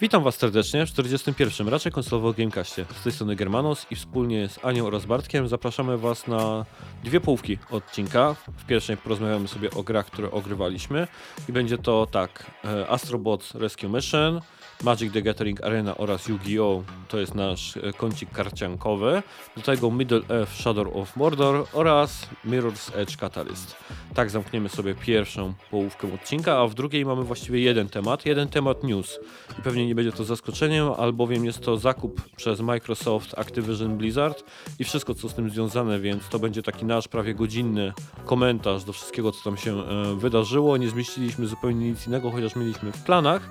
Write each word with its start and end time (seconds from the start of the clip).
Witam 0.00 0.22
Was 0.22 0.36
serdecznie 0.36 0.86
w 0.86 0.88
41. 0.88 1.68
raczej 1.68 1.92
konsolowo 1.92 2.32
Gamecastie. 2.32 2.84
Z 3.00 3.02
tej 3.02 3.12
strony 3.12 3.36
Germanos 3.36 3.86
i 3.90 3.96
wspólnie 3.96 4.48
z 4.48 4.64
Anią 4.64 4.86
oraz 4.86 5.06
Bartkiem 5.06 5.48
zapraszamy 5.48 5.98
Was 5.98 6.26
na 6.26 6.64
dwie 7.04 7.20
połówki 7.20 7.58
odcinka. 7.70 8.34
W 8.56 8.66
pierwszej 8.66 8.96
porozmawiamy 8.96 9.48
sobie 9.48 9.70
o 9.70 9.82
grach, 9.82 10.06
które 10.06 10.30
ogrywaliśmy 10.30 11.08
i 11.48 11.52
będzie 11.52 11.78
to 11.78 12.06
tak 12.10 12.50
e, 12.64 12.88
Astrobots 12.88 13.54
Rescue 13.54 13.88
Mission, 13.88 14.40
Magic 14.84 15.12
the 15.12 15.22
Gathering 15.22 15.64
Arena 15.64 15.96
oraz 15.96 16.28
Yu-Gi-Oh! 16.28 16.82
To 17.08 17.18
jest 17.18 17.34
nasz 17.34 17.76
e, 17.76 17.92
kącik 17.92 18.30
karciankowy. 18.30 19.22
Do 19.56 19.62
tego 19.62 19.90
Middle 19.90 20.20
Earth 20.30 20.54
Shadow 20.54 20.96
of 20.96 21.16
Mordor 21.16 21.66
oraz 21.72 22.28
Mirror's 22.44 22.96
Edge 22.96 23.16
Catalyst. 23.16 23.76
Tak 24.14 24.30
zamkniemy 24.30 24.68
sobie 24.68 24.94
pierwszą 24.94 25.54
połówkę 25.70 26.14
odcinka, 26.14 26.58
a 26.58 26.66
w 26.66 26.74
drugiej 26.74 27.06
mamy 27.06 27.22
właściwie 27.22 27.60
jeden 27.60 27.88
temat, 27.88 28.26
jeden 28.26 28.48
temat 28.48 28.84
news. 28.84 29.18
I 29.58 29.62
pewnie 29.62 29.86
nie 29.86 29.94
będzie 29.94 30.12
to 30.12 30.24
zaskoczeniem, 30.24 30.88
albowiem 30.96 31.44
jest 31.44 31.60
to 31.60 31.76
zakup 31.76 32.22
przez 32.36 32.60
Microsoft 32.60 33.38
Activision 33.38 33.96
Blizzard 33.96 34.44
i 34.78 34.84
wszystko 34.84 35.14
co 35.14 35.28
z 35.28 35.34
tym 35.34 35.50
związane, 35.50 36.00
więc 36.00 36.28
to 36.28 36.38
będzie 36.38 36.62
taki 36.62 36.84
nasz 36.84 37.08
prawie 37.08 37.34
godzinny 37.34 37.92
komentarz 38.24 38.84
do 38.84 38.92
wszystkiego 38.92 39.32
co 39.32 39.44
tam 39.44 39.56
się 39.56 39.78
e, 39.78 40.14
wydarzyło. 40.14 40.76
Nie 40.76 40.88
zmieściliśmy 40.88 41.46
zupełnie 41.46 41.88
nic 41.88 42.06
innego, 42.06 42.30
chociaż 42.30 42.56
mieliśmy 42.56 42.92
w 42.92 43.02
planach, 43.02 43.42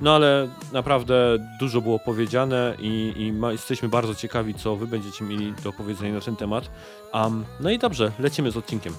no 0.00 0.14
ale 0.14 0.48
naprawdę 0.72 1.38
dużo 1.60 1.80
było 1.80 1.98
powiedziane 1.98 2.74
i, 2.78 3.14
i 3.16 3.32
ma, 3.32 3.52
jesteśmy 3.52 3.88
bardzo 3.88 4.14
ciekawi 4.14 4.54
co 4.54 4.76
wy 4.76 4.86
będziecie 4.86 5.24
mieli 5.24 5.52
do 5.64 5.72
powiedzenia 5.72 6.14
na 6.14 6.20
ten 6.20 6.36
temat. 6.36 6.70
Um, 7.14 7.44
no 7.60 7.70
i 7.70 7.78
dobrze, 7.78 8.12
lecimy 8.18 8.50
z 8.50 8.56
odcinkiem. 8.56 8.94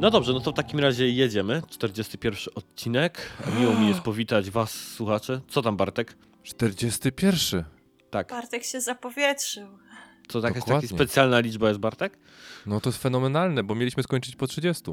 No 0.00 0.10
dobrze, 0.10 0.32
no 0.32 0.40
to 0.40 0.52
w 0.52 0.54
takim 0.54 0.80
razie 0.80 1.08
jedziemy. 1.08 1.62
41 1.70 2.54
odcinek. 2.54 3.32
Miło 3.60 3.74
mi 3.74 3.88
jest 3.88 4.00
powitać 4.00 4.50
Was, 4.50 4.70
słuchacze. 4.70 5.40
Co 5.48 5.62
tam, 5.62 5.76
Bartek? 5.76 6.16
41. 6.42 7.64
Tak. 8.10 8.28
Bartek 8.28 8.64
się 8.64 8.80
zapowietrzył. 8.80 9.68
Co 10.28 10.38
jakaś 10.38 10.52
taka 10.52 10.60
Dokładnie. 10.60 10.88
specjalna 10.88 11.40
liczba 11.40 11.68
jest, 11.68 11.80
Bartek? 11.80 12.18
No 12.66 12.80
to 12.80 12.88
jest 12.88 13.02
fenomenalne, 13.02 13.62
bo 13.62 13.74
mieliśmy 13.74 14.02
skończyć 14.02 14.36
po 14.36 14.46
30. 14.46 14.84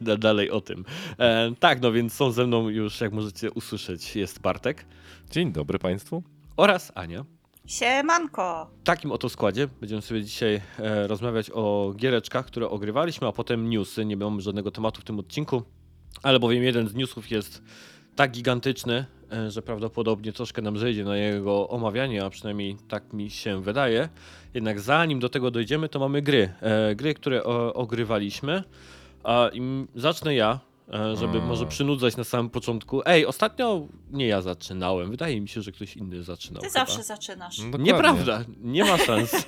Da- 0.00 0.16
Dalej 0.26 0.50
o 0.50 0.60
tym. 0.60 0.84
E, 1.18 1.52
tak, 1.60 1.80
no 1.82 1.92
więc 1.92 2.12
są 2.12 2.30
ze 2.32 2.46
mną 2.46 2.68
już, 2.68 3.00
jak 3.00 3.12
możecie 3.12 3.50
usłyszeć, 3.50 4.16
jest 4.16 4.40
Bartek 4.40 4.84
Dzień 5.30 5.52
dobry 5.52 5.78
Państwu. 5.78 6.22
oraz 6.56 6.92
Ania. 6.94 7.24
Siemanko! 7.66 8.70
W 8.80 8.84
takim 8.84 9.12
oto 9.12 9.28
składzie 9.28 9.68
będziemy 9.80 10.02
sobie 10.02 10.24
dzisiaj 10.24 10.60
e, 10.78 11.06
rozmawiać 11.06 11.50
o 11.54 11.92
giereczkach, 11.96 12.46
które 12.46 12.68
ogrywaliśmy, 12.70 13.26
a 13.28 13.32
potem 13.32 13.70
newsy. 13.70 14.04
Nie 14.04 14.16
mamy 14.16 14.40
żadnego 14.40 14.70
tematu 14.70 15.00
w 15.00 15.04
tym 15.04 15.18
odcinku, 15.18 15.62
ale 16.22 16.40
bowiem 16.40 16.62
jeden 16.62 16.88
z 16.88 16.94
newsów 16.94 17.30
jest 17.30 17.62
tak 18.16 18.30
gigantyczny, 18.30 19.06
e, 19.32 19.50
że 19.50 19.62
prawdopodobnie 19.62 20.32
troszkę 20.32 20.62
nam 20.62 20.78
zejdzie 20.78 21.04
na 21.04 21.16
jego 21.16 21.68
omawianie, 21.68 22.24
a 22.24 22.30
przynajmniej 22.30 22.76
tak 22.88 23.12
mi 23.12 23.30
się 23.30 23.62
wydaje. 23.62 24.08
Jednak 24.54 24.80
zanim 24.80 25.20
do 25.20 25.28
tego 25.28 25.50
dojdziemy, 25.50 25.88
to 25.88 25.98
mamy 25.98 26.22
gry. 26.22 26.52
E, 26.60 26.94
gry, 26.94 27.14
które 27.14 27.44
o, 27.44 27.74
ogrywaliśmy. 27.74 28.62
A 29.26 29.48
im 29.52 29.88
zacznę 29.94 30.34
ja, 30.34 30.60
e, 30.92 31.16
żeby 31.16 31.36
Mm. 31.36 31.46
może 31.48 31.66
przynudzać 31.66 32.16
na 32.16 32.24
samym 32.24 32.50
początku. 32.50 33.02
Ej, 33.06 33.26
ostatnio 33.26 33.86
nie 34.10 34.26
ja 34.26 34.42
zaczynałem. 34.42 35.10
Wydaje 35.10 35.40
mi 35.40 35.48
się, 35.48 35.62
że 35.62 35.72
ktoś 35.72 35.96
inny 35.96 36.22
zaczynał. 36.22 36.62
Ty 36.62 36.68
chyba. 36.68 36.80
zawsze 36.86 37.02
zaczynasz. 37.02 37.58
No. 37.58 37.78
Nieprawda, 37.78 38.44
nie 38.60 38.84
ma 38.84 38.98
szans. 38.98 39.30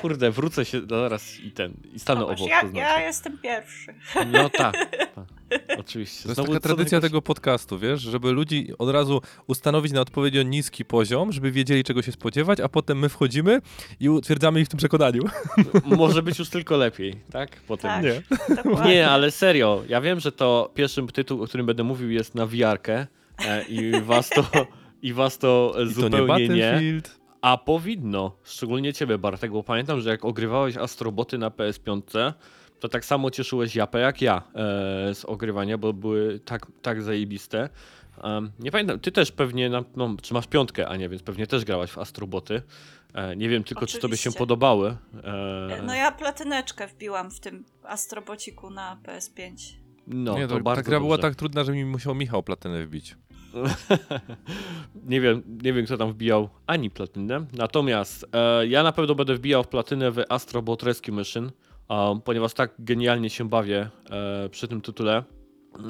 Kurde, 0.00 0.30
wrócę 0.30 0.64
się 0.64 0.80
zaraz 0.90 1.40
i 1.40 1.52
ten, 1.52 1.74
i 1.94 1.98
stanę 1.98 2.20
Zobacz, 2.20 2.38
obok. 2.38 2.50
ja, 2.50 2.60
to 2.60 2.66
znaczy. 2.68 2.78
ja 2.86 3.00
jestem 3.06 3.38
pierwszy. 3.38 3.94
No 4.32 4.50
tak, 4.50 4.74
tak, 5.14 5.26
oczywiście. 5.78 6.22
To 6.22 6.28
jest 6.28 6.34
Znowu 6.34 6.52
taka 6.52 6.60
tradycja 6.60 7.00
tego 7.00 7.22
podcastu, 7.22 7.78
wiesz, 7.78 8.00
żeby 8.00 8.32
ludzi 8.32 8.68
od 8.78 8.90
razu 8.90 9.20
ustanowić 9.46 9.92
na 9.92 10.00
odpowiednio 10.00 10.42
niski 10.42 10.84
poziom, 10.84 11.32
żeby 11.32 11.50
wiedzieli 11.50 11.84
czego 11.84 12.02
się 12.02 12.12
spodziewać, 12.12 12.60
a 12.60 12.68
potem 12.68 12.98
my 12.98 13.08
wchodzimy 13.08 13.60
i 14.00 14.08
utwierdzamy 14.08 14.60
ich 14.60 14.66
w 14.66 14.70
tym 14.70 14.78
przekonaniu. 14.78 15.22
Może 15.96 16.22
być 16.22 16.38
już 16.38 16.48
tylko 16.48 16.76
lepiej, 16.76 17.14
tak? 17.32 17.60
Potem. 17.68 17.90
Tak, 17.90 18.02
Nie. 18.04 18.22
dokładnie. 18.56 18.94
Nie, 18.94 19.08
ale 19.08 19.30
serio, 19.30 19.82
ja 19.88 20.00
wiem, 20.00 20.20
że 20.20 20.32
to 20.32 20.70
pierwszy 20.74 21.06
tytuł, 21.12 21.42
o 21.42 21.46
którym 21.46 21.66
będę 21.66 21.84
mówił 21.84 22.10
jest 22.10 22.34
na 22.34 22.46
wiarkę 22.46 23.06
i 23.68 23.92
was 24.02 24.28
to, 24.28 24.44
i 25.02 25.12
was 25.12 25.38
to 25.38 25.72
I 25.90 25.94
to 25.94 26.08
nie 26.08 26.18
zupełnie 26.18 26.48
nie. 26.48 27.00
A 27.40 27.58
powinno, 27.58 28.36
szczególnie 28.44 28.92
ciebie 28.92 29.18
Bartek, 29.18 29.52
bo 29.52 29.62
pamiętam, 29.62 30.00
że 30.00 30.10
jak 30.10 30.24
ogrywałeś 30.24 30.76
Astroboty 30.76 31.38
na 31.38 31.50
PS5, 31.50 32.32
to 32.82 32.88
tak 32.88 33.04
samo 33.04 33.30
cieszyłeś 33.30 33.76
japę 33.76 33.98
jak 33.98 34.22
ja 34.22 34.36
e, 34.36 35.14
z 35.14 35.24
ogrywania, 35.24 35.78
bo 35.78 35.92
były 35.92 36.40
tak, 36.40 36.66
tak 36.82 37.02
zajebiste. 37.02 37.68
Nie 38.58 38.70
pamiętam, 38.70 39.00
ty 39.00 39.12
też 39.12 39.32
pewnie, 39.32 39.70
na, 39.70 39.84
no, 39.96 40.16
czy 40.22 40.34
masz 40.34 40.46
piątkę, 40.46 40.88
a 40.88 40.96
nie, 40.96 41.08
więc 41.08 41.22
pewnie 41.22 41.46
też 41.46 41.64
grałaś 41.64 41.90
w 41.90 41.98
Astroboty. 41.98 42.62
E, 43.14 43.36
nie 43.36 43.48
wiem 43.48 43.64
tylko, 43.64 43.86
czy 43.86 43.98
tobie 43.98 44.16
się 44.16 44.20
Oczywiście. 44.20 44.38
podobały. 44.38 44.96
E, 45.24 45.82
No 45.86 45.94
ja 45.94 46.12
platyneczkę 46.12 46.86
wbiłam 46.86 47.30
w 47.30 47.40
tym 47.40 47.64
astrobociku 47.82 48.70
na 48.70 48.98
PS5. 49.02 49.52
no, 50.06 50.38
nie, 50.38 50.48
to, 50.48 50.54
to, 50.54 50.60
bardzo 50.60 50.82
ta 50.82 50.88
gra 50.88 51.00
była 51.00 51.18
tak 51.18 51.34
trudna, 51.34 51.64
że 51.64 51.72
mi 51.72 51.84
musiał 51.84 52.14
Michał 52.14 52.42
platynę 52.42 52.86
wbić. 52.86 53.16
nie, 55.12 55.20
wiem, 55.20 55.42
nie 55.62 55.72
wiem, 55.72 55.86
kto 55.86 55.96
tam 55.96 56.12
wbijał 56.12 56.48
ani 56.66 56.90
platynę. 56.90 57.46
Natomiast 57.52 58.26
e, 58.32 58.66
ja 58.66 58.82
na 58.82 58.92
pewno 58.92 59.14
będę 59.14 59.34
wbijał 59.34 59.64
w 59.64 59.68
platynę 59.68 60.10
w 60.10 60.24
Astrobot 60.28 60.82
Rescue 60.82 61.12
Mission, 61.12 61.50
um, 61.92 62.20
ponieważ 62.20 62.54
tak 62.54 62.74
genialnie 62.78 63.30
się 63.30 63.48
bawię 63.48 63.90
e, 64.10 64.48
przy 64.48 64.68
tym 64.68 64.80
tytule. 64.80 65.24
E, 65.78 65.82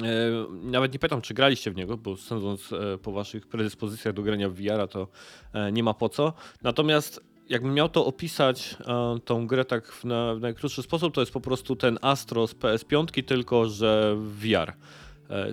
nawet 0.63 0.93
nie 0.93 0.99
pytam, 0.99 1.21
czy 1.21 1.33
graliście 1.33 1.71
w 1.71 1.75
niego, 1.75 1.97
bo 1.97 2.17
sądząc 2.17 2.73
e, 2.73 2.97
po 2.97 3.11
waszych 3.11 3.47
predyspozycjach 3.47 4.13
do 4.13 4.21
grania 4.23 4.49
w 4.49 4.53
VR, 4.53 4.87
to 4.89 5.07
e, 5.53 5.71
nie 5.71 5.83
ma 5.83 5.93
po 5.93 6.09
co. 6.09 6.33
Natomiast 6.61 7.23
jakbym 7.49 7.73
miał 7.73 7.89
to 7.89 8.05
opisać, 8.05 8.77
tą 9.25 9.47
grę 9.47 9.65
tak 9.65 9.91
w, 9.91 10.05
na, 10.05 10.35
w 10.35 10.39
najkrótszy 10.39 10.83
sposób, 10.83 11.13
to 11.13 11.21
jest 11.21 11.33
po 11.33 11.41
prostu 11.41 11.75
ten 11.75 11.99
Astro 12.01 12.47
z 12.47 12.55
PS5, 12.55 13.23
tylko 13.23 13.69
że 13.69 14.15
w 14.17 14.39
VR. 14.39 14.73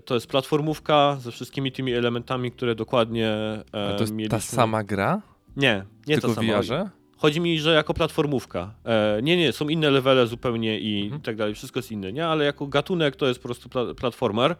To 0.04 0.14
jest 0.14 0.26
platformówka 0.26 1.16
ze 1.20 1.30
wszystkimi 1.30 1.72
tymi 1.72 1.92
elementami, 1.92 2.52
które 2.52 2.74
dokładnie 2.74 3.36
to 3.72 4.00
jest 4.00 4.12
mieliśmy. 4.12 4.38
ta 4.38 4.40
sama 4.40 4.84
gra? 4.84 5.22
Nie, 5.56 5.84
nie 6.06 6.14
tylko 6.14 6.28
ta 6.28 6.34
sama. 6.34 6.52
VR-ze? 6.52 6.90
Chodzi 7.20 7.40
mi, 7.40 7.58
że 7.60 7.74
jako 7.74 7.94
platformówka. 7.94 8.74
E, 8.84 9.20
nie, 9.22 9.36
nie, 9.36 9.52
są 9.52 9.68
inne 9.68 9.90
levele 9.90 10.26
zupełnie 10.26 10.80
i, 10.80 11.02
Mhm. 11.04 11.22
tak 11.22 11.36
dalej, 11.36 11.54
wszystko 11.54 11.78
jest 11.78 11.92
inne, 11.92 12.12
nie? 12.12 12.26
Ale 12.26 12.44
jako 12.44 12.66
gatunek 12.66 13.16
to 13.16 13.26
jest 13.26 13.40
po 13.42 13.48
prostu 13.48 13.68
pla 13.68 13.94
platformer 13.94 14.56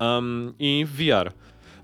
um, 0.00 0.54
i 0.58 0.86
VR. 0.88 1.32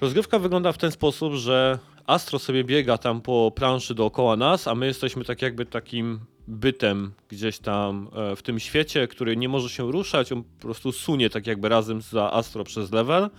Rozgrywka 0.00 0.38
wygląda 0.38 0.72
w 0.72 0.78
ten 0.78 0.90
sposób, 0.90 1.34
że 1.34 1.78
Astro 2.06 2.38
sobie 2.38 2.64
biega 2.64 2.98
tam 2.98 3.20
po 3.20 3.52
planszy 3.54 3.94
dookoła 3.94 4.36
nas, 4.36 4.68
a 4.68 4.74
my 4.74 4.86
jesteśmy 4.86 5.24
tak 5.24 5.42
jakby 5.42 5.66
takim 5.66 6.20
bytem 6.48 7.12
gdzieś 7.28 7.58
tam 7.58 8.08
e, 8.16 8.36
w 8.36 8.42
tym 8.42 8.60
świecie, 8.60 9.08
który 9.08 9.36
nie 9.36 9.48
może 9.48 9.68
się 9.68 9.92
ruszać, 9.92 10.32
on 10.32 10.42
po 10.42 10.62
prostu 10.62 10.92
sunie 10.92 11.30
tak 11.30 11.46
jakby 11.46 11.68
razem 11.68 12.02
za 12.02 12.32
Astro 12.32 12.64
przez 12.64 12.92
level. 12.92 13.30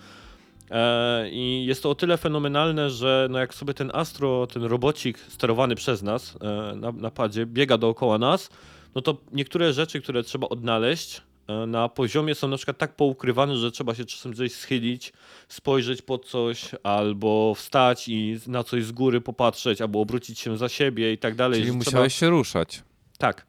E, 0.70 1.28
I 1.30 1.64
jest 1.66 1.82
to 1.82 1.90
o 1.90 1.94
tyle 1.94 2.16
fenomenalne, 2.18 2.90
że 2.90 3.28
no 3.30 3.38
jak 3.38 3.54
sobie 3.54 3.74
ten 3.74 3.90
Astro, 3.94 4.46
ten 4.46 4.62
robocik 4.62 5.18
sterowany 5.18 5.74
przez 5.74 6.02
nas 6.02 6.36
e, 6.40 6.74
na, 6.76 6.92
na 6.92 7.10
padzie 7.10 7.46
biega 7.46 7.78
dookoła 7.78 8.18
nas, 8.18 8.50
no 8.94 9.02
to 9.02 9.16
niektóre 9.32 9.72
rzeczy, 9.72 10.00
które 10.00 10.22
trzeba 10.22 10.48
odnaleźć 10.48 11.22
e, 11.48 11.66
na 11.66 11.88
poziomie 11.88 12.34
są 12.34 12.48
na 12.48 12.56
przykład 12.56 12.78
tak 12.78 12.96
poukrywane, 12.96 13.56
że 13.56 13.70
trzeba 13.70 13.94
się 13.94 14.04
czasem 14.04 14.32
gdzieś 14.32 14.54
schylić, 14.54 15.12
spojrzeć 15.48 16.02
pod 16.02 16.26
coś, 16.26 16.70
albo 16.82 17.54
wstać 17.54 18.08
i 18.08 18.38
na 18.46 18.64
coś 18.64 18.84
z 18.84 18.92
góry 18.92 19.20
popatrzeć, 19.20 19.80
albo 19.80 20.00
obrócić 20.00 20.38
się 20.38 20.56
za 20.56 20.68
siebie 20.68 21.12
i 21.12 21.18
tak 21.18 21.34
dalej. 21.34 21.60
Czyli 21.60 21.72
musiałeś 21.72 22.14
się 22.14 22.30
ruszać. 22.30 22.68
Trzeba... 22.68 22.84
Tak. 23.18 23.46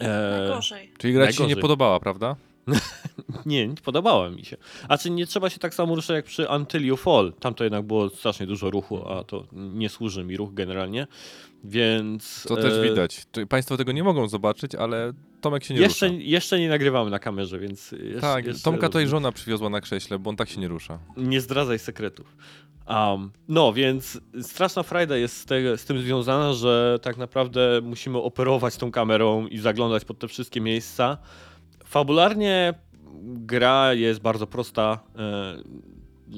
E, 0.00 0.38
Najgorzej. 0.40 0.92
Czyli 0.98 1.12
gra 1.12 1.26
ci 1.26 1.32
się 1.32 1.42
nie 1.42 1.46
najgorzej. 1.46 1.62
podobała, 1.62 2.00
prawda? 2.00 2.36
Nie, 3.46 3.68
nie 3.68 3.74
podobała 3.74 4.30
mi 4.30 4.44
się. 4.44 4.56
A 4.88 4.98
czy 4.98 5.10
nie 5.10 5.26
trzeba 5.26 5.50
się 5.50 5.58
tak 5.58 5.74
samo 5.74 5.94
ruszać 5.94 6.14
jak 6.14 6.24
przy 6.24 6.46
Until 6.56 6.86
You 6.86 6.96
Fall? 6.96 7.32
Tam 7.40 7.54
to 7.54 7.64
jednak 7.64 7.82
było 7.82 8.08
strasznie 8.08 8.46
dużo 8.46 8.70
ruchu, 8.70 9.08
a 9.08 9.24
to 9.24 9.46
nie 9.52 9.88
służy 9.88 10.24
mi 10.24 10.36
ruch 10.36 10.54
generalnie. 10.54 11.06
Więc. 11.64 12.44
To 12.48 12.56
też 12.56 12.74
e, 12.74 12.82
widać. 12.82 13.26
Państwo 13.48 13.76
tego 13.76 13.92
nie 13.92 14.04
mogą 14.04 14.28
zobaczyć, 14.28 14.74
ale 14.74 15.12
Tomek 15.40 15.64
się 15.64 15.74
nie 15.74 15.80
Jeszcze, 15.80 16.08
rusza. 16.08 16.20
jeszcze 16.20 16.58
nie 16.60 16.68
nagrywamy 16.68 17.10
na 17.10 17.18
kamerze, 17.18 17.58
więc. 17.58 17.92
Jeszcze, 17.92 18.20
Tak, 18.20 18.46
jeszcze 18.46 18.62
Tomka 18.62 18.88
to 18.88 19.00
i 19.00 19.06
żona 19.06 19.32
przywiozła 19.32 19.70
na 19.70 19.80
krześle, 19.80 20.18
bo 20.18 20.30
on 20.30 20.36
tak 20.36 20.48
się 20.48 20.60
nie 20.60 20.68
rusza. 20.68 20.98
Nie 21.16 21.40
zdradzaj 21.40 21.78
sekretów. 21.78 22.36
Um, 22.88 23.30
no, 23.48 23.72
więc 23.72 24.20
straszna 24.42 24.82
frajda 24.82 25.16
jest 25.16 25.36
z, 25.36 25.44
te, 25.44 25.78
z 25.78 25.84
tym 25.84 25.98
związana, 25.98 26.52
że 26.52 26.98
tak 27.02 27.16
naprawdę 27.16 27.80
musimy 27.82 28.18
operować 28.18 28.76
tą 28.76 28.90
kamerą 28.90 29.46
i 29.46 29.58
zaglądać 29.58 30.04
pod 30.04 30.18
te 30.18 30.28
wszystkie 30.28 30.60
miejsca. 30.60 31.18
Fabularnie 31.94 32.74
gra 33.22 33.92
jest 33.92 34.20
bardzo 34.20 34.46
prosta. 34.46 34.98
E, 35.18 35.56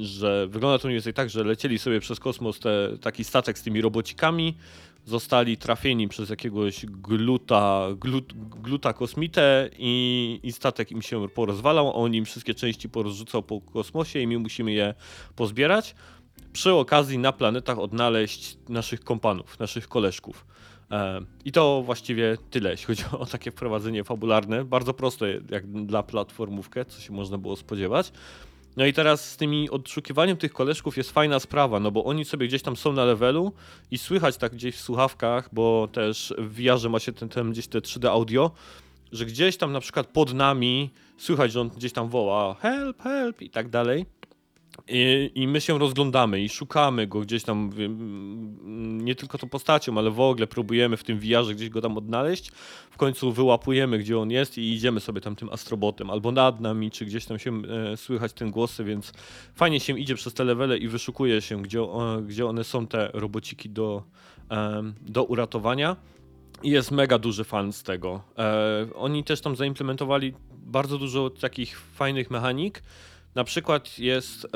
że 0.04 0.46
wygląda 0.46 0.78
to 0.78 0.88
mniej 0.88 0.96
więcej 0.96 1.14
tak, 1.14 1.30
że 1.30 1.44
lecieli 1.44 1.78
sobie 1.78 2.00
przez 2.00 2.20
kosmos 2.20 2.60
te, 2.60 2.98
taki 3.00 3.24
statek 3.24 3.58
z 3.58 3.62
tymi 3.62 3.80
robocikami, 3.80 4.56
zostali 5.04 5.56
trafieni 5.56 6.08
przez 6.08 6.30
jakiegoś 6.30 6.86
gluta, 6.86 7.86
glut, 7.96 8.32
gluta 8.62 8.92
kosmitę 8.92 9.70
i, 9.78 10.40
i 10.42 10.52
statek 10.52 10.90
im 10.90 11.02
się 11.02 11.28
porozwalał, 11.28 11.96
on 12.04 12.14
im 12.14 12.24
wszystkie 12.24 12.54
części 12.54 12.88
porozrzucał 12.88 13.42
po 13.42 13.60
kosmosie 13.60 14.20
i 14.20 14.26
my 14.26 14.38
musimy 14.38 14.72
je 14.72 14.94
pozbierać. 15.36 15.94
Przy 16.52 16.72
okazji 16.72 17.18
na 17.18 17.32
planetach 17.32 17.78
odnaleźć 17.78 18.58
naszych 18.68 19.00
kompanów, 19.00 19.58
naszych 19.58 19.88
koleżków. 19.88 20.46
E, 20.90 21.20
I 21.44 21.52
to 21.52 21.82
właściwie 21.82 22.36
tyle, 22.50 22.70
jeśli 22.70 22.86
chodzi 22.86 23.04
o 23.18 23.26
takie 23.26 23.50
wprowadzenie 23.50 24.04
fabularne. 24.04 24.64
Bardzo 24.64 24.94
proste 24.94 25.26
jak 25.50 25.66
dla 25.66 26.02
platformówkę, 26.02 26.84
co 26.84 27.00
się 27.00 27.12
można 27.12 27.38
było 27.38 27.56
spodziewać. 27.56 28.12
No 28.76 28.86
i 28.86 28.92
teraz 28.92 29.30
z 29.30 29.36
tymi 29.36 29.70
odszukiwaniem 29.70 30.36
tych 30.36 30.52
koleżków 30.52 30.96
jest 30.96 31.10
fajna 31.10 31.40
sprawa, 31.40 31.80
no 31.80 31.90
bo 31.90 32.04
oni 32.04 32.24
sobie 32.24 32.48
gdzieś 32.48 32.62
tam 32.62 32.76
są 32.76 32.92
na 32.92 33.04
levelu 33.04 33.52
i 33.90 33.98
słychać 33.98 34.36
tak 34.36 34.52
gdzieś 34.52 34.76
w 34.76 34.80
słuchawkach, 34.80 35.48
bo 35.52 35.88
też 35.92 36.34
w 36.38 36.54
VR 36.54 36.90
ma 36.90 36.98
się 36.98 37.12
ten, 37.12 37.28
ten 37.28 37.50
gdzieś 37.52 37.68
te 37.68 37.78
3D 37.78 38.08
audio, 38.08 38.50
że 39.12 39.26
gdzieś 39.26 39.56
tam 39.56 39.72
na 39.72 39.80
przykład 39.80 40.06
pod 40.06 40.34
nami 40.34 40.90
słychać, 41.18 41.52
że 41.52 41.60
on 41.60 41.68
gdzieś 41.68 41.92
tam 41.92 42.08
woła 42.08 42.54
help, 42.54 43.02
help 43.02 43.42
i 43.42 43.50
tak 43.50 43.68
dalej. 43.68 44.06
I, 44.88 45.30
I 45.34 45.48
my 45.48 45.60
się 45.60 45.78
rozglądamy 45.78 46.40
i 46.40 46.48
szukamy 46.48 47.06
go 47.06 47.20
gdzieś 47.20 47.42
tam, 47.42 47.70
nie 49.04 49.14
tylko 49.14 49.38
tą 49.38 49.48
postacią, 49.48 49.98
ale 49.98 50.10
w 50.10 50.20
ogóle 50.20 50.46
próbujemy 50.46 50.96
w 50.96 51.04
tym 51.04 51.18
VR 51.18 51.54
gdzieś 51.54 51.68
go 51.68 51.80
tam 51.80 51.98
odnaleźć. 51.98 52.50
W 52.90 52.96
końcu 52.96 53.32
wyłapujemy, 53.32 53.98
gdzie 53.98 54.18
on 54.18 54.30
jest 54.30 54.58
i 54.58 54.72
idziemy 54.72 55.00
sobie 55.00 55.20
tam 55.20 55.36
tym 55.36 55.48
astrobotem, 55.48 56.10
albo 56.10 56.32
nad 56.32 56.60
nami, 56.60 56.90
czy 56.90 57.06
gdzieś 57.06 57.24
tam 57.24 57.38
się 57.38 57.62
e, 57.92 57.96
słychać 57.96 58.32
ten 58.32 58.50
głosy, 58.50 58.84
więc 58.84 59.12
fajnie 59.54 59.80
się 59.80 59.98
idzie 59.98 60.14
przez 60.14 60.34
te 60.34 60.44
levele 60.44 60.78
i 60.78 60.88
wyszukuje 60.88 61.42
się, 61.42 61.62
gdzie, 61.62 61.80
gdzie 62.26 62.46
one 62.46 62.64
są, 62.64 62.86
te 62.86 63.10
robociki 63.12 63.70
do, 63.70 64.02
em, 64.48 64.94
do 65.00 65.24
uratowania. 65.24 65.96
I 66.62 66.70
jest 66.70 66.90
mega 66.90 67.18
duży 67.18 67.44
fan 67.44 67.72
z 67.72 67.82
tego. 67.82 68.22
E, 68.38 68.86
oni 68.94 69.24
też 69.24 69.40
tam 69.40 69.56
zaimplementowali 69.56 70.34
bardzo 70.50 70.98
dużo 70.98 71.30
takich 71.30 71.80
fajnych 71.80 72.30
mechanik. 72.30 72.82
Na 73.36 73.44
przykład 73.44 73.98
jest 73.98 74.44
e, 74.44 74.48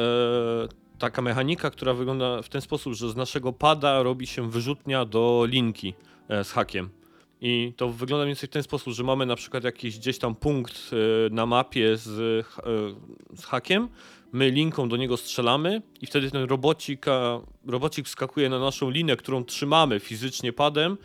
taka 0.99 1.23
mechanika, 1.23 1.71
która 1.71 1.95
wygląda 1.95 2.43
w 2.43 2.49
ten 2.49 2.61
sposób, 2.61 2.95
że 2.95 3.11
z 3.11 3.17
naszego 3.17 3.53
pada 3.53 4.03
robi 4.03 4.27
się 4.27 4.51
wyrzutnia 4.51 5.05
do 5.05 5.47
linki 5.49 5.95
e, 6.29 6.45
z 6.45 6.53
hakiem. 6.53 6.89
I 7.41 7.73
to 7.77 7.89
wygląda 7.89 8.25
mniej 8.25 8.35
więcej 8.35 8.49
w 8.49 8.53
ten 8.53 8.63
sposób, 8.63 8.93
że 8.93 9.05
mamy 9.05 9.27
na 9.27 9.37
przykład 9.37 9.65
jakiś 9.65 9.99
gdzieś 9.99 10.19
tam 10.19 10.35
punkt 10.35 10.91
e, 10.93 11.35
na 11.35 11.47
mapie 11.47 11.97
z, 11.97 12.09
e, 12.09 13.37
z 13.37 13.45
hakiem, 13.45 13.89
my 14.33 14.51
linką 14.51 14.89
do 14.89 14.97
niego 14.97 15.17
strzelamy 15.17 15.83
i 16.01 16.07
wtedy 16.07 16.31
ten 16.31 16.43
robocik, 16.43 17.09
a, 17.09 17.41
robocik 17.67 18.07
wskakuje 18.07 18.49
na 18.49 18.59
naszą 18.59 18.91
linę, 18.91 19.17
którą 19.17 19.45
trzymamy 19.45 20.01
fizycznie 20.01 20.53
padem 20.53 20.99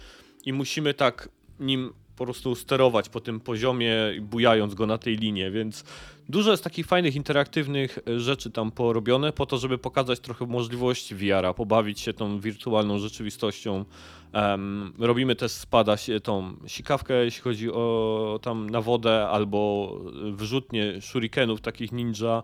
i 0.45 0.54
musimy 0.54 0.94
tak 0.94 1.30
nim 1.60 1.94
po 2.15 2.23
prostu 2.23 2.56
sterować 2.56 3.09
po 3.09 3.21
tym 3.21 3.39
poziomie, 3.39 3.95
bujając 4.21 4.75
go 4.75 4.85
na 4.85 4.97
tej 4.97 5.17
linie, 5.17 5.51
więc 5.51 5.83
dużo 6.29 6.51
jest 6.51 6.63
takich 6.63 6.85
fajnych, 6.85 7.15
interaktywnych 7.15 8.00
e, 8.07 8.19
rzeczy 8.19 8.51
tam 8.51 8.71
porobione 8.71 9.33
po 9.33 9.45
to, 9.45 9.57
żeby 9.57 9.77
pokazać 9.77 10.19
trochę 10.19 10.45
możliwości 10.45 11.15
VR-a, 11.15 11.53
pobawić 11.53 12.00
się 12.00 12.13
tą 12.13 12.39
wirtualną 12.39 13.00
rzeczywistością. 13.00 13.85
Em, 14.33 14.94
robimy 15.00 15.35
też 15.35 15.51
spada 15.51 15.97
się 15.97 16.19
tą 16.19 16.53
sikawkę, 16.67 17.25
jeśli 17.25 17.41
chodzi 17.41 17.71
o 17.71 18.39
tam 18.41 18.69
na 18.69 18.81
wodę, 18.81 19.27
albo 19.27 19.91
wyrzutnie 20.31 21.01
shurikenów 21.01 21.61
takich 21.61 21.91
ninja. 21.91 22.44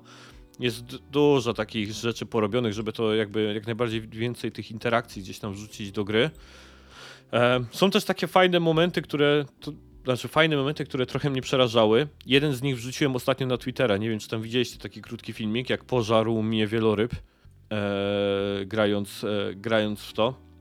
Jest 0.59 0.83
dużo 1.12 1.53
takich 1.53 1.91
rzeczy 1.91 2.25
porobionych, 2.25 2.74
żeby 2.74 2.94
to 2.94 3.15
jakby 3.15 3.53
jak 3.53 3.65
najbardziej 3.65 4.01
więcej 4.01 4.51
tych 4.51 4.71
interakcji 4.71 5.21
gdzieś 5.21 5.39
tam 5.39 5.53
wrzucić 5.53 5.91
do 5.91 6.03
gry. 6.03 6.29
E, 7.33 7.60
Są 7.72 7.89
też 7.89 8.06
takie 8.06 8.28
fajne 8.28 8.60
momenty, 8.60 9.01
które. 9.01 9.45
To, 9.60 9.72
znaczy, 10.04 10.28
fajne 10.28 10.57
momenty, 10.57 10.86
które 10.86 11.06
trochę 11.06 11.30
mnie 11.30 11.42
przerażały. 11.42 12.07
Jeden 12.25 12.54
z 12.54 12.62
nich 12.62 12.75
wrzuciłem 12.75 13.16
ostatnio 13.16 13.48
na 13.48 13.57
Twittera. 13.57 13.98
Nie 13.98 14.10
wiem, 14.10 14.19
czy 14.19 14.30
tam 14.30 14.42
widzieliście 14.42 14.78
taki 14.78 15.01
krótki 15.01 15.33
filmik, 15.33 15.69
jak 15.69 15.83
pożarł 15.83 16.42
mnie 16.42 16.68
wieloryb, 16.68 17.13
e, 17.72 18.66
grając, 18.66 19.24
e, 19.24 19.56
grając 19.56 20.00
w 20.01 20.13
to. 20.13 20.51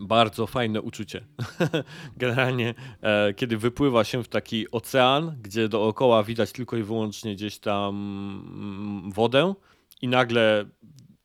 Bardzo 0.00 0.46
fajne 0.46 0.82
uczucie. 0.82 1.24
Generalnie, 2.16 2.74
e, 3.02 3.34
kiedy 3.34 3.56
wypływa 3.56 4.04
się 4.04 4.22
w 4.24 4.28
taki 4.28 4.70
ocean, 4.70 5.36
gdzie 5.42 5.68
dookoła 5.68 6.22
widać 6.22 6.52
tylko 6.52 6.76
i 6.76 6.82
wyłącznie 6.82 7.34
gdzieś 7.34 7.58
tam 7.58 7.94
mm, 7.94 9.12
wodę, 9.12 9.54
i 10.02 10.08
nagle 10.08 10.64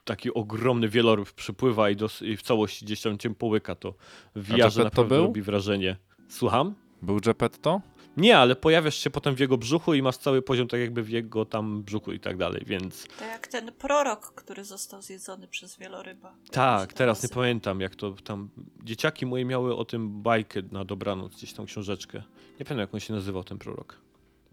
taki 0.05 0.33
ogromny 0.33 0.89
wieloryb 0.89 1.31
przypływa 1.31 1.89
i, 1.89 1.95
dos- 1.95 2.21
i 2.21 2.37
w 2.37 2.41
całości 2.41 2.85
gdzieś 2.85 3.01
tam 3.01 3.17
cię 3.17 3.35
połyka, 3.35 3.75
to 3.75 3.93
w 4.35 4.47
to 4.77 4.83
naprawdę 4.83 5.15
był? 5.15 5.25
robi 5.25 5.41
wrażenie. 5.41 5.97
Słucham? 6.29 6.75
Był 7.01 7.19
Geppetto? 7.19 7.81
Nie, 8.17 8.37
ale 8.37 8.55
pojawiasz 8.55 8.95
się 8.95 9.09
potem 9.09 9.35
w 9.35 9.39
jego 9.39 9.57
brzuchu 9.57 9.93
i 9.93 10.01
masz 10.01 10.17
cały 10.17 10.41
poziom 10.41 10.67
tak 10.67 10.79
jakby 10.79 11.03
w 11.03 11.09
jego 11.09 11.45
tam 11.45 11.83
brzuchu 11.83 12.11
i 12.11 12.19
tak 12.19 12.37
dalej, 12.37 12.63
więc 12.65 13.07
To 13.19 13.25
jak 13.25 13.47
ten 13.47 13.71
prorok, 13.73 14.33
który 14.33 14.63
został 14.63 15.01
zjedzony 15.01 15.47
przez 15.47 15.77
wieloryba. 15.77 16.33
Tak, 16.51 16.93
teraz 16.93 17.23
nie 17.23 17.29
pamiętam 17.29 17.81
jak 17.81 17.95
to 17.95 18.11
tam, 18.11 18.49
dzieciaki 18.83 19.25
moje 19.25 19.45
miały 19.45 19.75
o 19.75 19.85
tym 19.85 20.21
bajkę 20.21 20.61
na 20.71 20.85
dobranoc, 20.85 21.35
gdzieś 21.35 21.53
tam 21.53 21.65
książeczkę. 21.65 22.17
Nie 22.59 22.65
pamiętam 22.65 22.79
jak 22.79 22.93
on 22.93 22.99
się 22.99 23.13
nazywał 23.13 23.43
ten 23.43 23.57
prorok. 23.57 23.97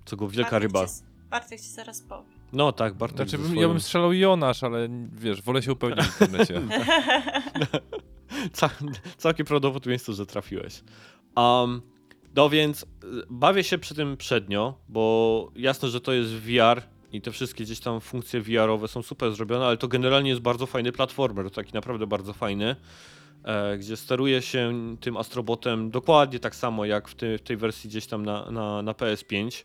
Co 0.05 0.17
go 0.17 0.29
wielka 0.29 0.51
Bartek 0.51 0.63
ryba. 0.63 0.87
Ci, 0.87 0.93
Bartek 1.31 1.61
ci 1.61 1.69
zaraz 1.69 2.01
powie. 2.01 2.42
No 2.53 2.73
tak, 2.73 2.95
Bartek 2.95 3.29
Znaczy, 3.29 3.45
bym- 3.45 3.57
ja 3.57 3.69
bym 3.69 3.81
strzelał 3.81 4.13
Jonasz, 4.13 4.63
ale 4.63 4.89
wiesz, 5.13 5.43
wolę 5.43 5.63
się 5.63 5.73
upewnić 5.73 6.07
w 6.07 6.21
internecie. 6.21 6.61
Ca 8.53 8.71
całkiem 9.17 9.47
prawdopodobieństwo, 9.47 10.13
że 10.13 10.27
trafiłeś. 10.27 10.83
Um, 11.37 11.83
no 12.37 12.51
więc 12.51 12.83
y, 12.83 12.87
bawię 13.31 13.65
się 13.65 13.79
przy 13.79 13.95
tym 13.95 14.17
przednio, 14.17 14.79
bo 14.89 15.51
jasne, 15.57 15.89
że 15.89 16.01
to 16.01 16.13
jest 16.13 16.31
VR 16.31 16.83
i 17.13 17.21
te 17.21 17.31
wszystkie 17.31 17.65
gdzieś 17.65 17.81
tam 17.81 18.01
funkcje 18.01 18.41
VR-owe 18.41 18.89
są 18.89 19.03
super 19.03 19.33
zrobione, 19.33 19.67
ale 19.67 19.77
to 19.77 19.89
generalnie 19.89 20.31
jest 20.31 20.43
bardzo 20.43 20.67
fajny 20.67 20.93
platformer, 20.93 21.51
taki 21.51 21.73
naprawdę 21.75 22.07
bardzo 22.07 22.33
fajny, 22.33 22.77
e, 23.45 23.79
gdzie 23.79 23.97
steruje 23.97 24.43
się 24.43 24.73
tym 25.01 25.17
astrobotem 25.17 25.91
dokładnie 25.91 26.39
tak 26.39 26.57
samo 26.57 26.85
jak 26.85 27.09
w, 27.09 27.15
ty, 27.15 27.39
w 27.39 27.43
tej 27.43 27.57
wersji 27.57 27.91
gdzieś 27.91 28.07
tam 28.07 28.27
na, 28.27 28.51
na, 28.51 28.83
na 28.83 28.93
PS5. 28.93 29.65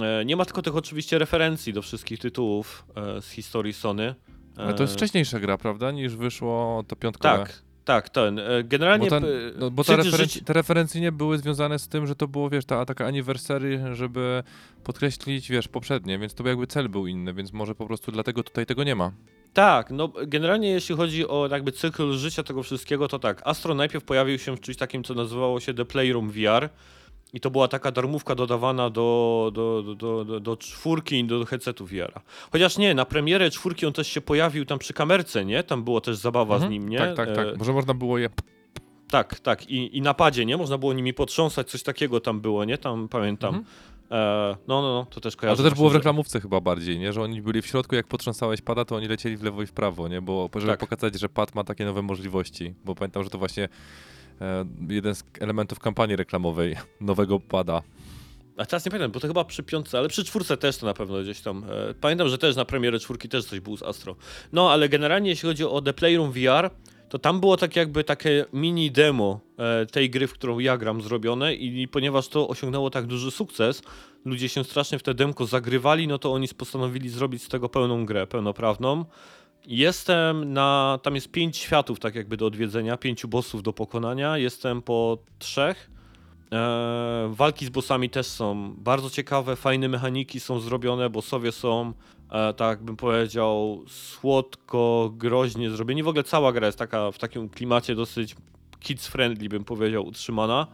E, 0.00 0.24
nie 0.24 0.36
ma 0.36 0.44
tylko 0.44 0.62
tych 0.62 0.76
oczywiście 0.76 1.18
referencji 1.18 1.72
do 1.72 1.82
wszystkich 1.82 2.18
tytułów 2.18 2.84
e, 2.96 3.22
z 3.22 3.30
historii 3.30 3.72
Sony. 3.72 4.14
Ale 4.56 4.74
to 4.74 4.82
jest 4.82 4.92
E, 4.94 4.96
wcześniejsza 4.96 5.40
gra, 5.40 5.58
prawda, 5.58 5.90
niż 5.90 6.16
wyszło 6.16 6.84
to 6.88 6.96
piątkowe. 6.96 7.38
Tak, 7.38 7.62
tak, 7.84 8.08
ten. 8.08 8.40
Generalnie. 8.64 9.10
Bo, 9.10 9.20
p- 9.20 9.26
no, 9.58 9.70
bo 9.70 9.82
referenc 9.82 10.44
te 10.44 10.52
referencje 10.52 11.00
nie 11.00 11.12
były 11.12 11.38
związane 11.38 11.78
z 11.78 11.88
tym, 11.88 12.06
że 12.06 12.14
to 12.14 12.28
było, 12.28 12.50
wiesz, 12.50 12.64
ta 12.64 12.84
taka 12.84 13.06
anniversary, 13.06 13.80
żeby 13.92 14.42
podkreślić, 14.84 15.50
wiesz, 15.50 15.68
poprzednie, 15.68 16.18
więc 16.18 16.34
to 16.34 16.48
jakby 16.48 16.66
cel 16.66 16.88
był 16.88 17.06
inny, 17.06 17.34
więc 17.34 17.52
może 17.52 17.74
po 17.74 17.86
prostu 17.86 18.12
dlatego 18.12 18.42
tutaj 18.42 18.66
tego 18.66 18.84
nie 18.84 18.94
ma. 18.94 19.12
Tak, 19.52 19.90
no 19.90 20.12
generalnie 20.26 20.68
jeśli 20.70 20.96
chodzi 20.96 21.28
o 21.28 21.48
jakby 21.50 21.72
cykl 21.72 22.12
życia 22.12 22.42
tego 22.42 22.62
wszystkiego, 22.62 23.08
to 23.08 23.18
tak. 23.18 23.42
Astro 23.44 23.74
najpierw 23.74 24.04
pojawił 24.04 24.38
się 24.38 24.56
w 24.56 24.60
czymś 24.60 24.76
takim, 24.76 25.04
co 25.04 25.14
nazywało 25.14 25.60
się 25.60 25.74
The 25.74 25.84
Playroom 25.84 26.30
VR. 26.30 26.68
I 27.34 27.40
to 27.40 27.50
była 27.50 27.68
taka 27.68 27.90
darmówka 27.92 28.34
dodawana 28.34 28.90
do, 28.90 29.50
do, 29.54 29.82
do, 29.96 30.24
do, 30.24 30.40
do, 30.40 30.56
czwórki 30.56 31.18
i 31.20 31.24
do 31.24 31.44
headsetu 31.44 31.86
VR-a. 31.86 32.20
Chociaż 32.52 32.78
nie, 32.78 32.94
na 32.94 33.04
premierę 33.04 33.50
czwórki 33.50 33.86
on 33.86 33.92
też 33.92 34.08
się 34.08 34.20
pojawił 34.20 34.64
tam 34.64 34.78
przy 34.78 34.92
kamerce, 34.92 35.44
nie? 35.44 35.62
Tam 35.62 35.84
było 35.84 36.00
też 36.00 36.16
zabawa 36.16 36.58
z 36.58 36.62
Mhm. 36.62 36.72
nim, 36.72 36.88
nie? 36.88 36.98
Tak, 36.98 37.16
tak, 37.16 37.28
E, 37.28 37.34
tak. 37.34 37.58
Może 37.58 37.72
można 37.72 37.94
było 37.94 38.18
je... 38.18 38.28
tak, 39.10 39.40
tak. 39.40 39.70
I, 39.70 39.96
I 39.96 40.02
na 40.02 40.14
padzie, 40.14 40.46
nie? 40.46 40.56
Można 40.56 40.78
było 40.78 40.92
nimi 40.92 41.14
potrząsać, 41.14 41.70
coś 41.70 41.82
takiego 41.82 42.20
tam 42.20 42.40
było, 42.40 42.64
nie? 42.64 42.78
Tam 42.78 43.08
pamiętam. 43.08 43.54
Mhm. 43.54 43.74
E, 44.10 44.56
no, 44.68 44.82
no, 44.82 44.94
no, 44.94 45.06
to 45.10 45.20
też 45.20 45.34
A 45.34 45.36
kojarzę. 45.36 45.56
to 45.62 45.68
też 45.68 45.74
było 45.74 45.88
w 45.88 45.92
właśnie, 45.92 45.92
że- 45.92 45.98
reklamówce 45.98 46.40
chyba 46.40 46.60
bardziej, 46.60 46.98
nie? 46.98 47.12
Że 47.12 47.22
oni 47.22 47.42
byli 47.42 47.62
w 47.62 47.66
środku, 47.66 47.94
jak 47.94 48.06
potrząsałeś 48.06 48.60
pada, 48.62 48.84
to 48.84 48.96
oni 48.96 49.08
lecieli 49.08 49.36
w 49.36 49.42
lewo 49.42 49.62
i 49.62 49.66
w 49.66 49.72
prawo, 49.72 50.08
nie? 50.08 50.22
Bo 50.22 50.50
żeby 50.54 50.66
Tak. 50.66 50.80
pokazać, 50.80 51.20
że 51.20 51.28
pad 51.28 51.54
ma 51.54 51.64
takie 51.64 51.84
nowe 51.84 52.02
możliwości. 52.02 52.74
Bo 52.84 52.94
pamiętam, 52.94 53.24
że 53.24 53.30
to 53.30 53.38
właśnie 53.38 53.64
e, 53.64 53.68
jeden 54.88 55.14
z 55.14 55.24
elementów 55.40 55.78
kampanii 55.78 56.16
reklamowej 56.16 56.76
nowego 57.00 57.40
pada. 57.40 57.82
A 58.56 58.66
teraz 58.66 58.84
nie 58.84 58.90
pamiętam, 58.90 59.12
bo 59.12 59.20
to 59.20 59.26
chyba 59.26 59.44
przy 59.44 59.62
piątce, 59.62 59.98
ale 59.98 60.08
przy 60.08 60.24
czwórce 60.24 60.56
też 60.56 60.76
to 60.76 60.86
na 60.86 60.94
pewno 60.94 61.22
gdzieś 61.22 61.40
tam. 61.40 61.64
E, 61.90 61.94
pamiętam, 61.94 62.28
że 62.28 62.38
też 62.38 62.56
na 62.56 62.64
premierę 62.64 62.98
czwórki 62.98 63.28
też 63.28 63.44
coś 63.44 63.60
było 63.60 63.76
z 63.76 63.82
Astro. 63.82 64.16
No, 64.52 64.72
ale 64.72 64.88
generalnie 64.88 65.30
jeśli 65.30 65.48
chodzi 65.48 65.64
o 65.64 65.82
The 65.82 65.92
Playroom 65.92 66.32
VR, 66.32 66.70
to 67.08 67.18
tam 67.18 67.40
było 67.40 67.56
tak 67.56 67.76
jakby 67.76 68.04
takie 68.04 68.44
mini 68.52 68.90
demo 68.90 69.40
e, 69.58 69.86
tej 69.86 70.10
gry, 70.10 70.26
w 70.26 70.32
którą 70.32 70.58
ja 70.58 70.78
gram 70.78 71.02
zrobione 71.02 71.54
i 71.54 71.88
ponieważ 71.88 72.28
to 72.28 72.48
osiągnęło 72.48 72.90
tak 72.90 73.06
duży 73.06 73.30
sukces, 73.30 73.82
ludzie 74.24 74.48
się 74.48 74.64
strasznie 74.64 74.98
w 74.98 75.02
te 75.02 75.14
demko 75.14 75.46
zagrywali, 75.46 76.08
no 76.08 76.18
to 76.18 76.32
oni 76.32 76.48
postanowili 76.48 77.08
zrobić 77.08 77.42
z 77.42 77.48
tego 77.48 77.68
pełną 77.68 78.06
grę, 78.06 78.26
pełnoprawną. 78.26 79.04
Jestem 79.66 80.52
na. 80.52 80.98
Tam 81.02 81.14
jest 81.14 81.30
pięć 81.30 81.56
światów, 81.56 82.00
tak 82.00 82.14
jakby 82.14 82.36
do 82.36 82.46
odwiedzenia, 82.46 82.96
pięciu 82.96 83.28
bossów 83.28 83.62
do 83.62 83.72
pokonania. 83.72 84.38
Jestem 84.38 84.82
po 84.82 85.18
trzech. 85.38 85.90
E, 86.52 87.28
walki 87.32 87.66
z 87.66 87.68
bossami 87.68 88.10
też 88.10 88.26
są 88.26 88.74
bardzo 88.78 89.10
ciekawe, 89.10 89.56
fajne 89.56 89.88
mechaniki 89.88 90.40
są 90.40 90.60
zrobione, 90.60 91.10
bossowie 91.10 91.52
są, 91.52 91.92
e, 92.30 92.54
tak 92.54 92.82
bym 92.82 92.96
powiedział, 92.96 93.84
słodko, 93.88 95.12
groźnie 95.16 95.70
zrobieni. 95.70 96.02
W 96.02 96.08
ogóle 96.08 96.24
cała 96.24 96.52
gra 96.52 96.66
jest 96.66 96.78
taka 96.78 97.12
w 97.12 97.18
takim 97.18 97.48
klimacie 97.48 97.94
dosyć 97.94 98.36
kids 98.80 99.06
friendly, 99.06 99.48
bym 99.48 99.64
powiedział, 99.64 100.06
utrzymana. 100.06 100.66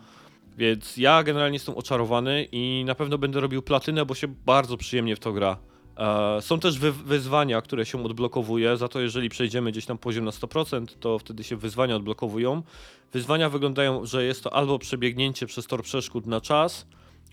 Więc 0.57 0.97
ja 0.97 1.23
generalnie 1.23 1.57
jestem 1.57 1.75
oczarowany 1.75 2.49
i 2.53 2.85
na 2.87 2.95
pewno 2.95 3.19
będę 3.19 3.41
robił 3.41 3.63
platynę, 3.63 4.07
bo 4.07 4.15
się 4.15 4.29
bardzo 4.29 4.77
przyjemnie 4.77 5.17
w 5.17 5.21
to 5.21 5.33
gra. 5.33 5.57
E, 6.01 6.43
Są 6.43 6.61
też 6.61 6.79
wy 6.79 6.93
wyzwania, 6.93 7.63
które 7.63 7.87
się 7.87 8.05
odblokowuje, 8.05 8.77
za 8.77 8.89
to 8.89 9.01
jeżeli 9.01 9.29
przejdziemy 9.29 9.71
gdzieś 9.73 9.87
tam 9.87 9.99
poziom 9.99 10.25
na 10.25 10.31
100%, 10.31 10.87
to 11.01 11.19
wtedy 11.19 11.45
się 11.45 11.57
wyzwania 11.57 11.97
odblokowują. 11.97 12.63
Wyzwania 13.13 13.51
wyglądają, 13.51 14.07
że 14.07 14.25
jest 14.25 14.45
to 14.45 14.55
albo 14.55 14.79
przebiegnięcie 14.79 15.47
przez 15.47 15.67
tor 15.67 15.83
przeszkód 15.83 16.27
na 16.27 16.41
czas, 16.41 16.87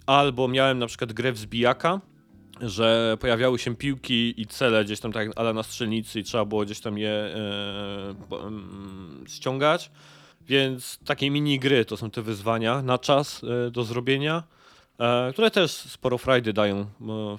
albo 0.06 0.48
miałem 0.48 0.80
na 0.80 0.88
przykład 0.88 1.14
grę 1.14 1.32
w 1.32 1.38
zbijaka, 1.38 2.02
że 2.62 3.18
pojawiały 3.20 3.60
się 3.60 3.76
piłki 3.76 4.42
i 4.42 4.48
cele 4.48 4.86
gdzieś 4.86 5.00
tam 5.00 5.12
tak 5.12 5.30
ale 5.36 5.54
na 5.54 5.64
strzelnicy 5.64 6.20
i 6.20 6.24
trzeba 6.24 6.46
było 6.46 6.66
gdzieś 6.66 6.80
tam 6.80 6.98
je 6.98 7.10
e, 7.10 8.16
mm, 8.32 9.24
ściągać. 9.28 9.92
Więc 10.48 11.00
takie 11.06 11.32
mini 11.32 11.60
gry 11.60 11.86
to 11.86 11.98
są 11.98 12.12
te 12.12 12.22
wyzwania 12.22 12.82
na 12.82 12.98
czas 12.98 13.42
e, 13.68 13.72
do 13.72 13.84
zrobienia, 13.84 14.44
które 15.34 15.52
też 15.52 15.72
sporo 15.72 16.18
frajdy 16.18 16.54
dają 16.54 16.78
e, 16.78 16.86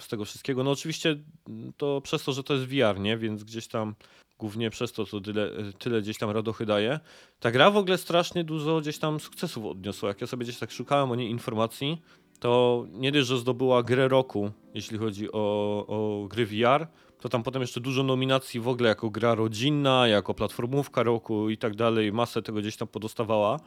z 0.01 0.09
tego 0.09 0.25
wszystkiego. 0.25 0.65
No 0.65 0.71
oczywiście 0.71 1.17
mm, 1.49 1.73
to 1.77 2.01
przez 2.01 2.25
to, 2.25 2.33
że 2.33 2.43
to 2.43 2.55
jest 2.55 2.67
VR, 2.67 3.01
nie? 3.01 3.19
Więc 3.19 3.45
gdzieś 3.45 3.69
tam 3.69 3.95
głównie 4.39 4.71
przez 4.71 4.93
to 4.93 5.07
to 5.07 5.21
tyle, 5.21 5.51
tyle 5.79 6.03
gdzieś 6.03 6.19
tam 6.19 6.31
radochy 6.31 6.67
daje. 6.67 7.01
Ta 7.41 7.51
gra 7.51 7.71
w 7.71 7.77
ogóle 7.77 7.99
strasznie 7.99 8.45
dużo 8.45 8.81
gdzieś 8.81 8.99
tam 8.99 9.21
sukcesów 9.21 9.65
odniosła. 9.65 10.09
Jak 10.09 10.21
ja 10.21 10.27
sobie 10.27 10.45
gdzieś 10.45 10.59
tak 10.59 10.71
szukałem 10.71 11.11
o 11.11 11.15
niej 11.15 11.31
informacji, 11.31 12.03
to 12.41 12.85
nie 12.93 13.13
dość, 13.13 13.27
że 13.27 13.39
zdobyła 13.39 13.83
grę 13.83 14.09
roku, 14.09 14.51
jeśli 14.75 14.99
chodzi 14.99 15.33
o, 15.33 15.85
o 15.89 16.27
gry 16.29 16.47
VR, 16.47 16.87
to 17.21 17.29
tam 17.29 17.43
potem 17.43 17.63
jeszcze 17.63 17.81
dużo 17.81 18.03
nominacji 18.03 18.61
w 18.61 18.69
ogóle 18.69 18.89
jako 18.89 19.11
gra 19.11 19.35
rodzinna, 19.35 20.09
jako 20.09 20.35
platformówka 20.35 21.03
roku 21.03 21.51
i 21.51 21.59
tak 21.59 21.77
dalej, 21.77 22.13
masę 22.13 22.43
tego 22.43 22.61
gdzieś 22.61 22.77
tam 22.77 22.89
podostawała. 22.89 23.61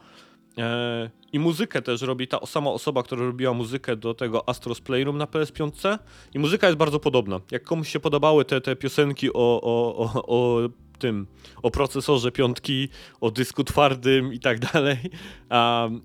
E, 0.58 1.10
I 1.32 1.38
muzykę 1.38 1.82
też 1.82 2.02
robi 2.02 2.28
ta 2.28 2.46
sama 2.46 2.70
osoba, 2.70 3.02
która 3.02 3.22
robiła 3.22 3.54
muzykę 3.54 3.96
do 3.96 4.14
tego 4.14 4.48
Astros 4.48 4.80
Playroom 4.80 5.18
na 5.18 5.24
PS5. 5.24 5.98
I 6.34 6.38
muzyka 6.38 6.66
jest 6.66 6.78
bardzo 6.78 7.00
podobna. 7.00 7.40
Jak 7.50 7.62
komuś 7.62 7.88
się 7.88 8.00
podobały 8.00 8.44
te, 8.44 8.60
te 8.60 8.76
piosenki 8.76 9.32
o, 9.32 9.60
o, 9.62 9.96
o, 9.96 10.26
o 10.26 10.68
tym, 10.98 11.26
o 11.62 11.70
procesorze 11.70 12.32
piątki, 12.32 12.88
o 13.20 13.30
dysku 13.30 13.64
twardym 13.64 14.32
i 14.32 14.40
tak 14.40 14.58
dalej, 14.72 14.96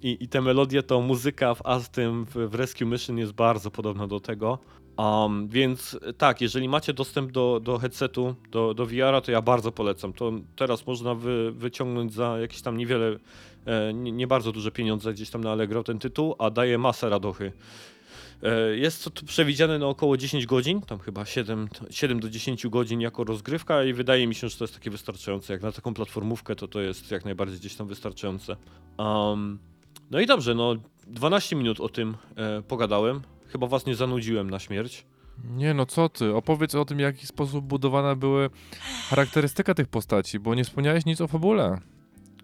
i, 0.01 0.18
i 0.20 0.27
te 0.27 0.42
melodie, 0.42 0.84
to 0.84 1.01
muzyka 1.01 1.56
w 1.56 1.66
Astym, 1.66 2.25
w, 2.25 2.36
w 2.36 2.56
Rescue 2.56 2.86
Mission 2.86 3.18
jest 3.18 3.32
bardzo 3.32 3.72
podobna 3.72 4.08
do 4.08 4.20
tego. 4.20 4.60
Um, 4.98 5.48
więc 5.48 6.00
tak, 6.18 6.42
jeżeli 6.42 6.70
macie 6.70 6.94
dostęp 6.94 7.32
do, 7.32 7.60
do 7.63 7.77
headsetu, 7.77 8.36
do, 8.51 8.74
do 8.74 8.86
VR-a, 8.86 9.22
to 9.22 9.32
ja 9.32 9.42
bardzo 9.42 9.72
polecam. 9.72 10.13
To 10.13 10.32
teraz 10.56 10.88
można 10.88 11.16
wy, 11.16 11.51
wyciągnąć 11.51 12.13
za 12.13 12.39
jakieś 12.39 12.62
tam 12.62 12.77
niewiele, 12.77 13.20
nie, 13.93 14.12
nie 14.12 14.27
bardzo 14.27 14.51
duże 14.51 14.71
pieniądze 14.71 15.13
gdzieś 15.13 15.29
tam 15.29 15.43
na 15.43 15.51
Allegro 15.51 15.83
ten 15.83 16.00
tytuł, 16.00 16.36
a 16.39 16.50
daje 16.50 16.77
masę 16.77 17.09
radochy. 17.09 17.51
E, 18.43 18.77
Jest 18.77 19.03
to 19.03 19.25
przewidziane 19.25 19.79
na 19.79 19.88
około 19.88 20.17
10 20.17 20.45
godzin, 20.45 20.81
tam 20.81 21.00
chyba 21.00 21.25
7, 21.25 21.67
7 21.89 22.19
do 22.19 22.29
10 22.29 22.67
godzin 22.67 23.01
jako 23.01 23.24
rozgrywka 23.24 23.83
i 23.83 23.93
wydaje 23.93 24.27
mi 24.27 24.36
się, 24.36 24.50
że 24.50 24.57
to 24.57 24.63
jest 24.63 24.74
takie 24.74 24.89
wystarczające. 24.89 25.53
Jak 25.53 25.62
na 25.62 25.71
taką 25.71 25.93
platformówkę, 25.93 26.55
to 26.55 26.67
to 26.67 26.81
jest 26.81 27.12
jak 27.12 27.25
najbardziej 27.25 27.59
gdzieś 27.59 27.75
tam 27.75 27.88
wystarczające. 27.88 28.55
Um, 28.97 29.59
no 30.12 30.19
i 30.19 30.25
dobrze, 30.25 30.55
no 30.55 30.75
12 31.07 31.55
minut 31.55 31.79
o 31.79 31.89
tym 31.89 32.17
e, 32.36 32.62
pogadałem. 32.62 33.21
Chyba 33.47 33.67
was 33.67 33.86
nie 33.86 33.95
zanudziłem 33.95 34.50
na 34.50 34.59
śmierć. 34.59 35.05
Nie 35.43 35.74
no, 35.74 35.86
co 35.86 36.09
ty? 36.09 36.36
Opowiedz 36.36 36.75
o 36.75 36.86
tym, 36.86 36.97
w 36.97 37.01
jaki 37.01 37.27
sposób 37.27 37.65
budowane 37.65 38.15
były 38.15 38.50
charakterystyka 39.09 39.74
tych 39.74 39.88
postaci, 39.88 40.39
bo 40.39 40.55
nie 40.55 40.63
wspomniałeś 40.63 41.05
nic 41.05 41.21
o 41.21 41.27
fabule. 41.27 41.81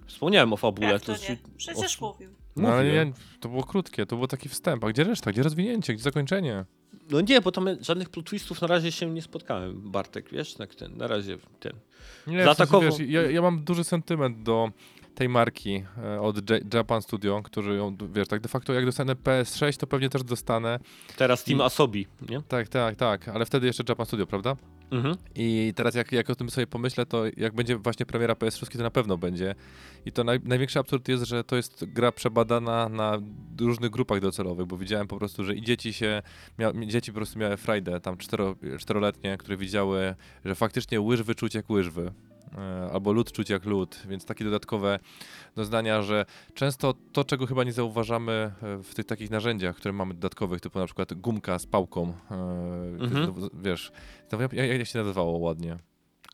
Wspomniałem 0.06 0.54
o 0.54 0.58
fabule. 0.58 0.92
Jak 0.92 1.02
to 1.02 1.12
nie? 1.12 1.38
Przecież 1.58 2.02
o- 2.02 2.08
mówił. 2.14 2.30
No, 2.56 2.70
ale 2.70 2.84
Mówiłem. 2.84 3.08
nie, 3.08 3.14
to 3.40 3.50
było 3.50 3.64
krótkie, 3.64 4.06
to 4.06 4.16
było 4.16 4.28
taki 4.28 4.50
wstęp. 4.50 4.84
A 4.84 4.90
gdzie 4.90 5.04
reszta? 5.04 5.32
Gdzie 5.32 5.44
rozwinięcie? 5.44 5.94
Gdzie 5.94 6.04
zakończenie? 6.04 6.66
No 7.10 7.22
nie, 7.22 7.42
bo 7.42 7.52
tam 7.52 7.68
żadnych 7.82 8.10
plot 8.10 8.26
twistów 8.26 8.62
na 8.62 8.68
razie 8.68 8.92
się 8.92 9.10
nie 9.12 9.22
spotkałem, 9.22 9.92
Bartek, 9.92 10.30
wiesz, 10.32 10.54
tak 10.54 10.76
ten, 10.76 10.98
na 10.98 11.08
razie 11.08 11.38
ten. 11.60 11.74
Nie, 12.28 12.54
w 12.54 12.58
sensie, 12.58 12.80
wiesz, 12.82 13.00
ja, 13.10 13.22
ja 13.32 13.42
mam 13.42 13.64
duży 13.64 13.84
sentyment 13.84 14.44
do 14.44 14.72
tej 15.16 15.30
marki 15.30 15.84
e, 16.04 16.22
od 16.22 16.50
J- 16.50 16.74
Japan 16.74 17.02
Studio, 17.02 17.42
którzy 17.44 17.76
ją, 17.76 17.98
wiesz, 18.14 18.28
tak 18.28 18.42
de 18.42 18.50
facto 18.50 18.74
jak 18.74 18.86
dostanę 18.86 19.16
PS6, 19.16 19.78
to 19.78 19.88
pewnie 19.88 20.10
też 20.10 20.24
dostanę. 20.24 20.80
Teraz 21.18 21.44
Team 21.44 21.60
I- 21.60 21.62
Asobi, 21.62 22.08
nie? 22.30 22.42
Tak, 22.42 22.68
tak, 22.68 22.96
tak, 22.96 23.28
ale 23.28 23.46
wtedy 23.46 23.68
jeszcze 23.68 23.84
Japan 23.90 24.06
Studio, 24.06 24.28
prawda? 24.28 24.56
Mhm. 24.92 25.16
I 25.36 25.74
teraz 25.76 25.96
jak, 25.96 26.12
jak 26.12 26.30
o 26.30 26.36
tym 26.36 26.50
sobie 26.50 26.68
pomyślę, 26.68 27.06
to 27.06 27.24
jak 27.38 27.54
będzie 27.56 27.78
właśnie 27.78 28.06
premiera 28.06 28.34
PS6, 28.34 28.78
to 28.78 28.84
na 28.84 28.92
pewno 28.92 29.18
będzie. 29.18 29.56
I 30.06 30.12
to 30.12 30.24
naj, 30.24 30.40
największy 30.44 30.80
absurd 30.80 31.08
jest, 31.08 31.24
że 31.24 31.44
to 31.44 31.56
jest 31.56 31.86
gra 31.86 32.12
przebadana 32.12 32.90
na 32.90 33.18
różnych 33.62 33.90
grupach 33.92 34.20
docelowych, 34.20 34.66
bo 34.68 34.78
widziałem 34.78 35.08
po 35.08 35.18
prostu, 35.18 35.44
że 35.44 35.56
i 35.56 35.62
dzieci 35.62 35.94
się, 35.94 36.22
mia, 36.60 36.72
dzieci 36.88 37.12
po 37.12 37.16
prostu 37.16 37.40
miały 37.40 37.58
frajdę, 37.58 38.00
tam 38.00 38.18
cztero, 38.18 38.56
czteroletnie, 38.80 39.38
które 39.38 39.58
widziały, 39.58 40.16
że 40.46 40.56
faktycznie 40.56 41.02
łyżwy 41.02 41.36
czuć 41.36 41.56
jak 41.56 41.70
łyżwy. 41.70 42.12
E, 42.58 42.90
Albo 42.94 43.12
lód 43.14 43.32
czuć 43.32 43.50
jak 43.50 43.66
lód, 43.66 44.00
więc 44.10 44.26
takie 44.26 44.46
dodatkowe 44.46 45.00
doznania, 45.56 46.02
że 46.02 46.26
często 46.54 46.94
to, 47.12 47.24
czego 47.24 47.46
chyba 47.48 47.64
nie 47.64 47.74
zauważamy 47.74 48.32
e, 48.64 48.78
w 48.84 48.96
tych 48.96 49.06
takich 49.06 49.32
narzędziach, 49.32 49.76
które 49.76 49.94
mamy 49.94 50.14
dodatkowych, 50.14 50.62
typu 50.62 50.80
na 50.80 50.86
przykład 50.86 51.14
gumka 51.14 51.60
z 51.60 51.66
pałką, 51.66 52.14
e, 52.32 52.34
Mhm. 53.04 53.34
wiesz, 53.64 53.92
to 54.30 54.42
jak, 54.42 54.54
jak 54.54 54.88
się 54.88 55.00
nazywało 55.00 55.38
ładnie? 55.38 55.78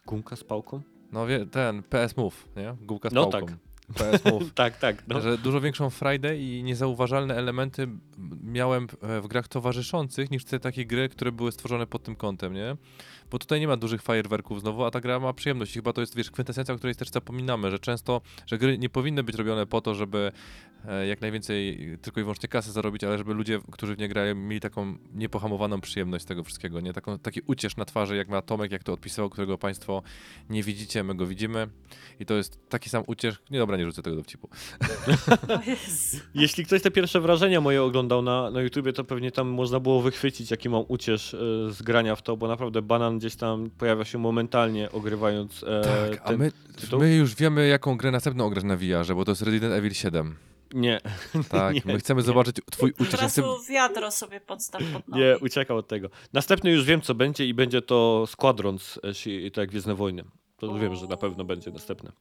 Gumka 0.05 0.35
z 0.35 0.43
pałką? 0.43 0.81
No 1.11 1.27
wie, 1.27 1.45
ten 1.45 1.83
PS 1.83 2.17
Move, 2.17 2.47
nie? 2.57 2.75
Gumka 2.81 3.09
z 3.09 3.13
No 3.13 3.27
pałką. 3.27 3.47
tak. 3.47 3.57
PS 3.95 4.25
Move. 4.25 4.53
tak, 4.55 4.77
tak. 4.77 5.03
No. 5.07 5.21
Że 5.21 5.37
dużo 5.37 5.61
większą 5.61 5.89
frajdę 5.89 6.37
i 6.37 6.63
niezauważalne 6.63 7.35
elementy 7.35 7.87
miałem 8.43 8.87
w 9.21 9.27
grach 9.27 9.47
towarzyszących 9.47 10.31
niż 10.31 10.45
te 10.45 10.59
takie 10.59 10.85
gry, 10.85 11.09
które 11.09 11.31
były 11.31 11.51
stworzone 11.51 11.87
pod 11.87 12.03
tym 12.03 12.15
kątem, 12.15 12.53
nie? 12.53 12.75
Bo 13.31 13.39
tutaj 13.39 13.59
nie 13.59 13.67
ma 13.67 13.77
dużych 13.77 14.01
fajerwerków 14.01 14.61
znowu, 14.61 14.85
a 14.85 14.91
ta 14.91 15.01
gra 15.01 15.19
ma 15.19 15.33
przyjemność. 15.33 15.71
I 15.71 15.79
chyba 15.79 15.93
to 15.93 16.01
jest, 16.01 16.15
wiesz, 16.15 16.31
kwintesencja, 16.31 16.73
o 16.73 16.77
której 16.77 16.95
też 16.95 17.09
zapominamy, 17.09 17.71
że 17.71 17.79
często, 17.79 18.21
że 18.45 18.57
gry 18.57 18.77
nie 18.77 18.89
powinny 18.89 19.23
być 19.23 19.35
robione 19.35 19.65
po 19.65 19.81
to, 19.81 19.95
żeby 19.95 20.31
e, 20.87 21.07
jak 21.07 21.21
najwięcej 21.21 21.79
tylko 22.01 22.19
i 22.19 22.23
wyłącznie 22.23 22.49
kasy 22.49 22.71
zarobić, 22.71 23.03
ale 23.03 23.17
żeby 23.17 23.33
ludzie, 23.33 23.59
którzy 23.71 23.95
w 23.95 23.97
nie 23.97 24.07
grają, 24.07 24.35
mieli 24.35 24.59
taką 24.59 24.97
niepohamowaną 25.13 25.81
przyjemność 25.81 26.23
z 26.23 26.27
tego 26.27 26.43
wszystkiego, 26.43 26.79
nie? 26.79 26.93
Taką, 26.93 27.19
taki 27.19 27.41
uciesz 27.47 27.77
na 27.77 27.85
twarzy, 27.85 28.15
jak 28.15 28.29
ma 28.29 28.41
Tomek, 28.41 28.71
jak 28.71 28.83
to 28.83 28.93
odpisywał, 28.93 29.29
którego 29.29 29.57
państwo 29.57 30.03
nie 30.49 30.63
widzicie, 30.63 31.03
my 31.03 31.15
go 31.15 31.25
widzimy. 31.25 31.67
I 32.19 32.25
to 32.25 32.33
jest 32.33 32.69
taki 32.69 32.89
sam 32.89 33.03
uciesz... 33.07 33.35
Nie, 33.51 33.59
dobra, 33.59 33.77
nie 33.77 33.85
rzucę 33.85 34.01
tego 34.01 34.15
dowcipu. 34.15 34.49
Jeśli 36.33 36.65
ktoś 36.65 36.81
te 36.81 36.91
pierwsze 36.91 37.21
wrażenia 37.21 37.61
moje 37.61 37.83
oglądał 37.83 38.21
na, 38.21 38.51
na 38.51 38.61
YouTubie, 38.61 38.93
to 38.93 39.03
pewnie 39.03 39.31
tam 39.31 39.47
można 39.47 39.79
było 39.79 40.01
wychwycić, 40.01 40.51
jaki 40.51 40.69
mam 40.69 40.83
uciesz 40.87 41.33
e, 41.33 41.37
z 41.71 41.81
grania 41.81 42.15
w 42.15 42.21
to, 42.21 42.37
bo 42.37 42.47
naprawdę 42.47 42.81
banan 42.81 43.18
gdzieś 43.19 43.35
tam 43.35 43.69
pojawia 43.77 44.05
się 44.05 44.17
momentalnie, 44.17 44.91
ogrywając 44.91 45.63
e, 45.63 45.81
Tak, 45.81 46.21
a 46.23 46.27
ten... 46.27 46.39
my, 46.39 46.51
tytuł? 46.81 46.99
my 46.99 47.15
już 47.15 47.35
wiemy, 47.35 47.67
jaką 47.67 47.97
grę 47.97 48.11
następną 48.11 48.45
ograć 48.45 48.63
na 48.63 48.77
VR, 48.77 49.15
bo 49.15 49.25
to 49.25 49.31
jest 49.31 49.41
Resident 49.41 49.73
Evil 49.73 49.93
7. 49.93 50.35
Nie, 50.73 50.99
Tak, 51.49 51.75
Nie. 51.75 51.81
my 51.85 51.99
chcemy 51.99 52.21
zobaczyć 52.21 52.55
twój 52.71 52.93
Od. 52.99 53.07
Chcemy... 53.07 53.21
razu 53.23 53.43
wiadro 53.69 54.11
sobie 54.11 54.39
podstaw 54.39 54.81
pod 54.93 55.07
nogi. 55.07 55.23
nie, 55.23 55.37
uciekał 55.41 55.77
od 55.77 55.87
tego. 55.87 56.09
Następny 56.33 56.71
już 56.71 56.85
wiem, 56.85 57.01
co 57.01 57.15
będzie 57.15 57.47
i 57.47 57.53
będzie 57.53 57.81
to 57.81 58.25
Squadrons, 58.27 58.97
e, 58.97 59.51
tak 59.51 59.57
jak 59.57 59.69
Gwiezdne 59.69 59.95
Wojny. 59.95 60.23
To 60.59 60.73
wiem, 60.73 60.95
że 60.95 61.07
na 61.07 61.17
pewno 61.17 61.43
będzie 61.43 61.71
następne. 61.71 62.11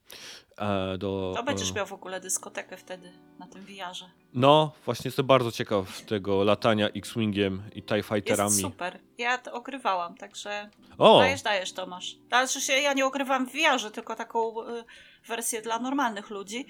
E, 0.57 0.97
do, 0.97 1.33
To 1.35 1.43
będziesz 1.43 1.71
e, 1.71 1.73
miał 1.73 1.85
w 1.85 1.93
ogóle 1.93 2.19
dyskotekę 2.19 2.77
wtedy 2.77 3.11
na 3.39 3.47
tym 3.47 3.65
wiarze. 3.65 4.09
No, 4.33 4.71
właśnie 4.85 5.07
jestem 5.07 5.25
bardzo 5.25 5.51
ciekaw 5.51 6.01
tego 6.01 6.43
latania 6.43 6.89
X-Wingiem 6.89 7.61
i 7.75 7.83
TIE 7.83 8.03
Fighterami. 8.03 8.49
Jest 8.49 8.61
super. 8.61 8.99
Ja 9.17 9.37
to 9.37 9.53
ogrywałam, 9.53 10.15
także 10.15 10.69
O, 10.97 11.19
dajesz, 11.19 11.41
dajesz 11.41 11.73
Tomasz. 11.73 12.15
Znaczy 12.27 12.61
się, 12.61 12.73
ja 12.73 12.93
nie 12.93 13.05
ogrywam 13.05 13.47
w 13.47 13.53
wiarze, 13.53 13.91
tylko 13.91 14.15
taką 14.15 14.61
y, 14.67 14.83
wersję 15.27 15.61
dla 15.61 15.79
normalnych 15.79 16.29
ludzi, 16.29 16.65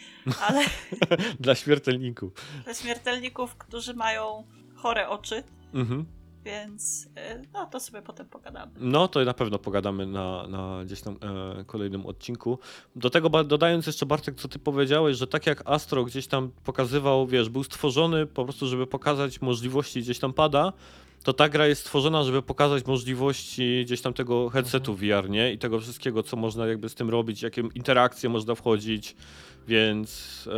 ale 0.47 0.61
dla 1.39 1.55
śmiertelników. 1.55 2.31
dla 2.63 2.73
śmiertelników, 2.73 3.55
którzy 3.55 3.93
mają 3.93 4.47
chore 4.75 5.09
oczy, 5.09 5.43
Mhm. 5.73 6.05
Więc 6.46 7.05
y, 7.05 7.48
no 7.53 7.65
to 7.65 7.79
sobie 7.79 8.01
potem 8.01 8.27
pogadamy. 8.27 8.72
No, 8.79 9.08
to 9.08 9.25
na 9.25 9.34
pewno 9.34 9.60
pogadamy 9.60 10.05
na, 10.05 10.48
na 10.48 10.86
gdzieś 10.86 11.01
tam 11.01 11.17
e, 11.60 11.63
kolejnym 11.63 12.05
odcinku. 12.05 12.60
Do 12.96 13.10
tego 13.10 13.43
dodając 13.43 13.88
jeszcze 13.88 14.05
Bartek, 14.05 14.36
co 14.36 14.48
ty 14.48 14.60
powiedziałeś, 14.60 15.17
że 15.17 15.27
tak 15.27 15.46
jak 15.46 15.63
Astro 15.65 16.05
gdzieś 16.05 16.27
tam 16.27 16.51
pokazywał, 16.63 17.27
wiesz, 17.27 17.50
był 17.50 17.63
stworzony 17.63 18.25
po 18.25 18.43
prostu, 18.43 18.67
żeby 18.67 18.88
pokazać 18.88 19.41
możliwości 19.41 20.01
gdzieś 20.01 20.19
tam 20.19 20.34
pada, 20.34 20.74
to 21.23 21.33
ta 21.33 21.49
gra 21.49 21.67
jest 21.67 21.81
stworzona, 21.81 22.23
żeby 22.23 22.41
pokazać 22.41 22.85
możliwości 22.85 23.81
gdzieś 23.85 24.01
tam 24.01 24.13
tego 24.13 24.49
headsetu 24.49 24.95
VR, 24.95 25.29
nie? 25.29 25.53
I 25.53 25.57
tego 25.57 25.79
wszystkiego, 25.79 26.23
co 26.23 26.38
można 26.38 26.67
jakby 26.67 26.89
z 26.89 26.95
tym 26.95 27.09
robić, 27.09 27.41
jakie 27.41 27.63
interakcje 27.75 28.29
można 28.29 28.55
wchodzić, 28.55 29.15
więc 29.67 30.49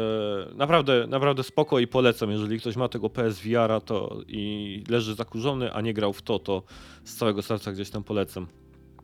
e, 0.51 0.56
naprawdę, 0.56 1.08
naprawdę 1.08 1.44
spoko 1.44 1.80
i 1.80 1.88
polecam, 1.88 2.32
jeżeli 2.32 2.60
ktoś 2.60 2.75
ma 2.75 2.88
tego 2.88 3.10
PSVR-a 3.10 3.80
to 3.80 4.22
i 4.27 4.84
leży 4.89 5.15
zakurzony, 5.15 5.74
a 5.74 5.82
nie 5.82 5.94
grał 5.94 6.13
w 6.13 6.22
to, 6.22 6.39
to 6.39 6.63
z 7.03 7.15
całego 7.15 7.41
serca 7.41 7.72
gdzieś 7.72 7.89
tam 7.89 8.03
polecam. 8.03 8.48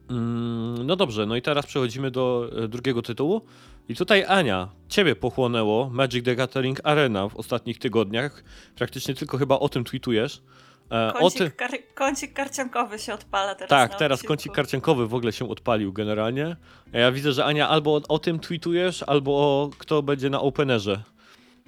Mm, 0.10 0.86
no 0.86 0.96
dobrze, 0.96 1.26
no 1.26 1.36
i 1.36 1.42
teraz 1.42 1.66
przechodzimy 1.66 2.12
do 2.12 2.50
e, 2.64 2.68
drugiego 2.68 3.02
tytułu. 3.02 3.42
I 3.90 3.96
tutaj 3.96 4.24
Ania, 4.24 4.70
ciebie 4.90 5.16
pochłonęło 5.16 5.90
Magic 5.90 6.26
the 6.26 6.36
Gathering 6.36 6.80
Arena 6.84 7.30
w 7.30 7.36
ostatnich 7.36 7.80
tygodniach. 7.80 8.44
Praktycznie 8.76 9.14
tylko 9.14 9.38
chyba 9.38 9.60
o 9.60 9.70
tym 9.70 9.84
tweetujesz. 9.84 10.42
E, 10.92 11.14
o 11.14 11.20
Kącik, 11.20 11.38
tym, 11.40 11.52
kar 11.52 11.72
kącik 11.96 12.34
karciankowy 12.34 13.00
się 13.00 13.14
odpala 13.14 13.56
teraz. 13.56 13.70
tak, 13.70 13.92
na 13.92 13.98
teraz 13.98 14.18
odcinku. 14.20 14.28
kącik 14.32 14.52
karciankowy 14.54 15.08
w 15.08 15.14
ogóle 15.14 15.34
się 15.34 15.50
odpalił 15.50 15.94
generalnie. 15.94 16.56
A 16.94 16.98
ja 16.98 17.12
widzę, 17.12 17.32
że 17.32 17.46
Ania 17.46 17.70
albo 17.70 17.96
o, 17.96 18.02
o 18.10 18.20
tym 18.20 18.40
tweetujesz, 18.40 19.04
albo 19.04 19.32
o 19.32 19.70
kto 19.78 20.04
będzie 20.04 20.30
na 20.30 20.42
Openerze. 20.42 21.04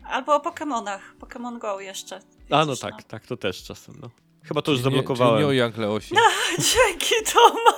Albo 0.05 0.35
o 0.35 0.39
Pokemonach. 0.39 1.01
Pokémon 1.19 1.57
Go 1.59 1.79
jeszcze. 1.79 2.19
A 2.49 2.57
no 2.59 2.65
Widzisz, 2.65 2.79
tak, 2.79 3.03
tak, 3.03 3.25
to 3.27 3.37
też 3.37 3.63
czasem, 3.63 3.95
no. 4.01 4.09
Chyba 4.43 4.61
to 4.61 4.71
już 4.71 4.81
Czyli 4.81 4.89
nie- 4.91 4.97
zablokowałem. 4.97 5.33
Czyli 5.35 5.43
nie 5.43 5.49
o 5.49 5.51
Jankle 5.53 5.89
Osi. 5.89 6.15
Dzięki 6.73 7.15
Toma. 7.33 7.77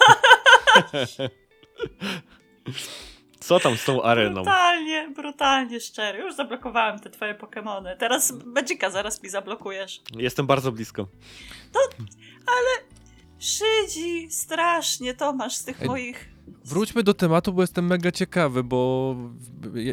Co 3.41 3.59
tam 3.59 3.77
z 3.77 3.85
tą 3.85 4.03
areną? 4.03 4.33
Brutalnie, 4.33 5.09
brutalnie 5.15 5.79
szczery. 5.79 6.19
Już 6.19 6.35
zablokowałem 6.35 6.99
te 6.99 7.09
twoje 7.09 7.35
Pokemony. 7.35 7.95
Teraz 7.99 8.33
Magicka 8.45 8.89
zaraz 8.89 9.23
mi 9.23 9.29
zablokujesz. 9.29 10.01
Jestem 10.17 10.47
bardzo 10.47 10.71
blisko. 10.71 11.07
Szydzi, 13.39 14.31
strasznie 14.31 15.13
Tomasz 15.13 15.55
z 15.55 15.63
tych 15.63 15.85
moich... 15.85 16.30
Wróćmy 16.65 17.03
do 17.03 17.13
tematu, 17.13 17.53
bo 17.53 17.61
jestem 17.61 17.85
mega 17.87 18.11
ciekawy, 18.11 18.63
bo 18.63 19.15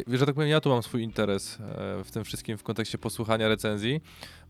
że 0.07 0.25
tak 0.25 0.35
powiem, 0.35 0.49
ja 0.49 0.61
tu 0.61 0.69
mam 0.69 0.83
swój 0.83 1.03
interes 1.03 1.57
e, 1.59 2.03
w 2.03 2.11
tym 2.11 2.23
wszystkim 2.23 2.57
w 2.57 2.63
kontekście 2.63 2.97
posłuchania 2.97 3.47
recenzji, 3.47 4.01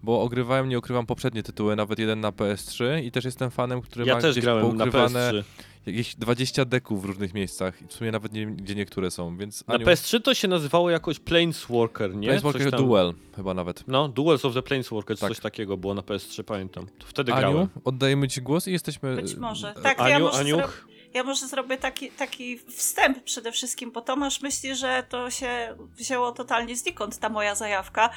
bo 0.04 0.22
ogrywałem, 0.22 0.70
nie 0.70 0.80
ukrywam 0.80 1.06
poprzednie 1.06 1.44
tytuły, 1.44 1.76
nawet 1.76 2.00
jeden 2.00 2.20
na 2.20 2.32
PS3 2.32 3.04
i 3.04 3.12
też 3.12 3.26
jestem 3.26 3.52
fanem, 3.52 3.82
który 3.82 4.06
Ja 4.06 4.16
ma 4.16 4.22
też 4.22 4.32
gdzieś 4.32 4.44
grałem 4.44 4.78
na 4.78 4.84
poukrywane 4.86 5.32
PS3. 5.32 5.44
jakieś 5.86 6.16
20 6.16 6.66
deków 6.66 7.02
w 7.02 7.06
różnych 7.06 7.34
miejscach 7.34 7.82
i 7.82 7.88
w 7.88 7.94
sumie 7.94 8.12
nawet 8.12 8.34
nie 8.34 8.40
wiem, 8.40 8.56
gdzie 8.56 8.76
niektóre 8.76 9.12
są, 9.12 9.38
więc 9.38 9.68
Na 9.68 9.76
Aniu, 9.76 9.86
PS3 9.86 10.22
to 10.22 10.34
się 10.34 10.48
nazywało 10.48 10.90
jakoś 10.90 11.20
Planeswalker, 11.20 12.16
nie? 12.16 12.28
Planeswalker 12.28 12.72
tam- 12.72 12.80
Duel 12.86 13.14
chyba 13.36 13.54
nawet. 13.54 13.84
No, 13.88 14.08
Duels 14.08 14.46
of 14.46 14.54
the 14.54 14.62
Planeswalker, 14.62 15.18
czy 15.18 15.22
Tak. 15.22 15.30
coś 15.30 15.40
takiego 15.40 15.78
było 15.78 15.94
na 15.94 16.02
PS3, 16.02 16.44
pamiętam. 16.44 16.86
To 17.00 17.06
wtedy 17.08 17.34
Aniu, 17.34 17.52
grałem. 17.52 17.68
oddajemy 17.84 18.28
ci 18.28 18.42
głos 18.42 18.68
i 18.68 18.72
jesteśmy... 18.72 19.16
Być 19.16 19.36
może. 19.36 19.72
e, 19.76 19.82
Tak, 19.82 19.98
ja 19.98 20.04
Aniu, 20.16 20.26
może, 20.26 20.40
Aniu, 20.40 20.56
zro... 20.56 20.68
ja 21.14 21.24
może 21.24 21.48
zrobię 21.48 21.78
taki, 21.78 22.12
taki 22.12 22.58
wstęp 22.58 23.24
przede 23.24 23.52
wszystkim, 23.52 23.92
bo 23.92 24.02
Tomasz 24.02 24.42
myśli, 24.42 24.76
że 24.76 25.04
to 25.10 25.30
się 25.32 25.76
wzięło 25.96 26.32
totalnie 26.32 26.76
znikąd, 26.76 27.20
ta 27.20 27.30
moja 27.30 27.56
zajawka, 27.56 28.10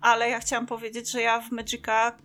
ale 0.00 0.28
ja 0.28 0.40
chciałam 0.40 0.66
powiedzieć, 0.66 1.10
że 1.10 1.20
ja 1.20 1.40
w 1.40 1.50
Magica 1.50 2.16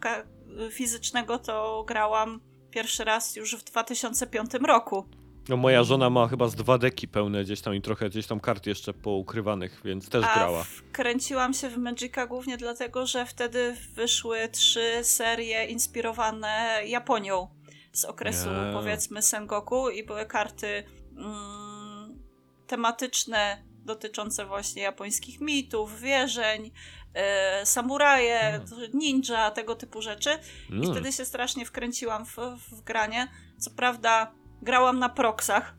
fizycznego 0.71 1.39
to 1.39 1.83
grałam 1.87 2.39
pierwszy 2.71 3.03
raz 3.03 3.35
już 3.35 3.55
w 3.55 3.63
2005 3.63 4.51
roku. 4.53 5.05
no 5.49 5.57
moja 5.57 5.83
żona 5.83 6.09
ma 6.09 6.27
chyba 6.27 6.47
z 6.47 6.55
dwa 6.55 6.77
deki 6.77 7.07
pełne 7.07 7.43
gdzieś 7.43 7.61
tam 7.61 7.75
i 7.75 7.81
trochę 7.81 8.09
gdzieś 8.09 8.27
tam 8.27 8.39
kart 8.39 8.65
jeszcze 8.65 8.93
poukrywanych, 8.93 9.81
więc 9.85 10.09
też 10.09 10.25
A 10.25 10.33
grała. 10.35 10.63
wkręciłam 10.63 11.53
się 11.53 11.69
w 11.69 11.77
Magica 11.77 12.27
głównie 12.27 12.57
dlatego, 12.57 13.05
że 13.05 13.25
wtedy 13.25 13.75
wyszły 13.93 14.49
trzy 14.51 14.99
serie 15.03 15.65
inspirowane 15.65 16.81
Japonią 16.85 17.47
z 17.95 18.05
okresu 18.05 18.49
Nie. 18.49 18.73
powiedzmy 18.73 19.21
Sengoku 19.21 19.89
i 19.89 20.03
były 20.03 20.25
karty 20.25 20.83
mm, 21.17 22.19
tematyczne 22.67 23.63
dotyczące 23.85 24.45
właśnie 24.45 24.81
japońskich 24.81 25.41
mitów, 25.41 25.99
wierzeń, 25.99 26.71
e, 27.13 27.65
samuraje, 27.65 28.39
Mm. 28.39 28.65
ninja, 28.93 29.51
tego 29.51 29.75
typu 29.75 30.01
rzeczy. 30.01 30.29
I 30.69 30.73
Mm. 30.73 30.91
wtedy 30.91 31.11
się 31.11 31.25
strasznie 31.25 31.65
wkręciłam 31.65 32.25
w, 32.25 32.35
w 32.71 32.81
granie. 32.81 33.27
Co 33.59 33.71
prawda 33.71 34.31
grałam 34.61 34.99
na 34.99 35.09
proksach, 35.09 35.75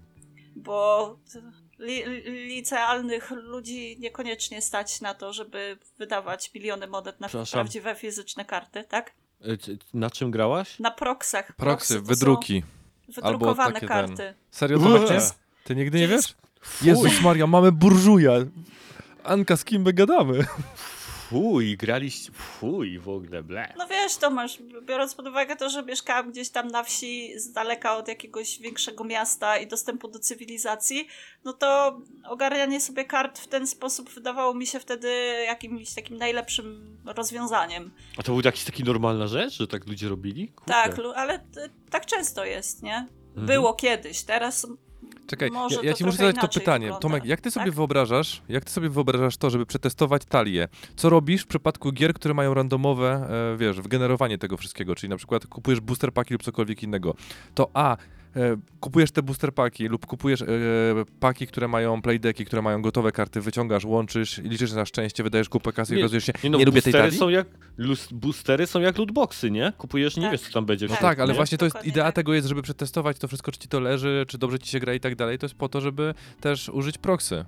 bo 0.57 1.19
li, 1.79 2.05
licealnych 2.49 3.31
ludzi 3.31 3.97
niekoniecznie 4.01 4.63
stać 4.63 5.01
na 5.01 5.15
to, 5.15 5.33
żeby 5.33 5.79
wydawać 5.99 6.55
miliony 6.55 6.87
monet 6.87 7.21
na 7.21 7.29
Przepraszam. 7.29 7.59
prawdziwe 7.61 7.95
fizyczne 7.95 8.45
karty, 8.45 8.85
tak? 8.85 9.15
E, 9.41 9.47
Na 9.95 10.11
czym 10.11 10.31
grałaś? 10.31 10.79
Na 10.79 10.91
proksach. 10.91 11.53
Proksy, 11.57 12.01
wydruki. 12.01 12.63
Wydrukowane 13.09 13.75
takie 13.75 13.87
karty. 13.87 14.17
ten. 14.17 14.35
Serio, 14.51 14.79
to 14.79 15.13
nie? 15.15 15.21
Ty 15.65 15.77
nigdy 15.77 15.99
nie 15.99 16.09
wiesz? 16.09 16.35
Fuj, 16.61 16.89
Jezus 16.89 17.21
Maria, 17.23 17.47
mamy 17.47 17.73
burżuja. 17.73 18.33
Anka, 19.25 19.57
z 19.57 19.65
kim 19.65 19.83
my 19.83 19.93
gadamy? 19.93 20.47
Fuj, 21.31 21.77
graliście, 21.77 22.33
fuj, 22.33 22.99
w 22.99 23.09
ogóle, 23.09 23.43
ble. 23.43 23.75
No 23.79 23.87
wiesz, 23.89 24.17
Tomasz, 24.17 24.59
biorąc 24.83 25.15
pod 25.15 25.29
uwagę 25.29 25.57
to, 25.57 25.71
że 25.71 25.83
mieszkałam 25.83 26.31
gdzieś 26.31 26.51
tam 26.51 26.69
na 26.69 26.83
wsi, 26.83 27.41
z 27.41 27.53
daleka 27.53 27.97
od 27.97 28.09
jakiegoś 28.09 28.59
większego 28.59 29.05
miasta 29.05 29.59
i 29.59 29.67
dostępu 29.67 30.09
do 30.09 30.19
cywilizacji, 30.19 31.09
no 31.45 31.53
to 31.53 32.01
ogarnianie 32.25 32.81
sobie 32.81 33.05
kart 33.05 33.39
w 33.39 33.47
ten 33.47 33.67
sposób 33.67 34.11
wydawało 34.11 34.55
mi 34.55 34.67
się 34.67 34.81
wtedy 34.81 35.09
jakimś 35.47 35.95
takim 35.95 36.17
najlepszym 36.17 36.97
rozwiązaniem. 37.05 37.91
A 38.19 38.23
to 38.23 38.33
był 38.33 38.41
jakiś 38.45 38.65
taki 38.65 38.85
normalna 38.85 39.27
rzecz, 39.27 39.55
że 39.55 39.67
tak 39.67 39.87
ludzie 39.87 40.09
robili? 40.09 40.49
Kurde. 40.49 40.73
Tak, 40.73 40.99
ale 41.17 41.45
tak 41.91 42.07
często 42.07 42.45
jest, 42.45 42.83
nie? 42.83 43.07
Mhm. 43.29 43.47
Było 43.47 43.75
kiedyś, 43.75 44.23
teraz 44.23 44.67
Czekaj, 45.27 45.51
Może 45.51 45.77
ja, 45.77 45.83
ja 45.83 45.95
ci 45.95 46.05
muszę 46.05 46.17
zadać 46.17 46.37
to 46.41 46.49
pytanie. 46.61 46.87
wygląda, 46.87 47.03
Tomek, 47.03 47.25
jak 47.25 47.41
ty 47.41 47.51
sobie 47.51 47.67
tak? 47.67 47.75
wyobrażasz, 47.75 48.43
jak 48.49 48.65
ty 48.65 48.71
sobie 48.71 48.89
wyobrażasz 48.89 49.37
to, 49.37 49.51
żeby 49.51 49.67
przetestować 49.67 50.25
talię? 50.25 50.69
Co 50.97 51.11
robisz 51.11 51.43
w 51.43 51.47
przypadku 51.47 51.93
gier, 51.93 52.15
które 52.15 52.35
mają 52.35 52.55
randomowe, 52.55 53.29
e, 53.55 53.57
wiesz, 53.57 53.81
wygenerowanie 53.81 54.39
tego 54.39 54.57
wszystkiego, 54.57 54.95
czyli 54.95 55.11
na 55.11 55.17
przykład 55.17 55.47
kupujesz 55.47 55.81
booster 55.81 56.13
paki 56.13 56.35
lub 56.35 56.43
cokolwiek 56.43 56.83
innego. 56.83 57.15
To 57.55 57.71
A, 57.75 57.97
kupujesz 58.81 59.11
te 59.11 59.23
booster 59.23 59.55
paki 59.55 59.89
lub 59.89 60.07
kupujesz 60.07 60.43
e, 60.43 60.47
paki, 61.21 61.47
które 61.47 61.69
mają 61.69 62.03
playdecki, 62.03 62.45
które 62.45 62.63
mają 62.63 62.83
gotowe 62.83 63.13
karty, 63.13 63.41
wyciągasz, 63.41 63.85
łączysz, 63.85 64.39
liczysz 64.39 64.73
na 64.73 64.85
szczęście, 64.85 65.23
wydajesz 65.23 65.49
kupę 65.49 65.73
kasy 65.73 65.93
i 65.95 65.97
Nie, 65.97 66.03
okazujesz 66.03 66.25
się, 66.25 66.33
Nie, 66.45 66.51
nie, 66.51 66.59
no, 66.59 66.65
lubię 66.65 66.83
tej 66.83 66.93
boostery 66.93 67.05
talii? 67.05 67.19
są 67.19 67.29
jak 67.29 67.47
boostery 68.13 68.67
są 68.67 68.81
jak 68.81 68.99
lootboxy, 68.99 69.51
nie? 69.51 69.73
Kupujesz, 69.79 70.17
nie 70.17 70.23
Tak. 70.23 70.33
wiesz 70.33 70.41
co 70.41 70.53
tam 70.53 70.67
będzie. 70.67 70.87
No 70.87 70.93
Tak, 70.93 71.01
tak, 71.01 71.21
ale 71.21 71.29
nie? 71.33 71.37
właśnie 71.37 71.59
to 71.59 71.65
jest 71.65 71.87
idea 71.87 72.05
tak. 72.05 72.15
tego 72.15 72.35
jest, 72.35 72.49
żeby 72.49 72.63
przetestować 72.63 73.19
to 73.19 73.29
wszystko, 73.29 73.53
czy 73.53 73.59
ci 73.59 73.69
to 73.69 73.81
leży, 73.81 74.25
czy 74.29 74.39
dobrze 74.39 74.59
ci 74.59 74.71
się 74.71 74.81
gra 74.81 74.95
i 74.95 75.01
tak 75.01 75.17
dalej. 75.17 75.39
To 75.39 75.47
jest 75.47 75.55
po 75.55 75.69
to, 75.69 75.81
żeby 75.81 76.15
też 76.41 76.69
użyć 76.69 76.99
proxy. 76.99 77.45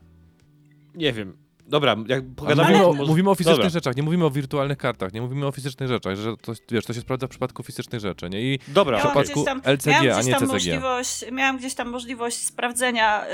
Nie 0.94 1.12
wiem. 1.12 1.47
Dobra, 1.68 1.96
jak 2.06 2.18
Ale 2.18 2.34
pogadamy... 2.36 2.68
mówimy, 2.78 2.86
może- 2.98 3.10
mówimy 3.10 3.30
o 3.30 3.34
fizycznych 3.34 3.56
Dobra. 3.58 3.70
rzeczach, 3.70 3.96
nie 3.96 4.02
mówimy 4.02 4.24
o 4.24 4.30
wirtualnych 4.30 4.78
kartach, 4.78 5.12
nie 5.12 5.20
mówimy 5.22 5.46
o 5.46 5.52
fizycznych 5.52 5.88
rzeczach, 5.88 6.16
że 6.16 6.36
to, 6.36 6.52
wiesz, 6.70 6.84
to 6.84 6.92
się 6.92 7.00
sprawdza 7.00 7.26
w 7.26 7.30
przypadku 7.30 7.62
fizycznych 7.62 8.00
rzeczy, 8.00 8.30
nie? 8.30 8.40
I 8.42 8.58
Dobra, 8.68 8.98
w 8.98 9.00
przypadku 9.00 9.32
gdzieś 9.32 9.44
tam- 9.44 9.60
LCG, 9.64 9.90
miałam 10.02 10.18
a 10.18 10.22
nie 10.22 10.30
tam 10.32 10.40
CCG. 10.40 10.52
możliwość, 10.52 11.24
miałam 11.32 11.58
gdzieś 11.58 11.74
tam 11.74 11.88
możliwość 11.88 12.36
sprawdzenia 12.46 13.24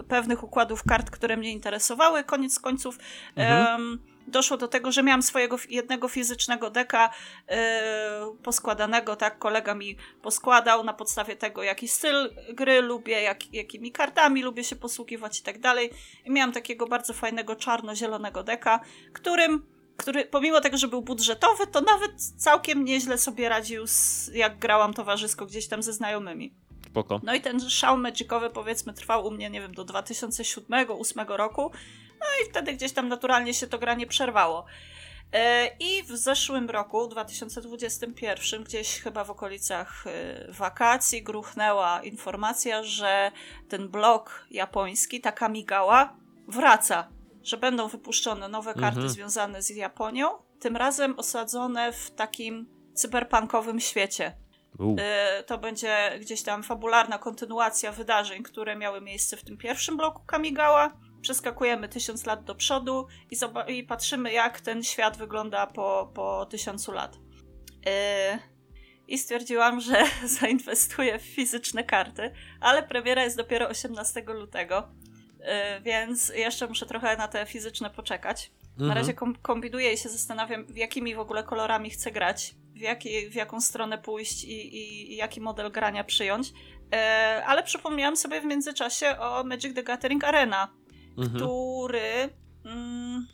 y, 0.00 0.02
pewnych 0.08 0.44
układów 0.44 0.82
kart, 0.84 1.10
które 1.10 1.36
mnie 1.36 1.52
interesowały. 1.52 2.24
Koniec 2.24 2.58
końców 2.58 2.98
Mhm. 3.36 3.98
Doszło 4.30 4.56
do 4.56 4.68
tego, 4.68 4.92
że 4.92 5.02
miałam 5.02 5.22
swojego 5.22 5.56
jednego 5.68 6.08
fizycznego 6.08 6.70
deka 6.70 7.10
y, 7.10 7.54
poskładanego, 8.42 9.16
tak, 9.16 9.38
kolega 9.38 9.74
mi 9.74 9.96
poskładał 10.22 10.84
na 10.84 10.92
podstawie 10.92 11.36
tego, 11.36 11.62
jaki 11.62 11.88
styl 11.88 12.34
gry 12.52 12.80
lubię, 12.80 13.22
jak, 13.22 13.54
jakimi 13.54 13.92
kartami 13.92 14.42
lubię 14.42 14.64
się 14.64 14.76
posługiwać 14.76 15.40
i 15.40 15.42
tak 15.42 15.58
dalej. 15.58 15.90
I 16.24 16.30
miałam 16.30 16.52
takiego 16.52 16.86
bardzo 16.86 17.12
fajnego 17.12 17.56
czarno-zielonego 17.56 18.42
deka, 18.42 18.80
którym 19.12 19.78
który 19.96 20.24
pomimo 20.24 20.60
tego, 20.60 20.76
że 20.76 20.88
był 20.88 21.02
budżetowy, 21.02 21.66
to 21.66 21.80
nawet 21.80 22.22
całkiem 22.36 22.84
nieźle 22.84 23.18
sobie 23.18 23.48
radził, 23.48 23.86
z, 23.86 24.30
jak 24.34 24.58
grałam 24.58 24.94
towarzysko 24.94 25.46
gdzieś 25.46 25.68
tam 25.68 25.82
ze 25.82 25.92
znajomymi. 25.92 26.54
Spoko. 26.86 27.20
No 27.22 27.34
i 27.34 27.40
ten 27.40 27.60
szał 27.60 27.98
magicowy 27.98 28.50
powiedzmy 28.50 28.92
trwał 28.92 29.26
u 29.26 29.30
mnie, 29.30 29.50
nie 29.50 29.60
wiem, 29.60 29.74
do 29.74 29.84
2007-2008 29.84 31.36
roku. 31.36 31.70
No 32.20 32.26
i 32.42 32.50
wtedy 32.50 32.72
gdzieś 32.72 32.92
tam 32.92 33.08
naturalnie 33.08 33.54
się 33.54 33.66
to 33.66 33.78
granie 33.78 34.06
przerwało. 34.06 34.64
E, 35.32 35.70
I 35.80 36.02
w 36.02 36.16
zeszłym 36.16 36.70
roku, 36.70 37.08
2021, 37.08 38.64
gdzieś 38.64 39.00
chyba 39.00 39.24
w 39.24 39.30
okolicach 39.30 40.04
e, 40.06 40.52
wakacji, 40.52 41.22
gruchnęła 41.22 42.02
informacja, 42.02 42.82
że 42.82 43.32
ten 43.68 43.88
blok 43.88 44.46
japoński, 44.50 45.20
ta 45.20 45.32
Kamigawa, 45.32 46.16
wraca. 46.48 47.08
Że 47.42 47.56
będą 47.56 47.88
wypuszczone 47.88 48.48
nowe 48.48 48.74
karty 48.74 48.86
Mhm. 48.88 49.08
związane 49.08 49.62
z 49.62 49.70
Japonią, 49.70 50.28
tym 50.60 50.76
razem 50.76 51.18
osadzone 51.18 51.92
w 51.92 52.10
takim 52.10 52.66
cyberpunkowym 52.94 53.80
świecie. 53.80 54.36
U. 54.78 54.96
Y, 54.96 54.98
to 55.46 55.58
będzie 55.58 56.18
gdzieś 56.20 56.42
tam 56.42 56.62
fabularna 56.62 57.18
kontynuacja 57.18 57.92
wydarzeń, 57.92 58.42
które 58.42 58.76
miały 58.76 59.00
miejsce 59.00 59.36
w 59.36 59.44
tym 59.44 59.56
pierwszym 59.56 59.96
bloku 59.96 60.22
Kamigawa. 60.26 60.92
Przeskakujemy 61.20 61.88
tysiąc 61.88 62.26
lat 62.26 62.44
do 62.44 62.54
przodu 62.54 63.06
i, 63.30 63.36
i 63.72 63.84
patrzymy, 63.84 64.32
jak 64.32 64.60
ten 64.60 64.82
świat 64.82 65.16
wygląda 65.16 65.66
po, 65.66 66.10
po 66.14 66.46
tysiącu 66.46 66.92
lat. 66.92 67.16
Y, 67.16 68.38
i 69.08 69.18
stwierdziłam, 69.18 69.80
że 69.80 70.04
zainwestuję 70.40 71.18
w 71.18 71.22
fizyczne 71.22 71.84
karty, 71.84 72.30
ale 72.60 72.82
premiera 72.82 73.24
jest 73.24 73.36
dopiero 73.36 73.68
18 73.68 74.22
lutego, 74.26 74.88
y, 75.78 75.80
więc 75.82 76.28
jeszcze 76.28 76.66
muszę 76.66 76.86
trochę 76.86 77.16
na 77.16 77.28
te 77.28 77.46
fizyczne 77.46 77.90
poczekać. 77.90 78.50
Na 78.78 78.84
Mhm. 78.84 78.98
razie 78.98 79.14
kom- 79.14 79.36
kombinuję 79.42 79.92
i 79.92 79.98
się 79.98 80.08
zastanawiam, 80.08 80.66
w 80.66 80.76
jakimi 80.76 81.14
w 81.14 81.18
ogóle 81.20 81.42
kolorami 81.44 81.90
chcę 81.90 82.10
grać, 82.12 82.54
w, 82.74 82.80
jaki, 82.80 83.30
w 83.30 83.34
jaką 83.34 83.60
stronę 83.60 83.98
pójść 83.98 84.44
i, 84.44 84.76
i, 84.76 85.12
i 85.12 85.16
jaki 85.16 85.40
model 85.40 85.70
grania 85.72 86.04
przyjąć. 86.04 86.52
E, 86.92 87.42
ale 87.46 87.62
przypomniałam 87.62 88.16
sobie 88.16 88.40
w 88.40 88.44
międzyczasie 88.44 89.18
o 89.18 89.44
Magic 89.44 89.74
the 89.74 89.82
Gathering 89.82 90.24
Arena, 90.24 90.68
Mhm. 91.18 91.34
który, 91.34 92.30
mm, 92.64 93.26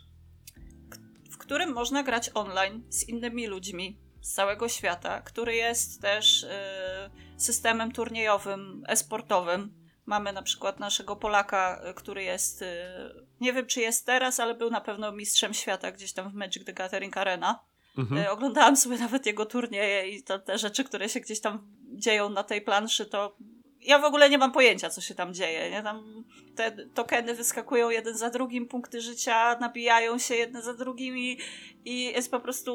w 1.30 1.38
którym 1.38 1.72
można 1.72 2.02
grać 2.02 2.30
online 2.34 2.82
z 2.88 3.08
innymi 3.08 3.46
ludźmi 3.46 3.98
z 4.20 4.32
całego 4.32 4.68
świata, 4.68 5.20
który 5.22 5.54
jest 5.54 6.02
też 6.02 6.44
e, 6.44 7.10
systemem 7.36 7.92
turniejowym, 7.92 8.82
esportowym. 8.88 9.84
Mamy 10.06 10.32
na 10.32 10.42
przykład 10.42 10.80
naszego 10.80 11.16
Polaka, 11.16 11.80
e, 11.82 11.94
który 11.94 12.22
jest, 12.22 12.62
e, 12.62 13.10
nie 13.40 13.52
wiem 13.52 13.66
czy 13.66 13.80
jest 13.80 14.06
teraz, 14.06 14.40
ale 14.40 14.54
był 14.54 14.70
na 14.70 14.80
pewno 14.80 15.12
mistrzem 15.12 15.54
świata 15.54 15.92
gdzieś 15.92 16.12
tam 16.12 16.30
w 16.30 16.34
Magic 16.34 16.64
the 16.64 16.72
Gathering 16.72 17.16
Arena. 17.16 17.64
Mhm. 17.98 18.20
E, 18.20 18.30
Oglądałam 18.30 18.76
sobie 18.76 18.98
nawet 19.06 19.26
jego 19.26 19.46
turnieje 19.46 20.08
i 20.08 20.22
to, 20.22 20.38
te 20.38 20.58
rzeczy, 20.58 20.84
które 20.84 21.08
się 21.08 21.20
gdzieś 21.20 21.40
tam 21.40 21.74
dzieją 21.92 22.30
na 22.30 22.42
tej 22.42 22.62
planszy, 22.62 23.06
to 23.06 23.36
ja 23.84 23.98
w 23.98 24.04
ogóle 24.04 24.30
nie 24.30 24.38
mam 24.38 24.52
pojęcia, 24.52 24.90
co 24.90 25.00
się 25.00 25.14
tam 25.14 25.34
dzieje. 25.34 25.70
Nie? 25.70 25.82
Tam 25.82 26.24
te 26.56 26.72
tokeny 26.94 27.34
wyskakują 27.34 27.90
jeden 27.90 28.16
za 28.16 28.30
drugim, 28.30 28.66
punkty 28.68 29.00
życia 29.00 29.58
nabijają 29.58 30.18
się 30.18 30.34
jedne 30.34 30.62
za 30.62 30.74
drugimi 30.74 31.38
i 31.84 32.04
jest 32.04 32.30
po 32.30 32.40
prostu 32.40 32.72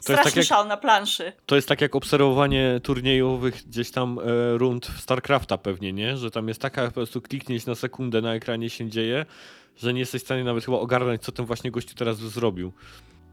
straszny 0.00 0.24
tak 0.24 0.36
jak- 0.36 0.46
szał 0.46 0.68
na 0.68 0.76
planszy. 0.76 1.32
To 1.46 1.56
jest 1.56 1.68
tak 1.68 1.80
jak 1.80 1.96
obserwowanie 1.96 2.80
turniejowych 2.82 3.54
gdzieś 3.66 3.90
tam 3.90 4.18
e, 4.18 4.22
rund 4.58 4.86
w 4.86 5.00
StarCrafta 5.00 5.58
pewnie, 5.58 5.92
nie? 5.92 6.16
Że 6.16 6.30
tam 6.30 6.48
jest 6.48 6.60
taka 6.60 6.86
po 6.86 6.92
prostu 6.92 7.20
kliknięć 7.20 7.66
na 7.66 7.74
sekundę 7.74 8.20
na 8.20 8.34
ekranie 8.34 8.70
się 8.70 8.90
dzieje, 8.90 9.26
że 9.76 9.92
nie 9.92 10.00
jesteś 10.00 10.22
w 10.22 10.24
stanie 10.24 10.44
nawet 10.44 10.64
chyba 10.64 10.78
ogarnąć, 10.78 11.22
co 11.22 11.32
ten 11.32 11.46
właśnie 11.46 11.70
gościu 11.70 11.94
teraz 11.94 12.16
zrobił. 12.16 12.72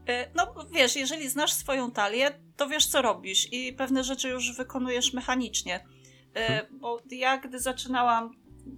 E, 0.08 0.28
No 0.34 0.54
wiesz, 0.72 0.96
jeżeli 0.96 1.28
znasz 1.28 1.52
swoją 1.52 1.90
talię, 1.90 2.30
to 2.56 2.68
wiesz 2.68 2.86
co 2.86 3.02
robisz 3.02 3.52
i 3.52 3.72
pewne 3.72 4.04
rzeczy 4.04 4.28
już 4.28 4.56
wykonujesz 4.56 5.12
mechanicznie. 5.12 5.84
E, 6.36 6.66
Bo 6.70 7.00
ja 7.10 7.38
gdy 7.38 7.60
zaczynałam 7.60 8.30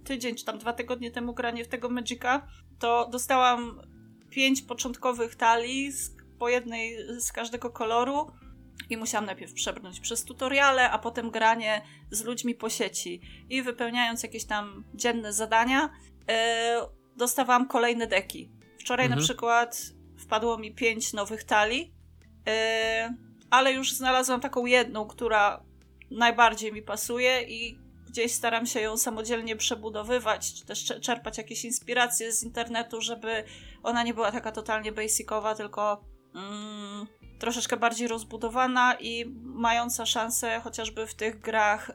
tydzień 0.03 0.35
czy 0.35 0.45
tam 0.45 0.57
dwa 0.57 0.73
tygodnie 0.73 1.11
temu 1.11 1.33
granie 1.33 1.65
w 1.65 1.67
tego 1.67 1.89
Magica, 1.89 2.47
to 2.79 3.09
dostałam 3.11 3.81
pięć 4.29 4.61
początkowych 4.61 5.35
talii, 5.35 5.91
z, 5.91 6.15
po 6.39 6.49
jednej 6.49 6.97
z 7.19 7.31
każdego 7.31 7.69
koloru 7.69 8.31
i 8.89 8.97
musiałam 8.97 9.25
najpierw 9.25 9.53
przebrnąć 9.53 9.99
przez 9.99 10.23
tutoriale, 10.23 10.91
a 10.91 10.99
potem 10.99 11.31
granie 11.31 11.81
z 12.11 12.23
ludźmi 12.23 12.55
po 12.55 12.69
sieci 12.69 13.21
i 13.49 13.61
wypełniając 13.61 14.23
jakieś 14.23 14.45
tam 14.45 14.83
dzienne 14.93 15.33
zadania, 15.33 15.89
e, 16.29 16.81
dostawałam 17.15 17.67
kolejne 17.67 18.07
deki. 18.07 18.51
Wczoraj 18.79 19.05
Mhm. 19.05 19.19
na 19.19 19.25
przykład 19.25 19.81
wpadło 20.17 20.57
mi 20.57 20.75
pięć 20.75 21.13
nowych 21.13 21.43
talii, 21.43 21.93
e, 22.47 23.15
ale 23.49 23.73
już 23.73 23.93
znalazłam 23.93 24.41
taką 24.41 24.65
jedną, 24.65 25.07
która 25.07 25.63
najbardziej 26.11 26.73
mi 26.73 26.81
pasuje 26.81 27.41
i 27.43 27.77
gdzieś 28.07 28.31
staram 28.31 28.65
się 28.65 28.79
ją 28.79 28.97
samodzielnie 28.97 29.55
przebudowywać, 29.55 30.53
czy 30.53 30.65
też 30.65 30.83
cze- 30.85 30.99
czerpać 30.99 31.37
jakieś 31.37 31.65
inspiracje 31.65 32.31
z 32.31 32.43
internetu, 32.43 33.01
żeby 33.01 33.43
ona 33.83 34.03
nie 34.03 34.13
była 34.13 34.31
taka 34.31 34.51
totalnie 34.51 34.91
basicowa, 34.91 35.55
tylko 35.55 36.03
mm, 36.35 37.07
troszeczkę 37.39 37.77
bardziej 37.77 38.07
rozbudowana 38.07 38.95
i 38.99 39.25
mająca 39.43 40.05
szansę 40.05 40.61
chociażby 40.63 41.07
w 41.07 41.15
tych 41.15 41.39
grach 41.39 41.89
y, 41.89 41.93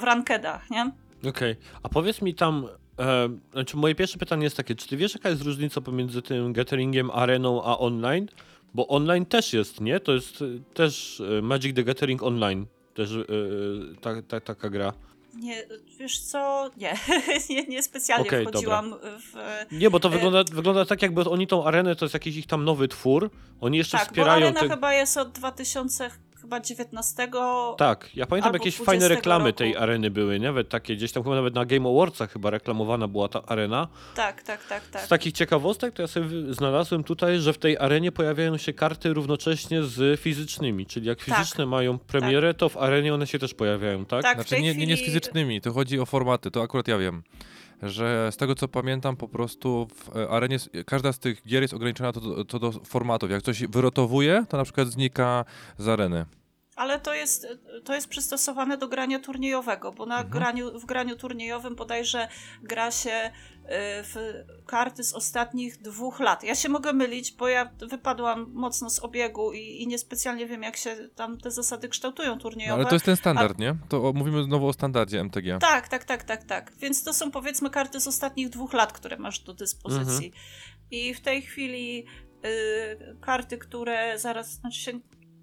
w 0.00 0.02
rankedach, 0.04 0.70
nie? 0.70 0.92
Okej, 1.28 1.56
a 1.82 1.88
powiedz 1.88 2.22
mi 2.22 2.34
tam, 2.34 2.68
e, 2.98 3.28
znaczy 3.52 3.76
moje 3.76 3.94
pierwsze 3.94 4.18
pytanie 4.18 4.44
jest 4.44 4.56
takie, 4.56 4.74
czy 4.74 4.88
ty 4.88 4.96
wiesz 4.96 5.14
jaka 5.14 5.28
jest 5.28 5.42
różnica 5.42 5.80
pomiędzy 5.80 6.22
tym 6.22 6.52
Gatheringiem, 6.52 7.10
areną, 7.10 7.62
a 7.64 7.78
online? 7.78 8.28
Bo 8.74 8.88
online 8.88 9.26
też 9.26 9.52
jest, 9.52 9.80
nie? 9.80 10.00
To 10.00 10.12
jest 10.12 10.42
e, 10.42 10.44
też 10.74 11.22
e, 11.38 11.42
Magic 11.42 11.76
the 11.76 11.84
Gathering 11.84 12.22
Online, 12.22 12.66
też 12.98 13.12
e, 13.12 13.24
ta, 14.00 14.22
ta, 14.22 14.40
taka 14.40 14.70
gra. 14.70 14.92
Nie, 15.34 15.66
wiesz 15.98 16.20
co? 16.20 16.70
Nie, 16.76 16.94
nie, 17.50 17.64
nie 17.64 17.82
specjalnie 17.82 18.26
Okej, 18.26 18.46
wchodziłam 18.46 18.94
w... 19.02 19.34
Nie, 19.72 19.90
bo 19.90 20.00
to 20.00 20.08
E, 20.08 20.10
wygląda, 20.10 20.44
wygląda 20.52 20.84
tak 20.84 21.02
jakby 21.02 21.30
oni 21.30 21.46
tą 21.46 21.64
arenę, 21.64 21.96
to 21.96 22.04
jest 22.04 22.14
jakiś 22.14 22.36
ich 22.36 22.46
tam 22.46 22.64
nowy 22.64 22.88
twór, 22.88 23.30
oni 23.60 23.78
jeszcze 23.78 23.98
Tak, 23.98 24.06
bo 24.06 24.10
wspierają 24.10 24.46
Arena 24.46 24.60
te... 24.60 24.68
chyba 24.68 24.92
jest 24.92 25.16
od 25.16 25.38
2019. 26.48 27.28
Tak, 27.78 28.16
ja 28.16 28.26
pamiętam 28.26 28.52
jakieś 28.52 28.74
20 28.74 28.84
fajne 28.84 29.08
reklamy 29.08 29.44
roku. 29.44 29.58
tej 29.58 29.76
areny 29.76 30.10
były, 30.10 30.40
nie? 30.40 30.46
Nawet 30.46 30.68
takie, 30.68 30.96
gdzieś 30.96 31.12
tam 31.12 31.22
chyba 31.22 31.34
nawet 31.34 31.54
na 31.54 31.64
Game 31.64 31.88
Awardsach 31.90 32.32
chyba 32.32 32.50
reklamowana 32.50 33.08
była 33.08 33.28
ta 33.28 33.42
arena. 33.46 33.88
Tak, 34.14 34.42
tak, 34.42 34.64
tak, 34.68 34.86
tak. 34.88 35.02
Z 35.02 35.08
takich 35.08 35.32
ciekawostek 35.32 35.94
to 35.94 36.02
ja 36.02 36.08
sobie 36.08 36.54
znalazłem 36.54 37.04
tutaj, 37.04 37.38
że 37.38 37.52
w 37.52 37.58
tej 37.58 37.78
arenie 37.78 38.12
pojawiają 38.12 38.56
się 38.56 38.72
karty 38.72 39.12
równocześnie 39.14 39.82
z 39.82 40.20
fizycznymi, 40.20 40.86
czyli 40.86 41.06
jak 41.06 41.18
Tak. 41.24 41.26
fizyczne 41.38 41.66
mają 41.66 41.98
premierę, 41.98 42.54
to 42.54 42.68
w 42.68 42.76
arenie 42.76 43.14
one 43.14 43.26
się 43.26 43.38
też 43.38 43.54
pojawiają, 43.54 44.04
tak? 44.04 44.22
Tak, 44.22 44.32
w 44.32 44.36
Znaczy 44.36 44.50
tej 44.50 44.62
nie, 44.62 44.74
nie, 44.74 44.86
nie 44.86 44.96
z 44.96 45.00
fizycznymi, 45.00 45.60
to 45.60 45.72
chodzi 45.72 46.00
o 46.00 46.06
formaty, 46.06 46.50
to 46.50 46.62
akurat 46.62 46.88
ja 46.88 46.98
wiem. 46.98 47.22
Że 47.82 48.28
z 48.32 48.36
tego 48.36 48.54
co 48.54 48.68
pamiętam, 48.68 49.16
po 49.16 49.28
prostu 49.28 49.88
w 49.94 50.16
e, 50.16 50.28
arenie 50.30 50.56
s- 50.56 50.70
każda 50.86 51.12
z 51.12 51.18
tych 51.18 51.42
gier 51.46 51.62
jest 51.62 51.74
ograniczona 51.74 52.12
to, 52.12 52.20
do- 52.44 52.58
do 52.58 52.72
formatów. 52.72 53.30
Jak 53.30 53.42
coś 53.42 53.66
wyrotowuje, 53.66 54.44
to 54.48 54.56
na 54.56 54.64
przykład 54.64 54.88
znika 54.88 55.44
z 55.78 55.88
areny. 55.88 56.24
Ale 56.78 57.00
to 57.00 57.14
jest, 57.14 57.46
to 57.84 57.94
jest 57.94 58.08
przystosowane 58.08 58.76
do 58.78 58.88
grania 58.88 59.18
turniejowego, 59.20 59.92
bo 59.92 60.06
na 60.06 60.14
Mhm. 60.14 60.30
graniu, 60.30 60.80
w 60.80 60.84
graniu 60.86 61.16
turniejowym 61.16 61.74
bodajże 61.76 62.28
gra 62.62 62.90
się 62.90 63.10
y, 63.10 63.68
w 64.02 64.16
karty 64.66 65.04
z 65.04 65.14
ostatnich 65.14 65.76
dwóch 65.76 66.20
lat. 66.20 66.42
Ja 66.44 66.54
się 66.54 66.68
mogę 66.68 66.92
mylić, 66.92 67.32
bo 67.32 67.48
ja 67.48 67.70
wypadłam 67.88 68.46
mocno 68.52 68.90
z 68.90 69.00
obiegu 69.00 69.52
i, 69.52 69.82
i 69.82 69.86
niespecjalnie 69.86 70.46
wiem, 70.46 70.62
jak 70.62 70.76
się 70.76 70.96
tam 71.14 71.38
te 71.38 71.50
zasady 71.50 71.88
kształtują 71.88 72.28
No, 72.34 72.40
turniejowe. 72.40 72.74
ale 72.80 72.86
to 72.86 72.94
jest 72.94 73.04
ten 73.06 73.16
standard, 73.16 73.58
nie? 73.58 73.76
To 73.88 74.12
mówimy 74.12 74.44
znowu 74.44 74.66
o 74.68 74.72
standardzie 74.72 75.20
MTG. 75.20 75.58
Tak, 75.60 75.88
tak, 75.88 76.04
tak, 76.04 76.22
tak, 76.24 76.44
tak. 76.44 76.72
Więc 76.76 77.04
to 77.04 77.14
są 77.14 77.30
powiedzmy 77.30 77.70
karty 77.70 78.00
z 78.00 78.06
ostatnich 78.08 78.48
dwóch 78.48 78.72
lat, 78.72 78.92
które 78.92 79.16
masz 79.18 79.40
do 79.40 79.54
dyspozycji. 79.54 80.26
Mhm. 80.26 80.42
I 80.90 81.14
w 81.14 81.20
tej 81.20 81.42
chwili 81.42 82.06
y, 82.44 83.16
karty, 83.20 83.58
które 83.58 84.18
zaraz, 84.18 84.50
znaczy 84.52 84.80
się, 84.80 84.92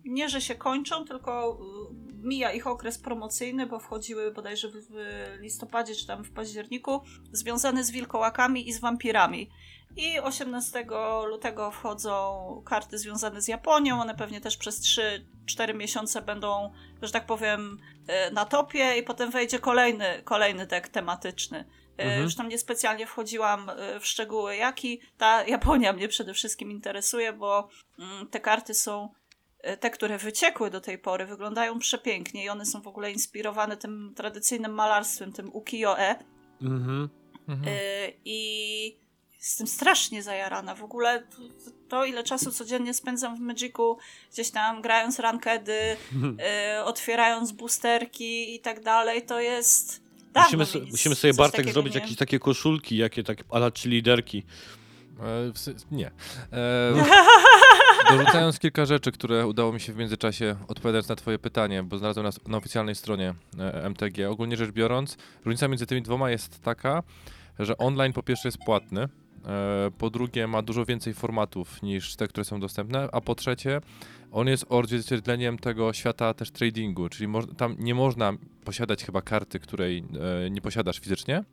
nie, 0.05 0.29
że 0.29 0.41
się 0.41 0.55
kończą, 0.55 1.05
tylko 1.05 1.57
y, 1.91 2.27
mija 2.27 2.51
ich 2.51 2.67
okres 2.67 2.97
promocyjny, 2.97 3.65
bo 3.65 3.79
wchodziły 3.79 4.31
bodajże 4.31 4.69
w, 4.69 4.73
w 4.73 4.95
listopadzie 5.39 5.95
czy 5.95 6.07
tam 6.07 6.23
w 6.23 6.31
październiku, 6.31 7.01
związane 7.31 7.83
z 7.83 7.91
wilkołakami 7.91 8.69
i 8.69 8.73
z 8.73 8.79
wampirami. 8.79 9.49
I 9.97 10.19
18 10.19 10.85
lutego 11.27 11.71
wchodzą 11.71 12.61
karty 12.65 12.97
związane 12.97 13.41
z 13.41 13.47
Japonią. 13.47 14.01
One 14.01 14.15
pewnie 14.15 14.41
też 14.41 14.57
przez 14.57 14.81
3-4 14.81 15.75
miesiące 15.75 16.21
będą, 16.21 16.73
że 17.01 17.11
tak 17.11 17.25
powiem, 17.25 17.77
e, 18.07 18.31
na 18.31 18.45
topie 18.45 18.97
i 18.97 19.03
potem 19.03 19.31
wejdzie 19.31 19.59
kolejny, 19.59 20.21
kolejny 20.23 20.67
deck 20.67 20.87
tematyczny. 20.87 21.65
E, 21.97 22.03
Mhm. 22.03 22.23
Już 22.23 22.35
tam 22.35 22.49
niespecjalnie 22.49 23.07
wchodziłam 23.07 23.71
w 23.99 24.07
szczegóły 24.07 24.55
jaki. 24.55 25.01
Ta 25.17 25.43
Japonia 25.43 25.93
mnie 25.93 26.07
przede 26.07 26.33
wszystkim 26.33 26.71
interesuje, 26.71 27.33
bo 27.33 27.69
mm, 27.99 28.27
te 28.27 28.39
karty 28.39 28.73
są 28.73 29.09
te, 29.79 29.89
które 29.89 30.17
wyciekły 30.17 30.69
do 30.69 30.81
tej 30.81 30.97
pory, 30.97 31.25
wyglądają 31.25 31.79
przepięknie 31.79 32.43
i 32.45 32.49
one 32.49 32.65
są 32.65 32.81
w 32.81 32.87
ogóle 32.87 33.11
inspirowane 33.11 33.77
tym 33.77 34.13
tradycyjnym 34.15 34.73
malarstwem, 34.73 35.31
tym 35.31 35.49
ukiyo-e. 35.53 36.15
Mhm. 36.61 37.09
Mhm. 37.47 37.67
Y, 37.67 38.13
I 38.25 39.05
jestem 39.37 39.67
strasznie 39.67 40.23
zajarana. 40.23 40.75
W 40.75 40.83
ogóle 40.83 41.23
to, 41.23 41.37
to, 41.89 42.05
ile 42.05 42.23
czasu 42.23 42.51
codziennie 42.51 42.93
spędzam 42.93 43.35
w 43.35 43.39
Magicu, 43.39 43.97
gdzieś 44.33 44.51
tam 44.51 44.81
grając 44.81 45.19
rankedy, 45.19 45.97
y, 46.79 46.83
otwierając 46.91 47.51
boosterki 47.51 48.55
i 48.55 48.59
tak 48.59 48.83
dalej, 48.83 49.21
to 49.25 49.39
jest. 49.39 50.05
Musimy, 50.35 50.65
so, 50.65 50.79
musimy 50.91 51.15
sobie 51.15 51.33
Bartek 51.33 51.55
takiego 51.55 51.73
zrobić 51.73 51.93
nie- 51.95 52.01
jakieś 52.01 52.17
takie 52.17 52.39
koszulki, 52.39 52.97
jakie 52.97 53.23
tak 53.23 53.37
ala 53.49 53.71
czy 53.71 53.89
liderki. 53.89 54.43
E, 55.19 55.51
nie. 55.91 56.11
E, 56.53 56.93
dorzucając 58.09 58.59
kilka 58.59 58.85
rzeczy, 58.85 59.11
które 59.11 59.47
udało 59.47 59.73
mi 59.73 59.79
się 59.79 59.93
w 59.93 59.97
międzyczasie 59.97 60.55
odpowiadać 60.67 61.07
na 61.07 61.15
twoje 61.15 61.39
pytanie, 61.39 61.83
bo 61.83 61.97
znalazłem 61.97 62.25
nas 62.25 62.39
na 62.47 62.57
oficjalnej 62.57 62.95
stronie 62.95 63.33
e, 63.59 63.89
MTG. 63.89 64.29
Ogólnie 64.29 64.57
rzecz 64.57 64.71
biorąc, 64.71 65.17
różnica 65.45 65.67
między 65.67 65.85
tymi 65.85 66.01
dwoma 66.01 66.29
jest 66.29 66.61
taka, 66.61 67.03
że 67.59 67.77
online 67.77 68.13
po 68.13 68.23
pierwsze 68.23 68.47
jest 68.47 68.57
płatny, 68.65 69.09
po 69.97 70.09
drugie 70.09 70.47
ma 70.47 70.61
dużo 70.61 70.85
więcej 70.85 71.13
formatów 71.13 71.83
niż 71.83 72.15
te, 72.15 72.27
które 72.27 72.45
są 72.45 72.59
dostępne, 72.59 73.09
a 73.11 73.21
po 73.21 73.35
trzecie 73.35 73.81
on 74.31 74.47
jest 74.47 74.65
odzwierciedleniem 74.69 75.57
tego 75.57 75.93
świata 75.93 76.33
też 76.33 76.51
tradingu, 76.51 77.09
czyli 77.09 77.33
tam 77.57 77.75
nie 77.79 77.95
można 77.95 78.33
posiadać 78.63 79.05
chyba 79.05 79.21
karty, 79.21 79.59
której 79.59 80.03
e, 80.45 80.49
nie 80.49 80.61
posiadasz 80.61 80.99
fizycznie, 80.99 81.43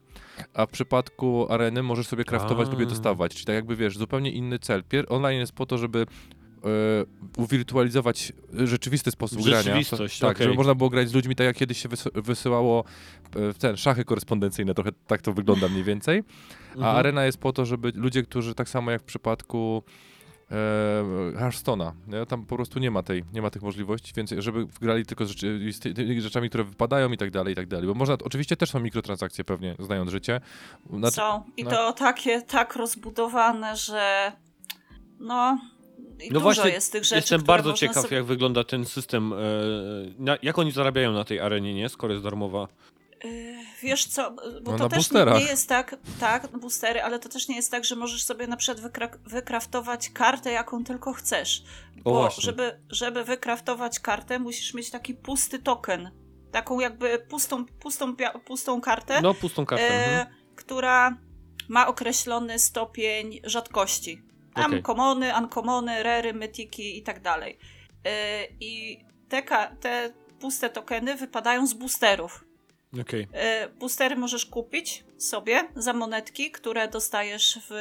a 0.55 0.67
w 0.67 0.71
przypadku 0.71 1.53
areny 1.53 1.83
możesz 1.83 2.07
sobie 2.07 2.25
kraftować 2.25 2.71
lub 2.71 2.81
je 2.81 2.87
dostawać, 2.87 3.33
czyli 3.33 3.45
tak 3.45 3.55
jakby 3.55 3.77
wiesz, 3.77 3.99
zupełnie 3.99 4.31
inny 4.31 4.59
cel. 4.59 4.83
Pier- 4.83 5.07
online 5.09 5.41
jest 5.41 5.53
po 5.53 5.67
to, 5.67 5.79
żeby 5.79 6.07
uwirtualizować 7.37 8.33
rzeczywisty 8.53 9.11
sposób 9.11 9.43
grania. 9.43 9.63
Rzeczywistość, 9.63 10.19
Tak, 10.19 10.31
okej. 10.31 10.45
żeby 10.45 10.57
można 10.57 10.75
było 10.75 10.91
grać 10.91 11.09
z 11.09 11.15
ludźmi 11.15 11.37
tak 11.37 11.47
jak 11.47 11.57
kiedyś 11.57 11.79
się 11.83 11.89
wysy- 11.89 12.23
wysyłało 12.23 12.85
e, 13.37 13.53
w 13.53 13.59
ten 13.59 13.77
szachy 13.77 14.05
korespondencyjne, 14.05 14.75
trochę 14.75 14.91
tak 15.07 15.23
to 15.23 15.33
wygląda 15.33 15.69
mniej 15.69 15.85
więcej. 15.85 16.23
A 16.73 16.77
Mhm. 16.77 16.97
arena 16.97 17.25
jest 17.25 17.39
po 17.39 17.53
to, 17.53 17.67
żeby 17.67 17.93
ludzie, 17.95 18.23
którzy 18.23 18.55
tak 18.55 18.69
samo 18.69 18.91
jak 18.91 19.03
w 19.03 19.05
przypadku 19.05 19.83
e, 20.51 20.55
Hearthstone'a, 21.37 21.93
tam 22.29 22.47
po 22.47 22.57
prostu 22.57 22.79
nie 22.79 22.91
ma, 22.91 23.03
tej, 23.03 23.25
nie 23.33 23.43
ma 23.43 23.51
tych 23.51 23.63
możliwości, 23.63 24.13
więc 24.17 24.31
żeby 24.39 24.67
grali 24.81 25.07
tylko 25.07 25.27
z 25.27 25.29
rzeczy, 25.29 25.73
z 25.73 25.79
ty- 25.81 25.95
tymi 25.95 26.21
rzeczami, 26.21 26.49
które 26.49 26.65
wypadają 26.65 27.13
i 27.13 27.17
tak 27.17 27.31
dalej, 27.31 27.53
i 27.53 27.57
tak 27.57 27.67
dalej. 27.67 27.87
Bo 27.87 27.95
można, 27.95 28.17
oczywiście 28.25 28.57
też 28.57 28.71
są 28.71 28.81
mikrotransakcje 28.81 29.45
pewnie, 29.45 29.77
znając 29.79 30.11
życie. 30.11 30.41
Znaczy, 30.99 31.17
Są. 31.17 31.43
I 31.57 31.65
no. 31.65 31.71
to 31.71 31.93
takie, 31.93 32.43
tak 32.43 32.77
rozbudowane, 32.77 33.77
że 33.77 34.33
no... 35.21 35.59
I 36.21 36.29
No 36.29 36.33
dużo 36.41 36.41
właśnie, 36.41 36.71
jest 36.71 36.93
tych 36.93 37.05
rzeczy, 37.05 37.17
Jestem 37.17 37.43
bardzo 37.43 37.71
można 37.71 37.89
ciekaw, 37.89 38.03
sobie... 38.03 38.17
jak 38.17 38.27
wygląda 38.27 38.65
ten 38.65 38.85
system. 38.85 39.33
e, 39.33 40.39
jak 40.43 40.59
oni 40.59 40.73
zarabiają 40.73 41.13
na 41.13 41.25
tej 41.25 41.41
arenie, 41.41 41.75
nie? 41.75 41.89
Skoro 41.89 42.13
jest 42.13 42.25
darmowa. 42.25 42.69
Yy, 43.25 43.31
Wiesz 43.83 44.07
co, 44.07 44.31
bo 44.63 44.73
No, 44.73 44.79
to 44.79 44.89
też 44.89 44.97
boosterach. 44.99 45.39
nie 45.39 45.45
jest 45.45 45.69
tak, 45.69 45.97
tak, 46.21 46.59
boostery, 46.59 47.03
ale 47.03 47.19
to 47.19 47.29
też 47.29 47.49
nie 47.49 47.57
jest 47.57 47.71
tak, 47.71 47.85
że 47.85 47.97
możesz 47.97 48.25
sobie 48.25 48.47
na 48.47 48.57
przykład 48.57 48.85
wykra- 48.87 49.19
wykraftować 49.27 50.11
kartę, 50.11 50.53
jaką 50.53 50.85
tylko 50.85 51.13
chcesz. 51.13 51.63
O, 52.05 52.11
Bo 52.11 52.11
właśnie. 52.21 52.43
żeby, 52.43 52.81
żeby 52.91 53.25
wykraftować 53.25 54.01
kartę, 54.01 54.39
musisz 54.39 54.75
mieć 54.75 54.91
taki 54.91 55.15
pusty 55.15 55.59
token. 55.59 56.11
Taką 56.53 56.81
jakby 56.81 57.19
pustą, 57.19 57.67
pustą, 57.67 58.17
pustą 58.45 58.81
kartę, 58.81 59.21
No, 59.21 59.35
pustą 59.35 59.67
kartę. 59.67 59.85
e, 59.91 60.05
mhm. 60.05 60.27
która 60.57 61.17
ma 61.69 61.87
określony 61.87 62.59
stopień 62.59 63.41
rzadkości. 63.45 64.23
Tam 64.55 64.71
Okej. 64.71 64.83
komony, 64.83 65.33
uncommony, 65.39 66.03
rery, 66.03 66.35
mytiki 66.35 66.99
i 66.99 67.03
tak 67.03 67.21
dalej. 67.21 67.59
E, 68.05 68.47
I 68.61 69.01
te, 69.29 69.43
te 69.81 70.13
puste 70.41 70.71
tokeny 70.71 71.15
wypadają 71.15 71.67
z 71.67 71.75
boosterów. 71.75 72.45
Okej. 73.01 73.29
E, 73.33 73.69
Boostery 73.69 74.17
możesz 74.17 74.47
kupić 74.47 75.05
sobie 75.19 75.69
za 75.77 75.93
monetki, 75.93 76.51
które 76.51 76.89
dostajesz 76.89 77.59
w, 77.71 77.75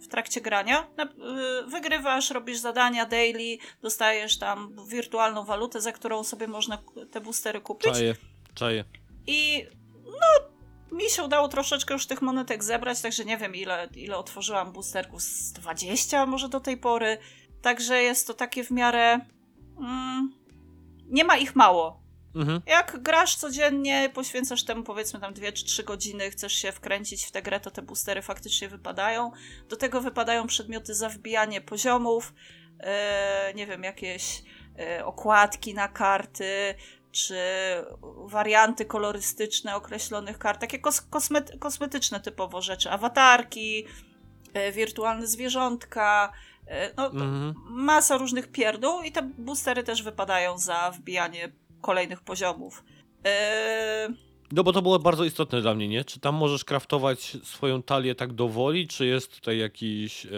w 0.00 0.08
trakcie 0.08 0.40
grania. 0.40 0.82
Y, 0.82 1.70
Wygrywasz, 1.70 2.30
robisz 2.30 2.58
zadania 2.58 3.06
daily, 3.06 3.58
dostajesz 3.82 4.38
tam 4.38 4.76
wirtualną 4.88 5.44
walutę, 5.44 5.80
za 5.80 5.92
którą 5.92 6.24
sobie 6.24 6.46
można 6.46 6.78
te 7.10 7.20
boostery 7.20 7.60
kupić. 7.60 7.92
Czaję, 7.92 8.14
czaję. 8.54 8.84
I 9.26 9.66
no, 10.04 10.51
mi 10.92 11.10
się 11.10 11.22
udało 11.22 11.48
troszeczkę 11.48 11.94
już 11.94 12.06
tych 12.06 12.22
monetek 12.22 12.64
zebrać, 12.64 13.00
także 13.00 13.24
nie 13.24 13.36
wiem 13.36 13.54
ile, 13.54 13.88
ile 13.96 14.16
otworzyłam 14.16 14.72
boosterków, 14.72 15.22
z 15.22 15.52
20 15.52 16.26
może 16.26 16.48
do 16.48 16.60
tej 16.60 16.76
pory. 16.76 17.18
Także 17.62 18.02
jest 18.02 18.26
to 18.26 18.34
takie 18.34 18.64
w 18.64 18.70
miarę... 18.70 19.20
Mm, 19.78 20.32
nie 21.06 21.24
ma 21.24 21.36
ich 21.36 21.56
mało. 21.56 22.02
Mhm. 22.34 22.62
Jak 22.66 23.02
grasz 23.02 23.36
codziennie, 23.36 24.10
poświęcasz 24.14 24.64
temu 24.64 24.82
powiedzmy 24.82 25.20
tam 25.20 25.34
2 25.34 25.52
czy 25.52 25.64
3 25.64 25.82
godziny, 25.82 26.30
chcesz 26.30 26.52
się 26.52 26.72
wkręcić 26.72 27.24
w 27.24 27.30
tę 27.30 27.42
grę, 27.42 27.60
to 27.60 27.70
te 27.70 27.82
boostery 27.82 28.22
faktycznie 28.22 28.68
wypadają. 28.68 29.30
Do 29.68 29.76
tego 29.76 30.00
wypadają 30.00 30.46
przedmioty 30.46 30.94
za 30.94 31.08
wbijanie 31.08 31.60
poziomów, 31.60 32.34
e, 32.80 33.52
nie 33.54 33.66
wiem, 33.66 33.82
jakieś 33.82 34.42
e, 34.78 35.04
okładki 35.04 35.74
na 35.74 35.88
karty, 35.88 36.74
czy 37.12 37.36
warianty 38.26 38.84
kolorystyczne 38.84 39.76
określonych 39.76 40.38
kart, 40.38 40.60
takie 40.60 40.78
kos 40.78 41.00
kosmet 41.00 41.52
kosmetyczne 41.58 42.20
typowo 42.20 42.62
rzeczy, 42.62 42.90
awatarki, 42.90 43.86
e, 44.54 44.72
wirtualne 44.72 45.26
zwierzątka, 45.26 46.32
e, 46.66 46.94
no, 46.96 47.06
Mhm. 47.06 47.54
masa 47.70 48.16
różnych 48.16 48.52
pierdół 48.52 49.02
i 49.02 49.12
te 49.12 49.22
boostery 49.22 49.82
też 49.84 50.02
wypadają 50.02 50.58
za 50.58 50.90
wbijanie 50.90 51.52
kolejnych 51.80 52.20
poziomów. 52.20 52.84
Yy, 53.24 54.31
No 54.54 54.64
bo 54.64 54.72
to 54.72 54.82
było 54.82 54.98
bardzo 54.98 55.24
istotne 55.24 55.60
dla 55.60 55.74
mnie, 55.74 55.88
nie? 55.88 56.04
Czy 56.04 56.20
tam 56.20 56.34
możesz 56.34 56.64
kraftować 56.64 57.36
swoją 57.44 57.82
talię 57.82 58.14
tak 58.14 58.32
do 58.32 58.48
woli, 58.48 58.88
czy 58.88 59.06
jest 59.06 59.34
tutaj 59.34 59.58
jakieś 59.58 60.26
e, 60.26 60.30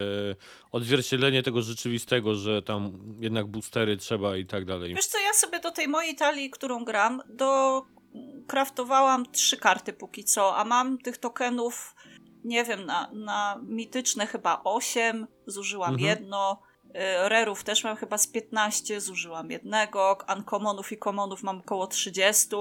odzwierciedlenie 0.72 1.42
tego 1.42 1.62
rzeczywistego, 1.62 2.34
że 2.34 2.62
tam 2.62 2.92
jednak 3.20 3.46
boostery 3.46 3.96
trzeba 3.96 4.36
i 4.36 4.46
tak 4.46 4.64
dalej? 4.64 4.94
wiesz 4.94 5.06
co, 5.06 5.18
ja 5.18 5.32
sobie 5.32 5.60
do 5.60 5.70
tej 5.70 5.88
mojej 5.88 6.14
talii, 6.14 6.50
którą 6.50 6.84
gram, 6.84 7.22
do 7.28 7.82
kraftowałam 8.46 9.26
trzy 9.32 9.56
karty 9.56 9.92
póki 9.92 10.24
co, 10.24 10.56
a 10.56 10.64
mam 10.64 10.98
tych 10.98 11.18
tokenów, 11.18 11.94
nie 12.44 12.64
wiem, 12.64 12.86
na, 12.86 13.10
na 13.12 13.60
mityczne 13.62 14.26
chyba 14.26 14.60
8, 14.64 15.26
zużyłam 15.46 15.94
Mhm. 15.94 16.08
jedno. 16.08 16.62
Yy, 16.94 17.28
Rerów 17.28 17.64
też 17.64 17.84
mam 17.84 17.96
chyba 17.96 18.18
z 18.18 18.26
15, 18.26 19.00
zużyłam 19.00 19.50
jednego. 19.50 20.18
Uncommonów 20.36 20.92
i 20.92 20.98
commonów 20.98 21.42
mam 21.42 21.58
około 21.58 21.86
30, 21.86 22.56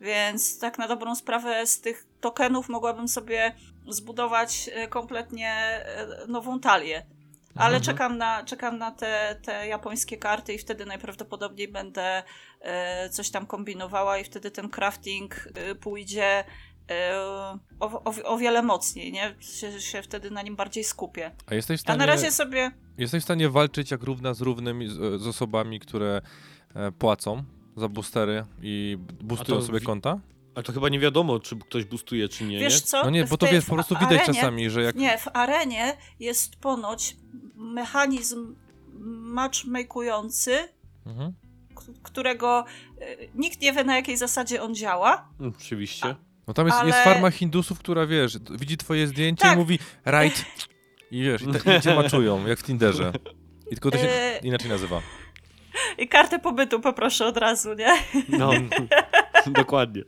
więc 0.00 0.58
tak 0.58 0.78
na 0.78 0.88
dobrą 0.88 1.14
sprawę 1.14 1.66
z 1.66 1.80
tych 1.80 2.06
tokenów 2.20 2.68
mogłabym 2.68 3.08
sobie 3.08 3.54
zbudować 3.88 4.70
e, 4.72 4.88
kompletnie 4.88 5.52
e, 5.52 6.06
nową 6.28 6.60
talię. 6.60 7.06
Ale 7.54 7.76
Mhm. 7.76 7.82
czekam 7.82 8.18
na, 8.18 8.44
czekam 8.44 8.78
na 8.78 8.90
te, 8.90 9.36
te 9.42 9.66
japońskie 9.68 10.16
karty 10.16 10.54
i 10.54 10.58
wtedy 10.58 10.86
najprawdopodobniej 10.86 11.68
będę 11.68 12.22
e, 12.60 13.08
coś 13.08 13.30
tam 13.30 13.46
kombinowała 13.46 14.18
i 14.18 14.24
wtedy 14.24 14.50
ten 14.50 14.68
crafting 14.68 15.48
e, 15.54 15.74
pójdzie 15.74 16.24
e, 16.24 16.44
o, 17.80 18.02
o, 18.04 18.14
o 18.24 18.38
wiele 18.38 18.62
mocniej, 18.62 19.12
nie? 19.12 19.34
Się, 19.40 19.80
się 19.80 20.02
wtedy 20.02 20.30
na 20.30 20.42
nim 20.42 20.56
bardziej 20.56 20.84
skupię. 20.84 21.30
A 21.46 21.54
jesteś 21.54 21.80
w 21.80 21.82
A 21.82 21.84
stanie, 21.84 21.98
na 21.98 22.06
razie 22.06 22.30
sobie... 22.32 22.70
jesteś 22.98 23.20
w 23.22 23.24
stanie 23.24 23.48
walczyć 23.48 23.90
jak 23.90 24.02
równa 24.02 24.34
z 24.34 24.40
równym 24.40 24.88
z, 24.88 25.22
z 25.22 25.26
osobami, 25.26 25.80
które 25.80 26.20
e, 26.74 26.92
płacą 26.92 27.44
za 27.76 27.88
boostery 27.88 28.44
i 28.62 28.98
boostują 29.22 29.58
A 29.58 29.60
to 29.60 29.66
sobie 29.66 29.80
konta? 29.80 30.20
A 30.54 30.62
to 30.62 30.72
chyba 30.72 30.88
nie 30.88 30.98
wiadomo, 30.98 31.38
czy 31.40 31.56
ktoś 31.56 31.84
boostuje, 31.84 32.28
czy 32.28 32.44
nie, 32.44 32.58
Wiesz 32.58 32.80
co? 32.80 33.04
No 33.04 33.10
nie, 33.10 33.24
W 33.26 33.30
bo 33.30 33.36
to 33.36 33.46
tej- 33.46 33.54
wiesz, 33.54 33.64
po 33.64 33.74
prostu 33.74 33.94
widać 33.94 34.20
arenie- 34.20 34.26
czasami, 34.34 34.70
że 34.70 34.82
jak... 34.82 34.96
Nie, 34.96 35.18
w 35.18 35.28
arenie 35.32 35.96
jest 36.20 36.56
ponoć 36.56 37.16
mechanizm 37.56 38.54
matchmakujący, 39.44 40.68
Mhm. 41.06 41.32
którego 42.02 42.64
e, 43.00 43.16
nikt 43.34 43.60
nie 43.60 43.72
wie 43.72 43.84
na 43.84 43.96
jakiej 43.96 44.16
zasadzie 44.16 44.62
on 44.62 44.74
działa. 44.74 45.28
Oczywiście. 45.56 46.14
No 46.50 46.54
tam 46.54 46.66
jest, 46.66 46.78
jest 46.84 46.98
Ale- 46.98 47.04
farma 47.04 47.30
Hindusów, 47.30 47.78
która 47.78 48.06
wiesz, 48.06 48.38
widzi 48.50 48.76
twoje 48.76 49.06
zdjęcie 49.06 49.42
Tak. 49.42 49.54
i 49.54 49.58
mówi 49.58 49.78
right 50.06 50.44
i 51.10 51.22
wiesz, 51.22 51.42
i, 51.42 51.46
te, 51.46 51.76
i 51.78 51.80
cię 51.80 51.94
maczują, 51.94 52.46
jak 52.46 52.58
w 52.58 52.62
Tinderze. 52.62 53.12
I 53.66 53.70
tylko 53.70 53.90
to 53.90 53.98
się 53.98 54.08
E, 54.08 54.38
inaczej 54.42 54.68
nazywa. 54.70 55.00
I 55.98 56.08
kartę 56.08 56.38
pobytu 56.38 56.80
poproszę 56.80 57.26
od 57.26 57.36
razu, 57.36 57.74
nie? 57.74 57.92
No, 58.28 58.50
dokładnie. 59.62 60.02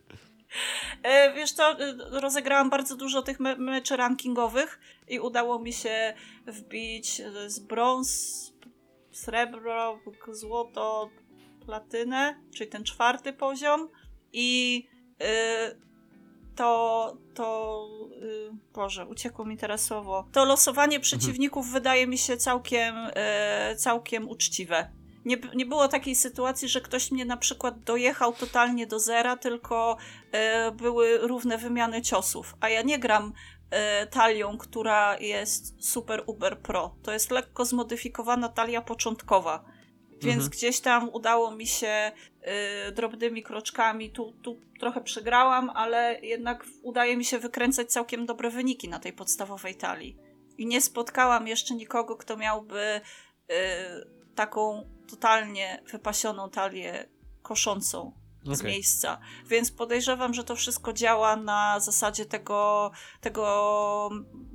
E, 1.03 1.35
Wiesz 1.35 1.53
co, 1.53 1.81
e, 1.81 1.95
rozegrałam 2.21 2.71
bardzo 2.71 2.97
dużo 2.97 3.23
tych 3.23 3.41
me 3.41 3.57
meczy 3.57 3.97
rankingowych 3.97 4.81
i 5.09 5.21
udało 5.21 5.59
mi 5.59 5.73
się 5.73 6.15
wbić 6.47 7.23
z 7.47 7.59
brąz, 7.59 8.53
srebro, 9.13 9.99
złoto, 10.33 11.11
platynę, 11.67 12.35
czyli 12.55 12.71
ten 12.71 12.85
czwarty 12.85 13.33
poziom 13.33 13.89
i 14.33 14.89
e, 15.21 15.92
to, 16.57 17.17
to 17.35 17.89
y, 18.23 18.51
Boże, 18.73 19.07
uciekło 19.07 19.45
mi 19.45 19.57
teraz 19.57 19.85
słowo. 19.85 20.27
To 20.33 20.45
losowanie 20.45 21.01
przeciwników 21.01 21.71
wydaje 21.71 22.07
mi 22.07 22.19
się 22.19 22.37
całkiem, 22.37 22.95
e, 23.15 23.77
całkiem 23.77 24.29
uczciwe. 24.29 24.91
Nie, 25.25 25.37
nie 25.55 25.67
było 25.67 25.89
takiej 25.89 26.15
sytuacji, 26.15 26.69
że 26.69 26.81
ktoś 26.81 27.11
mnie 27.11 27.25
na 27.25 27.37
przykład 27.37 27.81
dojechał 27.81 28.33
totalnie 28.33 28.87
do 28.87 28.99
zera, 28.99 29.37
tylko 29.37 29.97
e, 30.33 30.71
były 30.71 31.19
równe 31.19 31.59
wymiany 31.59 32.03
ciosów. 32.03 32.57
A 32.61 32.69
ja 32.69 32.83
nie 32.83 32.99
gram 32.99 33.33
e, 33.71 34.07
talią, 34.07 34.59
która 34.59 35.19
jest 35.19 35.85
super 35.85 36.23
uber 36.27 36.59
pro. 36.59 36.95
To 37.03 37.13
jest 37.13 37.31
lekko 37.31 37.65
zmodyfikowana 37.65 38.49
talia 38.49 38.83
początkowa. 38.83 39.65
Więc 40.23 40.35
Mhm. 40.43 40.51
gdzieś 40.51 40.81
tam 40.81 41.09
udało 41.13 41.51
mi 41.51 41.67
się 41.67 42.13
y, 42.89 42.93
drobnymi 42.93 43.43
kroczkami, 43.43 44.11
tu, 44.11 44.33
tu 44.43 44.61
trochę 44.81 45.01
przegrałam, 45.01 45.71
ale 45.71 46.19
jednak 46.23 46.65
udaje 46.83 47.17
mi 47.17 47.25
się 47.25 47.39
wykręcać 47.39 47.93
całkiem 47.93 48.27
dobre 48.27 48.51
wyniki 48.51 48.89
na 48.89 48.99
tej 48.99 49.13
podstawowej 49.13 49.75
talii. 49.75 50.17
I 50.59 50.67
nie 50.67 50.81
spotkałam 50.81 51.49
jeszcze 51.49 51.75
nikogo, 51.75 52.17
kto 52.17 52.37
miałby 52.37 52.81
y, 52.81 53.55
taką 54.35 54.89
totalnie 55.11 55.83
wypasioną 55.93 56.51
talię 56.51 57.09
koszącą 57.43 58.13
z 58.45 58.61
Okej. 58.61 58.73
miejsca. 58.73 59.21
Więc 59.47 59.71
podejrzewam, 59.71 60.35
że 60.35 60.45
to 60.45 60.57
wszystko 60.57 60.93
działa 60.93 61.37
na 61.37 61.81
zasadzie 61.81 62.27
tego, 62.27 62.91
tego 63.21 64.11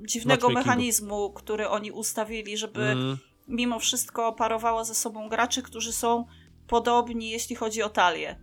dziwnego 0.08 0.49
mechanizmu, 0.49 1.34
który 1.34 1.69
oni 1.69 1.91
ustawili, 1.91 2.58
żeby 2.58 2.82
Mm, 2.82 3.17
mimo 3.47 3.79
wszystko 3.79 4.33
parowało 4.33 4.86
ze 4.86 4.95
sobą 4.95 5.29
graczy, 5.29 5.62
którzy 5.62 5.93
są 5.93 6.25
podobni, 6.67 7.29
jeśli 7.29 7.55
chodzi 7.55 7.83
o 7.83 7.89
talię. 7.89 8.36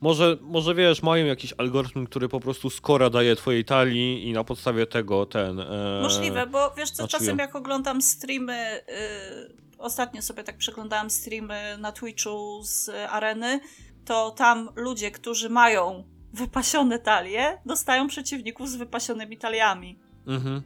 może, 0.00 0.36
może 0.40 0.74
wiesz, 0.74 1.02
mają 1.02 1.26
jakiś 1.26 1.54
algorytm, 1.58 2.06
który 2.06 2.28
po 2.28 2.40
prostu 2.40 2.70
skora 2.70 3.10
daje 3.10 3.36
twojej 3.36 3.64
talii 3.64 4.28
i 4.28 4.32
na 4.32 4.44
podstawie 4.44 4.86
tego 4.86 5.26
ten... 5.26 5.60
E, 5.60 6.00
Możliwe, 6.02 6.46
bo 6.46 6.70
wiesz 6.76 6.90
co, 6.90 6.96
znaczy 6.96 7.12
czasem 7.12 7.38
ja- 7.38 7.44
jak 7.44 7.56
oglądam 7.56 8.02
streamy 8.02 8.80
y, 8.80 9.78
ostatnio 9.78 10.22
sobie 10.22 10.44
tak 10.44 10.56
przeglądałam 10.58 11.10
streamy 11.10 11.76
na 11.78 11.92
Twitchu 11.92 12.60
z 12.62 12.88
areny, 13.10 13.60
to 14.04 14.30
tam 14.30 14.68
ludzie, 14.76 15.10
którzy 15.10 15.48
mają 15.50 16.04
wypasione 16.32 16.98
talie, 16.98 17.58
dostają 17.66 18.06
przeciwników 18.08 18.68
z 18.68 18.76
wypasionymi 18.76 19.36
taliami. 19.38 19.98
Mhm. 20.26 20.62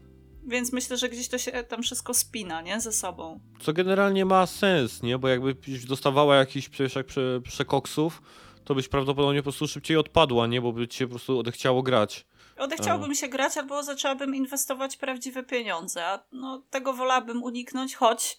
Więc 0.47 0.73
myślę, 0.73 0.97
że 0.97 1.09
gdzieś 1.09 1.29
to 1.29 1.39
się 1.39 1.53
tam 1.53 1.83
wszystko 1.83 2.15
spina, 2.15 2.61
nie? 2.63 2.81
Ze 2.81 2.93
sobą. 2.93 3.41
Co 3.61 3.73
generalnie 3.73 4.25
ma 4.25 4.47
sens, 4.47 5.03
nie? 5.03 5.19
Bo 5.19 5.29
jakby 5.29 5.57
dostawała 5.89 6.37
jakiś 6.37 6.69
przecież 6.69 6.95
jak 6.95 7.07
prze, 7.07 7.41
przekoksów, 7.41 8.23
to 8.65 8.75
byś 8.75 8.89
prawdopodobnie 8.89 9.41
po 9.41 9.43
prostu 9.43 9.69
szybciej 9.69 9.97
odpadła, 9.97 10.47
nie? 10.47 10.61
Bo 10.61 10.73
by 10.73 10.89
ci 10.89 10.99
się 10.99 11.07
po 11.07 11.11
prostu 11.11 11.39
odechciało 11.39 11.83
grać. 11.83 12.27
Odechciałabym 12.57 13.15
się 13.15 13.29
grać, 13.29 13.57
albo 13.57 13.83
zaczęłabym 13.83 14.35
inwestować 14.35 14.97
prawdziwe 14.97 15.43
pieniądze. 15.43 16.07
A 16.07 16.25
no, 16.33 16.63
tego 16.71 16.93
wolałabym 16.93 17.43
uniknąć, 17.43 17.95
choć, 17.95 18.39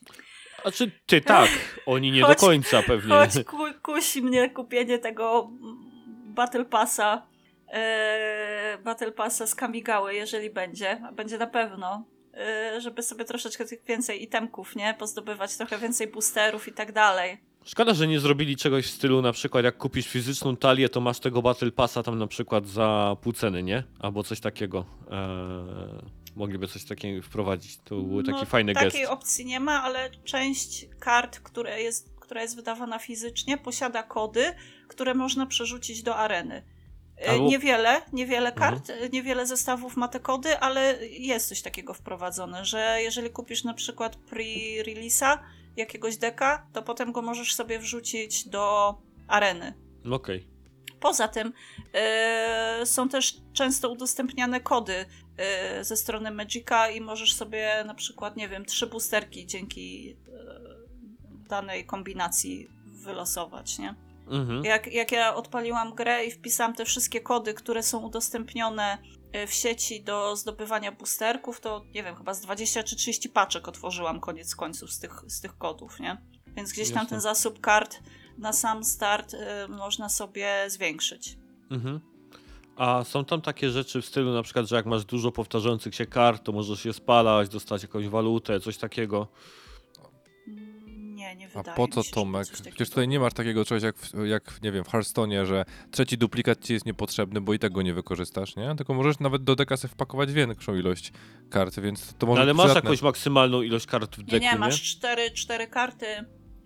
A 0.63 0.71
czy 0.71 0.91
ty 1.05 1.21
tak? 1.21 1.49
Oni 1.85 2.11
nie 2.11 2.21
Choć- 2.21 2.35
do 2.39 2.47
końca 2.47 2.83
pewnie. 2.83 3.15
choć 3.15 3.45
ku, 3.45 3.57
kusi 3.81 4.21
mnie 4.21 4.49
kupienie 4.49 4.99
tego 4.99 5.49
mm, 5.51 5.77
Battle 6.33 6.65
Passa. 6.65 7.27
E, 7.73 8.77
Battle 8.83 9.11
Passa 9.11 9.47
z 9.47 9.55
Kamigały, 9.55 10.15
jeżeli 10.15 10.49
będzie. 10.49 11.01
A 11.07 11.11
będzie 11.11 11.37
na 11.37 11.47
pewno. 11.47 12.05
e, 12.33 12.81
żeby 12.81 13.03
sobie 13.03 13.25
troszeczkę 13.25 13.65
tych 13.65 13.83
więcej 13.83 14.23
itemków, 14.23 14.75
nie? 14.75 14.95
Pozdobywać 14.99 15.57
trochę 15.57 15.77
więcej 15.77 16.07
boosterów 16.07 16.67
i 16.67 16.71
tak 16.73 16.91
dalej. 16.91 17.37
Szkoda, 17.65 17.93
że 17.93 18.07
nie 18.07 18.19
zrobili 18.19 18.55
czegoś 18.57 18.85
w 18.85 18.89
stylu 18.89 19.21
na 19.21 19.31
przykład 19.31 19.63
jak 19.65 19.77
kupisz 19.77 20.07
fizyczną 20.07 20.57
talię, 20.57 20.89
to 20.89 21.01
masz 21.01 21.19
tego 21.19 21.41
Battle 21.41 21.71
Passa 21.71 22.03
tam 22.03 22.19
na 22.19 22.27
przykład 22.27 22.67
za 22.67 23.15
pół 23.21 23.33
ceny, 23.33 23.63
nie? 23.63 23.83
Albo 23.99 24.23
coś 24.23 24.39
takiego. 24.39 24.85
Eee, 25.11 26.05
mogliby 26.35 26.67
coś 26.67 26.85
takiego 26.85 27.21
wprowadzić. 27.21 27.77
To 27.77 27.95
był 27.95 28.23
taki 28.23 28.39
No, 28.39 28.45
fajny 28.45 28.73
gest. 28.73 28.85
Takiej 28.85 29.05
opcji 29.07 29.45
nie 29.45 29.59
ma, 29.59 29.83
ale 29.83 30.09
część 30.23 30.85
kart, 30.99 31.39
które 31.39 31.81
jest, 31.81 32.13
która 32.19 32.41
jest 32.41 32.55
wydawana 32.55 32.99
fizycznie, 32.99 33.57
posiada 33.57 34.03
kody, 34.03 34.53
które 34.87 35.13
można 35.13 35.45
przerzucić 35.45 36.03
do 36.03 36.15
areny. 36.15 36.63
E, 37.25 37.29
Albo- 37.29 37.47
Niewiele, 37.49 38.01
niewiele 38.13 38.53
Mhm. 38.53 38.71
kart, 38.73 38.89
e, 38.89 39.09
niewiele 39.09 39.45
zestawów 39.45 39.97
ma 39.97 40.07
te 40.07 40.19
kody, 40.19 40.59
ale 40.59 41.07
jest 41.07 41.49
coś 41.49 41.61
takiego 41.61 41.93
wprowadzone, 41.93 42.65
że 42.65 42.97
jeżeli 43.01 43.29
kupisz 43.29 43.63
na 43.63 43.73
przykład 43.73 44.17
pre-release'a 44.31 45.37
jakiegoś 45.77 46.17
deka, 46.17 46.67
to 46.73 46.81
potem 46.83 47.11
go 47.11 47.21
możesz 47.21 47.55
sobie 47.55 47.79
wrzucić 47.79 48.47
do 48.47 48.95
areny. 49.27 49.73
Okej. 50.11 50.47
Poza 50.99 51.27
tym 51.27 51.53
e, 51.93 52.81
są 52.85 53.09
też 53.09 53.35
często 53.53 53.89
udostępniane 53.89 54.59
kody 54.61 55.05
e, 55.37 55.83
ze 55.83 55.97
strony 55.97 56.31
Magica 56.31 56.89
i 56.89 57.01
możesz 57.01 57.33
sobie 57.33 57.83
na 57.87 57.93
przykład, 57.93 58.35
nie 58.37 58.49
wiem, 58.49 58.65
trzy 58.65 58.87
boosterki 58.87 59.45
dzięki 59.45 60.15
e, 60.27 61.47
danej 61.49 61.85
kombinacji 61.85 62.67
wylosować, 62.85 63.79
nie? 63.79 63.95
Mhm. 64.27 64.63
Jak, 64.63 64.93
jak 64.93 65.11
ja 65.11 65.35
odpaliłam 65.35 65.95
grę 65.95 66.25
i 66.25 66.31
wpisałam 66.31 66.73
te 66.73 66.85
wszystkie 66.85 67.21
kody, 67.21 67.53
które 67.53 67.83
są 67.83 67.99
udostępnione 67.99 68.97
e, 69.31 69.47
w 69.47 69.53
sieci 69.53 70.03
do 70.03 70.35
zdobywania 70.35 70.91
boosterków, 70.91 71.61
to 71.61 71.81
nie 71.93 72.03
wiem, 72.03 72.15
chyba 72.15 72.33
z 72.33 72.41
20 72.41 72.83
czy 72.83 72.95
30 72.95 73.29
paczek 73.29 73.67
otworzyłam 73.67 74.19
koniec 74.19 74.55
końców 74.55 74.91
z 74.91 74.99
tych, 74.99 75.21
z 75.27 75.41
tych 75.41 75.57
kodów, 75.57 75.99
nie? 75.99 76.17
Więc 76.47 76.73
gdzieś 76.73 76.87
tam 76.87 76.95
Jasne. 76.95 77.09
ten 77.09 77.21
zasób 77.21 77.61
kart 77.61 77.99
na 78.37 78.53
sam 78.53 78.83
start 78.83 79.33
y, 79.33 79.37
można 79.67 80.09
sobie 80.09 80.65
zwiększyć. 80.67 81.37
Mhm. 81.71 81.99
A 82.75 83.03
są 83.03 83.25
tam 83.25 83.41
takie 83.41 83.69
rzeczy 83.69 84.01
w 84.01 84.05
stylu 84.05 84.33
na 84.33 84.43
przykład, 84.43 84.67
że 84.67 84.75
jak 84.75 84.85
masz 84.85 85.05
dużo 85.05 85.31
powtarzających 85.31 85.95
się 85.95 86.05
kart, 86.05 86.43
to 86.43 86.51
możesz 86.51 86.85
je 86.85 86.93
spalać, 86.93 87.49
dostać 87.49 87.81
jakąś 87.81 88.07
walutę, 88.07 88.59
coś 88.59 88.77
takiego. 88.77 89.27
Nie, 91.33 91.39
nie 91.39 91.45
A 91.45 91.57
wydaje 91.57 91.77
po 91.77 91.85
mi 91.85 91.91
co 91.91 92.03
się, 92.03 92.11
Tomek? 92.11 92.47
Przecież 92.51 92.89
tutaj 92.89 93.07
nie 93.07 93.19
masz 93.19 93.33
takiego 93.33 93.65
czegoś 93.65 93.83
jak, 93.83 93.95
w- 93.97 94.25
jak 94.25 94.61
nie 94.63 94.71
wiem, 94.71 94.83
w 94.83 94.87
Hearthstone'ie, 94.87 95.45
że 95.45 95.65
trzeci 95.91 96.17
duplikat 96.17 96.61
ci 96.65 96.73
jest 96.73 96.85
niepotrzebny, 96.85 97.41
bo 97.41 97.53
i 97.53 97.59
tak 97.59 97.71
go 97.71 97.81
nie 97.81 97.93
wykorzystasz, 97.93 98.55
nie? 98.55 98.75
Tylko 98.75 98.93
możesz 98.93 99.19
nawet 99.19 99.43
do 99.43 99.55
deka 99.55 99.77
sobie 99.77 99.91
wpakować 99.93 100.33
większą 100.33 100.75
ilość 100.75 101.11
kart, 101.49 101.79
więc 101.79 102.07
to 102.13 102.25
No, 102.25 102.27
może 102.27 102.41
ale 102.41 102.51
być 102.51 102.57
masz 102.57 102.65
przydatne. 102.65 102.87
jakąś 102.89 103.01
maksymalną 103.01 103.61
ilość 103.61 103.85
kart 103.85 104.15
w 104.15 104.17
Nie, 104.17 104.23
deku, 104.25 104.45
nie, 104.45 104.55
masz 104.55 104.81
cztery, 104.81 105.31
cztery 105.31 105.67
karty, 105.67 106.05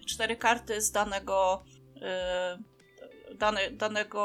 cztery 0.08 0.36
karty 0.36 0.82
z 0.82 0.92
danego 0.92 1.64
y, 3.32 3.36
dane, 3.38 3.72
danego 3.72 4.20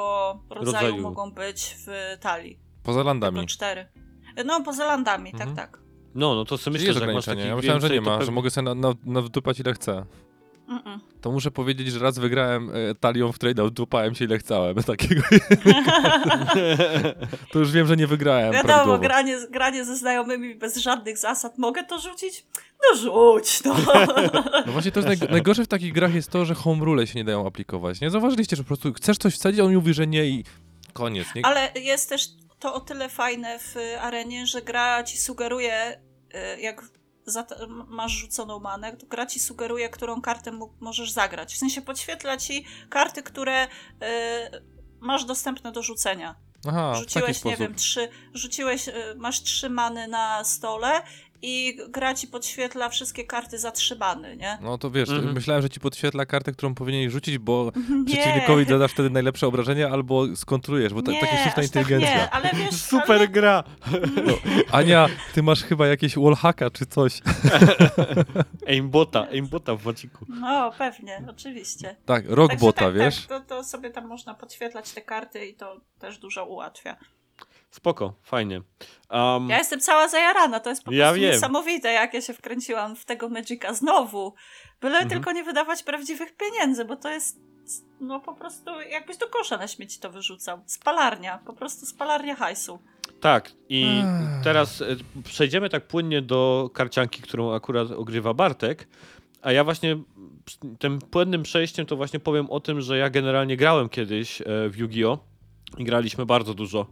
rodzaju, 0.51 0.65
Rodzaju. 0.87 1.03
mogą 1.03 1.31
być 1.33 1.77
w 1.87 2.17
talii. 2.21 2.59
Poza 2.83 3.03
landami. 3.03 3.37
Tylko 3.37 3.49
cztery. 3.51 3.87
No, 4.45 4.61
poza 4.65 4.85
landami, 4.87 5.31
Mhm. 5.33 5.55
tak, 5.57 5.71
tak. 5.71 5.83
No, 6.15 6.35
no 6.35 6.45
to 6.45 6.59
sobie 6.59 6.79
myślę, 6.79 6.93
że 6.95 7.01
jak 7.01 7.15
masz 7.15 7.25
takich 7.25 7.45
Ja 7.45 7.57
myślałem, 7.57 7.81
że 7.83 7.89
nie 7.91 7.97
to 8.03 8.03
ma, 8.03 8.25
że 8.25 8.33
mogę 8.33 8.51
sobie 8.51 8.65
na, 8.65 8.75
na, 8.75 8.95
nawdupać 9.05 9.61
ile 9.61 9.75
chcę. 9.75 10.05
Mm-mm. 10.69 10.99
To 11.21 11.33
muszę 11.33 11.51
powiedzieć, 11.51 11.89
że 11.89 11.99
raz 11.99 12.19
wygrałem 12.19 12.71
e, 12.71 12.95
talią 12.95 13.33
w 13.33 13.39
trade 13.39 13.71
dupałem 13.71 14.15
się 14.15 14.25
ile 14.25 14.39
chciałem. 14.39 14.77
Takiego. 14.93 15.23
to 17.53 17.59
już 17.59 17.73
wiem, 17.73 17.87
że 17.87 17.97
nie 17.97 18.07
wygrałem 18.07 18.53
Wiadomo, 18.53 18.75
prawidłowo. 18.75 18.99
granie, 18.99 19.39
granie 19.51 19.85
ze 19.85 19.97
znajomymi 19.97 20.55
bez 20.55 20.77
żadnych 20.77 21.19
zasad. 21.19 21.59
Mogę 21.59 21.85
to 21.85 21.99
rzucić? 21.99 22.47
No 22.83 22.99
rzuć, 22.99 23.65
no. 23.65 23.77
No 24.67 24.73
właśnie 24.73 24.93
to 24.93 25.01
jest 25.01 25.21
naj, 25.21 25.31
najgorsze 25.31 25.65
w 25.65 25.69
takich 25.69 25.93
grach 25.93 26.15
jest 26.15 26.31
to, 26.31 26.45
że 26.45 26.55
home 26.55 26.85
rule 26.85 27.07
się 27.07 27.19
nie 27.19 27.25
dają 27.25 27.47
aplikować. 27.47 28.01
Nie 28.01 28.11
zauważyliście, 28.11 28.57
że 28.57 28.63
po 28.63 28.67
prostu 28.67 28.93
chcesz 28.93 29.19
coś 29.19 29.35
wsadzić, 29.35 29.61
on 29.61 29.75
mówi, 29.75 29.95
że 29.95 30.07
nie 30.07 30.25
i 30.25 30.45
koniec. 30.93 31.35
Nie? 31.35 31.47
Ale 31.47 31.73
jest 31.75 32.09
też 32.09 32.29
to 32.59 32.75
o 32.75 32.81
tyle 32.81 33.09
fajne 33.09 33.59
w 33.59 33.75
arenie, 34.01 34.47
że 34.47 34.63
gra 34.63 35.03
ci 35.03 35.19
sugeruje, 35.19 36.01
y, 36.57 36.61
jak 36.61 36.83
masz 37.89 38.13
rzuconą 38.13 38.59
manę, 38.61 38.97
to 38.97 39.07
gra 39.07 39.27
ci 39.27 39.41
sugeruje, 39.41 39.89
którą 39.89 40.21
kartę 40.21 40.59
możesz 40.81 41.11
zagrać. 41.11 41.55
W 41.55 41.59
sensie 41.59 41.83
podświetla 41.83 42.37
ci 42.37 42.65
karty, 42.91 43.23
które 43.23 43.65
y, 43.65 43.69
masz 45.01 45.25
dostępne 45.25 45.73
do 45.73 45.83
rzucenia. 45.83 46.35
Aha, 46.69 46.95
Rzuciłeś, 46.95 47.29
nie 47.29 47.35
sposób. 47.35 47.59
wiem, 47.59 47.75
trzy, 47.75 48.09
rzuciłeś, 48.35 48.89
y, 48.89 48.93
masz 49.17 49.43
trzy 49.43 49.71
many 49.71 50.09
na 50.09 50.45
stole 50.45 51.03
i 51.43 51.79
gra 51.89 52.15
ci 52.15 52.27
podświetla 52.27 52.89
wszystkie 52.89 53.25
karty 53.25 53.59
za 53.59 53.71
trzy 53.73 53.97
many, 53.97 54.37
nie? 54.37 54.59
No 54.61 54.79
to 54.79 54.91
wiesz, 54.91 55.09
Mhm. 55.11 55.35
myślałem, 55.35 55.63
że 55.63 55.71
ci 55.71 55.81
podświetla 55.81 56.27
kartę, 56.27 56.53
którą 56.53 56.75
powinieneś 56.75 57.13
rzucić, 57.13 57.39
bo 57.39 57.73
Nie. 57.91 58.05
przeciwnikowi 58.07 58.65
zadasz 58.65 58.93
wtedy 58.93 59.11
najlepsze 59.11 59.47
obrażenia 59.47 59.89
albo 59.89 60.37
skontrujesz, 60.37 60.95
bo 60.95 61.03
to 61.03 61.13
nie, 61.13 61.21
taka 61.21 61.33
sztuczna 61.37 61.53
tak 61.53 61.65
inteligencja. 61.65 62.15
nie, 62.17 62.31
ale 62.31 62.51
wiesz, 62.55 62.75
Super 62.91 63.17
ale, 63.17 63.29
gra! 63.29 63.65
Ania, 64.73 65.09
ty 65.35 65.43
masz 65.43 65.63
chyba 65.63 65.87
jakieś 65.87 66.15
wallhacka 66.17 66.71
czy 66.71 66.87
coś. 66.87 67.21
Aimbota, 68.69 69.27
aimbota 69.33 69.77
w 69.77 69.85
Maciku. 69.87 70.27
No, 70.29 70.73
pewnie, 70.79 71.25
oczywiście. 71.31 71.97
Tak, 72.07 72.25
rockbota, 72.29 72.81
tak, 72.85 72.95
wiesz? 72.95 73.27
Tak, 73.27 73.47
to, 73.47 73.57
to 73.57 73.65
sobie 73.65 73.91
tam 73.91 74.07
można 74.07 74.35
podświetlać 74.35 74.93
te 74.93 75.01
karty 75.01 75.47
i 75.47 75.55
to 75.55 75.81
też 75.99 76.19
dużo 76.19 76.45
ułatwia. 76.47 76.97
Spoko, 77.73 78.13
fajnie. 78.23 78.63
Um, 79.11 79.49
Ja 79.51 79.59
jestem 79.59 79.81
cała 79.81 80.09
zajarana, 80.09 80.61
to 80.61 80.71
jest 80.71 80.85
po 80.85 80.93
Ja 80.93 81.05
prostu 81.07 81.21
wiem. 81.21 81.31
niesamowite, 81.31 81.93
jak 81.93 82.15
ja 82.15 82.21
się 82.21 82.35
wkręciłam 82.35 82.97
w 82.97 83.05
tego 83.05 83.29
Magica 83.29 83.75
znowu. 83.75 84.35
Byle 84.81 84.93
Mhm. 84.99 85.11
tylko 85.11 85.33
nie 85.33 85.45
wydawać 85.45 85.83
prawdziwych 85.83 86.37
pieniędzy, 86.37 86.85
bo 86.85 86.97
to 86.97 87.09
jest 87.11 87.41
no 88.01 88.21
po 88.21 88.35
prostu 88.35 88.81
jakbyś 88.81 89.17
do 89.17 89.29
kosza 89.29 89.57
na 89.57 89.69
śmieci 89.69 90.01
to 90.01 90.11
wyrzucał. 90.11 90.61
Spalarnia, 90.67 91.39
po 91.47 91.53
prostu 91.53 91.87
spalarnia 91.87 92.37
hajsu. 92.37 92.79
Tak, 93.21 93.53
i 93.69 93.85
Ech. 93.85 94.45
teraz 94.45 94.81
e, 94.83 94.87
przejdziemy 95.25 95.69
tak 95.69 95.87
płynnie 95.87 96.23
do 96.23 96.71
karcianki, 96.75 97.23
którą 97.23 97.55
akurat 97.55 97.91
ogrywa 97.91 98.35
Bartek. 98.35 98.89
A 99.43 99.53
ja 99.53 99.65
właśnie 99.65 99.97
tym 100.79 100.99
płynnym 100.99 101.43
przejściem 101.43 101.87
to 101.87 101.97
właśnie 101.97 102.21
powiem 102.21 102.51
o 102.51 102.61
tym, 102.61 102.81
że 102.81 102.99
ja 102.99 103.11
generalnie 103.11 103.57
grałem 103.57 103.89
kiedyś 103.89 104.41
e, 104.41 104.45
w 104.69 104.77
Yu-Gi-Oh! 104.77 105.19
i 105.79 105.85
graliśmy 105.85 106.27
bardzo 106.27 106.55
dużo 106.55 106.87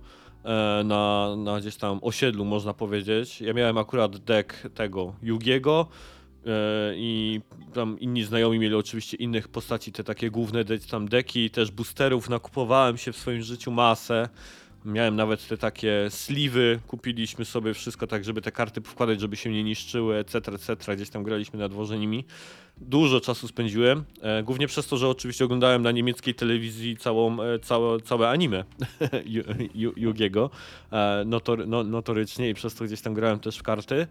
na, 0.84 1.34
na 1.36 1.60
gdzieś 1.60 1.76
tam 1.76 1.98
osiedlu, 2.02 2.44
można 2.44 2.74
powiedzieć. 2.74 3.40
Ja 3.40 3.52
miałem 3.52 3.78
akurat 3.78 4.16
deck 4.16 4.68
tego 4.74 5.14
Yugiego 5.22 5.86
e, 6.46 6.50
i 6.96 7.40
tam 7.72 8.00
inni 8.00 8.24
znajomi 8.24 8.58
mieli 8.58 8.74
oczywiście 8.74 9.16
innych 9.16 9.48
postaci, 9.48 9.92
te 9.92 10.04
takie 10.04 10.30
główne 10.30 10.64
tam 10.90 11.08
deki, 11.08 11.50
też 11.50 11.70
boosterów, 11.70 12.28
nakupowałem 12.28 12.98
się 12.98 13.12
w 13.12 13.16
swoim 13.16 13.42
życiu 13.42 13.70
masę. 13.70 14.28
Miałem 14.84 15.16
nawet 15.16 15.48
te 15.48 15.56
takie 15.56 16.06
sliwy, 16.10 16.80
kupiliśmy 16.86 17.44
sobie 17.44 17.74
wszystko 17.74 18.06
tak, 18.06 18.24
żeby 18.24 18.42
te 18.42 18.52
karty 18.52 18.80
wkładać, 18.80 19.20
żeby 19.20 19.36
się 19.36 19.50
nie 19.50 19.64
niszczyły, 19.64 20.16
etc., 20.16 20.38
etc. 20.52 20.96
Gdzieś 20.96 21.10
tam 21.10 21.22
graliśmy 21.22 21.58
na 21.58 21.68
dworze 21.68 21.98
nimi. 21.98 22.24
Dużo 22.76 23.20
czasu 23.20 23.48
spędziłem, 23.48 24.04
e, 24.22 24.42
głównie 24.42 24.66
przez 24.66 24.86
to, 24.86 24.96
że 24.96 25.08
oczywiście 25.08 25.44
oglądałem 25.44 25.82
na 25.82 25.90
niemieckiej 25.90 26.34
telewizji 26.34 26.96
całą, 26.96 27.42
e, 27.42 27.58
całe, 27.58 28.00
całe 28.00 28.28
anime 28.28 28.64
Ju- 29.34 29.68
Ju- 29.74 29.92
Yugiego, 29.96 30.50
e, 30.92 31.24
no, 31.66 31.84
notorycznie 31.84 32.50
i 32.50 32.54
przez 32.54 32.74
to 32.74 32.84
gdzieś 32.84 33.00
tam 33.00 33.14
grałem 33.14 33.40
też 33.40 33.58
w 33.58 33.62
karty. 33.62 34.06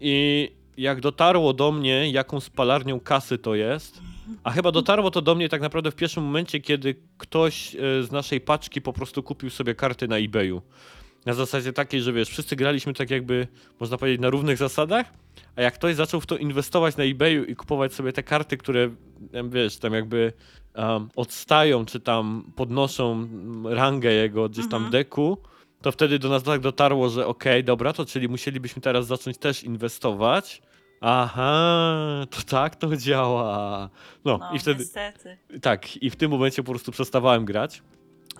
I 0.00 0.48
jak 0.76 1.00
dotarło 1.00 1.52
do 1.52 1.72
mnie, 1.72 2.10
jaką 2.10 2.40
spalarnią 2.40 3.00
kasy 3.00 3.38
to 3.38 3.54
jest, 3.54 4.00
a 4.44 4.50
chyba 4.50 4.72
dotarło 4.72 5.10
to 5.10 5.22
do 5.22 5.34
mnie 5.34 5.48
tak 5.48 5.60
naprawdę 5.60 5.90
w 5.90 5.94
pierwszym 5.94 6.24
momencie, 6.24 6.60
kiedy 6.60 6.94
ktoś 7.18 7.74
e, 7.74 7.78
z 8.02 8.12
naszej 8.12 8.40
paczki 8.40 8.80
po 8.82 8.92
prostu 8.92 9.22
kupił 9.22 9.50
sobie 9.50 9.74
karty 9.74 10.08
na 10.08 10.16
eBayu. 10.18 10.62
na 11.26 11.34
zasadzie 11.34 11.72
takiej, 11.72 12.00
że 12.00 12.12
wiesz, 12.12 12.28
wszyscy 12.28 12.56
graliśmy 12.56 12.94
tak 12.94 13.10
jakby, 13.10 13.46
można 13.80 13.98
powiedzieć, 13.98 14.20
na 14.20 14.30
równych 14.30 14.58
zasadach, 14.58 15.12
a 15.56 15.62
jak 15.62 15.74
ktoś 15.74 15.94
zaczął 15.94 16.20
w 16.20 16.26
to 16.26 16.36
inwestować 16.36 16.96
na 16.96 17.04
eBayu 17.04 17.44
i 17.44 17.56
kupować 17.56 17.94
sobie 17.94 18.12
te 18.12 18.22
karty, 18.22 18.56
które, 18.56 18.90
wiesz, 19.50 19.76
tam 19.76 19.92
jakby 19.94 20.32
um, 20.74 21.08
odstają, 21.16 21.84
czy 21.84 22.00
tam 22.00 22.52
podnoszą 22.56 23.28
rangę 23.64 24.12
jego 24.12 24.48
gdzieś 24.48 24.68
tam 24.68 24.82
Mhm. 24.82 24.92
deku, 24.92 25.38
to 25.82 25.92
wtedy 25.92 26.18
do 26.18 26.28
nas 26.28 26.42
tak 26.42 26.60
dotarło, 26.60 27.08
że 27.08 27.26
okej, 27.26 27.64
dobra, 27.64 27.92
to 27.92 28.04
czyli 28.04 28.28
musielibyśmy 28.28 28.82
teraz 28.82 29.06
zacząć 29.06 29.38
też 29.38 29.64
inwestować. 29.64 30.62
Aha, 31.00 32.26
to 32.30 32.42
tak 32.42 32.76
to 32.76 32.96
działa. 32.96 33.88
No, 34.24 34.38
No, 34.38 34.50
i 34.54 34.58
wtedy, 34.58 34.78
niestety. 34.80 35.36
tak, 35.62 35.96
i 35.96 36.10
w 36.10 36.16
tym 36.16 36.30
momencie 36.30 36.62
po 36.62 36.72
prostu 36.72 36.92
przestawałem 36.92 37.44
grać. 37.44 37.82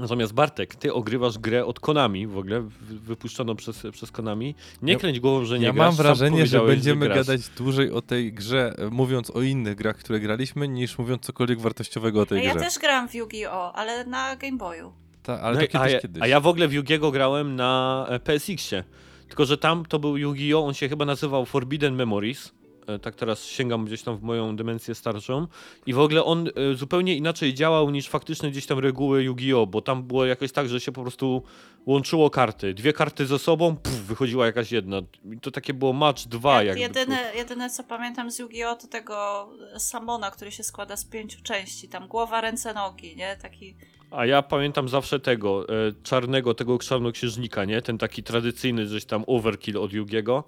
Natomiast 0.01 0.33
Bartek, 0.35 0.75
ty 0.75 0.95
ogrywasz 0.95 1.39
grę 1.39 1.67
od 1.67 1.81
Konami, 1.81 2.27
w 2.27 2.39
ogóle 2.39 2.61
wy- 2.63 2.99
wypuszczoną 2.99 3.57
przez, 3.57 3.83
przez 3.93 4.11
Konami. 4.11 4.55
Nie 4.83 4.93
Ja- 4.93 4.99
kręć 4.99 5.21
głową, 5.21 5.45
że 5.45 5.59
nie 5.59 5.67
ja 5.67 5.73
grasz. 5.73 5.87
mam 5.87 5.95
sam 5.95 6.05
wrażenie, 6.07 6.47
że 6.47 6.61
będziemy 6.61 7.07
grasz. 7.07 7.19
gadać 7.19 7.49
dłużej 7.49 7.91
o 7.93 8.03
tej 8.03 8.33
grze, 8.33 8.75
mówiąc 8.91 9.31
o 9.31 9.43
innych 9.43 9.75
grach, 9.75 9.97
które 9.97 10.21
graliśmy, 10.21 10.69
niż 10.69 10.99
mówiąc 10.99 11.23
cokolwiek 11.23 11.61
wartościowego 11.61 12.21
o 12.21 12.27
tej 12.27 12.45
Ja 12.45 12.55
grze. 12.55 12.65
też 12.65 12.79
gram 12.79 13.09
w 13.09 13.15
Yu-Gi-Oh!, 13.15 13.73
ale 13.75 14.05
na 14.05 14.37
Game 14.37 14.57
Boyu. 14.57 14.93
Ta, 15.23 15.41
ale 15.41 15.55
No 15.55 15.61
to 15.61 15.67
kiedyś, 15.67 15.81
a, 15.87 15.89
ja, 15.91 16.01
kiedyś. 16.01 16.23
a 16.23 16.27
ja 16.27 16.41
w 16.41 16.47
ogóle 16.47 16.69
w 16.69 16.73
Yugiego 16.73 17.11
grałem 17.11 17.57
na 17.57 18.07
e, 18.09 18.19
PSX-ie. 18.21 18.85
Tylko, 19.29 19.45
że 19.45 19.59
tam 19.59 19.87
to 19.87 19.99
był 19.99 20.16
Yu-Gi-Oh! 20.16 20.66
On 20.66 20.74
się 20.74 20.89
chyba 20.89 21.05
nazywał 21.05 21.45
Forbidden 21.45 21.95
Memories. 21.95 22.53
E, 22.87 22.99
Tak 22.99 23.14
teraz 23.14 23.45
sięgam 23.45 23.85
gdzieś 23.85 24.03
tam 24.03 24.16
w 24.16 24.22
moją 24.22 24.57
demencję 24.57 24.95
starszą. 24.95 25.47
I 25.87 25.93
w 25.95 25.99
ogóle 25.99 26.24
on 26.24 26.49
e, 26.49 26.74
zupełnie 26.74 27.16
inaczej 27.16 27.55
działał 27.55 27.91
niż 27.91 28.09
faktyczne 28.09 28.51
gdzieś 28.51 28.66
tam 28.66 28.79
reguły 28.79 29.22
Yu-Gi-Oh! 29.22 29.66
Bo 29.66 29.83
tam 29.83 30.03
było 30.03 30.26
jakoś 30.26 30.53
tak, 30.53 30.68
że 30.68 30.81
się 30.81 30.93
po 30.93 31.03
prostu 31.03 31.43
łączyło 31.87 32.31
karty. 32.31 32.74
Dwie 32.74 32.93
karty 32.93 33.26
ze 33.26 33.39
sobą, 33.39 33.76
puf, 33.76 33.93
wychodziła 33.93 34.47
jakaś 34.47 34.72
jedna. 34.72 34.97
I 35.33 35.41
to 35.41 35.51
takie 35.51 35.74
było 35.74 35.93
match 35.93 36.22
2 36.22 36.62
Ja, 36.62 36.74
jedyne, 36.74 37.33
jedyne 37.37 37.70
co 37.70 37.85
pamiętam 37.85 38.31
z 38.31 38.39
Yu-Gi-Oh! 38.39 38.76
to 38.76 38.87
tego 38.89 39.49
Samona, 39.79 40.31
który 40.31 40.53
się 40.53 40.62
składa 40.62 40.97
z 40.97 41.05
pięciu 41.05 41.43
części. 41.43 41.89
Tam 41.89 42.09
głowa, 42.09 42.41
ręce, 42.41 42.74
nogi, 42.74 43.16
nie? 43.16 43.37
Taki... 43.43 43.74
A 44.11 44.27
ja 44.27 44.43
pamiętam 44.43 44.89
zawsze 44.89 45.21
tego, 45.21 45.69
e, 45.69 45.73
czarnego, 46.03 46.55
tego 46.55 46.79
czarnoksiężnika, 46.79 47.65
nie? 47.65 47.83
Ten 47.83 47.99
taki 47.99 48.23
tradycyjny, 48.23 48.85
gdzieś 48.87 49.05
tam 49.05 49.25
overkill 49.27 49.79
od 49.79 49.93
Yugiego. 49.93 50.45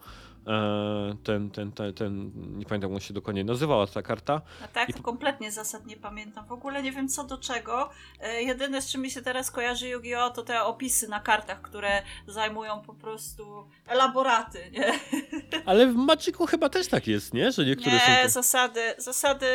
E, 0.47 1.17
ten, 1.25 1.51
ten, 1.51 1.73
ten, 1.73 1.95
ten, 1.95 2.31
nie 2.59 2.65
pamiętam 2.67 2.91
jak 2.91 2.97
on 2.97 3.01
się 3.01 3.15
dokładnie 3.15 3.45
nazywała 3.45 3.87
ta 3.87 4.03
karta. 4.03 4.41
A 4.65 4.69
tak, 4.69 4.89
I- 4.89 4.93
kompletnie 5.03 5.53
zasad 5.53 5.87
nie 5.87 5.97
pamiętam. 5.97 6.47
W 6.47 6.53
ogóle 6.53 6.83
nie 6.83 6.93
wiem 6.93 7.09
co 7.09 7.25
do 7.25 7.39
czego. 7.39 7.91
E, 8.21 8.43
jedyne 8.43 8.83
z 8.83 8.93
czym 8.93 9.01
mi 9.03 9.11
się 9.11 9.23
teraz 9.23 9.51
kojarzy 9.51 9.89
Yu-Gi-Oh! 9.89 10.31
to 10.35 10.43
te 10.43 10.63
opisy 10.65 11.09
na 11.09 11.21
kartach, 11.21 11.61
które 11.61 12.03
zajmują 12.27 12.83
po 12.83 12.95
prostu 12.95 13.69
elaboraty, 13.87 14.71
nie? 14.73 14.93
Ale 15.71 15.87
w 15.87 15.95
Magicu 15.97 16.47
chyba 16.47 16.69
też 16.69 16.89
tak 16.89 17.07
jest, 17.07 17.35
nie? 17.35 17.53
Że 17.53 17.65
niektóre 17.65 17.91
są... 18.01 18.11
Nie, 18.13 18.23
te- 18.23 18.29
zasady, 18.29 18.81
zasady. 18.99 19.47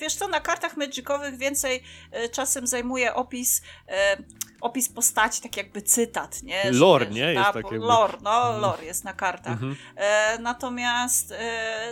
Wiesz 0.00 0.14
co, 0.14 0.28
na 0.28 0.40
kartach 0.40 0.76
magicowych 0.76 1.36
więcej 1.36 1.82
e, 2.12 2.28
czasem 2.28 2.66
zajmuje 2.66 3.14
opis, 3.14 3.62
e, 3.88 4.16
opis 4.60 4.88
postaci, 4.88 5.42
tak 5.42 5.56
jakby 5.56 5.82
cytat, 5.82 6.42
nie? 6.42 6.62
Że 6.64 6.70
Lore, 6.80 7.06
wiesz, 7.06 7.14
nie? 7.14 7.22
Jest 7.32 7.44
ta- 7.46 7.52
tak 7.52 7.64
jakby- 7.64 7.78
Lore, 7.86 8.18
no, 8.22 8.42
Mhm. 8.42 8.60
lore 8.60 8.84
jest 8.84 9.04
na 9.04 9.12
kartach. 9.12 9.52
Mhm. 9.52 9.76
E, 9.96 10.38
natomiast 10.38 11.34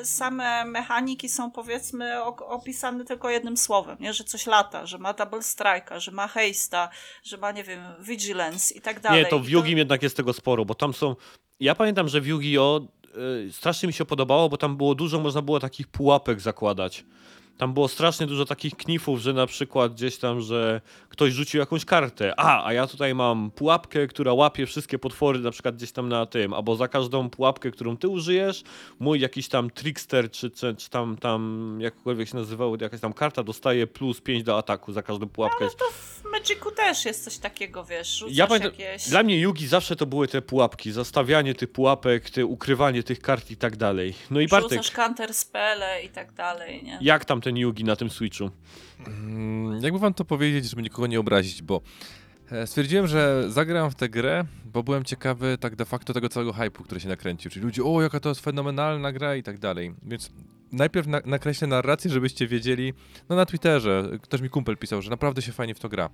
same 0.05 0.65
mechaniki 0.65 1.29
są 1.29 1.51
powiedzmy 1.51 2.25
opisane 2.25 3.05
tylko 3.05 3.31
jednym 3.31 3.57
słowem, 3.57 3.97
nie? 4.01 4.13
Że 4.13 4.25
coś 4.25 4.47
lata, 4.47 4.87
że 4.87 4.99
ma 4.99 5.13
double 5.13 5.39
strike'a, 5.41 6.01
że 6.01 6.11
ma 6.13 6.27
haste'a, 6.27 6.89
że 7.23 7.37
ma, 7.37 7.53
nie 7.53 7.65
wiem, 7.65 7.83
vigilance 8.01 8.75
i 8.75 8.81
tak 8.81 9.01
dalej. 9.01 9.23
Nie, 9.25 9.31
to 9.31 9.39
w 9.39 9.49
I 9.49 9.53
Yugi 9.53 9.77
jednak 9.77 10.03
jest 10.03 10.17
tego 10.17 10.33
sporo, 10.33 10.65
bo 10.65 10.75
tam 10.75 10.95
są... 10.95 11.17
Ja 11.61 11.75
pamiętam, 11.75 12.09
że 12.09 12.21
w 12.21 12.27
Yu-Gi-Oh! 12.27 12.87
Y, 13.47 13.53
strasznie 13.53 13.87
mi 13.87 13.93
się 13.93 14.05
podobało, 14.05 14.49
bo 14.49 14.57
tam 14.57 14.77
było 14.77 14.95
dużo, 14.95 15.21
można 15.21 15.43
było 15.43 15.61
takich 15.61 15.87
pułapek 15.87 16.41
zakładać. 16.41 17.05
Tam 17.59 17.75
było 17.75 17.89
strasznie 17.89 18.27
dużo 18.27 18.45
takich 18.45 18.77
knifów, 18.77 19.21
że 19.21 19.33
na 19.33 19.47
przykład 19.47 19.95
gdzieś 19.95 20.19
tam, 20.19 20.41
że 20.41 20.81
ktoś 21.09 21.33
rzucił 21.33 21.61
jakąś 21.61 21.85
kartę. 21.85 22.35
A, 22.41 22.67
a 22.67 22.73
ja 22.73 22.87
tutaj 22.87 23.15
mam 23.15 23.51
pułapkę, 23.51 24.07
która 24.07 24.33
łapie 24.33 24.67
wszystkie 24.67 24.99
potwory, 24.99 25.39
na 25.39 25.51
przykład 25.51 25.77
gdzieś 25.77 25.93
tam 25.93 26.09
na 26.09 26.27
tym. 26.27 26.55
Albo 26.55 26.77
za 26.77 26.89
każdą 26.89 27.31
pułapkę, 27.31 27.71
którą 27.71 27.97
ty 27.97 28.09
użyjesz, 28.09 28.63
mój 28.99 29.21
jakiś 29.21 29.49
tam 29.49 29.71
trickster, 29.71 30.31
czy, 30.31 30.51
czy, 30.51 30.75
czy 30.75 30.91
tam, 30.91 31.17
tam 31.17 31.79
jakkolwiek 31.81 32.29
się 32.29 32.37
nazywało, 32.37 32.77
jakaś 32.81 33.01
tam 33.01 33.13
karta 33.13 33.43
dostaje 33.43 33.87
plus 33.87 34.21
5 34.21 34.45
do 34.45 34.59
ataku 34.59 34.93
za 34.93 35.03
każdą 35.03 35.29
pułapkę. 35.29 35.67
To 35.79 35.85
w 35.93 36.25
Magicu 36.33 36.71
też 36.71 37.05
jest 37.05 37.25
coś 37.25 37.39
takiego, 37.39 37.85
wiesz, 37.85 38.25
Ja 38.29 38.47
pamiętam, 38.47 38.73
jakieś... 38.79 39.09
Dla 39.09 39.23
mnie 39.23 39.41
Yugi 39.41 39.67
zawsze 39.67 39.97
to 39.97 40.07
były 40.07 40.29
te 40.29 40.43
pułapki, 40.43 40.93
zastawianie 40.93 41.55
tych 41.55 41.73
pułapek, 41.73 42.31
te 42.31 42.47
ukrywanie 42.47 43.03
tych 43.03 43.21
kart 43.21 43.51
i 43.51 43.57
tak 43.57 43.77
dalej. 43.77 44.15
No 44.31 44.41
i 44.41 44.49
Bartek, 44.49 44.71
Rzucasz 44.71 44.91
counter 44.91 45.35
spele 45.35 46.03
i 46.03 46.09
tak 46.09 46.33
dalej, 46.33 46.83
nie? 46.83 46.99
jak 47.01 47.25
tam 47.25 47.41
ten 47.49 47.57
Yugi 47.57 47.85
na 47.85 47.97
tym 47.97 48.11
Switchu? 48.11 48.51
Mm, 49.07 49.83
Jakby 49.83 49.99
wam 49.99 50.15
to 50.15 50.25
powiedzieć, 50.25 50.71
żeby 50.71 50.83
nikogo 50.83 51.07
nie 51.07 51.21
obrazić, 51.21 51.63
bo 51.63 51.81
e, 52.51 52.67
stwierdziłem, 52.67 53.07
że 53.07 53.45
zagram 53.51 53.91
w 53.91 53.95
tę 53.95 54.09
grę, 54.09 54.45
bo 54.73 54.83
byłem 54.83 55.05
ciekawy 55.05 55.59
tak 55.61 55.77
de 55.77 55.85
facto 55.85 56.13
tego 56.13 56.29
całego 56.29 56.53
hype'u, 56.53 56.83
który 56.85 57.01
się 57.01 57.09
nakręcił. 57.09 57.51
Czyli 57.51 57.65
ludzie, 57.65 57.85
o 57.85 58.03
jaka 58.03 58.21
to 58.21 58.29
jest 58.29 58.41
fenomenalna 58.41 59.13
gra 59.13 59.37
i 59.37 59.43
tak 59.43 59.59
dalej. 59.59 59.95
Więc 60.03 60.31
najpierw 60.73 61.07
na, 61.07 61.21
nakreślę 61.25 61.67
narrację, 61.69 62.11
żebyście 62.11 62.47
wiedzieli, 62.47 62.93
no 63.29 63.37
na 63.37 63.47
Twitterze, 63.47 64.19
też 64.29 64.41
mi 64.41 64.51
kumpel 64.51 64.77
pisał, 64.77 65.03
że 65.03 65.11
naprawdę 65.11 65.43
się 65.43 65.53
fajnie 65.53 65.75
w 65.75 65.79
to 65.81 65.89
gra. 65.89 66.11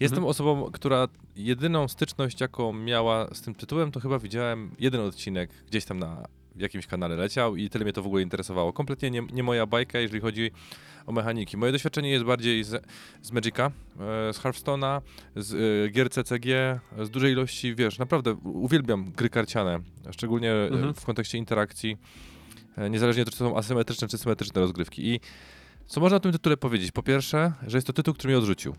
Jestem 0.00 0.18
Mhm. 0.18 0.30
osobą, 0.30 0.70
która 0.72 1.08
jedyną 1.36 1.88
styczność, 1.88 2.40
jaką 2.40 2.72
miała 2.72 3.34
z 3.34 3.40
tym 3.42 3.54
tytułem, 3.54 3.92
to 3.92 4.00
chyba 4.00 4.18
widziałem 4.18 4.70
jeden 4.78 5.00
odcinek 5.00 5.50
gdzieś 5.68 5.84
tam 5.84 5.98
na 5.98 6.24
w 6.56 6.60
jakimś 6.60 6.86
kanale 6.86 7.16
leciał 7.16 7.56
i 7.56 7.70
tyle 7.70 7.84
mnie 7.84 7.92
to 7.92 8.02
w 8.02 8.06
ogóle 8.06 8.22
interesowało. 8.22 8.72
Kompletnie 8.72 9.10
nie, 9.10 9.22
nie 9.32 9.42
moja 9.42 9.66
bajka, 9.66 9.98
jeżeli 9.98 10.20
chodzi 10.20 10.50
o 11.06 11.12
mechaniki. 11.12 11.56
Moje 11.56 11.72
doświadczenie 11.72 12.10
jest 12.10 12.24
bardziej 12.24 12.64
z, 12.64 12.84
z 13.22 13.32
Magica, 13.32 13.66
e, 13.66 13.70
z 14.32 14.38
Hearthstone'a, 14.38 15.00
z 15.36 15.54
e, 15.54 15.90
gier 15.90 16.10
CCG, 16.10 16.80
z 17.02 17.10
dużej 17.10 17.32
ilości, 17.32 17.74
wiesz, 17.74 17.98
naprawdę 17.98 18.32
uwielbiam 18.44 19.12
gry 19.12 19.28
karciane, 19.30 19.78
szczególnie 20.10 20.52
e, 20.52 20.66
Mhm. 20.68 20.94
w 20.94 21.04
kontekście 21.04 21.38
interakcji, 21.38 21.96
niezależnie 22.90 23.24
czy 23.24 23.30
to 23.30 23.36
są 23.36 23.56
asymetryczne 23.56 24.08
czy 24.08 24.18
symetryczne 24.18 24.60
rozgrywki. 24.60 25.06
I 25.14 25.20
co 25.86 26.00
można 26.00 26.16
o 26.16 26.20
tym 26.20 26.32
tytule 26.32 26.56
powiedzieć? 26.56 26.92
Po 26.92 27.02
pierwsze, 27.02 27.52
że 27.66 27.76
jest 27.76 27.86
to 27.86 27.92
tytuł, 27.92 28.14
który 28.14 28.28
mnie 28.30 28.38
odrzucił. 28.38 28.76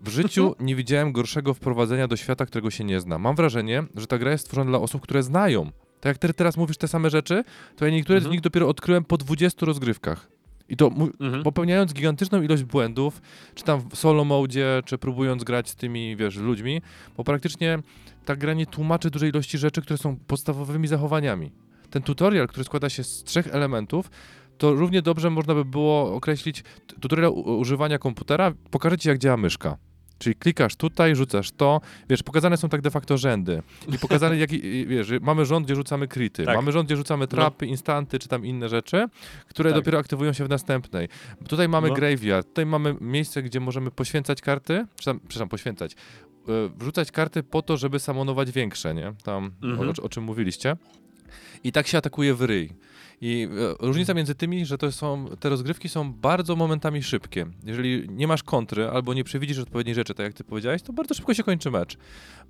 W 0.00 0.08
życiu 0.08 0.54
nie 0.60 0.76
widziałem 0.76 1.12
gorszego 1.12 1.54
wprowadzenia 1.54 2.08
do 2.08 2.16
świata, 2.16 2.46
którego 2.46 2.70
się 2.70 2.84
nie 2.84 3.00
zna. 3.00 3.18
Mam 3.18 3.36
wrażenie, 3.36 3.84
że 3.94 4.06
ta 4.06 4.18
gra 4.18 4.30
jest 4.30 4.44
stworzona 4.44 4.70
dla 4.70 4.78
osób, 4.78 5.02
które 5.02 5.22
znają. 5.22 5.70
Tak 6.00 6.10
jak 6.10 6.18
ty 6.18 6.34
teraz 6.34 6.56
mówisz 6.56 6.76
te 6.76 6.88
same 6.88 7.10
rzeczy, 7.10 7.44
to 7.76 7.84
ja 7.84 7.90
niektóre 7.90 8.20
z 8.20 8.22
Mhm. 8.22 8.32
nich 8.32 8.40
dopiero 8.40 8.68
odkryłem 8.68 9.04
po 9.04 9.16
20 9.16 9.66
rozgrywkach. 9.66 10.28
I 10.68 10.76
to 10.76 10.86
Mhm. 10.86 11.42
popełniając 11.42 11.92
gigantyczną 11.94 12.42
ilość 12.42 12.62
błędów, 12.64 13.22
czy 13.54 13.64
tam 13.64 13.80
w 13.90 13.96
solo 13.96 14.24
modzie, 14.24 14.80
czy 14.84 14.98
próbując 14.98 15.44
grać 15.44 15.68
z 15.70 15.76
tymi, 15.76 16.16
wiesz, 16.16 16.36
ludźmi, 16.36 16.82
bo 17.16 17.24
praktycznie 17.24 17.78
ta 18.24 18.36
gra 18.36 18.54
nie 18.54 18.66
tłumaczy 18.66 19.10
dużej 19.10 19.30
ilości 19.30 19.58
rzeczy, 19.58 19.82
które 19.82 19.98
są 19.98 20.16
podstawowymi 20.16 20.88
zachowaniami. 20.88 21.52
Ten 21.90 22.02
tutorial, 22.02 22.46
który 22.48 22.64
składa 22.64 22.88
się 22.88 23.04
z 23.04 23.24
trzech 23.24 23.46
elementów, 23.54 24.10
to 24.58 24.72
równie 24.74 25.02
dobrze 25.02 25.30
można 25.30 25.54
by 25.54 25.64
było 25.64 26.14
określić 26.14 26.64
tutorial 27.00 27.32
używania 27.32 27.98
komputera, 27.98 28.52
pokażę 28.70 28.98
ci 28.98 29.08
jak 29.08 29.18
działa 29.18 29.36
myszka. 29.36 29.76
Czyli 30.18 30.34
klikasz 30.34 30.76
tutaj, 30.76 31.16
rzucasz 31.16 31.50
to, 31.50 31.80
wiesz, 32.08 32.22
pokazane 32.22 32.56
są 32.56 32.68
tak 32.68 32.80
de 32.80 32.90
facto 32.90 33.18
rzędy. 33.18 33.62
I 33.94 33.98
pokazane, 33.98 34.36
jaki, 34.36 34.86
wiesz, 34.86 35.08
mamy 35.20 35.46
rząd, 35.46 35.66
gdzie 35.66 35.74
rzucamy 35.74 36.08
kryty, 36.08 36.44
Tak. 36.44 36.56
mamy 36.56 36.72
rząd, 36.72 36.86
gdzie 36.88 36.96
rzucamy 36.96 37.26
trapy, 37.28 37.66
instanty, 37.66 38.18
czy 38.18 38.28
tam 38.28 38.46
inne 38.46 38.68
rzeczy, 38.68 39.06
które 39.48 39.70
Tak. 39.70 39.78
dopiero 39.80 39.98
aktywują 39.98 40.32
się 40.32 40.44
w 40.44 40.48
następnej. 40.48 41.08
Tutaj 41.48 41.68
mamy 41.68 41.88
No. 41.88 41.94
graveyard, 41.94 42.46
tutaj 42.48 42.66
mamy 42.66 42.96
miejsce, 43.00 43.42
gdzie 43.42 43.60
możemy 43.60 43.90
poświęcać 43.90 44.40
karty, 44.40 44.86
czy 44.96 45.04
tam, 45.04 45.20
przepraszam, 45.20 45.48
poświęcać, 45.48 45.92
e, 45.92 45.96
wrzucać 46.78 47.10
karty 47.12 47.42
po 47.42 47.62
to, 47.62 47.76
żeby 47.76 47.98
samonować 47.98 48.50
większe, 48.52 48.94
nie? 48.94 49.12
Tam, 49.24 49.50
Mhm. 49.62 49.88
o, 49.98 50.02
o 50.02 50.08
czym 50.08 50.24
mówiliście. 50.24 50.76
I 51.64 51.72
tak 51.72 51.86
się 51.86 51.98
atakuje 51.98 52.34
w 52.34 52.42
ryj. 52.42 52.72
I 53.20 53.48
e, 53.80 53.86
różnica 53.86 54.14
między 54.14 54.34
tymi, 54.34 54.66
że 54.66 54.78
to 54.78 54.92
są, 54.92 55.26
te 55.40 55.48
rozgrywki 55.48 55.88
są 55.88 56.12
bardzo 56.12 56.56
momentami 56.56 57.02
szybkie. 57.02 57.46
Jeżeli 57.64 58.08
nie 58.10 58.26
masz 58.26 58.42
kontry 58.42 58.88
albo 58.88 59.14
nie 59.14 59.24
przewidzisz 59.24 59.58
odpowiedniej 59.58 59.94
rzeczy, 59.94 60.14
tak 60.14 60.24
jak 60.24 60.34
ty 60.34 60.44
powiedziałeś, 60.44 60.82
to 60.82 60.92
bardzo 60.92 61.14
szybko 61.14 61.34
się 61.34 61.42
kończy 61.42 61.70
mecz. 61.70 61.96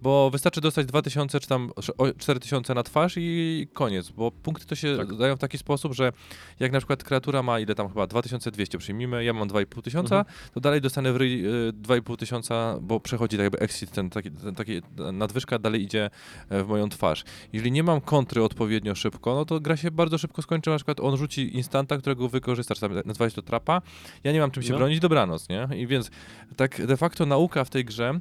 Bo 0.02 0.30
wystarczy 0.30 0.60
dostać 0.60 0.86
2000 0.86 1.40
czy 1.40 1.48
tam 1.48 1.70
sz- 1.78 1.94
o- 2.00 2.12
4000 2.18 2.74
na 2.74 2.82
twarz 2.82 3.14
i 3.16 3.68
koniec. 3.72 4.10
Bo 4.10 4.30
punkty 4.30 4.66
to 4.66 4.74
się 4.74 4.96
Tak. 4.96 5.16
dają 5.16 5.36
w 5.36 5.38
taki 5.38 5.58
sposób, 5.58 5.92
że 5.94 6.12
jak 6.60 6.72
na 6.72 6.78
przykład 6.78 7.04
kreatura 7.04 7.42
ma 7.42 7.60
ile 7.60 7.74
tam 7.74 7.88
chyba 7.88 8.06
2200 8.06 8.78
przyjmijmy, 8.78 9.24
ja 9.24 9.32
mam 9.32 9.48
2500, 9.48 9.84
tysiąca, 9.84 10.18
Mhm. 10.18 10.36
to 10.54 10.60
dalej 10.60 10.80
dostanę 10.80 11.12
w 11.12 11.16
ryj 11.16 11.46
y, 11.68 11.72
2500, 11.72 12.16
tysiąca, 12.20 12.78
bo 12.82 13.00
przechodzi 13.00 13.36
tak 13.36 13.44
jakby 13.44 13.58
exit, 13.58 13.90
ten 13.90 14.10
taki, 14.10 14.30
ten 14.30 14.54
taki 14.54 14.82
nadwyżka 15.12 15.58
dalej 15.58 15.82
idzie 15.82 16.10
e, 16.48 16.62
w 16.64 16.68
moją 16.68 16.88
twarz. 16.88 17.24
Jeżeli 17.52 17.72
nie 17.72 17.82
mam 17.82 18.00
kontry 18.00 18.42
odpowiednio 18.42 18.94
szybko, 18.94 19.34
no 19.34 19.44
to 19.44 19.60
gra 19.60 19.76
się 19.76 19.90
bardzo 19.90 20.18
szybko 20.18 20.42
skończy, 20.42 20.55
na 20.70 20.76
przykład 20.76 21.00
on 21.00 21.16
rzuci 21.16 21.56
instanta, 21.56 21.98
którego 21.98 22.28
wykorzystasz, 22.28 22.78
tam 22.78 22.92
nazwałeś 23.04 23.34
to 23.34 23.42
trapa, 23.42 23.82
ja 24.24 24.32
nie 24.32 24.40
mam 24.40 24.50
czym 24.50 24.62
się 24.62 24.72
No. 24.72 24.78
bronić, 24.78 25.00
dobranoc, 25.00 25.48
nie? 25.48 25.68
I 25.76 25.86
więc 25.86 26.10
tak 26.56 26.86
de 26.86 26.96
facto 26.96 27.26
nauka 27.26 27.64
w 27.64 27.70
tej 27.70 27.84
grze 27.84 28.20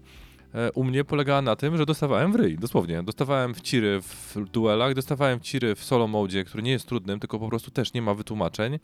e, 0.54 0.72
u 0.72 0.84
mnie 0.84 1.04
polegała 1.04 1.42
na 1.42 1.56
tym, 1.56 1.78
że 1.78 1.86
dostawałem 1.86 2.32
w 2.32 2.36
ryj, 2.36 2.58
dosłownie. 2.58 3.04
Dostawałem 3.04 3.54
w 3.54 3.62
ciry 3.62 4.02
w 4.02 4.36
duelach, 4.52 4.94
dostawałem 4.94 5.40
w 5.40 5.44
ciry 5.44 5.76
w 5.76 5.84
solo 5.84 6.08
modzie, 6.08 6.44
który 6.44 6.64
nie 6.64 6.72
jest 6.72 6.88
trudnym, 6.88 7.20
tylko 7.20 7.40
po 7.40 7.50
prostu 7.50 7.72
też 7.72 7.94
nie 7.94 8.02
ma 8.02 8.14
wytłumaczeń. 8.14 8.80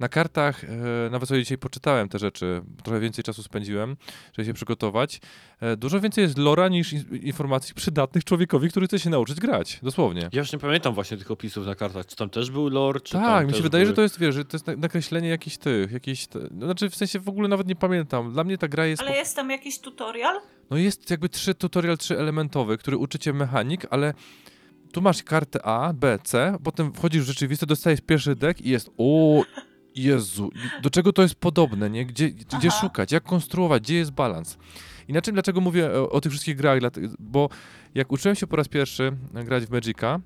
Na 0.00 0.08
kartach, 0.08 0.64
e, 0.64 0.68
nawet 1.10 1.28
sobie 1.28 1.40
dzisiaj 1.40 1.58
poczytałem 1.58 2.08
te 2.08 2.18
rzeczy, 2.18 2.62
trochę 2.84 3.00
więcej 3.00 3.24
czasu 3.24 3.42
spędziłem, 3.42 3.96
żeby 4.32 4.46
się 4.46 4.54
przygotować. 4.54 5.20
E, 5.60 5.76
dużo 5.76 6.00
więcej 6.00 6.22
jest 6.22 6.38
lora 6.38 6.68
niż 6.68 6.92
in- 6.92 7.04
informacji 7.22 7.74
przydatnych 7.74 8.24
człowiekowi, 8.24 8.68
który 8.68 8.86
chce 8.86 8.98
się 8.98 9.10
nauczyć 9.10 9.40
grać, 9.40 9.80
dosłownie. 9.82 10.28
Ja 10.32 10.38
już 10.40 10.52
nie 10.52 10.58
pamiętam 10.58 10.94
właśnie 10.94 11.16
tych 11.16 11.30
opisów 11.30 11.66
na 11.66 11.74
kartach. 11.74 12.06
Czy 12.06 12.16
tam 12.16 12.30
też 12.30 12.50
był 12.50 12.68
lore, 12.68 13.00
czy 13.00 13.12
tam 13.12 13.22
Tak, 13.22 13.46
mi 13.48 13.54
się 13.54 13.62
wydaje, 13.62 13.84
były... 13.84 13.92
że 13.92 13.96
to 13.96 14.02
jest, 14.02 14.18
wiesz, 14.18 14.34
że 14.34 14.44
to 14.44 14.56
jest 14.56 14.66
na- 14.66 14.76
nakreślenie 14.76 15.28
jakichś 15.28 15.56
tych, 15.56 15.92
jakichś, 15.92 16.26
no, 16.50 16.66
znaczy 16.66 16.90
w 16.90 16.96
sensie 16.96 17.20
w 17.20 17.28
ogóle 17.28 17.48
nawet 17.48 17.66
nie 17.66 17.76
pamiętam. 17.76 18.32
Dla 18.32 18.44
mnie 18.44 18.58
ta 18.58 18.68
gra 18.68 18.86
jest, 18.86 19.02
Ale 19.02 19.16
jest 19.16 19.36
tam 19.36 19.50
jakiś 19.50 19.78
tutorial? 19.78 20.40
no 20.70 20.76
jest 20.76 21.10
jakby 21.10 21.28
trzy 21.28 21.54
tutorial, 21.54 21.98
trzy 21.98 22.18
elementowy, 22.18 22.78
który 22.78 22.96
uczy 22.96 23.18
cię 23.18 23.32
mechanik, 23.32 23.86
ale 23.90 24.14
tu 24.92 25.00
masz 25.02 25.22
kartę 25.22 25.66
A, 25.66 25.92
B, 25.92 26.18
C, 26.24 26.56
potem 26.64 26.92
wchodzisz 26.92 27.22
w 27.22 27.26
rzeczywistość, 27.26 27.68
dostajesz 27.68 28.00
pierwszy 28.00 28.34
deck 28.36 28.60
i 28.60 28.70
jest, 28.70 28.90
o 28.98 29.42
Jezu, 29.94 30.50
do 30.82 30.90
czego 30.90 31.12
to 31.12 31.22
jest 31.22 31.34
podobne, 31.34 31.90
nie? 31.90 32.06
Gdzie, 32.06 32.30
gdzie 32.30 32.68
Aha. 32.68 32.80
szukać, 32.80 33.12
jak 33.12 33.22
konstruować, 33.24 33.82
gdzie 33.82 33.94
jest 33.94 34.10
balans. 34.10 34.58
Inaczej 35.08 35.34
dlaczego 35.34 35.60
mówię 35.60 35.90
o, 35.92 36.10
o 36.10 36.20
tych 36.20 36.32
wszystkich 36.32 36.56
grach, 36.56 36.78
bo 37.18 37.48
jak 37.94 38.12
uczyłem 38.12 38.36
się 38.36 38.46
po 38.46 38.56
raz 38.56 38.68
pierwszy 38.68 39.12
grać 39.44 39.64
w 39.66 39.70
Magica, 39.70 40.20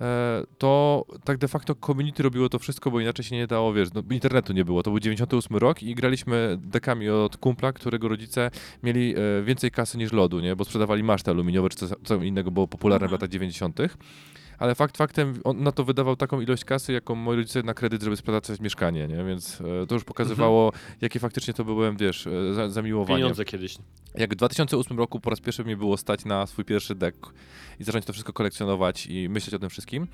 e, 0.00 0.42
to 0.58 1.04
tak 1.24 1.38
de 1.38 1.48
facto 1.48 1.74
community 1.74 2.22
robiło 2.22 2.48
to 2.48 2.58
wszystko, 2.58 2.90
bo 2.90 3.00
inaczej 3.00 3.24
się 3.24 3.36
nie 3.36 3.46
dało, 3.46 3.72
wiesz, 3.72 3.88
no, 3.94 4.02
internetu 4.10 4.52
nie 4.52 4.64
było. 4.64 4.82
To 4.82 4.90
był 4.90 5.00
98 5.00 5.56
rok 5.56 5.82
i 5.82 5.94
graliśmy 5.94 6.58
dekami 6.60 7.08
od 7.08 7.36
kumpla, 7.36 7.72
którego 7.72 8.08
rodzice 8.08 8.50
mieli 8.82 9.14
e, 9.16 9.42
więcej 9.42 9.70
kasy 9.70 9.98
niż 9.98 10.12
lodu, 10.12 10.40
nie? 10.40 10.56
Bo 10.56 10.64
sprzedawali 10.64 11.02
maszty 11.02 11.30
aluminiowe 11.30 11.68
czy 11.68 11.76
co, 11.76 11.86
co 12.04 12.16
innego 12.16 12.50
było 12.50 12.68
popularne 12.68 13.06
w 13.08 13.12
Mhm. 13.12 13.12
latach 13.18 13.28
90. 13.30 13.78
Ale 14.62 14.74
fakt 14.74 14.96
faktem, 14.96 15.40
on 15.44 15.62
na 15.62 15.72
to 15.72 15.84
wydawał 15.84 16.16
taką 16.16 16.40
ilość 16.40 16.64
kasy, 16.64 16.92
jaką 16.92 17.14
moi 17.14 17.36
rodzice 17.36 17.62
na 17.62 17.74
kredyt, 17.74 18.02
żeby 18.02 18.16
sprzedać 18.16 18.60
mieszkanie, 18.60 19.08
nie? 19.08 19.24
Więc 19.24 19.60
e, 19.60 19.86
to 19.86 19.94
już 19.94 20.04
pokazywało, 20.04 20.72
jakie 21.00 21.20
faktycznie 21.20 21.54
to 21.54 21.64
byłem, 21.64 21.96
wiesz, 21.96 22.26
e, 22.26 22.54
za, 22.54 22.68
zamiłowanie. 22.68 23.18
Pieniądze 23.18 23.44
kiedyś. 23.44 23.78
Jak 24.14 24.32
w 24.32 24.36
2008 24.36 24.98
roku 24.98 25.20
po 25.20 25.30
raz 25.30 25.40
pierwszy 25.40 25.64
mnie 25.64 25.76
było 25.76 25.96
stać 25.96 26.24
na 26.24 26.46
swój 26.46 26.64
pierwszy 26.64 26.94
deck 26.94 27.32
i 27.80 27.84
zacząć 27.84 28.04
to 28.04 28.12
wszystko 28.12 28.32
kolekcjonować 28.32 29.06
i 29.06 29.28
myśleć 29.28 29.54
o 29.54 29.58
tym 29.58 29.70
wszystkim, 29.70 30.06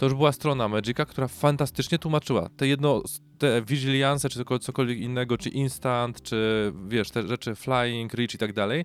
to 0.00 0.06
już 0.06 0.14
była 0.14 0.32
strona 0.32 0.68
Magica, 0.68 1.04
która 1.04 1.28
fantastycznie 1.28 1.98
tłumaczyła 1.98 2.48
te 2.56 2.66
jedno, 2.66 3.02
te 3.38 3.62
Vigilance, 3.62 4.28
czy 4.28 4.44
cokolwiek 4.60 4.98
innego, 4.98 5.38
czy 5.38 5.48
Instant, 5.48 6.22
czy 6.22 6.72
wiesz, 6.88 7.10
te 7.10 7.28
rzeczy 7.28 7.54
Flying, 7.54 8.14
Reach 8.14 8.34
i 8.34 8.38
tak 8.38 8.52
dalej. 8.52 8.84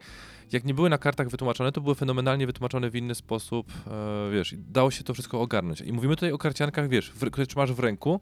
Jak 0.51 0.63
nie 0.63 0.74
były 0.74 0.89
na 0.89 0.97
kartach 0.97 1.30
wytłumaczone, 1.30 1.72
to 1.72 1.82
były 1.82 1.95
fenomenalnie 1.95 2.47
wytłumaczone 2.47 2.89
w 2.89 2.95
inny 2.95 3.16
sposób, 3.16 3.68
e, 3.88 4.32
wiesz, 4.32 4.55
dało 4.57 4.91
się 4.91 5.03
to 5.03 5.13
wszystko 5.13 5.41
ogarnąć. 5.41 5.82
I 5.82 5.93
mówimy 5.93 6.16
tutaj 6.16 6.32
o 6.32 6.38
karciankach, 6.38 6.89
wiesz, 6.89 7.11
w, 7.11 7.32
które 7.32 7.47
trzymasz 7.47 7.74
w 7.74 7.80
ręku, 7.80 8.20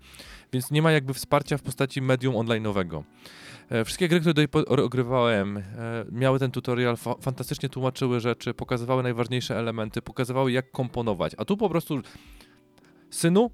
więc 0.54 0.72
nie 0.72 0.82
ma 0.82 0.92
jakby 0.92 1.14
wsparcia 1.14 1.58
w 1.58 1.62
postaci 1.62 2.02
medium 2.02 2.36
online'owego. 2.36 3.04
E, 3.70 3.86
Wszystkie 3.86 4.08
gry, 4.08 4.20
które 4.20 4.48
ogrywałem, 4.84 5.58
e, 5.58 5.64
miały 6.12 6.40
ten 6.40 6.52
tutorial, 6.52 6.98
fa 6.98 7.16
fantastycznie 7.22 7.70
tłumaczyły 7.70 8.20
rzeczy, 8.20 8.54
pokazywały 8.54 9.04
najważniejsze 9.04 9.60
elementy, 9.60 10.02
pokazywały 10.02 10.52
jak 10.52 10.72
komponować. 10.72 11.32
A 11.38 11.46
tu 11.46 11.58
po 11.58 11.70
prostu, 11.70 12.02
synu, 13.16 13.50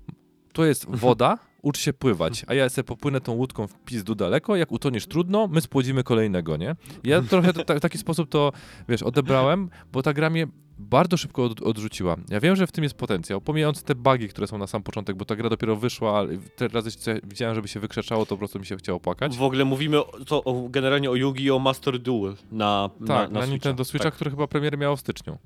to 0.53 0.65
jest 0.65 0.85
woda, 0.89 1.37
ucz 1.61 1.77
się 1.79 1.93
pływać, 1.93 2.45
a 2.47 2.53
ja 2.53 2.69
sobie 2.69 2.83
popłynę 2.83 3.21
tą 3.21 3.31
łódką 3.33 3.67
w 3.67 3.73
pizdu 3.79 4.15
daleko, 4.15 4.55
jak 4.55 4.71
utoniesz 4.71 5.07
trudno, 5.07 5.47
my 5.47 5.61
spłodzimy 5.61 6.03
kolejnego, 6.03 6.57
nie? 6.57 6.75
Ja 7.03 7.21
trochę 7.21 7.53
t- 7.53 7.75
w 7.75 7.79
taki 7.81 7.97
sposób 7.97 8.29
to, 8.29 8.51
wiesz, 8.89 9.03
odebrałem, 9.03 9.69
bo 9.91 10.01
ta 10.03 10.13
gra 10.13 10.29
mnie 10.29 10.47
bardzo 10.81 11.17
szybko 11.17 11.43
od, 11.43 11.61
odrzuciła. 11.61 12.15
Ja 12.29 12.39
wiem, 12.39 12.55
że 12.55 12.67
w 12.67 12.71
tym 12.71 12.83
jest 12.83 12.95
potencjał, 12.95 13.41
pomijając 13.41 13.83
te 13.83 13.95
bugi, 13.95 14.27
które 14.29 14.47
są 14.47 14.57
na 14.57 14.67
sam 14.67 14.83
początek, 14.83 15.15
bo 15.15 15.25
ta 15.25 15.35
gra 15.35 15.49
dopiero 15.49 15.75
wyszła, 15.75 16.17
ale 16.17 16.37
te 16.55 16.67
razy 16.67 16.89
widziałem, 17.23 17.55
żeby 17.55 17.67
się 17.67 17.79
wykrzeczało, 17.79 18.25
to 18.25 18.29
po 18.29 18.37
prostu 18.37 18.59
mi 18.59 18.65
się 18.65 18.77
chciało 18.77 18.99
płakać. 18.99 19.37
W 19.37 19.41
ogóle 19.43 19.65
mówimy 19.65 19.99
o, 20.05 20.11
to 20.25 20.43
o, 20.43 20.69
generalnie 20.69 21.09
o 21.11 21.15
Yu-Gi-Oh! 21.15 21.59
Master 21.63 21.99
Duel 21.99 22.35
na, 22.51 22.89
Tak, 22.99 23.07
na, 23.07 23.39
na, 23.39 23.39
na. 23.39 23.45
Nintendo 23.45 23.85
Switcha, 23.85 24.03
Tak. 24.07 24.13
który 24.13 24.31
chyba 24.31 24.47
premierę 24.47 24.77
miał 24.77 24.97
w 24.97 24.99
styczniu. 24.99 25.37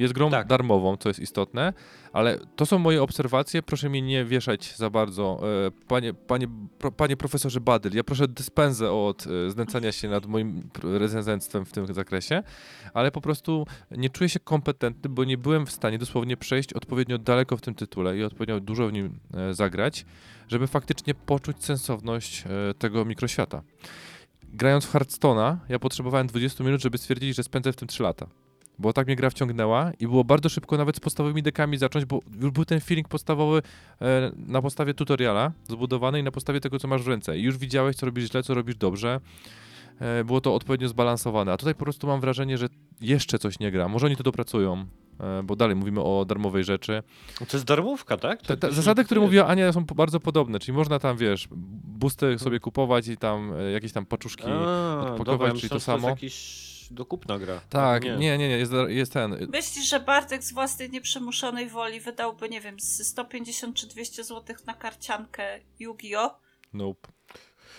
Jest 0.00 0.14
grą 0.14 0.30
Tak. 0.30 0.46
darmową, 0.46 0.96
co 0.96 1.08
jest 1.08 1.20
istotne, 1.20 1.72
ale 2.12 2.38
to 2.56 2.66
są 2.66 2.78
moje 2.78 3.02
obserwacje, 3.02 3.62
proszę 3.62 3.88
mnie 3.88 4.02
nie 4.02 4.24
wieszać 4.24 4.76
za 4.76 4.90
bardzo. 4.90 5.40
E, 5.66 5.70
Panie, 5.88 6.14
panie, 6.14 6.48
pro, 6.78 6.92
panie 6.92 7.16
profesorze 7.16 7.60
Badyl, 7.60 7.92
ja 7.94 8.04
proszę 8.04 8.28
dyspensę 8.28 8.92
od 8.92 9.26
e, 9.26 9.50
znęcania 9.50 9.92
się 9.92 10.08
nad 10.08 10.26
moim 10.26 10.68
recenzentstwem 10.82 11.64
w 11.64 11.72
tym 11.72 11.94
zakresie, 11.94 12.42
ale 12.94 13.10
po 13.10 13.20
prostu 13.20 13.66
nie 13.90 14.10
czuję 14.10 14.28
się 14.28 14.40
kompetentny, 14.40 15.10
bo 15.10 15.24
nie 15.24 15.38
byłem 15.38 15.66
w 15.66 15.72
stanie 15.72 15.98
dosłownie 15.98 16.36
przejść 16.36 16.72
odpowiednio 16.72 17.18
daleko 17.18 17.56
w 17.56 17.60
tym 17.60 17.74
tytule 17.74 18.18
i 18.18 18.24
odpowiednio 18.24 18.60
dużo 18.60 18.88
w 18.88 18.92
nim 18.92 19.18
e, 19.34 19.54
zagrać, 19.54 20.06
żeby 20.48 20.66
faktycznie 20.66 21.14
poczuć 21.14 21.64
sensowność 21.64 22.44
tego 22.78 23.04
mikroświata. 23.04 23.62
Grając 24.52 24.84
w 24.84 24.92
Hearthstone'a, 24.92 25.56
ja 25.68 25.78
potrzebowałem 25.78 26.26
20 26.26 26.64
minut, 26.64 26.80
żeby 26.82 26.98
stwierdzić, 26.98 27.36
że 27.36 27.42
spędzę 27.42 27.72
w 27.72 27.76
tym 27.76 27.88
3 27.88 28.02
lata. 28.02 28.26
Bo 28.80 28.92
tak 28.92 29.06
mnie 29.06 29.16
gra 29.16 29.30
wciągnęła 29.30 29.90
i 30.00 30.06
było 30.06 30.24
bardzo 30.24 30.48
szybko 30.48 30.76
nawet 30.76 30.96
z 30.96 31.00
podstawowymi 31.00 31.42
dekami 31.42 31.78
zacząć, 31.78 32.04
bo 32.04 32.20
już 32.40 32.50
był 32.50 32.64
ten 32.64 32.80
feeling 32.80 33.08
podstawowy 33.08 33.62
e, 34.02 34.32
na 34.36 34.62
podstawie 34.62 34.94
tutoriala 34.94 35.52
zbudowany 35.68 36.20
i 36.20 36.22
na 36.22 36.30
podstawie 36.30 36.60
tego, 36.60 36.78
co 36.78 36.88
masz 36.88 37.02
w 37.02 37.08
ręce. 37.08 37.38
I 37.38 37.42
już 37.42 37.58
widziałeś, 37.58 37.96
co 37.96 38.06
robisz 38.06 38.30
źle, 38.30 38.42
co 38.42 38.54
robisz 38.54 38.76
dobrze. 38.76 39.20
E, 40.00 40.24
było 40.24 40.40
to 40.40 40.54
odpowiednio 40.54 40.88
zbalansowane. 40.88 41.52
A 41.52 41.56
tutaj 41.56 41.74
po 41.74 41.84
prostu 41.84 42.06
mam 42.06 42.20
wrażenie, 42.20 42.58
że 42.58 42.68
jeszcze 43.00 43.38
coś 43.38 43.58
nie 43.58 43.70
gra. 43.70 43.88
Może 43.88 44.06
oni 44.06 44.16
to 44.16 44.22
dopracują, 44.22 44.86
e, 45.20 45.42
bo 45.44 45.56
dalej 45.56 45.76
mówimy 45.76 46.00
o 46.02 46.24
darmowej 46.24 46.64
rzeczy. 46.64 47.02
To 47.38 47.44
jest 47.56 47.64
darmówka, 47.64 48.16
tak? 48.16 48.42
Te, 48.42 48.56
te 48.56 48.72
zasady, 48.72 49.04
które 49.04 49.20
jest- 49.20 49.26
mówiła 49.28 49.46
Ania, 49.46 49.72
są 49.72 49.84
po- 49.84 49.94
bardzo 49.94 50.20
podobne, 50.20 50.58
czyli 50.58 50.76
można 50.78 50.98
tam, 50.98 51.16
wiesz, 51.16 51.48
boosty 51.84 52.38
sobie 52.38 52.60
kupować 52.60 53.08
i 53.08 53.16
tam 53.16 53.52
e, 53.58 53.70
jakieś 53.70 53.92
tam 53.92 54.06
paczuszki. 54.06 54.44
A, 54.46 55.00
odpakować, 55.00 55.26
dobra, 55.26 55.52
czyli 55.52 55.68
to 55.68 55.74
myślałem, 55.74 56.00
że 56.00 56.06
samo. 56.06 56.16
To 56.16 56.20
jest 56.90 56.96
jakiś 56.96 56.96
dokupna 56.96 57.38
gra. 57.38 57.60
Tak, 57.70 58.04
nie, 58.04 58.38
nie, 58.38 58.38
nie, 58.38 58.58
jest, 58.58 58.72
jest 58.88 59.12
ten. 59.12 59.48
Myślisz, 59.52 59.88
że 59.88 60.00
Bartek 60.00 60.44
z 60.44 60.52
własnej 60.52 60.90
nieprzymuszonej 60.90 61.68
woli 61.68 62.00
wydałby, 62.00 62.48
nie 62.48 62.60
wiem, 62.60 62.80
z 62.80 63.06
150 63.06 63.76
czy 63.76 63.86
200 63.86 64.24
zł 64.24 64.56
na 64.66 64.74
karciankę 64.74 65.60
Yu-Gi-Oh? 65.80 66.30
Nope. 66.72 67.08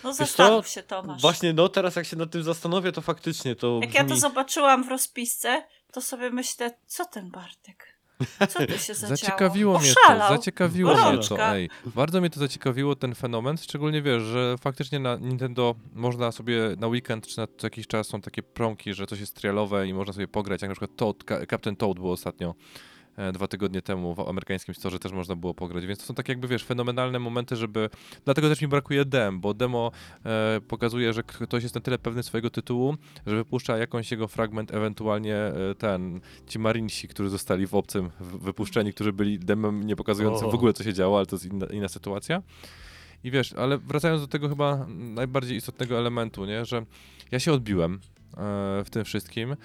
No 0.04 0.14
zastanów 0.14 0.68
się, 0.68 0.82
Tomasz. 0.82 1.22
Właśnie, 1.22 1.52
no 1.52 1.68
teraz 1.68 1.96
jak 1.96 2.06
się 2.06 2.16
nad 2.16 2.30
tym 2.30 2.42
zastanowię, 2.42 2.92
to 2.92 3.00
faktycznie 3.00 3.56
to 3.56 3.78
Jak 3.82 3.94
ja 3.94 4.04
to 4.04 4.14
brzmi- 4.14 4.20
zobaczyłam 4.20 4.84
w 4.84 4.88
rozpisce, 4.88 5.64
to 5.92 6.00
sobie 6.00 6.30
myślę, 6.30 6.78
co 6.86 7.04
ten 7.04 7.30
Bartek? 7.30 7.91
Co 8.48 8.66
tu 8.66 8.78
się 8.78 8.94
zadziało? 8.94 9.16
Zaciekawiło 9.16 9.78
mnie 9.78 9.94
to, 10.06 10.18
zaciekawiło 10.28 11.12
mnie 11.12 11.18
to, 11.28 11.54
ej. 11.54 11.70
Bardzo 11.86 12.20
mnie 12.20 12.30
to 12.30 12.40
zaciekawiło, 12.40 12.96
ten 12.96 13.14
fenomen, 13.14 13.58
szczególnie 13.58 14.02
wiesz, 14.02 14.22
że 14.22 14.56
faktycznie 14.60 14.98
na 14.98 15.16
Nintendo 15.16 15.74
można 15.92 16.32
sobie 16.32 16.60
na 16.78 16.86
weekend 16.86 17.26
czy 17.26 17.38
na 17.38 17.46
co 17.46 17.66
jakiś 17.66 17.86
czas 17.86 18.06
są 18.08 18.20
takie 18.20 18.42
promki, 18.42 18.94
że 18.94 19.06
coś 19.06 19.20
jest 19.20 19.36
trialowe 19.36 19.88
i 19.88 19.94
można 19.94 20.12
sobie 20.12 20.28
pograć, 20.28 20.62
jak 20.62 20.68
na 20.68 20.74
przykład 20.74 20.96
Toad, 20.96 21.16
Captain 21.50 21.76
Toad 21.76 21.98
było 21.98 22.12
ostatnio 22.12 22.54
dwa 23.32 23.48
tygodnie 23.48 23.82
temu 23.82 24.14
w 24.14 24.20
amerykańskim 24.20 24.74
storze 24.74 24.98
też 24.98 25.12
można 25.12 25.36
było 25.36 25.54
pograć, 25.54 25.86
więc 25.86 25.98
to 25.98 26.06
są 26.06 26.14
takie 26.14 26.32
jakby, 26.32 26.48
wiesz, 26.48 26.64
fenomenalne 26.64 27.18
momenty, 27.18 27.56
żeby... 27.56 27.90
Dlatego 28.24 28.48
też 28.48 28.62
mi 28.62 28.68
brakuje 28.68 29.04
dem, 29.04 29.40
bo 29.40 29.54
demo 29.54 29.90
e, 30.24 30.60
pokazuje, 30.68 31.12
że 31.12 31.22
ktoś 31.22 31.62
jest 31.62 31.74
na 31.74 31.80
tyle 31.80 31.98
pewny 31.98 32.22
swojego 32.22 32.50
tytułu, 32.50 32.96
że 33.26 33.36
wypuszcza 33.36 33.78
jakąś 33.78 34.10
jego 34.10 34.28
fragment, 34.28 34.74
ewentualnie 34.74 35.36
e, 35.36 35.74
ten, 35.78 36.20
ci 36.46 36.58
marinsi, 36.58 37.08
którzy 37.08 37.30
zostali 37.30 37.66
w 37.66 37.74
obcym 37.74 38.10
w- 38.20 38.38
wypuszczeni, 38.38 38.92
którzy 38.92 39.12
byli 39.12 39.38
demem 39.38 39.86
nie 39.86 39.96
pokazującym 39.96 40.50
w 40.50 40.54
ogóle, 40.54 40.72
co 40.72 40.84
się 40.84 40.92
działo, 40.92 41.16
ale 41.16 41.26
to 41.26 41.36
jest 41.36 41.46
inna, 41.46 41.66
inna 41.66 41.88
sytuacja. 41.88 42.42
I 43.24 43.30
wiesz, 43.30 43.52
ale 43.52 43.78
wracając 43.78 44.20
do 44.20 44.28
tego 44.28 44.48
chyba 44.48 44.86
najbardziej 44.88 45.56
istotnego 45.56 45.98
elementu, 45.98 46.44
nie, 46.44 46.64
że 46.64 46.86
ja 47.30 47.38
się 47.40 47.52
odbiłem 47.52 47.94
e, 47.94 47.98
w 48.84 48.90
tym 48.90 49.04
wszystkim. 49.04 49.56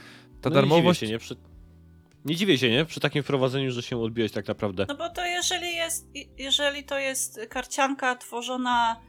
Ta 0.42 0.50
no 0.50 0.56
darmowość... 0.56 1.02
Nie 1.02 1.08
dziwię 1.08 1.20
się, 1.20 1.34
nie? 1.34 1.38
Przy... 1.38 1.57
Nie 2.28 2.36
dziwię 2.36 2.58
się, 2.58 2.70
nie? 2.70 2.86
Przy 2.86 3.00
takim 3.00 3.24
wprowadzeniu, 3.24 3.72
że 3.72 3.82
się 3.82 4.02
odbiłeś 4.02 4.32
tak 4.32 4.48
naprawdę. 4.48 4.86
No 4.88 4.96
bo 4.96 5.10
to 5.10 5.26
jeżeli 5.26 5.76
jest, 5.76 6.08
jeżeli 6.38 6.84
to 6.84 7.00
jest 7.00 7.40
karcianka 7.50 8.16
tworzona 8.16 9.02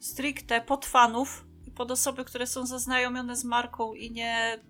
stricte 0.00 0.60
pod 0.60 0.86
fanów 0.86 1.46
i 1.66 1.70
pod 1.70 1.90
osoby, 1.90 2.24
które 2.24 2.46
są 2.46 2.66
zaznajomione 2.66 3.36
z 3.36 3.44
marką 3.44 3.94
i 3.94 4.10
nie 4.10 4.60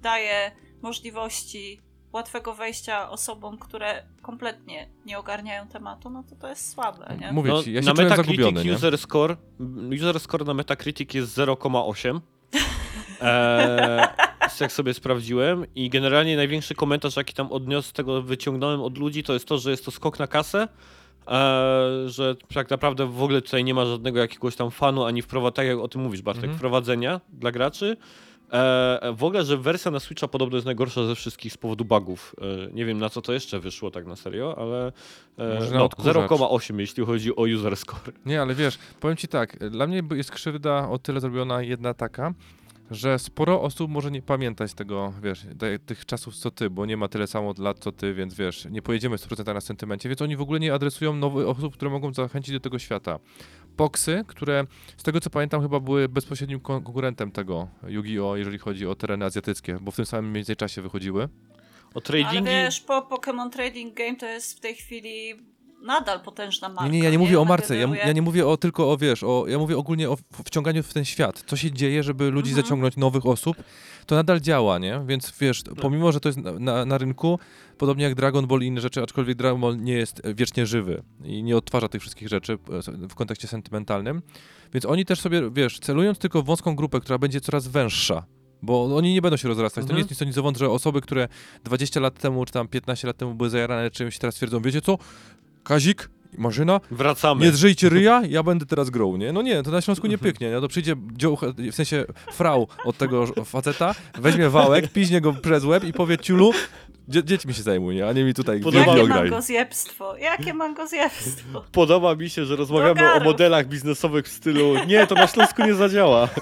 daje 0.00 0.52
możliwości 0.82 1.80
łatwego 2.12 2.54
wejścia 2.54 3.10
osobom, 3.10 3.58
które 3.58 4.02
kompletnie 4.22 4.90
nie 5.06 5.18
ogarniają 5.18 5.68
tematu, 5.68 6.10
no 6.10 6.22
to 6.22 6.36
to 6.36 6.48
jest 6.48 6.72
słabe, 6.72 7.16
nie? 7.20 7.32
Mówię 7.32 7.50
No, 7.50 7.62
ci, 7.62 7.72
ja 7.72 7.82
się 7.82 7.86
na 7.86 7.94
czułem 7.94 8.08
Metacritic 8.08 8.74
user 8.76 8.98
score, 8.98 9.36
user 9.94 10.20
score 10.20 10.46
na 10.46 10.54
Metacritic 10.54 11.14
jest 11.14 11.38
0,8. 11.38 12.20
Eee, 13.20 14.08
jak 14.60 14.72
sobie 14.72 14.94
sprawdziłem 14.94 15.64
i 15.74 15.90
generalnie 15.90 16.36
największy 16.36 16.74
komentarz 16.74 17.16
jaki 17.16 17.34
tam 17.34 17.52
odniosł 17.52 17.92
tego 17.92 18.22
wyciągnąłem 18.22 18.80
od 18.82 18.98
ludzi 18.98 19.22
to 19.22 19.32
jest 19.32 19.48
to, 19.48 19.58
że 19.58 19.70
jest 19.70 19.84
to 19.84 19.90
skok 19.90 20.18
na 20.18 20.26
kasę, 20.26 20.68
eee, 21.26 22.08
że 22.10 22.36
tak 22.54 22.70
naprawdę 22.70 23.06
w 23.06 23.22
ogóle 23.22 23.42
tutaj 23.42 23.64
nie 23.64 23.74
ma 23.74 23.84
żadnego 23.86 24.18
jakiegoś 24.18 24.56
tam 24.56 24.70
fanu 24.70 25.04
ani 25.04 25.22
wprowadzenia, 25.22 25.54
tak 25.56 25.66
jak 25.66 25.78
o 25.78 25.88
tym 25.88 26.00
mówisz 26.02 26.22
Bartek, 26.22 26.44
Mhm. 26.44 26.58
wprowadzenia 26.58 27.20
dla 27.32 27.52
graczy. 27.52 27.96
E, 28.52 29.12
w 29.16 29.24
ogóle, 29.24 29.44
że 29.44 29.56
wersja 29.56 29.90
na 29.90 30.00
Switcha 30.00 30.28
podobno 30.28 30.56
jest 30.56 30.66
najgorsza 30.66 31.06
ze 31.06 31.14
wszystkich 31.14 31.52
z 31.52 31.56
powodu 31.56 31.84
bugów. 31.84 32.34
E, 32.40 32.72
nie 32.72 32.84
wiem 32.84 32.98
na 32.98 33.08
co 33.10 33.22
to 33.22 33.32
jeszcze 33.32 33.60
wyszło 33.60 33.90
tak 33.90 34.06
na 34.06 34.16
serio, 34.16 34.54
ale 34.58 34.92
e, 35.38 35.70
na 35.70 35.78
no, 35.78 35.84
odkurzacz. 35.84 36.16
0,8 36.16 36.78
jeśli 36.80 37.04
chodzi 37.06 37.36
o 37.36 37.42
user 37.42 37.76
score. 37.76 38.12
Nie, 38.26 38.42
ale 38.42 38.54
wiesz, 38.54 38.78
powiem 39.00 39.16
ci 39.16 39.28
tak, 39.28 39.70
dla 39.70 39.86
mnie 39.86 40.02
jest 40.14 40.30
krzywda 40.30 40.88
o 40.88 40.98
tyle 40.98 41.20
zrobiona 41.20 41.62
jedna 41.62 41.94
taka, 41.94 42.34
że 42.90 43.18
sporo 43.18 43.62
osób 43.62 43.90
może 43.90 44.10
nie 44.10 44.22
pamiętać 44.22 44.74
tego, 44.74 45.12
wiesz, 45.22 45.46
tych 45.86 46.06
czasów 46.06 46.36
co 46.36 46.50
ty, 46.50 46.70
bo 46.70 46.86
nie 46.86 46.96
ma 46.96 47.08
tyle 47.08 47.26
samo 47.26 47.54
lat 47.58 47.78
co 47.78 47.92
ty, 47.92 48.14
więc 48.14 48.34
wiesz, 48.34 48.66
nie 48.70 48.82
pojedziemy 48.82 49.16
100% 49.16 49.54
na 49.54 49.60
sentymencie, 49.60 50.08
więc 50.08 50.22
oni 50.22 50.36
w 50.36 50.40
ogóle 50.40 50.60
nie 50.60 50.74
adresują 50.74 51.16
nowych 51.16 51.48
osób, 51.48 51.74
które 51.74 51.90
mogą 51.90 52.14
zachęcić 52.14 52.54
do 52.54 52.60
tego 52.60 52.78
świata. 52.78 53.18
Poksy, 53.76 54.24
które 54.26 54.64
z 54.96 55.02
tego 55.02 55.20
co 55.20 55.30
pamiętam 55.30 55.62
chyba 55.62 55.80
były 55.80 56.08
bezpośrednim 56.08 56.60
kon- 56.60 56.82
konkurentem 56.82 57.30
tego 57.30 57.68
Yu-Gi-Oh, 57.88 58.36
jeżeli 58.36 58.58
chodzi 58.58 58.86
o 58.86 58.94
tereny 58.94 59.24
azjatyckie, 59.24 59.78
bo 59.80 59.90
w 59.90 59.96
tym 59.96 60.06
samym 60.06 60.30
mniej 60.30 60.40
więcej 60.40 60.56
czasie 60.56 60.82
wychodziły. 60.82 61.24
O 61.24 61.28
Ale 61.94 62.02
tradingi... 62.02 62.44
wiesz, 62.44 62.80
po 62.80 63.00
Pokémon 63.00 63.50
Trading 63.50 63.94
Game 63.94 64.16
to 64.16 64.26
jest 64.26 64.56
w 64.56 64.60
tej 64.60 64.74
chwili 64.74 65.34
nadal 65.84 66.20
potężna 66.20 66.68
marka. 66.68 66.84
Nie, 66.84 66.98
nie, 66.98 67.04
ja 67.04 67.10
nie 67.10 67.18
mówię 67.18 67.40
o 67.40 67.44
marce, 67.44 67.76
ja, 67.76 67.88
ja 67.96 68.12
nie 68.12 68.22
mówię 68.22 68.46
o 68.46 68.56
tylko 68.56 68.92
o, 68.92 68.96
wiesz, 68.96 69.22
o, 69.22 69.44
ja 69.48 69.58
mówię 69.58 69.76
ogólnie 69.76 70.10
o 70.10 70.16
wciąganiu 70.44 70.82
w 70.82 70.92
ten 70.94 71.04
świat. 71.04 71.44
Co 71.46 71.56
się 71.56 71.72
dzieje, 71.72 72.02
żeby 72.02 72.30
ludzi 72.30 72.50
Mhm. 72.50 72.64
zaciągnąć, 72.66 72.96
nowych 72.96 73.26
osób, 73.26 73.56
to 74.06 74.14
nadal 74.14 74.40
działa, 74.40 74.78
nie? 74.78 75.00
Więc 75.06 75.32
wiesz, 75.40 75.62
pomimo, 75.80 76.12
że 76.12 76.20
to 76.20 76.28
jest 76.28 76.38
na, 76.38 76.52
na, 76.52 76.84
na 76.84 76.98
rynku, 76.98 77.38
podobnie 77.78 78.04
jak 78.04 78.14
Dragon 78.14 78.46
Ball 78.46 78.60
i 78.60 78.66
inne 78.66 78.80
rzeczy, 78.80 79.02
aczkolwiek 79.02 79.36
Dragon 79.38 79.60
Ball 79.60 79.78
nie 79.80 79.92
jest 79.92 80.22
wiecznie 80.34 80.66
żywy 80.66 81.02
i 81.24 81.42
nie 81.42 81.56
odtwarza 81.56 81.88
tych 81.88 82.00
wszystkich 82.00 82.28
rzeczy 82.28 82.52
e, 83.02 83.08
w 83.08 83.14
kontekście 83.14 83.48
sentymentalnym, 83.48 84.22
więc 84.74 84.84
oni 84.84 85.04
też 85.04 85.20
sobie, 85.20 85.50
wiesz, 85.50 85.78
celując 85.78 86.18
tylko 86.18 86.42
w 86.42 86.46
wąską 86.46 86.76
grupę, 86.76 87.00
która 87.00 87.18
będzie 87.18 87.40
coraz 87.40 87.68
węższa, 87.68 88.24
bo 88.62 88.96
oni 88.96 89.14
nie 89.14 89.22
będą 89.22 89.36
się 89.36 89.48
rozrastać. 89.48 89.82
To 89.82 89.90
Mhm. 89.90 89.96
nie 89.96 90.00
jest 90.00 90.10
nic 90.10 90.38
o 90.38 90.44
nic 90.48 90.58
że 90.58 90.70
osoby, 90.70 91.00
które 91.00 91.28
20 91.64 92.00
lat 92.00 92.18
temu, 92.18 92.44
czy 92.44 92.52
tam 92.52 92.68
15 92.68 93.06
lat 93.06 93.16
temu 93.16 93.34
były 93.34 93.50
zajarane 93.50 93.90
czymś, 93.90 94.18
teraz 94.18 94.34
twierdzą, 94.34 94.60
wiecie 94.62 94.80
co, 94.80 94.98
Kazik, 95.64 96.08
Marzyna, 96.38 96.80
Wracamy. 96.90 97.44
nie 97.46 97.52
drżyjcie 97.52 97.88
ryja, 97.88 98.22
ja 98.28 98.42
będę 98.42 98.66
teraz 98.66 98.90
grą, 98.90 99.16
nie? 99.16 99.32
No 99.32 99.42
nie, 99.42 99.62
to 99.62 99.70
na 99.70 99.80
Śląsku 99.80 100.06
nie 100.06 100.14
Mhm. 100.14 100.32
pyknie, 100.32 100.50
nie? 100.50 100.60
To 100.60 100.68
przyjdzie 100.68 100.94
dzioł, 101.12 101.38
w 101.72 101.74
sensie 101.74 102.04
frau 102.32 102.68
od 102.84 102.96
tego 102.96 103.26
faceta, 103.44 103.94
weźmie 104.18 104.48
wałek, 104.48 104.88
piźnie 104.92 105.20
go 105.20 105.32
przez 105.32 105.64
łeb 105.64 105.84
i 105.84 105.92
powie 105.92 106.18
ciulu, 106.18 106.52
dzie 107.08 107.24
dziećmi 107.24 107.54
się 107.54 107.62
zajmuj, 107.62 107.94
nie? 107.94 108.06
A 108.08 108.12
nie 108.12 108.24
mi 108.24 108.34
tutaj 108.34 108.60
Podoba- 108.60 108.84
Podoba... 108.84 109.14
Jakie 109.14 109.22
mangozjebstwo, 109.30 110.16
jakie 110.16 110.54
mangozjebstwo. 110.54 111.64
Podoba 111.72 112.14
mi 112.14 112.30
się, 112.30 112.44
że 112.44 112.56
rozmawiamy 112.56 113.12
o 113.12 113.20
modelach 113.20 113.66
biznesowych 113.68 114.26
w 114.26 114.32
stylu 114.32 114.74
nie, 114.86 115.06
to 115.06 115.14
na 115.14 115.26
Śląsku 115.26 115.62
nie 115.62 115.74
zadziała. 115.74 116.28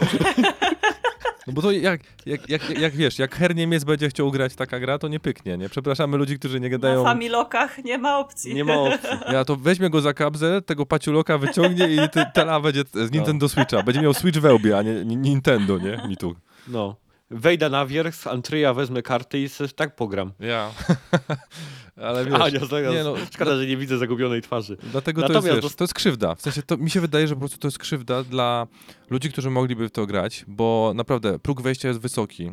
No 1.47 1.53
bo 1.53 1.63
to 1.63 1.71
jak, 1.71 2.01
jak, 2.27 2.49
jak, 2.49 2.71
jak 2.81 2.95
wiesz, 2.95 3.19
jak 3.19 3.35
her 3.35 3.57
Niemiec 3.57 3.85
będzie 3.85 4.09
chciał 4.09 4.31
grać 4.31 4.55
taka 4.55 4.81
gra, 4.81 4.99
to 4.99 5.09
nie 5.09 5.21
pyknie, 5.21 5.59
nie? 5.59 5.69
Przepraszamy 5.69 6.17
ludzi, 6.17 6.39
którzy 6.39 6.61
nie 6.61 6.69
Na 6.69 6.71
gadają... 6.71 7.05
familokach 7.05 7.85
nie 7.85 7.99
ma 7.99 8.19
opcji. 8.19 8.55
Nie 8.55 8.65
ma 8.65 8.75
opcji. 8.75 9.09
Ja 9.33 9.45
to 9.45 9.57
weźmie 9.57 9.91
go 9.91 10.01
za 10.01 10.15
kabzę, 10.15 10.63
tego 10.63 10.87
paciuloka 10.87 11.39
wyciągnie 11.39 11.89
i 11.89 12.09
ty, 12.09 12.25
tela 12.35 12.61
będzie 12.61 12.83
z 12.95 13.13
Nintendo 13.13 13.49
Switcha. 13.49 13.83
Będzie 13.83 14.01
miał 14.01 14.15
Switch 14.15 14.39
we 14.39 14.55
łbie, 14.55 14.79
a 14.79 14.83
nie 14.83 15.05
nie 15.05 15.17
Nintendo, 15.17 15.79
nie? 15.79 16.01
Mi 16.09 16.17
tu. 16.17 16.35
No. 16.69 16.97
Wejdę 17.33 17.71
na 17.71 17.87
wierzch, 17.87 18.15
z 18.15 18.27
Antryja 18.27 18.75
wezmę 18.75 19.03
karty 19.03 19.39
i 19.39 19.49
sobie 19.49 19.71
tak 19.71 19.97
pogram. 19.97 20.33
Ja. 20.41 20.71
Ale 21.97 22.25
wiesz, 22.25 22.35
Ania, 22.35 22.67
zamiast... 22.67 22.95
nie 22.95 23.05
no, 23.05 23.15
Szkoda, 23.33 23.57
że 23.57 23.67
nie 23.67 23.77
widzę 23.77 23.99
zagubionej 23.99 24.43
twarzy. 24.43 24.77
Dlatego 24.83 25.29
to 25.29 25.33
jest, 25.33 25.47
wiesz, 25.47 25.75
to 25.75 25.85
jest 25.85 25.95
krzywda. 25.95 26.35
W 26.35 26.43
sensie 26.43 26.63
to 26.63 26.77
mi 26.77 26.91
się 26.91 27.01
wydaje, 27.01 27.29
że 27.29 27.35
po 27.35 27.39
prostu 27.39 27.59
to 27.59 27.69
jest 27.69 27.79
krzywda 27.79 28.25
dla 28.25 28.67
ludzi, 29.11 29.33
którzy 29.33 29.51
mogliby 29.51 29.89
w 29.89 29.91
to 29.91 30.07
grać, 30.07 30.45
bo 30.49 30.93
naprawdę 30.95 31.39
próg 31.39 31.63
wejścia 31.63 31.89
jest 31.89 32.01
wysoki. 32.01 32.51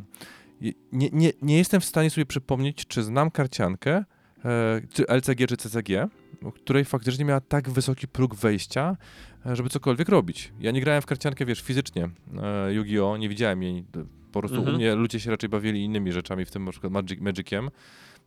Nie, 0.91 1.09
nie, 1.11 1.31
nie 1.41 1.57
jestem 1.57 1.81
w 1.81 1.85
stanie 1.85 2.09
sobie 2.09 2.25
przypomnieć, 2.25 2.85
czy 2.87 3.03
znam 3.03 3.31
karciankę, 3.31 4.03
e, 4.45 4.81
czy 4.93 5.05
LCG, 5.07 5.47
czy 5.47 5.57
CCG, 5.57 6.07
której 6.55 6.85
faktycznie 6.85 7.25
miała 7.25 7.41
tak 7.41 7.69
wysoki 7.69 8.07
próg 8.07 8.35
wejścia, 8.35 8.97
e, 9.45 9.55
żeby 9.55 9.69
cokolwiek 9.69 10.09
robić. 10.09 10.53
Ja 10.59 10.71
nie 10.71 10.81
grałem 10.81 11.01
w 11.01 11.05
karciankę, 11.05 11.45
wiesz, 11.45 11.61
fizycznie 11.61 12.09
e, 12.43 12.73
Yu-Gi-Oh! 12.73 13.17
Nie 13.19 13.29
widziałem 13.29 13.63
jej. 13.63 13.85
Po 14.31 14.39
prostu 14.39 14.57
Mhm. 14.57 14.75
u 14.75 14.77
mnie 14.77 14.95
ludzie 14.95 15.19
się 15.19 15.31
raczej 15.31 15.49
bawili 15.49 15.83
innymi 15.83 16.11
rzeczami, 16.11 16.45
w 16.45 16.51
tym 16.51 16.65
na 16.65 16.71
przykład 16.71 16.93
Magic, 16.93 17.19
Magiciem, 17.21 17.69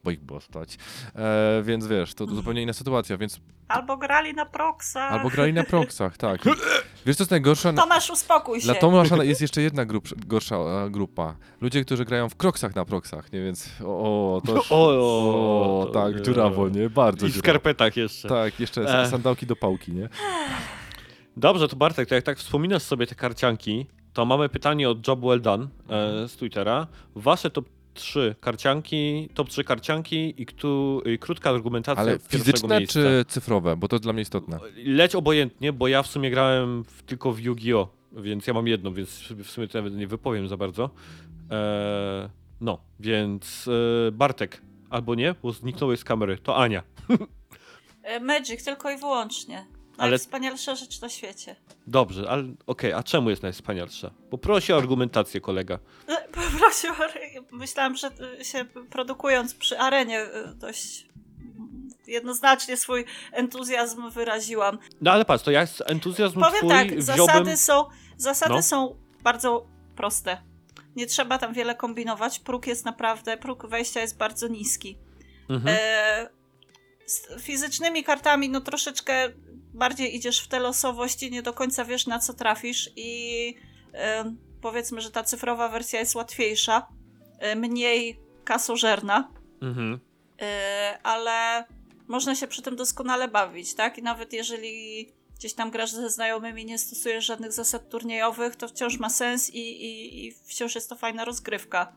bo 0.05 0.11
ich 0.11 0.20
było 0.20 0.40
stać. 0.40 0.76
E, 1.14 1.62
więc 1.64 1.86
wiesz, 1.86 2.14
to, 2.14 2.26
to 2.26 2.34
zupełnie 2.34 2.62
inna 2.62 2.72
sytuacja, 2.72 3.16
więc 3.16 3.40
Albo 3.68 3.96
grali 3.96 4.34
na 4.34 4.46
proksach. 4.46 5.12
Albo 5.12 5.28
grali 5.28 5.53
na 5.53 5.64
proksach, 5.64 6.16
tak. 6.16 6.40
Wiesz, 7.07 7.16
co 7.16 7.22
jest 7.22 7.30
najgorsze? 7.30 7.72
Tomasz, 7.72 8.11
uspokój 8.11 8.61
się. 8.61 8.64
Dla 8.64 8.74
Tomasza 8.74 9.24
jest 9.24 9.40
jeszcze 9.40 9.62
jedna 9.62 9.84
grup, 9.84 10.09
gorsza 10.26 10.57
e, 10.57 10.90
grupa. 10.90 11.36
Ludzie, 11.61 11.84
którzy 11.84 12.05
grają 12.05 12.28
w 12.28 12.36
kroksach 12.36 12.74
na 12.74 12.84
proksach, 12.84 13.32
nie? 13.32 13.42
Więc 13.44 13.70
o, 13.84 14.42
to 14.46 14.55
już, 14.57 14.66
O, 14.72 15.80
o, 15.80 15.86
to 15.86 15.92
tak, 15.92 16.22
dziurawo, 16.22 16.68
nie? 16.68 16.90
Bardzo 16.90 17.26
I 17.26 17.30
w 17.30 17.36
skarpetach 17.36 17.96
jeszcze. 17.96 18.28
Tak, 18.28 18.61
jeszcze 18.61 19.00
E. 19.03 19.09
sandałki 19.09 19.46
do 19.46 19.57
pałki, 19.57 19.92
nie? 19.92 20.09
Dobrze, 21.36 21.68
to 21.68 21.76
Bartek, 21.76 22.09
to 22.09 22.14
jak 22.14 22.24
tak 22.24 22.38
wspominasz 22.38 22.82
sobie 22.82 23.07
te 23.07 23.14
karcianki, 23.14 23.86
to 24.12 24.24
mamy 24.24 24.48
pytanie 24.48 24.90
od 24.90 25.08
Job 25.08 25.20
Well 25.20 25.40
Done 25.40 25.68
e, 25.88 26.28
z 26.28 26.36
Twittera. 26.36 26.86
Wasze 27.14 27.50
top 27.50 27.68
3 27.94 28.34
karcianki, 28.40 29.28
top 29.34 29.48
3 29.48 29.64
karcianki 29.64 30.42
i, 30.42 30.46
ktu, 30.46 31.02
i 31.06 31.18
krótka 31.18 31.50
argumentacja 31.50 32.02
Ale 32.02 32.18
fizyczne 32.18 32.78
miejsca. 32.78 32.92
czy 32.92 33.24
cyfrowe? 33.28 33.76
Bo 33.76 33.88
to 33.88 33.98
dla 33.98 34.12
mnie 34.12 34.22
istotne. 34.22 34.58
Leć 34.84 35.14
obojętnie, 35.14 35.72
bo 35.72 35.88
ja 35.88 36.02
w 36.02 36.06
sumie 36.06 36.30
grałem 36.30 36.84
w, 36.84 37.02
tylko 37.02 37.32
w 37.32 37.40
Yu-Gi-Oh! 37.40 37.88
Więc 38.12 38.46
ja 38.46 38.54
mam 38.54 38.66
jedną, 38.66 38.94
więc 38.94 39.10
w 39.20 39.50
sumie 39.50 39.68
to 39.68 39.78
nawet 39.78 39.94
nie 39.94 40.06
wypowiem 40.06 40.48
za 40.48 40.56
bardzo. 40.56 40.90
E, 41.50 42.30
no, 42.60 42.78
więc 43.00 43.68
e, 44.08 44.12
Bartek, 44.12 44.62
albo 44.90 45.14
nie, 45.14 45.34
bo 45.42 45.52
zniknąłeś 45.52 46.00
z 46.00 46.04
kamery, 46.04 46.38
to 46.38 46.56
Ania. 46.56 46.82
E, 48.02 48.20
Magic 48.20 48.64
tylko 48.64 48.90
i 48.90 48.96
wyłącznie. 48.96 49.66
Ale- 49.99 50.11
Najwspanialsza 50.11 50.74
rzecz 50.74 51.01
na 51.01 51.09
świecie. 51.09 51.57
Dobrze, 51.86 52.30
ale 52.30 52.45
okej, 52.66 52.93
a 52.93 53.03
czemu 53.03 53.30
jest 53.30 53.43
najwspanialsza? 53.43 54.11
Bo 54.30 54.38
prosi 54.38 54.72
o 54.72 54.76
argumentację, 54.76 55.40
kolega. 55.40 55.78
E, 56.09 56.28
Poprosił, 56.28 56.90
myślałam, 57.53 57.97
że 57.97 58.11
e, 58.40 58.45
się 58.45 58.64
produkując 58.90 59.55
przy 59.55 59.78
arenie 59.78 60.20
e, 60.20 60.55
dość 60.55 61.07
jednoznacznie 62.07 62.76
swój 62.76 63.05
entuzjazm 63.32 64.11
wyraziłam. 64.11 64.78
No 65.01 65.12
ale 65.12 65.24
patrz, 65.24 65.45
to 65.45 65.51
ja 65.51 65.66
entuzjazm 65.86 66.40
Powiem 66.40 66.59
twój 66.59 66.68
tak, 66.68 66.88
wziąłbym... 66.88 67.26
zasady, 67.26 67.57
są, 67.57 67.84
zasady 68.16 68.55
No. 68.55 68.62
są 68.62 68.97
bardzo 69.22 69.66
proste. 69.97 70.43
Nie 70.97 71.07
trzeba 71.07 71.38
tam 71.38 71.53
wiele 71.53 71.74
kombinować. 71.74 72.38
Próg 72.38 72.66
jest 72.66 72.84
naprawdę, 72.84 73.36
próg 73.36 73.66
wejścia 73.66 74.01
jest 74.01 74.18
bardzo 74.18 74.49
niski. 74.49 74.99
Mhm. 75.49 75.76
E, 75.80 76.28
z 77.07 77.43
fizycznymi 77.43 78.05
kartami, 78.05 78.49
no 78.49 78.61
troszeczkę 78.61 79.32
bardziej 79.74 80.16
idziesz 80.16 80.40
w 80.40 80.48
tę 80.48 80.60
losowość 80.60 81.22
i 81.22 81.30
nie 81.30 81.42
do 81.42 81.52
końca 81.52 81.84
wiesz, 81.84 82.06
na 82.06 82.18
co 82.18 82.34
trafisz. 82.34 82.90
I 82.96 83.54
e, 83.94 84.34
powiedzmy, 84.60 85.00
że 85.00 85.10
ta 85.10 85.22
cyfrowa 85.24 85.68
wersja 85.68 86.00
jest 86.00 86.14
łatwiejsza, 86.14 86.86
e, 87.38 87.56
mniej 87.56 88.20
kasożerna, 88.44 89.32
Mhm. 89.62 90.00
e, 90.40 90.98
ale 91.02 91.64
można 92.08 92.34
się 92.34 92.46
przy 92.48 92.62
tym 92.62 92.76
doskonale 92.76 93.28
bawić, 93.28 93.74
tak? 93.74 93.98
I 93.98 94.02
nawet 94.02 94.32
jeżeli 94.32 95.08
gdzieś 95.38 95.54
tam 95.54 95.70
grasz 95.70 95.90
ze 95.92 96.10
znajomymi, 96.10 96.64
nie 96.64 96.78
stosujesz 96.78 97.24
żadnych 97.24 97.52
zasad 97.52 97.88
turniejowych, 97.88 98.56
to 98.56 98.68
wciąż 98.68 98.98
ma 98.98 99.10
sens 99.10 99.50
i, 99.50 99.58
i, 99.58 100.26
i 100.26 100.32
wciąż 100.32 100.74
jest 100.74 100.88
to 100.88 100.96
fajna 100.96 101.24
rozgrywka. 101.24 101.96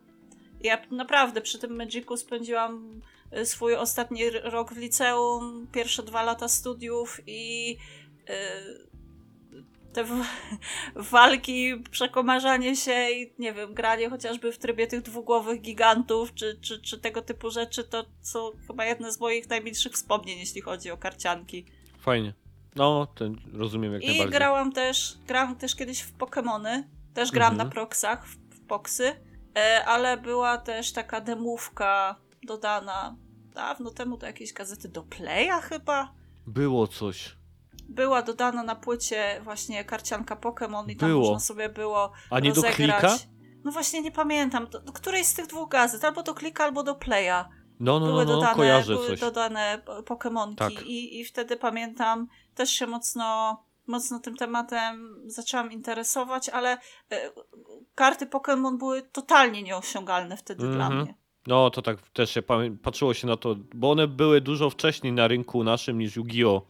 Ja 0.62 0.82
naprawdę 0.92 1.42
przy 1.42 1.60
tym 1.60 1.76
Magicu 1.76 2.18
spędziłam 2.18 3.02
swój 3.44 3.76
ostatni 3.76 4.30
rok 4.30 4.74
w 4.74 4.78
liceum, 4.78 5.68
pierwsze 5.72 6.04
dwa 6.04 6.24
lata 6.24 6.48
studiów 6.48 7.20
i 7.28 7.72
y, 8.30 8.96
te 9.94 10.06
walki, 11.12 11.84
przekomarzanie 11.92 12.76
się 12.76 13.10
i 13.12 13.34
nie 13.40 13.54
wiem, 13.54 13.74
granie 13.74 14.10
chociażby 14.10 14.52
w 14.52 14.58
trybie 14.58 14.88
tych 14.88 15.02
dwugłowych 15.02 15.62
gigantów, 15.62 16.34
czy, 16.34 16.60
czy, 16.62 16.82
czy 16.82 17.00
tego 17.00 17.22
typu 17.22 17.50
rzeczy, 17.50 17.84
to 17.84 18.06
są 18.22 18.52
chyba 18.68 18.86
jedne 18.86 19.12
z 19.12 19.20
moich 19.20 19.50
najmilszych 19.50 19.94
wspomnień, 19.94 20.40
jeśli 20.40 20.62
chodzi 20.62 20.92
o 20.92 20.98
karcianki. 20.98 21.66
Fajnie. 22.00 22.34
No, 22.76 23.08
rozumiem 23.54 23.94
jak 23.94 24.04
I 24.04 24.08
najbardziej. 24.08 24.32
grałam 24.32 24.72
też, 24.72 25.18
grałam 25.28 25.56
też 25.56 25.76
kiedyś 25.76 26.02
w 26.02 26.18
Pokémony. 26.18 26.84
Też 27.14 27.32
grałam 27.32 27.54
Mhm. 27.54 27.68
na 27.68 27.74
proksach, 27.74 28.28
w, 28.28 28.36
w 28.36 28.68
Poksy, 28.68 29.14
e, 29.58 29.86
ale 29.86 30.18
była 30.18 30.58
też 30.58 30.92
taka 30.92 31.22
demówka 31.22 32.16
dodana 32.44 33.16
dawno 33.56 33.92
temu 33.92 34.18
do 34.18 34.26
jakiejś 34.28 34.54
gazety 34.54 34.90
do 34.90 35.04
Playa 35.04 35.62
chyba. 35.62 36.12
Było 36.48 36.88
coś. 36.88 37.36
Była 37.90 38.22
dodana 38.22 38.64
na 38.64 38.76
płycie 38.76 39.42
właśnie 39.44 39.86
karcianka 39.86 40.36
Pokémon 40.36 40.92
i 40.92 40.96
tam 40.96 41.10
Było. 41.10 41.22
można 41.22 41.40
sobie 41.40 41.70
było 41.70 42.12
A 42.30 42.40
nie 42.40 42.50
do 42.54 42.56
rozegrać. 42.62 42.76
klika? 43.02 43.18
No 43.64 43.72
właśnie 43.72 44.02
nie 44.02 44.12
pamiętam. 44.12 44.68
Do, 44.68 44.80
do 44.80 44.92
której 44.94 45.26
z 45.26 45.34
tych 45.34 45.48
dwóch 45.48 45.70
gazet? 45.70 46.04
Albo 46.04 46.24
do 46.24 46.34
klika, 46.34 46.64
albo 46.64 46.84
do 46.84 46.96
Playa. 46.96 47.46
No, 47.80 48.00
no, 48.00 48.06
były 48.06 48.26
no, 48.26 48.32
no, 48.32 48.36
dodane, 48.36 48.56
kojarzę 48.56 48.94
były 48.94 49.08
coś. 49.08 49.20
dodane 49.20 49.82
po- 49.86 50.04
Pokemonki 50.04 50.56
Tak. 50.56 50.72
i, 50.86 51.20
i 51.20 51.26
wtedy 51.26 51.58
pamiętam, 51.58 52.28
też 52.56 52.70
się 52.70 52.88
mocno, 52.88 53.58
mocno 53.88 54.20
tym 54.20 54.36
tematem 54.36 55.16
zaczęłam 55.26 55.72
interesować, 55.72 56.50
ale 56.50 56.78
e, 57.12 57.32
karty 57.96 58.26
Pokémon 58.26 58.78
były 58.78 59.02
totalnie 59.02 59.64
nieosiągalne 59.64 60.38
wtedy 60.38 60.68
dla 60.68 60.86
Mhm. 60.86 61.02
mnie. 61.02 61.16
No, 61.48 61.70
to 61.70 61.82
tak 61.82 62.02
też 62.02 62.32
się 62.32 62.42
patrzyło 62.84 63.14
się 63.14 63.28
na 63.28 63.38
to, 63.38 63.56
bo 63.76 63.92
one 63.92 64.08
były 64.08 64.42
dużo 64.42 64.70
wcześniej 64.70 65.14
na 65.14 65.28
rynku 65.28 65.64
naszym 65.64 65.98
niż 65.98 66.16
Yu-Gi-Oh! 66.16 66.62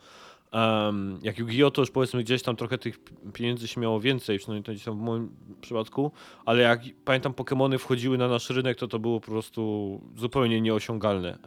Em, 0.52 1.20
jak 1.24 1.38
Yu-Gi-Oh! 1.40 1.72
to 1.72 1.82
już 1.82 1.92
powiedzmy 1.92 2.24
gdzieś 2.24 2.44
tam 2.44 2.56
trochę 2.56 2.78
tych 2.78 3.00
pieniędzy 3.34 3.68
się 3.68 3.82
miało 3.82 4.00
więcej, 4.00 4.38
przynajmniej 4.38 4.64
to 4.64 4.72
gdzieś 4.72 4.86
tam 4.86 4.98
w 4.98 5.02
moim 5.02 5.36
przypadku, 5.62 6.12
ale 6.46 6.62
jak 6.62 6.82
pamiętam 7.06 7.34
Pokémony 7.34 7.78
wchodziły 7.78 8.18
na 8.18 8.28
nasz 8.28 8.50
rynek, 8.50 8.78
to 8.78 8.88
to 8.88 9.00
było 9.00 9.20
po 9.20 9.32
prostu 9.32 10.02
zupełnie 10.18 10.62
nieosiągalne, 10.62 11.38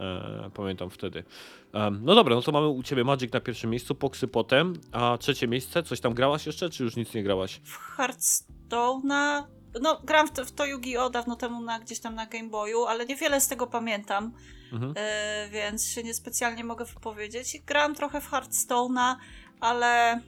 e, 0.47 0.51
pamiętam 0.55 0.91
wtedy. 0.91 1.24
Em, 1.72 2.01
no 2.05 2.14
dobra, 2.14 2.35
no 2.35 2.43
to 2.43 2.53
mamy 2.53 2.68
u 2.68 2.83
Ciebie 2.83 3.05
Magic 3.05 3.33
na 3.33 3.41
pierwszym 3.41 3.70
miejscu, 3.70 3.95
Poksy 3.95 4.29
potem, 4.29 4.72
a 4.93 5.18
trzecie 5.20 5.49
miejsce, 5.49 5.83
coś 5.83 6.01
tam 6.01 6.14
grałaś 6.14 6.47
jeszcze, 6.47 6.70
czy 6.70 6.85
już 6.85 6.97
nic 6.97 7.14
nie 7.14 7.22
grałaś? 7.22 7.61
W 7.64 7.97
Hearthstone'a, 7.97 9.43
no 9.82 10.00
gram 10.04 10.26
w 10.28 10.30
to, 10.30 10.44
w 10.44 10.52
to 10.52 10.66
Yu-Gi-Oh! 10.66 11.10
dawno 11.10 11.36
temu 11.36 11.60
na, 11.62 11.78
gdzieś 11.80 12.00
tam 12.00 12.14
na 12.14 12.26
Game 12.26 12.48
Boyu, 12.48 12.84
ale 12.84 13.06
niewiele 13.06 13.40
z 13.40 13.48
tego 13.48 13.66
pamiętam, 13.66 14.32
Mhm. 14.72 14.92
e, 14.96 15.48
więc 15.52 15.86
się 15.86 16.02
niespecjalnie 16.02 16.64
mogę 16.64 16.84
wypowiedzieć. 16.84 17.54
I 17.54 17.60
Gram 17.60 17.94
trochę 17.94 18.20
w 18.20 18.30
Hearthstone'a, 18.30 19.16
ale 19.60 20.20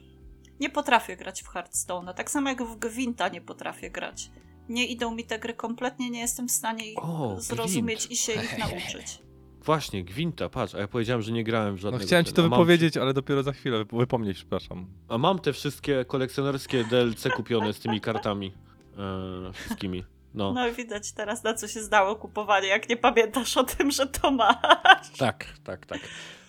nie 0.59 0.69
potrafię 0.69 1.17
grać 1.17 1.43
w 1.43 1.47
Hearthstone'a. 1.49 2.13
Tak 2.13 2.31
samo 2.31 2.49
jak 2.49 2.63
w 2.63 2.75
Gwinta 2.75 3.27
nie 3.29 3.41
potrafię 3.41 3.91
grać. 3.91 4.31
Nie 4.69 4.85
idą 4.85 5.15
mi 5.15 5.23
te 5.23 5.39
gry 5.39 5.53
kompletnie, 5.53 6.09
nie 6.09 6.19
jestem 6.19 6.47
w 6.47 6.51
stanie 6.51 6.91
ich 6.91 6.97
O, 7.03 7.35
zrozumieć 7.39 7.99
Gwint. 7.99 8.11
i 8.11 8.15
się 8.15 8.33
ich 8.33 8.57
nauczyć. 8.57 9.19
Właśnie, 9.63 10.03
Gwinta, 10.03 10.49
patrz, 10.49 10.75
a 10.75 10.79
ja 10.79 10.87
powiedziałem, 10.87 11.21
że 11.21 11.31
nie 11.31 11.43
grałem 11.43 11.75
w 11.75 11.77
No 11.77 11.81
żadnego. 11.81 12.05
chciałem 12.05 12.25
ci 12.25 12.33
to 12.33 12.43
wypowiedzieć, 12.43 12.97
ale 12.97 13.13
dopiero 13.13 13.43
za 13.43 13.51
chwilę, 13.51 13.77
wyp- 13.85 13.97
wypomnieć, 13.97 14.37
przepraszam. 14.37 14.85
A 15.09 15.17
mam 15.17 15.39
te 15.39 15.53
wszystkie 15.53 16.05
kolekcjonerskie 16.05 16.83
DLC 16.83 17.29
kupione 17.35 17.73
z 17.73 17.79
tymi 17.79 18.01
kartami. 18.01 18.53
E, 18.97 19.53
wszystkimi. 19.53 20.03
No. 20.33 20.53
No 20.53 20.67
i 20.67 20.71
widać 20.71 21.11
teraz, 21.11 21.43
na 21.43 21.53
co 21.53 21.67
się 21.67 21.81
zdało 21.81 22.15
kupowanie, 22.15 22.67
jak 22.67 22.89
nie 22.89 22.97
pamiętasz 22.97 23.57
o 23.57 23.63
tym, 23.63 23.91
że 23.91 24.07
to 24.07 24.31
masz. 24.31 25.09
Tak, 25.17 25.45
tak, 25.63 25.85
tak. 25.85 25.99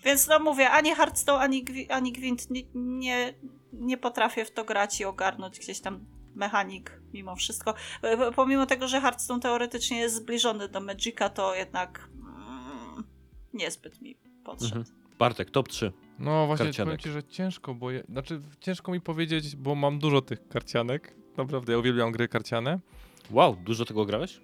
Więc 0.04 0.28
no 0.28 0.38
mówię, 0.38 0.70
ani 0.70 0.94
Hearthstone, 0.94 1.38
ani, 1.40 1.64
ani 1.90 2.12
Gwint 2.12 2.50
nie, 2.50 2.62
nie, 2.74 3.34
nie 3.72 3.98
potrafię 3.98 4.44
w 4.44 4.50
to 4.50 4.64
grać 4.64 5.00
i 5.00 5.04
ogarnąć 5.04 5.58
gdzieś 5.58 5.80
tam 5.80 6.04
mechanik 6.34 7.00
mimo 7.12 7.36
wszystko. 7.36 7.74
E, 8.02 8.16
p- 8.16 8.32
Pomimo 8.32 8.66
tego, 8.66 8.88
że 8.88 9.00
Hearthstone 9.00 9.40
teoretycznie 9.40 9.98
jest 10.00 10.14
zbliżony 10.14 10.68
do 10.68 10.80
Magica, 10.80 11.28
to 11.28 11.54
jednak 11.54 12.08
mm, 12.14 13.04
niezbyt 13.54 14.00
mi 14.02 14.16
podszedł. 14.44 14.78
Mhm. 14.78 14.96
Bartek, 15.18 15.50
top 15.50 15.68
3. 15.68 15.92
No 16.18 16.46
właśnie, 16.46 16.66
Karcianek. 16.66 16.88
powiem 16.88 16.98
ci, 16.98 17.10
że 17.10 17.24
ciężko, 17.24 17.74
bo 17.74 17.90
je, 17.90 18.04
znaczy 18.08 18.40
ciężko 18.60 18.92
mi 18.92 19.00
powiedzieć, 19.00 19.56
bo 19.56 19.74
mam 19.74 19.98
dużo 19.98 20.22
tych 20.22 20.48
karcianek. 20.48 21.14
Naprawdę, 21.36 21.72
ja 21.72 21.78
uwielbiam 21.78 22.12
gry 22.12 22.28
karciane. 22.28 22.78
Wow, 23.30 23.56
dużo 23.64 23.84
tego 23.84 24.04
grałeś? 24.04 24.40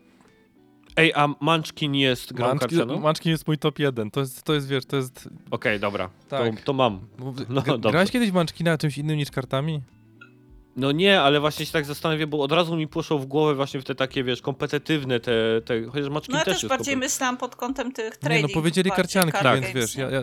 Ej, 0.96 1.12
a 1.14 1.28
Munchkin 1.40 1.94
jest 1.94 2.32
grą 2.32 2.46
Munchkin, 2.46 2.68
karcianą? 2.68 2.94
Okej, 2.94 3.02
Munchkin 3.02 3.32
jest 3.32 3.46
mój 3.46 3.58
top 3.58 3.78
1. 3.78 4.10
To 4.10 4.20
jest, 4.20 4.42
to 4.42 4.54
jest 4.54 4.68
wiesz, 4.68 4.86
to 4.86 4.96
jest... 4.96 5.28
dobra. 5.80 6.10
Tak. 6.28 6.56
To, 6.56 6.64
to 6.64 6.72
mam. 6.72 7.00
No. 7.48 7.78
Grałeś 7.78 8.10
kiedyś 8.10 8.32
Munchkina 8.32 8.78
czymś 8.78 8.98
innym 8.98 9.16
niż 9.16 9.30
kartami? 9.30 9.82
No 10.78 10.92
nie, 10.92 11.20
ale 11.20 11.40
właśnie 11.40 11.66
się 11.66 11.72
tak 11.72 11.84
zastanawiam, 11.84 12.30
bo 12.30 12.40
od 12.42 12.52
razu 12.52 12.76
mi 12.76 12.88
poszło 12.88 13.18
w 13.18 13.26
głowę 13.26 13.54
właśnie 13.54 13.80
w 13.80 13.84
te 13.84 13.94
takie, 13.94 14.24
wiesz, 14.24 14.42
kompetytywne 14.42 15.20
te, 15.20 15.32
te 15.64 15.84
chociaż 15.84 16.08
Munchkin 16.08 16.32
No 16.32 16.38
ja 16.38 16.44
też, 16.44 16.60
też 16.60 16.68
bardziej 16.68 16.94
kompet- 16.94 16.98
myślałam 16.98 17.36
pod 17.36 17.56
kątem 17.56 17.92
tych 17.92 18.04
Nie, 18.14 18.18
trading. 18.28 18.48
no 18.48 18.54
powiedzieli 18.54 18.90
karcianki, 18.90 19.32
card 19.32 19.44
więc 19.60 19.60
games, 19.60 19.74
wiesz, 19.74 19.96
nie? 19.96 20.02
ja, 20.02 20.10
ja 20.10 20.22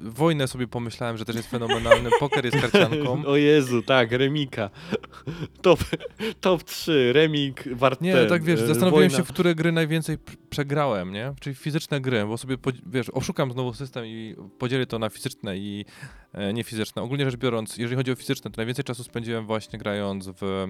wojnę 0.00 0.48
sobie 0.48 0.66
pomyślałem, 0.66 1.16
że 1.18 1.24
też 1.24 1.36
jest 1.36 1.50
fenomenalny, 1.50 2.10
poker 2.20 2.44
jest 2.44 2.60
karcianką. 2.60 3.22
O 3.26 3.36
Jezu, 3.36 3.82
tak, 3.82 4.12
Remika. 4.12 4.70
Top, 5.62 5.80
top 6.40 6.64
3, 6.64 7.12
Remik, 7.12 7.64
Wart 7.76 8.00
Nie, 8.00 8.26
tak 8.26 8.42
wiesz, 8.42 8.60
e, 8.60 8.66
zastanowiłem 8.66 9.08
wojna. 9.10 9.16
się, 9.16 9.24
w 9.24 9.28
które 9.32 9.54
gry 9.54 9.72
najwięcej 9.72 10.16
przegrałem, 10.50 11.12
nie? 11.12 11.34
Czyli 11.40 11.56
fizyczne 11.56 12.00
gry, 12.00 12.24
bo 12.26 12.38
sobie, 12.38 12.56
wiesz, 12.86 13.10
oszukam 13.10 13.52
znowu 13.52 13.74
system 13.74 14.06
i 14.06 14.36
podzielę 14.58 14.86
to 14.86 14.98
na 14.98 15.10
fizyczne 15.10 15.56
i 15.58 15.84
niefizyczne. 16.54 17.02
Ogólnie 17.02 17.24
rzecz 17.30 17.36
biorąc, 17.40 17.76
jeżeli 17.76 17.96
chodzi 17.96 18.12
o 18.12 18.14
fizyczne, 18.16 18.50
to 18.50 18.56
najwięcej 18.56 18.84
czasu 18.84 19.04
spędziłem 19.04 19.46
właśnie 19.46 19.78
grając 19.78 20.28
w 20.40 20.66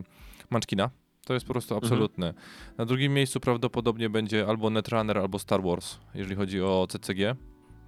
Munchkina. 0.51 0.91
To 1.27 1.35
jest 1.35 1.47
po 1.47 1.53
prostu 1.53 1.75
Mhm. 1.75 1.93
absolutne. 1.93 2.35
Na 2.79 2.85
drugim 2.85 3.15
miejscu 3.15 3.41
prawdopodobnie 3.41 4.11
będzie 4.11 4.47
albo 4.47 4.71
Netrunner, 4.71 5.19
albo 5.19 5.39
Star 5.39 5.63
Wars, 5.63 5.99
jeżeli 6.15 6.37
chodzi 6.37 6.63
o 6.63 6.87
CCG, 6.89 7.35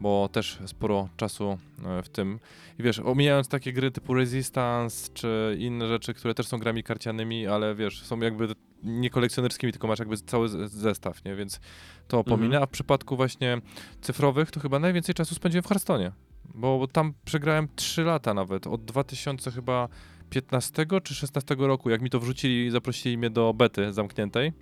bo 0.01 0.29
też 0.33 0.59
sporo 0.67 1.09
czasu 1.17 1.59
e, 1.85 2.03
w 2.03 2.09
tym. 2.09 2.41
I 2.79 2.83
wiesz, 2.83 2.99
omijając 2.99 3.49
takie 3.49 3.73
gry 3.73 3.91
typu 3.91 4.15
Resistance, 4.15 5.11
czy 5.15 5.57
inne 5.59 5.89
rzeczy, 5.89 6.15
które 6.15 6.35
też 6.35 6.47
są 6.47 6.59
grami 6.59 6.83
karcianymi, 6.83 7.47
ale 7.47 7.75
wiesz, 7.75 8.03
są 8.03 8.21
jakby 8.21 8.49
nie 8.83 9.11
kolekcjonerskimi, 9.11 9.73
tylko 9.73 9.89
masz 9.89 9.99
jakby 9.99 10.17
cały 10.17 10.49
zestaw, 10.69 11.25
nie? 11.25 11.37
Więc 11.37 11.61
to 12.09 12.25
pominę. 12.25 12.47
Mhm. 12.47 12.63
A 12.63 12.67
w 12.67 12.71
przypadku 12.71 13.17
właśnie 13.17 13.61
cyfrowych, 14.01 14.51
to 14.51 14.61
chyba 14.61 14.79
najwięcej 14.79 15.15
czasu 15.15 15.35
spędziłem 15.35 15.63
w 15.63 15.67
Hearthstone. 15.67 16.13
Bo 16.55 16.87
tam 16.93 17.15
przegrałem 17.25 17.69
3 17.77 18.03
lata 18.05 18.35
nawet, 18.35 18.67
od 18.67 18.85
2000 18.85 19.51
chyba 19.51 19.89
15 20.31 20.87
czy 21.03 21.15
16 21.15 21.57
roku, 21.59 21.91
jak 21.91 22.03
mi 22.03 22.11
to 22.11 22.21
wrzucili 22.21 22.71
zaprosili 22.71 23.19
mnie 23.19 23.31
do 23.31 23.55
bety 23.55 23.93
zamkniętej. 23.93 24.53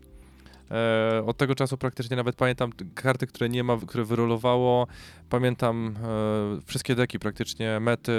E, 0.71 1.23
od 1.27 1.37
tego 1.37 1.55
czasu 1.55 1.79
praktycznie 1.79 2.17
nawet 2.17 2.37
pamiętam 2.37 2.71
karty, 2.95 3.27
które 3.27 3.49
nie 3.49 3.65
ma, 3.65 3.77
które 3.87 4.05
wyrolowało. 4.05 4.87
Pamiętam 5.29 5.95
e, 6.03 6.61
wszystkie 6.67 6.95
deki 6.95 7.19
praktycznie, 7.19 7.81
mety, 7.81 8.13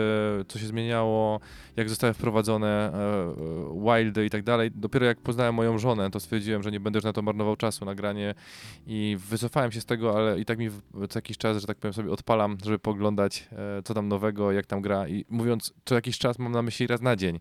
co 0.47 0.59
się 0.59 0.67
zmieniało, 0.67 1.39
jak 1.75 1.89
zostały 1.89 2.13
wprowadzone 2.13 2.67
e, 2.67 3.99
e, 3.99 4.03
wildy 4.03 4.25
i 4.25 4.29
tak 4.29 4.43
dalej. 4.43 4.71
Dopiero 4.75 5.05
jak 5.05 5.19
poznałem 5.21 5.55
moją 5.55 5.77
żonę, 5.77 6.11
to 6.11 6.19
stwierdziłem, 6.19 6.63
że 6.63 6.71
nie 6.71 6.79
będę 6.79 6.97
już 6.97 7.03
na 7.03 7.13
to 7.13 7.21
marnował 7.21 7.55
czasu 7.55 7.85
na 7.85 7.95
granie 7.95 8.35
i 8.87 9.17
wycofałem 9.29 9.71
się 9.71 9.81
z 9.81 9.85
tego, 9.85 10.17
ale 10.17 10.39
i 10.39 10.45
tak 10.45 10.57
mi 10.57 10.69
co 11.09 11.17
jakiś 11.17 11.37
czas, 11.37 11.61
że 11.61 11.67
tak 11.67 11.77
powiem 11.77 11.93
sobie 11.93 12.11
odpalam, 12.11 12.57
żeby 12.65 12.79
poglądać 12.79 13.47
e, 13.51 13.81
co 13.83 13.93
tam 13.93 14.07
nowego, 14.07 14.51
jak 14.51 14.65
tam 14.65 14.81
gra 14.81 15.07
i 15.07 15.25
mówiąc 15.29 15.73
co 15.85 15.95
jakiś 15.95 16.17
czas 16.17 16.39
mam 16.39 16.51
na 16.51 16.61
myśli 16.61 16.87
raz 16.87 17.01
na 17.01 17.15
dzień, 17.15 17.39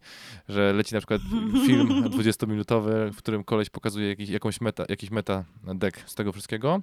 że 0.49 0.73
leci 0.73 0.95
na 0.95 1.01
przykład 1.01 1.21
film 1.67 1.89
20-minutowy, 2.05 3.13
w 3.13 3.17
którym 3.17 3.45
koleś 3.45 3.71
pokazuje 3.71 4.09
jakiś, 4.09 4.29
jakąś 4.29 4.61
meta, 4.61 4.85
jakiś 4.99 5.11
meta 5.11 5.45
deck 5.75 5.99
z 6.11 6.15
tego 6.15 6.33
wszystkiego. 6.33 6.83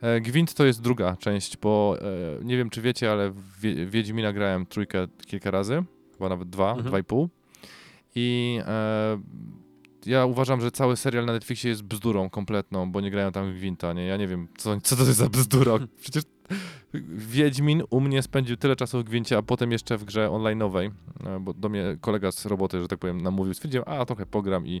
E, 0.00 0.20
Gwint 0.20 0.54
to 0.54 0.64
jest 0.66 0.82
druga 0.82 1.16
część, 1.16 1.56
bo 1.56 1.96
e, 2.40 2.44
nie 2.44 2.56
wiem 2.56 2.70
czy 2.70 2.82
wiecie, 2.82 3.12
ale 3.12 3.30
w 3.30 3.60
Wie- 3.60 3.86
Wiedźmina 3.86 4.32
grałem 4.32 4.66
trójkę 4.66 5.06
kilka 5.26 5.50
razy, 5.50 5.84
chyba 6.12 6.28
nawet 6.28 6.50
dwa, 6.50 6.68
Mhm. 6.68 6.86
dwa 6.86 6.98
i 6.98 7.04
pół. 7.04 7.28
I 8.14 8.58
e, 8.66 9.18
ja 10.06 10.24
uważam, 10.26 10.60
że 10.60 10.70
cały 10.70 10.96
serial 10.96 11.26
na 11.26 11.32
Netflixie 11.32 11.70
jest 11.70 11.82
bzdurą 11.82 12.30
kompletną, 12.30 12.92
bo 12.92 13.00
nie 13.00 13.10
grają 13.10 13.32
tam 13.32 13.52
w 13.52 13.56
Gwinta, 13.56 13.92
nie? 13.92 14.06
Ja 14.06 14.16
nie 14.16 14.26
wiem, 14.26 14.48
co, 14.58 14.80
co 14.80 14.96
to 14.96 15.02
jest 15.02 15.18
za 15.18 15.28
bzdura. 15.28 15.72
Przecież 16.02 16.22
Wiedźmin 17.16 17.82
u 17.90 18.00
mnie 18.00 18.22
spędził 18.22 18.56
tyle 18.56 18.76
czasu 18.76 19.00
w 19.00 19.04
Gwincie, 19.04 19.36
a 19.36 19.42
potem 19.42 19.72
jeszcze 19.72 19.98
w 19.98 20.04
grze 20.04 20.26
online'owej, 20.28 20.90
bo 21.40 21.54
do 21.54 21.68
mnie 21.68 21.96
kolega 22.00 22.32
z 22.32 22.46
roboty, 22.46 22.80
że 22.80 22.88
tak 22.88 22.98
powiem, 22.98 23.20
namówił, 23.20 23.54
stwierdziłem, 23.54 23.84
a 23.88 24.04
trochę 24.06 24.26
pogram 24.26 24.66
i 24.66 24.80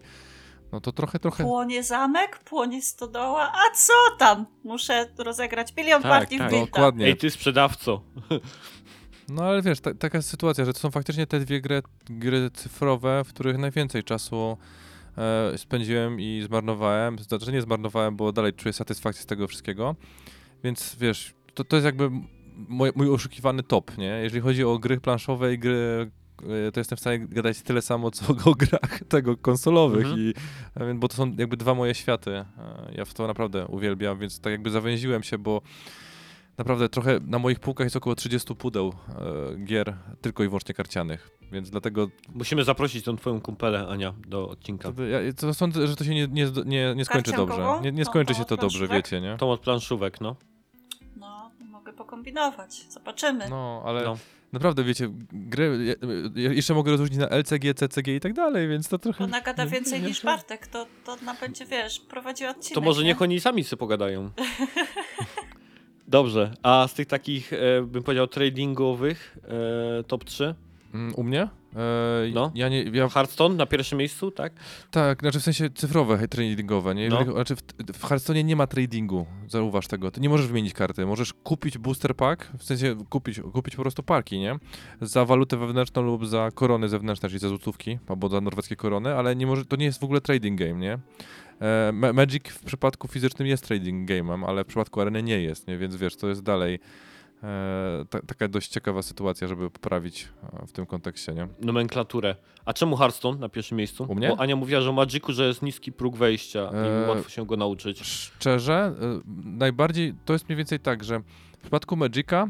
no 0.72 0.80
to 0.80 0.92
trochę, 0.92 1.18
trochę... 1.18 1.44
Płonie 1.44 1.82
zamek, 1.82 2.38
płonie 2.38 2.82
stodoła, 2.82 3.52
a 3.52 3.76
co 3.76 3.92
tam? 4.18 4.46
Muszę 4.64 5.06
rozegrać 5.18 5.76
milion 5.76 6.02
Tak, 6.02 6.10
partii 6.10 6.38
tak. 6.38 6.50
w. 6.50 6.60
Dokładnie. 6.60 7.06
Ej, 7.06 7.16
ty 7.16 7.30
sprzedawco. 7.30 8.00
No 9.28 9.44
ale 9.44 9.62
wiesz, 9.62 9.80
ta, 9.80 9.94
taka 9.94 10.18
jest 10.18 10.28
sytuacja, 10.28 10.64
że 10.64 10.72
to 10.72 10.78
są 10.78 10.90
faktycznie 10.90 11.26
te 11.26 11.40
dwie 11.40 11.60
gry, 11.60 11.82
gry 12.10 12.50
cyfrowe, 12.50 13.24
w 13.24 13.28
których 13.28 13.58
najwięcej 13.58 14.04
czasu 14.04 14.56
e, 15.18 15.58
spędziłem 15.58 16.20
i 16.20 16.42
zmarnowałem. 16.46 17.18
Znaczy 17.18 17.52
nie 17.52 17.62
zmarnowałem, 17.62 18.16
bo 18.16 18.32
dalej 18.32 18.52
czuję 18.52 18.72
satysfakcję 18.72 19.22
z 19.22 19.26
tego 19.26 19.48
wszystkiego. 19.48 19.96
Więc 20.64 20.96
wiesz, 21.00 21.34
to, 21.54 21.64
to 21.64 21.76
jest 21.76 21.86
jakby 21.86 22.10
mój, 22.68 22.90
mój 22.94 23.10
oszukiwany 23.10 23.62
top, 23.62 23.98
nie? 23.98 24.20
Jeżeli 24.22 24.40
chodzi 24.40 24.64
o 24.64 24.78
gry 24.78 25.00
planszowe 25.00 25.54
i 25.54 25.58
gry 25.58 26.10
to 26.72 26.80
jestem 26.80 26.96
w 26.96 27.00
stanie 27.00 27.18
gadać 27.18 27.62
tyle 27.62 27.82
samo, 27.82 28.10
co 28.10 28.24
o 28.50 28.54
grach 28.54 29.00
tego 29.08 29.36
konsolowych, 29.36 30.06
Mhm. 30.06 30.20
i, 30.20 30.34
bo 30.94 31.08
to 31.08 31.16
są 31.16 31.32
jakby 31.38 31.56
dwa 31.56 31.74
moje 31.74 31.94
światy. 31.94 32.30
E, 32.36 32.44
Ja 32.96 33.04
w 33.04 33.14
to 33.14 33.26
naprawdę 33.26 33.66
uwielbiam, 33.66 34.18
więc 34.18 34.40
tak 34.40 34.50
jakby 34.50 34.70
zawęziłem 34.70 35.22
się, 35.22 35.38
bo 35.38 35.62
Naprawdę 36.58 36.88
trochę 36.88 37.20
na 37.26 37.38
moich 37.38 37.60
półkach 37.60 37.84
jest 37.84 37.96
około 37.96 38.14
30 38.14 38.54
pudeł 38.54 38.92
e, 39.08 39.64
gier 39.64 39.94
tylko 40.20 40.44
i 40.44 40.48
wyłącznie 40.48 40.74
karcianych, 40.74 41.30
więc 41.52 41.70
dlatego 41.70 42.08
Musimy 42.34 42.64
zaprosić 42.64 43.04
tą 43.04 43.16
twoją 43.16 43.40
kumpelę, 43.40 43.88
Ania, 43.88 44.14
do 44.28 44.48
odcinka. 44.48 44.92
to, 44.92 45.02
ja, 45.04 45.18
to 45.36 45.54
sądzę, 45.54 45.86
że 45.86 45.96
to 45.96 46.04
się 46.04 46.14
nie, 46.14 46.28
nie, 46.28 46.46
nie, 46.66 46.94
nie 46.96 47.04
skończy 47.04 47.32
dobrze. 47.32 47.66
Nie, 47.82 47.92
nie 47.92 48.04
Tą- 48.04 48.10
skończy 48.10 48.32
tą 48.34 48.38
się 48.38 48.44
to 48.44 48.56
dobrze, 48.56 48.88
wiecie, 48.88 49.20
nie? 49.20 49.36
Tą 49.36 49.50
od 49.50 49.60
planszówek, 49.60 50.20
no. 50.20 50.36
No, 51.16 51.50
mogę 51.64 51.92
pokombinować. 51.92 52.86
Zobaczymy. 52.90 53.48
No, 53.50 53.82
ale 53.86 54.04
No. 54.04 54.16
Naprawdę, 54.52 54.84
wiecie, 54.84 55.08
gry, 55.32 55.96
ja, 56.36 56.52
jeszcze 56.52 56.74
mogę 56.74 56.90
rozróżnić 56.90 57.18
na 57.20 57.28
LCG, 57.28 57.74
CCG 57.74 58.16
i 58.16 58.20
tak 58.20 58.32
dalej, 58.32 58.68
więc 58.68 58.88
to 58.88 58.98
trochę... 58.98 59.24
Ona 59.24 59.40
gada 59.40 59.64
nie- 59.64 59.70
więcej 59.70 60.02
niż 60.02 60.22
Bartek, 60.24 60.66
to, 60.66 60.86
to 61.04 61.12
ona 61.12 61.34
będzie, 61.34 61.66
wiesz, 61.66 62.00
prowadziła 62.00 62.50
odcinek. 62.50 62.74
To 62.74 62.80
może 62.80 63.02
nie? 63.02 63.08
niech 63.08 63.22
oni 63.22 63.40
sami 63.40 63.64
sobie 63.64 63.80
pogadają. 63.80 64.30
Dobrze, 66.08 66.54
a 66.62 66.88
z 66.88 66.94
tych 66.94 67.06
takich, 67.06 67.52
e, 67.52 67.82
bym 67.82 68.02
powiedział, 68.02 68.26
tradingowych 68.26 69.38
e, 70.00 70.04
top 70.04 70.24
3? 70.24 70.54
Mm, 70.94 71.14
U 71.16 71.22
mnie? 71.22 71.42
E, 71.42 71.48
No. 72.34 72.52
Ja 72.54 72.68
nie, 72.68 72.82
ja, 72.82 73.08
Hearthstone 73.08 73.54
na 73.54 73.66
pierwszym 73.66 73.98
miejscu, 73.98 74.30
tak? 74.30 74.52
tak, 74.90 75.20
znaczy 75.20 75.40
w 75.40 75.42
sensie 75.42 75.70
cyfrowe, 75.70 76.28
tradingowe, 76.28 76.94
nie? 76.94 77.08
No. 77.08 77.24
Znaczy 77.24 77.56
w, 77.56 77.62
w 77.94 78.06
Hearthstone 78.06 78.44
nie 78.44 78.56
ma 78.56 78.66
tradingu, 78.66 79.26
zauważ 79.48 79.86
tego. 79.86 80.10
Ty 80.10 80.20
nie 80.20 80.28
możesz 80.28 80.46
wymienić 80.46 80.74
karty, 80.74 81.06
możesz 81.06 81.32
kupić 81.34 81.78
booster 81.78 82.16
pack, 82.16 82.48
w 82.58 82.64
sensie 82.64 82.96
kupić, 83.08 83.40
kupić 83.52 83.76
po 83.76 83.82
prostu 83.82 84.02
parki, 84.02 84.38
nie? 84.38 84.56
Za 85.00 85.24
walutę 85.24 85.56
wewnętrzną 85.56 86.02
lub 86.02 86.26
za 86.26 86.50
korony 86.54 86.88
zewnętrzne, 86.88 87.28
czyli 87.28 87.38
za 87.38 87.48
złotówki, 87.48 87.98
albo 88.08 88.28
za 88.28 88.40
norweskie 88.40 88.76
korony, 88.76 89.14
ale 89.14 89.36
nie 89.36 89.46
może, 89.46 89.64
to 89.64 89.76
nie 89.76 89.84
jest 89.84 90.00
w 90.00 90.04
ogóle 90.04 90.20
trading 90.20 90.58
game, 90.60 90.74
nie? 90.74 90.98
E, 91.60 91.90
Ma- 91.92 92.12
Magic 92.12 92.48
w 92.48 92.64
przypadku 92.64 93.08
fizycznym 93.08 93.48
jest 93.48 93.64
trading 93.66 94.10
game'em, 94.10 94.44
ale 94.46 94.64
w 94.64 94.66
przypadku 94.66 95.00
areny 95.00 95.22
nie 95.22 95.40
jest, 95.42 95.68
nie? 95.68 95.78
Więc 95.78 95.96
wiesz, 95.96 96.16
to 96.16 96.28
jest 96.28 96.42
dalej 96.42 96.78
ta, 98.10 98.20
taka 98.20 98.48
dość 98.48 98.68
ciekawa 98.68 99.02
sytuacja, 99.02 99.48
żeby 99.48 99.70
poprawić 99.70 100.28
e, 100.62 100.66
w 100.66 100.72
tym 100.72 100.86
kontekście, 100.86 101.32
nie? 101.32 101.48
Nomenklaturę. 101.60 102.36
A 102.64 102.72
czemu 102.72 102.96
Hearthstone 102.96 103.38
na 103.38 103.48
pierwszym 103.48 103.78
miejscu? 103.78 104.06
U 104.08 104.14
mnie? 104.14 104.28
Bo 104.28 104.40
Ania 104.40 104.56
mówiła, 104.56 104.80
że 104.80 104.90
o 104.90 104.92
Magicu, 104.92 105.32
że 105.32 105.46
jest 105.46 105.62
niski 105.62 105.92
próg 105.92 106.16
wejścia 106.16 106.70
Eee, 106.74 107.06
i 107.06 107.08
łatwo 107.08 107.30
się 107.30 107.46
go 107.46 107.56
nauczyć. 107.56 108.00
Szczerze, 108.02 108.94
najbardziej 109.44 110.14
to 110.24 110.32
jest 110.32 110.48
mniej 110.48 110.56
więcej 110.56 110.80
tak, 110.80 111.04
że 111.04 111.20
w 111.58 111.60
przypadku 111.60 111.96
Magica 111.96 112.46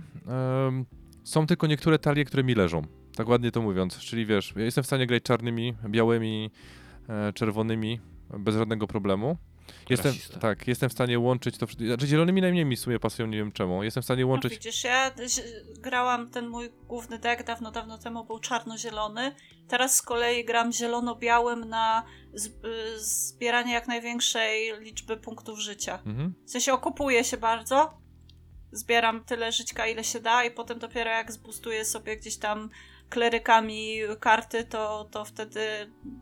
są 1.24 1.47
tylko 1.47 1.66
niektóre 1.66 1.99
talie, 1.99 2.24
które 2.24 2.45
mi 2.45 2.55
leżą. 2.55 2.82
Tak 3.16 3.28
ładnie 3.28 3.51
to 3.51 3.62
mówiąc. 3.62 3.99
Czyli 3.99 4.26
wiesz, 4.26 4.53
ja 4.57 4.64
jestem 4.64 4.84
w 4.84 4.86
stanie 4.86 5.07
grać 5.07 5.22
czarnymi, 5.22 5.74
białymi, 5.89 6.51
e, 7.09 7.32
czerwonymi 7.32 8.01
bez 8.39 8.57
żadnego 8.57 8.86
problemu. 8.86 9.36
Jestem, 9.91 10.12
Rasista. 10.12 10.39
tak, 10.39 10.69
jestem 10.69 10.89
w 10.89 10.93
stanie 10.93 11.19
łączyć 11.19 11.59
to. 11.59 11.66
Znaczy, 11.66 12.07
zielonymi 12.07 12.41
najmniej 12.41 12.64
mi 12.64 12.77
w 12.77 12.81
sumie 12.81 12.99
pasują, 12.99 13.29
nie 13.29 13.39
wiem 13.39 13.53
czemu. 13.53 13.83
Jestem 13.83 14.03
w 14.03 14.05
stanie 14.05 14.23
No, 14.23 14.29
łączyć. 14.29 14.53
widzisz, 14.53 14.85
ja 14.85 15.11
grałam 15.79 16.31
ten 16.31 16.49
mój 16.49 16.71
główny 16.71 17.19
deck 17.19 17.43
dawno, 17.45 17.71
dawno 17.71 17.99
temu 17.99 18.25
był 18.25 18.39
czarno-zielony. 18.39 19.35
Teraz 19.69 19.97
z 19.97 20.03
kolei 20.03 20.45
gram 20.45 20.73
zielono-białym 20.73 21.64
na 21.69 22.03
zbieranie 22.97 23.73
jak 23.73 23.89
największej 23.89 24.81
liczby 24.81 25.16
punktów 25.16 25.59
życia. 25.59 25.99
Mhm. 26.07 26.35
W 26.47 26.51
sensie 26.51 26.73
okupuję 26.73 27.25
się 27.25 27.37
bardzo, 27.37 27.99
zbieram 28.73 29.25
tyle 29.25 29.53
żyćka, 29.53 29.87
ile 29.87 30.05
się 30.05 30.21
da 30.21 30.45
i 30.45 30.51
potem 30.51 30.79
dopiero 30.79 31.11
jak 31.11 31.33
zbustuję 31.33 31.85
sobie 31.85 32.16
gdzieś 32.16 32.37
tam 32.37 32.71
klerykami 33.11 33.99
karty, 34.21 34.65
to, 34.65 35.09
to 35.11 35.25
wtedy 35.25 35.61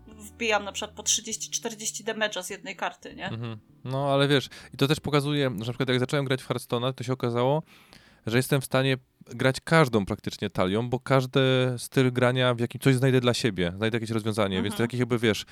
wbijam 0.08 0.64
na 0.64 0.72
przykład 0.72 0.96
po 0.96 1.02
30-40 1.02 2.04
damage'a 2.04 2.42
z 2.42 2.50
jednej 2.50 2.76
karty, 2.76 3.14
nie? 3.14 3.28
Mhm. 3.28 3.58
No 3.84 4.12
ale 4.12 4.28
wiesz, 4.28 4.48
i 4.74 4.76
to 4.76 4.88
też 4.88 5.00
pokazuje, 5.00 5.44
że 5.44 5.50
na 5.50 5.64
przykład 5.64 5.88
jak 5.88 6.00
zacząłem 6.00 6.24
grać 6.24 6.42
w 6.42 6.48
Hearthstone'a, 6.48 6.92
to 6.92 7.04
się 7.04 7.12
okazało, 7.12 7.62
że 8.26 8.36
jestem 8.36 8.60
w 8.60 8.64
stanie 8.64 8.96
grać 9.26 9.60
każdą 9.64 10.06
praktycznie 10.06 10.50
talią, 10.50 10.88
bo 10.90 11.00
każdy 11.00 11.40
styl 11.78 12.12
grania 12.12 12.54
w 12.54 12.60
jakim 12.60 12.80
coś 12.80 12.94
znajdę 12.94 13.20
dla 13.20 13.34
siebie, 13.34 13.72
znajdę 13.76 13.96
jakieś 13.96 14.10
rozwiązanie, 14.10 14.56
więc 14.62 14.72
Mhm. 14.74 14.88
takich 14.88 15.00
jakby 15.00 15.18
wiesz, 15.18 15.44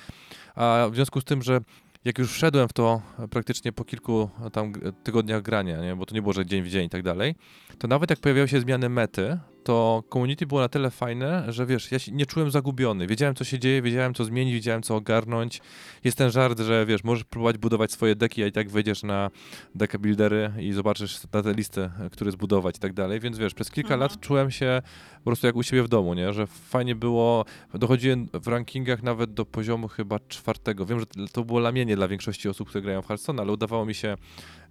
a 0.55 0.87
w 0.91 0.95
związku 0.95 1.21
z 1.21 1.23
tym, 1.23 1.41
że 1.43 1.59
jak 2.05 2.17
już 2.19 2.31
wszedłem 2.31 2.67
w 2.67 2.73
to 2.73 3.01
praktycznie 3.29 3.71
po 3.71 3.85
kilku 3.85 4.29
tam 4.53 4.73
tygodniach 5.03 5.41
grania, 5.41 5.81
nie? 5.81 5.95
bo 5.95 6.05
to 6.05 6.15
nie 6.15 6.21
było, 6.21 6.33
że 6.33 6.45
dzień 6.45 6.63
w 6.63 6.69
dzień 6.69 6.85
i 6.85 6.89
tak 6.89 7.03
dalej, 7.03 7.35
to 7.77 7.87
nawet 7.87 8.09
jak 8.09 8.19
pojawiały 8.19 8.47
się 8.47 8.59
zmiany 8.59 8.89
mety, 8.89 9.39
to 9.65 10.03
community 10.13 10.45
było 10.45 10.61
na 10.61 10.69
tyle 10.69 10.91
fajne, 10.91 11.43
że 11.47 11.65
wiesz, 11.65 11.91
ja 11.91 11.99
się 11.99 12.11
nie 12.11 12.25
czułem 12.25 12.51
zagubiony. 12.51 13.07
Wiedziałem, 13.07 13.35
co 13.35 13.43
się 13.43 13.59
dzieje, 13.59 13.81
wiedziałem, 13.81 14.13
co 14.13 14.25
zmienić, 14.25 14.53
wiedziałem, 14.53 14.81
co 14.81 14.95
ogarnąć. 14.95 15.61
Jest 16.03 16.17
ten 16.17 16.31
żart, 16.31 16.59
że 16.59 16.85
wiesz, 16.85 17.03
możesz 17.03 17.23
próbować 17.23 17.57
budować 17.57 17.91
swoje 17.91 18.15
deki, 18.15 18.43
a 18.43 18.47
i 18.47 18.51
tak 18.51 18.69
wejdziesz 18.69 19.03
na 19.03 19.29
deck 19.75 19.97
buildery 19.97 20.51
i 20.59 20.71
zobaczysz 20.73 21.19
na 21.33 21.43
tę 21.43 21.53
listę, 21.53 21.91
e, 21.99 22.09
które 22.09 22.31
zbudować 22.31 22.77
i 22.77 22.79
tak 22.79 22.93
dalej. 22.93 23.19
Więc 23.19 23.37
wiesz, 23.37 23.53
przez 23.53 23.71
kilka 23.71 23.93
Mhm. 23.93 23.99
lat 23.99 24.19
czułem 24.19 24.51
się 24.51 24.81
po 25.17 25.23
prostu 25.23 25.47
jak 25.47 25.55
u 25.55 25.63
siebie 25.63 25.83
w 25.83 25.87
domu, 25.87 26.13
nie? 26.13 26.33
Że 26.33 26.47
fajnie 26.47 26.95
było, 26.95 27.45
dochodziłem 27.73 28.27
w 28.33 28.47
rankingach 28.47 29.03
nawet 29.03 29.33
do 29.33 29.45
poziomu 29.45 29.87
chyba 29.87 30.19
czwartego. 30.27 30.85
Wiem, 30.85 30.99
że 30.99 31.05
to 31.31 31.43
było 31.43 31.59
lamienie 31.59 31.95
dla 31.95 32.07
większości 32.07 32.49
osób, 32.49 32.69
które 32.69 32.81
grają 32.81 33.01
w 33.01 33.07
Hearthstone, 33.07 33.41
ale 33.41 33.51
udawało 33.51 33.85
mi 33.85 33.93
się 33.93 34.17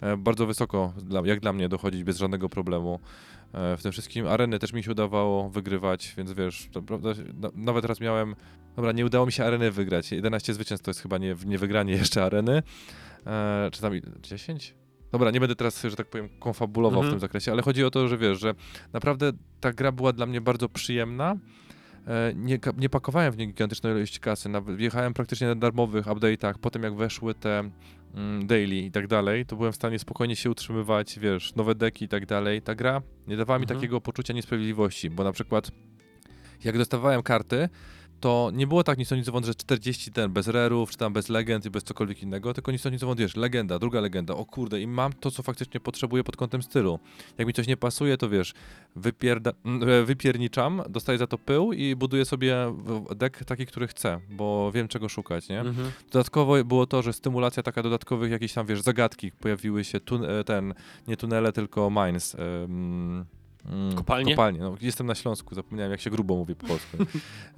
e, 0.01 0.17
bardzo 0.17 0.47
wysoko, 0.47 0.93
jak 1.25 1.41
dla 1.41 1.53
mnie, 1.53 1.69
dochodzić 1.69 2.05
bez 2.05 2.19
żadnego 2.19 2.49
problemu 2.49 3.01
w 3.55 3.83
tym 3.83 3.93
wszystkim. 3.93 4.27
Areny 4.27 4.59
też 4.59 4.73
mi 4.73 4.83
się 4.83 4.91
udawało 4.91 5.51
wygrywać, 5.51 6.15
więc 6.17 6.33
wiesz, 6.33 6.69
to, 6.73 6.83
prawda, 6.83 7.09
na, 7.41 7.51
nawet 7.55 7.85
raz 7.85 8.01
miałem, 8.01 8.35
dobra, 8.77 8.93
nie 8.93 9.07
udało 9.07 9.27
mi 9.27 9.33
się 9.33 9.45
areny 9.45 9.71
wygrać. 9.71 10.13
11 10.13 10.55
zwycięstw 10.55 10.85
to 10.85 10.91
jest 10.91 11.01
chyba 11.01 11.19
nie, 11.19 11.37
nie 11.47 11.59
wygranie 11.59 11.93
jeszcze 12.03 12.25
areny, 12.25 12.63
e, 13.27 13.69
czy 13.73 13.81
tam 13.81 13.97
i- 13.97 14.03
10? 14.23 14.75
Dobra, 15.13 15.31
nie 15.31 15.41
będę 15.41 15.57
teraz, 15.57 15.83
że 15.83 15.97
tak 15.97 16.07
powiem, 16.07 16.29
konfabulował 16.41 17.01
Mhm. 17.01 17.11
w 17.11 17.13
tym 17.13 17.21
zakresie, 17.21 17.53
ale 17.53 17.63
chodzi 17.63 17.85
o 17.85 17.91
to, 17.91 18.09
że 18.09 18.19
wiesz, 18.19 18.41
że 18.41 18.55
naprawdę 18.93 19.33
ta 19.61 19.73
gra 19.73 19.93
była 19.93 20.13
dla 20.13 20.27
mnie 20.27 20.41
bardzo 20.41 20.69
przyjemna. 20.69 21.37
E, 22.07 22.33
Nie, 22.35 22.59
nie 22.77 22.89
pakowałem 22.89 23.33
w 23.33 23.37
nie 23.37 23.47
gigantycznej 23.47 23.97
ilości 23.97 24.21
kasy, 24.21 24.49
nawet 24.49 24.77
wjechałem 24.77 25.15
praktycznie 25.15 25.47
na 25.47 25.55
darmowych 25.55 26.07
update'ach, 26.07 26.55
potem 26.61 26.83
jak 26.83 26.95
weszły 26.95 27.35
te 27.35 27.71
mm, 28.15 28.47
daily 28.47 28.77
i 28.77 28.91
tak 28.91 29.07
dalej, 29.07 29.47
to 29.47 29.57
byłem 29.57 29.73
w 29.73 29.77
stanie 29.77 29.99
spokojnie 29.99 30.37
się 30.37 30.51
utrzymywać, 30.51 31.19
wiesz, 31.19 31.55
nowe 31.55 31.75
deki 31.75 32.05
i 32.05 32.09
tak 32.09 32.27
dalej. 32.27 32.63
Ta 32.63 32.75
gra 32.75 33.03
nie 33.27 33.37
dawała 33.37 33.59
mi 33.59 33.63
Mhm. 33.63 33.79
takiego 33.81 34.01
poczucia 34.01 34.35
niesprawiedliwości, 34.35 35.11
bo 35.11 35.25
na 35.25 35.33
przykład 35.33 35.71
jak 36.65 36.79
dostawałem 36.79 37.23
karty, 37.23 37.69
to 38.25 38.51
nie 38.55 38.67
było 38.67 38.85
tak 38.85 38.99
nic 38.99 39.13
o 39.13 39.17
nic 39.17 39.27
zowąd, 39.27 39.47
że 39.47 39.55
40 39.55 40.13
ten 40.13 40.33
bez 40.33 40.49
rerów, 40.49 40.91
czy 40.91 40.97
tam 40.97 41.13
bez 41.13 41.29
legend 41.29 41.67
i 41.67 41.71
bez 41.71 41.85
cokolwiek 41.85 42.23
innego, 42.23 42.55
tylko 42.55 42.73
nic 42.73 42.87
o 42.87 42.91
nic 42.91 43.01
zowąd, 43.01 43.21
wiesz, 43.21 43.37
legenda, 43.37 43.79
druga 43.79 44.01
legenda, 44.01 44.35
o 44.35 44.45
kurde, 44.45 44.81
i 44.81 44.87
mam 44.87 45.13
to, 45.13 45.31
co 45.31 45.43
faktycznie 45.43 45.81
potrzebuję 45.81 46.25
pod 46.25 46.37
kątem 46.37 46.63
stylu. 46.63 46.99
Jak 47.39 47.47
mi 47.47 47.53
coś 47.53 47.67
nie 47.67 47.77
pasuje, 47.77 48.17
to 48.17 48.29
wiesz, 48.29 48.55
wypierda, 48.97 49.53
mm, 49.65 49.89
e, 49.89 50.05
wypierniczam, 50.05 50.83
dostaję 50.89 51.19
za 51.19 51.27
to 51.27 51.39
pył 51.39 51.73
i 51.73 51.97
buduję 51.97 52.25
sobie 52.25 52.57
deck 53.17 53.45
taki, 53.45 53.67
który 53.67 53.87
chcę, 53.87 54.21
bo 54.31 54.73
wiem 54.73 54.89
czego 54.89 55.09
szukać, 55.09 55.49
nie? 55.49 55.61
Mhm. 55.61 55.91
Dodatkowo 56.13 56.65
było 56.65 56.87
to, 56.87 57.03
że 57.03 57.13
stymulacja 57.13 57.63
taka 57.63 57.83
dodatkowych 57.83 58.31
jakichś 58.31 58.55
tam, 58.55 58.67
wiesz, 58.67 58.81
zagadki, 58.81 59.33
pojawiły 59.33 59.85
się 59.85 59.99
e, 60.29 60.45
ten, 60.45 60.75
nie 61.09 61.17
tunele, 61.17 61.53
tylko 61.53 61.91
mines. 61.91 62.37
Mm, 63.69 63.95
Kopalnie? 63.95 64.33
Kopalnie, 64.33 64.61
no, 64.61 64.75
jestem 64.81 65.07
na 65.07 65.15
Śląsku, 65.15 65.55
zapomniałem 65.55 65.93
jak 65.93 66.01
się 66.01 66.11
grubo 66.11 66.35
mówi 66.37 66.55
po 66.55 66.67
polsku. 66.67 66.97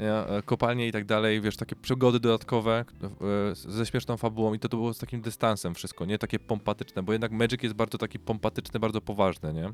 E, 0.01 0.43
kopalnie 0.43 0.89
i 0.89 0.93
tak 0.93 1.05
dalej, 1.05 1.41
wiesz, 1.41 1.57
takie 1.57 1.77
przygody 1.77 2.21
dodatkowe 2.21 2.85
e, 3.03 3.55
ze 3.55 3.87
śmieszną 3.87 4.17
fabułą 4.17 4.55
i 4.55 4.59
to, 4.59 4.69
to 4.69 4.77
było 4.77 4.95
z 4.95 4.99
takim 4.99 5.21
dystansem 5.21 5.75
wszystko, 5.75 6.05
nie 6.05 6.19
takie 6.19 6.39
pompatyczne, 6.39 7.03
bo 7.03 7.13
jednak 7.13 7.33
Magic 7.33 7.63
jest 7.63 7.75
bardzo 7.75 7.99
taki 7.99 8.19
pompatyczny, 8.19 8.81
bardzo 8.81 9.01
poważny, 9.01 9.53
nie? 9.53 9.73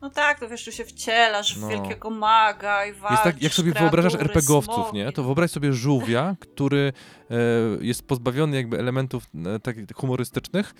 No 0.00 0.10
tak, 0.10 0.40
to 0.40 0.48
wiesz, 0.48 0.64
tu 0.64 0.72
się 0.72 0.84
wcielasz 0.84 1.56
No. 1.56 1.66
w 1.66 1.70
wielkiego 1.70 2.10
maga 2.10 2.86
i 2.86 2.92
walczysz, 2.92 3.10
Jest 3.10 3.22
tak, 3.22 3.42
jak 3.42 3.52
sobie 3.52 3.72
wyobrażasz 3.72 4.14
RPGowców, 4.14 4.92
nie? 4.92 5.12
To 5.12 5.24
wyobraź 5.24 5.50
sobie 5.50 5.72
żółwia, 5.72 6.36
który 6.40 6.92
e, 7.30 7.34
jest 7.80 8.06
pozbawiony 8.08 8.56
jakby 8.56 8.78
elementów 8.78 9.26
e, 9.46 9.58
takich 9.58 9.84
humorystycznych, 9.94 10.74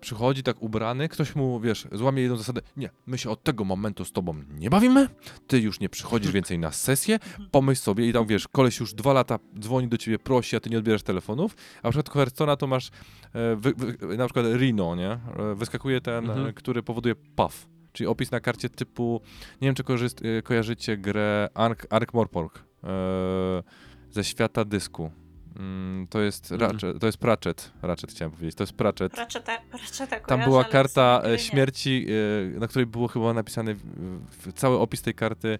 przychodzi 0.00 0.42
tak 0.42 0.62
ubrany, 0.62 1.08
ktoś 1.08 1.34
mu, 1.36 1.60
wiesz, 1.60 1.86
złamie 1.92 2.22
jedną 2.22 2.36
zasadę, 2.36 2.60
nie, 2.76 2.90
my 3.06 3.18
się 3.18 3.30
od 3.30 3.42
tego 3.42 3.64
momentu 3.64 4.04
z 4.04 4.12
tobą 4.12 4.34
nie 4.58 4.70
bawimy, 4.70 5.08
ty 5.46 5.60
już 5.60 5.80
nie 5.80 5.88
przychodzisz 5.88 6.32
więcej 6.38 6.58
na 6.58 6.72
sesję, 6.72 7.18
pomyśl 7.50 7.82
sobie 7.82 8.08
i 8.08 8.12
tam, 8.12 8.26
wiesz, 8.26 8.48
koleś 8.48 8.80
już 8.80 8.94
dwa 8.94 9.12
lata 9.12 9.38
dzwoni 9.58 9.88
do 9.88 9.96
ciebie, 9.96 10.18
prosi, 10.18 10.56
a 10.56 10.60
ty 10.60 10.70
nie 10.70 10.78
odbierasz 10.78 11.02
telefonów, 11.02 11.56
a 11.82 11.88
w 11.88 11.90
przypadku 11.90 12.18
Hearthstone'a 12.18 12.56
to 12.56 12.66
masz 12.66 12.88
e, 13.34 13.56
wy, 13.56 13.72
wy, 13.76 14.16
na 14.16 14.24
przykład 14.24 14.46
Rino, 14.56 14.96
nie? 14.96 15.10
E, 15.10 15.54
Wyskakuje 15.54 16.00
ten, 16.00 16.30
Mhm. 16.30 16.46
e, 16.46 16.52
który 16.52 16.82
powoduje 16.82 17.14
puff, 17.14 17.68
czyli 17.92 18.06
opis 18.06 18.30
na 18.30 18.40
karcie 18.40 18.68
typu, 18.68 19.20
nie 19.60 19.68
wiem, 19.68 19.74
czy 19.74 19.82
e, 20.38 20.42
kojarzycie 20.42 20.96
grę 20.96 21.48
Ark, 21.54 21.86
Ark 21.90 22.14
Morpork 22.14 22.58
e, 22.84 23.62
ze 24.10 24.24
świata 24.24 24.64
dysku. 24.64 25.10
Mm, 25.58 26.06
to 26.06 26.20
jest, 26.20 26.52
Mhm. 26.52 26.70
Ratchet, 26.70 27.00
to 27.00 27.06
jest 27.06 27.18
Pratchett, 27.18 27.72
Ratchet 27.82 28.10
chciałem 28.10 28.32
powiedzieć, 28.32 28.54
to 28.54 28.62
jest 28.62 28.72
Pratchett. 28.72 29.18
Ratcheta, 29.18 29.58
Ratcheta 29.72 30.20
Tam 30.20 30.40
była 30.40 30.64
karta 30.64 31.22
e, 31.24 31.38
śmierci, 31.38 32.06
e, 32.56 32.58
na 32.58 32.68
której 32.68 32.86
było 32.86 33.08
chyba 33.08 33.24
w, 34.46 34.52
cały 34.52 34.78
opis 34.78 35.02
tej 35.02 35.14
karty 35.14 35.58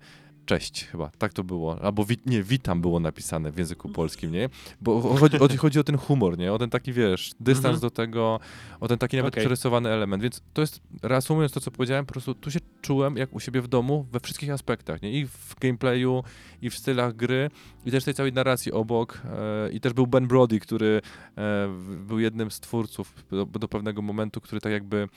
cześć 0.48 0.84
chyba, 0.84 1.10
tak 1.18 1.32
to 1.32 1.44
było. 1.44 1.82
Albo 1.82 2.04
wit, 2.04 2.26
nie, 2.26 2.42
witam 2.42 2.80
było 2.80 3.00
napisane 3.00 3.50
w 3.52 3.58
języku 3.58 3.88
polskim, 3.88 4.32
nie? 4.32 4.48
Bo 4.80 5.00
chodzi, 5.00 5.38
chodzi, 5.38 5.56
chodzi 5.56 5.80
o 5.80 5.84
ten 5.84 5.96
humor, 5.96 6.38
nie? 6.38 6.52
O 6.52 6.58
ten 6.58 6.70
taki, 6.70 6.92
wiesz, 6.92 7.32
dystans 7.40 7.74
Mhm. 7.74 7.80
do 7.80 7.90
tego, 7.90 8.40
o 8.80 8.88
ten 8.88 8.98
taki 8.98 9.16
nawet 9.16 9.34
Okej. 9.34 9.42
przerysowany 9.42 9.88
element. 9.88 10.22
Więc 10.22 10.42
to 10.52 10.60
jest, 10.60 10.80
reasumując 11.02 11.52
to, 11.52 11.60
co 11.60 11.70
powiedziałem, 11.70 12.06
po 12.06 12.12
prostu 12.12 12.34
tu 12.34 12.50
się 12.50 12.58
czułem 12.82 13.16
jak 13.16 13.34
u 13.34 13.40
siebie 13.40 13.62
w 13.62 13.68
domu 13.68 14.06
we 14.12 14.20
wszystkich 14.20 14.50
aspektach, 14.50 15.02
nie? 15.02 15.12
I 15.12 15.26
w 15.26 15.54
gameplayu, 15.60 16.24
i 16.62 16.70
w 16.70 16.74
stylach 16.74 17.16
gry, 17.16 17.50
i 17.84 17.90
też 17.90 18.04
tej 18.04 18.14
całej 18.14 18.32
narracji 18.32 18.72
obok. 18.72 19.22
E, 19.66 19.70
I 19.72 19.80
też 19.80 19.92
był 19.92 20.06
Ben 20.06 20.26
Brody, 20.28 20.60
który 20.60 21.00
e, 21.38 21.68
był 22.06 22.18
jednym 22.18 22.50
z 22.50 22.60
twórców 22.60 23.14
do, 23.30 23.46
do 23.46 23.68
pewnego 23.68 24.02
momentu, 24.02 24.40
który 24.40 24.60
tak 24.60 24.72
jakby 24.72 25.08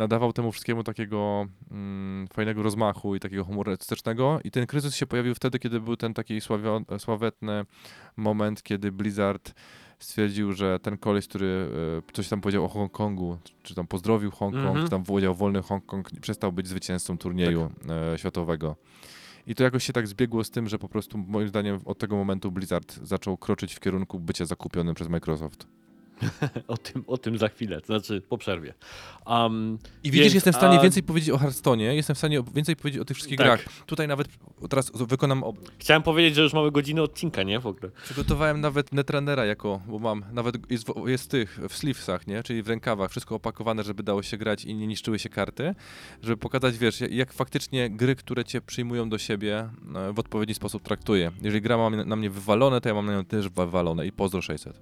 nadawał 0.00 0.32
temu 0.32 0.52
wszystkiemu 0.52 0.84
takiego 0.84 1.46
mm, 1.70 2.28
fajnego 2.32 2.62
rozmachu 2.62 3.14
i 3.14 3.20
takiego 3.20 3.44
humorystycznego. 3.44 4.40
I 4.44 4.50
ten 4.50 4.66
kryzys 4.66 4.94
się 4.96 5.06
pojawił 5.06 5.34
wtedy, 5.34 5.58
kiedy 5.58 5.80
był 5.80 5.96
ten 5.96 6.14
taki 6.14 6.38
sławio- 6.40 6.98
sławetny 6.98 7.64
moment, 8.16 8.62
kiedy 8.62 8.92
Blizzard 8.92 9.54
stwierdził, 9.98 10.52
że 10.52 10.78
ten 10.80 10.98
koleś, 10.98 11.28
który 11.28 11.70
e, 12.08 12.12
coś 12.12 12.28
tam 12.28 12.40
powiedział 12.40 12.64
o 12.64 12.68
Hongkongu, 12.68 13.38
czy 13.62 13.74
tam 13.74 13.86
pozdrowił 13.86 14.30
Hongkong, 14.30 14.66
Mhm. 14.66 14.84
czy 14.86 14.90
tam 14.90 15.04
powiedział 15.04 15.34
wolny 15.34 15.62
Hongkong, 15.62 16.10
przestał 16.20 16.52
być 16.52 16.68
zwycięzcą 16.68 17.18
turnieju 17.18 17.70
e, 18.14 18.18
światowego. 18.18 18.76
I 19.46 19.54
to 19.54 19.62
jakoś 19.64 19.84
się 19.84 19.92
tak 19.92 20.06
zbiegło 20.08 20.44
z 20.44 20.50
tym, 20.50 20.68
że 20.68 20.78
po 20.78 20.88
prostu 20.88 21.18
moim 21.18 21.48
zdaniem 21.48 21.80
od 21.84 21.98
tego 21.98 22.16
momentu 22.16 22.52
Blizzard 22.52 22.98
zaczął 23.02 23.36
kroczyć 23.36 23.74
w 23.74 23.80
kierunku 23.80 24.18
bycia 24.18 24.44
zakupionym 24.44 24.94
przez 24.94 25.08
Microsoft. 25.08 25.66
O 26.68 26.76
tym, 26.76 27.04
o 27.06 27.18
tym 27.18 27.38
za 27.38 27.48
chwilę, 27.48 27.80
to 27.80 27.86
znaczy 27.86 28.20
po 28.28 28.38
przerwie. 28.38 28.74
Um, 29.26 29.78
I 30.04 30.10
widzisz, 30.10 30.22
Więc, 30.22 30.34
jestem 30.34 30.52
w 30.52 30.56
stanie 30.56 30.78
a- 30.78 30.82
więcej 30.82 31.02
powiedzieć 31.02 31.30
o 31.30 31.36
Hearthstone'ie, 31.38 31.80
jestem 31.90 32.14
w 32.14 32.18
stanie 32.18 32.42
więcej 32.54 32.76
powiedzieć 32.76 33.00
o 33.00 33.04
tych 33.04 33.16
wszystkich 33.16 33.38
Tak. 33.38 33.46
grach. 33.46 33.84
Tutaj 33.86 34.08
nawet 34.08 34.28
teraz 34.70 34.92
wykonam 34.94 35.42
obrót. 35.44 35.72
chciałem 35.78 36.02
powiedzieć, 36.02 36.34
że 36.34 36.42
już 36.42 36.52
mamy 36.52 36.70
godzinę 36.70 37.02
odcinka, 37.02 37.42
nie? 37.42 37.60
W 37.60 37.66
ogóle. 37.66 37.92
Przygotowałem 38.04 38.60
nawet 38.60 38.92
Netrunnera 38.92 39.44
jako, 39.44 39.80
bo 39.86 39.98
mam, 39.98 40.24
nawet 40.32 40.70
jest, 40.70 40.86
w- 40.86 41.08
jest 41.08 41.30
tych, 41.30 41.58
w 41.68 41.76
sleevesach, 41.76 42.26
nie? 42.26 42.42
Czyli 42.42 42.62
w 42.62 42.68
rękawach, 42.68 43.10
wszystko 43.10 43.34
opakowane, 43.34 43.82
żeby 43.84 44.02
dało 44.02 44.22
się 44.22 44.36
grać 44.36 44.64
i 44.64 44.74
nie 44.74 44.86
niszczyły 44.86 45.18
się 45.18 45.28
karty, 45.28 45.74
żeby 46.22 46.36
pokazać, 46.36 46.78
wiesz, 46.78 47.00
jak, 47.00 47.12
jak 47.12 47.32
faktycznie 47.32 47.90
gry, 47.90 48.16
które 48.16 48.44
cię 48.44 48.60
przyjmują 48.60 49.08
do 49.08 49.18
siebie 49.18 49.68
e, 49.94 50.12
w 50.12 50.18
odpowiedni 50.18 50.54
sposób 50.54 50.82
traktuje. 50.82 51.30
Jeżeli 51.42 51.62
gra 51.62 51.76
ma 51.76 51.90
na 51.90 52.16
mnie 52.16 52.30
wywalone, 52.30 52.80
to 52.80 52.88
ja 52.88 52.94
mam 52.94 53.06
na 53.06 53.12
nią 53.12 53.24
też 53.24 53.48
wywalone 53.48 54.06
i 54.06 54.12
pozdro 54.12 54.42
600. 54.42 54.80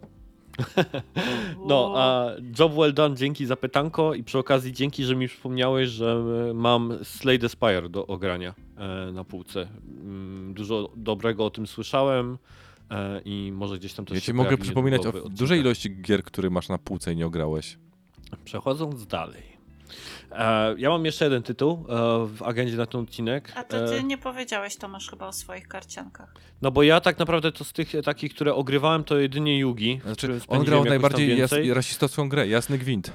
No, 1.67 1.95
a 1.97 2.27
job 2.59 2.75
well 2.75 2.95
done, 2.95 3.17
dzięki 3.17 3.47
za 3.47 3.57
pytanko 3.57 4.15
i 4.15 4.25
przy 4.25 4.39
okazji 4.39 4.73
dzięki, 4.73 5.05
że 5.05 5.17
mi 5.17 5.29
przypomniałeś, 5.29 5.89
że 5.89 6.25
e, 6.51 6.55
mam 6.55 6.99
Slay 7.03 7.39
the 7.39 7.49
Spire 7.49 7.89
do 7.89 8.07
ogrania 8.07 8.55
e, 8.77 9.13
na 9.13 9.25
półce. 9.25 9.69
Mm, 9.87 10.55
Dużo 10.55 10.91
dobrego 10.97 11.45
o 11.47 11.51
tym 11.51 11.67
słyszałem 11.67 12.39
e, 12.91 13.21
i 13.25 13.53
może 13.53 13.79
gdzieś 13.79 13.95
tam 13.95 14.05
też 14.05 14.15
Ja 14.15 14.21
się 14.21 14.27
ci 14.27 14.35
mogę 14.35 14.59
przypominać 14.59 15.07
o 15.07 15.13
dużej 15.29 15.61
ilości 15.61 16.01
gier, 16.01 16.25
które 16.25 16.51
masz 16.51 16.69
na 16.69 16.79
półce 16.79 17.13
i 17.13 17.17
nie 17.17 17.27
ograłeś. 17.27 17.79
Przechodząc 18.45 19.07
dalej. 19.07 19.43
E, 20.33 20.75
ja 20.79 20.91
mam 20.91 21.05
jeszcze 21.05 21.25
jeden 21.25 21.43
tytuł 21.43 21.73
e, 21.89 22.27
w 22.27 22.43
agendzie 22.43 22.77
na 22.77 22.87
ten 22.87 23.01
odcinek. 23.01 23.53
A 23.57 23.65
to 23.65 23.89
ty 23.89 23.95
E, 23.95 24.03
nie 24.03 24.19
powiedziałeś, 24.19 24.77
Tomasz, 24.77 25.11
chyba 25.11 25.27
o 25.27 25.33
swoich 25.33 25.69
karciankach. 25.69 26.35
no 26.63 26.71
bo 26.71 26.83
ja 26.83 27.01
tak 27.01 27.19
naprawdę 27.19 27.53
to 27.53 27.65
z 27.65 27.73
tych 27.73 27.93
takich, 28.05 28.35
które 28.35 28.55
ogrywałem, 28.55 29.05
to 29.05 29.19
jedynie 29.19 29.59
Yugi. 29.59 30.01
Znaczy, 30.05 30.41
on 30.49 30.65
grał 30.65 30.85
najbardziej 30.85 31.39
jas, 31.39 31.55
rasistowską 31.73 32.29
grę, 32.29 32.49
jasny 32.49 32.79
gwint. 32.79 33.13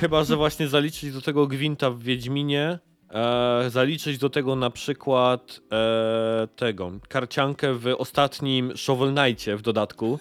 Chyba, 0.00 0.24
że 0.24 0.36
właśnie 0.36 0.68
zaliczyć 0.68 1.12
do 1.12 1.20
tego 1.20 1.46
Gwinta 1.46 1.90
w 1.90 2.02
Wiedźminie, 2.02 2.78
e, 3.14 3.70
zaliczyć 3.70 4.18
do 4.18 4.30
tego 4.30 4.56
na 4.56 4.70
przykład 4.70 5.60
e, 5.72 6.48
tego, 6.56 6.90
karciankę 7.08 7.74
w 7.74 7.86
ostatnim 7.98 8.76
Shovel 8.76 9.14
Knightie 9.14 9.56
w 9.56 9.62
dodatku. 9.62 10.18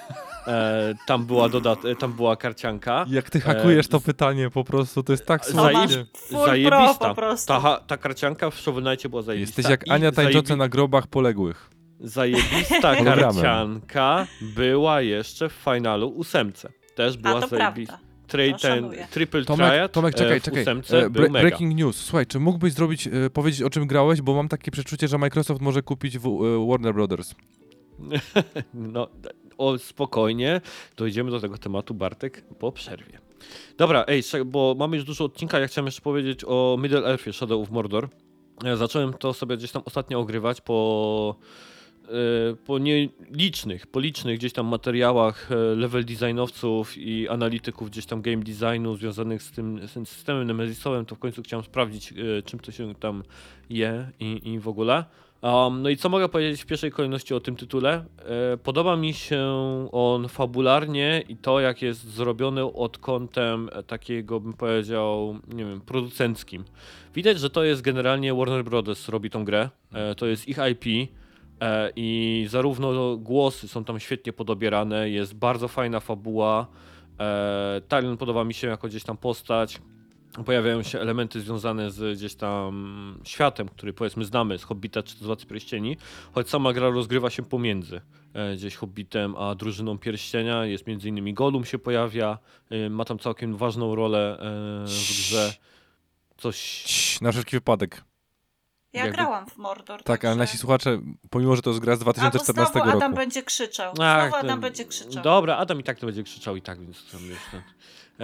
E, 0.48 0.94
tam, 1.08 1.26
była 1.26 1.50
dodat- 1.50 1.86
e, 1.92 1.96
tam 1.96 2.14
była 2.14 2.36
karcianka. 2.36 3.06
Jak 3.10 3.30
ty 3.30 3.42
hakujesz 3.42 3.86
E, 3.86 3.90
to 3.90 4.00
pytanie 4.00 4.50
po 4.50 4.64
prostu, 4.64 5.04
to 5.04 5.14
jest 5.14 5.26
tak 5.26 5.42
pro 5.46 6.46
Zajebista. 6.46 7.10
po 7.10 7.16
prostu. 7.16 7.48
Ta, 7.48 7.78
ta 7.88 7.98
karcianka 7.98 8.50
w 8.50 8.60
Shovel 8.60 8.84
Knightie 8.84 9.10
była 9.10 9.22
zajebista. 9.22 9.60
Jesteś 9.62 9.72
jak 9.72 9.84
Ania 9.92 10.12
tańcząca 10.12 10.54
zajebi- 10.54 10.58
na 10.58 10.70
grobach 10.70 11.08
poległych. 11.08 11.70
Zajebista 12.00 12.96
karcianka 13.04 14.28
była 14.42 15.02
jeszcze 15.02 15.50
w 15.50 15.54
finalu 15.54 16.08
ósemce. 16.10 16.70
Też 16.96 17.18
była 17.18 17.48
zajebista. 17.48 17.94
prawda. 17.98 18.13
Tra- 18.38 18.52
To 18.52 18.68
ten 18.68 19.08
triple 19.12 19.46
Tomek, 19.46 19.70
triad 19.72 19.92
Tomek 19.92 20.16
e, 20.16 20.18
czekaj, 20.18 20.40
w 20.40 20.44
czekaj. 20.44 20.62
ósemce 20.62 20.98
E, 21.06 21.10
bre- 21.10 21.32
breaking 21.32 21.76
news. 21.76 21.96
Słuchaj, 21.98 22.26
czy 22.28 22.40
mógłbyś 22.40 22.74
zrobić, 22.74 23.08
e, 23.08 23.30
powiedzieć 23.30 23.62
o 23.62 23.70
czym 23.70 23.88
grałeś, 23.88 24.22
bo 24.22 24.34
mam 24.36 24.48
takie 24.50 24.72
przeczucie, 24.72 25.08
że 25.08 25.18
Microsoft 25.18 25.62
może 25.62 25.82
kupić 25.82 26.18
w, 26.20 26.26
e, 26.28 26.68
Warner 26.70 26.94
Brothers. 26.94 27.36
No, 28.74 29.08
o, 29.58 29.78
spokojnie, 29.78 30.62
dojdziemy 30.98 31.32
do 31.32 31.40
tego 31.40 31.58
tematu, 31.58 31.94
Bartek, 31.94 32.44
po 32.60 32.72
przerwie. 32.72 33.20
Dobra, 33.78 34.06
ej, 34.08 34.24
bo 34.46 34.76
mamy 34.80 34.96
już 34.96 35.06
dużo 35.06 35.24
odcinka, 35.26 35.60
ja 35.60 35.68
chciałem 35.68 35.86
jeszcze 35.86 36.02
powiedzieć 36.02 36.44
o 36.48 36.78
Middle 36.82 37.10
Earthie 37.10 37.34
Shadow 37.34 37.62
of 37.64 37.72
Mordor. 37.72 38.10
Ja 38.64 38.76
zacząłem 38.76 39.14
to 39.14 39.34
sobie 39.34 39.58
gdzieś 39.58 39.72
tam 39.72 39.82
ostatnio 39.86 40.20
ogrywać 40.20 40.62
po, 40.62 41.36
e, 41.40 41.44
po 42.66 42.80
nielicznych, 42.80 43.88
po 43.88 44.00
licznych 44.00 44.38
gdzieś 44.38 44.54
tam 44.54 44.68
materiałach 44.68 45.52
e, 45.52 45.56
level 45.56 46.06
designowców 46.06 46.98
i 46.98 47.30
analityków 47.30 47.90
gdzieś 47.90 48.06
tam 48.06 48.22
game 48.22 48.44
designu 48.44 48.96
związanych 48.96 49.44
z 49.44 49.52
tym, 49.52 49.88
z 49.88 49.94
tym 49.94 50.06
systemem 50.06 50.48
Nemesisowym, 50.48 51.06
to 51.06 51.16
w 51.16 51.20
końcu 51.20 51.44
chciałem 51.44 51.64
sprawdzić, 51.64 52.14
e, 52.14 52.42
czym 52.42 52.60
to 52.60 52.72
się 52.72 52.96
tam 52.96 53.24
je 53.70 54.12
i, 54.20 54.54
i 54.54 54.60
w 54.60 54.68
ogóle. 54.68 55.06
Um, 55.44 55.82
no 55.82 55.90
i 55.90 55.98
co 55.98 56.10
mogę 56.10 56.30
powiedzieć 56.30 56.64
w 56.64 56.66
pierwszej 56.66 56.92
kolejności 56.92 57.34
o 57.34 57.40
tym 57.40 57.56
tytule? 57.56 58.06
E, 58.54 58.58
podoba 58.58 58.96
mi 58.96 59.14
się 59.14 59.46
on 59.92 60.28
fabularnie 60.28 61.24
i 61.30 61.36
to, 61.36 61.60
jak 61.60 61.82
jest 61.82 62.10
zrobiony 62.10 62.64
od 62.64 62.98
kątem 62.98 63.70
e, 63.72 63.84
takiego, 63.84 64.40
bym 64.40 64.54
powiedział, 64.54 65.40
nie 65.54 65.66
wiem, 65.66 65.82
producenckim. 65.82 66.64
Widać, 67.16 67.40
że 67.40 67.50
to 67.50 67.64
jest 67.64 67.82
generalnie 67.82 68.34
Warner 68.34 68.64
Brothers 68.64 69.10
robi 69.10 69.30
tą 69.30 69.46
grę. 69.46 69.70
E, 69.94 70.16
to 70.16 70.26
jest 70.26 70.48
ich 70.48 70.58
IP. 70.72 71.10
E, 71.62 71.92
I 71.96 72.46
zarówno 72.50 73.18
głosy 73.18 73.68
są 73.68 73.84
tam 73.84 74.00
świetnie 74.00 74.34
podobierane, 74.34 75.10
jest 75.10 75.34
bardzo 75.34 75.68
fajna 75.68 76.00
fabuła. 76.00 76.68
E, 77.20 77.82
Talion 77.88 78.18
podoba 78.18 78.44
mi 78.44 78.54
się 78.54 78.68
jako 78.68 78.88
gdzieś 78.88 79.04
tam 79.04 79.18
postać. 79.18 79.82
Pojawiają 80.46 80.84
się 80.84 81.00
elementy 81.00 81.42
związane 81.42 81.92
z 81.92 82.18
gdzieś 82.18 82.36
tam 82.36 83.20
światem, 83.24 83.68
który 83.68 83.94
powiedzmy 83.94 84.26
znamy 84.26 84.58
z 84.58 84.64
Hobbita 84.64 85.04
czy 85.04 85.16
z 85.16 85.24
Władcy 85.24 85.46
Pierścieni, 85.46 85.98
choć 86.34 86.50
sama 86.50 86.74
gra 86.74 86.90
rozgrywa 86.90 87.30
się 87.30 87.44
pomiędzy 87.44 88.02
e, 88.34 88.56
gdzieś 88.56 88.76
Hobbitem 88.76 89.36
a 89.36 89.56
drużyną 89.56 89.98
Pierścienia. 89.98 90.66
Jest 90.66 90.88
między 90.88 91.10
innymi 91.10 91.34
Gollum 91.34 91.66
się 91.66 91.80
pojawia, 91.80 92.38
ma 92.90 93.06
tam 93.06 93.20
całkiem 93.20 93.58
ważną 93.58 93.96
rolę 93.96 94.38
w 94.86 95.10
grze. 95.10 95.54
Coś... 96.38 96.86
Na 97.22 97.32
wszelki 97.32 97.56
wypadek. 97.56 98.04
Ja 98.94 99.02
jakby- 99.06 99.16
grałam 99.18 99.46
w 99.46 99.58
Mordor. 99.58 100.04
Tak, 100.04 100.26
ale 100.26 100.36
nasi 100.36 100.58
słuchacze, 100.58 101.02
pomimo 101.30 101.56
że 101.56 101.62
to 101.62 101.70
jest 101.70 101.80
gra 101.82 101.96
z 101.96 102.02
A, 102.02 102.06
bo 102.06 102.14
2014 102.14 102.74
znowu 102.74 102.86
roku. 102.86 102.98
Adam 102.98 103.14
będzie 103.14 103.44
krzyczał. 103.44 103.94
Ach, 104.00 104.22
Znowu 104.30 104.42
ten- 104.42 104.46
Adam 104.50 104.60
będzie 104.62 104.86
krzyczał. 104.86 105.24
Dobra, 105.24 105.58
Adam 105.58 105.80
i 105.80 105.84
tak 105.84 106.00
to 106.00 106.06
będzie 106.06 106.24
krzyczał 106.24 106.56
i 106.56 106.62
tak, 106.62 106.80
więc 106.80 107.12
tam 107.12 107.22
już 107.26 107.38
ten, 107.52 107.62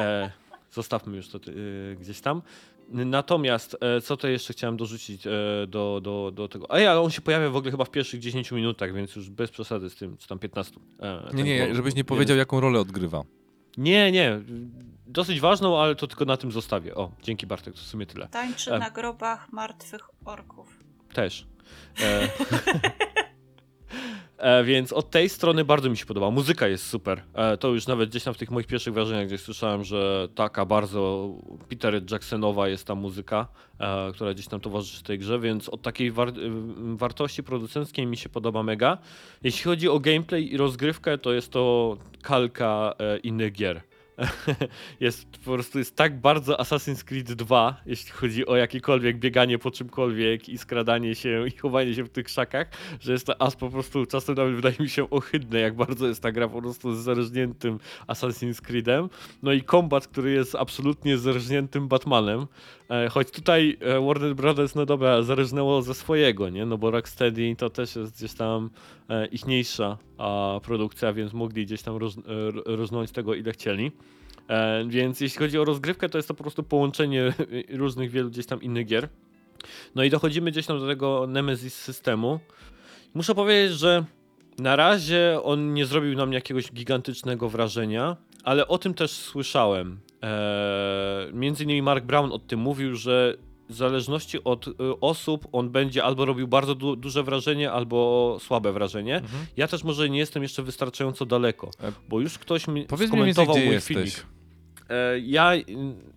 e, 0.03 0.31
zostawmy 0.71 1.17
już 1.17 1.29
to 1.29 1.37
e, 1.37 1.95
gdzieś 1.95 2.21
tam. 2.21 2.41
Natomiast, 2.91 3.77
e, 3.81 4.01
co 4.01 4.17
to 4.17 4.27
jeszcze 4.27 4.53
chciałem 4.53 4.77
dorzucić 4.77 5.27
e, 5.27 5.31
do, 5.67 5.99
do, 6.03 6.31
do 6.33 6.47
tego? 6.47 6.71
A 6.71 6.79
ja, 6.79 7.01
on 7.01 7.11
się 7.11 7.21
pojawia 7.21 7.49
w 7.49 7.55
ogóle 7.55 7.71
chyba 7.71 7.85
w 7.85 7.91
pierwszych 7.91 8.19
10 8.19 8.51
minutach, 8.51 8.93
więc 8.93 9.15
już 9.15 9.29
bez 9.29 9.51
przesady 9.51 9.89
z 9.89 9.95
tym, 9.95 10.17
czy 10.17 10.27
tam 10.27 10.39
15. 10.39 10.79
E, 10.99 11.21
Nie, 11.23 11.29
ten 11.37 11.45
nie, 11.45 11.75
żebyś 11.75 11.93
nie 11.93 11.97
Więc- 11.97 12.07
powiedział, 12.07 12.37
jaką 12.37 12.59
rolę 12.59 12.79
odgrywa. 12.79 13.23
Nie, 13.77 14.11
nie. 14.11 14.41
Dosyć 15.09 15.39
ważną, 15.39 15.79
ale 15.81 15.95
to 15.95 16.07
tylko 16.07 16.25
na 16.25 16.37
tym 16.37 16.51
zostawię. 16.51 16.95
O, 16.95 17.11
dzięki 17.23 17.47
Bartek, 17.47 17.73
to 17.73 17.79
w 17.79 17.83
sumie 17.83 18.05
tyle. 18.05 18.27
Tańczy 18.27 18.73
E. 18.73 18.79
na 18.79 18.89
grobach 18.89 19.51
martwych 19.51 20.09
orków. 20.25 20.79
Też. 21.13 21.47
E, 22.01 22.29
e, 24.37 24.63
więc 24.63 24.93
od 24.93 25.09
tej 25.09 25.29
strony 25.29 25.65
bardzo 25.65 25.89
mi 25.89 25.97
się 25.97 26.05
podoba. 26.05 26.31
Muzyka 26.31 26.67
jest 26.67 26.85
super. 26.85 27.23
E, 27.33 27.57
to 27.57 27.67
już 27.67 27.87
nawet 27.87 28.09
gdzieś 28.09 28.23
tam 28.23 28.33
w 28.33 28.37
tych 28.37 28.51
moich 28.51 28.67
pierwszych 28.67 28.93
wrażeniach, 28.93 29.27
gdzieś 29.27 29.41
słyszałem, 29.41 29.83
że 29.83 30.27
taka 30.35 30.65
bardzo 30.65 31.29
Peter 31.69 32.11
Jacksonowa 32.11 32.67
jest 32.67 32.87
ta 32.87 32.95
muzyka, 32.95 33.47
e, 33.79 34.11
która 34.13 34.33
gdzieś 34.33 34.47
tam 34.47 34.59
towarzyszy 34.59 35.03
tej 35.03 35.19
grze, 35.19 35.39
więc 35.39 35.69
od 35.69 35.81
takiej 35.81 36.11
war 36.11 36.33
wartości 36.95 37.43
producenckiej 37.43 38.07
mi 38.07 38.17
się 38.17 38.29
podoba 38.29 38.63
mega. 38.63 38.97
Jeśli 39.43 39.63
chodzi 39.63 39.89
o 39.89 39.99
gameplay 39.99 40.53
i 40.53 40.57
rozgrywkę, 40.57 41.17
to 41.17 41.33
jest 41.33 41.51
to 41.51 41.97
kalka 42.21 42.93
e, 42.99 43.17
innych 43.17 43.51
gier. 43.53 43.88
jest 44.99 45.37
po 45.45 45.53
prostu 45.53 45.77
jest 45.79 45.95
tak 45.95 46.21
bardzo 46.21 46.55
Assassin's 46.55 47.03
Creed 47.03 47.33
2, 47.33 47.81
jeśli 47.85 48.11
chodzi 48.11 48.45
o 48.45 48.55
jakiekolwiek 48.55 49.17
bieganie 49.17 49.59
po 49.59 49.71
czymkolwiek 49.71 50.49
i 50.49 50.57
skradanie 50.57 51.15
się 51.15 51.47
i 51.47 51.57
chowanie 51.57 51.93
się 51.93 52.03
w 52.03 52.09
tych 52.09 52.25
krzakach, 52.25 52.67
że 52.99 53.11
jest 53.11 53.25
to 53.25 53.41
as 53.41 53.55
po 53.55 53.69
prostu 53.69 54.05
czasem 54.05 54.35
nawet 54.35 54.55
wydaje 54.55 54.75
mi 54.79 54.89
się 54.89 55.09
ohydne, 55.09 55.59
jak 55.59 55.75
bardzo 55.75 56.07
jest 56.07 56.23
ta 56.23 56.31
gra 56.31 56.47
po 56.47 56.61
prostu 56.61 56.95
z 56.95 57.03
zerżniętym 57.03 57.79
Assassin's 58.07 58.61
Creedem. 58.61 59.09
No 59.43 59.53
i 59.53 59.61
kombat, 59.61 60.07
który 60.07 60.31
jest 60.31 60.55
absolutnie 60.55 61.17
zerżniętym 61.17 61.87
Batmanem. 61.87 62.47
E, 62.89 63.09
choć 63.09 63.31
tutaj 63.31 63.77
e, 63.81 64.05
Warner 64.05 64.35
Brothers, 64.35 64.75
no 64.75 64.85
dobra, 64.85 65.21
zerżnęło 65.21 65.81
ze 65.81 65.93
swojego, 65.93 66.49
nie? 66.49 66.65
No 66.65 66.77
bo 66.77 66.91
Rocksteady 66.91 67.55
to 67.55 67.69
też 67.69 67.95
jest 67.95 68.17
gdzieś 68.17 68.33
tam 68.33 68.69
e, 69.09 69.25
ichniejsza 69.25 69.97
produkcja, 70.63 71.13
więc 71.13 71.33
mogli 71.33 71.65
gdzieś 71.65 71.81
tam 71.81 71.97
roz, 71.97 72.17
roznąć 72.65 73.11
tego 73.11 73.33
ile 73.33 73.51
chcieli. 73.51 73.91
E, 74.49 74.85
więc 74.87 75.21
jeśli 75.21 75.39
chodzi 75.39 75.59
o 75.59 75.65
rozgrywkę, 75.65 76.09
to 76.09 76.17
jest 76.17 76.27
to 76.27 76.33
po 76.33 76.43
prostu 76.43 76.63
połączenie 76.63 77.33
różnych 77.69 78.11
wielu 78.11 78.29
gdzieś 78.29 78.45
tam 78.45 78.61
innych 78.61 78.85
gier. 78.85 79.09
No 79.95 80.03
i 80.03 80.09
dochodzimy 80.09 80.51
gdzieś 80.51 80.65
tam 80.65 80.79
do 80.79 80.87
tego 80.87 81.27
Nemesis 81.27 81.73
systemu. 81.75 82.39
Muszę 83.13 83.35
powiedzieć, 83.35 83.77
że 83.77 84.05
na 84.57 84.75
razie 84.75 85.39
on 85.43 85.73
nie 85.73 85.85
zrobił 85.85 86.15
na 86.15 86.25
mnie 86.25 86.35
jakiegoś 86.35 86.71
gigantycznego 86.71 87.49
wrażenia, 87.49 88.17
ale 88.43 88.67
o 88.67 88.77
tym 88.77 88.93
też 88.93 89.11
słyszałem. 89.11 89.99
Eee, 90.21 91.33
między 91.33 91.63
innymi 91.63 91.81
Mark 91.81 92.05
Brown 92.05 92.31
o 92.31 92.39
tym 92.39 92.59
mówił, 92.59 92.95
że 92.95 93.37
w 93.69 93.73
zależności 93.73 94.43
od 94.43 94.67
y, 94.67 94.73
osób 95.01 95.47
on 95.51 95.69
będzie 95.69 96.03
albo 96.03 96.25
robił 96.25 96.47
bardzo 96.47 96.75
du 96.75 96.95
duże 96.95 97.23
wrażenie, 97.23 97.71
albo 97.71 98.37
słabe 98.39 98.71
wrażenie. 98.73 99.15
Mhm. 99.15 99.45
Ja 99.57 99.67
też 99.67 99.83
może 99.83 100.09
nie 100.09 100.19
jestem 100.19 100.43
jeszcze 100.43 100.63
wystarczająco 100.63 101.25
daleko, 101.25 101.71
E, 101.83 101.91
bo 102.09 102.19
już 102.19 102.37
ktoś 102.37 102.67
mi 102.67 102.85
Powiedz 102.85 103.11
mi 103.11 103.17
mniej 103.17 103.25
więcej, 103.25 103.45
skomentował 103.45 103.65
mój 103.65 103.73
jesteś. 103.73 103.95
filmik. 103.95 104.38
E, 104.89 105.19
ja, 105.19 105.55
y, 105.55 105.65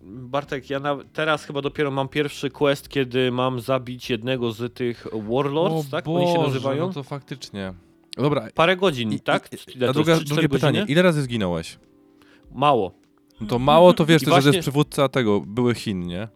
Bartek, 0.05 0.71
ja 0.71 0.81
na, 0.81 0.97
teraz 1.13 1.45
chyba 1.45 1.61
dopiero 1.63 1.91
mam 1.91 2.09
pierwszy 2.09 2.51
quest, 2.51 2.89
kiedy 2.89 3.33
mam 3.33 3.61
zabić 3.61 4.11
jednego 4.11 4.53
z 4.53 4.75
tych 4.75 5.07
Warlords, 5.13 5.87
o 5.89 5.91
tak? 5.91 6.05
Boże, 6.05 6.25
Oni 6.25 6.33
się 6.37 6.43
nazywają? 6.43 6.87
no 6.87 6.93
to 6.93 7.03
faktycznie. 7.03 7.75
Dobra, 8.17 8.49
Parę 8.55 8.77
godzin, 8.77 9.13
i- 9.13 9.21
tak? 9.21 9.51
i- 9.77 9.85
a 9.85 9.87
to 9.87 9.93
druga, 9.93 10.13
jest? 10.13 10.25
3-4 10.25 10.29
drugie 10.35 10.49
pytanie, 10.49 10.79
godziny? 10.81 10.93
ile 10.93 11.03
razy 11.03 11.23
zginąłeś? 11.23 11.79
Mało. 12.55 12.93
No 13.41 13.47
to 13.47 13.59
mało, 13.59 13.93
to 13.93 14.07
wiesz 14.07 14.23
I 14.23 14.25
że 14.25 14.31
to 14.31 14.31
właśnie- 14.31 14.51
jest 14.51 14.61
przywódca 14.61 15.09
tego, 15.09 15.41
były 15.41 15.75
Chin, 15.75 16.01
nie? 16.07 16.29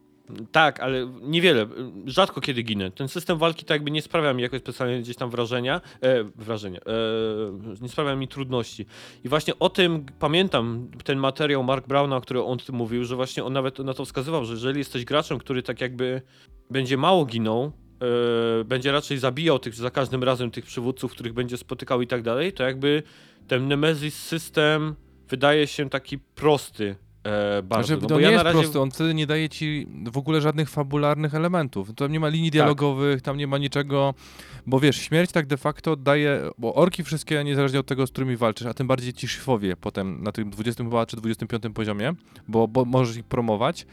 Tak, 0.52 0.80
ale 0.80 1.10
niewiele. 1.22 1.66
Rzadko 2.06 2.40
kiedy 2.40 2.62
ginę. 2.62 2.90
Ten 2.90 3.08
system 3.08 3.38
walki 3.38 3.64
tak 3.64 3.74
jakby 3.74 3.90
nie 3.90 4.02
sprawia 4.02 4.32
mi 4.32 4.42
jakoś 4.42 4.60
specjalnie 4.60 5.00
gdzieś 5.00 5.16
tam 5.16 5.30
wrażenia. 5.30 5.80
E, 6.02 6.24
wrażenia. 6.24 6.80
E, 6.80 7.80
nie 7.80 7.88
sprawia 7.88 8.16
mi 8.16 8.28
trudności. 8.28 8.86
I 9.24 9.28
właśnie 9.28 9.58
o 9.58 9.70
tym 9.70 10.06
pamiętam 10.18 10.90
ten 11.04 11.18
materiał 11.18 11.64
Mark 11.64 11.86
Browna, 11.86 12.20
który 12.20 12.42
on 12.42 12.58
tym 12.58 12.74
mówił, 12.74 13.04
że 13.04 13.16
właśnie 13.16 13.44
on 13.44 13.52
nawet 13.52 13.78
na 13.78 13.94
to 13.94 14.04
wskazywał, 14.04 14.44
że 14.44 14.52
jeżeli 14.52 14.78
jesteś 14.78 15.04
graczem, 15.04 15.38
który 15.38 15.62
tak 15.62 15.80
jakby 15.80 16.22
będzie 16.70 16.96
mało 16.96 17.24
ginął, 17.24 17.72
e, 18.60 18.64
będzie 18.64 18.92
raczej 18.92 19.18
zabijał 19.18 19.58
tych 19.58 19.74
za 19.74 19.90
każdym 19.90 20.24
razem 20.24 20.50
tych 20.50 20.64
przywódców, 20.64 21.12
których 21.12 21.32
będzie 21.32 21.56
spotykał 21.56 22.02
i 22.02 22.06
tak 22.06 22.22
dalej, 22.22 22.52
to 22.52 22.62
jakby 22.62 23.02
ten 23.48 23.68
Nemesis 23.68 24.22
system 24.22 24.94
wydaje 25.28 25.66
się 25.66 25.90
taki 25.90 26.18
prosty. 26.18 26.96
E, 27.26 27.62
bardzo. 27.62 27.86
Znaczy, 27.86 28.02
no 28.02 28.08
to 28.08 28.16
nie 28.16 28.22
ja 28.22 28.30
jest 28.30 28.44
razie... 28.44 28.58
prosty, 28.58 28.80
on 28.80 28.90
wtedy 28.90 29.14
nie 29.14 29.26
daje 29.26 29.48
ci 29.48 29.86
w 30.12 30.18
ogóle 30.18 30.40
żadnych 30.40 30.70
fabularnych 30.70 31.34
elementów. 31.34 31.94
Tam 31.94 32.12
nie 32.12 32.20
ma 32.20 32.28
linii 32.28 32.50
dialogowych, 32.50 33.22
tam 33.22 33.36
nie 33.36 33.46
ma 33.46 33.58
niczego, 33.58 34.14
bo 34.66 34.80
wiesz, 34.80 34.96
śmierć 34.96 35.32
tak 35.32 35.46
de 35.46 35.56
facto 35.56 35.96
daje, 35.96 36.40
bo 36.58 36.74
orki 36.74 37.04
wszystkie, 37.04 37.44
niezależnie 37.44 37.80
od 37.80 37.86
tego, 37.86 38.06
z 38.06 38.10
którymi 38.10 38.36
walczysz, 38.36 38.66
a 38.66 38.74
tym 38.74 38.86
bardziej 38.86 39.12
ci 39.12 39.28
szyfowie 39.28 39.76
potem 39.76 40.22
na 40.22 40.32
tym 40.32 40.50
20 40.50 40.84
chyba 40.84 41.06
czy 41.06 41.16
25 41.16 41.62
poziomie, 41.74 42.14
bo, 42.48 42.68
bo 42.68 42.84
możesz 42.84 43.16
ich 43.16 43.24
promować. 43.24 43.86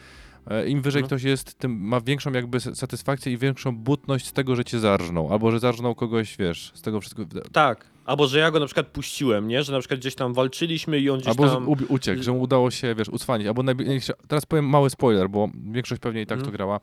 E, 0.47 0.67
Im 0.67 0.81
wyżej 0.81 1.01
No. 1.01 1.07
ktoś 1.07 1.23
jest, 1.23 1.55
tym 1.57 1.81
ma 1.87 2.01
większą 2.01 2.31
jakby 2.31 2.59
satysfakcję 2.59 3.31
i 3.33 3.37
większą 3.37 3.77
butność 3.77 4.25
z 4.27 4.33
tego, 4.33 4.55
że 4.55 4.65
cię 4.65 4.79
zarżnął, 4.79 5.33
albo 5.33 5.51
że 5.51 5.59
zarżnął 5.59 5.95
kogoś, 5.95 6.37
wiesz, 6.37 6.71
z 6.75 6.81
tego 6.81 7.01
wszystkiego. 7.01 7.41
Tak. 7.51 7.93
Albo 8.05 8.27
że 8.27 8.39
ja 8.39 8.51
go 8.51 8.59
na 8.59 8.65
przykład 8.65 8.87
puściłem, 8.87 9.47
nie? 9.47 9.63
Że 9.63 9.71
na 9.73 9.79
przykład 9.79 9.99
gdzieś 9.99 10.15
tam 10.15 10.33
walczyliśmy 10.33 10.99
i 10.99 11.09
on 11.09 11.17
gdzieś 11.19 11.27
Albo 11.29 11.49
tam... 11.49 11.65
ubi- 11.67 11.85
uciekł, 11.89 12.23
że 12.23 12.31
mu 12.31 12.41
udało 12.41 12.71
się, 12.71 12.95
wiesz, 12.95 13.09
ucwanić. 13.09 13.47
Albo 13.47 13.63
najbliższe, 13.63 14.13
teraz 14.27 14.45
powiem 14.45 14.65
mały 14.65 14.89
spoiler, 14.89 15.29
bo 15.29 15.49
większość 15.71 16.01
pewnie 16.01 16.21
i 16.21 16.25
tak 16.25 16.37
Mhm. 16.37 16.51
to 16.51 16.57
grała. 16.57 16.79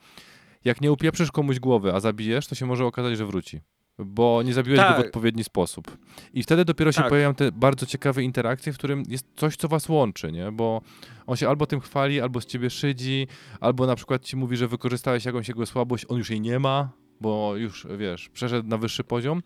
Jak 0.65 0.81
nie 0.81 0.93
upieprzysz 0.93 1.33
komuś 1.33 1.59
głowy, 1.59 1.95
a 1.95 2.01
zabijesz, 2.01 2.47
to 2.47 2.55
się 2.55 2.67
może 2.67 2.85
okazać, 2.87 3.17
że 3.19 3.27
wróci. 3.27 3.61
Bo 4.05 4.43
nie 4.43 4.55
zabiłeś 4.55 4.81
go 4.81 4.87
w 4.87 4.89
Tak. 4.89 5.07
odpowiedni 5.07 5.45
sposób. 5.45 5.97
I 6.35 6.43
wtedy 6.43 6.65
dopiero 6.65 6.93
się 6.93 7.01
Tak. 7.01 7.09
pojawiają 7.09 7.35
te 7.35 7.53
bardzo 7.53 7.87
ciekawe 7.87 8.23
interakcje, 8.23 8.73
w 8.73 8.79
którym 8.79 9.03
jest 9.09 9.27
coś, 9.37 9.57
co 9.57 9.69
was 9.69 9.89
łączy, 9.89 10.33
nie? 10.33 10.53
Bo 10.53 10.81
on 11.27 11.37
się 11.37 11.49
albo 11.49 11.67
tym 11.67 11.81
chwali, 11.81 12.21
albo 12.21 12.41
z 12.41 12.47
ciebie 12.47 12.71
szydzi, 12.71 13.27
albo 13.61 13.87
na 13.87 13.97
przykład 13.97 14.25
ci 14.25 14.37
mówi, 14.37 14.57
że 14.57 14.69
wykorzystałeś 14.69 15.25
jakąś 15.25 15.49
jego 15.49 15.67
słabość, 15.67 16.07
on 16.09 16.19
już 16.19 16.31
jej 16.31 16.41
nie 16.41 16.59
ma, 16.59 16.89
bo 17.21 17.57
już, 17.57 17.87
wiesz, 17.99 18.29
przeszedł 18.29 18.69
na 18.69 18.79
wyższy 18.79 19.05
poziom. 19.05 19.43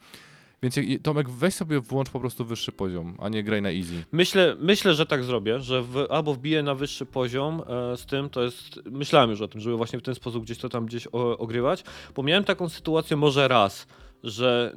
Więc 0.63 0.75
Tomek, 1.03 1.31
weź 1.31 1.55
sobie 1.55 1.81
włącz 1.81 2.11
po 2.11 2.21
prostu 2.21 2.45
wyższy 2.45 2.73
poziom, 2.73 3.17
a 3.21 3.29
nie 3.29 3.43
graj 3.43 3.63
na 3.63 3.71
easy. 3.71 4.05
Myślę, 4.13 4.57
myślę, 4.61 4.95
że 4.95 5.07
tak 5.07 5.25
zrobię, 5.25 5.61
że 5.61 5.83
w, 5.83 6.07
albo 6.11 6.35
wbiję 6.35 6.63
na 6.63 6.75
wyższy 6.75 7.07
poziom 7.07 7.63
e, 7.93 7.97
z 7.97 8.07
tym, 8.07 8.31
to 8.31 8.43
jest... 8.43 8.81
Myślałem 8.91 9.31
już 9.31 9.41
o 9.41 9.49
tym, 9.49 9.61
żeby 9.61 9.77
właśnie 9.77 9.99
w 9.99 10.03
ten 10.03 10.15
sposób 10.15 10.45
gdzieś 10.45 10.59
to 10.59 10.69
tam 10.69 10.87
gdzieś 10.87 11.07
o, 11.13 11.39
ogrywać, 11.39 11.85
bo 12.15 12.23
miałem 12.23 12.45
taką 12.45 12.69
sytuację 12.69 13.17
może 13.17 13.49
raz, 13.49 13.87
że 14.25 14.73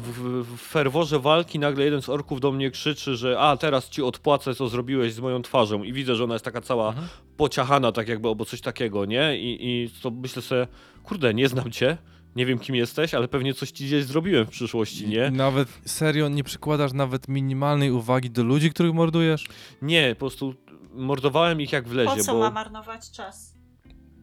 w, 0.00 0.44
w 0.56 0.60
ferworze 0.60 1.18
walki 1.18 1.58
nagle 1.58 1.84
jeden 1.84 2.02
z 2.02 2.08
orków 2.08 2.40
do 2.40 2.52
mnie 2.52 2.70
krzyczy, 2.70 3.16
że 3.16 3.40
a 3.40 3.56
teraz 3.56 3.88
ci 3.88 4.02
odpłacę, 4.02 4.54
co 4.54 4.68
zrobiłeś 4.68 5.12
z 5.14 5.20
moją 5.20 5.42
twarzą 5.42 5.82
i 5.82 5.92
widzę, 5.92 6.14
że 6.14 6.24
ona 6.24 6.34
jest 6.34 6.44
taka 6.44 6.60
cała 6.60 6.88
Mhm. 6.88 7.08
pociachana, 7.36 7.92
tak 7.92 8.08
jakby, 8.08 8.28
albo 8.28 8.44
coś 8.44 8.60
takiego, 8.60 9.04
nie? 9.04 9.38
I, 9.38 9.58
i 9.60 9.90
to 10.02 10.10
myślę 10.10 10.42
sobie, 10.42 10.66
kurde, 11.04 11.34
nie 11.34 11.48
znam 11.48 11.70
cię, 11.70 11.96
nie 12.36 12.46
wiem 12.46 12.58
kim 12.58 12.74
jesteś, 12.74 13.14
ale 13.14 13.28
pewnie 13.28 13.54
coś 13.54 13.70
ci 13.70 13.84
gdzieś 13.84 14.04
zrobiłem 14.04 14.46
w 14.46 14.50
przyszłości, 14.50 15.04
I 15.04 15.08
nie? 15.08 15.30
Nawet 15.30 15.68
serio 15.84 16.28
nie 16.28 16.44
przykładasz 16.44 16.92
nawet 16.92 17.28
minimalnej 17.28 17.90
uwagi 17.90 18.30
do 18.30 18.42
ludzi, 18.42 18.70
których 18.70 18.94
mordujesz? 18.94 19.46
Nie, 19.82 20.14
po 20.14 20.18
prostu 20.18 20.54
mordowałem 20.94 21.60
ich 21.60 21.72
jak 21.72 21.88
w 21.88 21.92
lezie, 21.92 22.16
Po 22.16 22.22
co 22.24 22.32
bo 22.32 22.38
ma 22.38 22.50
marnować 22.50 23.10
czas? 23.10 23.49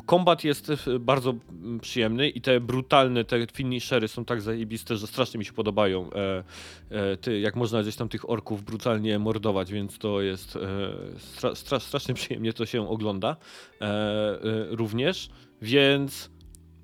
Kombat 0.08 0.44
jest 0.44 0.70
e, 0.70 1.00
bardzo 1.00 1.36
mm, 1.50 1.80
przyjemny 1.80 2.30
i 2.30 2.42
te 2.42 2.60
brutalne, 2.60 3.24
te 3.24 3.48
finishery 3.54 4.08
są 4.08 4.26
tak 4.26 4.42
zajebiste, 4.42 4.98
że 4.98 5.08
strasznie 5.08 5.38
mi 5.38 5.46
się 5.46 5.54
podobają. 5.54 6.10
E, 6.14 6.44
e, 6.90 7.18
ty, 7.18 7.40
jak 7.40 7.56
można 7.56 7.82
gdzieś 7.82 7.96
tam 7.96 8.10
tych 8.10 8.30
orków 8.30 8.64
brutalnie 8.64 9.20
mordować, 9.20 9.72
więc 9.72 9.98
to 9.98 10.22
jest 10.22 10.56
e, 10.56 10.60
stra, 11.18 11.56
stra, 11.56 11.80
strasznie 11.80 12.14
przyjemnie 12.22 12.54
to 12.54 12.66
się 12.66 12.90
ogląda 12.90 13.36
e, 13.82 13.86
e, 13.86 14.40
również, 14.70 15.30
więc 15.62 16.30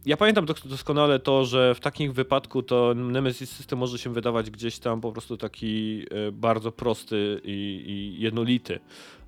ja 0.06 0.18
pamiętam 0.18 0.46
dos- 0.46 0.68
doskonale 0.68 1.20
to, 1.20 1.46
że 1.46 1.76
w 1.76 1.80
takim 1.80 2.14
wypadku 2.14 2.64
to 2.64 2.94
Nemesis 2.94 3.52
System 3.52 3.80
może 3.80 3.98
się 3.98 4.14
wydawać 4.14 4.52
gdzieś 4.52 4.80
tam 4.80 5.02
po 5.02 5.12
prostu 5.12 5.38
taki 5.38 6.06
bardzo 6.32 6.72
prosty 6.72 7.42
i, 7.44 7.84
i 7.88 8.22
jednolity. 8.22 8.80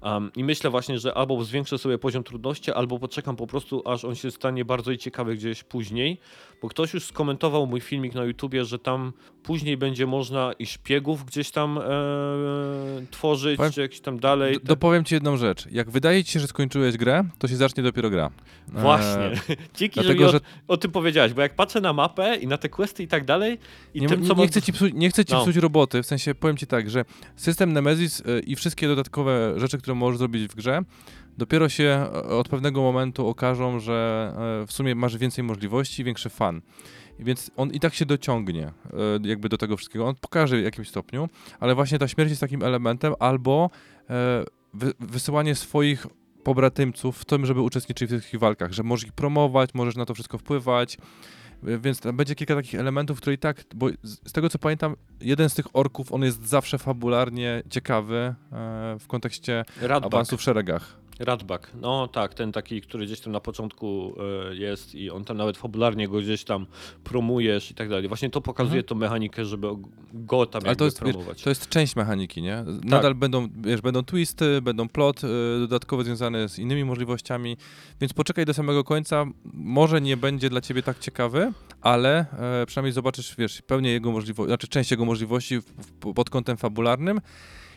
Um, 0.06 0.32
I 0.36 0.44
myślę 0.44 0.70
właśnie, 0.70 1.00
że 1.00 1.14
albo 1.14 1.44
zwiększę 1.44 1.78
sobie 1.78 1.98
poziom 1.98 2.24
trudności, 2.24 2.72
albo 2.72 3.00
poczekam 3.00 3.36
po 3.36 3.48
prostu, 3.48 3.82
aż 3.86 4.06
on 4.06 4.16
się 4.16 4.32
stanie 4.32 4.66
bardzo 4.66 4.98
ciekawy 4.98 5.36
gdzieś 5.36 5.64
później, 5.64 6.18
bo 6.66 6.70
ktoś 6.70 6.94
już 6.94 7.06
skomentował 7.06 7.68
mój 7.68 7.82
filmik 7.82 8.14
na 8.16 8.24
YouTubie, 8.24 8.66
że 8.66 8.80
tam 8.80 9.14
później 9.44 9.78
będzie 9.78 10.08
można 10.08 10.54
i 10.60 10.66
szpiegów 10.66 11.26
gdzieś 11.26 11.52
tam 11.52 11.78
e, 11.78 11.82
tworzyć, 13.12 13.58
Powiem- 13.58 13.72
czy 13.72 13.82
jakieś 13.82 14.00
tam 14.00 14.20
dalej. 14.20 14.54
D- 14.54 14.60
Dopowiem 14.64 15.04
ci 15.04 15.14
jedną 15.16 15.38
rzecz. 15.38 15.68
Jak 15.72 15.90
wydaje 15.90 16.24
ci 16.24 16.32
się, 16.32 16.40
że 16.40 16.48
skończyłeś 16.48 16.98
grę, 16.98 17.24
to 17.40 17.48
się 17.48 17.56
zacznie 17.56 17.84
dopiero 17.84 18.10
gra. 18.10 18.32
E, 18.76 18.82
Właśnie. 18.82 19.32
Dzięki, 19.78 20.04
że 20.04 20.10
mi 20.10 20.16
Dlatego, 20.16 20.26
o, 20.30 20.32
że 20.32 20.40
o 20.68 20.78
tym 20.78 20.92
powiedziałeś, 20.92 21.34
bo 21.34 21.42
jak 21.42 21.56
patrzę 21.56 21.82
na 21.82 21.94
mapę 21.94 22.36
i 22.36 22.48
na 22.48 22.58
te 22.58 22.70
questy 22.70 23.04
i 23.04 23.08
tak 23.08 23.26
dalej, 23.26 23.58
i 23.94 24.02
nie, 24.02 24.08
tym, 24.10 24.22
nie, 24.22 24.28
nie, 24.30 24.36
mam- 24.36 24.48
chcę 24.48 24.62
ci 24.62 24.74
psuć, 24.74 24.92
nie 24.94 25.10
chcę 25.10 25.26
ci 25.26 25.34
No. 25.34 25.42
psuć 25.42 25.56
roboty, 25.56 26.04
w 26.04 26.06
sensie 26.06 26.36
powiem 26.36 26.58
ci 26.58 26.68
tak, 26.68 26.90
że 26.90 27.06
system 27.36 27.74
Nemesis 27.74 28.20
y, 28.20 28.40
i 28.48 28.56
wszystkie 28.56 28.88
dodatkowe 28.88 29.54
rzeczy, 29.60 29.78
które 29.78 29.96
możesz 29.96 30.18
zrobić 30.18 30.48
w 30.48 30.56
grze, 30.56 30.82
dopiero 31.38 31.70
się 31.70 31.84
e, 31.84 32.24
od 32.24 32.50
pewnego 32.50 32.82
momentu 32.82 33.28
okażą, 33.28 33.80
że 33.80 34.32
e, 34.64 34.68
w 34.68 34.72
sumie 34.72 34.96
masz 34.96 35.18
więcej 35.18 35.44
możliwości, 35.44 36.04
większy 36.04 36.30
fan. 36.30 36.62
Więc 37.20 37.52
on 37.56 37.72
i 37.72 37.80
tak 37.80 37.94
się 37.94 38.06
dociągnie 38.06 38.64
e, 38.64 38.74
jakby 39.24 39.50
do 39.50 39.58
tego 39.58 39.78
wszystkiego. 39.78 40.08
On 40.08 40.16
pokaże 40.16 40.58
w 40.58 40.64
jakimś 40.64 40.90
stopniu, 40.90 41.30
ale 41.60 41.76
właśnie 41.76 42.00
ta 42.00 42.08
śmierć 42.08 42.30
jest 42.30 42.42
takim 42.42 42.64
elementem 42.64 43.14
albo 43.20 43.70
wy, 44.74 44.94
wysyłanie 45.00 45.56
swoich 45.56 46.08
pobratymców 46.44 47.18
w 47.18 47.26
tym, 47.26 47.46
żeby 47.46 47.62
uczestniczyli 47.62 48.20
w 48.20 48.32
tych 48.32 48.40
walkach, 48.40 48.74
że 48.74 48.84
możesz 48.84 49.08
ich 49.08 49.14
promować, 49.14 49.70
możesz 49.74 49.96
na 49.96 50.06
to 50.06 50.14
wszystko 50.14 50.38
wpływać, 50.38 50.98
więc 51.64 52.00
tam 52.00 52.18
będzie 52.18 52.36
kilka 52.36 52.56
takich 52.56 52.80
elementów, 52.80 53.18
które 53.18 53.34
i 53.34 53.38
tak, 53.38 53.64
bo 53.76 53.88
z 54.04 54.32
tego 54.32 54.50
co 54.50 54.60
pamiętam, 54.60 54.96
jeden 55.22 55.50
z 55.50 55.54
tych 55.54 55.76
orków, 55.76 56.14
on 56.14 56.24
jest 56.24 56.48
zawsze 56.48 56.78
fabularnie 56.78 57.64
ciekawy 57.70 58.36
w 59.00 59.08
kontekście 59.08 59.66
Radbak. 59.82 60.14
awansu 60.14 60.38
w 60.38 60.42
szeregach. 60.42 61.05
Radbak, 61.20 61.72
no 61.82 62.08
tak, 62.08 62.34
ten 62.34 62.52
taki, 62.52 62.82
który 62.82 63.06
gdzieś 63.06 63.20
tam 63.20 63.34
na 63.34 63.40
początku 63.40 64.16
e, 64.52 64.56
jest 64.56 64.96
i 64.96 65.10
on 65.10 65.26
tam 65.26 65.38
nawet 65.38 65.58
fabularnie 65.58 66.08
go 66.08 66.20
gdzieś 66.20 66.44
tam 66.44 66.66
promujesz 67.04 67.72
i 67.72 67.74
tak 67.76 67.90
dalej. 67.90 68.08
Właśnie 68.08 68.30
to 68.30 68.42
pokazuje 68.42 68.80
Mhm. 68.80 68.88
tą 68.88 68.96
mechanikę, 68.96 69.46
żeby 69.46 69.68
go 70.14 70.46
tam 70.46 70.62
Ale 70.66 70.76
to 70.76 70.86
jest, 70.86 71.00
promować. 71.00 71.44
to 71.44 71.50
jest 71.50 71.70
część 71.70 71.96
mechaniki, 71.96 72.42
nie? 72.42 72.56
Tak. 72.56 72.86
Nadal 72.86 73.16
będą, 73.16 73.48
wiesz, 73.62 73.82
będą 73.82 74.04
twisty, 74.04 74.62
będą 74.62 74.90
plot 74.90 75.24
y, 75.24 75.28
dodatkowe 75.60 76.04
związane 76.04 76.50
z 76.50 76.60
innymi 76.60 76.86
możliwościami, 76.86 77.58
więc 78.02 78.14
poczekaj 78.14 78.46
do 78.46 78.54
samego 78.54 78.84
końca. 78.84 79.26
Może 79.54 80.02
nie 80.02 80.18
będzie 80.18 80.50
dla 80.50 80.62
ciebie 80.62 80.84
tak 80.84 81.00
ciekawy, 81.00 81.52
ale 81.82 82.26
e, 82.62 82.66
przynajmniej 82.66 82.94
zobaczysz, 82.94 83.36
wiesz, 83.38 83.62
pełnię 83.62 83.92
jego 83.92 84.12
możliwości, 84.12 84.50
znaczy 84.50 84.68
część 84.68 84.92
jego 84.92 85.06
możliwości 85.06 85.60
pod 86.16 86.30
kątem 86.30 86.58
fabularnym. 86.58 87.22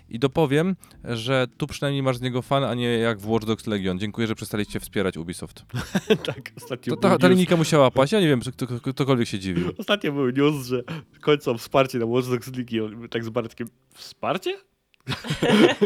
I 0.08 0.18
dopowiem, 0.18 0.76
że 1.04 1.46
tu 1.56 1.66
przynajmniej 1.66 2.02
masz 2.02 2.16
z 2.16 2.20
niego 2.20 2.42
fan, 2.42 2.64
a 2.64 2.74
nie 2.74 2.98
jak 2.98 3.18
w 3.18 3.28
Watch 3.28 3.46
Dogs 3.46 3.66
Legion. 3.66 3.98
Dziękuję, 3.98 4.26
że 4.26 4.34
przestaliście 4.34 4.80
wspierać 4.80 5.16
Ubisoft. 5.16 5.64
tak, 6.26 6.52
ostatnio 6.56 6.96
To, 6.96 7.00
ta, 7.02 7.18
ta 7.18 7.28
linijka 7.28 7.56
musiała 7.56 7.90
paść, 7.90 8.12
ja 8.12 8.20
nie 8.20 8.28
wiem, 8.28 8.40
czy 8.40 8.52
kto, 8.52 8.66
kto- 8.66 8.92
ktokolwiek 8.92 9.28
się 9.28 9.38
dziwił. 9.38 9.72
Ostatnio 9.78 10.12
był 10.12 10.30
news, 10.30 10.66
że 10.66 10.82
kończą 11.20 11.58
wsparcie 11.58 11.98
na 11.98 12.06
Watch 12.06 12.28
Dogs 12.28 12.50
i 12.70 13.08
tak 13.10 13.24
z 13.24 13.28
Bartkiem, 13.28 13.68
wsparcie? 13.94 14.58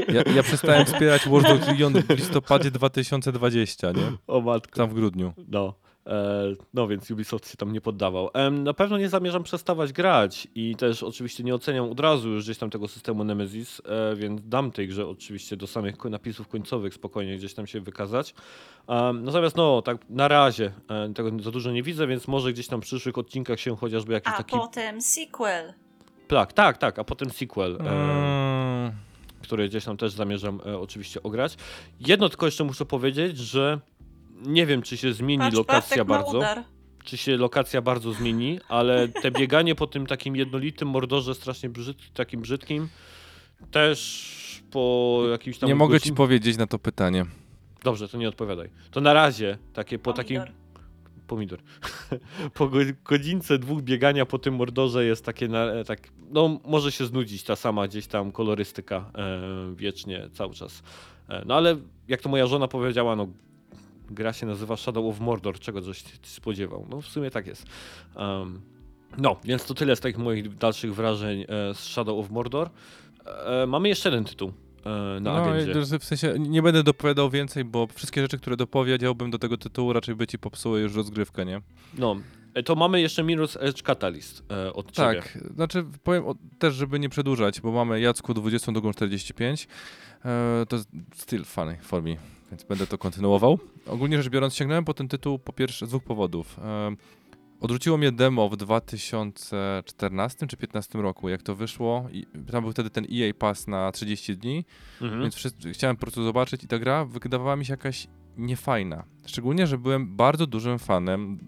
Ja, 0.09 0.33
ja 0.35 0.43
przestałem 0.53 0.87
wspierać 0.87 1.27
Watch 1.27 1.49
Dogs 1.49 1.67
Legion 1.67 1.93
w 1.93 2.11
listopadzie 2.11 2.71
2020, 2.71 3.93
nie? 3.93 4.13
O 4.27 4.41
matko. 4.41 4.77
Tam 4.77 4.91
w 4.91 4.95
grudniu. 4.95 5.33
No. 5.49 5.75
E, 6.07 6.43
no 6.75 6.89
więc 6.89 7.11
Ubisoft 7.11 7.51
się 7.51 7.57
tam 7.57 7.73
nie 7.73 7.81
poddawał. 7.81 8.31
Na 8.51 8.75
pewno 8.75 8.99
nie 8.99 9.09
zamierzam 9.09 9.43
przestawać 9.43 9.93
grać 9.93 10.49
i 10.55 10.77
też 10.77 11.03
oczywiście 11.03 11.45
nie 11.45 11.55
oceniam 11.55 11.91
od 11.91 12.01
razu 12.01 12.29
już 12.29 12.45
gdzieś 12.45 12.59
tam 12.59 12.71
tego 12.71 12.89
systemu 12.89 13.25
Nemesis, 13.25 13.83
e, 13.85 14.17
więc 14.17 14.49
dam 14.49 14.71
tej 14.71 14.89
grze 14.89 15.09
oczywiście 15.09 15.57
do 15.57 15.67
samych 15.67 16.05
napisów 16.05 16.49
końcowych 16.49 16.95
spokojnie 16.95 17.37
gdzieś 17.37 17.55
tam 17.55 17.67
się 17.67 17.81
wykazać. 17.81 18.35
Natomiast 19.15 19.57
no, 19.57 19.83
tak 19.83 19.97
na 20.11 20.29
razie 20.29 20.73
e, 20.89 21.15
tego 21.15 21.43
za 21.43 21.51
dużo 21.51 21.73
nie 21.73 21.83
widzę, 21.83 22.07
więc 22.07 22.29
może 22.29 22.53
gdzieś 22.53 22.69
tam 22.69 22.81
w 22.81 22.85
przyszłych 22.85 23.19
odcinkach 23.19 23.61
się 23.61 23.77
chociażby 23.77 24.13
jakiś 24.13 24.33
A 24.35 24.37
taki 24.37 24.57
potem 24.57 25.01
sequel. 25.03 25.73
plak. 26.29 26.53
Tak, 26.53 26.79
tak, 26.79 26.99
a 26.99 27.05
potem 27.05 27.31
sequel. 27.31 27.79
Mm, 27.81 28.93
które 29.43 29.69
gdzieś 29.69 29.85
tam 29.85 29.97
też 29.97 30.13
zamierzam 30.13 30.61
oczywiście 30.81 31.23
ograć. 31.23 31.57
Jedno 32.01 32.29
tylko 32.29 32.47
jeszcze 32.47 32.65
muszę 32.65 32.85
powiedzieć, 32.87 33.39
że 33.39 33.81
nie 34.47 34.67
wiem, 34.67 34.83
czy 34.83 34.97
się 34.97 35.13
zmieni 35.13 35.43
Patrz, 35.43 35.57
lokacja 35.57 36.05
bardzo. 36.05 36.41
Czy 37.05 37.17
się 37.17 37.37
lokacja 37.37 37.83
bardzo 37.83 38.13
zmieni, 38.13 38.61
ale 38.69 39.09
te 39.09 39.31
bieganie 39.31 39.75
po 39.75 39.87
tym 39.87 40.07
takim 40.07 40.37
jednolitym 40.37 40.89
mordorze 40.89 41.35
strasznie 41.35 41.69
brzyd, 41.69 41.97
takim 42.15 42.41
brzydkim 42.41 42.89
też 43.71 44.63
po 44.71 45.23
jakimś 45.31 45.59
tam 45.59 45.69
Nie 45.69 45.75
mogę 45.75 46.01
ci 46.01 46.13
powiedzieć 46.13 46.57
na 46.57 46.67
to 46.67 46.79
pytanie. 46.79 47.27
Dobrze, 47.85 48.09
to 48.09 48.19
nie 48.19 48.29
odpowiadaj. 48.29 48.71
To 48.91 49.01
na 49.01 49.13
razie 49.13 49.59
takie 49.73 49.99
po 49.99 50.13
takim 50.13 50.43
Pomidor. 51.27 51.59
po 52.55 52.69
go- 52.69 52.79
godzince 53.05 53.59
dwóch 53.59 53.83
biegania 53.83 54.27
po 54.27 54.39
tym 54.39 54.55
mordorze 54.55 55.05
jest 55.05 55.25
takie, 55.25 55.49
na, 55.49 55.65
e, 55.65 55.85
tak, 55.85 56.09
no 56.31 56.61
może 56.65 56.93
się 56.93 57.07
znudzić 57.07 57.45
ta 57.45 57.57
sama 57.57 57.89
gdzieś 57.89 58.07
tam 58.07 58.33
kolorystyka 58.33 59.11
e, 59.15 59.75
wiecznie, 59.77 60.29
cały 60.33 60.55
czas. 60.55 60.83
E, 61.29 61.43
no 61.47 61.55
ale 61.55 61.77
jak 62.09 62.21
to 62.21 62.29
moja 62.29 62.47
żona 62.47 62.69
powiedziała, 62.69 63.17
no 63.17 63.29
gra 64.15 64.33
się 64.33 64.47
nazywa 64.47 64.77
Shadow 64.77 65.07
of 65.07 65.21
Mordor, 65.21 65.59
czego 65.59 65.83
żeś 65.83 66.05
spodziewał. 66.23 66.87
No 66.91 67.01
w 67.01 67.07
sumie 67.07 67.31
tak 67.31 67.47
jest. 67.47 67.67
Em, 68.17 68.61
no, 69.19 69.37
więc 69.45 69.65
to 69.65 69.75
tyle 69.75 69.97
z 69.97 70.01
takich 70.01 70.19
moich 70.19 70.57
dalszych 70.57 70.95
wrażeń 70.95 71.41
e, 71.41 71.75
z 71.75 71.79
Shadow 71.79 72.25
of 72.25 72.31
Mordor. 72.31 72.71
E, 73.27 73.67
mamy 73.67 73.89
jeszcze 73.89 74.09
jeden 74.09 74.25
tytuł 74.25 74.53
e, 74.87 75.21
na 75.21 75.21
no, 75.21 75.33
agendzie. 75.33 75.99
w 75.99 76.05
sensie 76.05 76.35
nie 76.39 76.63
będę 76.63 76.83
dopowiadał 76.83 77.31
więcej, 77.31 77.65
bo 77.65 77.87
wszystkie 77.87 78.23
rzeczy, 78.23 78.39
które 78.39 78.57
dopowiedziałbym 78.57 79.31
do 79.31 79.39
tego 79.39 79.57
tytułu, 79.57 79.93
raczej 79.93 80.15
by 80.15 80.27
ci 80.27 80.39
popsuły 80.39 80.81
już 80.81 80.95
rozgrywkę, 80.95 81.45
nie? 81.45 81.61
No, 81.99 82.17
e, 82.55 82.63
to 82.63 82.75
mamy 82.75 83.01
jeszcze 83.01 83.25
Mirror's 83.25 83.57
Edge 83.61 83.83
Catalyst 83.83 84.43
e, 84.51 84.73
od 84.73 84.93
ciebie. 84.93 85.23
Tak, 85.23 85.39
znaczy 85.55 85.85
powiem 86.03 86.27
o, 86.27 86.35
też, 86.59 86.75
żeby 86.75 86.99
nie 86.99 87.09
przedłużać, 87.09 87.61
bo 87.61 87.73
mamy 87.73 88.01
Jacku 88.01 88.33
22.45. 88.33 89.67
E, 90.25 90.67
to 90.67 90.77
jest 90.77 90.89
still 91.15 91.45
funny 91.45 91.79
for 91.83 92.03
me, 92.03 92.17
więc 92.53 92.65
będę 92.65 92.87
to 92.87 92.99
kontynuował. 92.99 93.59
Ogólnie 93.87 94.23
rzecz 94.23 94.33
biorąc, 94.33 94.55
sięgnąłem 94.55 94.85
po 94.85 94.95
ten 94.95 95.09
tytuł 95.09 95.39
po 95.39 95.53
pierwsze 95.53 95.87
z 95.87 95.89
dwóch 95.89 96.05
powodów. 96.05 96.61
Odrzuciło 97.61 97.99
mnie 97.99 98.13
demo 98.13 98.49
w 98.49 98.57
2014 98.57 100.39
czy 100.39 100.57
2015 100.57 101.03
roku, 101.03 101.29
jak 101.29 101.43
to 101.43 101.55
wyszło. 101.55 102.07
I 102.13 102.27
tam 102.53 102.63
był 102.63 102.73
wtedy 102.73 102.91
ten 102.91 103.05
EA 103.05 103.35
Pass 103.39 103.67
na 103.67 103.93
30 103.93 104.37
dni, 104.37 104.65
Mhm. 105.03 105.23
więc 105.23 105.35
wszyscy, 105.35 105.73
chciałem 105.73 105.97
po 105.97 106.01
prostu 106.01 106.25
zobaczyć 106.25 106.65
i 106.65 106.69
ta 106.69 106.79
gra 106.79 107.05
wydawała 107.05 107.57
mi 107.57 107.65
się 107.65 107.73
jakaś 107.73 108.07
niefajna. 108.37 109.05
Szczególnie, 109.27 109.67
że 109.67 109.79
byłem 109.79 110.17
bardzo 110.17 110.47
dużym 110.47 110.79
fanem 110.79 111.39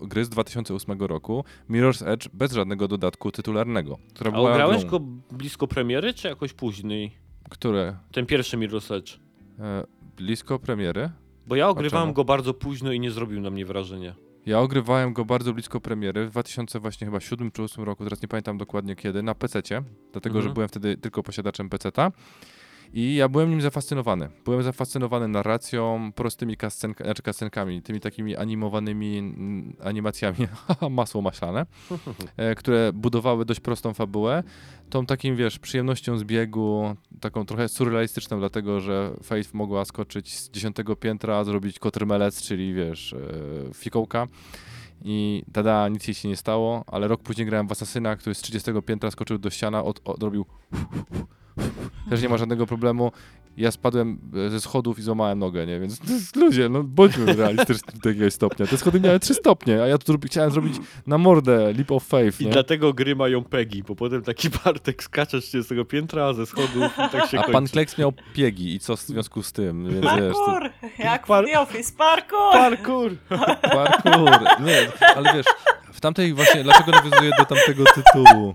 e, 0.00 0.06
gry 0.06 0.24
z 0.24 0.28
2008 0.28 1.00
roku, 1.00 1.44
Mirror's 1.70 2.06
Edge, 2.08 2.28
bez 2.32 2.52
żadnego 2.52 2.88
dodatku 2.88 3.32
tytularnego. 3.32 3.98
Która 4.14 4.30
A 4.30 4.68
grą, 4.68 4.84
go 4.84 5.00
blisko 5.30 5.66
premiery, 5.66 6.14
czy 6.14 6.28
jakoś 6.28 6.52
później? 6.52 7.12
Które? 7.50 7.96
Ten 8.12 8.26
pierwszy 8.26 8.56
Mirror's 8.58 8.94
Edge. 8.94 9.18
E, 9.58 9.84
blisko 10.20 10.58
premiery? 10.58 11.10
Bo 11.46 11.56
ja 11.56 11.68
ogrywałem 11.68 12.12
go 12.12 12.24
bardzo 12.24 12.54
późno 12.54 12.92
i 12.92 13.00
nie 13.00 13.10
zrobił 13.10 13.40
na 13.40 13.50
mnie 13.50 13.66
wrażenia. 13.66 14.14
Ja 14.46 14.58
ogrywałem 14.60 15.12
go 15.12 15.24
bardzo 15.24 15.52
blisko 15.52 15.80
premiery 15.80 16.26
w 16.26 16.30
2000 16.30 16.80
właśnie 16.80 17.06
chyba 17.06 17.20
7 17.20 17.50
czy 17.50 17.62
8 17.62 17.84
roku, 17.84 18.04
teraz 18.04 18.22
nie 18.22 18.28
pamiętam 18.28 18.58
dokładnie 18.58 18.96
kiedy, 18.96 19.22
na 19.22 19.34
PC-cie, 19.34 19.82
dlatego 20.12 20.36
Mhm. 20.38 20.42
że 20.50 20.54
byłem 20.54 20.68
wtedy 20.68 20.96
tylko 20.96 21.22
posiadaczem 21.22 21.68
PC-ta. 21.68 22.12
I 22.92 23.14
ja 23.14 23.28
byłem 23.28 23.50
nim 23.50 23.60
zafascynowany. 23.60 24.28
Byłem 24.44 24.62
zafascynowany 24.62 25.28
narracją, 25.28 26.12
prostymi 26.14 26.56
kascenka, 26.56 27.04
znaczy 27.04 27.22
kascenkami, 27.22 27.82
tymi 27.82 28.00
takimi 28.00 28.36
animowanymi 28.36 29.34
animacjami, 29.84 30.38
masło 30.90 31.22
maślane, 31.22 31.66
e, 32.36 32.54
które 32.54 32.92
budowały 32.92 33.44
dość 33.44 33.60
prostą 33.60 33.94
fabułę. 33.94 34.42
Tą 34.90 35.06
takim, 35.06 35.36
wiesz, 35.36 35.58
przyjemnością 35.58 36.18
z 36.18 36.24
biegu, 36.24 36.96
taką 37.20 37.46
trochę 37.46 37.68
surrealistyczną, 37.68 38.38
dlatego 38.38 38.80
że 38.80 39.10
Faith 39.22 39.54
mogła 39.54 39.84
skoczyć 39.84 40.34
z 40.34 40.50
dziesiątego 40.50 40.96
piętra, 40.96 41.44
zrobić 41.44 41.78
kotrmelec, 41.78 42.42
czyli 42.42 42.74
wiesz, 42.74 43.12
e, 43.12 43.74
fikołka. 43.74 44.26
I 45.04 45.42
tada, 45.52 45.88
nic 45.88 46.08
jej 46.08 46.14
się 46.14 46.28
nie 46.28 46.36
stało, 46.36 46.84
ale 46.86 47.08
rok 47.08 47.22
później 47.22 47.46
grałem 47.46 47.68
w 47.68 47.72
Asasyna, 47.72 48.16
który 48.16 48.34
z 48.34 48.40
30 48.40 48.70
piętra 48.86 49.10
skoczył 49.10 49.38
do 49.38 49.50
ściana, 49.50 49.84
od, 49.84 50.00
odrobił 50.04 50.46
też 52.10 52.22
nie 52.22 52.28
ma 52.28 52.36
żadnego 52.38 52.66
problemu. 52.66 53.12
Ja 53.56 53.70
spadłem 53.70 54.18
e, 54.46 54.50
ze 54.50 54.60
schodów 54.60 54.98
i 54.98 55.02
złamałem 55.02 55.38
nogę, 55.38 55.66
nie? 55.66 55.80
Więc 55.80 55.98
to 55.98 56.12
jest, 56.12 56.36
ludzie, 56.36 56.68
no 56.68 56.82
bądźmy 56.82 57.32
realistyczni 57.32 58.00
do 58.02 58.08
jakiegoś 58.08 58.32
stopnia. 58.34 58.66
Te 58.66 58.76
schody 58.76 59.00
miały 59.00 59.20
3 59.20 59.34
stopnie, 59.34 59.82
a 59.82 59.86
ja 59.86 59.98
tu 59.98 60.18
chciałem 60.26 60.50
zrobić 60.50 60.76
na 61.06 61.18
mordę 61.18 61.72
leap 61.72 61.90
of 61.92 62.04
faith, 62.04 62.40
I 62.40 62.46
nie? 62.46 62.52
dlatego 62.52 62.92
gry 62.92 63.16
mają 63.16 63.44
pegi, 63.44 63.82
bo 63.82 63.96
potem 63.96 64.22
taki 64.22 64.50
Bartek 64.64 65.02
skacze 65.02 65.40
z 65.40 65.44
30 65.44 65.74
piętra 65.88 66.32
ze 66.32 66.46
schodów 66.46 66.92
i 67.06 67.10
tak 67.10 67.30
się 67.30 67.38
A 67.38 67.42
kończy. 67.42 67.52
pan 67.52 67.66
Kleks 67.68 67.98
miał 67.98 68.12
piegi 68.34 68.74
i 68.74 68.80
co 68.80 68.96
w 68.96 69.00
związku 69.00 69.42
z 69.42 69.52
tym? 69.52 69.84
Więc 69.84 70.00
wiesz, 70.04 70.34
to 70.34 70.46
Parkour! 70.46 70.70
Jak 70.98 71.26
Par- 71.26 71.44
w 71.44 71.48
The 71.48 71.60
Office, 71.60 71.92
parkour! 71.98 72.52
Parkour! 72.52 73.16
parkour. 73.74 74.30
Nie, 74.60 74.88
ale 75.16 75.34
wiesz, 75.34 75.46
w 75.92 76.00
tamtej 76.00 76.34
właśnie, 76.34 76.64
dlaczego 76.64 76.90
nawiązuję 76.90 77.30
do 77.38 77.44
tamtego 77.44 77.84
tytułu? 77.84 78.54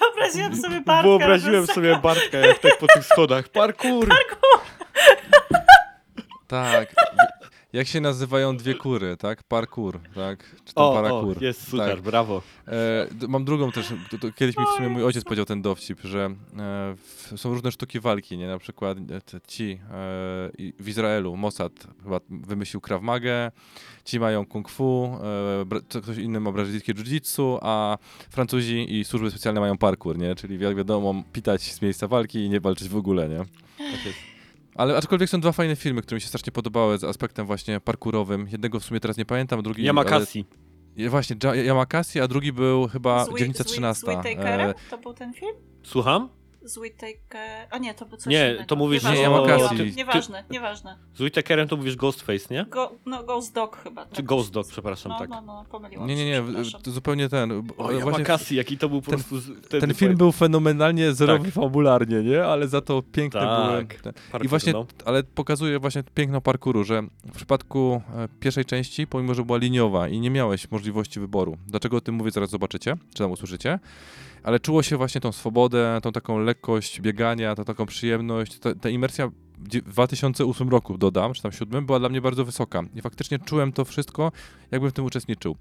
Wyobraziłem 0.00 0.56
sobie 0.56 0.80
Bartka. 0.80 1.02
Wyobraziłem 1.02 1.66
sobie 1.66 1.96
Bartka 1.96 2.38
jak 2.38 2.58
tak 2.58 2.78
po 2.78 2.86
tych 2.86 3.04
schodach. 3.04 3.48
Parkour! 3.48 4.08
Tak. 6.46 6.94
Jak 7.74 7.86
się 7.86 8.00
nazywają 8.00 8.56
dwie 8.56 8.74
kury, 8.74 9.16
tak? 9.16 9.42
Parkour, 9.42 10.00
tak? 10.14 10.56
Czy 10.64 10.74
tam 10.74 10.84
O, 10.84 11.20
o, 11.20 11.34
jest 11.40 11.68
super, 11.68 11.94
Tak. 11.94 12.00
brawo. 12.04 12.42
E, 12.68 13.06
d- 13.12 13.28
mam 13.28 13.44
drugą 13.44 13.72
też, 13.72 13.92
to, 14.10 14.18
to 14.18 14.32
kiedyś 14.32 14.56
mi 14.56 14.64
w 14.64 14.76
sumie 14.76 14.88
mój 14.88 15.04
ojciec 15.04 15.24
powiedział 15.24 15.44
ten 15.44 15.62
dowcip, 15.62 16.00
że 16.04 16.24
e, 16.58 16.94
w, 16.96 17.32
są 17.36 17.50
różne 17.54 17.72
sztuki 17.72 18.00
walki, 18.00 18.38
nie? 18.38 18.46
Na 18.46 18.58
przykład 18.58 18.98
e, 19.10 19.20
te, 19.20 19.40
ci 19.48 19.78
e, 19.92 20.50
i- 20.58 20.72
w 20.78 20.88
Izraelu, 20.88 21.36
Mossad 21.36 21.72
chyba 22.02 22.20
wymyślił 22.30 22.80
Krav 22.80 23.02
Magę, 23.02 23.50
ci 24.04 24.20
mają 24.20 24.46
Kung 24.46 24.68
Fu, 24.68 25.18
e, 25.22 25.64
bra- 25.64 25.82
to 25.88 26.00
ktoś 26.00 26.16
inny 26.18 26.40
ma 26.40 26.52
brazylijskie 26.52 26.94
jiu-jitsu, 26.94 27.58
a 27.62 27.98
Francuzi 28.30 28.98
i 29.00 29.04
służby 29.04 29.30
specjalne 29.30 29.60
mają 29.60 29.78
parkour, 29.78 30.18
nie? 30.18 30.34
Czyli 30.34 30.58
jak 30.64 30.76
wiadomo, 30.76 31.22
pitać 31.32 31.62
z 31.62 31.82
miejsca 31.82 32.08
walki 32.08 32.38
i 32.38 32.50
nie 32.50 32.60
walczyć 32.60 32.88
w 32.88 32.96
ogóle, 32.96 33.28
nie? 33.28 33.38
Tak 33.78 34.06
jest. 34.06 34.33
Ale 34.74 34.96
aczkolwiek 34.96 35.30
są 35.30 35.40
dwa 35.40 35.52
fajne 35.52 35.76
filmy, 35.76 36.02
które 36.02 36.16
mi 36.16 36.20
się 36.20 36.28
strasznie 36.28 36.52
podobały 36.52 36.98
z 36.98 37.04
aspektem 37.04 37.46
właśnie 37.46 37.80
parkurowym. 37.80 38.48
Jednego 38.52 38.80
w 38.80 38.84
sumie 38.84 39.00
teraz 39.00 39.16
nie 39.16 39.24
pamiętam, 39.24 39.62
drugi... 39.62 39.82
Yamakasi. 39.84 40.44
Ale, 40.98 41.08
właśnie, 41.08 41.36
Ja- 41.44 41.54
Yamakasi, 41.54 42.20
a 42.20 42.28
drugi 42.28 42.52
był 42.52 42.88
chyba 42.88 43.24
Z 43.24 43.28
Wi- 43.28 43.34
Dzielnica 43.38 43.64
z 43.64 43.66
Wi- 43.66 43.72
13. 43.72 44.06
Z 44.06 44.08
Whittakerem? 44.08 44.70
E, 44.70 44.74
To 44.90 44.98
był 44.98 45.14
ten 45.14 45.32
film? 45.34 45.54
Słucham? 45.82 46.28
Z 46.64 46.76
Whittaker... 46.78 47.66
A 47.70 47.78
nie, 47.78 47.94
to 47.94 48.06
był 48.06 48.18
coś 48.18 48.26
Nie, 48.26 48.48
innego. 48.50 48.64
to 48.66 48.76
mówisz 48.76 49.02
Nieważne, 49.02 49.30
o- 49.30 49.46
nieważne, 49.46 49.76
Ty- 49.78 49.90
Nieważne, 49.90 50.44
nieważne. 50.50 50.98
Z 51.14 51.20
Whittakerem 51.20 51.68
to 51.68 51.76
mówisz 51.76 51.96
Ghostface, 51.96 52.54
nie? 52.54 52.64
Go, 52.70 52.92
no, 53.06 53.22
Ghost 53.24 53.54
Dog 53.54 53.76
chyba. 53.82 54.06
Czy 54.06 54.16
tak. 54.16 54.24
Ghost 54.24 54.50
Dog, 54.50 54.66
przepraszam, 54.68 55.12
No, 55.12 55.18
tak. 55.18 55.28
no, 55.30 55.40
no, 55.42 55.64
pomyliłam 55.70 56.08
Nie, 56.08 56.16
nie, 56.16 56.24
nie, 56.24 56.42
to 56.82 56.90
zupełnie 56.90 57.28
ten. 57.28 57.52
O, 57.52 57.62
właśnie 57.78 57.98
Yamakasi, 57.98 58.56
jaki 58.56 58.78
to 58.78 58.88
był 58.88 59.02
po 59.02 59.10
ten- 59.10 59.22
prostu... 59.22 59.52
ten 59.80 59.94
film 59.94 60.16
był 60.16 60.32
fenomenalnie 60.32 61.12
zerowy 61.12 61.44
Tak. 61.44 61.54
fabularnie, 61.54 62.22
nie? 62.22 62.44
Ale 62.44 62.68
za 62.68 62.80
to 62.80 63.02
piękne 63.12 63.40
Tak. 63.40 64.02
Parkour, 64.02 64.44
I 64.44 64.48
właśnie, 64.48 64.72
no. 64.72 64.86
ale 65.04 65.22
pokazuje 65.22 65.78
właśnie 65.78 66.02
piękno 66.14 66.40
parkouru, 66.40 66.84
że 66.84 67.02
w 67.24 67.32
przypadku 67.36 68.02
e, 68.16 68.28
pierwszej 68.40 68.64
części, 68.64 69.06
pomimo 69.06 69.34
że 69.34 69.44
była 69.44 69.58
liniowa 69.58 70.08
i 70.08 70.20
nie 70.20 70.30
miałeś 70.30 70.70
możliwości 70.70 71.20
wyboru, 71.20 71.56
dlaczego 71.66 71.96
o 71.96 72.00
tym 72.00 72.14
mówię, 72.14 72.30
zaraz 72.30 72.50
zobaczycie, 72.50 72.96
czy 73.14 73.18
tam 73.22 73.30
usłyszycie, 73.30 73.78
ale 74.44 74.60
czuło 74.60 74.82
się 74.82 74.96
właśnie 74.96 75.20
tą 75.20 75.32
swobodę, 75.32 75.98
tą 76.02 76.12
taką 76.12 76.38
lekkość 76.38 77.00
biegania, 77.00 77.54
tą 77.54 77.64
taką 77.64 77.86
przyjemność, 77.86 78.58
ta, 78.58 78.74
ta 78.74 78.88
imersja 78.88 79.28
w 79.28 79.68
dzie- 79.68 79.82
w 79.82 79.92
2008 79.92 80.68
roku, 80.68 80.98
dodam, 80.98 81.32
czy 81.32 81.42
tam 81.42 81.50
2007, 81.50 81.86
była 81.86 81.98
dla 81.98 82.08
mnie 82.08 82.20
bardzo 82.20 82.44
wysoka 82.44 82.82
i 82.94 83.00
faktycznie 83.00 83.38
czułem 83.38 83.72
to 83.72 83.84
wszystko, 83.84 84.32
jakbym 84.70 84.90
w 84.90 84.92
tym 84.92 85.04
uczestniczył. 85.04 85.56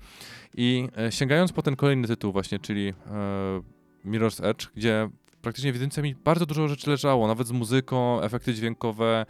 I 0.55 0.88
e, 0.97 1.11
sięgając 1.11 1.51
po 1.51 1.61
ten 1.61 1.76
kolejny 1.76 2.07
tytuł 2.07 2.31
właśnie, 2.31 2.60
czyli 2.60 2.88
e, 2.88 2.93
Mirror's 4.05 4.45
Edge, 4.45 4.68
gdzie 4.76 5.10
praktycznie 5.41 5.72
w 5.72 5.76
jedynce 5.76 6.01
mi 6.01 6.15
bardzo 6.15 6.45
dużo 6.45 6.68
rzeczy 6.68 6.89
leżało, 6.89 7.27
nawet 7.27 7.47
z 7.47 7.51
muzyką, 7.51 8.22
efekty 8.22 8.53
dźwiękowe, 8.53 9.26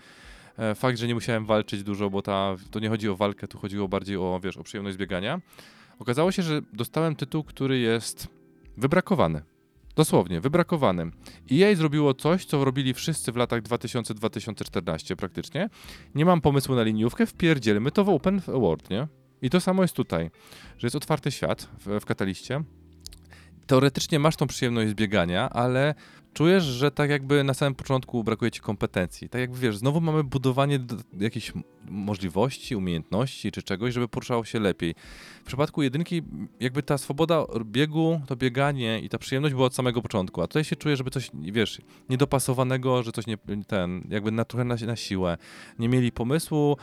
e, 0.58 0.76
fakt, 0.76 0.98
że 0.98 1.08
nie 1.08 1.14
musiałem 1.14 1.46
walczyć 1.46 1.84
dużo, 1.84 2.10
bo 2.10 2.22
ta, 2.22 2.56
to 2.72 2.80
nie 2.80 2.90
chodzi 2.90 3.10
o 3.10 3.16
walkę, 3.16 3.48
tu 3.48 3.58
chodziło 3.58 3.88
bardziej 3.88 4.18
o, 4.18 4.40
wiesz, 4.44 4.58
o 4.58 4.64
przyjemność 4.64 4.98
biegania. 4.98 5.42
Okazało 6.00 6.32
się, 6.32 6.44
że 6.44 6.62
dostałem 6.74 7.16
tytuł, 7.16 7.44
który 7.44 7.80
jest 7.80 8.28
wybrakowany. 8.78 9.42
Dosłownie, 9.96 10.42
wybrakowany. 10.42 11.12
EA 11.52 11.76
zrobiło 11.76 12.14
coś, 12.14 12.46
co 12.46 12.66
robili 12.66 12.94
wszyscy 12.94 13.32
w 13.32 13.36
latach 13.36 13.62
2000-2014 13.62 15.16
praktycznie. 15.16 15.70
Nie 16.16 16.26
mam 16.26 16.42
pomysłu 16.42 16.76
na 16.76 16.84
liniówkę, 16.84 17.26
wpierdzielmy 17.26 17.92
to 17.92 18.04
w 18.06 18.10
open 18.10 18.42
world, 18.48 18.90
nie? 18.90 19.08
I 19.42 19.50
to 19.50 19.62
samo 19.62 19.82
jest 19.82 19.96
tutaj, 19.96 20.32
że 20.78 20.88
jest 20.88 20.96
otwarty 20.96 21.32
świat 21.32 21.70
w, 21.80 22.00
w 22.00 22.06
Kataliście. 22.06 22.64
Teoretycznie 23.68 24.20
masz 24.20 24.36
tą 24.36 24.48
przyjemność 24.48 24.90
z 24.90 24.94
biegania, 24.94 25.50
ale 25.50 25.96
czujesz, 26.34 26.64
że 26.64 26.92
tak 26.92 27.10
jakby 27.10 27.44
na 27.44 27.54
samym 27.54 27.76
początku 27.76 28.24
brakuje 28.24 28.52
ci 28.52 28.62
kompetencji. 28.62 29.30
Tak 29.30 29.42
jakby 29.42 29.60
wiesz, 29.60 29.78
znowu 29.78 30.02
mamy 30.02 30.24
budowanie 30.24 30.80
do, 30.80 30.96
jakichś 31.20 31.52
możliwości, 31.90 32.76
umiejętności 32.76 33.52
czy 33.52 33.64
czegoś, 33.64 33.94
żeby 33.94 34.08
poruszało 34.08 34.46
się 34.46 34.60
lepiej. 34.60 34.96
W 35.44 35.46
przypadku 35.46 35.84
jedynki, 35.84 36.22
jakby 36.60 36.84
ta 36.84 36.98
swoboda 36.98 37.46
biegu, 37.66 38.22
to 38.28 38.36
bieganie 38.36 39.00
i 39.00 39.10
ta 39.10 39.18
przyjemność 39.18 39.56
była 39.56 39.68
od 39.68 39.76
samego 39.76 40.02
początku, 40.02 40.42
a 40.42 40.48
tutaj 40.48 40.64
się 40.64 40.76
czuję, 40.76 40.98
żeby 40.98 41.10
coś, 41.10 41.32
wiesz, 41.34 41.82
niedopasowanego, 42.10 43.04
że 43.04 43.12
coś 43.12 43.28
nie, 43.28 43.38
ten, 43.68 44.08
jakby 44.10 44.32
na, 44.32 44.46
trochę 44.46 44.64
na, 44.64 44.76
na 44.76 44.96
siłę. 44.96 45.38
Nie 45.80 45.90
mieli 45.90 46.12
pomysłu, 46.12 46.78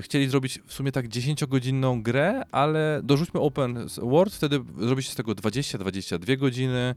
chcieli 0.00 0.28
zrobić 0.28 0.60
w 0.66 0.72
sumie 0.72 0.92
tak 0.92 1.08
10-godzinną 1.08 2.02
grę, 2.02 2.42
ale 2.52 3.00
dorzućmy 3.04 3.40
open 3.40 3.86
world, 4.02 4.34
wtedy 4.34 4.60
zrobić 4.78 5.08
z 5.08 5.14
tego 5.14 5.32
20-22 5.32 6.38
godziny. 6.38 6.94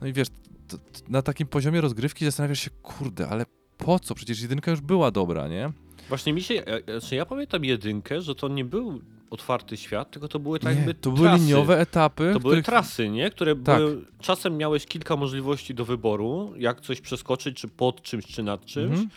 No 0.00 0.06
i 0.06 0.12
wiesz, 0.12 0.28
t- 0.68 0.78
t- 0.78 1.00
na 1.08 1.22
takim 1.22 1.46
poziomie 1.46 1.80
rozgrywki 1.80 2.24
zastanawiasz 2.24 2.60
się, 2.60 2.70
kurde, 2.82 3.28
ale 3.28 3.46
po 3.78 3.98
co? 3.98 4.14
Przecież 4.14 4.40
jedynka 4.42 4.70
już 4.70 4.80
była 4.80 5.10
dobra, 5.10 5.48
nie? 5.48 5.72
Właśnie 6.08 6.32
mi 6.32 6.42
się, 6.42 6.54
e, 6.86 7.00
znaczy 7.00 7.14
ja 7.16 7.26
pamiętam 7.26 7.64
jedynkę, 7.64 8.20
że 8.22 8.34
to 8.34 8.48
nie 8.48 8.64
był 8.64 9.00
otwarty 9.30 9.76
świat, 9.76 10.10
tylko 10.10 10.28
to 10.28 10.38
były 10.38 10.58
tak 10.58 10.72
nie 10.72 10.76
jakby 10.76 10.94
to 10.94 11.10
były 11.10 11.28
trasy. 11.28 11.44
liniowe 11.44 11.80
etapy, 11.80 12.30
To 12.34 12.40
były 12.40 12.52
których 12.52 12.64
trasy, 12.66 13.08
nie? 13.08 13.30
Które 13.30 13.56
Tak. 13.56 13.78
były, 13.78 14.04
czasem 14.20 14.56
miałeś 14.56 14.86
kilka 14.86 15.16
możliwości 15.16 15.74
do 15.74 15.84
wyboru, 15.84 16.52
jak 16.56 16.80
coś 16.80 17.00
przeskoczyć, 17.00 17.56
czy 17.56 17.68
pod 17.68 18.02
czymś, 18.02 18.26
czy 18.26 18.42
nad 18.42 18.64
czymś, 18.64 18.90
Mhm. 18.90 19.08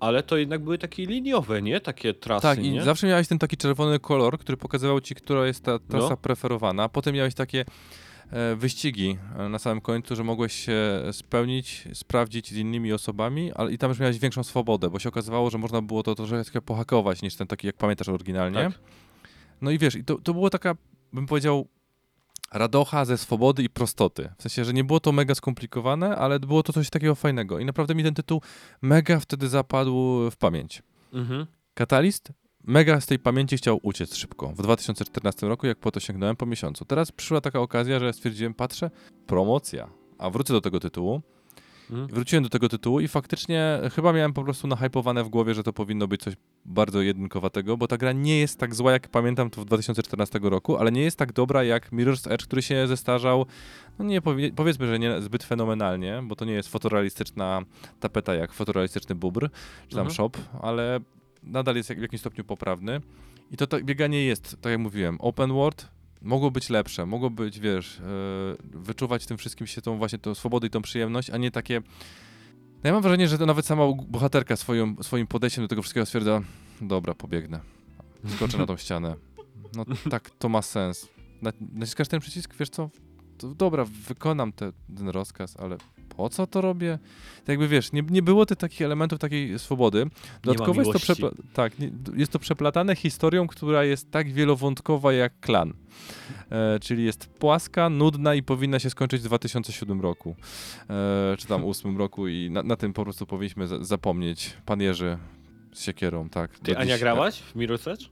ale 0.00 0.22
to 0.22 0.36
jednak 0.36 0.62
były 0.64 0.78
takie 0.78 1.06
liniowe, 1.06 1.62
nie? 1.62 1.80
Takie 1.80 2.14
trasy, 2.14 2.42
Tak, 2.42 2.58
nie? 2.58 2.76
i 2.76 2.80
zawsze 2.80 3.06
miałeś 3.06 3.28
ten 3.28 3.38
taki 3.38 3.56
czerwony 3.56 3.98
kolor, 3.98 4.38
który 4.38 4.58
pokazywał 4.58 5.00
ci, 5.00 5.14
która 5.14 5.46
jest 5.46 5.64
ta 5.64 5.78
trasa 5.78 6.08
No. 6.10 6.16
preferowana. 6.16 6.88
Potem 6.88 7.14
miałeś 7.14 7.34
takie 7.34 7.60
e, 7.60 7.64
wyścigi 8.56 9.18
e, 9.38 9.48
na 9.48 9.58
samym 9.58 9.80
końcu, 9.80 10.16
że 10.16 10.24
mogłeś 10.24 10.52
się 10.52 11.02
spełnić, 11.12 11.88
sprawdzić 11.92 12.50
z 12.50 12.56
innymi 12.56 12.92
osobami, 12.92 13.52
ale 13.52 13.72
i 13.72 13.78
tam 13.78 13.88
już 13.88 13.98
miałeś 13.98 14.18
większą 14.18 14.42
swobodę, 14.42 14.90
bo 14.90 14.98
się 14.98 15.08
okazywało, 15.08 15.50
że 15.50 15.58
można 15.58 15.82
było 15.82 16.02
to 16.02 16.14
troszeczkę 16.14 16.62
pohakować 16.62 17.22
niż 17.22 17.36
ten 17.36 17.46
taki, 17.46 17.66
jak 17.66 17.76
pamiętasz 17.76 18.08
oryginalnie. 18.08 18.58
Tak. 18.58 18.72
No 19.60 19.70
i 19.70 19.78
wiesz, 19.78 19.94
i 19.94 20.04
to, 20.04 20.18
to 20.18 20.34
było 20.34 20.50
taka, 20.50 20.74
bym 21.12 21.26
powiedział, 21.26 21.68
radocha 22.52 23.04
ze 23.04 23.18
swobody 23.18 23.62
i 23.62 23.70
prostoty. 23.70 24.32
W 24.38 24.42
sensie, 24.42 24.64
że 24.64 24.72
nie 24.72 24.84
było 24.84 25.00
to 25.00 25.12
mega 25.12 25.34
skomplikowane, 25.34 26.16
ale 26.16 26.40
było 26.40 26.62
to 26.62 26.72
coś 26.72 26.90
takiego 26.90 27.14
fajnego. 27.14 27.58
I 27.58 27.64
naprawdę 27.64 27.94
mi 27.94 28.02
ten 28.02 28.14
tytuł 28.14 28.42
mega 28.82 29.20
wtedy 29.20 29.48
zapadł 29.48 30.30
w 30.30 30.36
pamięć. 30.36 30.82
Mhm. 31.12 31.46
Catalyst 31.74 32.32
mega 32.66 33.00
z 33.00 33.06
tej 33.06 33.18
pamięci 33.18 33.56
chciał 33.56 33.80
uciec 33.82 34.14
szybko. 34.16 34.48
W 34.48 34.62
2014 34.62 35.48
roku, 35.48 35.66
jak 35.66 35.78
po 35.78 35.90
to 35.90 36.00
sięgnąłem 36.00 36.36
po 36.36 36.46
miesiącu. 36.46 36.84
Teraz 36.84 37.12
przyszła 37.12 37.40
taka 37.40 37.60
okazja, 37.60 38.00
że 38.00 38.12
stwierdziłem, 38.12 38.54
patrzę, 38.54 38.90
promocja. 39.26 39.88
A 40.18 40.30
wrócę 40.30 40.52
do 40.52 40.60
tego 40.60 40.80
tytułu. 40.80 41.22
Mhm. 41.90 42.08
Wróciłem 42.08 42.42
do 42.42 42.50
tego 42.50 42.68
tytułu 42.68 43.00
i 43.00 43.08
faktycznie 43.08 43.80
chyba 43.94 44.12
miałem 44.12 44.32
po 44.32 44.44
prostu 44.44 44.66
nahypowane 44.66 45.24
w 45.24 45.28
głowie, 45.28 45.54
że 45.54 45.62
to 45.62 45.72
powinno 45.72 46.08
być 46.08 46.20
coś 46.22 46.34
bardzo 46.64 47.02
jedynkowatego, 47.02 47.76
bo 47.76 47.86
ta 47.86 47.96
gra 47.96 48.12
nie 48.12 48.38
jest 48.40 48.58
tak 48.58 48.74
zła, 48.74 48.92
jak 48.92 49.08
pamiętam 49.08 49.50
to 49.50 49.60
w 49.60 49.64
2014 49.64 50.40
roku, 50.42 50.76
ale 50.76 50.92
nie 50.92 51.02
jest 51.02 51.18
tak 51.18 51.32
dobra 51.32 51.64
jak 51.64 51.92
Mirror's 51.92 52.32
Edge, 52.32 52.44
który 52.44 52.62
się 52.62 52.86
zestarzał, 52.86 53.46
no 53.98 54.04
nie 54.04 54.20
powie, 54.20 54.52
powiedzmy, 54.52 54.86
że 54.86 54.98
nie 54.98 55.20
zbyt 55.22 55.44
fenomenalnie, 55.44 56.22
bo 56.24 56.36
to 56.36 56.44
nie 56.44 56.52
jest 56.52 56.68
fotorealistyczna 56.68 57.62
tapeta 58.00 58.34
jak 58.34 58.52
fotorealistyczny 58.52 59.14
bubr, 59.14 59.50
czy 59.88 59.96
tam 59.96 60.06
Mhm. 60.06 60.14
shop, 60.14 60.30
ale 60.62 61.00
nadal 61.46 61.76
jest 61.76 61.92
w 61.92 62.02
jakimś 62.02 62.20
stopniu 62.20 62.44
poprawny. 62.44 63.00
I 63.50 63.56
to 63.56 63.66
tak, 63.66 63.84
bieganie 63.84 64.24
jest, 64.24 64.56
tak 64.60 64.70
jak 64.70 64.80
mówiłem, 64.80 65.16
open 65.20 65.52
world, 65.52 65.88
mogło 66.22 66.50
być 66.50 66.70
lepsze, 66.70 67.06
mogło 67.06 67.30
być, 67.30 67.60
wiesz, 67.60 68.00
yy, 68.72 68.80
wyczuwać 68.80 69.26
tym 69.26 69.36
wszystkim 69.36 69.66
się 69.66 69.82
tą 69.82 69.98
właśnie 69.98 70.18
tą 70.18 70.34
swobodę 70.34 70.66
i 70.66 70.70
tą 70.70 70.82
przyjemność, 70.82 71.30
a 71.30 71.36
nie 71.36 71.50
takie... 71.50 71.80
No 72.84 72.88
ja 72.88 72.92
mam 72.92 73.02
wrażenie, 73.02 73.28
że 73.28 73.38
to 73.38 73.46
nawet 73.46 73.66
sama 73.66 73.84
bohaterka 74.08 74.56
swoją, 74.56 74.96
swoim 75.02 75.26
podejściem 75.26 75.64
do 75.64 75.68
tego 75.68 75.82
wszystkiego 75.82 76.06
stwierdza, 76.06 76.40
dobra, 76.80 77.14
pobiegnę, 77.14 77.60
skoczę 78.26 78.58
na 78.58 78.66
tą 78.66 78.76
ścianę. 78.76 79.16
No 79.76 79.84
tak, 80.10 80.30
to 80.30 80.48
ma 80.48 80.62
sens. 80.62 81.08
Na- 81.42 81.52
Naciskasz 81.72 82.08
ten 82.08 82.20
przycisk, 82.20 82.54
wiesz 82.56 82.70
co, 82.70 82.90
to 83.38 83.54
dobra, 83.54 83.84
wykonam 83.84 84.52
te, 84.52 84.72
ten 84.96 85.08
rozkaz, 85.08 85.56
ale 85.56 85.76
po 86.16 86.28
co 86.30 86.46
to 86.46 86.60
robię? 86.60 86.98
Tak 87.38 87.48
jakby 87.48 87.68
wiesz, 87.68 87.92
nie, 87.92 88.02
nie 88.10 88.22
było 88.22 88.46
tych 88.46 88.58
takich 88.58 88.82
elementów 88.82 89.18
takiej 89.18 89.58
swobody. 89.58 90.06
Dodatkowo 90.42 90.80
jest 90.80 90.92
to, 90.92 90.98
przepla- 90.98 91.32
tak, 91.52 91.72
jest 92.16 92.32
to 92.32 92.38
przeplatane 92.38 92.96
historią, 92.96 93.46
która 93.46 93.84
jest 93.84 94.10
tak 94.10 94.32
wielowątkowa 94.32 95.12
jak 95.12 95.40
klan. 95.40 95.72
E, 96.50 96.78
czyli 96.80 97.04
jest 97.04 97.26
płaska, 97.26 97.88
nudna 97.88 98.34
i 98.34 98.42
powinna 98.42 98.78
się 98.78 98.90
skończyć 98.90 99.20
w 99.20 99.24
2007 99.24 100.00
roku. 100.00 100.36
E, 100.90 101.36
czy 101.38 101.46
tam 101.46 101.60
2008 101.64 101.98
roku 101.98 102.28
i 102.28 102.50
na, 102.50 102.62
na 102.62 102.76
tym 102.76 102.92
po 102.92 103.02
prostu 103.02 103.26
powinniśmy 103.26 103.66
za- 103.68 103.84
zapomnieć. 103.84 104.56
Pan 104.66 104.80
Jerzy 104.80 105.18
z 105.72 105.82
siekierą, 105.82 106.28
tak. 106.28 106.58
Ty, 106.58 106.76
Ania, 106.78 106.94
dziś- 106.94 107.00
grałaś 107.00 107.38
w 107.38 107.54
Mirror's 107.56 107.90
Edge? 107.90 108.04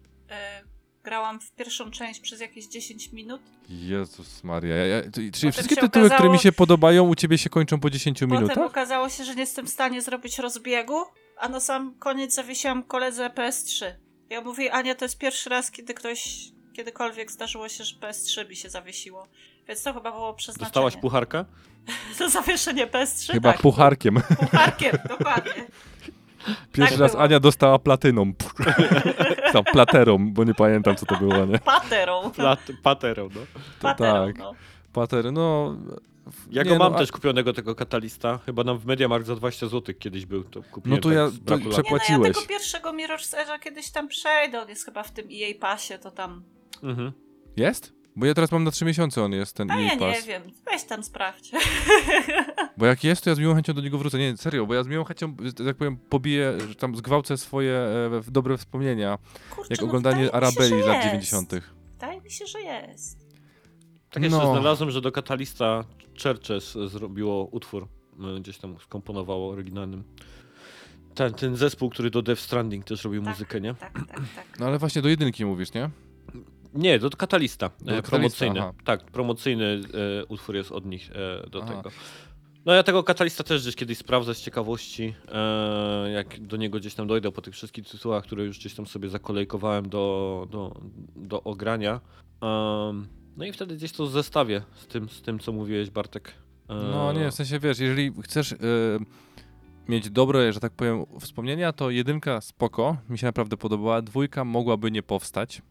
Grałam 1.05 1.41
w 1.41 1.53
pierwszą 1.53 1.91
część 1.91 2.21
przez 2.21 2.41
jakieś 2.41 2.67
10 2.67 3.13
minut. 3.13 3.41
Jezus 3.69 4.45
Maria. 4.45 4.77
Ja, 4.77 4.87
ja, 4.87 5.03
czyli 5.33 5.53
wszystkie 5.53 5.77
tytuły, 5.77 5.89
które 5.91 6.07
okazało- 6.07 6.33
mi 6.33 6.39
się 6.39 6.53
podobają, 6.53 7.05
u 7.09 7.15
ciebie 7.15 7.39
się 7.39 7.51
kończą 7.51 7.81
po 7.81 7.91
10 7.91 8.19
Potem 8.21 8.31
minutach? 8.39 8.59
okazało 8.59 9.09
się, 9.09 9.25
że 9.25 9.35
nie 9.35 9.41
jestem 9.41 9.67
w 9.67 9.71
stanie 9.71 10.03
zrobić 10.03 10.39
rozbiegu, 10.39 10.95
a 11.39 11.49
na 11.49 11.61
sam 11.61 11.95
koniec 11.99 12.35
zawiesiłam 12.35 12.83
koledze 12.83 13.31
PS3. 13.31 13.85
Ja 14.31 14.41
mówię, 14.41 14.73
Ania, 14.75 14.95
to 14.95 15.05
jest 15.05 15.19
pierwszy 15.19 15.51
raz, 15.51 15.71
kiedy 15.71 15.95
ktoś, 15.95 16.39
kiedykolwiek 16.73 17.31
zdarzyło 17.33 17.69
się, 17.69 17.85
że 17.85 17.97
PS3 17.97 18.49
mi 18.49 18.57
się 18.57 18.71
zawiesiło. 18.71 19.27
Więc 19.69 19.83
to 19.83 19.95
chyba 19.95 20.13
było 20.13 20.35
przeznaczenie. 20.35 20.67
Dostałaś 20.69 20.97
pucharka? 20.97 21.45
To 22.19 22.29
zawieszenie 22.31 22.87
PS3? 22.87 23.33
Chyba 23.33 23.53
tak. 23.53 23.61
pucharkiem. 23.61 24.21
Pucharkiem, 24.41 24.97
dokładnie. 25.09 25.53
Pierwszy 26.73 26.93
Tak 26.93 27.01
raz 27.01 27.13
było. 27.13 27.23
Ania 27.25 27.41
dostała 27.41 27.79
platyną. 27.79 28.33
Tam 29.53 29.65
platerą, 29.65 30.33
bo 30.33 30.45
nie 30.45 30.55
pamiętam 30.55 30.97
co 30.97 31.07
to 31.07 31.17
było, 31.17 31.47
nie? 31.47 31.59
Paterą. 31.59 32.31
Plat, 32.31 32.61
paterą, 32.83 33.29
no. 33.35 33.41
Paterą, 33.81 34.27
tak. 34.27 34.39
no. 34.39 34.53
Plater, 34.93 35.33
no... 35.33 35.77
Ja 36.51 36.63
nie, 36.63 36.71
go 36.71 36.79
mam 36.79 36.93
no, 36.93 36.97
a- 36.97 37.01
też 37.01 37.13
kupionego 37.13 37.53
tego 37.53 37.75
katalista. 37.75 38.39
Chyba 38.47 38.65
nam 38.65 38.79
w 38.79 38.87
Mediamarkt 38.87 39.27
za 39.27 39.37
20 39.37 39.67
zł 39.69 39.95
kiedyś 39.99 40.27
był. 40.27 40.45
To 40.45 40.63
kupiłem 40.63 40.97
No 40.97 41.03
to 41.03 41.09
tak 41.09 41.17
ja- 41.19 41.29
z 41.29 41.39
to 41.39 41.45
braku 41.45 41.65
lat. 41.69 41.73
przep- 41.73 41.85
Nie, 41.85 41.91
no 41.91 41.97
ja 41.97 41.99
Płaciłeś. 41.99 42.37
tego 42.37 42.49
pierwszego 42.49 42.91
Mirror's 42.93 43.37
Edge'a 43.37 43.59
kiedyś 43.61 43.91
tam 43.91 44.09
przejdę, 44.09 44.63
on 44.63 44.69
jest 44.69 44.85
chyba 44.85 45.03
w 45.03 45.11
tym 45.11 45.27
EA 45.33 45.55
Passie, 45.61 45.95
to 46.03 46.11
tam... 46.11 46.43
Mhm. 46.83 47.13
Jest? 47.57 47.93
Bo 48.17 48.27
ja 48.27 48.35
teraz 48.35 48.53
mam 48.53 48.65
na 48.65 48.71
3 48.71 48.85
miesiące 48.85 49.23
on 49.23 49.33
jest, 49.33 49.57
ten 49.57 49.71
A 49.71 49.81
ja 49.81 49.95
nie 49.95 50.23
wiem, 50.27 50.43
weź 50.67 50.85
tam 50.85 51.05
sprawdź. 51.05 51.51
Bo 52.79 52.87
jak 52.87 53.05
jest, 53.05 53.25
to 53.25 53.31
ja 53.31 53.37
z 53.37 53.39
miłą 53.39 53.55
chęcią 53.55 53.73
do 53.73 53.81
niego 53.81 53.99
wrócę. 53.99 54.19
Nie, 54.19 54.37
serio, 54.37 54.67
bo 54.67 54.75
ja 54.75 54.83
z 54.83 54.87
miłą 54.87 55.05
chęcią, 55.05 55.37
że 55.41 55.53
tak 55.53 55.77
powiem, 55.77 55.97
pobiję, 55.97 56.53
że 56.69 56.75
tam 56.75 56.97
zgwałcę 56.97 57.37
swoje 57.37 57.73
e, 57.73 58.21
w- 58.21 58.31
dobre 58.31 58.57
wspomnienia, 58.59 59.19
Kurczę, 59.51 59.69
jak 59.71 59.81
no 59.81 59.87
oglądanie 59.87 60.35
Arabeli 60.35 60.69
że 60.79 60.83
z 60.83 60.87
lat 60.87 60.97
jest. 60.97 61.07
90. 61.07 61.55
Wydaje 61.93 62.21
mi 62.21 62.31
się, 62.31 62.47
że 62.47 62.61
jest. 62.61 63.19
Tak 64.11 64.23
jeszcze 64.23 64.39
No. 64.39 64.51
znalazłem, 64.53 64.91
że 64.91 65.01
do 65.01 65.13
katalista 65.13 65.85
Churches 66.23 66.73
zrobiło 66.87 67.45
utwór. 67.45 67.89
y, 68.37 68.41
Gdzieś 68.41 68.59
tam 68.59 68.77
skomponowało 68.81 69.51
oryginalnym. 69.53 70.05
Ten, 71.15 71.35
ten 71.35 71.57
zespół, 71.57 71.91
który 71.91 72.11
do 72.11 72.23
Death 72.23 72.41
Stranding 72.43 72.85
też 72.85 73.05
robił 73.05 73.23
Tak. 73.23 73.33
muzykę, 73.35 73.61
nie? 73.61 73.75
Tak, 73.75 73.93
tak, 74.09 74.21
tak. 74.37 74.59
No 74.59 74.67
ale 74.67 74.79
właśnie 74.79 75.03
do 75.03 75.09
jedynki 75.09 75.45
mówisz, 75.45 75.73
nie? 75.73 75.91
Nie, 76.75 76.99
do 76.99 77.11
Katalista. 77.11 77.67
E, 77.67 77.71
Katalista, 77.71 78.11
promocyjny. 78.11 78.61
aha. 78.61 78.73
Tak, 78.85 79.05
promocyjny 79.05 79.81
e, 80.21 80.25
utwór 80.27 80.57
jest 80.57 80.73
od 80.73 80.87
nich 80.87 81.11
e, 81.11 81.51
do 81.51 81.63
Aha. 81.63 81.77
tego. 81.77 81.91
No 82.65 82.73
ja 82.73 82.83
tego 82.83 83.05
Katalista 83.05 83.45
też 83.45 83.63
gdzieś 83.63 83.77
kiedyś 83.77 83.99
sprawdzę 83.99 84.35
z 84.35 84.41
ciekawości, 84.41 85.15
e, 85.33 86.11
jak 86.11 86.41
do 86.47 86.57
niego 86.57 86.79
gdzieś 86.79 86.95
tam 86.95 87.07
dojdę 87.07 87.33
po 87.33 87.43
tych 87.43 87.55
wszystkich 87.55 87.89
tytułach, 87.89 88.25
które 88.25 88.45
już 88.45 88.59
gdzieś 88.59 88.75
tam 88.75 88.87
sobie 88.87 89.09
zakolejkowałem 89.09 89.89
do, 89.89 90.49
do, 90.51 90.81
do 91.17 91.43
ogrania. 91.43 92.01
No 93.37 93.45
i 93.45 93.53
wtedy 93.53 93.77
gdzieś 93.77 93.93
to 93.93 94.07
zestawię 94.07 94.63
z 94.75 94.87
tym, 94.87 95.09
z 95.09 95.23
tym 95.23 95.39
co 95.39 95.53
mówiłeś 95.53 95.91
Bartek. 95.91 96.35
E, 96.69 96.75
No 96.75 97.13
nie, 97.13 97.31
w 97.31 97.35
sensie 97.35 97.59
wiesz, 97.59 97.79
jeżeli 97.79 98.13
chcesz 98.23 98.53
e, 98.53 98.57
mieć 99.89 100.11
dobre, 100.11 100.53
że 100.53 100.61
tak 100.61 100.73
powiem, 100.73 101.05
wspomnienia, 101.21 101.73
to 101.73 101.91
jedynka 101.91 102.41
spoko, 102.41 102.97
mi 103.09 103.19
się 103.19 103.27
naprawdę 103.27 103.57
podobała, 103.57 104.03
dwójka 104.03 104.45
mogłaby 104.45 104.91
nie 104.91 105.03
powstać. 105.03 105.63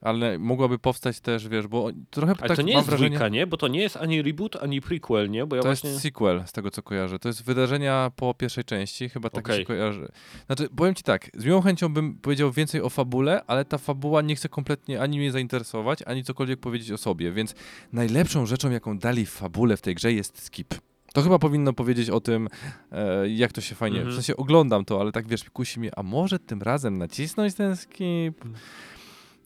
Ale 0.00 0.38
mogłaby 0.38 0.78
powstać 0.78 1.20
też, 1.20 1.48
wiesz, 1.48 1.66
bo 1.66 1.90
trochę 2.10 2.34
Ale 2.38 2.48
tak 2.48 2.56
to 2.56 2.62
nie 2.62 2.72
jest 2.72 2.86
wrażenie... 2.86 3.10
dwójka, 3.10 3.28
nie? 3.28 3.46
Bo 3.46 3.56
to 3.56 3.68
nie 3.68 3.80
jest 3.80 3.96
ani 3.96 4.22
reboot, 4.22 4.56
ani 4.56 4.80
prequel, 4.80 5.30
nie? 5.30 5.46
Bo 5.46 5.56
ja 5.56 5.62
To 5.62 5.68
właśnie... 5.68 5.90
jest 5.90 6.02
sequel, 6.02 6.42
z 6.46 6.52
tego 6.52 6.70
co 6.70 6.82
kojarzę. 6.82 7.18
To 7.18 7.28
jest 7.28 7.44
wydarzenia 7.44 8.10
po 8.16 8.34
pierwszej 8.34 8.64
części, 8.64 9.08
chyba 9.08 9.30
tak 9.30 9.44
Okej. 9.44 9.58
się 9.58 9.64
kojarzy. 9.64 10.08
Znaczy, 10.46 10.68
powiem 10.76 10.94
ci 10.94 11.02
tak, 11.02 11.30
z 11.34 11.44
miłą 11.44 11.60
chęcią 11.60 11.88
bym 11.88 12.14
powiedział 12.14 12.52
więcej 12.52 12.82
o 12.82 12.90
fabule, 12.90 13.44
ale 13.46 13.64
ta 13.64 13.78
fabuła 13.78 14.22
nie 14.22 14.36
chce 14.36 14.48
kompletnie 14.48 15.00
ani 15.00 15.18
mnie 15.18 15.32
zainteresować, 15.32 16.02
ani 16.06 16.24
cokolwiek 16.24 16.60
powiedzieć 16.60 16.90
o 16.90 16.98
sobie, 16.98 17.32
więc 17.32 17.54
najlepszą 17.92 18.46
rzeczą, 18.46 18.70
jaką 18.70 18.98
dali 18.98 19.26
w 19.26 19.30
fabule 19.30 19.76
w 19.76 19.82
tej 19.82 19.94
grze 19.94 20.12
jest 20.12 20.42
skip. 20.42 20.74
To 21.12 21.22
chyba 21.22 21.38
powinno 21.38 21.72
powiedzieć 21.72 22.10
o 22.10 22.20
tym, 22.20 22.48
e, 22.92 23.28
jak 23.28 23.52
to 23.52 23.60
się 23.60 23.74
fajnie... 23.74 23.96
Mhm. 23.96 24.12
W 24.12 24.16
sensie 24.16 24.36
oglądam 24.36 24.84
to, 24.84 25.00
ale 25.00 25.12
tak 25.12 25.28
wiesz, 25.28 25.50
kusi 25.50 25.80
mnie, 25.80 25.90
a 25.96 26.02
może 26.02 26.38
tym 26.38 26.62
razem 26.62 26.98
nacisnąć 26.98 27.54
ten 27.54 27.76
skip? 27.76 28.44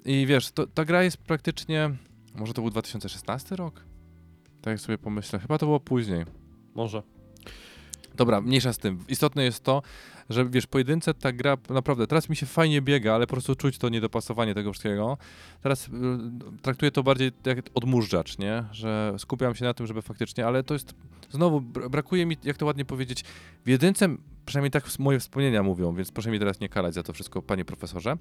I 0.05 0.27
wiesz, 0.27 0.53
to, 0.53 0.67
ta 0.67 0.85
gra 0.85 1.03
jest 1.03 1.17
praktycznie... 1.17 1.91
Może 2.35 2.55
to 2.55 2.63
był 2.63 2.71
2016 2.71 3.57
rok? 3.57 3.85
Tak 4.63 4.73
jak 4.73 4.81
sobie 4.81 4.99
pomyślę. 4.99 5.39
Chyba 5.39 5.59
to 5.59 5.67
było 5.67 5.81
później. 5.81 6.25
Może. 6.75 7.03
Dobra, 8.15 8.41
mniejsza 8.41 8.73
z 8.73 8.79
tym. 8.79 9.05
Istotne 9.09 9.45
jest 9.45 9.65
to, 9.65 9.83
że 10.31 10.49
wiesz, 10.49 10.67
pojedynce 10.67 11.15
ta 11.15 11.33
gra 11.33 11.57
naprawdę, 11.71 12.07
teraz 12.07 12.29
mi 12.29 12.37
się 12.37 12.47
fajnie 12.47 12.83
biega, 12.83 13.15
ale 13.15 13.27
po 13.27 13.31
prostu 13.35 13.55
czuć 13.55 13.79
to 13.79 13.89
niedopasowanie 13.89 14.55
tego 14.55 14.73
wszystkiego. 14.73 15.19
Teraz 15.63 15.89
y, 15.89 15.91
traktuję 16.63 16.91
to 16.91 17.03
bardziej 17.03 17.33
jak 17.47 17.59
odmurzacz, 17.75 18.39
nie? 18.39 18.65
Że 18.73 19.15
skupiam 19.19 19.55
się 19.55 19.65
na 19.65 19.75
tym, 19.75 19.87
żeby 19.87 20.03
faktycznie, 20.03 20.47
ale 20.47 20.63
to 20.63 20.75
jest, 20.75 20.95
znowu, 21.31 21.61
br- 21.61 21.89
brakuje 21.91 22.27
mi, 22.27 22.37
jak 22.45 22.57
to 22.57 22.67
ładnie 22.67 22.85
powiedzieć, 22.85 23.25
w 23.65 23.69
jedynce, 23.69 24.09
przynajmniej 24.47 24.71
tak 24.71 24.85
moje 24.99 25.21
wspomnienia 25.21 25.63
mówią, 25.63 25.95
więc 25.95 26.13
proszę 26.13 26.31
mi 26.31 26.39
teraz 26.39 26.61
nie 26.61 26.69
karać 26.69 26.95
za 26.95 27.03
to 27.03 27.13
wszystko, 27.13 27.43
panie 27.43 27.65
profesorze, 27.65 28.17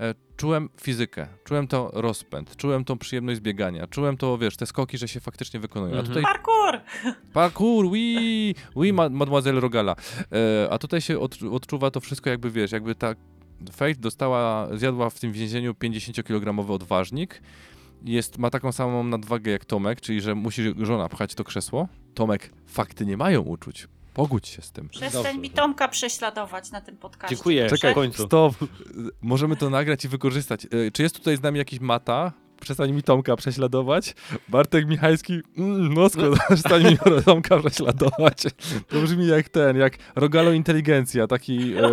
e, 0.00 0.14
czułem 0.36 0.68
fizykę, 0.80 1.26
czułem 1.44 1.68
to 1.68 1.90
rozpęd, 1.94 2.56
czułem 2.56 2.84
tą 2.84 2.98
przyjemność 2.98 3.40
biegania, 3.40 3.86
czułem 3.86 4.16
to, 4.16 4.38
wiesz, 4.38 4.56
te 4.56 4.66
skoki, 4.66 4.98
że 4.98 5.08
się 5.08 5.20
faktycznie 5.20 5.60
wykonują. 5.60 5.92
A 5.96 5.98
Mhm. 5.98 6.06
tutaj 6.08 6.22
Parkour! 6.22 6.80
Parkour, 7.32 7.86
oui, 7.86 8.54
oui, 8.76 8.92
ma, 8.92 9.08
mademoiselle 9.08 9.60
Rogala. 9.60 9.96
E, 10.66 10.68
a 10.72 10.78
tutaj 10.78 11.00
się 11.00 11.18
od, 11.18 11.38
odczuwa 11.52 11.90
to 11.90 12.00
wszystko 12.00 12.30
jakby, 12.30 12.50
wiesz, 12.50 12.72
jakby 12.72 12.94
ta 12.94 13.14
Faith 13.72 14.00
dostała, 14.00 14.68
zjadła 14.76 15.10
w 15.10 15.20
tym 15.20 15.32
więzieniu 15.32 15.72
50-kilogramowy 15.72 16.72
odważnik. 16.72 17.42
Jest, 18.04 18.38
ma 18.38 18.50
taką 18.50 18.72
samą 18.72 19.04
nadwagę 19.04 19.50
jak 19.50 19.64
Tomek, 19.64 20.00
czyli 20.00 20.20
że 20.20 20.34
musi 20.34 20.62
żona 20.78 21.08
pchać 21.08 21.34
to 21.34 21.44
krzesło. 21.44 21.88
Tomek, 22.14 22.50
fakty 22.66 23.06
nie 23.06 23.16
mają 23.16 23.40
uczuć. 23.40 23.88
Pogódź 24.14 24.48
się 24.48 24.62
z 24.62 24.72
tym. 24.72 24.88
Przestań 24.88 25.22
Dobrze. 25.22 25.38
mi 25.38 25.50
Tomka 25.50 25.88
prześladować 25.88 26.70
na 26.70 26.80
tym 26.80 26.96
podcaście. 26.96 27.36
Dziękuję, 27.36 27.66
Proszę. 27.68 27.90
w 27.90 27.94
końcu. 27.94 28.26
Stop. 28.26 28.54
Możemy 29.22 29.56
to 29.56 29.70
nagrać 29.70 30.04
i 30.04 30.08
wykorzystać. 30.08 30.66
E, 30.66 30.90
Czy 30.90 31.02
jest 31.02 31.16
tutaj 31.16 31.36
z 31.36 31.42
nami 31.42 31.58
jakiś 31.58 31.80
mata? 31.80 32.32
Przestań 32.60 32.92
mi 32.92 33.02
Tomka 33.02 33.36
prześladować. 33.36 34.14
Bartek 34.48 34.86
Michajski, 34.86 35.40
mm, 35.58 35.92
Moskwa, 35.92 36.22
przestań 36.48 36.84
mi 36.84 36.98
Tomka 37.24 37.58
prześladować. 37.58 38.42
To 38.88 39.00
brzmi 39.00 39.26
jak 39.26 39.48
ten, 39.48 39.76
jak 39.76 39.98
Rogalo 40.16 40.52
Inteligencja, 40.52 41.26
taki... 41.26 41.74
E, 41.76 41.90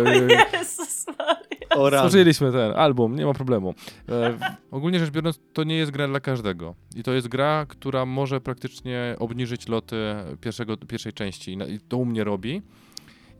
Jezus 0.58 1.06
Maria. 1.06 1.52
O 1.76 1.90
rany. 1.90 2.08
Stworzyliśmy 2.08 2.52
ten 2.52 2.72
album, 2.72 3.16
nie 3.16 3.26
ma 3.26 3.34
problemu. 3.34 3.74
E, 4.08 4.38
ogólnie 4.70 4.98
rzecz 4.98 5.10
biorąc, 5.10 5.40
to 5.52 5.64
nie 5.64 5.76
jest 5.76 5.90
gra 5.90 6.08
dla 6.08 6.20
każdego. 6.20 6.74
I 6.96 7.02
to 7.02 7.12
jest 7.12 7.28
gra, 7.28 7.66
która 7.68 8.06
może 8.06 8.40
praktycznie 8.40 9.16
obniżyć 9.18 9.68
loty 9.68 9.96
pierwszego, 10.40 10.76
pierwszej 10.76 11.12
części. 11.12 11.58
I 11.68 11.80
to 11.80 11.96
u 11.96 12.04
mnie 12.04 12.24
robi. 12.24 12.62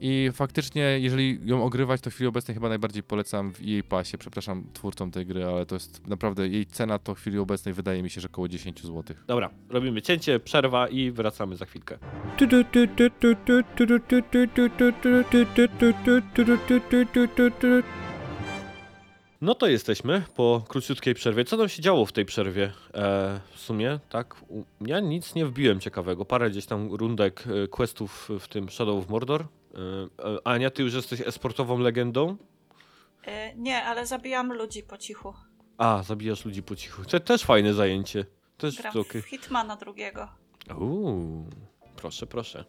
I 0.05 0.31
faktycznie, 0.33 0.83
jeżeli 0.83 1.39
ją 1.45 1.65
ogrywać, 1.65 2.01
to 2.01 2.11
w 2.11 2.15
chwili 2.15 2.29
obecnej 2.29 2.55
chyba 2.55 2.69
najbardziej 2.69 3.03
polecam 3.03 3.53
w 3.53 3.63
jej 3.63 3.85
pasie. 3.85 4.19
Przepraszam 4.19 4.65
twórcom 4.73 5.11
tej 5.11 5.27
gry, 5.27 5.45
ale 5.45 5.67
to 5.67 5.75
jest 5.75 6.07
naprawdę 6.07 6.49
jej 6.49 6.67
cena 6.67 6.99
to 6.99 7.15
w 7.15 7.19
chwili 7.19 7.39
obecnej 7.39 7.75
wydaje 7.75 8.03
mi 8.03 8.11
się, 8.11 8.21
że 8.21 8.29
około 8.29 8.49
10 8.49 8.83
zł. 8.83 9.17
Dobra, 9.27 9.51
robimy 9.69 10.03
cięcie, 10.03 10.41
przerwa 10.41 10.89
i 10.89 11.11
wracamy 11.11 11.57
za 11.57 11.67
chwilkę. 11.67 11.99
No 19.41 19.55
to 19.55 19.67
jesteśmy 19.67 20.23
po 20.37 20.65
króciutkiej 20.69 21.15
przerwie. 21.15 21.45
Co 21.45 21.57
tam 21.57 21.69
się 21.69 21.83
działo 21.83 22.07
w 22.07 22.13
tej 22.13 22.25
przerwie? 22.25 22.73
E, 22.95 23.41
w 23.55 23.61
sumie, 23.61 24.01
tak? 24.09 24.37
Ja 24.81 25.01
nic 25.01 25.35
nie 25.35 25.47
wbiłem 25.47 25.81
ciekawego. 25.81 26.25
Parę 26.25 26.51
gdzieś 26.51 26.67
tam 26.67 26.95
rundek 26.95 27.45
e, 27.65 27.69
questów 27.69 28.29
w 28.41 28.49
tym 28.49 28.69
Shadow 28.69 28.99
of 28.99 29.09
Mordor. 29.09 29.47
E, 29.75 29.79
e, 30.25 30.39
Ania, 30.47 30.71
ty 30.71 30.83
już 30.83 30.95
jesteś 30.95 31.21
esportową 31.21 31.79
legendą? 31.79 32.37
Y, 33.27 33.31
Nie, 33.57 33.85
ale 33.85 34.07
zabijam 34.07 34.53
ludzi 34.53 34.83
po 34.83 34.99
cichu. 34.99 35.35
A, 35.79 36.03
zabijasz 36.03 36.45
ludzi 36.45 36.63
po 36.63 36.77
cichu. 36.77 37.05
To 37.05 37.21
też 37.21 37.43
fajne 37.45 37.75
zajęcie. 37.75 38.25
Też 38.59 38.77
Gram 38.77 38.93
to 38.93 39.01
okej. 39.01 39.23
w 39.23 39.27
Hitmana 39.27 39.77
drugiego. 39.77 40.29
Uuu, 40.81 41.47
proszę, 41.97 42.27
proszę. 42.27 42.65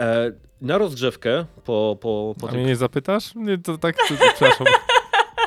E, 0.00 0.32
na 0.60 0.78
rozgrzewkę 0.78 1.46
po, 1.64 1.98
po, 2.00 2.34
po 2.40 2.46
A 2.46 2.50
tym 2.50 2.60
mnie 2.60 2.68
nie 2.68 2.76
zapytasz? 2.76 3.34
Nie, 3.34 3.58
to 3.58 3.78
tak, 3.78 3.96
to, 3.96 4.02
przepraszam. 4.34 4.66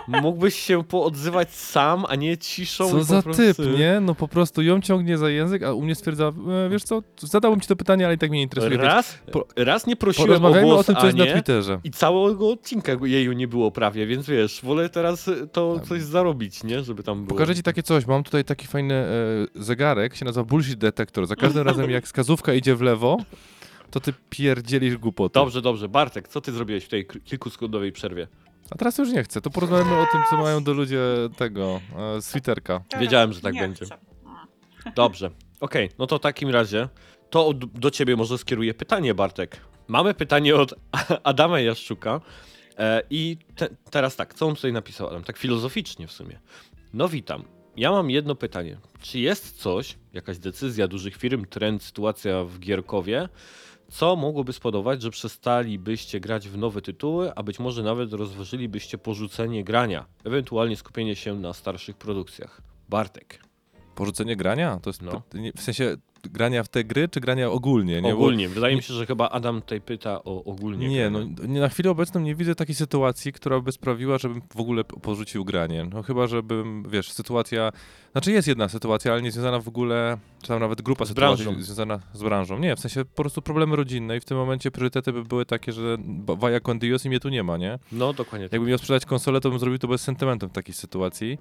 mógłbyś 0.07 0.55
się 0.59 0.84
poodzywać 0.84 1.53
sam, 1.55 2.05
a 2.09 2.15
nie 2.15 2.38
ciszą. 2.38 2.89
Co 2.91 3.03
za 3.03 3.21
prostu... 3.21 3.41
typ, 3.43 3.57
nie? 3.77 3.99
No 4.01 4.15
po 4.15 4.27
prostu 4.27 4.61
ją 4.61 4.81
ciągnie 4.81 5.17
za 5.17 5.30
język, 5.30 5.63
a 5.63 5.73
u 5.73 5.81
mnie 5.81 5.95
stwierdza, 5.95 6.31
e, 6.65 6.69
wiesz 6.69 6.84
co, 6.84 7.03
zadałbym 7.17 7.61
ci 7.61 7.67
to 7.67 7.75
pytanie, 7.75 8.05
ale 8.05 8.15
i 8.15 8.17
tak 8.17 8.30
mnie 8.30 8.39
nie 8.39 8.43
interesuje. 8.43 8.77
Raz, 8.77 9.17
po- 9.31 9.47
raz 9.55 9.88
nie 9.88 9.95
prosiłem 9.95 10.45
o 10.45 10.51
głos 10.53 10.80
o 10.80 10.84
tym, 10.84 10.95
co 10.95 11.05
jest 11.05 11.17
na 11.17 11.25
Twitterze. 11.25 11.80
i 11.84 11.91
całego 11.91 12.49
odcinka 12.49 12.91
jej 13.03 13.35
nie 13.35 13.47
było 13.47 13.71
prawie, 13.71 14.07
więc 14.07 14.27
wiesz, 14.27 14.59
wolę 14.63 14.89
teraz 14.89 15.30
to 15.51 15.80
coś 15.80 16.01
zarobić, 16.01 16.63
nie? 16.63 16.84
Żeby 16.84 17.03
tam 17.03 17.25
było. 17.25 17.30
Pokażę 17.39 17.55
ci 17.55 17.63
takie 17.63 17.84
coś, 17.84 18.05
mam 18.05 18.23
tutaj 18.23 18.43
taki 18.45 18.67
fajny 18.67 18.93
e, 18.93 19.07
zegarek, 19.55 20.15
się 20.15 20.25
nazywa 20.25 20.43
Bullshit 20.43 20.80
Detector. 20.80 21.27
Za 21.27 21.35
każdym 21.35 21.63
razem 21.67 21.91
jak 21.91 22.05
wskazówka 22.05 22.53
idzie 22.53 22.75
w 22.75 22.81
lewo, 22.81 23.17
to 23.91 23.99
ty 23.99 24.13
pierdzielisz 24.30 24.97
głupoty. 24.97 25.34
Dobrze, 25.34 25.61
dobrze. 25.61 25.89
Bartek, 25.89 26.27
co 26.27 26.41
ty 26.41 26.51
zrobiłeś 26.51 26.84
w 26.85 26.88
tej 26.89 27.05
k- 27.05 27.19
kilkusekundowej 27.25 27.91
przerwie? 27.91 28.27
A 28.72 28.76
teraz 28.76 28.98
już 28.98 29.10
nie 29.11 29.23
chcę, 29.23 29.41
to 29.41 29.49
porozmawiamy 29.49 30.02
o 30.02 30.06
tym, 30.11 30.22
co 30.30 30.38
mają 30.38 30.64
do 30.64 30.73
ludzie 30.73 30.99
tego, 31.38 31.81
e. 32.18 32.22
Wiedziałem, 32.99 33.34
że 33.34 33.41
tak 33.41 33.53
Nie 33.53 33.61
będzie. 33.61 33.85
chcę. 33.85 33.98
Dobrze. 34.95 35.31
Okej, 35.60 35.90
no 35.99 36.07
to 36.07 36.18
w 36.18 36.22
takim 36.22 36.49
razie 36.49 36.90
to 37.30 37.53
do 37.53 37.91
ciebie 37.91 38.15
może 38.15 38.38
skieruję 38.38 38.73
pytanie, 38.73 39.14
Bartek. 39.14 39.57
Mamy 39.88 40.14
pytanie 40.14 40.56
od 40.56 40.73
Adama 41.23 41.60
Jaszczuka. 41.60 42.22
E, 42.77 43.02
I 43.10 43.38
te, 43.56 43.69
teraz 43.91 44.15
tak, 44.15 44.34
co 44.34 44.48
on 44.48 44.56
tutaj 44.56 44.73
napisał 44.73 45.07
Adam? 45.07 45.23
Tak 45.23 45.38
filozoficznie 45.38 46.07
w 46.07 46.11
sumie. 46.11 46.40
No 46.94 47.10
witam. 47.10 47.44
Ja 47.77 47.91
mam 47.91 48.10
jedno 48.10 48.35
pytanie. 48.35 48.77
Czy 49.02 49.19
jest 49.19 49.57
coś, 49.61 49.98
jakaś 50.14 50.38
decyzja 50.38 50.88
dużych 50.88 51.15
firm, 51.15 51.45
trend, 51.45 51.84
sytuacja 51.84 52.44
w 52.44 52.60
Gierkowie, 52.60 53.30
co 53.94 54.15
mogłoby 54.15 54.53
spowodować, 54.53 55.02
że 55.02 55.10
przestalibyście 55.10 56.20
grać 56.20 56.49
w 56.49 56.57
nowe 56.57 56.82
tytuły, 56.82 57.34
a 57.36 57.44
być 57.44 57.60
może 57.60 57.84
nawet 57.84 58.14
rozważylibyście 58.14 58.98
porzucenie 58.98 59.64
grania, 59.64 60.06
ewentualnie 60.24 60.76
skupienie 60.78 61.15
się 61.15 61.36
na 61.40 61.53
starszych 61.53 61.98
produkcjach? 61.98 62.61
Bartek. 62.90 63.44
Porzucenie 63.95 64.36
grania? 64.36 64.80
To 64.82 64.90
jest 64.90 65.02
No. 65.02 65.22
w 65.56 65.61
sensie 65.61 65.98
grania 66.31 66.63
w 66.63 66.67
te 66.67 66.83
gry, 66.83 67.09
czy 67.09 67.19
grania 67.19 67.51
ogólnie? 67.51 67.95
Nie? 68.01 68.11
Bo- 68.11 68.17
Ogólnie. 68.17 68.49
Wydaje 68.49 68.75
mi 68.75 68.83
się, 68.83 68.93
że 68.93 69.05
chyba 69.05 69.29
Adam 69.29 69.61
tutaj 69.61 69.81
pyta 69.81 70.23
o 70.23 70.43
ogólnie. 70.43 70.87
Nie, 70.89 71.09
granie. 71.09 71.33
no 71.39 71.45
nie, 71.47 71.59
na 71.59 71.69
chwilę 71.69 71.91
obecną 71.91 72.21
nie 72.21 72.35
widzę 72.35 72.55
takiej 72.55 72.75
sytuacji, 72.75 73.33
która 73.33 73.59
by 73.59 73.71
sprawiła, 73.71 74.17
żebym 74.17 74.41
w 74.55 74.59
ogóle 74.59 74.83
porzucił 74.83 75.45
granie. 75.45 75.87
No 75.93 76.03
chyba, 76.03 76.27
żebym, 76.27 76.83
wiesz, 76.89 77.11
sytuacja, 77.11 77.71
znaczy 78.11 78.31
jest 78.31 78.47
jedna 78.47 78.69
sytuacja, 78.69 79.11
ale 79.11 79.21
nie 79.21 79.31
związana 79.31 79.59
w 79.59 79.67
ogóle, 79.67 80.17
czy 80.41 80.47
tam 80.47 80.59
nawet 80.59 80.81
grupa 80.81 81.05
Z 81.05 81.07
sytuacji 81.07 81.45
branżą. 81.45 81.61
związana 81.63 81.99
z 82.13 82.23
branżą. 82.23 82.59
Nie, 82.59 82.75
w 82.75 82.79
sensie 82.79 83.05
po 83.05 83.23
prostu 83.23 83.41
problemy 83.41 83.75
rodzinne 83.75 84.17
i 84.17 84.19
w 84.19 84.25
tym 84.25 84.37
momencie 84.37 84.71
priorytety 84.71 85.13
by 85.13 85.23
były 85.23 85.45
takie, 85.45 85.71
że 85.71 85.97
Vaja 86.37 86.59
con 86.59 86.79
Dios 86.79 87.05
i 87.05 87.09
mnie 87.09 87.19
tu 87.19 87.29
nie 87.29 87.43
ma, 87.43 87.57
nie? 87.57 87.79
No, 87.91 88.13
dokładnie. 88.13 88.47
Tak. 88.47 88.53
Jakbym 88.53 88.69
miał 88.69 88.77
sprzedać 88.77 89.05
konsolę, 89.05 89.41
to 89.41 89.49
bym 89.49 89.59
zrobił 89.59 89.79
to 89.79 89.87
bez 89.87 90.01
sentymentu 90.01 90.47
w 90.49 90.51
takiej 90.51 90.73
sytuacji. 90.73 91.37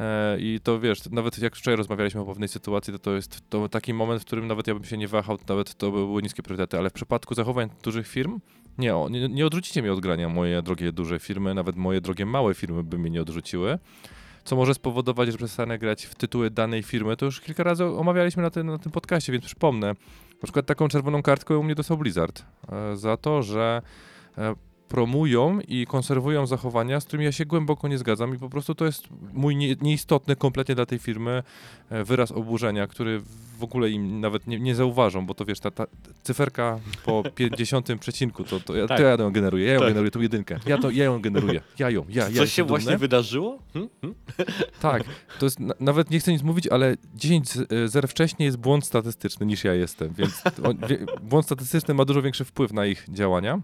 E, 0.00 0.36
I 0.40 0.60
to 0.62 0.80
wiesz, 0.80 1.10
nawet 1.10 1.38
jak 1.38 1.56
wczoraj 1.56 1.76
rozmawialiśmy 1.76 2.20
o 2.20 2.24
pewnej 2.24 2.48
sytuacji, 2.48 2.92
to 2.92 2.98
to 2.98 3.12
jest 3.12 3.50
to 3.50 3.68
taki 3.68 3.94
moment, 3.94 4.22
w 4.22 4.24
którym 4.24 4.46
nawet 4.46 4.66
ja 4.66 4.74
bym 4.74 4.84
się 4.84 4.96
nie 4.96 5.08
wahał, 5.08 5.38
nawet 5.48 5.74
to 5.74 5.90
by 5.90 5.98
były 5.98 6.22
niskie 6.22 6.42
priorytety, 6.42 6.78
ale 6.78 6.90
w 6.90 6.92
przypadku 6.92 7.34
zachowań 7.34 7.68
dużych 7.82 8.08
firm, 8.08 8.40
nie, 8.78 8.94
nie, 9.10 9.28
nie 9.28 9.46
odrzucicie 9.46 9.82
mnie 9.82 9.92
od 9.92 10.00
grania 10.00 10.28
moje 10.28 10.62
drogie 10.62 10.92
duże 10.92 11.18
firmy, 11.18 11.54
nawet 11.54 11.76
moje 11.76 12.00
drogie 12.00 12.26
małe 12.26 12.54
firmy 12.54 12.82
by 12.82 12.98
mnie 12.98 13.10
nie 13.10 13.22
odrzuciły. 13.22 13.78
Co 14.44 14.56
może 14.56 14.74
spowodować, 14.74 15.32
że 15.32 15.38
przestanę 15.38 15.78
grać 15.78 16.06
w 16.06 16.14
tytuły 16.14 16.50
danej 16.50 16.82
firmy. 16.82 17.16
To 17.16 17.24
już 17.24 17.40
kilka 17.40 17.62
razy 17.62 17.84
omawialiśmy 17.84 18.42
na, 18.42 18.50
tym 18.50 18.66
na 18.66 18.78
tym 18.78 18.92
podcaście, 18.92 19.32
więc 19.32 19.44
przypomnę. 19.44 19.86
Na 19.88 20.42
przykład 20.42 20.66
taką 20.66 20.88
czerwoną 20.88 21.22
kartkę 21.22 21.58
u 21.58 21.62
mnie 21.62 21.74
dostał 21.74 21.96
Blizzard 21.98 22.44
e, 22.72 22.96
za 22.96 23.16
to, 23.16 23.42
że 23.42 23.82
e, 24.38 24.54
promują 24.92 25.60
i 25.68 25.86
konserwują 25.86 26.46
zachowania, 26.46 27.00
z 27.00 27.04
którymi 27.04 27.24
ja 27.24 27.32
się 27.32 27.46
głęboko 27.46 27.88
nie 27.88 27.98
zgadzam 27.98 28.34
i 28.34 28.38
po 28.38 28.48
prostu 28.48 28.74
to 28.74 28.84
jest 28.84 29.08
mój 29.32 29.56
nie, 29.56 29.74
nieistotny 29.80 30.36
kompletnie 30.36 30.74
dla 30.74 30.86
tej 30.86 30.98
firmy 30.98 31.42
e, 31.90 32.04
wyraz 32.04 32.32
oburzenia, 32.32 32.86
który 32.86 33.20
w 33.58 33.62
ogóle 33.64 33.90
im 33.90 34.20
nawet 34.20 34.46
nie, 34.46 34.60
nie 34.60 34.74
zauważą, 34.74 35.26
bo 35.26 35.34
to 35.34 35.44
wiesz, 35.44 35.60
ta, 35.60 35.70
ta 35.70 35.86
cyferka 36.22 36.78
po 37.04 37.22
50 37.34 37.88
przecinku, 38.00 38.44
to, 38.44 38.60
to, 38.60 38.76
ja, 38.76 38.86
Tak. 38.86 38.98
to 38.98 39.04
ja 39.04 39.10
ją 39.10 39.30
generuję, 39.32 39.66
ja 39.66 39.72
ją 39.74 39.78
Tak. 39.80 39.88
generuję, 39.88 40.10
tą 40.10 40.20
jedynkę, 40.20 40.58
ja, 40.66 40.78
to, 40.78 40.90
ja 40.90 41.04
ją 41.04 41.20
generuję, 41.20 41.60
ja 41.78 41.90
ją, 41.90 42.04
ja, 42.08 42.28
ja 42.28 42.36
Coś 42.36 42.52
się 42.52 42.64
właśnie 42.64 42.86
dumny. 42.86 42.98
wydarzyło? 42.98 43.58
Hm? 43.72 43.88
Hm? 44.00 44.14
Tak, 44.80 45.02
to 45.38 45.46
jest, 45.46 45.60
na, 45.60 45.74
nawet 45.80 46.10
nie 46.10 46.20
chcę 46.20 46.32
nic 46.32 46.42
mówić, 46.42 46.66
ale 46.68 46.96
10 47.14 47.48
z- 47.50 47.72
e, 47.72 47.88
zer 47.88 48.08
wcześniej 48.08 48.44
jest 48.46 48.56
błąd 48.58 48.86
statystyczny 48.86 49.46
niż 49.46 49.64
ja 49.64 49.74
jestem, 49.74 50.14
więc 50.14 50.42
on, 50.64 50.78
błąd 51.22 51.46
statystyczny 51.46 51.94
ma 51.94 52.04
dużo 52.04 52.22
większy 52.22 52.44
wpływ 52.44 52.72
na 52.72 52.86
ich 52.86 53.06
działania. 53.08 53.60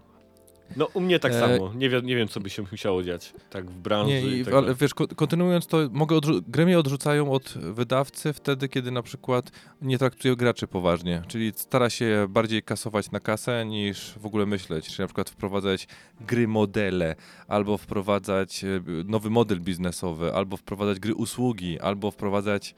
No, 0.77 0.87
u 0.93 1.01
mnie 1.01 1.19
tak 1.19 1.31
E, 1.31 1.39
samo. 1.39 1.73
Nie 1.75 1.89
wiem, 1.89 2.05
nie 2.05 2.15
wiem, 2.15 2.27
co 2.27 2.39
by 2.39 2.49
się 2.49 2.63
musiało 2.71 3.03
dziać. 3.03 3.33
Tak 3.49 3.65
w 3.71 3.77
branży 3.77 4.13
Nie, 4.13 4.21
i 4.21 4.39
i, 4.39 4.45
tak 4.45 4.53
ale 4.53 4.75
wiesz, 4.75 4.93
ko- 4.93 5.07
kontynuując 5.07 5.67
to, 5.67 5.77
mogę 5.91 6.15
odrzu- 6.15 6.41
gry 6.47 6.65
mnie 6.65 6.79
odrzucają 6.79 7.31
od 7.31 7.53
wydawcy 7.57 8.33
wtedy, 8.33 8.69
kiedy 8.69 8.91
na 8.91 9.01
przykład 9.01 9.51
nie 9.81 9.97
traktuje 9.97 10.35
graczy 10.35 10.67
poważnie, 10.67 11.21
czyli 11.27 11.51
stara 11.55 11.89
się 11.89 12.25
bardziej 12.29 12.63
kasować 12.63 13.11
na 13.11 13.19
kasę 13.19 13.65
niż 13.65 14.13
w 14.19 14.25
ogóle 14.25 14.45
myśleć, 14.45 14.85
czyli 14.85 14.99
na 14.99 15.07
przykład 15.07 15.29
wprowadzać 15.29 15.87
gry 16.21 16.47
modele, 16.47 17.15
albo 17.47 17.77
wprowadzać 17.77 18.63
e, 18.63 18.67
nowy 19.05 19.29
model 19.29 19.59
biznesowy, 19.61 20.33
albo 20.33 20.57
wprowadzać 20.57 20.99
gry 20.99 21.15
usługi, 21.15 21.79
albo 21.79 22.11
wprowadzać 22.11 22.75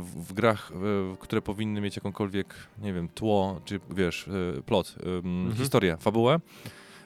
w, 0.00 0.10
w 0.28 0.32
grach, 0.32 0.72
e, 1.12 1.16
które 1.20 1.42
powinny 1.42 1.80
mieć 1.80 1.96
jakąkolwiek, 1.96 2.54
nie 2.82 2.92
wiem, 2.92 3.08
tło, 3.08 3.60
czy 3.64 3.80
wiesz, 3.90 4.28
e, 4.58 4.62
plot, 4.62 4.94
Mhm. 5.24 5.52
historię, 5.56 5.96
fabułę, 6.00 6.40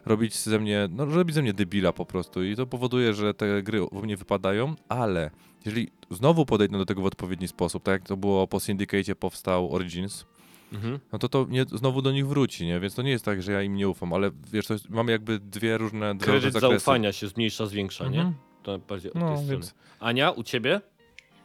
robić 0.05 0.39
ze 0.39 0.59
mnie, 0.59 0.89
no 0.91 1.05
robić 1.05 1.35
ze 1.35 1.43
mnie 1.43 1.53
debila 1.53 1.93
po 1.93 2.07
prostu 2.07 2.45
i 2.45 2.57
to 2.57 2.67
powoduje, 2.67 3.15
że 3.15 3.35
te 3.35 3.63
gry 3.63 3.85
u 3.85 4.03
mnie 4.03 4.17
wypadają, 4.17 4.75
ale 4.89 5.31
jeżeli 5.65 5.89
znowu 6.11 6.47
podejdę 6.47 6.79
do 6.79 6.87
tego 6.87 7.03
w 7.03 7.07
odpowiedni 7.07 7.49
sposób, 7.49 7.83
tak 7.83 7.93
jak 7.93 8.03
to 8.09 8.17
było 8.17 8.47
po 8.47 8.61
Syndicate 8.61 9.15
powstał 9.15 9.75
Origins, 9.75 10.27
Mhm. 10.73 10.99
no 11.13 11.19
to 11.19 11.29
to 11.29 11.45
mnie 11.45 11.65
znowu 11.73 12.03
do 12.03 12.13
nich 12.13 12.27
wróci, 12.27 12.67
nie? 12.67 12.81
Więc 12.81 12.95
to 12.95 13.03
nie 13.03 13.11
jest 13.11 13.25
tak, 13.25 13.43
że 13.43 13.53
ja 13.53 13.63
im 13.63 13.75
nie 13.77 13.89
ufam, 13.89 14.13
ale 14.13 14.31
wiesz, 14.53 14.67
to 14.67 14.73
jest, 14.73 14.91
mamy 14.91 15.13
jakby 15.13 15.39
dwie 15.39 15.79
różne, 15.79 16.15
dwie 16.15 16.25
Kredyt 16.27 16.53
zakresy. 16.53 16.61
zaufania 16.79 17.13
się 17.13 17.29
zmniejsza, 17.29 17.67
zwiększa, 17.67 18.09
nie? 18.09 18.19
Mhm. 18.21 18.35
To 18.63 18.79
bardziej 18.79 19.11
od 19.13 19.15
No, 19.21 19.27
tej 19.27 19.37
strony. 19.37 19.53
więc 19.53 19.75
Ania, 20.01 20.31
u 20.31 20.43
ciebie? 20.43 20.81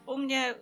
U 0.05 0.17
mnie 0.17 0.51
y, 0.51 0.55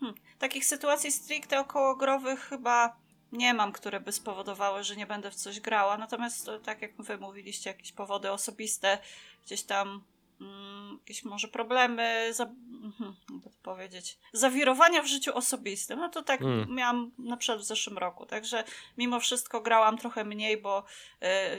hmm, 0.00 0.14
takich 0.38 0.64
sytuacji 0.64 1.12
stricte 1.12 1.60
okołogrowych 1.60 2.40
chyba 2.40 2.96
nie 3.32 3.54
mam, 3.54 3.72
które 3.72 4.00
by 4.00 4.12
spowodowały, 4.12 4.84
że 4.84 4.96
nie 4.96 5.06
będę 5.06 5.30
w 5.30 5.34
coś 5.34 5.60
grała. 5.60 5.98
Natomiast 5.98 6.48
e, 6.48 6.60
tak 6.60 6.82
jak 6.82 7.02
wy 7.02 7.18
mówiliście, 7.18 7.70
jakieś 7.70 7.92
powody 7.92 8.30
osobiste, 8.30 8.98
gdzieś 9.46 9.62
tam 9.62 10.02
mm, 10.40 10.98
jakieś 10.98 11.24
może 11.24 11.48
problemy, 11.48 12.34
za, 12.34 12.44
mhm, 12.84 13.14
jakby 13.30 13.50
to 13.50 13.56
powiedzieć, 13.62 14.18
zawirowania 14.32 15.02
w 15.02 15.06
życiu 15.06 15.36
osobistym. 15.36 15.98
No 15.98 16.08
to 16.08 16.22
tak 16.22 16.42
Mm. 16.42 16.74
miałam 16.74 17.10
na 17.18 17.36
przykład 17.36 17.60
w 17.60 17.64
zeszłym 17.66 17.98
roku. 17.98 18.26
Także 18.26 18.64
mimo 18.98 19.20
wszystko 19.20 19.60
grałam 19.60 19.98
trochę 19.98 20.24
mniej, 20.24 20.56
bo 20.56 20.84
e, 21.22 21.56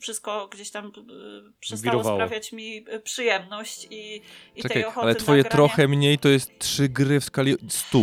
wszystko 0.00 0.48
gdzieś 0.48 0.70
tam 0.70 0.86
e, 0.86 0.90
przestało 1.60 1.92
Wirowało. 1.92 2.16
sprawiać 2.16 2.52
mi 2.52 2.84
przyjemność 3.04 3.86
i, 3.90 4.22
i 4.56 4.62
Czekaj, 4.62 4.74
tej 4.74 4.84
ochoty 4.84 5.06
ale 5.06 5.14
twoje 5.14 5.44
trochę 5.44 5.88
mniej 5.88 6.18
to 6.18 6.28
jest 6.28 6.58
trzy 6.58 6.88
gry 6.88 7.20
w 7.20 7.24
skali 7.24 7.56
100. 7.68 7.98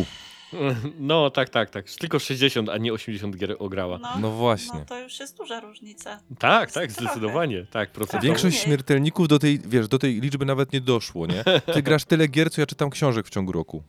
No 1.00 1.30
tak, 1.30 1.50
tak, 1.50 1.70
tak. 1.70 1.86
Tylko 1.92 2.20
60, 2.20 2.70
a 2.70 2.78
nie 2.78 2.94
80 2.94 3.38
gier 3.38 3.56
ograła. 3.60 3.98
No, 3.98 4.10
No 4.20 4.32
właśnie. 4.32 4.80
No 4.80 4.86
to 4.86 5.00
już 5.00 5.20
jest 5.20 5.38
duża 5.38 5.60
różnica. 5.60 6.20
Tak, 6.40 6.72
tak, 6.72 6.92
trochę. 6.92 7.06
zdecydowanie. 7.12 7.66
Tak, 7.72 7.92
procentowo. 7.92 8.24
Większość 8.24 8.56
mniej. 8.56 8.66
śmiertelników 8.66 9.28
do 9.28 9.40
tej, 9.40 9.60
wiesz, 9.60 9.88
do 9.88 10.00
tej 10.00 10.22
liczby 10.22 10.46
nawet 10.46 10.74
nie 10.74 10.82
doszło, 10.82 11.28
nie? 11.28 11.44
Ty 11.74 11.84
grasz 11.88 12.06
tyle 12.06 12.28
gier, 12.28 12.52
co 12.52 12.62
ja 12.62 12.68
czytam 12.68 12.90
książek 12.90 13.28
w 13.28 13.30
ciągu 13.30 13.52
roku. 13.52 13.84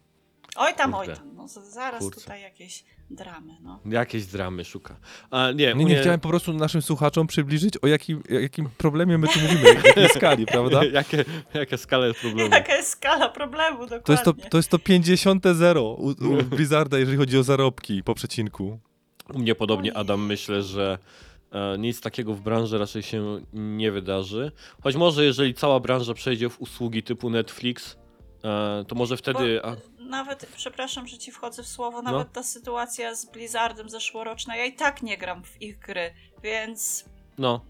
Oj 0.56 0.74
tam, 0.74 0.92
Kurde. 0.92 1.12
oj 1.12 1.18
tam. 1.18 1.34
No, 1.36 1.48
z- 1.48 1.72
zaraz 1.72 2.00
Kurczę. 2.00 2.20
tutaj 2.20 2.42
jakieś 2.42 2.84
dramy, 3.14 3.52
no. 3.62 3.80
Jakieś 3.86 4.26
dramy 4.26 4.64
szuka. 4.64 4.96
A, 5.30 5.50
nie, 5.50 5.66
Nie, 5.66 5.74
nie 5.74 5.84
mnie- 5.84 6.00
chciałem 6.00 6.20
po 6.20 6.28
prostu 6.28 6.52
naszym 6.52 6.82
słuchaczom 6.82 7.26
przybliżyć, 7.26 7.76
o 7.82 7.86
jakim, 7.86 8.22
jakim 8.28 8.68
problemie 8.78 9.18
my 9.18 9.28
tu 9.28 9.40
mówimy, 9.40 9.74
jakiej 9.84 10.08
skali, 10.08 10.46
prawda? 10.46 10.84
Jakie, 10.92 11.24
jaka 11.54 11.76
skala 11.76 12.06
jest 12.06 12.20
problemu? 12.20 12.50
Jaka 12.54 12.76
jest 12.76 12.88
skala 12.90 13.28
problemu, 13.28 13.78
dokładnie. 13.78 14.04
To 14.04 14.12
jest 14.12 14.24
to, 14.24 14.32
to, 14.32 14.56
jest 14.56 14.70
to 14.70 14.78
50 14.78 15.44
zero 15.54 15.82
u, 15.82 16.06
u 16.08 16.42
Blizzarda, 16.56 16.98
jeżeli 16.98 17.16
chodzi 17.18 17.38
o 17.38 17.42
zarobki 17.42 18.02
po 18.02 18.14
przecinku. 18.14 18.78
U 19.34 19.38
mnie 19.38 19.54
podobnie. 19.54 19.96
Adam, 19.96 20.26
myślę, 20.26 20.62
że 20.62 20.98
e, 21.52 21.78
nic 21.78 22.00
takiego 22.00 22.34
w 22.34 22.40
branży 22.40 22.78
raczej 22.78 23.02
się 23.02 23.40
nie 23.52 23.92
wydarzy. 23.92 24.52
Choć 24.82 24.96
może, 24.96 25.24
jeżeli 25.24 25.54
cała 25.54 25.80
branża 25.80 26.14
przejdzie 26.14 26.48
w 26.50 26.60
usługi 26.60 27.02
typu 27.02 27.30
Netflix, 27.30 27.96
e, 28.44 28.84
to 28.88 28.94
może 28.94 29.16
wtedy... 29.16 29.64
A, 29.64 29.76
Nawet, 30.12 30.46
przepraszam, 30.56 31.06
że 31.06 31.18
ci 31.18 31.32
wchodzę 31.32 31.62
w 31.62 31.66
słowo, 31.66 32.02
No. 32.02 32.12
nawet 32.12 32.32
ta 32.32 32.42
sytuacja 32.42 33.14
z 33.14 33.24
Blizzardem 33.26 33.90
zeszłoroczna, 33.90 34.56
ja 34.56 34.64
i 34.64 34.72
tak 34.72 35.02
nie 35.02 35.18
gram 35.18 35.44
w 35.44 35.62
ich 35.62 35.78
gry, 35.78 36.14
więc 36.42 37.04
no, 37.38 37.60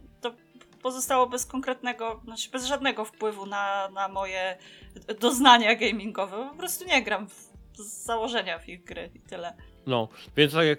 pozostało 0.82 1.26
bez 1.26 1.46
konkretnego, 1.46 2.20
znaczy 2.24 2.50
bez 2.50 2.66
żadnego 2.66 3.04
wpływu 3.04 3.46
na, 3.46 3.88
na 3.88 4.08
moje 4.08 4.58
doznania 5.20 5.74
gamingowe. 5.74 6.48
Po 6.50 6.56
prostu 6.56 6.84
nie 6.84 7.02
gram 7.02 7.28
w, 7.28 7.52
z 7.74 8.04
założenia 8.04 8.58
w 8.58 8.68
ich 8.68 8.84
gry 8.84 9.10
i 9.14 9.20
tyle. 9.20 9.54
no. 9.86 10.08
Więc 10.36 10.52
tak 10.52 10.66
jak 10.66 10.78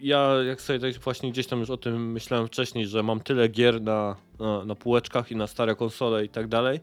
ja, 0.00 0.28
jak 0.46 0.60
sobie 0.60 0.78
tak 0.78 1.02
właśnie 1.02 1.30
gdzieś 1.32 1.46
tam 1.46 1.60
już 1.60 1.70
o 1.70 1.76
tym 1.76 2.12
myślałem 2.12 2.46
wcześniej, 2.46 2.86
że 2.86 3.02
mam 3.02 3.20
tyle 3.20 3.48
gier 3.48 3.82
na, 3.82 4.16
na, 4.38 4.64
na 4.64 4.74
półeczkach 4.74 5.30
i 5.30 5.36
na 5.36 5.46
stare 5.46 5.74
konsole 5.76 6.24
i 6.24 6.28
tak 6.28 6.48
dalej, 6.48 6.80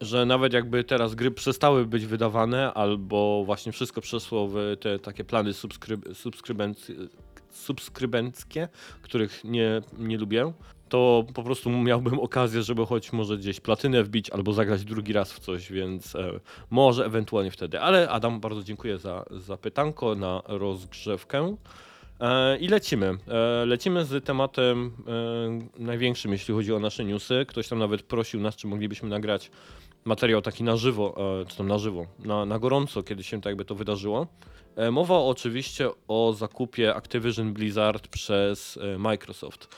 że 0.00 0.26
nawet 0.26 0.52
jakby 0.52 0.84
teraz 0.84 1.14
gry 1.14 1.30
przestały 1.30 1.86
być 1.86 2.06
wydawane, 2.06 2.74
albo 2.74 3.42
właśnie 3.44 3.72
wszystko 3.72 4.00
przeszło 4.00 4.48
w 4.48 4.56
te 4.80 4.98
takie 4.98 5.24
plany 5.24 5.52
subskryb 5.52 6.08
subskrybenc- 6.08 7.08
subskrybenckie, 7.50 8.68
których 9.02 9.44
nie, 9.44 9.82
nie 9.98 10.18
lubię, 10.18 10.52
to 10.88 11.24
po 11.34 11.42
prostu 11.42 11.70
miałbym 11.70 12.18
okazję, 12.18 12.62
żeby 12.62 12.86
choć 12.86 13.12
może 13.12 13.38
gdzieś 13.38 13.60
platynę 13.60 14.02
wbić 14.02 14.30
albo 14.30 14.52
zagrać 14.52 14.84
drugi 14.84 15.12
raz 15.12 15.32
w 15.32 15.38
coś, 15.38 15.72
więc 15.72 16.14
e, 16.14 16.40
może 16.70 17.04
ewentualnie 17.04 17.50
wtedy. 17.50 17.80
Ale 17.80 18.08
Adam, 18.10 18.40
bardzo 18.40 18.62
dziękuję 18.62 18.98
za, 18.98 19.24
za 19.30 19.56
pytanko 19.56 20.14
na 20.14 20.42
rozgrzewkę. 20.46 21.56
E, 22.20 22.58
I 22.58 22.68
lecimy. 22.68 23.18
E, 23.28 23.66
lecimy 23.66 24.04
z 24.04 24.24
tematem 24.24 24.92
e, 25.78 25.82
największym, 25.82 26.32
jeśli 26.32 26.54
chodzi 26.54 26.72
o 26.72 26.78
nasze 26.78 27.04
newsy. 27.04 27.44
Ktoś 27.48 27.68
tam 27.68 27.78
nawet 27.78 28.02
prosił 28.02 28.40
nas, 28.40 28.56
czy 28.56 28.66
moglibyśmy 28.66 29.08
nagrać 29.08 29.50
materiał 30.06 30.42
taki 30.42 30.64
na 30.64 30.76
żywo, 30.76 31.14
e, 31.40 31.46
czy 31.46 31.56
tam 31.56 31.68
na 31.68 31.78
żywo, 31.78 32.06
na, 32.18 32.44
na 32.44 32.58
gorąco, 32.58 33.02
kiedy 33.02 33.22
się 33.22 33.40
tak 33.40 33.50
jakby 33.50 33.64
to 33.64 33.74
wydarzyło. 33.74 34.26
E, 34.76 34.90
Mowa 34.90 35.18
oczywiście 35.18 35.88
o 36.08 36.32
zakupie 36.32 36.94
Activision 36.94 37.52
Blizzard 37.52 38.08
przez 38.08 38.76
e, 38.76 38.98
Microsoft. 38.98 39.76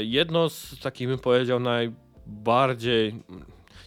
Jedno 0.00 0.48
z 0.48 0.80
takich 0.80 1.08
bym 1.08 1.18
powiedział 1.18 1.60
najbardziej, 1.60 3.14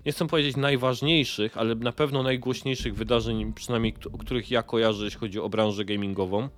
nie 0.06 0.12
chcę 0.12 0.28
powiedzieć 0.28 0.58
najważniejszych, 0.58 1.58
ale 1.58 1.76
na 1.76 1.92
pewno 1.92 2.24
najgłośniejszych 2.24 2.96
wydarzeń, 2.96 3.54
przynajmniej 3.54 3.94
o 4.14 4.18
których 4.18 4.52
ja 4.52 4.64
kojarzę, 4.64 5.06
jeśli 5.06 5.20
chodzi 5.20 5.40
o 5.40 5.50
branżę 5.50 5.86
gamingową. 5.86 6.50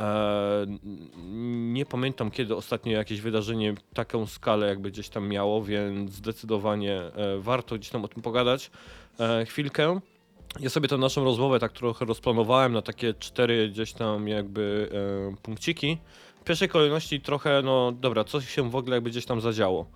E, 0.00 0.66
nie 1.54 1.86
pamiętam 1.86 2.30
kiedy 2.30 2.56
ostatnio 2.56 2.92
jakieś 2.92 3.20
wydarzenie 3.20 3.74
taką 3.94 4.26
skalę 4.26 4.66
jakby 4.66 4.90
gdzieś 4.90 5.08
tam 5.08 5.28
miało, 5.28 5.64
więc 5.64 6.10
zdecydowanie 6.10 7.00
e, 7.00 7.38
warto 7.38 7.76
gdzieś 7.76 7.90
tam 7.90 8.04
o 8.04 8.08
tym 8.08 8.22
pogadać 8.22 8.70
e, 9.20 9.44
chwilkę. 9.44 10.00
Ja 10.60 10.70
sobie 10.70 10.88
tę 10.88 10.98
naszą 10.98 11.24
rozmowę 11.24 11.58
tak 11.58 11.72
trochę 11.72 12.04
rozplanowałem 12.04 12.72
na 12.72 12.82
takie 12.82 13.14
cztery 13.14 13.68
gdzieś 13.68 13.92
tam 13.92 14.28
jakby 14.28 14.88
punkciki. 15.42 15.98
W 16.40 16.44
pierwszej 16.44 16.68
kolejności 16.68 17.20
trochę, 17.20 17.62
no 17.64 17.92
dobra, 17.92 18.24
co 18.24 18.40
się 18.40 18.70
w 18.70 18.76
ogóle 18.76 18.96
jakby 18.96 19.10
gdzieś 19.10 19.26
tam 19.26 19.40
zadziało. 19.40 19.86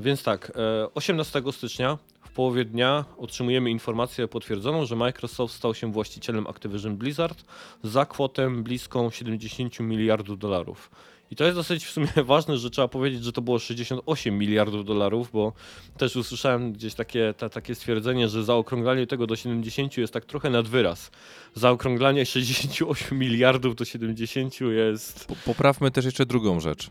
Więc 0.00 0.22
tak, 0.22 0.52
e, 0.56 0.94
18 0.94 1.42
stycznia 1.52 1.98
połowie 2.36 2.64
dnia 2.64 3.04
otrzymujemy 3.18 3.70
informację 3.70 4.28
potwierdzoną, 4.28 4.86
że 4.86 4.96
Microsoft 4.96 5.54
stał 5.54 5.74
się 5.74 5.92
właścicielem 5.92 6.46
Activision 6.46 6.96
Blizzard 6.96 7.44
za 7.82 8.06
kwotę 8.06 8.50
bliską 8.62 9.10
70 9.10 9.80
miliardów 9.80 10.38
dolarów. 10.38 10.90
I 11.30 11.36
to 11.36 11.44
jest 11.44 11.56
dosyć 11.56 11.84
w 11.84 11.90
sumie 11.90 12.08
ważne, 12.24 12.58
że 12.58 12.70
trzeba 12.70 12.88
powiedzieć, 12.88 13.24
że 13.24 13.32
to 13.32 13.42
było 13.42 13.58
68 13.58 14.38
miliardów 14.38 14.84
dolarów, 14.84 15.30
bo 15.32 15.52
też 15.96 16.16
usłyszałem 16.16 16.72
gdzieś 16.72 16.94
takie, 16.94 17.34
ta, 17.38 17.48
takie 17.48 17.74
stwierdzenie, 17.74 18.28
że 18.28 18.44
zaokrąglanie 18.44 19.06
tego 19.06 19.26
do 19.26 19.36
70 19.36 19.96
jest 19.96 20.12
tak 20.12 20.24
trochę 20.24 20.50
nad 20.50 20.68
wyraz. 20.68 21.10
Zaokrąglanie 21.54 22.26
68 22.26 23.18
miliardów 23.18 23.76
do 23.76 23.84
70 23.84 24.60
jest... 24.60 25.26
Po, 25.26 25.36
poprawmy 25.44 25.90
też 25.90 26.04
jeszcze 26.04 26.26
drugą 26.26 26.60
rzecz. 26.60 26.90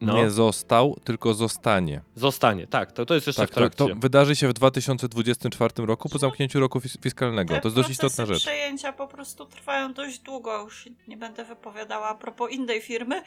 No. 0.00 0.14
Nie 0.16 0.30
został, 0.30 0.96
tylko 1.04 1.34
zostanie. 1.34 2.00
Zostanie, 2.14 2.66
tak, 2.66 2.92
to, 2.92 3.06
to 3.06 3.14
jest 3.14 3.26
jeszcze 3.26 3.42
Tak, 3.42 3.50
w 3.50 3.54
to, 3.54 3.60
trakcie. 3.60 3.76
to 3.88 3.94
wydarzy 3.94 4.36
się 4.36 4.48
w 4.48 4.52
2024 4.52 5.72
roku 5.86 6.08
po 6.08 6.18
zamknięciu 6.18 6.60
roku 6.60 6.78
fis- 6.78 7.02
fiskalnego. 7.02 7.54
Te 7.54 7.60
To 7.60 7.68
jest 7.68 7.76
dość 7.76 7.90
istotna 7.90 8.26
rzecz. 8.26 8.38
przejęcia 8.42 8.92
po 8.92 9.06
prostu 9.08 9.46
trwają 9.46 9.92
dość 9.94 10.18
długo. 10.18 10.62
Już 10.62 10.88
nie 11.08 11.16
będę 11.16 11.44
wypowiadała 11.44 12.08
a 12.08 12.14
propos 12.14 12.50
innej 12.50 12.80
firmy 12.80 13.22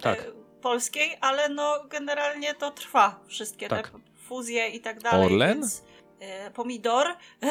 Tak. 0.00 0.18
e, 0.20 0.24
polskiej, 0.62 1.16
ale 1.20 1.48
no 1.48 1.84
generalnie 1.90 2.54
to 2.54 2.70
trwa. 2.70 3.20
Wszystkie 3.26 3.68
Tak. 3.68 3.90
te 3.90 3.98
fuzje 4.26 4.68
i 4.68 4.80
tak 4.80 5.02
dalej. 5.02 5.26
Orlen? 5.26 5.58
Więc, 5.58 5.82
e, 6.20 6.50
pomidor. 6.50 7.06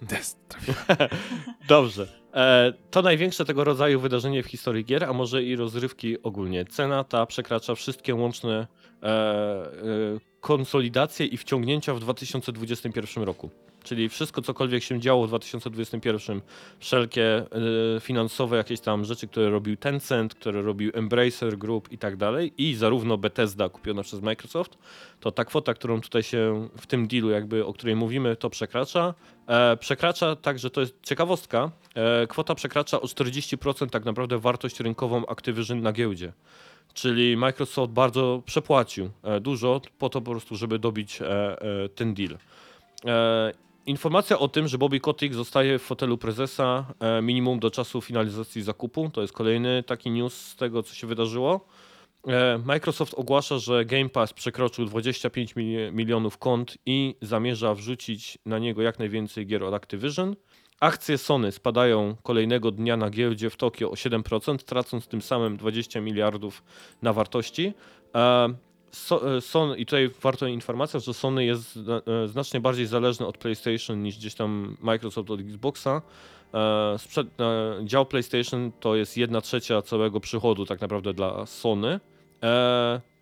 Dobrze. 1.68 2.19
E, 2.34 2.72
to 2.90 3.02
największe 3.02 3.44
tego 3.44 3.64
rodzaju 3.64 4.00
wydarzenie 4.00 4.42
w 4.42 4.46
historii 4.46 4.84
gier, 4.84 5.04
a 5.04 5.12
może 5.12 5.42
i 5.42 5.56
rozrywki 5.56 6.22
ogólnie. 6.22 6.64
Cena 6.64 7.04
ta 7.04 7.26
przekracza 7.26 7.74
wszystkie 7.74 8.14
łączne 8.14 8.66
e, 9.02 9.06
e, 9.06 9.68
konsolidacje 10.40 11.26
i 11.26 11.36
wciągnięcia 11.36 11.94
w 11.94 12.00
2021 12.00 13.24
roku. 13.24 13.50
Czyli 13.84 14.08
wszystko, 14.08 14.42
cokolwiek 14.42 14.82
się 14.82 15.00
działo 15.00 15.24
w 15.24 15.28
2021, 15.28 16.40
wszelkie 16.78 17.36
e, 17.36 17.46
finansowe 18.00 18.56
jakieś 18.56 18.80
tam 18.80 19.04
rzeczy, 19.04 19.28
które 19.28 19.50
robił 19.50 19.76
Tencent, 19.76 20.34
które 20.34 20.62
robił 20.62 20.90
Embracer 20.94 21.58
Group 21.58 21.92
i 21.92 21.98
tak 21.98 22.16
dalej, 22.16 22.52
i 22.58 22.74
zarówno 22.74 23.18
Bethesda 23.18 23.68
kupiona 23.68 24.02
przez 24.02 24.22
Microsoft, 24.22 24.78
to 25.20 25.30
ta 25.30 25.44
kwota, 25.44 25.74
którą 25.74 26.00
tutaj 26.00 26.22
się 26.22 26.68
w 26.76 26.86
tym 26.86 27.08
dealu 27.08 27.30
jakby, 27.30 27.66
o 27.66 27.72
której 27.72 27.96
mówimy, 27.96 28.36
to 28.36 28.50
przekracza. 28.50 29.14
E, 29.46 29.76
przekracza 29.76 30.36
także, 30.36 30.70
to 30.70 30.80
jest 30.80 30.94
ciekawostka, 31.02 31.70
e, 31.94 32.26
kwota 32.26 32.54
przekracza 32.54 33.00
o 33.00 33.06
40% 33.06 33.90
tak 33.90 34.04
naprawdę 34.04 34.38
wartość 34.38 34.80
rynkową 34.80 35.26
Activision 35.26 35.82
na 35.82 35.92
giełdzie. 35.92 36.32
Czyli 36.94 37.36
Microsoft 37.36 37.92
bardzo 37.92 38.42
przepłacił 38.46 39.10
e, 39.22 39.40
dużo 39.40 39.80
po 39.98 40.08
to 40.08 40.20
po 40.20 40.30
prostu, 40.30 40.56
żeby 40.56 40.78
dobić 40.78 41.22
e, 41.22 41.26
e, 41.26 41.88
ten 41.88 42.14
deal. 42.14 42.38
E, 43.90 43.92
informacja 43.92 44.38
o 44.38 44.48
tym, 44.48 44.68
że 44.68 44.78
Bobby 44.78 45.00
Kotick 45.00 45.34
zostaje 45.34 45.78
w 45.78 45.82
fotelu 45.82 46.18
prezesa 46.18 46.86
e, 47.00 47.22
minimum 47.22 47.58
do 47.58 47.70
czasu 47.70 48.00
finalizacji 48.00 48.62
zakupu. 48.62 49.10
To 49.12 49.20
jest 49.22 49.32
kolejny 49.32 49.82
taki 49.82 50.10
news 50.10 50.34
z 50.34 50.56
tego, 50.56 50.82
co 50.82 50.94
się 50.94 51.06
wydarzyło. 51.06 51.66
E, 52.26 52.58
Microsoft 52.64 53.14
ogłasza, 53.14 53.58
że 53.58 53.84
Game 53.84 54.08
Pass 54.08 54.32
przekroczył 54.32 54.84
25 54.84 55.54
mili- 55.54 55.92
milionów 55.92 56.38
kont 56.38 56.78
i 56.86 57.14
zamierza 57.22 57.74
wrzucić 57.74 58.38
na 58.46 58.58
niego 58.58 58.82
jak 58.82 58.98
najwięcej 58.98 59.46
gier 59.46 59.64
od 59.64 59.74
Activision. 59.74 60.36
Akcje 60.80 61.18
Sony 61.18 61.52
spadają 61.52 62.16
kolejnego 62.22 62.70
dnia 62.70 62.96
na 62.96 63.10
giełdzie 63.10 63.50
w 63.50 63.56
Tokio 63.56 63.90
o 63.90 63.94
7%, 63.94 64.58
tracąc 64.58 65.06
tym 65.08 65.22
samym 65.22 65.56
20 65.56 66.00
miliardów 66.00 66.62
na 67.02 67.12
wartości. 67.12 67.72
E, 68.90 68.96
So, 68.96 69.40
Sony, 69.40 69.76
I 69.76 69.86
tutaj 69.86 70.10
warto 70.22 70.46
informacja, 70.46 71.00
że 71.00 71.14
Sony 71.14 71.44
jest 71.44 71.78
e, 72.24 72.28
znacznie 72.28 72.60
bardziej 72.60 72.86
zależny 72.86 73.26
od 73.26 73.38
PlayStation 73.38 74.02
niż 74.02 74.18
gdzieś 74.18 74.34
tam 74.34 74.76
Microsoft 74.80 75.30
od 75.30 75.40
Xboxa. 75.40 76.02
E, 76.54 76.96
dział 77.84 78.06
PlayStation 78.06 78.72
to 78.80 78.96
jest 78.96 79.16
1 79.16 79.42
trzecia 79.42 79.82
całego 79.82 80.20
przychodu 80.20 80.66
tak 80.66 80.80
naprawdę 80.80 81.14
dla 81.14 81.46
Sony. 81.46 82.00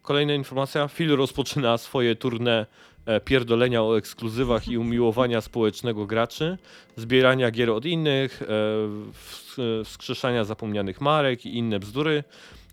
Kolejna 0.02 0.34
informacja. 0.34 0.88
Phil 0.88 1.16
rozpoczyna 1.16 1.78
swoje 1.78 2.14
tournée 2.14 2.66
e, 3.06 3.20
pierdolenia 3.20 3.82
o 3.82 3.98
ekskluzywach 3.98 4.68
i 4.68 4.78
umiłowania 4.78 5.40
społecznego 5.40 6.06
graczy, 6.06 6.58
zbierania 6.96 7.50
gier 7.50 7.70
od 7.70 7.84
innych, 7.84 8.42
wsk- 9.12 9.84
wskrzeszania 9.84 10.44
zapomnianych 10.44 11.00
marek 11.00 11.46
i 11.46 11.58
inne 11.58 11.78
bzdury, 11.78 12.24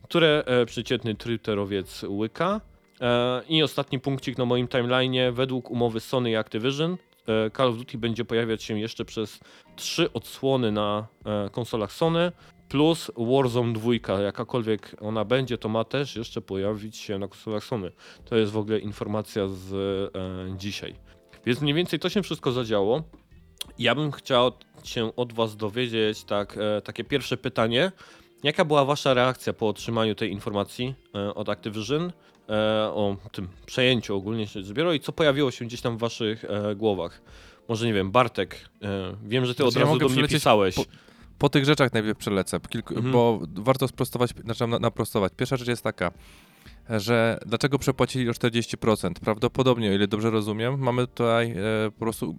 które 0.04 0.44
przeciętny 0.66 1.16
twitterowiec 1.16 2.04
łyka. 2.04 2.62
E, 3.02 3.42
I 3.50 3.64
ostatni 3.64 4.00
punkcik 4.00 4.38
na 4.38 4.46
moim 4.46 4.68
timeline'ie. 4.68 5.34
Według 5.34 5.72
umowy 5.72 6.00
Sony 6.00 6.32
i 6.32 6.36
Activision 6.36 6.98
e, 7.28 7.52
Call 7.52 7.68
of 7.68 7.78
Duty 7.78 7.98
będzie 7.98 8.26
pojawiać 8.26 8.64
się 8.64 8.80
jeszcze 8.80 9.06
przez 9.06 9.40
trzy 9.76 10.14
odsłony 10.14 10.72
na 10.72 11.08
e, 11.26 11.50
konsolach 11.50 11.92
Sony, 11.92 12.32
plus 12.70 13.12
Warzone 13.18 13.74
2, 13.74 14.22
jakakolwiek 14.22 14.96
ona 15.02 15.26
będzie, 15.26 15.58
to 15.58 15.70
ma 15.70 15.84
też 15.84 16.16
jeszcze 16.16 16.42
pojawić 16.42 16.98
się 16.98 17.20
na 17.20 17.28
konsolach 17.28 17.64
Sony. 17.64 17.92
To 18.26 18.36
jest 18.36 18.52
w 18.52 18.58
ogóle 18.58 18.80
informacja 18.80 19.48
z 19.48 19.74
e, 19.74 20.58
dzisiaj. 20.58 20.96
Więc 21.46 21.62
mniej 21.62 21.74
więcej 21.74 22.00
to 22.00 22.10
się 22.10 22.24
wszystko 22.24 22.52
zadziało. 22.52 23.04
Ja 23.80 23.96
bym 23.96 24.12
chciał 24.12 24.52
się 24.84 25.16
od 25.16 25.34
was 25.34 25.56
dowiedzieć 25.58 26.24
tak, 26.24 26.58
e, 26.58 26.82
takie 26.82 27.04
pierwsze 27.04 27.38
pytanie. 27.38 27.92
Jaka 28.44 28.66
była 28.66 28.86
wasza 28.86 29.14
reakcja 29.14 29.54
po 29.54 29.68
otrzymaniu 29.68 30.16
tej 30.16 30.32
informacji 30.32 30.96
e, 31.16 31.36
od 31.36 31.50
Activision 31.50 32.12
o 32.94 33.18
tym 33.32 33.48
przejęciu 33.66 34.16
ogólnie 34.16 34.48
się 34.48 34.64
zbiorą 34.64 34.92
i 34.92 35.00
co 35.00 35.12
pojawiło 35.12 35.52
się 35.52 35.66
gdzieś 35.66 35.82
tam 35.82 35.98
w 35.98 36.00
waszych 36.00 36.46
e, 36.46 36.76
głowach? 36.76 37.22
Może 37.70 37.86
nie 37.86 37.94
wiem, 37.94 38.12
Bartek, 38.12 38.70
e, 38.84 38.88
wiem, 39.24 39.46
że 39.46 39.56
ty 39.56 39.66
od 39.66 39.72
Znaczy, 39.74 39.80
ja 39.80 39.86
razu 39.92 39.94
mogę 40.04 40.16
do 40.16 40.20
mnie 40.22 40.28
pisałeś. 40.30 40.76
po- 40.76 40.84
Po 41.40 41.50
tych 41.50 41.66
rzeczach 41.66 41.94
najpierw 41.94 42.18
przelecę, 42.18 42.60
kilku, 42.70 42.94
Mhm. 42.96 43.12
bo 43.14 43.40
warto 43.56 43.88
sprostować, 43.88 44.32
znaczy 44.44 44.68
na- 44.68 44.80
naprostować. 44.80 45.34
Pierwsza 45.38 45.58
rzecz 45.58 45.68
jest 45.68 45.84
taka, 45.84 46.12
że 46.90 47.40
dlaczego 47.46 47.80
przepłacili 47.80 48.30
o 48.30 48.34
40%? 48.34 49.20
Prawdopodobnie, 49.20 49.90
o 49.90 49.94
ile 49.94 50.08
dobrze 50.08 50.30
rozumiem, 50.30 50.80
mamy 50.80 51.08
tutaj 51.08 51.52
e, 51.52 51.56
po 51.92 52.00
prostu 52.00 52.36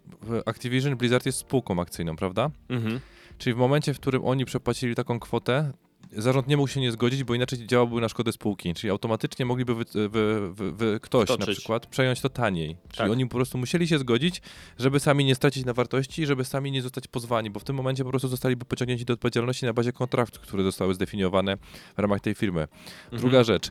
Activision 0.47 0.97
Blizzard 0.97 1.27
jest 1.27 1.39
spółką 1.39 1.81
akcyjną, 1.81 2.17
prawda? 2.17 2.51
Mhm. 2.69 3.01
Czyli 3.39 3.55
w 3.55 3.57
momencie, 3.57 3.95
w 3.95 4.01
którym 4.01 4.25
oni 4.25 4.45
przepłacili 4.45 4.95
taką 4.95 5.21
kwotę, 5.21 5.73
zarząd 6.13 6.49
nie 6.49 6.57
mógł 6.57 6.69
się 6.69 6.81
nie 6.81 6.93
zgodzić, 6.93 7.25
bo 7.25 7.35
inaczej 7.35 7.67
działałby 7.67 8.01
na 8.01 8.09
szkodę 8.09 8.33
spółki. 8.33 8.75
Czyli 8.75 8.91
automatycznie 8.91 9.45
mogliby 9.47 9.75
wy, 9.75 9.85
wy, 10.09 10.53
wy, 10.73 11.01
ktoś 11.03 11.29
na 11.39 11.47
przykład 11.47 11.87
przejąć 11.87 12.21
to 12.21 12.29
taniej. 12.29 12.69
Czyli 12.69 12.99
Tak. 12.99 13.11
oni 13.11 13.27
po 13.27 13.37
prostu 13.37 13.59
musieli 13.59 13.89
się 13.89 13.99
zgodzić, 13.99 14.43
żeby 14.79 15.01
sami 15.01 15.25
nie 15.25 15.35
stracić 15.35 15.65
na 15.65 15.73
wartości 15.73 16.23
i 16.23 16.27
żeby 16.27 16.45
sami 16.45 16.73
nie 16.73 16.83
zostać 16.83 17.09
pozwani, 17.09 17.51
bo 17.51 17.61
w 17.61 17.65
tym 17.65 17.77
momencie 17.77 18.05
po 18.05 18.11
prostu 18.11 18.29
zostaliby 18.29 18.65
pociągnięci 18.65 19.05
do 19.05 19.15
odpowiedzialności 19.15 19.67
na 19.67 19.73
bazie 19.73 19.93
kontraktów, 19.93 20.43
które 20.43 20.63
zostały 20.63 20.95
zdefiniowane 20.95 21.57
w 21.97 21.99
ramach 21.99 22.21
tej 22.21 22.35
firmy. 22.35 22.69
Druga 23.13 23.45
rzecz. 23.45 23.71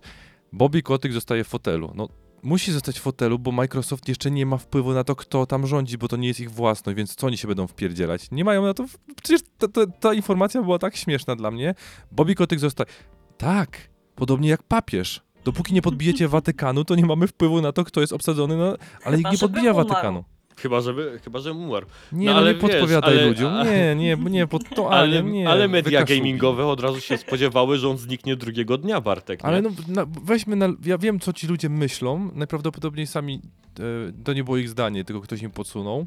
Bobby 0.53 0.81
Kotyk 0.81 1.13
zostaje 1.13 1.43
w 1.43 1.47
fotelu. 1.47 1.91
No, 1.95 2.09
musi 2.43 2.71
zostać 2.71 2.99
w 2.99 3.01
fotelu, 3.01 3.39
bo 3.39 3.51
Microsoft 3.51 4.07
jeszcze 4.07 4.31
nie 4.31 4.45
ma 4.45 4.57
wpływu 4.57 4.93
na 4.93 5.03
to, 5.03 5.15
kto 5.15 5.45
tam 5.45 5.67
rządzi, 5.67 5.97
bo 5.97 6.07
to 6.07 6.17
nie 6.17 6.27
jest 6.27 6.39
ich 6.39 6.51
własność, 6.51 6.97
więc 6.97 7.15
co 7.15 7.27
oni 7.27 7.37
się 7.37 7.47
będą 7.47 7.67
wpierdzielać? 7.67 8.31
Nie 8.31 8.43
mają 8.43 8.65
na 8.65 8.73
to... 8.73 8.87
w- 8.87 8.97
Przecież 9.23 9.41
ta, 9.57 9.67
ta, 9.67 9.87
ta 9.87 10.13
informacja 10.13 10.61
była 10.61 10.79
tak 10.79 10.95
śmieszna 10.95 11.35
dla 11.35 11.51
mnie. 11.51 11.75
Bobby 12.11 12.35
Kotyk 12.35 12.59
zostaje... 12.59 12.89
Tak, 13.37 13.77
podobnie 14.15 14.49
jak 14.49 14.63
papież. 14.63 15.21
Dopóki 15.43 15.73
nie 15.73 15.81
podbijecie 15.81 16.27
Watykanu, 16.37 16.85
to 16.85 16.95
nie 16.95 17.05
mamy 17.05 17.27
wpływu 17.27 17.61
na 17.61 17.71
to, 17.71 17.83
kto 17.83 18.01
jest 18.01 18.13
obsadzony, 18.13 18.57
no, 18.57 18.75
ale 19.05 19.17
nikt 19.17 19.31
nie 19.31 19.37
podbija 19.37 19.71
umarł. 19.71 20.25
Chyba, 20.57 20.81
żeby, 20.81 21.19
chyba, 21.23 21.39
że 21.39 21.53
umarł. 21.53 21.85
Nie, 22.11 22.25
No, 22.25 22.31
no, 22.33 22.37
ale 22.37 22.53
nie 22.53 22.59
wiesz, 22.59 22.71
podpowiadaj 22.71 23.13
ale- 23.19 23.27
ludziom. 23.27 23.53
Nie, 23.65 23.95
nie, 23.95 24.15
nie, 24.29 24.47
pod 24.47 24.69
to, 24.75 24.89
ale, 24.91 25.19
Ale, 25.19 25.23
nie. 25.23 25.49
ale 25.49 25.67
media 25.67 26.03
gamingowe 26.03 26.65
od 26.65 26.79
razu 26.81 27.01
się 27.01 27.17
spodziewały, 27.17 27.77
że 27.77 27.89
on 27.89 27.97
zniknie 27.97 28.35
drugiego 28.35 28.77
dnia, 28.77 29.01
Bartek. 29.01 29.43
Nie? 29.43 29.49
Ale 29.49 29.61
no, 29.61 29.69
na, 29.87 30.05
weźmy, 30.23 30.55
na, 30.55 30.67
ja 30.85 30.97
wiem, 30.97 31.19
co 31.19 31.33
ci 31.33 31.47
ludzie 31.47 31.69
myślą. 31.69 32.29
Najprawdopodobniej 32.33 33.07
sami, 33.07 33.41
e, 33.79 33.83
to 34.23 34.33
nie 34.33 34.43
było 34.43 34.57
ich 34.57 34.69
zdanie, 34.69 35.03
tylko 35.03 35.21
ktoś 35.21 35.41
im 35.41 35.51
podsunął. 35.51 36.05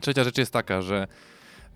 Trzecia 0.00 0.24
rzecz 0.24 0.38
jest 0.38 0.52
taka, 0.52 0.82
że 0.82 1.06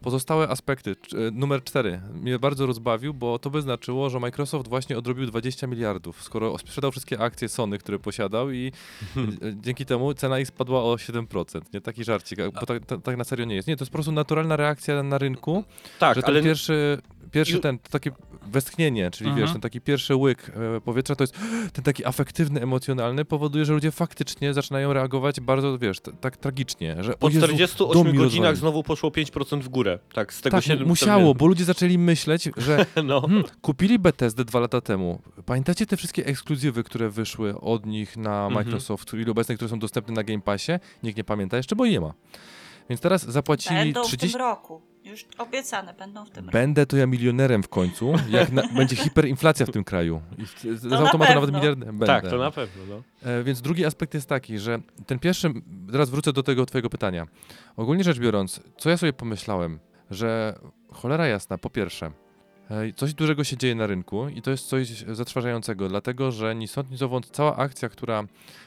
pozostałe 0.01 0.49
aspekty, 0.49 0.91
e, 0.91 1.31
numer 1.31 1.65
cztery, 1.65 2.01
mnie 2.15 2.39
bardzo 2.39 2.67
rozbawił, 2.67 3.15
bo 3.15 3.39
to 3.39 3.51
by 3.51 3.63
znaczyło, 3.63 4.11
że 4.11 4.21
Microsoft 4.21 4.69
właśnie 4.69 4.99
odrobił 4.99 5.27
20 5.27 5.67
miliardów, 5.67 6.23
skoro 6.23 6.59
sprzedał 6.59 6.91
wszystkie 6.91 7.21
akcje 7.21 7.49
Sony, 7.49 7.79
które 7.79 7.99
posiadał 7.99 8.51
i 8.51 8.73
e, 9.17 9.23
dzięki 9.63 9.87
temu 9.87 10.15
cena 10.15 10.39
ich 10.39 10.49
spadła 10.49 10.83
o 10.83 10.95
7%. 10.95 11.61
Nie 11.75 11.81
taki 11.81 12.05
żarcik, 12.05 12.39
bo 12.61 12.67
tak, 12.67 12.87
tak, 12.87 13.03
tak 13.03 13.17
na 13.17 13.25
serio 13.25 13.45
nie 13.45 13.55
jest. 13.55 13.69
Nie, 13.69 13.77
to 13.77 13.83
jest 13.83 13.93
po 13.93 13.97
prostu 13.97 14.13
naturalna 14.13 14.57
reakcja 14.57 15.03
na 15.03 15.19
rynku, 15.19 15.65
tak, 15.99 16.17
że 16.17 16.23
ten 16.23 16.31
ale 16.31 16.43
pierwszy, 16.43 16.99
pierwszy 17.35 17.61
ten, 17.61 17.79
to 17.79 17.91
takie 17.91 18.11
westchnienie, 18.47 19.11
czyli 19.11 19.31
Mhm. 19.31 19.47
wiesz, 19.47 19.53
ten 19.53 19.61
taki 19.61 19.81
pierwszy 19.81 20.17
łyk 20.17 20.53
e, 20.77 20.81
powietrza, 20.81 21.17
to 21.17 21.25
jest 21.25 21.35
ten 21.73 21.85
taki 21.85 22.07
afektywny, 22.07 22.63
emocjonalny, 22.63 23.25
powoduje, 23.25 23.65
że 23.65 23.73
ludzie 23.73 23.91
faktycznie 23.91 24.55
zaczynają 24.55 24.93
reagować 24.93 25.41
bardzo, 25.41 25.79
wiesz, 25.79 25.97
tak 26.21 26.37
tragicznie, 26.37 26.97
że 27.01 27.13
po 27.13 27.29
Jezu, 27.29 27.41
dom 27.41 27.49
48 27.57 28.07
mi 28.13 28.19
godzinach 28.19 28.57
znowu 28.57 28.83
poszło 28.83 29.11
5% 29.11 29.61
w 29.61 29.69
górę. 29.69 29.99
Tak, 30.15 30.33
z 30.35 30.41
tego 30.41 30.57
Tak, 30.57 30.65
się 30.65 30.77
musiało, 30.77 31.35
bo 31.35 31.47
ludzie 31.47 31.65
zaczęli 31.65 31.99
myśleć, 31.99 32.49
że 32.57 32.87
No. 33.05 33.21
hmm, 33.21 33.45
kupili 33.63 33.99
Bethesdę 33.99 34.45
dwa 34.45 34.61
lata 34.61 34.81
temu. 34.81 35.23
Pamiętacie 35.47 35.87
te 35.87 35.97
wszystkie 35.97 36.27
ekskluzywy, 36.27 36.85
które 36.85 37.11
wyszły 37.11 37.61
od 37.61 37.87
nich 37.87 38.17
na 38.17 38.47
Mhm. 38.47 38.53
Microsoft, 38.55 39.15
ile 39.15 39.31
obecne, 39.31 39.55
które 39.55 39.69
są 39.69 39.79
dostępne 39.79 40.15
na 40.15 40.23
Game 40.25 40.41
Passie? 40.41 40.73
Nikt 41.03 41.17
nie 41.17 41.25
pamięta 41.25 41.57
jeszcze, 41.57 41.77
bo 41.77 41.85
je 41.85 42.01
ma. 42.01 42.15
Więc 42.89 43.01
teraz 43.01 43.25
zapłacili 43.25 43.77
Będą 43.77 44.03
30... 44.03 44.29
w 44.29 44.33
tym 44.33 44.41
roku. 44.41 44.83
Już 45.05 45.25
obiecane 45.39 45.95
będą 45.95 46.25
w 46.25 46.31
tym 46.31 46.45
roku. 46.45 46.53
Będę 46.53 46.87
to 46.87 46.97
ja 46.97 47.07
milionerem 47.07 47.63
w 47.63 47.69
końcu, 47.69 48.13
jak 48.29 48.53
na, 48.53 48.63
będzie 48.77 48.97
hiperinflacja 48.97 49.67
w 49.67 49.71
tym 49.71 49.85
kraju. 49.85 50.21
I 50.39 50.47
z, 50.47 50.81
z 50.81 50.85
na 50.85 50.99
automatu 50.99 51.35
nawet 51.35 51.45
pewno. 51.45 51.59
miliard 51.59 51.79
będę. 51.79 52.07
Tak, 52.07 52.29
to 52.29 52.39
na 52.39 52.51
pewno. 52.51 52.83
No. 52.89 53.31
E, 53.31 53.43
więc 53.43 53.61
drugi 53.63 53.85
aspekt 53.85 54.15
jest 54.15 54.29
taki, 54.29 54.59
że 54.59 54.81
ten 55.07 55.19
pierwszy, 55.19 55.53
teraz 55.93 56.11
wrócę 56.11 56.33
do 56.33 56.43
tego 56.43 56.67
twojego 56.67 56.91
pytania. 56.91 57.27
Ogólnie 57.77 58.05
rzecz 58.05 58.19
biorąc, 58.19 58.61
co 58.79 58.91
ja 58.91 58.97
sobie 58.97 59.13
pomyślałem, 59.13 59.79
że 60.11 60.59
cholera 60.93 61.27
jasna, 61.27 61.59
po 61.59 61.71
pierwsze, 61.71 62.11
coś 62.97 63.15
dużego 63.15 63.45
się 63.45 63.57
dzieje 63.57 63.75
na 63.75 63.87
rynku 63.87 64.29
i 64.29 64.43
to 64.43 64.51
jest 64.51 64.67
coś 64.69 64.89
zatrważającego, 64.89 65.89
dlatego 65.89 66.33
że 66.33 66.55
ni 66.55 66.69
stąd, 66.69 66.91
ni 66.91 66.97
zowąd 66.97 67.31
cała 67.31 67.57
akcja, 67.57 67.89
która 67.89 68.25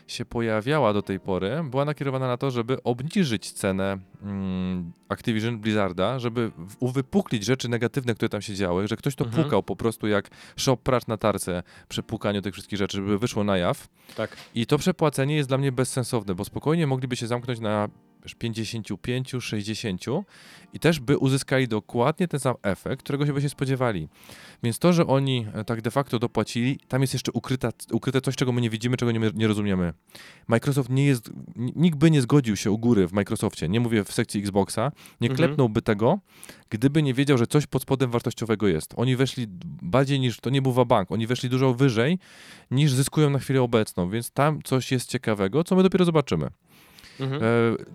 się 0.07 0.25
pojawiała 0.25 0.93
do 0.93 1.01
tej 1.01 1.19
pory, 1.19 1.63
była 1.63 1.85
nakierowana 1.85 2.27
na 2.27 2.37
to, 2.37 2.51
żeby 2.51 2.83
obniżyć 2.83 3.51
cenę 3.51 3.97
mm, 4.23 4.91
Activision 5.09 5.59
Blizzarda, 5.59 6.19
żeby 6.19 6.51
uwypuklić 6.79 7.45
rzeczy 7.45 7.69
negatywne, 7.69 8.15
które 8.15 8.29
tam 8.29 8.41
się 8.41 8.55
działy, 8.55 8.87
że 8.87 8.95
ktoś 8.97 9.15
to 9.15 9.25
Mhm. 9.25 9.43
pukał 9.43 9.63
po 9.63 9.75
prostu 9.75 10.07
jak 10.07 10.29
shop 10.57 10.77
pracz 10.77 11.07
na 11.07 11.17
tarce 11.17 11.63
przy 11.89 12.03
pukaniu 12.03 12.41
tych 12.41 12.53
wszystkich 12.53 12.79
rzeczy, 12.79 12.97
żeby 12.97 13.19
wyszło 13.19 13.43
na 13.43 13.57
jaw. 13.57 13.87
Tak. 14.15 14.37
I 14.55 14.65
to 14.65 14.77
przepłacenie 14.77 15.35
jest 15.35 15.49
dla 15.49 15.57
mnie 15.57 15.71
bezsensowne, 15.71 16.35
bo 16.35 16.45
spokojnie 16.45 16.87
mogliby 16.87 17.15
się 17.15 17.27
zamknąć 17.27 17.59
na 17.59 17.89
wiesz, 18.27 18.35
55, 18.35 19.31
60 19.39 20.05
i 20.73 20.79
też 20.79 20.99
by 20.99 21.17
uzyskali 21.17 21.67
dokładnie 21.67 22.27
ten 22.27 22.39
sam 22.39 22.55
efekt, 22.63 23.03
którego 23.03 23.25
się 23.25 23.33
by 23.33 23.41
się 23.41 23.49
spodziewali. 23.49 24.07
Więc 24.63 24.79
to, 24.79 24.93
że 24.93 25.07
oni 25.07 25.45
e, 25.53 25.63
tak 25.63 25.81
de 25.81 25.91
facto 25.91 26.19
dopłacili, 26.19 26.79
tam 26.87 27.01
jest 27.01 27.13
jeszcze 27.13 27.31
ukryta, 27.31 27.69
ukryte 27.91 28.21
coś, 28.21 28.35
czego 28.35 28.51
my 28.51 28.61
nie 28.61 28.69
widzimy, 28.69 28.97
czego 28.97 29.11
nie, 29.11 29.19
nie 29.33 29.47
rozumiemy. 29.47 29.93
Microsoft 30.47 30.89
nie 30.89 31.05
jest, 31.05 31.29
nikt 31.55 31.97
by 31.97 32.11
nie 32.11 32.21
zgodził 32.21 32.55
się 32.55 32.71
u 32.71 32.77
góry 32.77 33.07
w 33.07 33.13
Microsoftie, 33.13 33.69
nie 33.69 33.79
mówię 33.79 34.03
w 34.03 34.11
sekcji 34.11 34.41
Xboxa, 34.41 34.91
nie 35.21 35.29
Mhm. 35.29 35.37
klepnąłby 35.37 35.81
tego, 35.81 36.19
gdyby 36.69 37.03
nie 37.03 37.13
wiedział, 37.13 37.37
że 37.37 37.47
coś 37.47 37.67
pod 37.67 37.81
spodem 37.81 38.11
wartościowego 38.11 38.67
jest. 38.67 38.93
Oni 38.95 39.15
weszli 39.15 39.45
bardziej 39.81 40.19
niż, 40.19 40.39
to 40.39 40.49
nie 40.49 40.61
był 40.61 40.85
bank, 40.85 41.11
oni 41.11 41.27
weszli 41.27 41.49
dużo 41.49 41.73
wyżej 41.73 42.19
niż 42.71 42.91
zyskują 42.91 43.29
na 43.29 43.39
chwilę 43.39 43.61
obecną, 43.61 44.09
więc 44.09 44.31
tam 44.31 44.59
coś 44.63 44.91
jest 44.91 45.09
ciekawego, 45.09 45.63
co 45.63 45.75
my 45.75 45.83
dopiero 45.83 46.05
zobaczymy. 46.05 46.49
Mhm. 47.19 47.43
E, 47.43 47.45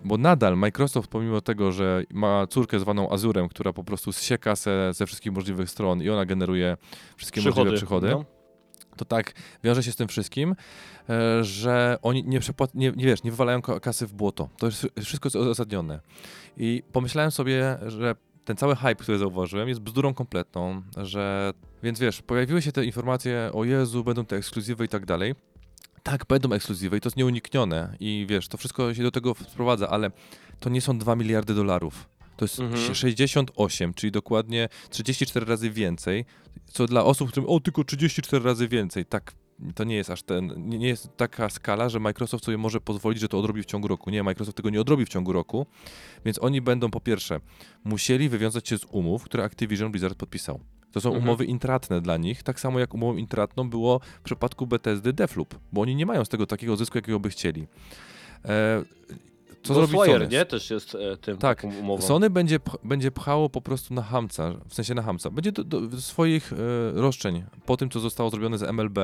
bo 0.05 0.19
nadal 0.19 0.57
Microsoft, 0.57 1.11
pomimo 1.11 1.41
tego, 1.41 1.73
że 1.73 2.03
ma 2.11 2.47
córkę 2.47 2.81
zwaną 2.81 3.11
Azurem, 3.11 3.49
która 3.49 3.73
po 3.73 3.85
prostu 3.85 4.13
zsie 4.13 4.39
kasę 4.39 4.91
ze 4.95 5.07
wszystkich 5.07 5.33
możliwych 5.33 5.71
stron 5.71 6.03
i 6.03 6.11
ona 6.11 6.25
generuje 6.27 6.77
wszystkie 7.17 7.41
możliwe 7.41 7.73
przychody, 7.77 8.09
No. 8.11 8.25
to 8.97 9.05
tak 9.05 9.33
wiąże 9.65 9.83
się 9.83 9.93
z 9.93 9.97
tym 9.97 10.09
wszystkim, 10.09 10.55
e, 11.09 11.45
że 11.45 11.99
oni 12.03 12.25
nie, 12.25 12.41
przepła- 12.41 12.69
nie, 12.75 12.91
nie 12.97 13.05
wiesz, 13.05 13.23
nie 13.23 13.31
wywalają 13.31 13.63
kasy 13.63 14.07
w 14.07 14.15
błoto. 14.15 14.49
To 14.59 14.67
jest 14.67 14.87
wszystko 15.01 15.27
jest 15.27 15.37
uzasadnione. 15.37 16.01
I 16.57 16.83
pomyślałem 16.93 17.31
sobie, 17.31 17.79
że 17.87 18.15
ten 18.45 18.57
cały 18.57 18.77
hype, 18.77 18.95
który 18.95 19.19
zauważyłem, 19.19 19.69
jest 19.69 19.81
bzdurą 19.81 20.15
kompletną, 20.15 20.83
że 20.97 21.53
więc 21.83 22.01
wiesz, 22.01 22.23
pojawiły 22.23 22.63
się 22.63 22.73
te 22.73 22.85
informacje 22.85 23.51
o 23.55 23.65
Jezu, 23.65 24.05
będą 24.05 24.25
te 24.25 24.37
ekskluzywy 24.37 24.85
i 24.85 24.89
tak 24.89 25.07
dalej. 25.07 25.35
Tak, 26.03 26.27
będą 26.29 26.53
ekskluzywy 26.53 26.97
i 26.97 27.01
to 27.01 27.07
jest 27.09 27.17
nieuniknione 27.17 27.97
i 28.01 28.27
wiesz, 28.29 28.49
to 28.49 28.59
wszystko 28.59 28.95
się 28.95 29.03
do 29.03 29.11
tego 29.11 29.35
sprowadza, 29.49 29.89
ale 29.89 30.11
to 30.61 30.71
nie 30.71 30.81
są 30.81 30.99
2 30.99 31.17
miliardy 31.17 31.55
dolarów. 31.55 32.09
To 32.37 32.45
jest 32.45 32.61
Mhm. 32.61 32.95
68, 32.95 33.95
czyli 33.95 34.11
dokładnie 34.13 34.69
34 34.91 35.47
razy 35.47 35.71
więcej, 35.71 36.25
co 36.67 36.87
dla 36.87 37.05
osób, 37.05 37.31
którym 37.31 37.49
o 37.49 37.61
tylko 37.61 37.85
34 37.85 38.45
razy 38.45 38.69
więcej, 38.69 39.05
tak 39.07 39.35
to 39.75 39.85
nie 39.85 39.97
jest 39.97 40.11
aż 40.11 40.23
ten, 40.23 40.53
nie 40.57 40.89
jest 40.89 41.17
taka 41.17 41.49
skala, 41.51 41.89
że 41.89 42.01
Microsoft 42.01 42.45
sobie 42.45 42.59
może 42.59 42.81
pozwolić, 42.81 43.21
że 43.21 43.29
to 43.29 43.39
odrobi 43.39 43.63
w 43.63 43.67
ciągu 43.67 43.89
roku. 43.89 44.11
Nie, 44.11 44.23
Microsoft 44.23 44.57
tego 44.57 44.71
nie 44.71 44.81
odrobi 44.81 45.05
w 45.07 45.09
ciągu 45.09 45.33
roku, 45.33 45.67
więc 46.25 46.43
oni 46.43 46.61
będą 46.61 46.91
po 46.91 47.01
pierwsze 47.01 47.41
musieli 47.85 48.29
wywiązać 48.29 48.69
się 48.69 48.79
z 48.79 48.85
umów, 48.91 49.25
które 49.25 49.45
Activision 49.45 49.93
Blizzard 49.93 50.19
podpisał. 50.19 50.61
To 50.93 51.01
są 51.01 51.09
Mhm. 51.09 51.25
umowy 51.25 51.45
intratne 51.45 52.01
dla 52.01 52.17
nich, 52.17 52.43
tak 52.43 52.61
samo 52.61 52.79
jak 52.81 52.95
umową 52.95 53.17
intratną 53.17 53.71
było 53.71 54.01
w 54.19 54.23
przypadku 54.23 54.67
Bethesdy 54.67 55.13
Deathloop, 55.13 55.55
bo 55.73 55.81
oni 55.81 55.97
nie 55.97 56.07
mają 56.07 56.25
z 56.25 56.29
tego 56.29 56.47
takiego 56.47 56.77
zysku, 56.77 56.99
jakiego 56.99 57.21
by 57.21 57.31
chcieli. 57.31 57.67
E, 58.45 58.83
co 59.63 59.75
zrobi 59.75 59.93
Ghostwire, 59.93 60.19
Sony? 60.19 60.29
nie? 60.31 60.45
Też 60.45 60.71
jest 60.71 60.95
e, 60.95 61.17
tym 61.17 61.37
Tak, 61.39 61.65
umową. 61.81 62.03
Sony 62.03 62.31
będzie, 62.31 62.59
będzie 62.85 63.11
pchało 63.11 63.49
po 63.51 63.61
prostu 63.63 63.95
na 63.95 64.03
hamca, 64.03 64.53
w 64.69 64.75
sensie 64.75 64.95
na 64.95 65.03
hamca. 65.03 65.31
Będzie 65.31 65.53
do, 65.53 65.65
do 65.65 66.01
swoich 66.01 66.53
e, 66.53 66.57
roszczeń 67.01 67.45
po 67.67 67.77
tym, 67.77 67.91
co 67.91 68.01
zostało 68.01 68.31
zrobione 68.31 68.59
z 68.59 68.63
MLB, 68.63 68.99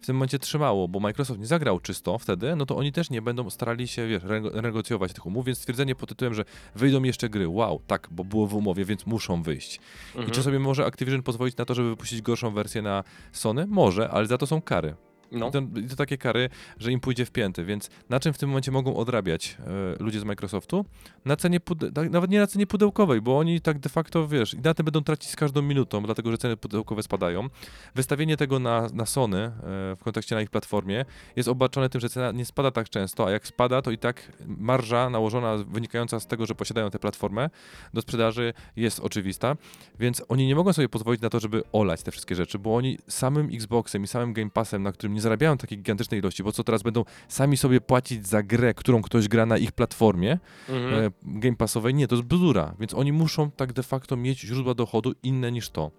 w 0.00 0.06
tym 0.06 0.16
momencie 0.16 0.38
trzymało, 0.38 0.88
bo 0.88 1.00
Microsoft 1.00 1.40
nie 1.40 1.46
zagrał 1.46 1.80
czysto 1.80 2.18
wtedy, 2.18 2.56
no 2.56 2.66
to 2.66 2.76
oni 2.76 2.92
też 2.92 3.10
nie 3.10 3.22
będą 3.22 3.50
starali 3.50 3.88
się, 3.88 4.06
wiesz, 4.06 4.22
renegocjować 4.52 5.12
tych 5.12 5.26
umów, 5.26 5.46
więc 5.46 5.58
stwierdzenie 5.58 5.94
pod 5.94 6.08
tytułem, 6.08 6.34
że 6.34 6.44
wyjdą 6.74 7.02
jeszcze 7.02 7.28
gry, 7.28 7.48
wow, 7.48 7.82
tak, 7.86 8.08
bo 8.10 8.24
było 8.24 8.46
w 8.46 8.54
umowie, 8.54 8.84
więc 8.84 9.06
muszą 9.06 9.42
wyjść. 9.42 9.80
Mhm. 10.08 10.28
I 10.28 10.30
czy 10.30 10.42
sobie 10.42 10.58
może 10.58 10.86
Activision 10.86 11.22
pozwolić 11.22 11.56
na 11.56 11.64
to, 11.64 11.74
żeby 11.74 11.88
wypuścić 11.88 12.22
gorszą 12.22 12.50
wersję 12.50 12.82
na 12.82 13.04
Sony? 13.32 13.66
Może, 13.66 14.10
ale 14.10 14.26
za 14.26 14.38
to 14.38 14.46
są 14.46 14.62
kary. 14.62 14.94
No. 15.32 15.48
I, 15.48 15.52
to, 15.52 15.62
I 15.84 15.88
to 15.88 15.96
takie 15.96 16.18
kary, 16.18 16.50
że 16.78 16.92
im 16.92 17.00
pójdzie 17.00 17.24
w 17.24 17.30
pięty, 17.30 17.64
więc 17.64 17.90
na 18.08 18.20
czym 18.20 18.32
w 18.32 18.38
tym 18.38 18.48
momencie 18.48 18.70
mogą 18.70 18.96
odrabiać 18.96 19.56
e, 19.98 20.02
ludzie 20.02 20.20
z 20.20 20.24
Microsoftu? 20.24 20.84
Na 21.24 21.36
cenie, 21.36 21.60
pude- 21.60 21.92
tak, 21.92 22.10
nawet 22.10 22.30
nie 22.30 22.38
na 22.38 22.46
cenie 22.46 22.66
pudełkowej, 22.66 23.20
bo 23.20 23.38
oni 23.38 23.60
tak 23.60 23.78
de 23.78 23.88
facto, 23.88 24.28
wiesz, 24.28 24.54
i 24.54 24.58
na 24.58 24.74
tym 24.74 24.84
będą 24.84 25.02
tracić 25.02 25.30
z 25.30 25.36
każdą 25.36 25.62
minutą, 25.62 26.02
dlatego 26.02 26.30
że 26.30 26.38
ceny 26.38 26.56
pudełkowe 26.56 27.02
spadają. 27.02 27.48
Wystawienie 27.94 28.36
tego 28.36 28.58
na, 28.58 28.86
na 28.92 29.06
Sony 29.06 29.38
e, 29.38 29.52
w 29.96 30.00
kontekście 30.04 30.34
na 30.34 30.42
ich 30.42 30.50
platformie 30.50 31.04
jest 31.36 31.48
obarczone 31.48 31.88
tym, 31.88 32.00
że 32.00 32.08
cena 32.08 32.32
nie 32.32 32.44
spada 32.44 32.70
tak 32.70 32.88
często, 32.88 33.26
a 33.26 33.30
jak 33.30 33.46
spada, 33.46 33.82
to 33.82 33.90
i 33.90 33.98
tak 33.98 34.32
marża 34.46 35.10
nałożona 35.10 35.56
wynikająca 35.56 36.20
z 36.20 36.26
tego, 36.26 36.46
że 36.46 36.54
posiadają 36.54 36.90
tę 36.90 36.98
platformę 36.98 37.50
do 37.94 38.02
sprzedaży 38.02 38.52
jest 38.76 39.00
oczywista, 39.00 39.56
więc 40.00 40.22
oni 40.28 40.46
nie 40.46 40.54
mogą 40.54 40.72
sobie 40.72 40.88
pozwolić 40.88 41.20
na 41.20 41.30
to, 41.30 41.40
żeby 41.40 41.62
olać 41.72 42.02
te 42.02 42.10
wszystkie 42.10 42.34
rzeczy, 42.34 42.58
bo 42.58 42.76
oni 42.76 42.98
samym 43.08 43.48
Xboxem 43.52 44.04
i 44.04 44.06
samym 44.06 44.32
Game 44.32 44.50
Passem, 44.50 44.82
na 44.82 44.92
którym 44.92 45.17
nie 45.18 45.22
zarabiają 45.22 45.56
takiej 45.58 45.78
gigantycznej 45.78 46.20
ilości, 46.20 46.42
bo 46.42 46.52
co 46.52 46.64
teraz 46.64 46.82
będą 46.82 47.04
sami 47.28 47.56
sobie 47.56 47.80
płacić 47.80 48.26
za 48.26 48.42
grę, 48.42 48.74
którą 48.74 49.02
ktoś 49.02 49.28
gra 49.28 49.46
na 49.46 49.58
ich 49.58 49.72
platformie 49.72 50.38
Mhm. 50.68 51.04
e, 51.04 51.10
Game 51.22 51.56
Passowej? 51.56 51.94
Nie, 51.94 52.08
to 52.08 52.14
jest 52.16 52.28
bzdura, 52.28 52.74
więc 52.80 52.94
oni 52.94 53.12
muszą 53.12 53.50
tak 53.50 53.72
de 53.72 53.82
facto 53.82 54.16
mieć 54.16 54.40
źródła 54.40 54.74
dochodu 54.74 55.12
inne 55.22 55.52
niż 55.52 55.70
to. 55.70 55.90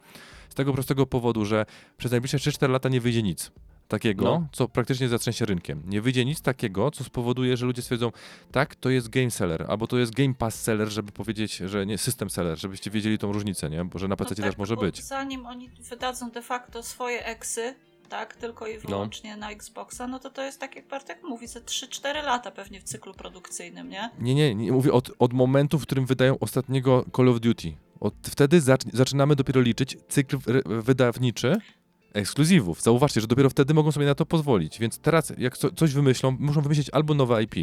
Z 0.50 0.56
tego 0.56 0.74
prostego 0.74 1.06
powodu, 1.06 1.46
że 1.46 1.66
przez 1.98 2.12
najbliższe 2.12 2.38
3-4 2.38 2.70
lata 2.70 2.90
nie 2.90 3.02
wyjdzie 3.02 3.24
nic 3.24 3.52
takiego, 3.88 4.24
No. 4.26 4.48
co 4.52 4.68
praktycznie 4.68 5.08
zatrzęsie 5.10 5.46
rynkiem. 5.46 5.82
Nie 5.86 6.02
wyjdzie 6.02 6.26
nic 6.26 6.42
takiego, 6.42 6.92
co 6.92 7.04
spowoduje, 7.04 7.58
że 7.58 7.66
ludzie 7.66 7.82
stwierdzą, 7.82 8.12
tak, 8.52 8.76
to 8.76 8.90
jest 8.90 9.10
game 9.10 9.32
seller, 9.32 9.66
albo 9.70 9.88
to 9.88 9.98
jest 9.98 10.14
game 10.14 10.34
pass 10.34 10.62
seller, 10.62 10.90
żeby 10.90 11.12
powiedzieć, 11.12 11.56
że 11.58 11.86
nie 11.86 11.98
system 11.98 12.30
seller, 12.30 12.58
żebyście 12.60 12.92
wiedzieli 12.92 13.18
tą 13.18 13.32
różnicę, 13.32 13.70
nie? 13.70 13.86
Bo 13.86 14.00
że 14.00 14.08
na 14.08 14.16
PC 14.16 14.30
No 14.32 14.36
też 14.36 14.46
tak, 14.46 14.58
może 14.58 14.76
bo 14.76 14.82
być. 14.82 15.04
Zanim 15.04 15.46
oni 15.46 15.70
wydadzą 15.70 16.32
de 16.32 16.42
facto 16.42 16.84
swoje 16.84 17.26
eksy, 17.26 17.76
tak, 18.10 18.36
tylko 18.36 18.68
i 18.68 18.78
wyłącznie 18.78 19.38
na 19.38 19.52
Xboxa, 19.52 20.08
no 20.08 20.20
to 20.20 20.30
to 20.30 20.44
jest 20.44 20.60
tak 20.60 20.76
jak 20.76 20.88
Bartek 20.88 21.24
mówi, 21.24 21.48
ze 21.48 21.62
3-4 21.62 22.24
lata 22.24 22.52
pewnie 22.52 22.80
w 22.80 22.84
cyklu 22.84 23.14
produkcyjnym, 23.14 23.90
nie? 23.90 24.10
Nie, 24.20 24.36
nie, 24.36 24.56
nie 24.56 24.72
mówię 24.72 24.94
od, 24.94 25.12
od 25.20 25.34
momentu, 25.34 25.80
w 25.80 25.84
którym 25.84 26.06
wydają 26.06 26.40
ostatniego 26.40 27.06
Call 27.16 27.30
of 27.30 27.40
Duty. 27.40 27.74
Od 28.00 28.14
wtedy 28.24 28.62
zacz, 28.62 28.82
zaczynamy 28.94 29.36
dopiero 29.36 29.62
liczyć 29.62 29.98
cykl 30.08 30.38
wydawniczy 30.66 31.58
ekskluzywów. 32.14 32.82
Zauważcie, 32.82 33.22
że 33.22 33.28
dopiero 33.28 33.50
wtedy 33.50 33.74
mogą 33.74 33.92
sobie 33.92 34.06
na 34.06 34.16
to 34.16 34.26
pozwolić. 34.26 34.80
Więc 34.80 35.00
teraz, 35.00 35.34
jak 35.38 35.58
co, 35.58 35.72
coś 35.72 35.94
wymyślą, 35.94 36.38
muszą 36.40 36.62
wymyślić 36.62 36.90
albo 36.90 37.14
nowe 37.14 37.44
IP, 37.44 37.56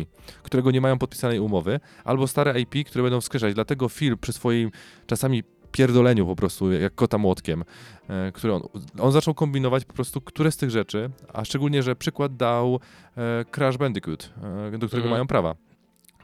którego 0.42 0.70
nie 0.70 0.80
mają 0.80 0.98
podpisanej 0.98 1.38
umowy, 1.38 1.80
albo 2.04 2.26
stare 2.26 2.60
IP, 2.60 2.74
które 2.86 3.02
będą 3.02 3.20
wskrzeszać. 3.20 3.54
Dlatego 3.54 3.88
Phil 3.88 4.18
przy 4.18 4.32
swoim 4.32 4.70
czasami 5.06 5.42
pierdoleniu 5.76 6.26
po 6.26 6.36
prostu, 6.36 6.72
jak 6.72 6.94
kota 6.94 7.18
młotkiem, 7.18 7.64
e, 8.08 8.32
który 8.32 8.52
on, 8.54 8.62
on 8.98 9.12
zaczął 9.12 9.34
kombinować 9.34 9.84
po 9.84 9.92
prostu, 9.92 10.20
które 10.20 10.52
z 10.52 10.56
tych 10.56 10.70
rzeczy, 10.70 11.10
a 11.32 11.44
szczególnie, 11.44 11.82
że 11.82 11.96
przykład 11.96 12.36
dał 12.36 12.80
e, 13.16 13.44
Crash 13.44 13.76
Bandicoot, 13.76 14.32
e, 14.74 14.78
do 14.78 14.86
którego 14.86 15.06
Mhm. 15.06 15.10
mają 15.10 15.26
prawa. 15.26 15.54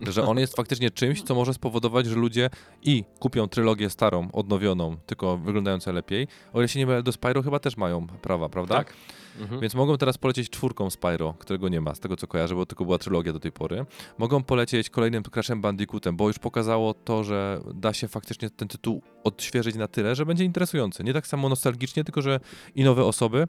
Że 0.01 0.23
on 0.27 0.39
jest 0.39 0.57
faktycznie 0.57 0.91
czymś, 0.91 1.23
co 1.23 1.35
może 1.35 1.55
spowodować, 1.55 2.07
że 2.07 2.15
ludzie 2.17 2.51
i 2.83 3.05
kupią 3.19 3.49
trylogię 3.49 3.91
starą, 3.91 4.29
odnowioną, 4.33 4.97
tylko 5.07 5.39
wyglądającą 5.39 5.93
lepiej. 5.93 6.29
O 6.53 6.59
ile 6.59 6.69
się 6.69 6.79
nie 6.79 6.87
mylę, 6.87 7.03
do 7.03 7.13
Spyro 7.13 7.43
chyba 7.43 7.59
też 7.59 7.77
mają 7.77 8.07
prawa, 8.07 8.49
prawda? 8.49 8.75
Tak. 8.75 8.95
Mhm. 9.41 9.61
Więc 9.61 9.75
mogą 9.75 9.99
teraz 9.99 10.19
polecieć 10.19 10.51
czwórką 10.51 10.91
Spyro, 10.91 11.35
którego 11.39 11.69
nie 11.69 11.81
ma, 11.81 11.95
z 11.95 12.01
tego 12.01 12.17
co 12.17 12.27
kojarzę, 12.27 12.55
bo 12.55 12.67
tylko 12.67 12.85
była 12.85 12.99
trylogia 12.99 13.33
do 13.33 13.41
tej 13.41 13.53
pory. 13.53 13.87
Mogą 14.19 14.43
polecieć 14.43 14.91
kolejnym 14.91 15.23
Crashem 15.23 15.61
Bandicootem, 15.61 16.17
bo 16.17 16.29
już 16.29 16.39
pokazało 16.39 16.95
to, 16.95 17.25
że 17.25 17.61
da 17.75 17.93
się 17.93 18.09
faktycznie 18.09 18.51
ten 18.51 18.69
tytuł 18.69 19.03
odświeżyć 19.25 19.77
na 19.77 19.89
tyle, 19.89 20.15
że 20.15 20.27
będzie 20.27 20.45
interesujący. 20.45 21.05
Nie 21.05 21.13
tak 21.13 21.27
samo 21.27 21.49
nostalgicznie, 21.49 22.05
tylko 22.05 22.23
że 22.23 22.41
i 22.75 22.85
nowe 22.85 23.05
osoby. 23.05 23.49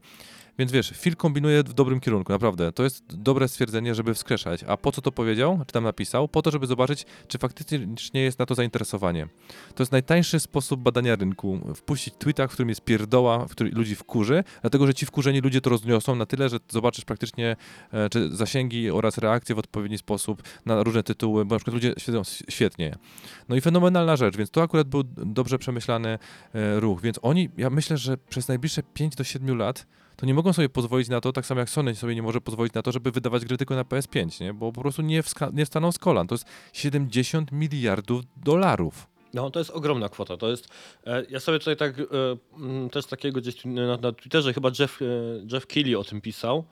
Więc 0.59 0.71
wiesz, 0.71 0.93
Phil 0.95 1.15
kombinuje 1.15 1.63
w 1.63 1.73
dobrym 1.73 1.99
kierunku, 1.99 2.31
naprawdę. 2.31 2.71
To 2.71 2.83
jest 2.83 3.03
dobre 3.07 3.47
stwierdzenie, 3.47 3.95
żeby 3.95 4.13
wskrzeszać. 4.13 4.63
A 4.63 4.77
po 4.77 4.91
co 4.91 5.01
to 5.01 5.11
powiedział, 5.11 5.59
czy 5.67 5.73
tam 5.73 5.83
napisał? 5.83 6.27
Po 6.27 6.41
to, 6.41 6.51
żeby 6.51 6.67
zobaczyć, 6.67 7.05
czy 7.27 7.37
faktycznie 7.37 8.21
jest 8.21 8.39
na 8.39 8.45
to 8.45 8.55
zainteresowanie. 8.55 9.27
To 9.75 9.83
jest 9.83 9.91
najtańszy 9.91 10.39
sposób 10.39 10.79
badania 10.79 11.15
rynku. 11.15 11.59
Wpuścić 11.75 12.13
tweeta, 12.17 12.47
w 12.47 12.51
którym 12.51 12.69
jest 12.69 12.81
pierdoła, 12.81 13.45
w 13.45 13.51
której 13.51 13.73
ludzi 13.73 13.95
wkurzy, 13.95 14.43
dlatego 14.61 14.87
że 14.87 14.93
ci 14.93 15.05
wkurzeni 15.05 15.41
ludzie 15.41 15.61
to 15.61 15.69
rozniosą 15.73 16.15
na 16.15 16.25
tyle, 16.25 16.49
że 16.49 16.57
zobaczysz 16.69 17.05
praktycznie 17.05 17.55
e, 17.91 18.09
czy 18.09 18.35
zasięgi 18.35 18.91
oraz 18.91 19.17
reakcje 19.17 19.55
w 19.55 19.59
odpowiedni 19.59 19.97
sposób 19.97 20.43
na 20.65 20.83
różne 20.83 21.03
tytuły, 21.03 21.45
bo 21.45 21.55
na 21.55 21.59
przykład 21.59 21.73
ludzie 21.73 21.93
siedzą 21.97 22.21
świetnie. 22.49 22.95
No 23.49 23.55
i 23.55 23.61
fenomenalna 23.61 24.15
rzecz, 24.15 24.37
więc 24.37 24.49
to 24.51 24.61
akurat 24.61 24.87
był 24.87 25.03
dobrze 25.17 25.59
przemyślany 25.59 26.09
e, 26.53 26.79
ruch. 26.79 27.01
Więc 27.01 27.19
oni, 27.21 27.49
ja 27.57 27.69
myślę, 27.69 27.97
że 27.97 28.17
przez 28.17 28.47
najbliższe 28.47 28.83
5 28.83 29.15
do 29.15 29.23
7 29.23 29.57
lat 29.57 29.85
to 30.15 30.25
nie 30.25 30.33
mogą 30.33 30.53
sobie 30.53 30.69
pozwolić 30.69 31.09
na 31.09 31.21
to, 31.21 31.33
tak 31.33 31.45
samo 31.45 31.59
jak 31.59 31.69
Sony 31.69 31.95
sobie 31.95 32.15
nie 32.15 32.21
może 32.21 32.41
pozwolić 32.41 32.73
na 32.73 32.81
to, 32.81 32.91
żeby 32.91 33.11
wydawać 33.11 33.45
gry 33.45 33.57
tylko 33.57 33.75
na 33.75 33.83
PS5, 33.83 34.41
nie? 34.41 34.53
bo 34.53 34.71
po 34.71 34.81
prostu 34.81 35.01
nie, 35.01 35.23
nie 35.53 35.65
wstaną 35.65 35.91
z 35.91 35.97
kolan. 35.97 36.27
To 36.27 36.35
jest 36.35 36.45
70 36.73 37.51
miliardów 37.51 38.23
dolarów. 38.37 39.12
No, 39.33 39.51
to 39.51 39.59
jest 39.59 39.71
ogromna 39.71 40.09
kwota. 40.09 40.37
To 40.37 40.49
jest. 40.49 40.67
E, 41.05 41.25
ja 41.29 41.39
sobie 41.39 41.59
tutaj 41.59 41.77
tak 41.77 41.99
e, 41.99 42.03
mm, 42.57 42.89
też 42.89 43.05
takiego 43.05 43.41
gdzieś 43.41 43.65
na, 43.65 43.97
na 43.97 44.11
Twitterze 44.11 44.53
chyba 44.53 44.69
Jeff, 44.79 45.01
e, 45.01 45.05
Jeff 45.53 45.67
Keighley 45.67 45.95
o 45.95 46.03
tym 46.03 46.21
pisał, 46.21 46.63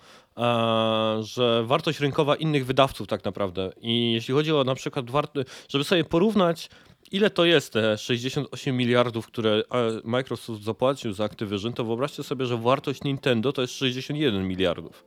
że 1.21 1.63
wartość 1.65 1.99
rynkowa 1.99 2.35
innych 2.35 2.65
wydawców 2.65 3.07
tak 3.07 3.25
naprawdę. 3.25 3.71
I 3.81 4.11
jeśli 4.11 4.33
chodzi 4.33 4.51
o 4.51 4.63
na 4.63 4.75
przykład 4.75 5.09
wart, 5.09 5.37
żeby 5.69 5.83
sobie 5.83 6.03
porównać. 6.03 6.69
Ile 7.11 7.29
to 7.29 7.45
jest 7.45 7.73
te 7.73 7.97
68 7.97 8.77
miliardów, 8.77 9.27
które 9.27 9.63
Microsoft 10.03 10.63
zapłacił 10.63 11.13
za 11.13 11.23
Activision, 11.23 11.73
to 11.73 11.83
wyobraźcie 11.83 12.23
sobie, 12.23 12.45
że 12.45 12.57
wartość 12.57 13.03
Nintendo 13.03 13.53
to 13.53 13.61
jest 13.61 13.73
61 13.73 14.47
miliardów. 14.47 15.05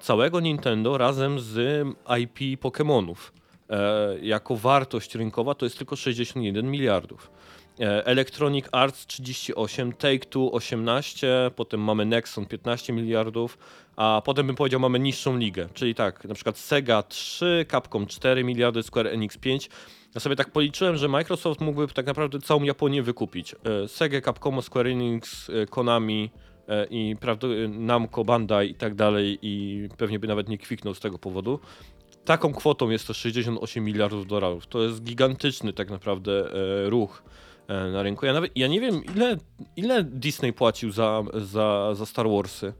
Całego 0.00 0.40
Nintendo 0.40 0.98
razem 0.98 1.40
z 1.40 1.86
IP 2.20 2.60
Pokémonów 2.60 3.16
jako 4.22 4.56
wartość 4.56 5.14
rynkowa 5.14 5.54
to 5.54 5.66
jest 5.66 5.78
tylko 5.78 5.96
61 5.96 6.70
miliardów. 6.70 7.30
E, 7.80 8.06
Electronic 8.06 8.66
Arts 8.72 9.06
38, 9.06 9.92
Take-Two 9.92 10.52
18, 10.52 11.50
potem 11.56 11.80
mamy 11.80 12.04
Nexon 12.04 12.46
15 12.46 12.92
miliardów, 12.92 13.58
a 13.96 14.22
potem 14.24 14.46
bym 14.46 14.56
powiedział 14.56 14.80
mamy 14.80 14.98
niższą 14.98 15.36
ligę, 15.36 15.68
czyli 15.74 15.94
tak, 15.94 16.24
na 16.24 16.34
przykład 16.34 16.58
Sega 16.58 17.02
3, 17.02 17.66
Capcom 17.70 18.06
4 18.06 18.44
miliardy, 18.44 18.82
Square 18.82 19.06
Enix 19.06 19.38
5. 19.38 19.70
Ja 20.14 20.20
sobie 20.20 20.36
tak 20.36 20.50
policzyłem, 20.50 20.96
że 20.96 21.08
Microsoft 21.08 21.60
mógłby 21.60 21.94
tak 21.94 22.06
naprawdę 22.06 22.40
całą 22.40 22.62
Japonię 22.62 23.02
wykupić. 23.02 23.54
E, 23.54 23.88
Sega, 23.88 24.20
Capcom, 24.20 24.62
Square 24.62 24.86
Enix, 24.86 25.50
e, 25.50 25.66
Konami 25.66 26.30
e, 26.68 26.86
i 26.90 27.16
prawda, 27.20 27.48
e, 27.48 27.68
Namco, 27.68 28.24
Bandai 28.24 28.70
i 28.70 28.74
tak 28.74 28.94
dalej 28.94 29.38
i 29.42 29.88
pewnie 29.96 30.18
by 30.18 30.26
nawet 30.26 30.48
nie 30.48 30.58
kwiknął 30.58 30.94
z 30.94 31.00
tego 31.00 31.18
powodu 31.18 31.60
taką 32.24 32.52
kwotą 32.52 32.90
jest 32.90 33.06
to 33.06 33.14
68 33.14 33.84
miliardów 33.84 34.26
dolarów. 34.26 34.66
To 34.66 34.82
jest 34.82 35.02
gigantyczny 35.02 35.72
tak 35.72 35.90
naprawdę 35.90 36.32
e, 36.86 36.90
ruch 36.90 37.22
e, 37.68 37.90
na 37.90 38.02
rynku. 38.02 38.26
Ja 38.26 38.32
nawet 38.32 38.52
ja 38.56 38.68
nie 38.68 38.80
wiem 38.80 39.04
ile, 39.16 39.36
ile 39.76 40.04
Disney 40.04 40.52
płacił 40.52 40.92
za, 40.92 41.22
za, 41.34 41.94
za 41.94 42.06
Star 42.06 42.28
Warsy. 42.28 42.72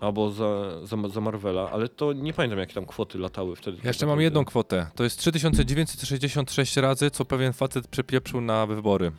albo 0.00 0.30
za, 0.30 0.46
za, 0.86 1.08
za 1.08 1.20
Marvela, 1.20 1.70
ale 1.70 1.88
to 1.88 2.12
nie 2.12 2.32
pamiętam 2.32 2.58
jakie 2.58 2.74
tam 2.74 2.86
kwoty 2.86 3.18
latały 3.18 3.56
wtedy. 3.56 3.78
Ja 3.82 3.90
jeszcze 3.90 4.06
mam 4.06 4.20
jedną 4.20 4.44
kwotę. 4.44 4.86
To 4.94 5.04
jest 5.04 5.18
3966 5.18 6.76
razy, 6.76 7.10
co 7.10 7.24
pewien 7.24 7.52
facet 7.52 7.88
przepieprzył 7.88 8.40
na 8.40 8.66
wybory 8.66 9.12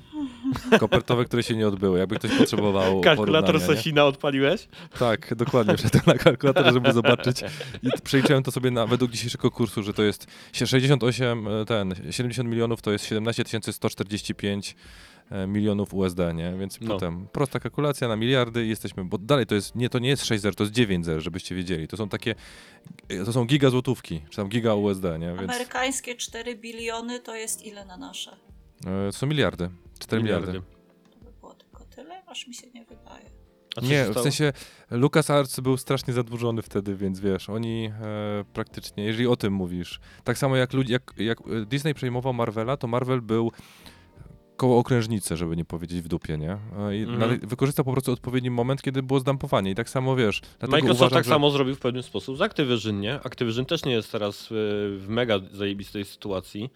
kopertowe, 0.79 1.25
które 1.25 1.43
się 1.43 1.55
nie 1.55 1.67
odbyły, 1.67 1.99
jakby 1.99 2.15
ktoś 2.15 2.31
potrzebował 2.31 3.01
Kalkulator? 3.01 3.61
Sosina 3.61 4.05
odpaliłeś? 4.05 4.67
Tak, 4.99 5.35
dokładnie. 5.35 5.77
Wszedłem 5.77 6.03
na 6.07 6.13
kalkulator, 6.13 6.73
żeby 6.73 6.93
zobaczyć 6.93 7.41
i 7.83 7.89
przeliczyłem 8.03 8.43
to 8.43 8.51
sobie 8.51 8.71
na, 8.71 8.87
według 8.87 9.11
dzisiejszego 9.11 9.51
kursu, 9.51 9.83
że 9.83 9.93
to 9.93 10.03
jest 10.03 10.27
sie- 10.53 10.67
68, 10.67 11.47
e, 11.47 11.65
ten, 11.65 11.93
70 12.11 12.49
milionów 12.49 12.81
to 12.81 12.91
jest 12.91 13.05
17 13.05 13.43
145 13.71 14.75
e, 15.31 15.47
milionów 15.47 15.93
USD, 15.93 16.19
nie? 16.35 16.53
Więc 16.59 16.81
No. 16.81 16.93
potem 16.93 17.27
prosta 17.31 17.59
kalkulacja 17.59 18.07
na 18.07 18.15
miliardy 18.15 18.65
i 18.65 18.69
jesteśmy, 18.69 19.05
bo 19.05 19.17
dalej 19.17 19.45
to 19.45 19.55
jest, 19.55 19.75
nie, 19.75 19.89
to 19.89 19.99
nie 19.99 20.09
jest 20.09 20.25
6 20.25 20.41
zer, 20.43 20.55
to 20.55 20.63
jest 20.63 20.73
9 20.73 21.05
zer, 21.05 21.21
żebyście 21.21 21.55
wiedzieli. 21.55 21.87
To 21.87 21.97
są 21.97 22.09
takie, 22.09 22.35
e, 23.09 23.25
to 23.25 23.33
są 23.33 23.45
giga 23.45 23.69
złotówki, 23.69 24.21
czy 24.29 24.35
tam 24.35 24.49
giga 24.49 24.73
USD, 24.75 25.03
nie? 25.19 25.27
Więc 25.27 25.39
Amerykańskie 25.51 26.15
4 26.15 26.55
biliony 26.55 27.19
to 27.19 27.35
jest 27.35 27.65
ile 27.65 27.85
na 27.85 27.97
nasze? 27.97 28.35
E, 28.85 29.11
to 29.11 29.17
są 29.17 29.27
miliardy, 29.27 29.69
4 29.99 30.23
miliardy. 30.23 30.53
To 30.53 31.19
by 31.25 31.31
było 31.39 31.53
tylko 31.53 31.85
tyle? 31.85 32.25
Aż 32.25 32.47
mi 32.47 32.53
się 32.55 32.67
nie 32.71 32.85
wydaje. 32.85 33.29
A 33.75 33.81
co 33.81 33.87
Nie, 33.87 33.93
się 33.93 34.05
w 34.05 34.09
stało? 34.11 34.23
sensie 34.23 34.53
LucasArts 34.91 35.59
był 35.59 35.77
strasznie 35.77 36.13
zadłużony 36.13 36.61
wtedy, 36.61 36.95
więc 36.95 37.19
wiesz, 37.19 37.49
oni 37.49 37.85
e, 37.85 37.91
praktycznie, 38.53 39.03
jeżeli 39.05 39.27
o 39.27 39.35
tym 39.35 39.53
mówisz, 39.53 39.99
tak 40.23 40.37
samo 40.37 40.55
jak, 40.55 40.73
ludzi, 40.73 40.93
jak, 40.93 41.13
jak 41.17 41.37
e, 41.41 41.65
Disney 41.65 41.93
przejmował 41.93 42.33
Marvela, 42.33 42.77
to 42.77 42.87
Marvel 42.87 43.21
był 43.21 43.51
koło 44.57 44.77
okrężnicy, 44.79 45.37
żeby 45.37 45.55
nie 45.55 45.65
powiedzieć 45.65 46.01
w 46.01 46.07
dupie, 46.07 46.37
nie? 46.37 46.51
E, 46.51 46.97
I 46.97 47.07
nale- 47.07 47.47
wykorzystał 47.47 47.85
po 47.85 47.91
prostu 47.91 48.11
odpowiedni 48.11 48.49
moment, 48.49 48.81
kiedy 48.81 49.03
było 49.03 49.19
zdampowanie 49.19 49.71
i 49.71 49.75
tak 49.75 49.89
samo, 49.89 50.15
wiesz, 50.15 50.41
Microsoft 50.61 50.83
uważam, 50.83 51.09
tak 51.09 51.23
że... 51.23 51.29
samo 51.29 51.51
zrobił 51.51 51.75
w 51.75 51.79
pewien 51.79 52.03
sposób 52.03 52.37
z 52.37 52.41
Activision, 52.41 52.99
nie? 52.99 53.13
Activision 53.15 53.65
też 53.65 53.85
nie 53.85 53.91
jest 53.91 54.11
teraz 54.11 54.45
y, 54.45 54.47
w 54.97 55.05
mega 55.09 55.39
zajebistej 55.51 56.05
sytuacji. 56.05 56.69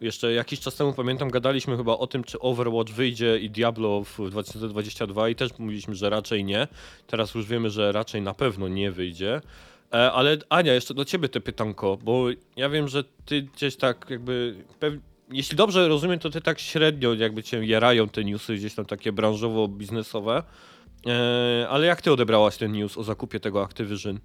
Jeszcze 0.00 0.32
jakiś 0.32 0.60
czas 0.60 0.74
temu, 0.74 0.92
pamiętam, 0.92 1.30
gadaliśmy 1.30 1.76
chyba 1.76 1.92
o 1.92 2.06
tym, 2.06 2.24
czy 2.24 2.38
Overwatch 2.38 2.92
wyjdzie 2.92 3.38
i 3.38 3.50
Diablo 3.50 4.04
w 4.04 4.30
2022 4.30 5.28
i 5.28 5.34
też 5.34 5.58
mówiliśmy, 5.58 5.94
że 5.94 6.10
raczej 6.10 6.44
nie. 6.44 6.68
Teraz 7.06 7.34
już 7.34 7.46
wiemy, 7.46 7.70
że 7.70 7.92
raczej 7.92 8.22
na 8.22 8.34
pewno 8.34 8.68
nie 8.68 8.90
wyjdzie. 8.90 9.40
E, 9.92 10.12
ale 10.12 10.38
Ania, 10.48 10.74
jeszcze 10.74 10.94
do 10.94 11.04
ciebie 11.04 11.28
te 11.28 11.40
pytanko, 11.40 11.98
bo 12.02 12.26
ja 12.56 12.68
wiem, 12.68 12.88
że 12.88 13.04
ty 13.24 13.42
gdzieś 13.42 13.76
tak 13.76 14.06
jakby... 14.10 14.64
Jeśli 15.32 15.56
dobrze 15.56 15.88
rozumiem, 15.88 16.18
to 16.18 16.30
ty 16.30 16.40
tak 16.40 16.60
średnio 16.60 17.14
jakby 17.14 17.42
cię 17.42 17.64
jarają 17.64 18.08
te 18.08 18.24
newsy 18.24 18.54
gdzieś 18.54 18.74
tam 18.74 18.84
takie 18.84 19.12
branżowo-biznesowe. 19.12 20.42
E, 21.06 21.66
ale 21.68 21.86
jak 21.86 22.02
ty 22.02 22.12
odebrałaś 22.12 22.56
ten 22.56 22.72
news 22.72 22.98
o 22.98 23.02
zakupie 23.02 23.40
tego 23.40 23.62
Activision? 23.62 24.18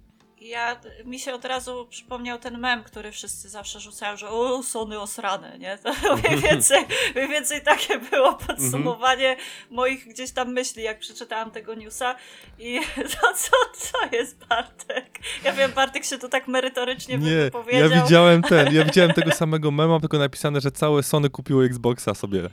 Ja, 0.46 0.80
mi 1.04 1.18
się 1.18 1.34
od 1.34 1.44
razu 1.44 1.86
przypomniał 1.90 2.38
ten 2.38 2.58
mem, 2.58 2.84
który 2.84 3.12
wszyscy 3.12 3.48
zawsze 3.48 3.80
rzucają, 3.80 4.16
że 4.16 4.28
o, 4.30 4.62
Sony 4.62 5.00
osrane, 5.00 5.58
nie? 5.58 5.78
To 5.78 5.92
mniej 6.16 6.40
więcej, 6.40 6.84
mniej 7.14 7.28
więcej 7.28 7.60
takie 7.62 7.98
było 7.98 8.34
podsumowanie 8.34 9.36
moich 9.70 10.08
gdzieś 10.08 10.32
tam 10.32 10.52
myśli, 10.52 10.82
jak 10.82 10.98
przeczytałam 10.98 11.50
tego 11.50 11.74
newsa. 11.74 12.14
I 12.58 12.80
to 13.20 13.34
co, 13.34 13.56
co 13.76 14.16
jest 14.16 14.46
Bartek? 14.46 15.18
Ja 15.44 15.52
wiem, 15.52 15.72
Bartek 15.72 16.04
się 16.04 16.18
tu 16.18 16.28
tak 16.28 16.48
merytorycznie 16.48 17.18
Nie, 17.18 17.36
wypowiedział. 17.36 17.90
ja 17.90 18.02
widziałem 18.02 18.42
ten, 18.42 18.74
ja 18.74 18.84
widziałem 18.84 19.12
tego 19.12 19.32
samego 19.42 19.70
mema, 19.70 20.00
tylko 20.00 20.18
napisane, 20.18 20.60
że 20.60 20.70
całe 20.70 21.02
Sony 21.02 21.30
kupiło 21.30 21.64
Xboxa 21.64 22.14
sobie 22.14 22.48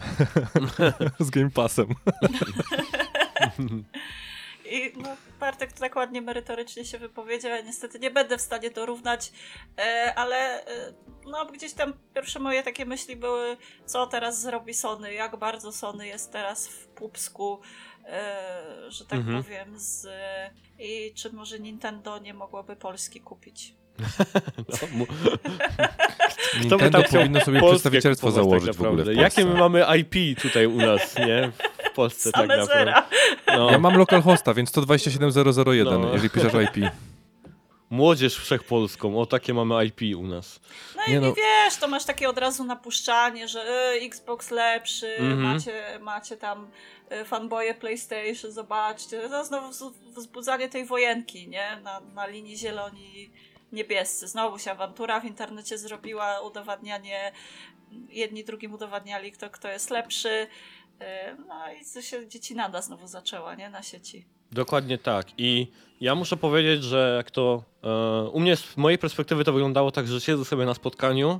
z 1.19 1.29
Game 1.29 1.49
Passem. 1.49 1.87
I 4.73 4.93
no, 4.97 5.09
Bartek 5.39 5.73
to 5.73 5.79
tak 5.79 5.95
ładnie 5.95 6.21
merytorycznie 6.21 6.85
się 6.85 6.97
wypowiedział, 6.97 7.51
ja 7.51 7.61
niestety 7.61 7.99
nie 7.99 8.11
będę 8.11 8.37
w 8.37 8.41
stanie 8.41 8.69
dorównać, 8.69 9.31
e, 9.77 10.13
ale 10.15 10.65
e, 10.65 10.93
no 11.25 11.45
gdzieś 11.45 11.73
tam 11.73 11.93
pierwsze 12.15 12.39
moje 12.39 12.63
takie 12.63 12.85
myśli 12.85 13.15
były, 13.15 13.57
co 13.85 14.07
teraz 14.07 14.41
zrobi 14.41 14.73
Sony, 14.73 15.13
jak 15.13 15.35
bardzo 15.35 15.71
Sony 15.71 16.07
jest 16.07 16.31
teraz 16.31 16.67
w 16.67 16.87
pupsku, 16.87 17.59
e, 18.05 18.91
że 18.91 19.05
tak 19.05 19.19
Mhm. 19.19 19.43
powiem, 19.43 19.79
z, 19.79 20.07
i 20.79 21.13
czy 21.15 21.33
może 21.33 21.59
Nintendo 21.59 22.19
nie 22.19 22.33
mogłoby 22.33 22.75
Polski 22.75 23.21
kupić. 23.21 23.75
No, 24.93 25.05
Nintendo 26.61 26.89
tak 27.01 27.09
powinno 27.09 27.41
sobie 27.41 27.61
przedstawicielstwo 27.61 28.27
kupować 28.27 28.45
założyć 28.45 28.67
tak 28.67 28.75
w 28.75 28.79
ogóle 28.81 28.91
w 28.91 28.97
naprawdę. 28.97 29.21
Polsce. 29.23 29.39
Jakie 29.41 29.53
my 29.53 29.59
mamy 29.59 29.85
IP 29.99 30.39
tutaj 30.41 30.65
u 30.67 30.77
nas, 30.77 31.15
nie? 31.17 31.51
W 31.91 31.95
Polsce 31.95 32.31
tak 32.31 32.41
Same 32.41 32.57
naprawdę. 32.57 32.85
zera. 32.85 33.07
No. 33.57 33.71
Ja 33.71 33.79
mam 33.79 33.97
localhosta, 33.97 34.53
więc 34.53 34.71
127001, 34.71 36.01
No. 36.01 36.07
jeżeli 36.13 36.29
piszesz 36.29 36.53
IP. 36.53 36.91
Młodzież 37.89 38.35
wszechpolską, 38.37 39.19
o 39.19 39.25
takie 39.25 39.53
mamy 39.53 39.85
IP 39.85 40.17
u 40.17 40.23
nas. 40.27 40.59
No 40.95 41.01
i, 41.07 41.11
Nie 41.11 41.19
no. 41.19 41.27
i 41.27 41.33
wiesz, 41.35 41.77
to 41.79 41.87
masz 41.87 42.05
takie 42.05 42.29
od 42.29 42.37
razu 42.37 42.63
napuszczanie, 42.63 43.47
że 43.47 43.59
y, 43.95 44.05
Xbox 44.05 44.51
lepszy, 44.51 45.07
Mhm. 45.17 45.41
macie, 45.41 45.99
macie 46.01 46.37
tam 46.37 46.67
y, 47.21 47.25
fanboye 47.25 47.73
PlayStation, 47.73 48.51
zobaczcie. 48.51 49.21
To 49.29 49.45
znowu 49.45 49.69
wz- 49.69 49.91
wzbudzanie 50.15 50.69
tej 50.69 50.85
wojenki, 50.85 51.47
nie? 51.47 51.77
Na, 51.83 51.99
na 52.15 52.27
linii 52.27 52.57
zieloni 52.57 53.29
niebiescy. 53.73 54.27
Znowu 54.27 54.59
się 54.59 54.71
awantura 54.71 55.19
w 55.19 55.25
internecie 55.25 55.77
zrobiła, 55.77 56.41
udowadnianie, 56.41 57.31
jedni 58.09 58.43
drugim 58.43 58.73
udowadniali, 58.73 59.31
kto, 59.31 59.49
kto 59.49 59.67
jest 59.67 59.89
lepszy. 59.89 60.29
Y, 61.01 61.05
No 61.47 61.73
i 61.81 61.85
co 61.85 62.01
się 62.01 62.27
dziecinada 62.27 62.81
znowu 62.81 63.07
zaczęła, 63.07 63.55
nie? 63.55 63.69
Na 63.69 63.83
sieci. 63.83 64.25
Dokładnie 64.51 64.97
tak. 64.97 65.27
I 65.37 65.71
ja 66.01 66.15
muszę 66.15 66.37
powiedzieć, 66.37 66.83
że 66.83 67.13
jak 67.17 67.31
to. 67.31 67.63
E, 67.83 68.29
u 68.29 68.39
mnie 68.39 68.55
z 68.55 68.77
mojej 68.77 68.97
perspektywy 68.97 69.43
to 69.43 69.53
wyglądało 69.53 69.91
tak, 69.91 70.07
że 70.07 70.21
siedzę 70.21 70.45
sobie 70.45 70.65
na 70.65 70.73
spotkaniu. 70.73 71.39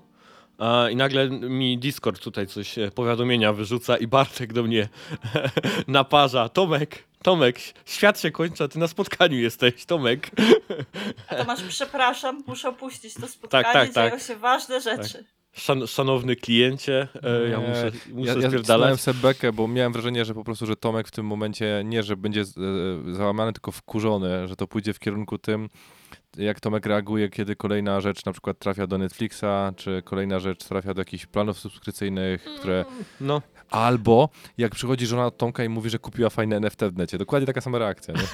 I 0.92 0.96
nagle 0.96 1.30
mi 1.30 1.78
Discord 1.78 2.20
tutaj 2.24 2.48
coś 2.48 2.78
e, 2.78 2.92
powiadomienia 2.92 3.54
wyrzuca 3.54 3.98
i 3.98 4.08
Bartek 4.08 4.54
do 4.54 4.64
mnie 4.64 4.90
naparza. 5.88 6.50
Tomek, 6.50 7.04
Tomek, 7.24 7.60
świat 7.86 8.20
się 8.20 8.32
kończy, 8.32 8.64
a 8.64 8.68
ty 8.68 8.80
na 8.80 8.88
spotkaniu 8.88 9.38
jesteś, 9.38 9.86
Tomek. 9.86 10.32
A 11.28 11.36
to 11.36 11.44
masz, 11.44 11.64
przepraszam, 11.64 12.44
muszę 12.48 12.70
opuścić 12.70 13.14
to 13.14 13.28
spotkanie, 13.28 13.64
tak, 13.64 13.94
tak. 13.94 14.10
dzieją 14.10 14.20
się 14.20 14.36
ważne 14.36 14.82
rzeczy. 14.82 15.26
Szan, 15.56 15.88
szanowny 15.88 16.36
kliencie, 16.36 17.08
e, 17.24 17.50
ja 17.50 17.58
Nie, 17.58 17.68
muszę, 17.68 17.92
muszę 18.14 18.32
Ja, 18.32 18.42
ja 18.42 18.48
spierdalać. 18.50 18.66
znałem 18.66 18.98
sobie 18.98 19.20
bekę, 19.20 19.52
bo 19.54 19.68
miałem 19.68 19.94
wrażenie, 19.94 20.26
że 20.26 20.34
po 20.34 20.44
prostu, 20.44 20.66
że 20.66 20.76
Tomek 20.76 21.08
w 21.08 21.12
tym 21.12 21.26
momencie 21.26 21.82
nie, 21.86 22.04
że 22.04 22.18
będzie 22.18 22.42
e, 22.42 23.14
załamany, 23.14 23.54
tylko 23.54 23.72
wkurzony, 23.72 24.48
że 24.48 24.56
to 24.56 24.68
pójdzie 24.68 24.94
w 24.94 25.00
kierunku 25.00 25.38
tym, 25.38 25.70
jak 26.38 26.60
Tomek 26.60 26.86
reaguje, 26.86 27.30
kiedy 27.30 27.56
kolejna 27.56 28.02
rzecz 28.02 28.26
na 28.26 28.32
przykład 28.32 28.60
trafia 28.60 28.88
do 28.88 28.98
Netflixa, 28.98 29.74
czy 29.76 30.02
kolejna 30.06 30.40
rzecz 30.40 30.64
trafia 30.64 30.94
do 30.94 31.02
jakichś 31.02 31.26
planów 31.26 31.60
subskrypcyjnych, 31.60 32.44
które... 32.60 32.86
No, 33.22 33.42
Albo 33.74 34.30
jak 34.58 34.76
przychodzi 34.76 35.06
żona 35.06 35.26
od 35.26 35.38
Tomka 35.38 35.64
i 35.64 35.70
mówi, 35.70 35.90
że 35.90 36.00
kupiła 36.00 36.30
fajne 36.30 36.56
NFT 36.56 36.82
w 36.84 36.98
necie. 36.98 37.18
Dokładnie 37.18 37.48
taka 37.48 37.62
sama 37.62 37.78
reakcja, 37.78 38.14
nie? 38.14 38.22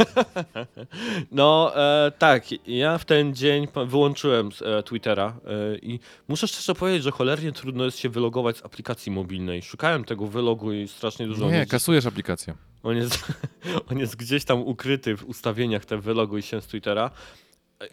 No 1.32 1.72
e, 1.76 2.12
tak, 2.18 2.68
ja 2.68 2.98
w 2.98 3.06
ten 3.06 3.36
dzień 3.36 3.68
wyłączyłem 3.88 4.52
z, 4.52 4.62
e, 4.62 4.84
Twittera 4.84 5.40
e, 5.46 5.78
i 5.78 6.00
muszę 6.28 6.48
szczerze 6.48 6.76
powiedzieć, 6.76 7.04
że 7.04 7.12
cholernie 7.12 7.52
trudno 7.52 7.86
jest 7.86 8.00
się 8.00 8.10
wylogować 8.10 8.58
z 8.58 8.66
aplikacji 8.66 9.12
mobilnej. 9.12 9.62
Szukałem 9.62 10.06
tego 10.06 10.28
wylogu 10.28 10.74
i 10.74 10.88
strasznie 10.88 11.28
dużo. 11.28 11.52
Nie, 11.52 11.66
kasujesz 11.66 12.06
aplikację. 12.06 12.54
on, 12.84 12.98
jest, 12.98 13.28
on 13.92 14.00
jest 14.00 14.16
gdzieś 14.16 14.46
tam 14.46 14.62
ukryty 14.62 15.18
w 15.18 15.26
ustawieniach, 15.26 15.86
te 15.86 15.98
wyloguj 15.98 16.42
się 16.42 16.62
z 16.62 16.68
Twittera. 16.68 17.12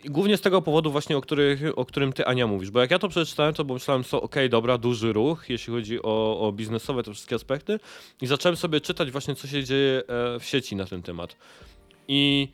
Głównie 0.05 0.37
z 0.37 0.41
tego 0.41 0.63
powodu 0.63 0.91
właśnie, 0.91 1.17
o, 1.17 1.21
których, 1.21 1.61
o 1.77 1.85
którym 1.85 2.13
ty 2.13 2.27
Ania 2.27 2.47
mówisz, 2.47 2.71
bo 2.71 2.81
jak 2.81 2.91
ja 2.91 2.99
to 2.99 3.09
przeczytałem, 3.09 3.55
to 3.55 3.65
pomyślałem 3.65 4.05
sobie, 4.05 4.23
okej, 4.23 4.51
dobra, 4.51 4.79
duży 4.79 5.13
ruch, 5.13 5.45
jeśli 5.49 5.73
chodzi 5.73 6.03
o, 6.03 6.41
o 6.41 6.53
biznesowe 6.53 7.03
te 7.03 7.13
wszystkie 7.13 7.37
aspekty 7.37 7.81
i 8.21 8.27
zacząłem 8.27 8.57
sobie 8.57 8.81
czytać 8.81 9.11
właśnie, 9.11 9.35
co 9.35 9.49
się 9.49 9.65
dzieje 9.65 10.03
e, 10.09 10.41
w 10.41 10.45
sieci 10.45 10.77
na 10.77 10.85
ten 10.85 11.03
temat. 11.03 11.37
I 12.09 12.49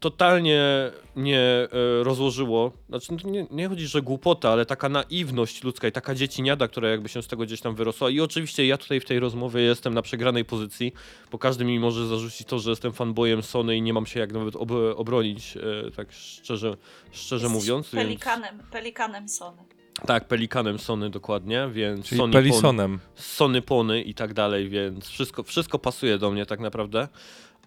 totalnie 0.00 0.90
mnie 1.14 1.40
e, 1.40 1.68
rozłożyło, 2.04 2.72
znaczy 2.88 3.12
no 3.24 3.30
nie, 3.30 3.46
nie 3.50 3.68
chodzi, 3.68 3.86
że 3.86 4.02
głupota, 4.02 4.50
ale 4.50 4.66
taka 4.66 4.88
naiwność 4.88 5.64
ludzka 5.64 5.88
i 5.88 5.92
taka 5.92 6.14
dzieciniada, 6.14 6.68
która 6.68 6.88
jakby 6.88 7.08
się 7.08 7.22
z 7.22 7.26
tego 7.26 7.42
gdzieś 7.42 7.60
tam 7.60 7.74
wyrosła 7.74 8.10
i 8.10 8.20
oczywiście 8.20 8.66
ja 8.66 8.76
tutaj 8.76 9.00
w 9.00 9.04
tej 9.04 9.20
rozmowie 9.20 9.60
jestem 9.62 9.94
na 9.94 10.02
przegranej 10.02 10.44
pozycji, 10.44 10.92
bo 11.30 11.38
każdy 11.38 11.64
mi 11.64 11.78
może 11.78 12.06
zarzucić 12.06 12.46
to, 12.46 12.58
że 12.58 12.70
jestem 12.70 12.92
fanboyem 12.92 13.42
Sony 13.42 13.76
i 13.76 13.82
nie 13.82 13.92
mam 13.92 14.06
się 14.06 14.20
jak 14.20 14.32
nawet 14.32 14.56
ob 14.56 14.70
obronić, 14.96 15.56
e, 15.56 15.90
tak 15.90 16.12
szczerze, 16.12 16.76
szczerze 17.12 17.46
Jesteś 17.46 17.62
mówiąc. 17.62 17.90
Więc, 17.92 18.06
Pelikanem, 18.06 18.58
pelikanem 18.70 19.28
Sony. 19.28 19.62
tak, 20.06 20.28
pelikanem 20.28 20.78
Sony 20.78 21.10
dokładnie, 21.10 21.68
więc 21.72 22.06
Czyli 22.06 22.18
Sony 22.18 22.32
Pelisonem. 22.32 22.98
Sony 23.14 23.62
Pony 23.62 24.02
i 24.02 24.14
tak 24.14 24.34
dalej, 24.34 24.68
więc 24.68 25.08
wszystko, 25.08 25.42
wszystko 25.42 25.78
pasuje 25.78 26.18
do 26.18 26.30
mnie 26.30 26.46
tak 26.46 26.60
naprawdę. 26.60 27.08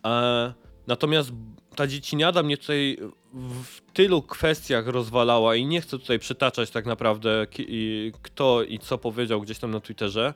E, 0.06 0.69
natomiast 0.90 1.32
ta 1.76 1.88
dzieciniada 1.88 2.44
mnie 2.44 2.58
tutaj 2.58 2.98
w 3.34 3.92
tylu 3.94 4.22
kwestiach 4.22 4.88
rozwalała 4.88 5.56
i 5.56 5.66
nie 5.66 5.82
chcę 5.82 6.00
tutaj 6.00 6.20
przytaczać 6.20 6.72
tak 6.72 6.86
naprawdę 6.86 7.48
i, 7.58 8.12
kto 8.22 8.64
i 8.64 8.80
co 8.80 8.98
powiedział 8.98 9.42
gdzieś 9.42 9.60
tam 9.60 9.72
na 9.72 9.80
Twitterze, 9.80 10.34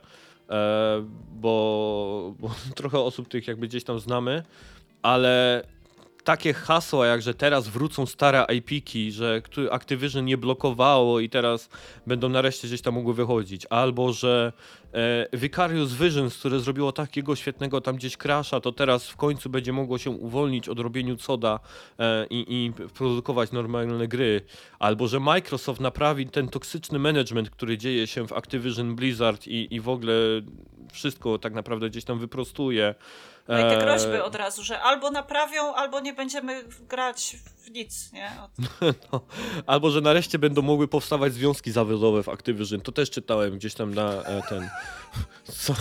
e, 0.50 1.04
bo, 1.32 2.34
bo 2.38 2.50
trochę 2.76 2.98
osób 2.98 3.28
tych 3.28 3.48
jakby 3.48 3.68
gdzieś 3.68 3.84
tam 3.84 4.00
znamy, 4.00 4.42
ale 5.02 5.64
takie 6.24 6.52
hasła, 6.52 7.06
jak 7.06 7.22
że 7.22 7.34
teraz 7.34 7.68
wrócą 7.68 8.06
stare 8.06 8.46
IP-ki, 8.54 9.12
że 9.12 9.42
Activision 9.70 10.24
nie 10.24 10.38
blokowało 10.38 11.20
i 11.20 11.28
teraz 11.28 11.68
będą 12.06 12.28
nareszcie 12.28 12.68
gdzieś 12.68 12.82
tam 12.82 12.94
mogły 12.94 13.14
wychodzić, 13.14 13.66
albo 13.70 14.12
że 14.12 14.52
Vicarious 15.32 15.92
Visions, 15.94 16.38
które 16.38 16.60
zrobiło 16.60 16.92
takiego 16.92 17.36
świetnego 17.36 17.80
tam 17.80 17.96
gdzieś 17.96 18.16
crasha, 18.16 18.60
to 18.60 18.72
teraz 18.72 19.08
w 19.08 19.16
końcu 19.16 19.50
będzie 19.50 19.72
mogło 19.72 19.98
się 19.98 20.10
uwolnić 20.10 20.68
od 20.68 20.78
robieniu 20.78 21.16
coda 21.16 21.60
e, 21.98 22.26
i, 22.30 22.44
i 22.48 22.72
produkować 22.94 23.52
normalne 23.52 24.08
gry, 24.08 24.40
albo 24.78 25.08
że 25.08 25.20
Microsoft 25.20 25.80
naprawi 25.80 26.26
ten 26.26 26.48
toksyczny 26.48 26.98
management, 26.98 27.50
który 27.50 27.78
dzieje 27.78 28.06
się 28.06 28.26
w 28.26 28.32
Activision 28.32 28.96
Blizzard 28.96 29.46
i, 29.46 29.74
i 29.74 29.80
w 29.80 29.88
ogóle 29.88 30.14
wszystko 30.92 31.38
tak 31.38 31.52
naprawdę 31.52 31.90
gdzieś 31.90 32.04
tam 32.04 32.18
wyprostuje. 32.18 32.94
No 33.48 33.58
i 33.58 33.62
te 33.62 33.76
E, 33.76 33.84
groźby 33.84 34.20
od 34.20 34.34
razu, 34.34 34.62
że 34.62 34.80
albo 34.80 35.10
naprawią, 35.10 35.74
albo 35.74 36.00
nie 36.00 36.12
będziemy 36.12 36.64
grać 36.88 37.36
w 37.56 37.63
nic, 37.70 38.12
nie? 38.12 38.30
Od... 38.42 38.50
No, 39.12 39.20
albo 39.66 39.90
że 39.90 40.00
nareszcie 40.00 40.38
będą 40.38 40.62
mogły 40.62 40.88
powstawać 40.88 41.32
związki 41.32 41.72
zawodowe 41.72 42.22
w 42.22 42.28
Activision. 42.28 42.80
To 42.80 42.92
też 42.92 43.10
czytałem 43.10 43.56
gdzieś 43.58 43.74
tam 43.74 43.94
na 43.94 44.12
e, 44.12 44.42
ten. 44.48 44.68
Co? 45.64 45.74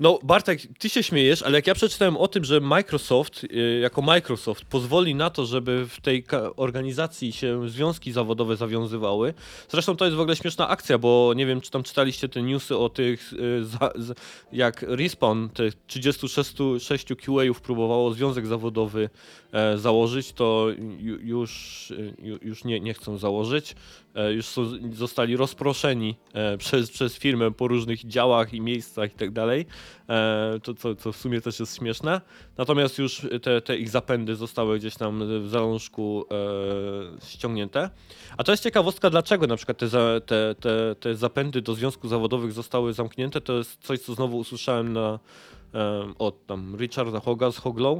No, 0.00 0.18
Bartek, 0.22 0.60
ty 0.78 0.88
się 0.88 1.02
śmiejesz, 1.02 1.42
ale 1.42 1.58
jak 1.58 1.66
ja 1.66 1.74
przeczytałem 1.74 2.16
o 2.16 2.28
tym, 2.28 2.44
że 2.44 2.60
Microsoft, 2.60 3.46
e, 3.54 3.58
jako 3.80 4.02
Microsoft, 4.02 4.64
pozwoli 4.64 5.14
na 5.14 5.30
to, 5.30 5.46
żeby 5.46 5.86
w 5.88 6.00
tej 6.00 6.24
organizacji 6.56 7.32
się 7.32 7.68
związki 7.68 8.12
zawodowe 8.12 8.56
zawiązywały. 8.56 9.34
Zresztą 9.68 9.96
to 9.96 10.04
jest 10.04 10.16
w 10.16 10.20
ogóle 10.20 10.36
śmieszna 10.36 10.68
akcja, 10.68 10.98
bo 10.98 11.32
nie 11.36 11.46
wiem, 11.46 11.60
czy 11.60 11.70
tam 11.70 11.82
czytaliście 11.82 12.28
te 12.28 12.42
newsy 12.42 12.76
o 12.76 12.88
tych, 12.88 13.32
z, 13.60 14.18
jak 14.52 14.82
Respawn, 14.82 15.48
tych 15.48 15.74
36 15.86 16.54
6 16.78 17.06
QA-ów 17.06 17.60
próbowało 17.60 18.14
związek 18.14 18.46
zawodowy 18.46 19.10
e, 19.52 19.78
założyć, 19.78 20.32
to 20.32 20.66
ju, 20.98 21.18
już, 21.20 21.92
ju, 22.22 22.38
już 22.42 22.64
nie, 22.64 22.80
nie 22.80 22.94
chcą 22.94 23.18
założyć. 23.18 23.74
E, 24.18 24.32
już 24.32 24.46
są, 24.46 24.66
zostali 24.92 25.36
rozproszeni 25.36 26.16
e, 26.32 26.58
przez, 26.58 26.90
przez 26.90 27.18
firmę 27.18 27.50
po 27.50 27.68
różnych 27.68 28.06
działach 28.06 28.54
i 28.54 28.60
miejscach 28.60 29.12
i 29.12 29.16
tak 29.16 29.30
dalej. 29.30 29.66
E, 30.08 30.60
to, 30.62 30.74
co, 30.74 30.94
co 30.94 31.12
w 31.12 31.16
sumie 31.16 31.40
też 31.40 31.60
jest 31.60 31.76
śmieszne. 31.76 32.20
Natomiast 32.56 32.98
już 32.98 33.26
te, 33.42 33.60
te 33.60 33.78
ich 33.78 33.88
zapędy 33.88 34.36
zostały 34.36 34.78
gdzieś 34.78 34.96
tam 34.96 35.42
w 35.42 35.48
zalążku 35.48 36.24
ściągnięte. 37.24 37.90
A 38.36 38.44
to 38.44 38.52
jest 38.52 38.62
ciekawostka, 38.62 39.10
dlaczego 39.10 39.46
na 39.46 39.56
przykład 39.56 39.78
te, 39.78 39.88
te, 40.26 40.54
te, 40.60 40.94
te 41.00 41.14
zapędy 41.14 41.62
do 41.62 41.74
związków 41.74 42.10
zawodowych 42.10 42.52
zostały 42.52 42.92
zamknięte. 42.92 43.40
To 43.40 43.58
jest 43.58 43.84
coś, 43.84 44.00
co 44.00 44.14
znowu 44.14 44.38
usłyszałem 44.38 44.92
na, 44.92 45.18
od 46.18 46.46
tam 46.46 46.76
Richarda 46.78 47.20
Hoga 47.20 47.52
z 47.52 47.58
Hoglow. 47.58 47.98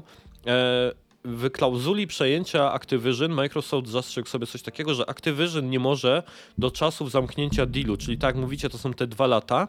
W 1.29 1.51
klauzuli 1.51 2.07
przejęcia 2.07 2.73
Activision 2.73 3.33
Microsoft 3.33 3.89
zastrzegł 3.89 4.29
sobie 4.29 4.47
coś 4.47 4.63
takiego, 4.63 4.95
że 4.95 5.11
Activision 5.11 5.71
nie 5.71 5.79
może 5.79 6.23
do 6.59 6.71
czasów 6.71 7.11
zamknięcia 7.11 7.67
dealu, 7.67 7.97
czyli 7.97 8.19
tak 8.19 8.35
jak 8.35 8.43
mówicie, 8.43 8.71
to 8.71 8.79
są 8.79 8.95
te 8.95 9.07
dwa 9.07 9.27
lata, 9.27 9.69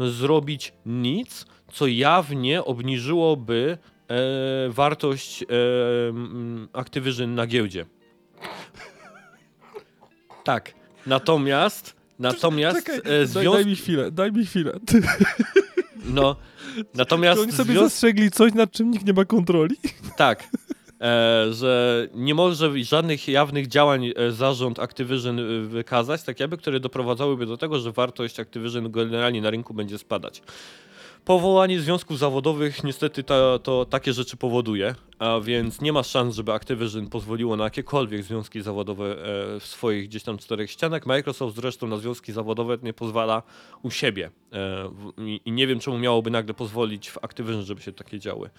zrobić 0.00 0.72
nic, 0.86 1.46
co 1.72 1.86
jawnie 1.86 2.64
obniżyłoby 2.64 3.78
e, 4.08 4.16
wartość 4.68 5.42
e, 5.42 5.46
Activision 6.72 7.34
na 7.34 7.46
giełdzie. 7.46 7.86
Tak. 10.44 10.74
Natomiast, 11.06 11.96
natomiast 12.18 12.76
Czekaj, 12.76 12.98
e, 12.98 13.02
daj, 13.02 13.26
związk, 13.26 13.56
daj 13.56 13.66
mi 13.66 13.76
chwilę, 13.76 14.10
daj 14.10 14.32
mi 14.32 14.46
chwilę. 14.46 14.72
no, 16.04 16.36
natomiast 16.94 17.36
Czy 17.36 17.42
oni 17.42 17.52
sobie 17.52 17.72
związk, 17.72 17.84
zastrzegli 17.84 18.30
coś, 18.30 18.54
nad 18.54 18.70
czym 18.70 18.90
nikt 18.90 19.06
nie 19.06 19.12
ma 19.12 19.24
kontroli? 19.24 19.76
Tak. 20.16 20.48
E, 21.00 21.46
że 21.52 22.06
nie 22.14 22.34
może 22.34 22.84
żadnych 22.84 23.28
jawnych 23.28 23.66
działań 23.66 24.12
e, 24.16 24.32
zarząd 24.32 24.78
Activision 24.78 25.38
e, 25.38 25.60
wykazać, 25.60 26.22
tak 26.22 26.40
jakby, 26.40 26.56
które 26.56 26.80
doprowadzałyby 26.80 27.46
do 27.46 27.56
tego, 27.56 27.78
że 27.78 27.92
wartość 27.92 28.40
Activision 28.40 28.90
generalnie 28.90 29.42
na 29.42 29.50
rynku 29.50 29.74
będzie 29.74 29.98
spadać. 29.98 30.42
Powołanie 31.24 31.80
związków 31.80 32.18
zawodowych 32.18 32.84
niestety 32.84 33.22
to, 33.22 33.58
to 33.58 33.84
takie 33.84 34.12
rzeczy 34.12 34.36
powoduje, 34.36 34.94
a 35.18 35.40
więc 35.40 35.80
nie 35.80 35.92
ma 35.92 36.02
szans, 36.02 36.34
żeby 36.34 36.52
Activision 36.52 37.06
pozwoliło 37.06 37.56
na 37.56 37.64
jakiekolwiek 37.64 38.22
związki 38.22 38.62
zawodowe 38.62 39.16
w 39.60 39.64
swoich 39.66 40.08
gdzieś 40.08 40.22
tam 40.22 40.38
czterech 40.38 40.70
ścianach. 40.70 41.06
Microsoft 41.06 41.56
zresztą 41.56 41.86
na 41.86 41.96
związki 41.96 42.32
zawodowe 42.32 42.78
nie 42.82 42.92
pozwala 42.92 43.42
u 43.82 43.90
siebie 43.90 44.30
i, 45.44 45.52
nie 45.52 45.66
wiem 45.66 45.80
czemu 45.80 45.98
miałoby 45.98 46.30
nagle 46.30 46.54
pozwolić 46.54 47.10
w 47.10 47.18
Activision, 47.24 47.62
żeby 47.62 47.80
się 47.80 47.92
takie 47.92 48.18
działy 48.18 48.50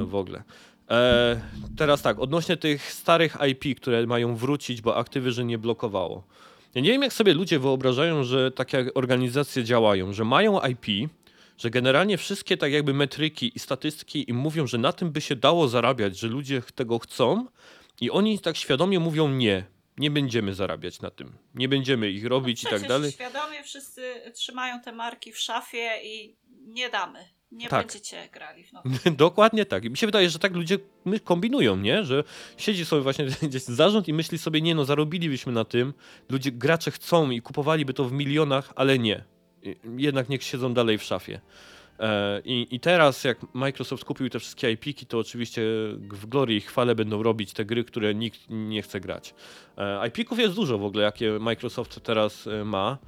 w 0.00 0.14
ogóle. 0.14 0.42
E, 0.90 1.40
teraz 1.76 2.02
tak, 2.02 2.18
odnośnie 2.18 2.56
tych 2.56 2.92
starych 2.92 3.36
IP, 3.50 3.80
które 3.80 4.06
mają 4.06 4.36
wrócić, 4.36 4.82
bo 4.82 4.96
Activision 4.96 5.46
nie 5.46 5.58
blokowało. 5.58 6.24
Ja 6.74 6.80
nie 6.80 6.90
wiem, 6.90 7.02
jak 7.02 7.12
sobie 7.12 7.34
ludzie 7.34 7.58
wyobrażają, 7.58 8.24
że 8.24 8.50
takie 8.50 8.94
organizacje 8.94 9.64
działają, 9.64 10.12
że 10.12 10.24
mają 10.24 10.60
IP, 10.60 11.10
że 11.58 11.70
generalnie 11.70 12.18
wszystkie 12.18 12.56
tak 12.56 12.72
jakby 12.72 12.94
metryki 12.94 13.52
i 13.54 13.58
statystyki 13.58 14.30
im 14.30 14.36
mówią, 14.36 14.66
że 14.66 14.78
na 14.78 14.92
tym 14.92 15.10
by 15.10 15.20
się 15.20 15.36
dało 15.36 15.68
zarabiać, 15.68 16.18
że 16.18 16.28
ludzie 16.28 16.62
tego 16.74 16.98
chcą 16.98 17.46
i 18.00 18.10
oni 18.10 18.38
tak 18.38 18.56
świadomie 18.56 19.00
mówią 19.00 19.28
nie, 19.28 19.64
nie 19.96 20.10
będziemy 20.10 20.54
zarabiać 20.54 21.00
na 21.00 21.10
tym, 21.10 21.38
nie 21.54 21.68
będziemy 21.68 22.10
ich 22.10 22.26
robić 22.26 22.62
i 22.62 22.66
tak 22.66 22.88
dalej. 22.88 23.12
świadomie 23.12 23.62
wszyscy 23.62 24.14
trzymają 24.34 24.80
te 24.80 24.92
marki 24.92 25.32
w 25.32 25.38
szafie 25.38 25.90
i 26.02 26.36
nie 26.66 26.90
damy. 26.90 27.39
Nie 27.52 27.68
Tak. 27.68 27.86
będziecie 27.86 28.28
grali 28.32 28.64
w. 28.64 28.70
Dokładnie 29.16 29.66
tak. 29.66 29.84
I 29.84 29.90
mi 29.90 29.96
się 29.96 30.06
wydaje, 30.06 30.30
że 30.30 30.38
tak 30.38 30.54
ludzie 30.54 30.78
my 31.04 31.20
kombinują, 31.20 31.76
nie? 31.76 32.04
Że 32.04 32.24
siedzi 32.56 32.84
sobie 32.84 33.02
właśnie 33.02 33.24
gdzieś 33.48 33.62
zarząd 33.62 34.08
i 34.08 34.12
myśli 34.12 34.38
sobie, 34.38 34.60
nie 34.60 34.74
no, 34.74 34.84
zarobilibyśmy 34.84 35.52
na 35.52 35.64
tym, 35.64 35.94
ludzie, 36.28 36.52
gracze 36.52 36.90
chcą 36.90 37.30
i 37.30 37.42
kupowaliby 37.42 37.94
to 37.94 38.04
w 38.04 38.12
milionach, 38.12 38.72
ale 38.76 38.98
nie. 38.98 39.24
Jednak 39.96 40.28
niech 40.28 40.42
siedzą 40.42 40.74
dalej 40.74 40.98
w 40.98 41.02
szafie. 41.02 41.40
E, 41.98 42.42
I, 42.44 42.66
I 42.70 42.80
teraz, 42.80 43.24
jak 43.24 43.54
Microsoft 43.54 44.04
kupił 44.04 44.30
te 44.30 44.38
wszystkie 44.38 44.70
IP-ki, 44.70 45.06
to 45.06 45.18
oczywiście 45.18 45.62
w 45.98 46.26
glorii 46.26 46.56
i 46.56 46.60
chwale 46.60 46.94
będą 46.94 47.22
robić 47.22 47.52
te 47.52 47.64
gry, 47.64 47.84
które 47.84 48.14
nikt 48.14 48.40
nie 48.48 48.82
chce 48.82 49.00
grać. 49.00 49.34
E, 49.76 50.08
IP-ków 50.08 50.38
jest 50.38 50.54
dużo 50.54 50.78
w 50.78 50.84
ogóle, 50.84 51.04
jakie 51.04 51.38
Microsoft 51.38 52.00
teraz 52.02 52.46
e, 52.46 52.64
ma. 52.64 52.98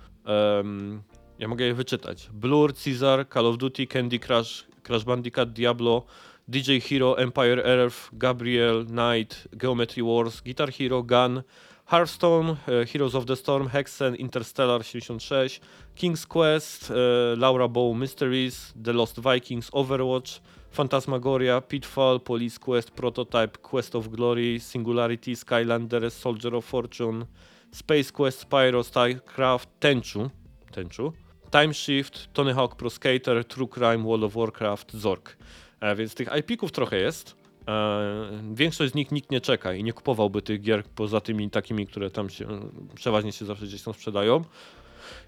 Ja 1.43 1.49
mogę 1.49 1.65
je 1.65 1.75
wyczytać. 1.75 2.29
Blur, 2.33 2.75
Caesar, 2.85 3.29
Call 3.29 3.47
of 3.47 3.57
Duty, 3.57 3.87
Candy 3.87 4.19
Crush, 4.19 4.65
Crash 4.83 5.05
Bandicoot, 5.05 5.53
Diablo, 5.53 6.03
DJ 6.49 6.81
Hero, 6.81 7.19
Empire 7.19 7.63
Earth, 7.65 8.11
Gabriel, 8.13 8.85
Knight, 8.85 9.49
Geometry 9.63 10.03
Wars, 10.03 10.41
Guitar 10.41 10.71
Hero, 10.71 11.03
Gun, 11.03 11.43
Hearthstone, 11.91 12.57
e, 12.69 12.85
Heroes 12.85 13.15
of 13.15 13.27
the 13.27 13.37
Storm, 13.37 13.69
Hexen, 13.69 14.15
Interstellar 14.19 14.85
76, 14.85 15.61
King's 15.97 16.25
Quest, 16.25 16.91
e, 16.91 17.35
Laura 17.37 17.69
Bow 17.69 17.95
Mysteries, 17.95 18.73
The 18.85 18.93
Lost 18.93 19.17
Vikings, 19.17 19.69
Overwatch, 19.73 20.41
Phantasmagoria, 20.71 21.61
Pitfall, 21.61 22.21
Police 22.21 22.59
Quest, 22.59 22.95
Prototype, 22.95 23.59
Quest 23.63 23.97
of 23.97 24.09
Glory, 24.11 24.61
Singularity, 24.61 25.35
Skylander, 25.35 26.09
Soldier 26.09 26.55
of 26.55 26.65
Fortune, 26.65 27.27
Space 27.73 28.13
Quest, 28.13 28.49
Spyro, 28.49 28.83
StarCraft, 28.85 29.67
Tenchu, 29.81 30.31
Tenchu, 30.73 31.13
Time 31.53 31.75
Shift, 31.75 32.33
Tony 32.33 32.55
Hawk 32.55 32.77
Pro 32.77 32.91
Skater, 32.91 33.45
True 33.45 33.69
Crime, 33.69 34.05
World 34.05 34.25
of 34.25 34.35
Warcraft, 34.35 34.93
Zork. 34.93 35.37
E, 35.81 35.97
więc 35.97 36.15
tych 36.15 36.29
IP-ków 36.39 36.73
trochę 36.73 36.99
jest. 36.99 37.37
E, 37.69 38.43
większość 38.55 38.93
z 38.93 38.95
nich 38.95 39.13
nikt 39.13 39.31
nie 39.31 39.41
czeka 39.41 39.75
i 39.75 39.85
nie 39.85 39.93
kupowałby 39.93 40.43
tych 40.43 40.61
gier 40.61 40.85
poza 40.85 41.21
tymi 41.21 41.51
takimi, 41.51 41.87
które 41.87 42.11
tam 42.11 42.31
się 42.31 42.47
przeważnie 42.95 43.33
się 43.33 43.45
zawsze 43.45 43.67
gdzieś 43.67 43.83
tam 43.83 43.95
sprzedają. 43.95 44.45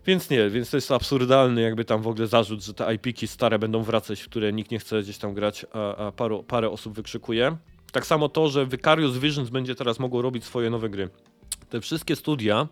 Więc 0.06 0.30
nie, 0.30 0.50
więc 0.50 0.70
to 0.70 0.76
jest 0.76 0.92
absurdalny 0.92 1.60
jakby 1.60 1.84
tam 1.84 2.02
w 2.02 2.08
ogóle 2.08 2.26
zarzut, 2.26 2.64
że 2.64 2.74
te 2.74 2.94
IP-ki 2.94 3.26
stare 3.26 3.58
będą 3.58 3.82
wracać, 3.82 4.20
w 4.20 4.28
które 4.28 4.52
nikt 4.52 4.70
nie 4.70 4.78
chce 4.78 5.02
gdzieś 5.02 5.18
tam 5.18 5.34
grać, 5.34 5.66
a, 5.72 5.96
a 5.96 6.12
paru, 6.12 6.42
parę 6.42 6.70
osób 6.70 6.94
wykrzykuje. 6.94 7.56
Tak 7.92 8.06
samo 8.06 8.28
to, 8.28 8.48
że 8.48 8.66
Vicarious 8.66 9.18
Visions 9.18 9.50
będzie 9.50 9.74
teraz 9.74 9.98
mogło 9.98 10.22
robić 10.22 10.44
swoje 10.44 10.70
nowe 10.70 10.88
gry. 10.88 11.08
Te 11.70 11.80
wszystkie 11.80 12.16
studia, 12.16 12.68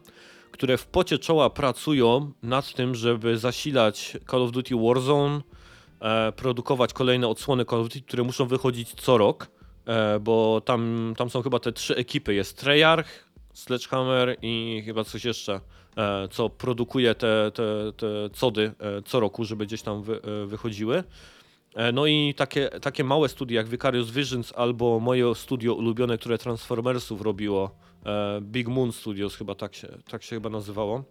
które 0.52 0.78
w 0.78 0.86
pocie 0.86 1.18
czoła 1.18 1.50
pracują 1.50 2.32
nad 2.42 2.74
tym, 2.74 2.94
żeby 2.94 3.38
zasilać 3.38 4.16
Call 4.30 4.42
of 4.42 4.50
Duty 4.52 4.74
Warzone, 4.76 5.40
e, 6.00 6.32
produkować 6.32 6.92
kolejne 6.92 7.28
odsłony 7.28 7.64
Call 7.64 7.80
of 7.80 7.86
Duty, 7.86 8.00
które 8.00 8.22
muszą 8.22 8.46
wychodzić 8.46 8.94
co 8.94 9.18
rok, 9.18 9.50
e, 9.86 10.20
bo 10.20 10.60
tam, 10.64 11.14
tam 11.18 11.30
są 11.30 11.42
chyba 11.42 11.58
te 11.58 11.72
trzy 11.72 11.96
ekipy. 11.96 12.34
Jest 12.34 12.58
Treyarch, 12.58 13.08
Sledgehammer 13.52 14.36
i 14.42 14.82
chyba 14.84 15.04
coś 15.04 15.24
jeszcze, 15.24 15.60
e, 15.96 16.28
co 16.28 16.50
produkuje 16.50 17.14
te, 17.14 17.50
te, 17.54 17.92
te 17.96 18.06
cody 18.40 18.72
e, 18.80 19.02
co 19.02 19.20
roku, 19.20 19.44
żeby 19.44 19.66
gdzieś 19.66 19.82
tam 19.82 20.02
wy, 20.02 20.20
e, 20.22 20.46
wychodziły. 20.46 21.04
E, 21.74 21.92
No 21.92 22.06
i 22.06 22.34
takie, 22.36 22.68
takie 22.68 23.04
małe 23.04 23.28
studia 23.28 23.60
jak 23.60 23.68
Vicarious 23.68 24.10
Visions 24.10 24.52
albo 24.56 25.00
moje 25.00 25.34
studio 25.34 25.74
ulubione, 25.74 26.18
które 26.18 26.38
Transformersów 26.38 27.20
robiło, 27.20 27.70
Big 28.40 28.68
Moon 28.68 28.92
Studios 28.92 29.36
chyba 29.36 29.54
tak 29.54 29.74
się, 29.74 29.88
tak 30.10 30.22
się 30.22 30.36
chyba 30.36 30.50
nazywało, 30.50 31.04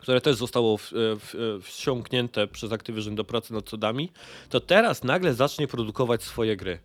które 0.00 0.20
też 0.20 0.36
zostało 0.36 0.76
w, 0.76 0.90
w, 0.92 1.58
wsiąknięte 1.62 2.46
przez 2.46 2.72
Activision 2.72 3.14
do 3.14 3.24
pracy 3.24 3.52
nad 3.52 3.70
codami, 3.70 4.12
to 4.48 4.60
teraz 4.60 5.04
nagle 5.04 5.34
zacznie 5.34 5.68
produkować 5.68 6.22
swoje 6.22 6.56
gry. 6.56 6.78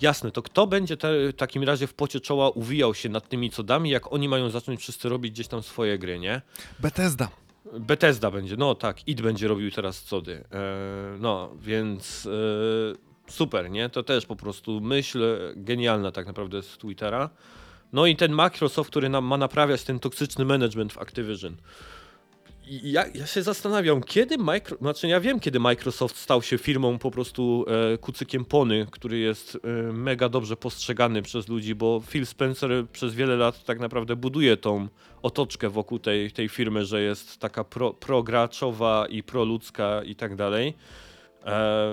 jasne, 0.00 0.30
to 0.30 0.42
kto 0.42 0.66
będzie 0.66 0.96
te, 0.96 1.28
w 1.28 1.36
takim 1.36 1.62
razie 1.62 1.86
w 1.86 1.94
pocie 1.94 2.20
czoła 2.20 2.50
uwijał 2.50 2.94
się 2.94 3.08
nad 3.08 3.28
tymi 3.28 3.50
codami, 3.50 3.90
jak 3.90 4.12
oni 4.12 4.28
mają 4.28 4.50
zacząć 4.50 4.80
wszyscy 4.80 5.08
robić 5.08 5.32
gdzieś 5.32 5.48
tam 5.48 5.62
swoje 5.62 5.98
gry, 5.98 6.18
nie? 6.18 6.42
Bethesda. 6.78 7.28
Bethesda 7.72 8.30
będzie, 8.30 8.56
no 8.56 8.74
tak, 8.74 9.08
id 9.08 9.20
będzie 9.20 9.48
robił 9.48 9.70
teraz 9.70 10.04
cody. 10.04 10.44
E, 10.52 11.16
no, 11.20 11.50
więc 11.60 12.26
e, 12.26 13.32
super, 13.32 13.70
nie? 13.70 13.88
To 13.88 14.02
też 14.02 14.26
po 14.26 14.36
prostu 14.36 14.80
myśl 14.80 15.22
genialna 15.56 16.12
tak 16.12 16.26
naprawdę 16.26 16.62
z 16.62 16.78
Twittera. 16.78 17.30
No 17.92 18.06
i 18.06 18.16
ten 18.16 18.32
Microsoft, 18.32 18.90
który 18.90 19.08
nam 19.08 19.24
ma 19.24 19.36
naprawiać 19.36 19.84
ten 19.84 19.98
toksyczny 19.98 20.44
management 20.44 20.92
w 20.92 20.98
Activision. 20.98 21.56
Ja, 22.70 23.04
ja 23.14 23.26
się 23.26 23.42
zastanawiam, 23.42 24.02
kiedy 24.02 24.38
Micro... 24.38 24.76
Znaczy 24.76 25.08
ja 25.08 25.20
wiem, 25.20 25.40
kiedy 25.40 25.60
Microsoft 25.60 26.16
stał 26.16 26.42
się 26.42 26.58
firmą 26.58 26.98
po 26.98 27.10
prostu 27.10 27.64
e, 27.94 27.98
kucykiem 27.98 28.44
pony, 28.44 28.86
który 28.90 29.18
jest 29.18 29.58
e, 29.64 29.92
mega 29.92 30.28
dobrze 30.28 30.56
postrzegany 30.56 31.22
przez 31.22 31.48
ludzi, 31.48 31.74
bo 31.74 32.00
Phil 32.00 32.26
Spencer 32.26 32.70
przez 32.92 33.14
wiele 33.14 33.36
lat 33.36 33.64
tak 33.64 33.80
naprawdę 33.80 34.16
buduje 34.16 34.56
tą 34.56 34.88
otoczkę 35.22 35.68
wokół 35.68 35.98
tej, 35.98 36.32
tej 36.32 36.48
firmy, 36.48 36.84
że 36.84 37.02
jest 37.02 37.38
taka 37.38 37.64
pro, 37.64 37.94
prograczowa 37.94 39.06
i 39.06 39.22
proludzka 39.22 40.02
i 40.02 40.14
tak 40.14 40.36
dalej. 40.36 40.74
E, 41.44 41.92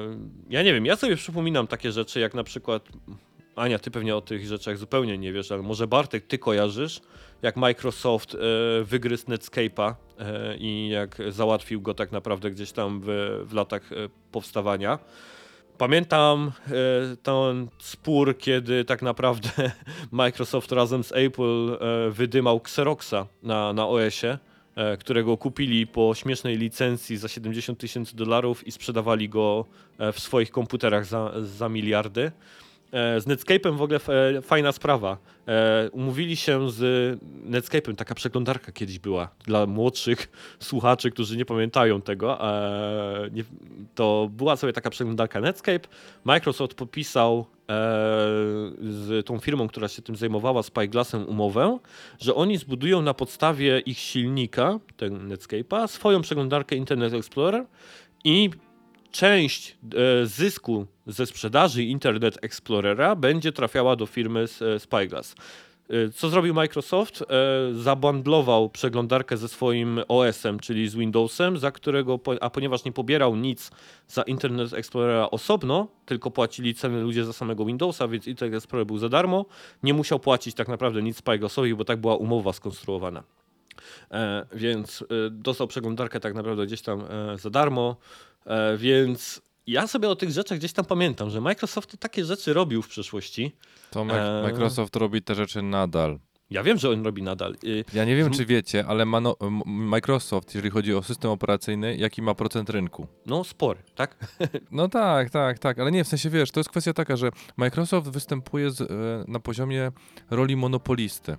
ja 0.50 0.64
nie 0.64 0.74
wiem, 0.74 0.86
ja 0.86 0.96
sobie 0.96 1.16
przypominam 1.16 1.68
takie 1.68 1.92
rzeczy, 1.92 2.20
jak 2.20 2.34
na 2.34 2.44
przykład 2.44 2.90
Ania, 3.56 3.80
ty 3.80 3.91
pewnie 3.91 4.15
o 4.15 4.22
tych 4.22 4.45
rzeczach 4.45 4.77
zupełnie 4.77 5.18
nie 5.18 5.34
wiesz, 5.34 5.52
ale 5.52 5.61
może 5.61 5.88
Bartek, 5.88 6.27
ty 6.27 6.38
kojarzysz, 6.38 7.02
jak 7.41 7.56
Microsoft 7.56 8.36
e, 8.36 8.38
wygryzł 8.84 9.26
Netscape'a 9.26 9.94
e, 10.19 10.57
i 10.57 10.90
jak 10.90 11.18
załatwił 11.30 11.82
go 11.82 11.94
tak 11.94 12.11
naprawdę 12.11 12.52
gdzieś 12.52 12.72
tam 12.72 13.02
w, 13.03 13.06
w 13.45 13.53
latach 13.53 13.91
e, 13.91 13.95
powstawania. 14.32 14.99
Pamiętam 15.77 16.52
ten 17.23 17.68
spór, 17.80 18.38
kiedy 18.38 18.86
tak 18.86 19.02
naprawdę 19.02 19.49
Microsoft 20.11 20.72
razem 20.72 21.03
z 21.03 21.11
Apple 21.11 21.77
wydymał 22.10 22.57
Xeroxa 22.57 23.27
na, 23.44 23.73
na 23.73 23.88
OS-ie, 23.88 24.38
którego 24.99 25.38
kupili 25.38 25.88
po 25.88 26.14
śmiesznej 26.15 26.57
licencji 26.57 27.18
za 27.18 27.27
70 27.27 27.80
tysięcy 27.80 28.15
dolarów 28.15 28.68
i 28.68 28.72
sprzedawali 28.72 29.30
go 29.30 29.65
w 30.14 30.19
swoich 30.19 30.52
komputerach 30.52 31.06
za, 31.06 31.32
za 31.41 31.69
miliardy. 31.69 32.32
E, 32.91 33.22
Z 33.22 33.28
Netscape'em 33.28 33.78
w 33.78 33.82
ogóle 33.82 33.99
e, 34.07 34.41
fajna 34.41 34.72
sprawa. 34.72 35.18
E, 35.48 35.90
Umówili 35.91 36.36
się 36.36 36.70
z 36.70 37.20
Netscape'em, 37.49 37.95
taka 37.95 38.16
przeglądarka 38.16 38.72
kiedyś 38.72 38.99
była 38.99 39.30
dla 39.45 39.66
młodszych 39.66 40.32
słuchaczy, 40.60 41.12
którzy 41.12 41.38
nie 41.38 41.45
pamiętają 41.45 42.02
tego. 42.02 42.40
To 43.95 44.30
była 44.32 44.56
sobie 44.56 44.74
taka 44.74 44.90
przeglądarka 44.90 45.41
Netscape. 45.41 45.88
Microsoft 46.24 46.74
podpisał 46.74 47.45
z 48.80 49.26
tą 49.26 49.40
firmą, 49.40 49.68
która 49.68 49.88
się 49.88 50.02
tym 50.02 50.16
zajmowała, 50.16 50.64
Spyglassem, 50.64 51.28
umowę, 51.28 51.80
że 52.20 52.36
oni 52.36 52.57
zbudują 52.57 53.02
na 53.02 53.14
podstawie 53.14 53.80
ich 53.80 53.99
silnika, 53.99 54.80
tego 54.98 55.16
Netscape'a, 55.16 55.88
swoją 55.88 56.22
przeglądarkę 56.22 56.76
Internet 56.76 57.14
Explorer 57.14 57.66
i 58.24 58.49
część 59.16 59.78
e, 60.22 60.26
zysku 60.26 60.86
ze 61.08 61.26
sprzedaży 61.26 61.84
Internet 61.84 62.38
Explorera 62.42 63.16
będzie 63.16 63.52
trafiała 63.52 63.96
do 63.96 64.06
firmy 64.06 64.46
e, 64.76 64.80
Spyglass. 64.80 65.36
E, 65.90 66.10
Co 66.10 66.30
zrobił 66.30 66.54
Microsoft? 66.54 67.24
Zabundlował 67.74 68.70
przeglądarkę 68.70 69.38
ze 69.38 69.48
swoim 69.48 70.02
OS-em, 70.08 70.60
czyli 70.60 70.90
z 70.90 70.96
Windowsem, 70.96 71.58
za 71.58 71.72
którego, 71.72 72.20
a 72.42 72.50
ponieważ 72.50 72.86
nie 72.86 72.92
pobierał 72.92 73.36
nic 73.36 73.72
za 74.08 74.22
Internet 74.22 74.74
Explorera 74.74 75.32
osobno, 75.32 75.88
tylko 76.06 76.32
płacili 76.32 76.76
ceny 76.76 77.02
ludzie 77.02 77.26
za 77.26 77.34
samego 77.34 77.66
Windowsa, 77.66 78.08
więc 78.08 78.28
Internet 78.28 78.58
Explorer 78.58 78.88
był 78.88 78.98
za 78.98 79.10
darmo, 79.10 79.46
nie 79.84 79.94
musiał 79.94 80.20
płacić 80.20 80.56
tak 80.56 80.68
naprawdę 80.68 81.02
nic 81.02 81.18
Spyglassowi, 81.18 81.76
bo 81.76 81.86
tak 81.86 82.02
była 82.02 82.16
umowa 82.16 82.54
skonstruowana. 82.54 83.24
E, 84.12 84.46
więc 84.54 85.02
e, 85.02 85.30
dostał 85.30 85.68
przeglądarkę 85.68 86.20
tak 86.20 86.34
naprawdę 86.34 86.66
gdzieś 86.66 86.82
tam 86.82 87.02
e, 87.10 87.38
za 87.38 87.50
darmo, 87.50 87.96
więc 88.78 89.42
ja 89.68 89.88
sobie 89.88 90.10
o 90.10 90.16
tych 90.16 90.32
rzeczach 90.32 90.58
gdzieś 90.58 90.74
tam 90.74 90.86
pamiętam, 90.86 91.30
że 91.30 91.42
Microsoft 91.42 91.98
takie 92.00 92.26
rzeczy 92.26 92.54
robił 92.54 92.82
w 92.82 92.88
przeszłości. 92.88 93.56
To 93.92 94.06
Mi-. 94.06 94.12
Microsoft 94.44 94.96
robi 94.96 95.22
te 95.22 95.36
rzeczy 95.36 95.62
nadal. 95.62 96.20
Ja 96.50 96.64
wiem, 96.64 96.78
że 96.78 96.90
on 96.90 97.06
robi 97.06 97.24
nadal. 97.24 97.56
Y, 97.64 97.86
Ja 97.94 98.06
nie 98.06 98.16
wiem, 98.16 98.32
czy 98.32 98.46
wiecie, 98.46 98.86
ale 98.88 99.06
Mano- 99.06 99.36
Microsoft, 99.66 100.56
jeżeli 100.56 100.72
chodzi 100.72 100.94
o 100.94 101.04
system 101.04 101.32
operacyjny, 101.32 101.96
jaki 101.98 102.22
ma 102.22 102.36
procent 102.36 102.70
rynku? 102.70 103.08
No 103.26 103.44
spory, 103.44 103.80
tak? 103.96 104.16
No 104.72 104.88
tak, 104.90 105.30
tak, 105.30 105.60
tak, 105.60 105.80
ale 105.80 105.92
nie, 105.92 106.04
w 106.04 106.08
sensie 106.08 106.30
wiesz, 106.30 106.52
to 106.52 106.60
jest 106.60 106.70
kwestia 106.70 106.94
taka, 106.94 107.16
że 107.16 107.30
Microsoft 107.58 108.10
występuje 108.10 108.72
z, 108.72 108.90
na 109.30 109.40
poziomie 109.40 109.92
roli 110.30 110.56
monopolisty 110.56 111.38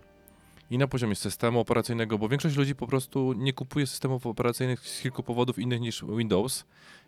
i 0.70 0.78
na 0.78 0.88
poziomie 0.88 1.14
systemu 1.14 1.60
operacyjnego, 1.60 2.18
bo 2.18 2.28
większość 2.28 2.56
ludzi 2.56 2.74
po 2.74 2.86
prostu 2.86 3.32
nie 3.32 3.52
kupuje 3.52 3.86
systemów 3.86 4.26
operacyjnych 4.26 4.80
z 4.88 5.02
kilku 5.02 5.22
powodów 5.22 5.58
innych 5.58 5.80
niż 5.80 6.04
Windows. 6.16 6.64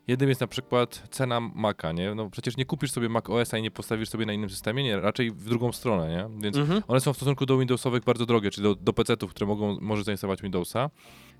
Jednym 0.08 0.28
jest 0.28 0.40
na 0.40 0.46
przykład 0.46 1.02
cena 1.10 1.40
Maca, 1.40 1.92
nie? 1.92 2.14
No 2.14 2.30
przecież 2.30 2.56
nie 2.56 2.64
kupisz 2.64 2.90
sobie 2.92 3.08
Mac 3.08 3.30
OS-a 3.30 3.58
i 3.58 3.62
nie 3.62 3.70
postawisz 3.70 4.08
sobie 4.08 4.26
na 4.26 4.32
innym 4.32 4.50
systemie, 4.50 4.82
nie, 4.82 5.00
raczej 5.00 5.30
w 5.30 5.44
drugą 5.44 5.72
stronę, 5.72 6.08
nie? 6.10 6.42
Więc 6.42 6.56
Mhm. 6.56 6.82
one 6.88 7.00
są 7.00 7.12
w 7.12 7.16
stosunku 7.16 7.46
do 7.46 7.58
Windowsowych 7.58 8.04
bardzo 8.04 8.26
drogie, 8.26 8.50
czyli 8.50 8.62
do, 8.64 8.74
do 8.74 8.92
PC-ów, 8.92 9.30
które 9.30 9.46
mogą, 9.46 9.78
może 9.80 10.04
zainstalować 10.04 10.42
Windowsa. 10.42 10.90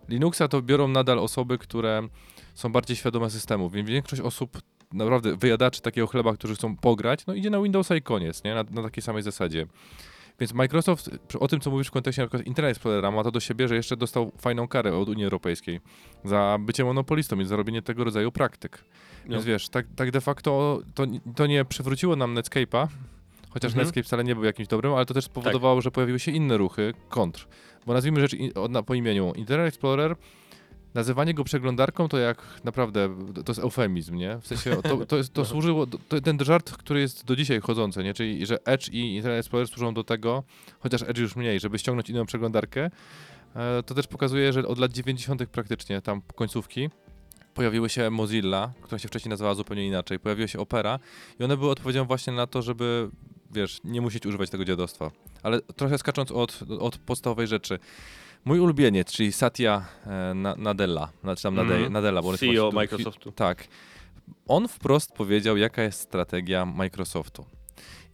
Linuxa 0.09 0.49
to 0.51 0.63
biorą 0.63 0.89
nadal 0.89 1.19
osoby, 1.19 1.59
które 1.59 2.09
są 2.55 2.73
bardziej 2.73 2.97
świadome 2.97 3.31
systemów, 3.31 3.73
więc 3.73 3.89
większość 3.89 4.23
osób, 4.23 4.59
naprawdę 4.93 5.37
wyjadaczy 5.37 5.81
takiego 5.83 6.07
chleba, 6.07 6.35
którzy 6.35 6.55
chcą 6.55 6.77
pograć, 6.77 7.27
no 7.27 7.35
idzie 7.35 7.51
na 7.51 7.63
Windowsa 7.63 7.97
i 7.97 8.03
koniec, 8.03 8.45
nie? 8.45 8.55
Na, 8.55 8.65
na 8.71 8.83
takiej 8.83 9.03
samej 9.03 9.23
zasadzie. 9.23 9.67
Więc 10.41 10.55
Microsoft, 10.55 11.11
o 11.41 11.49
tym 11.49 11.61
co 11.61 11.71
mówisz 11.71 11.89
w 11.89 11.91
kontekście 11.91 12.23
na 12.23 12.29
przykład 12.29 12.47
Internet 12.47 12.71
Explorera, 12.71 13.11
ma 13.11 13.25
to 13.25 13.31
do 13.31 13.41
siebie, 13.41 13.69
że 13.69 13.77
jeszcze 13.77 13.97
dostał 13.97 14.33
fajną 14.39 14.69
karę 14.69 14.97
od 14.97 15.09
Unii 15.09 15.25
Europejskiej 15.25 15.81
za 16.25 16.57
bycie 16.61 16.85
monopolistą 16.85 17.41
i 17.41 17.45
za 17.45 17.57
robienie 17.57 17.83
tego 17.83 18.05
rodzaju 18.05 18.33
praktyk. 18.33 18.85
No. 19.27 19.33
Więc 19.33 19.45
wiesz, 19.45 19.69
tak, 19.69 19.87
tak 19.97 20.11
de 20.11 20.21
facto 20.21 20.81
to, 20.95 21.05
to 21.37 21.47
nie 21.47 21.65
przywróciło 21.65 22.17
nam 22.17 22.35
Netscape'a, 22.35 22.87
chociaż 23.51 23.71
Mhm. 23.71 23.87
Netscape 23.87 24.03
wcale 24.03 24.25
nie 24.25 24.35
był 24.35 24.45
jakimś 24.45 24.69
dobrym, 24.69 24.95
ale 24.95 25.07
to 25.07 25.15
też 25.15 25.25
spowodowało, 25.25 25.81
że 25.81 25.91
pojawiły 25.91 26.19
się 26.19 26.33
inne 26.33 26.57
ruchy 26.57 26.95
kontr. 27.09 27.47
Bo 27.87 27.93
nazwijmy 27.93 28.21
rzecz 28.21 28.35
in, 28.35 28.51
od- 28.55 28.71
na, 28.71 28.83
po 28.83 28.95
imieniu. 28.95 29.33
Internet 29.37 29.69
Explorer, 29.69 30.17
nazywanie 30.99 31.35
go 31.35 31.45
przeglądarką 31.45 32.09
to 32.09 32.19
jak 32.19 32.43
naprawdę, 32.65 33.17
to 33.35 33.51
jest 33.51 33.61
eufemizm, 33.61 34.17
nie? 34.17 34.39
W 34.39 34.47
sensie 34.47 34.77
to, 34.83 35.07
to, 35.07 35.17
jest, 35.17 35.33
to 35.33 35.45
służyło, 35.55 35.87
to, 35.87 36.21
ten 36.21 36.39
żart, 36.45 36.71
który 36.71 37.01
jest 37.01 37.25
do 37.25 37.37
dzisiaj 37.37 37.61
chodzący, 37.61 38.05
nie? 38.05 38.15
Czyli, 38.15 38.47
że 38.47 38.67
Edge 38.67 38.89
i 38.89 39.17
Internet 39.17 39.41
Explorer 39.41 39.69
służą 39.69 39.95
do 39.95 40.05
tego, 40.05 40.43
chociaż 40.81 41.03
Edge 41.03 41.19
już 41.19 41.37
mniej, 41.37 41.61
żeby 41.61 41.79
ściągnąć 41.79 42.11
inną 42.11 42.27
przeglądarkę, 42.27 42.91
e, 43.57 43.83
to 43.83 43.95
też 43.95 44.07
pokazuje, 44.07 44.53
że 44.53 44.69
od 44.69 44.79
lat 44.79 44.93
90. 44.93 45.47
praktycznie, 45.47 46.03
tam 46.03 46.23
końcówki, 46.35 46.91
pojawiły 47.55 47.89
się 47.89 48.11
Mozilla, 48.11 48.73
która 48.83 48.99
się 48.99 49.09
wcześniej 49.09 49.31
nazywała 49.31 49.55
zupełnie 49.55 49.87
inaczej, 49.87 50.19
pojawiła 50.19 50.49
się 50.49 50.59
Opera 50.59 50.99
i 51.41 51.45
one 51.45 51.57
były 51.57 51.71
odpowiedzią 51.71 52.05
właśnie 52.05 52.33
na 52.33 52.47
to, 52.47 52.63
żeby, 52.63 53.11
wiesz, 53.51 53.81
nie 53.85 54.01
musieć 54.01 54.27
używać 54.27 54.51
tego 54.51 54.65
dziadostwa. 54.65 55.11
Ale 55.43 55.61
trochę 55.61 55.99
skacząc 55.99 56.33
od, 56.33 56.61
od 56.81 56.99
podstawowej 56.99 57.47
rzeczy. 57.47 57.79
Mój 58.45 58.61
ulubieniec, 58.61 59.13
czyli 59.13 59.33
Satya 59.33 59.85
e, 60.07 60.35
Na- 60.35 60.57
Nadella, 60.57 61.09
znaczy 61.23 61.43
tam 61.43 61.55
Nade- 61.55 61.75
Mhm. 61.75 61.93
Nadella, 61.93 62.23
bo 62.23 62.29
on 62.29 62.33
jest 62.33 62.41
CEO 62.41 62.53
po 62.53 62.57
prostu- 62.61 62.77
Microsoftu. 62.97 63.33
Tak. 63.33 63.69
On 64.49 64.69
wprost 64.69 65.13
powiedział, 65.13 65.57
jaka 65.57 65.83
jest 65.83 66.01
strategia 66.01 66.67
Microsoftu. 66.67 67.45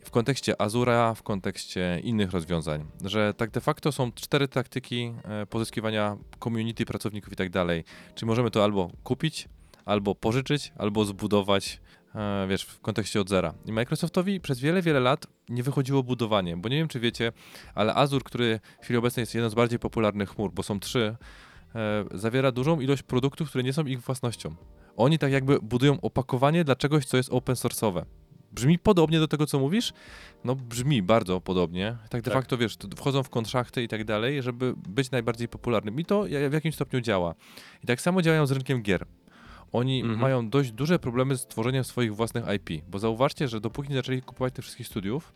W 0.05 0.11
kontekście 0.11 0.61
Azura, 0.63 1.15
w 1.15 1.23
kontekście 1.23 2.01
innych 2.05 2.31
rozwiązań, 2.31 2.85
że 3.05 3.35
tak 3.35 3.51
de 3.51 3.61
facto 3.61 3.93
są 3.93 4.13
cztery 4.13 4.49
taktyki 4.49 5.13
e, 5.25 5.47
pozyskiwania 5.47 6.17
community, 6.45 6.85
pracowników 6.85 7.33
i 7.33 7.37
tak 7.37 7.51
dalej. 7.51 7.85
Czyli 8.15 8.27
możemy 8.27 8.51
to 8.51 8.65
albo 8.65 8.91
kupić, 9.05 9.49
albo 9.85 10.15
pożyczyć, 10.15 10.73
albo 10.79 11.05
zbudować, 11.05 11.81
e, 11.97 12.04
wiesz, 12.49 12.63
w 12.63 12.81
kontekście 12.81 13.21
od 13.21 13.29
zera. 13.29 13.55
I 13.67 13.73
Microsoftowi 13.73 14.41
przez 14.41 14.61
wiele, 14.61 14.83
wiele 14.83 15.01
lat 15.01 15.27
nie 15.49 15.63
wychodziło 15.63 16.03
budowanie, 16.03 16.57
bo 16.57 16.69
nie 16.69 16.77
wiem, 16.77 16.89
czy 16.89 17.01
wiecie, 17.01 17.33
ale 17.75 17.95
Azure, 17.95 18.25
który 18.25 18.61
w 18.81 18.85
chwili 18.85 18.97
obecnej 18.99 19.23
jest 19.23 19.35
jedną 19.35 19.51
z 19.51 19.55
bardziej 19.55 19.79
popularnych 19.79 20.31
chmur, 20.31 20.53
bo 20.53 20.63
są 20.63 20.81
trzy, 20.81 21.17
e, 21.75 22.05
zawiera 22.15 22.53
dużą 22.53 22.81
ilość 22.81 23.03
produktów, 23.03 23.49
które 23.49 23.65
nie 23.65 23.73
są 23.73 23.85
ich 23.85 24.01
własnością. 24.01 24.55
Oni 24.97 25.19
tak 25.19 25.33
jakby 25.33 25.59
budują 25.61 26.01
opakowanie 26.01 26.65
dla 26.65 26.77
czegoś, 26.77 27.05
co 27.05 27.17
jest 27.17 27.33
open 27.33 27.55
source'owe. 27.55 28.05
Brzmi 28.53 28.79
podobnie 28.79 29.19
do 29.19 29.29
tego, 29.29 29.47
co 29.47 29.59
mówisz? 29.59 29.93
No 30.45 30.55
brzmi 30.55 31.03
bardzo 31.03 31.41
podobnie. 31.41 31.97
Tak 32.11 32.23
de 32.23 32.31
Tak. 32.31 32.33
facto, 32.41 32.59
wiesz, 32.59 32.77
wchodzą 32.97 33.23
w 33.23 33.31
kontrahty 33.31 33.83
i 33.83 33.89
tak 33.89 34.05
dalej, 34.05 34.43
żeby 34.43 34.75
być 34.89 35.11
najbardziej 35.11 35.49
popularnym. 35.49 36.01
I 36.01 36.05
to 36.05 36.25
w 36.51 36.53
jakimś 36.53 36.75
stopniu 36.75 37.01
działa. 37.01 37.35
I 37.85 37.87
tak 37.87 38.01
samo 38.01 38.23
działają 38.23 38.47
z 38.47 38.53
rynkiem 38.53 38.83
gier. 38.83 39.07
Oni 39.75 40.01
Mhm. 40.01 40.21
mają 40.21 40.49
dość 40.51 40.73
duże 40.73 40.99
problemy 40.99 41.37
z 41.37 41.47
tworzeniem 41.47 41.85
swoich 41.85 42.15
własnych 42.17 42.45
IP, 42.57 42.85
bo 42.91 42.99
zauważcie, 42.99 43.49
że 43.49 43.61
dopóki 43.61 43.89
nie 43.89 43.97
zaczęli 43.97 44.23
kupować 44.23 44.55
tych 44.55 44.65
wszystkich 44.65 44.87
studiów, 44.87 45.35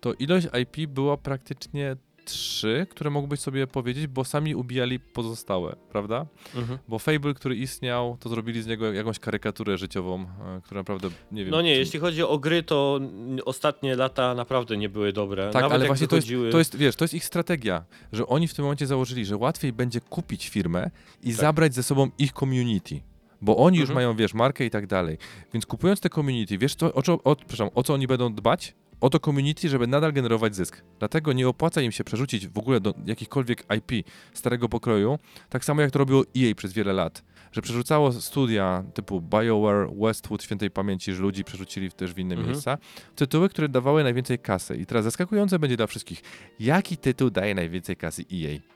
to 0.00 0.12
ilość 0.14 0.46
IP 0.62 0.90
była 0.90 1.16
praktycznie 1.16 1.96
trzy, 2.24 2.86
które 2.90 3.10
mógłbyś 3.10 3.40
sobie 3.40 3.66
powiedzieć, 3.66 4.06
bo 4.06 4.24
sami 4.24 4.54
ubijali 4.54 5.00
pozostałe, 5.00 5.76
prawda? 5.90 6.26
Mhm. 6.54 6.78
Bo 6.88 6.98
Fable, 6.98 7.34
który 7.34 7.56
istniał, 7.56 8.16
to 8.20 8.28
zrobili 8.28 8.62
z 8.62 8.66
niego 8.66 8.92
jakąś 8.92 9.18
karykaturę 9.18 9.78
życiową, 9.78 10.22
e, 10.22 10.60
która 10.64 10.80
naprawdę, 10.80 11.08
nie 11.32 11.44
wiem... 11.44 11.50
No 11.50 11.62
nie, 11.62 11.76
jeśli 11.76 12.00
chodzi 12.00 12.22
o 12.22 12.38
gry, 12.38 12.62
to 12.62 13.00
ostatnie 13.44 13.96
lata 13.96 14.34
naprawdę 14.34 14.76
nie 14.76 14.88
były 14.88 15.12
dobre. 15.12 15.50
Tak, 15.50 15.62
Nawet 15.62 15.72
ale 15.74 15.86
właśnie 15.86 16.08
to 16.08 16.16
jest, 16.16 16.28
wychodziły... 16.28 16.50
to 16.50 16.58
jest, 16.58 16.76
wiesz, 16.76 16.96
to 16.96 17.04
jest 17.04 17.14
ich 17.14 17.24
strategia, 17.24 17.84
że 18.12 18.26
oni 18.26 18.48
w 18.48 18.54
tym 18.54 18.64
momencie 18.64 18.86
założyli, 18.86 19.24
że 19.24 19.36
łatwiej 19.36 19.72
będzie 19.72 20.00
kupić 20.00 20.48
firmę 20.48 20.90
i 21.22 21.32
zabrać 21.32 21.74
ze 21.74 21.82
sobą 21.82 22.10
ich 22.18 22.32
community. 22.32 23.00
Bo 23.40 23.56
oni 23.56 23.78
już 23.78 23.90
Mhm. 23.90 23.94
mają, 23.94 24.16
wiesz, 24.16 24.34
markę 24.34 24.64
i 24.64 24.70
tak 24.70 24.86
dalej. 24.86 25.18
Więc 25.52 25.66
kupując 25.66 26.00
te 26.00 26.08
community, 26.08 26.58
wiesz, 26.58 26.74
co, 26.74 26.94
o, 26.94 27.02
co, 27.02 27.12
o, 27.24 27.36
przepraszam, 27.36 27.68
o 27.74 27.82
co 27.82 27.94
oni 27.94 28.06
będą 28.06 28.34
dbać? 28.34 28.74
O 29.00 29.10
to 29.10 29.18
community, 29.18 29.68
żeby 29.68 29.86
nadal 29.86 30.12
generować 30.12 30.56
zysk. 30.56 30.82
Dlatego 30.98 31.32
nie 31.32 31.48
opłaca 31.48 31.82
im 31.82 31.92
się 31.92 32.04
przerzucić 32.04 32.48
w 32.48 32.58
ogóle 32.58 32.80
do 32.80 32.94
jakichkolwiek 33.06 33.64
IP 33.76 34.06
starego 34.32 34.68
pokroju, 34.68 35.18
tak 35.48 35.64
samo 35.64 35.82
jak 35.82 35.90
to 35.90 35.98
robiło 35.98 36.22
EA 36.36 36.54
przez 36.54 36.72
wiele 36.72 36.92
lat. 36.92 37.22
Że 37.52 37.62
przerzucało 37.62 38.12
studia 38.12 38.84
typu 38.94 39.20
BioWare, 39.20 39.88
Westwood, 40.00 40.42
świętej 40.42 40.70
pamięci, 40.70 41.12
że 41.14 41.22
ludzi 41.22 41.44
przerzucili 41.44 41.92
też 41.92 42.14
w 42.14 42.18
inne 42.18 42.34
Mhm. 42.34 42.52
miejsca, 42.52 42.78
tytuły, 43.16 43.48
które 43.48 43.68
dawały 43.68 44.04
najwięcej 44.04 44.38
kasy. 44.38 44.76
I 44.76 44.86
teraz 44.86 45.04
zaskakujące 45.04 45.58
będzie 45.58 45.76
dla 45.76 45.86
wszystkich. 45.86 46.22
Jaki 46.60 46.96
tytuł 46.96 47.30
daje 47.30 47.54
najwięcej 47.54 47.96
kasy 47.96 48.24
EA? 48.32 48.75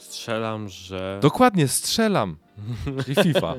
Strzelam, 0.00 0.68
że... 0.68 1.18
Dokładnie, 1.22 1.68
strzelam. 1.68 2.36
Czyli 3.04 3.22
FIFA. 3.22 3.54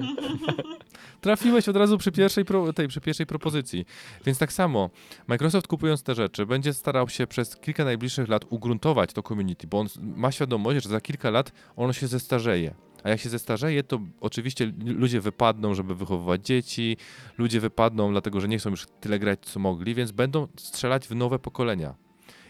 Trafiłeś 1.22 1.70
od 1.70 1.76
razu 1.76 1.98
przy 1.98 2.12
pierwszej, 2.12 2.46
pro, 2.46 2.74
tej, 2.74 2.88
przy 2.88 3.02
pierwszej 3.02 3.26
propozycji. 3.26 3.86
Więc 4.26 4.38
tak 4.38 4.54
samo, 4.54 4.90
Microsoft 5.28 5.68
kupując 5.68 6.04
te 6.04 6.16
rzeczy, 6.16 6.46
będzie 6.46 6.74
starał 6.74 7.10
się 7.10 7.28
przez 7.28 7.56
kilka 7.56 7.86
najbliższych 7.86 8.30
lat 8.30 8.46
ugruntować 8.50 9.14
to 9.14 9.24
community, 9.24 9.68
bo 9.68 9.80
on 9.80 9.88
ma 10.00 10.32
świadomość, 10.32 10.84
że 10.84 10.90
za 10.90 11.02
kilka 11.02 11.30
lat 11.30 11.52
ono 11.76 11.94
się 11.94 12.08
zestarzeje. 12.08 12.76
A 13.04 13.10
jak 13.10 13.20
się 13.20 13.30
zestarzeje, 13.30 13.84
to 13.84 14.00
oczywiście 14.22 14.74
ludzie 14.86 15.22
wypadną, 15.22 15.74
żeby 15.74 15.96
wychowywać 15.96 16.46
dzieci, 16.46 16.98
ludzie 17.38 17.60
wypadną, 17.60 18.12
dlatego 18.12 18.42
że 18.42 18.48
nie 18.48 18.60
chcą 18.60 18.70
już 18.70 18.88
tyle 19.00 19.20
grać, 19.20 19.40
co 19.42 19.60
mogli, 19.60 19.96
więc 19.96 20.12
będą 20.12 20.48
strzelać 20.58 21.08
w 21.08 21.16
nowe 21.16 21.40
pokolenia. 21.40 21.96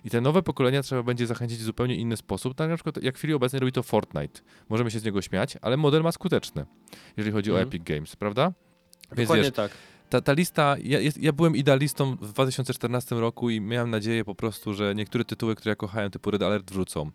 I 0.06 0.10
te 0.10 0.22
nowe 0.22 0.44
pokolenia 0.44 0.84
trzeba 0.84 1.04
będzie 1.04 1.28
zachęcić 1.28 1.60
w 1.60 1.62
zupełnie 1.64 1.96
inny 1.96 2.18
sposób. 2.18 2.56
Tak 2.56 2.70
na 2.70 2.76
przykład 2.76 3.04
jak 3.04 3.16
w 3.16 3.18
chwili 3.18 3.34
obecnej 3.34 3.60
robi 3.60 3.72
to 3.72 3.84
Fortnite. 3.84 4.42
Możemy 4.70 4.92
się 4.92 5.00
z 5.00 5.04
niego 5.04 5.22
śmiać, 5.22 5.58
ale 5.62 5.78
model 5.78 6.02
ma 6.04 6.12
skuteczny, 6.12 6.66
jeżeli 7.18 7.34
chodzi 7.34 7.52
o 7.52 7.54
Mhm. 7.54 7.68
Epic 7.68 7.84
Games, 7.84 8.16
prawda? 8.16 8.52
Więc 9.12 9.28
Dokładnie 9.28 9.44
wiesz, 9.44 9.54
tak. 9.54 9.72
ta, 10.10 10.22
ta 10.22 10.34
lista, 10.34 10.76
ja, 10.84 11.00
ja 11.20 11.34
byłem 11.34 11.56
idealistą 11.56 12.16
w 12.16 12.34
2014 12.34 13.16
roku 13.16 13.50
i 13.50 13.62
miałem 13.62 13.90
nadzieję 13.90 14.26
po 14.26 14.36
prostu, 14.36 14.74
że 14.74 14.96
niektóre 14.96 15.26
tytuły, 15.26 15.56
które 15.56 15.72
ja 15.72 15.76
kochałem, 15.76 16.12
typu 16.12 16.32
Red 16.32 16.42
Alert 16.44 16.72
wrócą. 16.72 17.12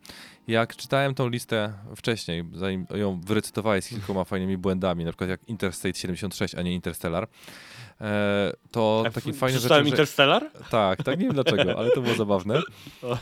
Jak 0.49 0.77
czytałem 0.77 1.15
tą 1.15 1.29
listę 1.29 1.73
wcześniej, 1.97 2.45
zanim 2.55 2.87
ją 2.95 3.21
wyrecytowałeś 3.21 3.85
z 3.85 3.89
kilkoma 3.89 4.25
fajnymi 4.25 4.59
błędami, 4.59 5.05
na 5.05 5.11
przykład 5.11 5.31
jak 5.31 5.49
Interstate 5.49 5.99
76, 5.99 6.55
a 6.55 6.63
nie 6.63 6.75
Interstellar, 6.75 7.29
to 8.71 9.05
A 9.07 9.11
takim 9.11 9.33
w- 9.33 9.39
fajnym 9.39 9.59
Przeczytałem 9.59 9.85
rzeczem, 9.85 9.97
że, 9.97 10.03
Interstellar? 10.03 10.51
tak, 10.71 11.03
tak, 11.03 11.19
nie 11.19 11.25
wiem 11.25 11.35
dlaczego, 11.35 11.79
ale 11.79 11.91
to 11.91 12.01
było 12.03 12.15
zabawne, 12.25 12.61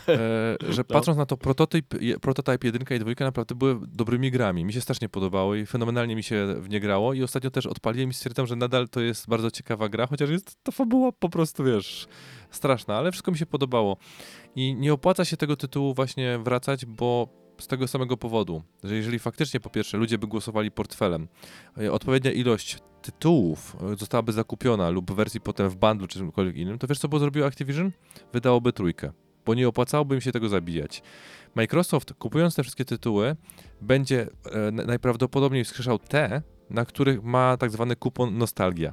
e, 0.09 0.57
że 0.73 0.85
patrząc 0.85 1.19
na 1.19 1.27
to 1.27 1.37
prototyp, 1.37 1.95
prototyp 2.21 2.65
1 2.65 2.97
i 2.97 2.99
2 2.99 3.25
naprawdę 3.25 3.55
były 3.55 3.79
dobrymi 3.89 4.31
grami. 4.31 4.65
Mi 4.65 4.73
się 4.73 4.81
strasznie 4.81 5.09
podobały 5.09 5.61
i 5.61 5.67
fenomenalnie 5.67 6.17
mi 6.17 6.23
się 6.23 6.55
w 6.59 6.69
nie 6.69 6.81
grało 6.81 7.15
i 7.15 7.23
ostatnio 7.23 7.51
też 7.51 7.67
odpaliłem 7.67 8.11
i 8.11 8.15
stwierdzam, 8.15 8.47
że 8.47 8.57
nadal 8.57 8.89
to 8.89 9.01
jest 9.01 9.29
bardzo 9.29 9.51
ciekawa 9.51 9.89
gra, 9.89 10.07
chociaż 10.07 10.31
jest 10.31 10.57
ta 10.63 10.73
fabuła 10.73 11.13
po 11.13 11.29
prostu, 11.29 11.65
wiesz, 11.65 12.07
straszna, 12.51 12.97
ale 12.97 13.13
wszystko 13.13 13.31
mi 13.33 13.39
się 13.39 13.47
podobało. 13.47 13.97
I 14.57 14.75
nie 14.75 14.93
opłaca 14.93 15.25
się 15.25 15.37
tego 15.37 15.57
tytułu 15.57 15.95
właśnie 15.95 16.39
wracać, 16.39 16.87
bo 16.87 17.29
z 17.59 17.67
tego 17.67 17.89
samego 17.89 18.17
powodu, 18.17 18.63
że 18.85 18.95
jeżeli 18.95 19.19
faktycznie 19.19 19.61
po 19.61 19.71
pierwsze 19.71 19.97
ludzie 19.99 20.19
by 20.19 20.27
głosowali 20.27 20.71
portfelem, 20.71 21.29
e, 21.79 21.93
odpowiednia 21.93 22.33
ilość 22.33 22.79
tytułów 23.03 23.77
e, 23.93 23.97
zostałaby 23.97 24.33
zakupiona 24.33 24.91
lub 24.91 25.11
w 25.11 25.15
wersji 25.15 25.41
potem 25.41 25.69
w 25.71 25.77
bundlu 25.77 26.07
czy 26.07 26.19
czymkolwiek 26.19 26.57
innym, 26.57 26.79
to 26.79 26.87
wiesz 26.87 26.99
co 26.99 27.09
by 27.09 27.19
zrobiło 27.19 27.47
Activision? 27.47 27.91
Wydałoby 28.33 28.73
trójkę, 28.73 29.13
bo 29.47 29.55
nie 29.55 29.69
opłacałoby 29.69 30.15
im 30.15 30.21
się 30.21 30.33
tego 30.33 30.49
zabijać. 30.49 31.03
Microsoft 31.55 32.13
kupując 32.15 32.55
te 32.55 32.63
wszystkie 32.63 32.85
tytuły 32.85 33.37
będzie 33.81 34.27
e, 34.53 34.71
na- 34.71 34.85
najprawdopodobniej 34.85 35.65
wskrzeszał 35.65 35.99
te, 35.99 36.43
na 36.71 36.85
których 36.85 37.23
ma 37.23 37.57
tak 37.57 37.71
zwany 37.71 37.97
kupon 37.97 38.39
nostalgia. 38.39 38.93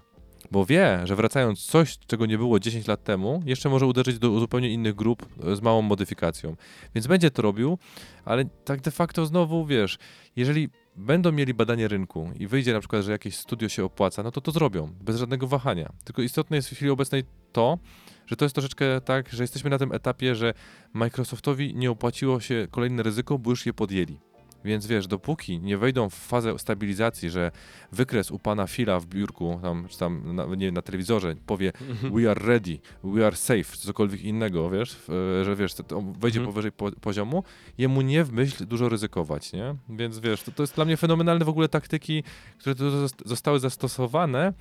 Bo 0.52 0.66
wie, 0.66 1.00
że 1.04 1.16
wracając 1.16 1.66
coś, 1.66 1.98
czego 1.98 2.26
nie 2.26 2.38
było 2.38 2.60
10 2.60 2.88
lat 2.88 3.04
temu, 3.04 3.44
jeszcze 3.46 3.70
może 3.70 3.86
uderzyć 3.86 4.20
do 4.20 4.40
zupełnie 4.40 4.70
innych 4.70 4.96
grup 4.96 5.26
e, 5.44 5.56
z 5.56 5.62
małą 5.62 5.82
modyfikacją. 5.82 6.56
Więc 6.96 7.08
będzie 7.08 7.32
to 7.32 7.42
robił, 7.42 7.78
ale 8.26 8.46
tak 8.46 8.82
de 8.82 8.92
facto 8.92 9.26
znowu 9.26 9.66
wiesz, 9.66 9.98
jeżeli 10.36 10.70
będą 10.96 11.32
mieli 11.32 11.54
badanie 11.54 11.88
rynku 11.88 12.30
i 12.40 12.48
wyjdzie 12.48 12.74
na 12.74 12.80
przykład, 12.80 13.04
że 13.04 13.12
jakieś 13.12 13.38
studio 13.38 13.70
się 13.70 13.86
opłaca, 13.86 14.24
no 14.24 14.32
to 14.32 14.42
to 14.42 14.52
zrobią, 14.52 14.94
bez 15.02 15.18
żadnego 15.18 15.48
wahania. 15.48 15.90
Tylko 16.04 16.22
istotne 16.22 16.58
jest 16.58 16.70
w 16.70 16.76
chwili 16.76 16.92
obecnej 16.92 17.24
to, 17.52 17.78
że 18.26 18.36
to 18.36 18.46
jest 18.46 18.56
troszeczkę 18.56 19.02
tak, 19.02 19.30
że 19.30 19.44
jesteśmy 19.44 19.70
na 19.70 19.78
tym 19.78 19.92
etapie, 19.92 20.36
że 20.36 20.54
Microsoftowi 20.94 21.76
nie 21.76 21.92
opłaciło 21.92 22.40
się 22.40 22.68
kolejne 22.72 23.04
ryzyko, 23.04 23.40
bo 23.40 23.50
już 23.50 23.66
je 23.66 23.74
podjęli. 23.74 24.31
Więc 24.66 24.88
wiesz, 24.88 25.08
dopóki 25.08 25.60
nie 25.60 25.78
wejdą 25.78 26.10
w 26.10 26.14
fazę 26.14 26.60
stabilizacji, 26.60 27.30
że 27.30 27.52
wykres 27.92 28.32
u 28.32 28.40
pana 28.40 28.68
Phila 28.68 29.00
w 29.00 29.06
biurku, 29.06 29.60
tam, 29.62 29.88
czy 29.90 29.98
tam 29.98 30.36
na, 30.36 30.46
nie, 30.46 30.72
na 30.72 30.82
telewizorze 30.82 31.36
powie 31.46 31.72
we 32.14 32.32
are 32.32 32.42
ready, 32.48 32.80
we 33.04 33.28
are 33.28 33.36
safe, 33.36 33.64
czy 33.64 33.78
cokolwiek 33.78 34.22
innego, 34.22 34.70
wiesz, 34.70 34.96
w- 35.08 35.42
że 35.46 35.56
wiesz, 35.56 35.74
to, 35.74 36.02
wejdzie 36.02 36.40
Mhm. 36.40 36.46
powyżej 36.54 36.72
po, 36.72 36.92
poziomu, 36.92 37.44
jemu 37.78 38.02
nie 38.02 38.24
w 38.24 38.32
myśl 38.32 38.66
dużo 38.68 38.90
ryzykować, 38.90 39.54
nie? 39.54 39.76
Więc 39.90 40.20
wiesz, 40.20 40.44
to, 40.44 40.52
to 40.52 40.64
jest 40.64 40.76
dla 40.76 40.86
mnie 40.86 40.98
fenomenalne 40.98 41.46
w 41.46 41.50
ogóle 41.50 41.70
taktyki, 41.70 42.24
które 42.58 42.76
tu 42.76 42.90
zost- 42.90 43.22
zostały 43.26 43.60
zastosowane, 43.60 44.54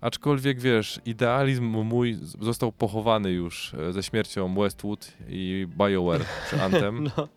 aczkolwiek 0.00 0.60
wiesz, 0.60 1.00
idealizm 1.06 1.64
mój 1.64 2.16
został 2.40 2.72
pochowany 2.72 3.30
już 3.30 3.74
e, 3.74 3.92
ze 3.92 4.02
śmiercią 4.02 4.54
Westwood 4.54 5.12
i 5.28 5.66
BioWare 5.78 6.24
przy 6.46 6.62
Anthem. 6.62 7.10
No, 7.16 7.28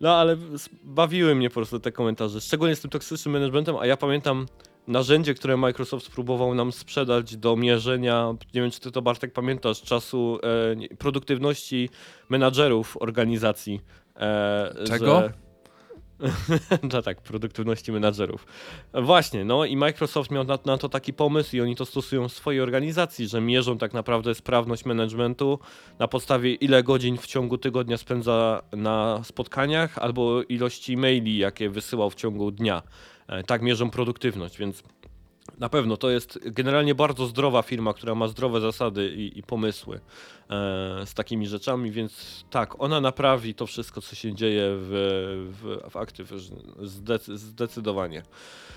no 0.00 0.16
ale 0.16 0.36
bawiły 0.84 1.34
mnie 1.34 1.50
po 1.50 1.54
prostu 1.54 1.80
te 1.80 1.92
komentarze, 1.92 2.40
szczególnie 2.40 2.76
z 2.76 2.80
tym 2.80 2.90
toksycznym 2.90 3.32
managementem, 3.32 3.76
a 3.76 3.86
ja 3.86 3.96
pamiętam 3.96 4.46
narzędzie, 4.86 5.34
które 5.34 5.56
Microsoft 5.56 6.10
próbował 6.10 6.54
nam 6.54 6.72
sprzedać 6.72 7.36
do 7.36 7.56
mierzenia, 7.56 8.34
nie 8.54 8.60
wiem 8.60 8.70
czy 8.70 8.80
ty 8.80 8.90
to 8.90 9.02
Bartek 9.02 9.32
pamiętasz, 9.32 9.82
czasu 9.82 10.38
e, 10.90 10.96
produktywności 10.96 11.90
menadżerów 12.28 12.96
organizacji. 13.00 13.80
E, 14.16 14.74
Czego? 14.86 15.20
Że... 15.20 15.43
no 16.92 17.02
tak, 17.02 17.20
produktywności 17.20 17.92
menadżerów. 17.92 18.46
Właśnie, 18.94 19.44
no 19.44 19.64
i 19.64 19.76
Microsoft 19.76 20.30
miał 20.30 20.44
na, 20.44 20.58
na 20.64 20.78
to 20.78 20.88
taki 20.88 21.12
pomysł 21.12 21.56
i 21.56 21.60
oni 21.60 21.76
to 21.76 21.84
stosują 21.84 22.28
w 22.28 22.32
swojej 22.32 22.60
organizacji, 22.60 23.28
że 23.28 23.40
mierzą 23.40 23.78
tak 23.78 23.92
naprawdę 23.92 24.34
sprawność 24.34 24.84
managementu 24.84 25.58
na 25.98 26.08
podstawie 26.08 26.54
ile 26.54 26.82
godzin 26.82 27.18
w 27.18 27.26
ciągu 27.26 27.58
tygodnia 27.58 27.98
spędza 27.98 28.62
na 28.72 29.20
spotkaniach 29.24 29.98
albo 29.98 30.42
ilości 30.42 30.96
maili, 30.96 31.38
jakie 31.38 31.70
wysyłał 31.70 32.10
w 32.10 32.14
ciągu 32.14 32.50
dnia. 32.50 32.82
E, 33.28 33.42
Tak 33.44 33.62
mierzą 33.62 33.90
produktywność, 33.90 34.58
więc 34.58 34.82
na 35.58 35.68
pewno 35.68 35.96
to 35.96 36.10
jest 36.10 36.38
generalnie 36.44 36.94
bardzo 36.94 37.26
zdrowa 37.26 37.62
firma, 37.62 37.94
która 37.94 38.14
ma 38.14 38.28
zdrowe 38.28 38.60
zasady 38.60 39.14
i, 39.16 39.38
i 39.38 39.42
pomysły 39.42 39.96
e, 39.96 40.00
z 41.06 41.14
takimi 41.14 41.46
rzeczami, 41.46 41.90
więc 41.90 42.44
tak, 42.50 42.80
ona 42.82 43.00
naprawi 43.00 43.54
to 43.54 43.66
wszystko, 43.66 44.00
co 44.00 44.16
się 44.16 44.34
dzieje 44.34 44.62
w, 44.70 44.88
w, 45.62 45.90
w 45.90 45.96
Activision 45.96 46.58
zdecy, 46.82 47.38
zdecydowanie. 47.38 48.22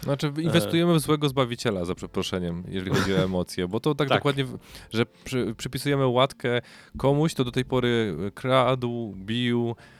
Znaczy, 0.03 0.33
inwestujemy 0.37 0.93
w 0.93 0.99
złego 0.99 1.29
zbawiciela, 1.29 1.85
za 1.85 1.95
przeproszeniem, 1.95 2.63
jeżeli 2.67 2.91
chodzi 2.91 3.13
o 3.13 3.17
emocje, 3.17 3.67
bo 3.67 3.79
to 3.79 3.95
tak, 3.95 4.09
Tak. 4.09 4.17
dokładnie, 4.17 4.45
że 4.93 5.05
przy, 5.05 5.55
przypisujemy 5.57 6.07
łatkę 6.07 6.61
komuś, 6.97 7.33
kto 7.33 7.43
do 7.43 7.51
tej 7.51 7.65
pory 7.65 8.17
kradł, 8.35 9.13
bił, 9.17 9.75
e, 9.79 9.96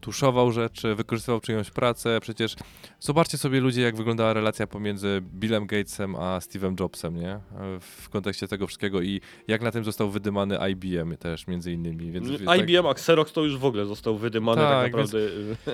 tuszował 0.00 0.52
rzeczy, 0.52 0.94
wykorzystywał 0.94 1.40
czyjąś 1.40 1.70
pracę. 1.70 2.18
Przecież 2.20 2.54
zobaczcie 3.00 3.38
sobie 3.38 3.60
ludzie, 3.60 3.82
jak 3.82 3.96
wyglądała 3.96 4.32
relacja 4.32 4.66
pomiędzy 4.66 5.22
Billem 5.34 5.66
Gatesem 5.66 6.16
a 6.16 6.38
Steve'em 6.38 6.80
Jobsem, 6.80 7.16
nie? 7.16 7.30
E, 7.32 7.40
W 7.80 8.08
kontekście 8.08 8.48
tego 8.48 8.66
wszystkiego 8.66 9.02
i 9.02 9.20
jak 9.48 9.62
na 9.62 9.70
tym 9.70 9.84
został 9.84 10.10
wydymany 10.10 10.58
IBM 10.70 11.16
też 11.16 11.46
między 11.46 11.72
innymi. 11.72 12.10
Więc, 12.12 12.28
tak- 12.44 12.60
IBM, 12.60 12.86
a 12.86 12.90
Xerox 12.90 13.32
to 13.32 13.44
już 13.44 13.56
w 13.56 13.64
ogóle 13.64 13.86
został 13.86 14.16
wydymany 14.18 14.62
tak, 14.62 14.70
Tak, 14.70 14.92
naprawdę, 14.92 15.18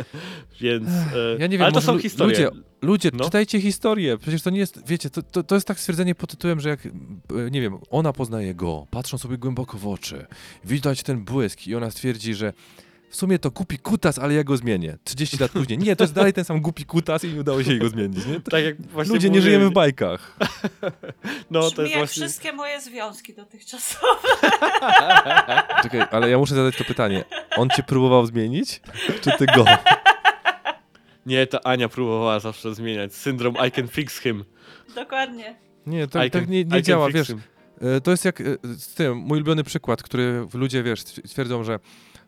więc... 0.61 0.89
e, 0.89 1.37
Ja 1.39 1.47
nie 1.47 1.59
wiem, 1.59 1.63
ale 1.63 1.73
to 1.73 1.81
są 1.81 1.99
historie. 1.99 2.45
Ludzie, 2.45 2.51
ludzie 2.83 3.11
No. 3.13 3.25
czytajcie 3.25 3.61
historię. 3.61 4.19
Przecież 4.19 4.43
to 4.43 4.51
nie 4.51 4.59
jest, 4.59 4.87
wiecie, 4.89 5.11
to, 5.11 5.23
to, 5.23 5.43
to 5.43 5.55
jest 5.55 5.67
tak 5.67 5.81
stwierdzenie 5.81 6.15
pod 6.15 6.31
tytułem, 6.31 6.61
że 6.61 6.69
jak, 6.69 6.87
e, 6.87 6.91
nie 7.51 7.61
wiem, 7.61 7.79
ona 7.91 8.13
poznaje 8.13 8.55
go, 8.55 8.87
patrzą 8.91 9.19
sobie 9.19 9.39
głęboko 9.39 9.79
w 9.79 9.87
oczy, 9.89 10.27
widać 10.65 11.03
ten 11.03 11.25
błysk 11.25 11.67
i 11.67 11.75
ona 11.75 11.91
stwierdzi, 11.91 12.35
że 12.35 12.53
w 13.11 13.17
sumie 13.17 13.39
to 13.39 13.51
głupi 13.51 13.79
kutas, 13.79 14.19
ale 14.19 14.35
ja 14.35 14.45
go 14.45 14.57
zmienię. 14.57 14.99
30 15.05 15.39
lat 15.39 15.51
później. 15.51 15.79
Nie, 15.79 15.97
to 15.97 16.05
jest 16.05 16.15
dalej 16.15 16.33
ten 16.33 16.45
sam 16.45 16.61
głupi 16.61 16.85
kutas 16.85 17.25
i 17.25 17.33
nie 17.33 17.41
udało 17.41 17.63
się 17.65 17.77
go 17.79 17.89
zmienić. 17.89 18.27
Nie? 18.27 18.41
To 18.41 18.51
Tak 18.51 18.65
jak 18.65 18.83
właśnie 18.87 19.15
Ludzie 19.15 19.31
nie 19.31 19.41
żyjemy 19.41 19.69
w 19.69 19.73
bajkach. 19.73 20.37
No, 21.51 21.61
Brzmi 21.61 21.77
to 21.77 21.83
jest 21.83 21.93
jak 21.93 22.01
właśnie... 22.01 22.23
wszystkie 22.23 22.53
moje 22.53 22.81
związki 22.81 23.35
dotychczasowe. 23.35 24.29
Czekaj, 25.83 26.01
ale 26.11 26.31
ja 26.31 26.39
muszę 26.39 26.55
zadać 26.55 26.77
to 26.77 26.85
pytanie. 26.85 27.25
On 27.57 27.69
cię 27.71 27.83
próbował 27.83 28.27
zmienić? 28.27 28.81
Czy 29.21 29.31
ty 29.39 29.47
go? 29.47 29.65
Nie, 31.27 31.47
to 31.47 31.67
Ania 31.67 31.89
próbowała 31.89 32.41
zawsze 32.41 32.75
zmieniać. 32.75 33.15
Syndrom 33.15 33.55
I 33.69 33.71
can 33.71 33.89
fix 33.89 34.19
him. 34.19 34.45
Dokładnie. 34.95 35.57
Nie, 35.87 36.03
I 36.03 36.09
tak, 36.09 36.33
can, 36.33 36.41
tak 36.41 36.49
nie, 36.49 36.65
nie 36.65 36.83
działa, 36.83 37.11
wiesz. 37.11 37.27
him. 37.27 37.41
E, 37.81 38.01
To 38.01 38.11
jest 38.11 38.25
jak 38.25 38.41
e, 38.41 38.45
z 38.79 38.95
tym, 38.95 39.17
mój 39.17 39.39
ulubiony 39.39 39.65
przykład, 39.65 40.03
który 40.03 40.47
ludzie, 40.55 40.83
wiesz, 40.83 41.05
twierdzą, 41.05 41.65
że 41.65 41.79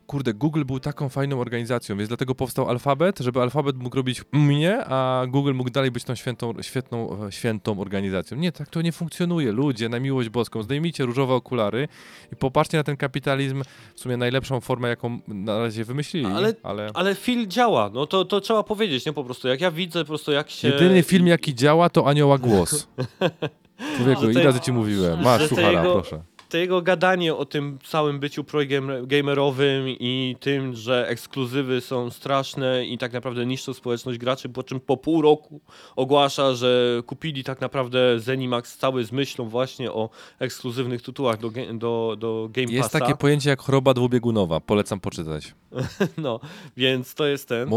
kurde, 0.07 0.33
Google 0.33 0.63
był 0.65 0.79
taką 0.79 1.09
fajną 1.09 1.39
organizacją, 1.41 1.97
więc 1.97 2.07
dlatego 2.07 2.35
powstał 2.35 2.69
alfabet, 2.69 3.19
żeby 3.19 3.41
alfabet 3.41 3.77
mógł 3.77 3.95
robić 3.95 4.21
mnie, 4.31 4.85
a 4.85 5.23
Google 5.27 5.53
mógł 5.53 5.69
dalej 5.69 5.91
być 5.91 6.03
tą 6.03 6.15
świętą, 6.15 6.53
świetną, 6.61 7.23
e, 7.27 7.31
świętą 7.31 7.79
organizacją. 7.79 8.37
Nie, 8.37 8.51
tak 8.51 8.69
to 8.69 8.81
nie 8.81 8.91
funkcjonuje. 8.91 9.51
Ludzie, 9.51 9.89
na 9.89 9.99
miłość 9.99 10.29
boską, 10.29 10.63
zdejmijcie 10.63 11.05
różowe 11.05 11.33
okulary 11.33 11.87
i 12.33 12.35
popatrzcie 12.35 12.77
na 12.77 12.83
ten 12.83 12.97
kapitalizm, 12.97 13.63
w 13.95 13.99
sumie 13.99 14.17
najlepszą 14.17 14.61
formę, 14.61 14.87
jaką 14.89 15.19
na 15.27 15.59
razie 15.59 15.85
wymyślili, 15.85 16.25
Ale- 16.25 16.53
ale... 16.63 16.89
Ale 16.93 17.15
film 17.15 17.47
działa, 17.49 17.89
no 17.93 18.05
to, 18.07 18.25
to 18.25 18.41
trzeba 18.41 18.63
powiedzieć, 18.63 19.05
nie 19.05 19.13
po 19.13 19.23
prostu. 19.23 19.47
Jak 19.47 19.61
ja 19.61 19.71
widzę 19.71 19.99
po 19.99 20.05
prostu 20.07 20.31
jak 20.31 20.49
się... 20.49 20.67
Jedyny 20.67 21.03
film, 21.03 21.27
jaki 21.27 21.55
działa, 21.55 21.89
to 21.89 22.07
Anioła 22.07 22.37
Głos. 22.37 22.87
Człowieku, 23.97 24.29
ile 24.29 24.43
razy 24.43 24.59
ci 24.59 24.71
mówiłem? 24.71 25.21
Masz, 25.23 25.41
te 25.41 25.47
suchara, 25.47 25.71
jego- 25.71 25.93
proszę. 25.93 26.23
To 26.53 26.57
jego 26.57 26.81
gadanie 26.81 27.35
o 27.35 27.45
tym 27.45 27.79
całym 27.83 28.19
byciu 28.19 28.43
pro-gamerowym 28.43 29.87
i 29.87 30.35
tym, 30.39 30.75
że 30.75 31.07
ekskluzywy 31.07 31.81
są 31.81 32.09
straszne 32.09 32.85
i 32.85 32.97
tak 32.97 33.13
naprawdę 33.13 33.45
niszczą 33.45 33.73
społeczność 33.73 34.19
graczy, 34.19 34.49
po 34.49 34.63
czym 34.63 34.79
po 34.79 34.97
pół 34.97 35.21
roku 35.21 35.61
ogłasza, 35.95 36.53
że 36.53 37.01
kupili 37.05 37.43
tak 37.43 37.61
naprawdę 37.61 38.19
Zenimax 38.19 38.77
cały 38.77 39.05
z 39.05 39.11
myślą 39.11 39.49
właśnie 39.49 39.91
o 39.91 40.09
ekskluzywnych 40.39 41.01
tytułach 41.01 41.39
do, 41.39 41.51
do, 41.73 42.15
do 42.19 42.49
Game 42.51 42.71
Jest 42.71 42.91
Passa. 42.91 42.99
takie 42.99 43.15
pojęcie 43.15 43.49
jak 43.49 43.61
choroba 43.61 43.93
dwubiegunowa. 43.93 44.59
Polecam 44.59 44.99
poczytać. 44.99 45.53
No, 46.17 46.39
więc 46.77 47.15
to 47.15 47.25
jest 47.25 47.49
ten. 47.49 47.69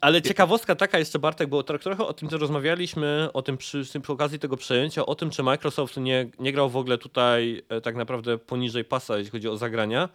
Ale 0.00 0.22
ciekawostka 0.22 0.74
taka 0.74 0.98
jeszcze, 0.98 1.18
Bartek, 1.18 1.48
bo 1.48 1.60
tro- 1.60 1.78
trochę 1.78 2.06
o 2.06 2.12
tym 2.12 2.28
też 2.28 2.40
rozmawialiśmy, 2.40 3.28
o 3.32 3.42
tym 3.42 3.56
przy, 3.56 3.84
przy 4.02 4.12
okazji 4.12 4.38
tego 4.38 4.56
przejęcia, 4.56 5.06
o 5.06 5.14
tym, 5.14 5.30
czy 5.30 5.42
Microsoft 5.42 5.96
nie, 5.96 6.30
nie 6.38 6.52
grał 6.52 6.70
w 6.70 6.76
ogóle 6.76 6.98
tutaj 6.98 7.62
e, 7.68 7.80
tak 7.80 7.94
naprawdę 7.94 8.01
poniżej 8.46 8.84
pasa, 8.84 9.18
jeśli 9.18 9.30
chodzi 9.30 9.48
o 9.48 9.56
zagrania, 9.56 10.08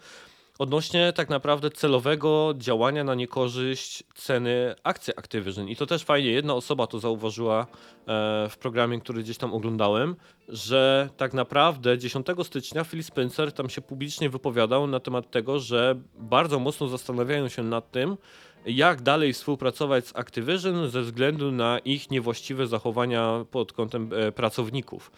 odnośnie 0.60 1.14
tak 1.14 1.30
naprawdę 1.30 1.72
celowego 1.72 2.54
działania 2.58 3.04
na 3.04 3.16
niekorzyść 3.16 4.04
ceny 4.16 4.76
akcji 4.84 5.14
Activision. 5.18 5.70
I 5.70 5.76
to 5.76 5.86
też 5.86 6.04
fajnie, 6.04 6.30
jedna 6.30 6.54
osoba 6.54 6.88
to 6.88 7.00
zauważyła 7.00 7.62
e, 7.62 7.66
w 8.50 8.58
programie, 8.58 9.00
który 9.00 9.24
gdzieś 9.24 9.38
tam 9.38 9.54
oglądałem, 9.54 10.16
że 10.48 11.10
tak 11.18 11.34
naprawdę 11.34 11.98
10 11.98 12.28
stycznia 12.44 12.84
Phil 12.84 13.04
Spencer 13.04 13.52
tam 13.52 13.70
się 13.70 13.82
publicznie 13.82 14.30
wypowiadał 14.30 14.88
na 14.88 15.00
temat 15.00 15.32
tego, 15.32 15.60
że 15.60 15.96
bardzo 16.20 16.60
mocno 16.60 16.88
zastanawiają 16.88 17.50
się 17.50 17.64
nad 17.64 17.92
tym, 17.92 18.18
jak 18.66 19.02
dalej 19.02 19.34
współpracować 19.34 20.08
z 20.08 20.16
Activision 20.16 20.90
ze 20.90 21.02
względu 21.02 21.52
na 21.52 21.80
ich 21.80 22.12
niewłaściwe 22.12 22.68
zachowania 22.68 23.46
pod 23.52 23.74
kątem 23.74 24.10
e, 24.14 24.32
pracowników. 24.32 25.12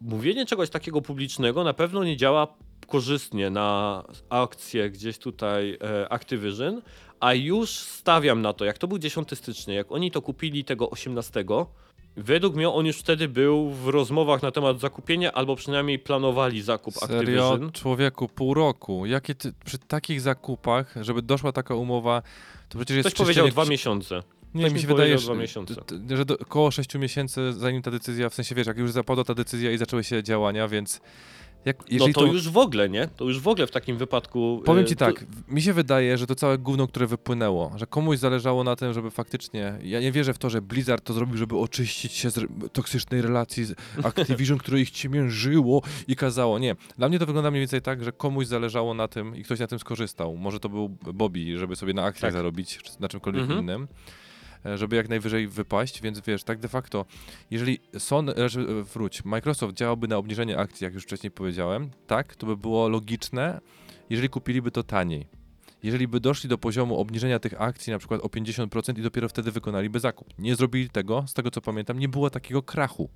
Mówienie 0.00 0.46
czegoś 0.46 0.70
takiego 0.70 1.02
publicznego 1.02 1.64
na 1.64 1.74
pewno 1.74 2.04
nie 2.04 2.16
działa 2.16 2.48
korzystnie 2.86 3.50
na 3.50 4.04
akcje 4.28 4.90
gdzieś 4.90 5.18
tutaj 5.18 5.78
e, 5.80 6.12
Activision, 6.12 6.82
a 7.20 7.34
już 7.34 7.70
stawiam 7.70 8.42
na 8.42 8.52
to, 8.52 8.64
jak 8.64 8.78
to 8.78 8.88
był 8.88 8.98
10 8.98 9.28
stycznia, 9.34 9.74
jak 9.74 9.92
oni 9.92 10.10
to 10.10 10.22
kupili 10.22 10.64
tego 10.64 10.90
18, 10.90 11.44
według 12.16 12.56
mnie 12.56 12.68
on 12.68 12.86
już 12.86 12.98
wtedy 12.98 13.28
był 13.28 13.70
w 13.70 13.88
rozmowach 13.88 14.42
na 14.42 14.50
temat 14.50 14.80
zakupienia, 14.80 15.32
albo 15.32 15.56
przynajmniej 15.56 15.98
planowali 15.98 16.62
zakup 16.62 16.94
Serio, 16.94 17.18
Activision. 17.18 17.72
człowieku, 17.72 18.28
pół 18.28 18.54
roku. 18.54 19.06
Jakie 19.06 19.34
ty, 19.34 19.52
przy 19.64 19.78
takich 19.78 20.20
zakupach, 20.20 20.94
żeby 21.00 21.22
doszła 21.22 21.52
taka 21.52 21.74
umowa, 21.74 22.22
to 22.68 22.78
przecież 22.78 22.96
jest 22.96 23.08
Ktoś 23.08 23.18
powiedział 23.18 23.48
dwa 23.48 23.64
miesiące. 23.64 24.22
Nie, 24.64 24.70
mi 24.70 24.80
się 24.80 24.86
wydaje, 24.86 25.16
dwa 25.16 25.34
że, 25.34 25.40
miesiące. 25.40 25.74
do, 26.26 26.38
około 26.38 26.70
6 26.70 26.94
miesięcy, 26.94 27.52
zanim 27.52 27.82
ta 27.82 27.90
decyzja, 27.90 28.30
w 28.30 28.34
sensie 28.34 28.54
wiesz, 28.54 28.66
jak 28.66 28.78
już 28.78 28.90
zapadła 28.90 29.24
ta 29.24 29.34
decyzja 29.34 29.72
i 29.72 29.78
zaczęły 29.78 30.04
się 30.04 30.22
działania, 30.22 30.68
więc 30.68 31.00
jak, 31.64 31.78
No 31.78 31.84
jeżeli 31.90 32.14
to, 32.14 32.24
już 32.26 32.48
w 32.48 32.56
ogóle, 32.56 32.88
nie? 32.88 33.08
To 33.16 33.24
już 33.24 33.40
w 33.40 33.48
ogóle 33.48 33.66
w 33.66 33.70
takim 33.70 33.96
wypadku. 33.96 34.62
Powiem 34.64 34.84
e, 34.84 34.86
ci 34.86 34.96
to- 34.96 35.04
tak, 35.06 35.24
w- 35.24 35.52
mi 35.52 35.62
się 35.62 35.72
wydaje, 35.72 36.18
że 36.18 36.26
to 36.26 36.34
całe 36.34 36.58
gówno, 36.58 36.88
które 36.88 37.06
wypłynęło, 37.06 37.72
że 37.76 37.86
komuś 37.86 38.18
zależało 38.18 38.64
na 38.64 38.76
tym, 38.76 38.92
żeby 38.92 39.10
faktycznie. 39.10 39.78
Ja 39.82 40.00
nie 40.00 40.12
wierzę 40.12 40.34
w 40.34 40.38
to, 40.38 40.50
że 40.50 40.62
Blizzard 40.62 41.04
to 41.04 41.12
zrobił, 41.12 41.36
żeby 41.36 41.58
oczyścić 41.58 42.12
się 42.12 42.30
z 42.30 42.40
toksycznej 42.72 43.22
relacji 43.22 43.64
z 43.64 43.74
Activision, 44.06 44.58
które 44.58 44.80
ich 44.80 44.90
ciemiężyło 44.90 45.82
i 46.08 46.16
kazało. 46.16 46.58
Nie. 46.58 46.76
Dla 46.98 47.08
mnie 47.08 47.18
to 47.18 47.26
wygląda 47.26 47.50
mniej 47.50 47.60
więcej 47.60 47.82
tak, 47.82 48.04
że 48.04 48.12
komuś 48.12 48.46
zależało 48.46 48.94
na 48.94 49.08
tym 49.08 49.36
i 49.36 49.42
ktoś 49.42 49.58
na 49.60 49.66
tym 49.66 49.78
skorzystał. 49.78 50.36
Może 50.36 50.60
to 50.60 50.68
był 50.68 50.88
Bobby, 51.14 51.58
żeby 51.58 51.76
sobie 51.76 51.94
na 51.94 52.02
akcjach 52.04 52.22
Tak. 52.22 52.32
zarobić, 52.32 52.78
czy 52.78 52.92
na 53.00 53.08
czymkolwiek 53.08 53.42
Mhm. 53.42 53.60
innym. 53.60 53.88
E, 54.66 54.78
Żeby 54.78 54.96
jak 54.96 55.08
najwyżej 55.08 55.48
wypaść, 55.48 56.02
więc 56.02 56.20
wiesz, 56.20 56.44
tak 56.44 56.58
de 56.58 56.68
facto, 56.68 57.06
jeżeli 57.50 57.78
Sony, 57.98 58.32
znaczy, 58.32 58.60
e, 58.60 58.82
wróć, 58.82 59.24
Microsoft 59.24 59.74
działałby 59.74 60.08
na 60.08 60.16
obniżenie 60.16 60.58
akcji, 60.58 60.84
jak 60.84 60.94
już 60.94 61.02
wcześniej 61.02 61.30
powiedziałem, 61.30 61.90
tak, 62.06 62.36
to 62.36 62.46
by 62.46 62.56
było 62.56 62.88
logiczne, 62.88 63.60
jeżeli 64.10 64.28
kupiliby 64.28 64.70
to 64.70 64.82
taniej. 64.82 65.26
Jeżeli 65.82 66.08
by 66.08 66.20
doszli 66.20 66.48
do 66.48 66.58
poziomu 66.58 66.98
obniżenia 66.98 67.38
tych 67.38 67.60
akcji 67.60 67.92
na 67.92 67.98
przykład 67.98 68.20
o 68.20 68.26
50% 68.28 68.98
i 68.98 69.02
dopiero 69.02 69.28
wtedy 69.28 69.50
wykonaliby 69.50 70.00
zakup. 70.00 70.38
Nie 70.38 70.56
zrobili 70.56 70.90
tego, 70.90 71.24
z 71.26 71.34
tego 71.34 71.50
co 71.50 71.60
pamiętam, 71.60 71.98
nie 71.98 72.08
było 72.08 72.30
takiego 72.30 72.62
krachu. 72.62 73.10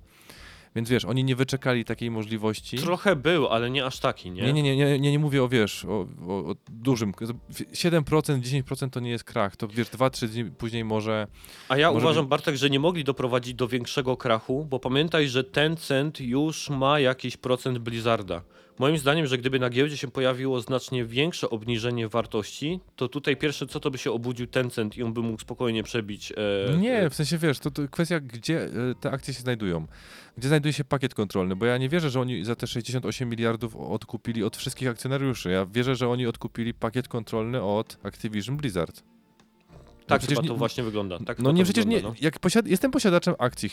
Więc 0.75 0.89
wiesz, 0.89 1.05
oni 1.05 1.23
nie 1.23 1.35
wyczekali 1.35 1.85
takiej 1.85 2.11
możliwości. 2.11 2.77
Trochę 2.77 3.15
był, 3.15 3.47
ale 3.47 3.69
nie 3.69 3.85
aż 3.85 3.99
taki, 3.99 4.31
nie? 4.31 4.41
Nie, 4.41 4.53
nie, 4.53 4.63
nie, 4.63 4.75
nie, 4.75 4.99
nie, 4.99 5.11
nie 5.11 5.19
mówię 5.19 5.43
o, 5.43 5.49
wiesz, 5.49 5.85
o, 5.85 6.07
o, 6.27 6.33
o 6.51 6.55
dużym. 6.69 7.11
7%, 7.11 8.03
10% 8.41 8.89
to 8.89 8.99
nie 8.99 9.09
jest 9.09 9.23
krach. 9.23 9.55
To 9.55 9.67
wiesz, 9.67 9.87
2-3 9.87 10.27
dni 10.27 10.45
później 10.45 10.83
może. 10.85 11.27
A 11.69 11.77
ja 11.77 11.91
Może 11.91 12.05
uważam, 12.05 12.25
by- 12.25 12.29
Bartek, 12.29 12.55
że 12.55 12.69
nie 12.69 12.79
mogli 12.79 13.03
doprowadzić 13.03 13.53
do 13.53 13.67
większego 13.67 14.17
krachu, 14.17 14.65
bo 14.69 14.79
pamiętaj, 14.79 15.27
że 15.27 15.43
Tencent 15.43 16.19
już 16.19 16.69
ma 16.69 16.99
jakiś 16.99 17.37
procent 17.37 17.77
Blizzarda. 17.77 18.41
Moim 18.81 18.97
zdaniem, 18.97 19.27
że 19.27 19.37
gdyby 19.37 19.59
na 19.59 19.69
giełdzie 19.69 19.97
się 19.97 20.07
pojawiło 20.07 20.61
znacznie 20.61 21.05
większe 21.05 21.49
obniżenie 21.49 22.07
wartości, 22.07 22.79
to 22.95 23.07
tutaj 23.07 23.37
pierwsze 23.37 23.67
co 23.67 23.79
to 23.79 23.91
by 23.91 23.97
się 23.97 24.11
obudził 24.11 24.47
Tencent 24.47 24.97
i 24.97 25.03
on 25.03 25.13
by 25.13 25.21
mógł 25.21 25.41
spokojnie 25.41 25.83
przebić. 25.83 26.33
E, 26.71 26.77
Nie, 26.77 27.09
w 27.09 27.15
sensie 27.15 27.37
wiesz, 27.37 27.59
to, 27.59 27.71
to 27.71 27.87
kwestia, 27.87 28.19
gdzie 28.19 28.63
e, 28.63 28.69
te 28.99 29.11
akcje 29.11 29.33
się 29.33 29.39
znajdują. 29.41 29.87
Gdzie 30.37 30.47
znajduje 30.47 30.73
się 30.73 30.83
pakiet 30.83 31.13
kontrolny, 31.13 31.55
bo 31.55 31.65
ja 31.65 31.77
nie 31.77 31.89
wierzę, 31.89 32.09
że 32.09 32.21
oni 32.21 32.45
za 32.45 32.55
te 32.55 32.67
68 32.67 33.29
miliardów 33.29 33.75
odkupili 33.75 34.43
od 34.43 34.57
wszystkich 34.57 34.89
akcjonariuszy. 34.89 35.51
Ja 35.51 35.65
wierzę, 35.65 35.95
że 35.95 36.09
oni 36.09 36.27
odkupili 36.27 36.73
pakiet 36.73 37.07
kontrolny 37.07 37.63
od 37.63 37.97
Activision 38.03 38.57
Blizzard. 38.57 39.03
Tak 40.11 40.19
przecież 40.21 40.41
nie- 40.43 40.47
to 40.49 40.55
właśnie 40.55 40.83
wygląda. 40.83 41.19
Tak 41.25 41.39
no 41.39 41.51
nie, 41.51 41.63
przecież 41.63 41.85
nie, 41.85 41.95
wygląda, 41.95 42.17
no. 42.21 42.25
jak 42.25 42.39
posiad 42.39 42.67
jestem 42.67 42.91
posiadaczem 42.91 43.35
akcji, 43.39 43.69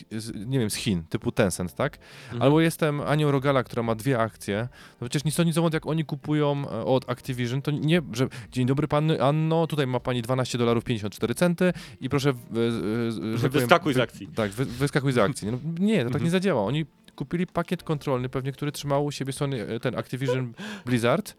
nie 0.47 0.59
wiem, 0.59 0.71
z 0.71 0.75
Chin, 0.75 1.03
typu 1.09 1.33
Tencent, 1.33 1.75
tak? 1.75 1.99
Mhm. 2.25 2.43
Albo 2.43 2.61
jestem 2.61 3.01
Anią 3.01 3.31
Rogala, 3.31 3.63
która 3.65 3.83
ma 3.83 3.95
dwie 3.95 4.19
akcje, 4.19 4.69
no 5.01 5.09
przecież 5.09 5.25
nic 5.25 5.35
to 5.35 5.43
nic 5.45 5.57
jak 5.73 5.87
oni 5.87 6.05
kupują 6.05 6.65
e, 6.71 6.85
od 6.85 7.11
Activision, 7.11 7.63
to 7.63 7.71
nie, 7.71 8.03
że 8.13 8.29
dzień 8.53 8.67
dobry 8.67 8.89
pani 8.89 9.19
Anno, 9.19 9.67
tutaj 9.67 9.87
ma 9.87 10.01
pani 10.01 10.23
12 10.23 10.59
dolarów 10.59 10.85
54 10.85 11.35
centy 11.35 11.73
i 12.01 12.09
proszę, 12.09 12.33
w- 12.33 12.37
e, 12.57 12.61
e, 12.61 13.11
że 13.11 13.43
tak 13.43 13.51
powiem, 13.51 13.51
Wyskakuj 13.51 13.95
z 13.95 13.99
akcji. 13.99 14.29
Tak, 14.35 14.51
wy, 14.51 14.65
wyskakuj 14.65 15.13
z 15.13 15.19
akcji. 15.19 15.49
No, 15.53 15.59
nie, 15.81 15.97
to 15.99 16.05
tak 16.05 16.07
Mhm. 16.07 16.25
nie 16.25 16.31
zadziała. 16.31 16.63
Oni 16.65 16.87
kupili 17.17 17.47
pakiet 17.47 17.83
kontrolny 17.83 18.29
pewnie, 18.29 18.53
który 18.53 18.73
trzymał 18.73 19.05
u 19.05 19.11
siebie 19.11 19.33
Sony, 19.33 19.67
e, 19.67 19.81
ten 19.81 19.99
Activision 19.99 20.53
Blizzard 20.87 21.35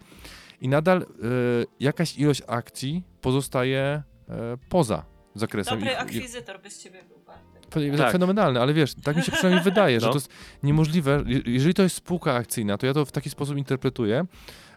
i 0.62 0.68
nadal 0.68 0.98
e, 1.02 1.06
jakaś 1.80 2.18
ilość 2.18 2.42
akcji 2.48 3.04
pozostaje 3.22 4.04
poza 4.70 5.06
zakresem. 5.36 5.80
Dobry 5.80 5.92
ich- 5.94 6.02
akwizytor 6.02 6.62
by 6.62 6.70
z 6.70 6.84
ciebie 6.84 7.04
był. 7.08 7.20
Fe- 7.70 7.98
Tak. 7.98 8.12
Fenomenalne, 8.12 8.62
ale 8.62 8.74
wiesz, 8.74 8.94
tak 9.04 9.16
mi 9.18 9.24
się 9.24 9.32
przynajmniej 9.32 9.64
wydaje, 9.64 10.00
że 10.00 10.06
No. 10.06 10.12
to 10.12 10.18
jest 10.18 10.30
niemożliwe. 10.64 11.24
Je- 11.28 11.42
Jeżeli 11.54 11.74
to 11.74 11.84
jest 11.84 11.96
spółka 11.96 12.34
akcyjna, 12.34 12.78
to 12.78 12.86
ja 12.86 12.94
to 12.94 13.06
w 13.06 13.12
taki 13.12 13.30
sposób 13.30 13.58
interpretuję, 13.58 14.26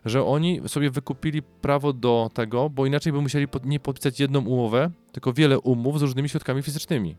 że 0.05 0.25
oni 0.25 0.61
sobie 0.69 0.91
wykupili 0.91 1.43
prawo 1.43 1.93
do 1.93 2.31
tego, 2.35 2.71
bo 2.71 2.87
inaczej 2.87 3.13
by 3.13 3.21
musieli 3.21 3.49
pod, 3.49 3.67
nie 3.67 3.81
podpisać 3.81 4.21
jedną 4.21 4.45
umowę, 4.45 4.91
tylko 5.13 5.33
wiele 5.33 5.59
umów 5.61 5.99
z 5.99 6.03
różnymi 6.03 6.29
środkami 6.29 6.63
fizycznymi. 6.63 7.17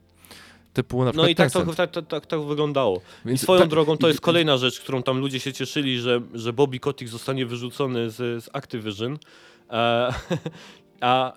Typu 0.73 0.99
na 0.99 1.05
No 1.05 1.11
przykład 1.11 1.29
i 1.29 1.35
tak 1.35 1.51
to, 1.51 1.65
tak, 1.75 1.91
tak, 1.91 2.07
tak, 2.07 2.25
tak 2.25 2.41
wyglądało. 2.41 3.01
I 3.25 3.27
Więc 3.27 3.41
swoją 3.41 3.59
tak- 3.61 3.69
drogą 3.69 3.97
to 3.97 4.07
i- 4.07 4.09
jest 4.09 4.21
kolejna 4.21 4.57
rzecz, 4.57 4.79
którą 4.79 5.03
tam 5.03 5.17
ludzie 5.19 5.39
się 5.39 5.53
cieszyli, 5.53 5.99
że, 5.99 6.21
że 6.33 6.53
Bobby 6.53 6.79
Kotick 6.79 7.11
zostanie 7.11 7.45
wyrzucony 7.45 8.09
z, 8.09 8.43
z 8.43 8.49
Activision. 8.53 9.17
E, 9.69 10.13
a 11.01 11.33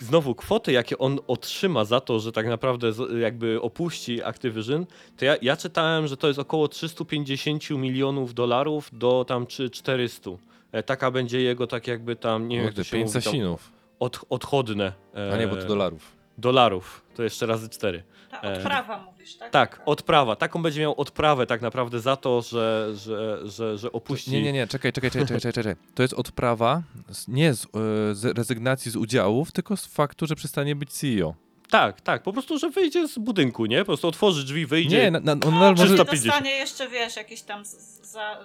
znowu 0.00 0.34
kwoty, 0.34 0.72
jakie 0.72 0.98
on 0.98 1.18
otrzyma 1.26 1.84
za 1.84 2.00
to, 2.00 2.20
że 2.20 2.32
tak 2.32 2.46
naprawdę 2.46 2.92
jakby 3.20 3.60
opuści 3.62 4.22
Activision, 4.22 4.86
to 5.16 5.24
ja, 5.24 5.36
ja 5.42 5.56
czytałem, 5.56 6.06
że 6.06 6.16
to 6.16 6.28
jest 6.28 6.38
około 6.38 6.68
350 6.68 7.70
milionów 7.70 8.34
dolarów 8.34 8.90
do 8.92 9.24
tam 9.28 9.46
czy 9.46 9.70
400. 9.70 10.30
E, 10.72 10.82
taka 10.82 11.10
będzie 11.10 11.40
jego 11.40 11.66
tak 11.66 11.86
jakby 11.86 12.16
tam, 12.16 12.48
nie 12.48 12.56
wiem 12.56 12.64
jak 12.66 12.74
to 12.74 12.84
się 12.84 12.96
mówi, 12.96 13.12
tam, 13.12 13.56
od, 14.00 14.20
odchodne. 14.30 14.92
e, 15.14 15.32
A 15.32 15.36
nie, 15.36 15.48
bo 15.48 15.56
to 15.56 15.66
dolarów. 15.66 16.23
Dolarów. 16.38 17.04
To 17.14 17.22
jeszcze 17.22 17.46
razy 17.46 17.68
cztery. 17.68 18.02
Ta 18.30 18.40
E, 18.42 18.56
odprawa 18.56 18.98
mówisz, 18.98 19.34
tak? 19.36 19.50
Tak, 19.50 19.82
odprawa. 19.86 20.36
Taką 20.36 20.62
będzie 20.62 20.80
miał 20.80 21.00
odprawę 21.00 21.46
tak 21.46 21.62
naprawdę 21.62 22.00
za 22.00 22.16
to, 22.16 22.42
że, 22.42 22.92
że, 22.94 23.40
że, 23.48 23.78
że 23.78 23.92
opuści. 23.92 24.30
Nie, 24.30 24.42
nie, 24.42 24.52
nie, 24.52 24.66
czekaj, 24.66 24.92
czekaj, 24.92 25.10
czekaj, 25.10 25.26
czekaj, 25.26 25.40
czekaj, 25.40 25.64
czekaj. 25.64 25.84
To 25.94 26.02
jest 26.02 26.14
odprawa 26.14 26.82
z, 27.12 27.28
nie 27.28 27.54
z, 27.54 27.64
e, 27.64 27.68
z 28.14 28.24
rezygnacji 28.38 28.90
z 28.90 28.96
udziałów, 28.96 29.52
tylko 29.52 29.76
z 29.76 29.86
faktu, 29.86 30.26
że 30.26 30.34
przestanie 30.34 30.76
być 30.76 30.92
CEO. 30.92 31.34
Tak, 31.70 32.00
tak. 32.00 32.22
Po 32.22 32.32
prostu, 32.32 32.58
że 32.58 32.70
wyjdzie 32.70 33.08
z 33.08 33.18
budynku, 33.18 33.66
nie? 33.66 33.78
Po 33.78 33.84
prostu 33.84 34.08
otworzy 34.08 34.44
drzwi, 34.44 34.66
wyjdzie. 34.66 34.98
Nie, 35.02 35.10
na, 35.10 35.20
na, 35.20 35.32
on 35.32 35.38
No, 35.40 35.50
może... 35.50 35.84
350. 35.84 36.24
dostanie 36.26 36.50
jeszcze, 36.50 36.88
wiesz, 36.88 37.16
jakieś 37.16 37.42
tam 37.42 37.62
za... 38.02 38.38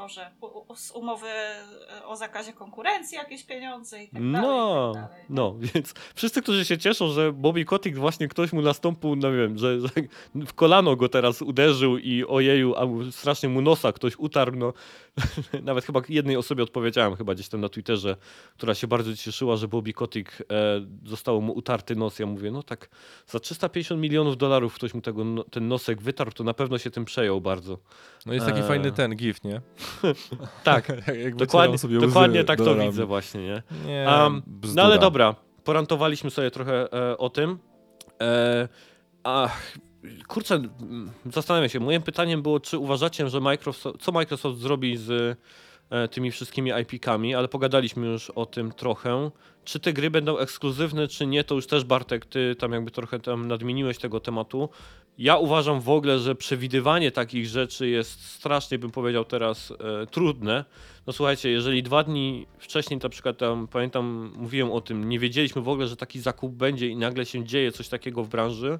Boże, 0.00 0.30
z 0.76 0.90
umowy 0.90 1.26
y, 2.00 2.06
o 2.06 2.16
zakazie 2.16 2.52
konkurencji 2.52 3.16
jakieś 3.16 3.44
pieniądze 3.44 4.02
i 4.04 4.08
tak 4.08 4.22
dalej. 4.32 4.32
No, 4.32 4.92
tak 4.94 5.02
dalej. 5.02 5.24
no, 5.30 5.56
więc 5.74 5.94
wszyscy, 6.14 6.42
którzy 6.42 6.64
się 6.64 6.78
cieszą, 6.78 7.08
że 7.08 7.32
Bobby 7.32 7.64
Kotick 7.64 7.96
właśnie 7.98 8.28
ktoś 8.28 8.52
mu 8.52 8.62
nastąpił, 8.62 9.16
no 9.16 9.32
wiem, 9.32 9.58
że, 9.58 9.80
że 9.80 9.88
w 10.34 10.54
kolano 10.54 10.96
go 10.96 11.08
teraz 11.08 11.42
uderzył 11.42 11.98
i 11.98 12.24
ojeju, 12.24 12.74
a 12.76 13.10
strasznie 13.12 13.48
mu 13.48 13.60
nosa 13.60 13.92
ktoś 13.92 14.16
utarł, 14.16 14.56
no. 14.56 14.72
Nawet 15.62 15.84
chyba 15.84 16.00
jednej 16.08 16.36
osobie 16.36 16.62
odpowiedziałem, 16.62 17.16
chyba 17.16 17.34
gdzieś 17.34 17.48
tam 17.48 17.60
na 17.60 17.68
Twitterze, 17.68 18.16
która 18.56 18.74
się 18.74 18.86
bardzo 18.86 19.16
cieszyła, 19.16 19.56
że 19.56 19.68
Bobby 19.68 19.92
Kotick 19.92 20.40
e, 20.40 20.44
zostało 21.04 21.40
mu 21.40 21.52
utarty 21.52 21.96
nos. 21.96 22.18
Ja 22.18 22.26
mówię, 22.26 22.50
no 22.50 22.62
tak, 22.62 22.88
za 23.26 23.40
350 23.40 24.00
milionów 24.00 24.36
dolarów 24.36 24.74
ktoś 24.74 24.94
mu 24.94 25.00
tego, 25.00 25.24
no, 25.24 25.44
ten 25.44 25.68
nosek 25.68 26.02
wytarł, 26.02 26.32
to 26.32 26.44
na 26.44 26.54
pewno 26.54 26.78
się 26.78 26.90
tym 26.90 27.04
przejął 27.04 27.40
bardzo. 27.40 27.78
No 28.26 28.34
jest 28.34 28.46
taki 28.46 28.60
Eee. 28.60 28.68
fajny 28.68 28.92
ten 28.92 29.16
gif, 29.16 29.44
nie? 29.44 29.60
Tak, 30.64 30.92
dokładnie, 31.34 31.76
dokładnie 32.00 32.44
tak 32.44 32.58
to 32.58 32.74
widzę 32.74 33.06
właśnie, 33.06 33.40
nie? 33.42 33.62
Nie, 33.86 34.06
Um, 34.22 34.42
no 34.74 34.82
ale 34.82 34.98
dobra, 34.98 35.34
porantowaliśmy 35.64 36.30
sobie 36.30 36.50
trochę 36.50 36.92
e, 36.92 37.18
o 37.18 37.30
tym. 37.30 37.58
E, 38.22 38.68
ach, 39.24 39.78
kurczę, 40.28 40.62
zastanawiam 41.26 41.68
się. 41.68 41.80
Moim 41.80 42.02
pytaniem 42.02 42.42
było, 42.42 42.60
czy 42.60 42.78
uważacie, 42.78 43.28
że 43.28 43.40
Microsoft, 43.40 44.00
co 44.00 44.12
Microsoft 44.12 44.58
zrobi 44.58 44.96
z 44.96 45.38
e, 45.90 46.08
tymi 46.08 46.30
wszystkimi 46.30 46.70
IP-kami, 46.70 47.34
ale 47.34 47.48
pogadaliśmy 47.48 48.06
już 48.06 48.30
o 48.30 48.46
tym 48.46 48.72
trochę. 48.72 49.30
Czy 49.64 49.80
te 49.80 49.92
gry 49.92 50.10
będą 50.10 50.38
ekskluzywne, 50.38 51.08
czy 51.08 51.26
nie, 51.26 51.44
to 51.44 51.54
już 51.54 51.66
też 51.66 51.84
Bartek, 51.84 52.26
ty 52.26 52.54
tam 52.54 52.72
jakby 52.72 52.90
trochę 52.90 53.20
tam 53.20 53.48
nadmieniłeś 53.48 53.98
tego 53.98 54.20
tematu. 54.20 54.68
Ja 55.20 55.36
uważam 55.36 55.80
w 55.80 55.88
ogóle, 55.88 56.18
że 56.18 56.34
przewidywanie 56.34 57.10
takich 57.10 57.46
rzeczy 57.46 57.88
jest 57.88 58.26
strasznie, 58.26 58.78
bym 58.78 58.90
powiedział 58.90 59.24
teraz, 59.24 59.70
e, 60.02 60.06
trudne. 60.06 60.64
No 61.06 61.12
słuchajcie, 61.12 61.50
jeżeli 61.50 61.82
dwa 61.82 62.04
dni 62.04 62.46
wcześniej 62.58 63.00
na 63.02 63.08
przykład 63.08 63.38
tam, 63.38 63.68
pamiętam, 63.68 64.32
mówiłem 64.36 64.72
o 64.72 64.80
tym, 64.80 65.08
nie 65.08 65.18
wiedzieliśmy 65.18 65.62
w 65.62 65.68
ogóle, 65.68 65.88
że 65.88 65.96
taki 65.96 66.20
zakup 66.20 66.52
będzie 66.52 66.88
i 66.88 66.96
nagle 66.96 67.26
się 67.26 67.44
dzieje 67.44 67.72
coś 67.72 67.88
takiego 67.88 68.24
w 68.24 68.28
branży, 68.28 68.78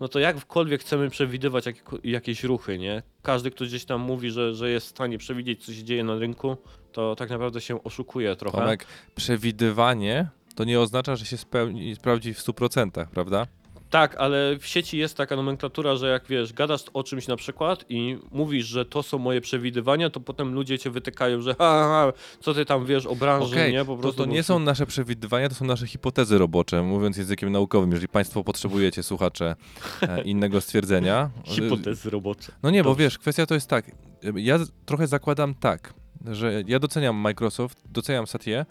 no 0.00 0.08
to 0.08 0.18
jakkolwiek 0.18 0.80
chcemy 0.80 1.10
przewidywać 1.10 1.66
jak, 1.66 1.76
jakieś 2.04 2.44
ruchy, 2.44 2.78
nie? 2.78 3.02
Każdy, 3.22 3.50
kto 3.50 3.64
gdzieś 3.64 3.84
tam 3.84 4.00
mówi, 4.00 4.30
że, 4.30 4.54
że 4.54 4.70
jest 4.70 4.86
w 4.86 4.90
stanie 4.90 5.18
przewidzieć, 5.18 5.64
co 5.64 5.72
się 5.72 5.84
dzieje 5.84 6.04
na 6.04 6.18
rynku, 6.18 6.56
to 6.92 7.16
tak 7.16 7.30
naprawdę 7.30 7.60
się 7.60 7.84
oszukuje 7.84 8.36
trochę. 8.36 8.58
Tomek, 8.58 8.86
przewidywanie 9.14 10.28
to 10.54 10.64
nie 10.64 10.80
oznacza, 10.80 11.16
że 11.16 11.26
się 11.26 11.36
spełni, 11.36 11.94
sprawdzi 11.94 12.34
w 12.34 12.38
100%, 12.38 13.06
prawda? 13.06 13.46
Tak, 13.92 14.16
ale 14.18 14.56
w 14.58 14.66
sieci 14.66 14.98
jest 14.98 15.16
taka 15.16 15.36
nomenklatura, 15.36 15.96
że 15.96 16.08
jak 16.08 16.26
wiesz, 16.26 16.52
gadasz 16.52 16.84
o 16.94 17.02
czymś 17.04 17.26
na 17.26 17.36
przykład 17.36 17.84
i 17.88 18.18
mówisz, 18.30 18.66
że 18.66 18.84
to 18.84 19.02
są 19.02 19.18
moje 19.18 19.40
przewidywania, 19.40 20.10
to 20.10 20.20
potem 20.20 20.54
ludzie 20.54 20.78
cię 20.78 20.90
wytykają, 20.90 21.40
że 21.40 21.54
ha, 21.54 21.88
ha, 21.88 22.12
co 22.40 22.54
ty 22.54 22.64
tam 22.64 22.86
wiesz 22.86 23.06
o 23.06 23.16
branży, 23.16 23.54
Okej, 23.54 23.72
nie? 23.72 23.84
Po 23.84 23.96
to, 23.96 24.02
prostu 24.02 24.24
to 24.24 24.30
nie 24.30 24.38
bo- 24.38 24.42
są 24.42 24.58
nasze 24.58 24.86
przewidywania, 24.86 25.48
to 25.48 25.54
są 25.54 25.64
nasze 25.64 25.86
hipotezy 25.86 26.38
robocze, 26.38 26.82
mówiąc 26.82 27.16
językiem 27.16 27.52
naukowym, 27.52 27.90
jeżeli 27.90 28.08
Państwo 28.08 28.44
potrzebujecie, 28.44 29.02
słuchacze, 29.02 29.56
e, 30.02 30.22
innego 30.22 30.60
stwierdzenia. 30.60 31.30
hipotezy 31.44 32.10
robocze. 32.10 32.52
No 32.62 32.70
nie, 32.70 32.84
bo 32.84 32.94
wiesz, 32.94 33.18
kwestia 33.18 33.46
to 33.46 33.54
jest 33.54 33.68
tak, 33.68 33.90
ja 34.34 34.58
trochę 34.86 35.06
zakładam 35.06 35.54
tak, 35.54 35.94
że 36.30 36.62
ja 36.66 36.78
doceniam 36.78 37.16
Microsoft, 37.16 37.82
doceniam 37.84 38.26
Satye 38.26 38.66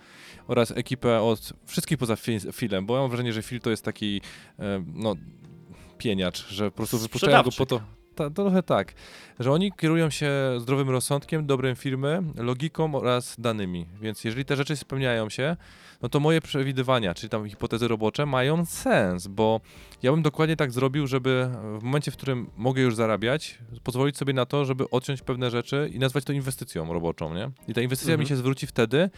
oraz 0.47 0.71
ekipę 0.71 1.21
od 1.21 1.53
wszystkich 1.65 1.97
poza 1.97 2.15
Philem, 2.53 2.85
bo 2.85 2.95
ja 2.95 3.01
mam 3.01 3.09
wrażenie, 3.09 3.33
że 3.33 3.43
Phil 3.43 3.61
to 3.61 3.69
jest 3.69 3.85
taki, 3.85 4.21
e, 4.59 4.83
no, 4.93 5.15
pieniacz, 5.97 6.47
że 6.47 6.71
po 6.71 6.77
prostu 6.77 6.99
wypuszczają 6.99 7.43
go 7.43 7.51
po 7.57 7.65
to. 7.65 7.81
Ta, 8.21 8.29
trochę 8.29 8.63
tak, 8.63 8.93
że 9.39 9.51
oni 9.51 9.71
kierują 9.71 10.09
się 10.09 10.31
zdrowym 10.59 10.89
rozsądkiem, 10.89 11.45
dobrem 11.45 11.75
firmy, 11.75 12.23
logiką 12.35 12.95
oraz 12.95 13.35
danymi. 13.39 13.85
Więc 14.01 14.23
jeżeli 14.23 14.45
te 14.45 14.55
rzeczy 14.55 14.75
spełniają 14.75 15.29
się, 15.29 15.57
no 16.01 16.09
to 16.09 16.19
moje 16.19 16.41
przewidywania, 16.41 17.13
czyli 17.13 17.29
tam 17.29 17.49
hipotezy 17.49 17.87
robocze 17.87 18.25
mają 18.25 18.65
sens, 18.65 19.27
bo 19.27 19.61
ja 20.03 20.11
bym 20.11 20.21
dokładnie 20.21 20.55
tak 20.55 20.71
zrobił, 20.71 21.07
żeby 21.07 21.49
w 21.79 21.83
momencie, 21.83 22.11
w 22.11 22.17
którym 22.17 22.49
mogę 22.57 22.81
już 22.81 22.95
zarabiać, 22.95 23.57
pozwolić 23.83 24.17
sobie 24.17 24.33
na 24.33 24.45
to, 24.45 24.65
żeby 24.65 24.89
odciąć 24.89 25.21
pewne 25.21 25.51
rzeczy 25.51 25.89
i 25.93 25.99
nazwać 25.99 26.23
to 26.23 26.33
inwestycją 26.33 26.93
roboczą, 26.93 27.33
nie? 27.33 27.51
I 27.67 27.73
ta 27.73 27.81
inwestycja 27.81 28.13
Mhm. 28.13 28.19
mi 28.19 28.27
się 28.29 28.35
zwróci 28.35 28.67
wtedy, 28.67 29.09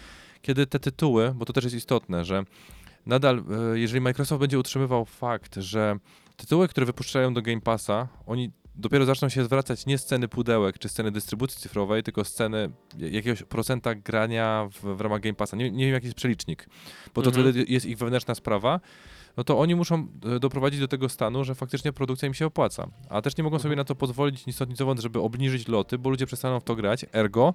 kiedy 0.42 0.68
te 0.68 0.80
tytuły, 0.80 1.34
bo 1.36 1.46
to 1.46 1.54
też 1.54 1.64
jest 1.64 1.76
istotne, 1.76 2.26
że 2.26 2.44
nadal, 3.06 3.44
e, 3.74 3.80
jeżeli 3.80 4.02
Microsoft 4.02 4.40
będzie 4.40 4.60
utrzymywał 4.60 5.06
fakt, 5.06 5.56
że 5.56 5.96
tytuły, 6.38 6.68
które 6.68 6.86
wypuszczają 6.86 7.34
do 7.34 7.42
Game 7.42 7.62
Passa, 7.62 8.08
oni 8.26 8.52
dopiero 8.76 9.06
zaczną 9.06 9.30
się 9.30 9.44
zwracać 9.44 9.86
nie 9.86 9.98
z 9.98 10.06
ceny 10.06 10.28
pudełek 10.28 10.80
czy 10.80 10.90
z 10.90 10.94
ceny 10.94 11.12
dystrybucji 11.12 11.62
cyfrowej, 11.62 12.04
tylko 12.04 12.24
z 12.26 12.34
ceny 12.34 12.70
jakiegoś 12.98 13.44
procenta 13.44 13.96
grania 13.96 14.68
w, 14.72 14.98
w 14.98 15.02
ramach 15.02 15.22
Game 15.22 15.34
Passa. 15.36 15.58
Nie, 15.58 15.72
nie 15.72 15.86
wiem, 15.86 15.94
jaki 15.94 16.06
jest 16.06 16.18
przelicznik, 16.18 16.70
bo 17.16 17.22
to 17.22 17.30
Mhm. 17.30 17.46
wtedy 17.54 17.66
jest 17.72 17.86
ich 17.86 17.98
wewnętrzna 17.98 18.36
sprawa. 18.36 18.80
No 19.38 19.44
to 19.44 19.60
oni 19.60 19.76
muszą 19.76 20.08
e, 20.36 20.40
doprowadzić 20.40 20.80
do 20.80 20.88
tego 20.88 21.10
stanu, 21.10 21.44
że 21.44 21.56
faktycznie 21.56 21.94
produkcja 21.94 22.28
im 22.28 22.34
się 22.34 22.46
opłaca. 22.46 22.88
A 23.10 23.22
też 23.22 23.38
nie 23.38 23.44
mogą 23.44 23.60
sobie 23.60 23.70
Mhm. 23.74 23.78
na 23.78 23.84
to 23.84 23.96
pozwolić 23.96 24.46
nic 24.46 24.56
stąd, 24.56 24.72
nic 24.72 25.02
żeby 25.02 25.20
obniżyć 25.20 25.68
loty, 25.68 25.98
bo 25.98 26.10
ludzie 26.10 26.26
przestaną 26.26 26.60
w 26.60 26.64
to 26.64 26.76
grać. 26.76 27.06
Ergo, 27.14 27.54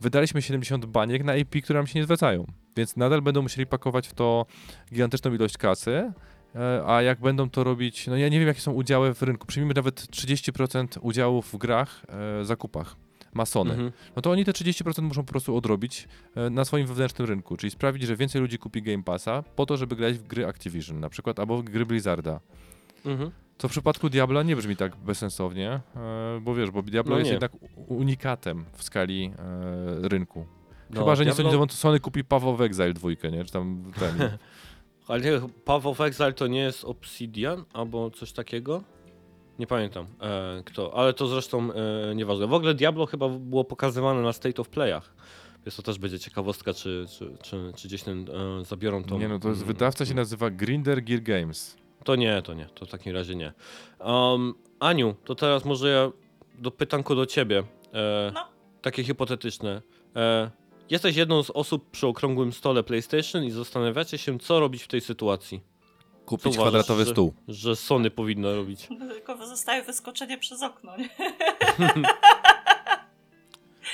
wydaliśmy 0.00 0.42
70 0.42 0.86
baniek 0.86 1.24
na 1.24 1.36
IP, 1.36 1.62
które 1.64 1.78
nam 1.78 1.86
się 1.86 1.98
nie 1.98 2.04
zwracają. 2.04 2.46
Więc 2.76 2.96
nadal 2.96 3.22
będą 3.22 3.42
musieli 3.42 3.66
pakować 3.66 4.08
w 4.08 4.14
to 4.14 4.46
gigantyczną 4.90 5.34
ilość 5.34 5.58
kasy. 5.58 6.12
E, 6.54 6.86
A 6.86 7.02
jak 7.02 7.20
będą 7.20 7.50
to 7.50 7.64
robić, 7.64 8.06
no 8.06 8.16
ja 8.16 8.28
nie 8.28 8.38
wiem 8.38 8.48
jakie 8.48 8.60
są 8.60 8.72
udziały 8.72 9.14
w 9.14 9.22
rynku. 9.22 9.46
Przyjmijmy 9.46 9.74
nawet 9.74 10.00
30% 10.00 10.98
udziałów 11.00 11.52
w 11.52 11.56
grach, 11.56 12.06
e, 12.40 12.44
zakupach. 12.44 12.96
Ma 13.34 13.46
Sony. 13.46 13.70
Mhm. 13.70 13.92
No 14.16 14.22
to 14.22 14.30
oni 14.30 14.44
te 14.44 14.52
30% 14.52 15.02
muszą 15.02 15.24
po 15.24 15.30
prostu 15.30 15.56
odrobić 15.56 16.08
e, 16.34 16.50
na 16.50 16.64
swoim 16.64 16.86
wewnętrznym 16.86 17.28
rynku, 17.28 17.56
czyli 17.56 17.70
sprawić, 17.70 18.02
że 18.02 18.16
więcej 18.16 18.40
ludzi 18.40 18.58
kupi 18.58 18.82
Game 18.82 19.02
Passa 19.02 19.42
po 19.56 19.66
to, 19.66 19.76
żeby 19.76 19.96
grać 19.96 20.18
w 20.18 20.22
gry 20.26 20.46
Activision 20.46 21.00
na 21.00 21.08
przykład, 21.08 21.40
albo 21.40 21.56
w 21.56 21.62
gry 21.62 21.86
Blizzarda. 21.86 22.40
Mhm. 23.06 23.30
Co 23.58 23.68
w 23.68 23.70
przypadku 23.70 24.10
Diabla 24.10 24.42
nie 24.42 24.56
brzmi 24.56 24.76
tak 24.76 24.96
bezsensownie, 24.96 25.80
bo 26.40 26.54
wiesz, 26.54 26.70
bo 26.70 26.82
Diablo 26.82 27.12
No 27.12 27.18
jest 27.18 27.30
jednak 27.30 27.52
unikatem 27.88 28.64
w 28.72 28.82
skali 28.82 29.32
rynku. 30.02 30.46
No, 30.90 31.00
Chyba, 31.00 31.16
że 31.16 31.24
Diablo- 31.24 31.66
nie 31.66 31.72
Sony 31.72 32.00
kupi 32.00 32.24
Paweł 32.24 32.50
of 32.50 32.60
Exile 32.60 32.92
dwójkę, 32.92 33.30
nie? 33.30 33.44
Czy 33.44 33.52
tam 33.52 33.92
ten. 34.00 34.14
Ale 35.08 35.20
nie, 35.20 35.40
Path 35.64 35.86
of 35.86 36.00
Exile 36.00 36.32
to 36.32 36.46
nie 36.46 36.60
jest 36.60 36.84
Obsidian 36.84 37.64
albo 37.72 38.10
coś 38.10 38.32
takiego? 38.32 38.82
Nie 39.58 39.66
pamiętam 39.66 40.06
e, 40.20 40.62
kto, 40.64 40.94
ale 40.94 41.12
to 41.14 41.26
zresztą 41.26 41.72
e, 41.72 42.14
nieważne. 42.14 42.46
W 42.46 42.52
ogóle 42.52 42.74
Diablo 42.74 43.06
chyba 43.06 43.28
było 43.28 43.64
pokazywane 43.64 44.22
na 44.22 44.32
State 44.32 44.62
of 44.62 44.68
Playach. 44.68 45.14
Więc 45.66 45.76
to 45.76 45.82
też 45.82 45.98
będzie 45.98 46.18
ciekawostka, 46.18 46.74
czy, 46.74 47.06
czy, 47.18 47.36
czy, 47.42 47.72
czy 47.76 47.88
gdzieś 47.88 48.02
ten 48.02 48.26
e, 48.60 48.64
zabiorą 48.64 49.04
tą... 49.04 49.18
nie 49.18 49.28
no, 49.28 49.38
to 49.38 49.48
jest 49.48 49.64
wydawca 49.64 50.06
się 50.06 50.14
nazywa 50.14 50.50
Grinder 50.50 51.04
Gear 51.04 51.22
Games. 51.22 51.76
To 52.04 52.16
nie, 52.16 52.42
to 52.42 52.54
nie, 52.54 52.66
to 52.66 52.86
w 52.86 52.88
takim 52.88 53.14
razie 53.14 53.34
nie. 53.34 53.52
Um, 54.00 54.54
Aniu, 54.80 55.14
to 55.24 55.34
teraz 55.34 55.64
może 55.64 55.88
ja 55.88 56.12
do 56.58 56.70
pytanko 56.70 57.14
do 57.14 57.26
ciebie. 57.26 57.64
E, 57.94 58.32
No. 58.34 58.48
Takie 58.82 59.04
hipotetyczne. 59.04 59.82
E, 60.16 60.50
jesteś 60.90 61.16
jedną 61.16 61.42
z 61.42 61.50
osób 61.50 61.90
przy 61.90 62.06
okrągłym 62.06 62.52
stole 62.52 62.82
PlayStation 62.82 63.44
i 63.44 63.50
zastanawiacie 63.50 64.18
się, 64.18 64.38
co 64.38 64.60
robić 64.60 64.82
w 64.82 64.88
tej 64.88 65.00
sytuacji. 65.00 65.60
Kupić 66.26 66.46
uważasz, 66.46 66.62
kwadratowy 66.62 67.04
że- 67.04 67.10
stół. 67.10 67.34
Że 67.48 67.76
Sony 67.76 68.10
powinno 68.10 68.56
robić. 68.56 68.88
Tylko 69.12 69.46
zostaje 69.46 69.82
wyskoczenie 69.82 70.38
przez 70.38 70.62
okno, 70.62 70.96
nie? 70.96 71.08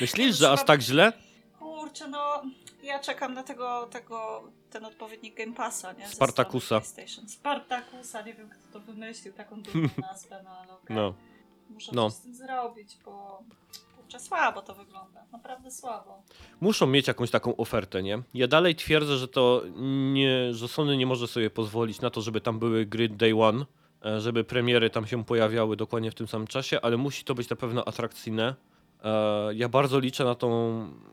Myślisz, 0.00 0.36
że 0.36 0.50
aż 0.50 0.64
tak 0.64 0.80
źle? 0.80 1.12
Kurczę, 1.58 2.08
no 2.08 2.42
ja 2.82 2.98
czekam 2.98 3.34
na 3.34 3.42
tego, 3.42 3.88
tego 3.90 4.42
ten 4.70 4.84
odpowiednik 4.84 5.36
Game 5.36 5.52
Passa, 5.52 5.92
nie? 5.92 6.06
Ze 6.08 6.14
Spartakusa. 6.14 6.80
Spartakusa, 7.26 8.22
nie 8.22 8.34
wiem 8.34 8.48
kto 8.50 8.72
to 8.72 8.80
wymyślił, 8.80 9.32
taką 9.32 9.62
dumną 9.62 9.88
nazwę, 10.10 10.40
no 10.44 10.50
ale 10.50 10.72
okej. 10.72 10.96
No. 10.96 11.14
Muszę 11.70 11.92
no. 11.94 12.10
coś 12.10 12.18
z 12.18 12.22
tym 12.22 12.34
zrobić, 12.34 12.98
bo 13.04 13.42
kurczę, 14.04 14.20
słabo 14.20 14.62
to 14.62 14.74
wygląda, 14.74 15.24
naprawdę 15.32 15.70
słabo. 15.70 16.22
Muszą 16.60 16.86
mieć 16.86 17.08
jakąś 17.08 17.30
taką 17.30 17.56
ofertę, 17.56 18.02
nie? 18.02 18.22
Ja 18.34 18.48
dalej 18.48 18.74
twierdzę, 18.74 19.16
że 19.16 19.28
to 19.28 19.62
nie, 20.12 20.54
że 20.54 20.68
Sony 20.68 20.96
nie 20.96 21.06
może 21.06 21.28
sobie 21.28 21.50
pozwolić 21.50 22.00
na 22.00 22.10
to, 22.10 22.20
żeby 22.20 22.40
tam 22.40 22.58
były 22.58 22.86
gry 22.86 23.08
day 23.08 23.42
one, 23.42 23.66
e, 24.04 24.20
żeby 24.20 24.44
premiery 24.44 24.90
tam 24.90 25.06
się 25.06 25.24
pojawiały 25.24 25.76
dokładnie 25.76 26.10
w 26.10 26.14
tym 26.14 26.26
samym 26.26 26.46
czasie, 26.46 26.80
ale 26.80 26.96
musi 26.96 27.24
to 27.24 27.34
być 27.34 27.50
na 27.50 27.56
pewno 27.56 27.84
atrakcyjne. 27.84 28.54
E, 29.04 29.54
ja 29.54 29.68
bardzo 29.68 29.98
liczę 29.98 30.24
na 30.24 30.34
tą 30.34 30.48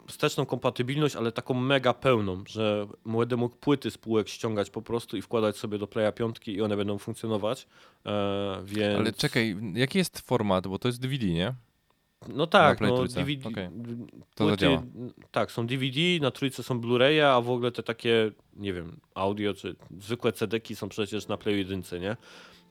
wsteczną 0.07 0.45
kompatybilność, 0.45 1.15
ale 1.15 1.31
taką 1.31 1.53
mega 1.53 1.93
pełną, 1.93 2.43
że 2.47 2.87
będę 3.05 3.35
mógł 3.37 3.55
płyty 3.55 3.91
spółek 3.91 4.29
ściągać 4.29 4.69
po 4.69 4.81
prostu 4.81 5.17
i 5.17 5.21
wkładać 5.21 5.57
sobie 5.57 5.77
do 5.77 5.87
Playa 5.87 6.11
5 6.15 6.37
i 6.47 6.61
one 6.61 6.77
będą 6.77 6.97
funkcjonować. 6.97 7.67
E, 8.05 8.61
więc... 8.63 8.99
Ale 8.99 9.13
czekaj, 9.13 9.57
jaki 9.73 9.97
jest 9.97 10.19
format, 10.19 10.67
bo 10.67 10.79
to 10.79 10.87
jest 10.87 11.01
DVD, 11.01 11.25
nie? 11.25 11.55
No 12.29 12.47
tak, 12.47 12.81
no 12.81 13.07
DVD. 13.07 13.43
płyty, 13.43 13.69
To 14.35 14.49
zadziała. 14.49 14.83
Tak, 15.31 15.51
są 15.51 15.67
DVD, 15.67 15.99
na 16.21 16.31
trójce 16.31 16.63
są 16.63 16.81
Blu-ray'a, 16.81 17.23
a 17.23 17.41
w 17.41 17.49
ogóle 17.49 17.71
te 17.71 17.83
takie, 17.83 18.31
nie 18.55 18.73
wiem, 18.73 18.99
audio 19.15 19.53
czy 19.53 19.75
zwykłe 19.99 20.31
CD-ki 20.31 20.75
są 20.75 20.89
przecież 20.89 21.27
na 21.27 21.37
Play 21.37 21.57
1, 21.57 21.81
nie? 22.01 22.17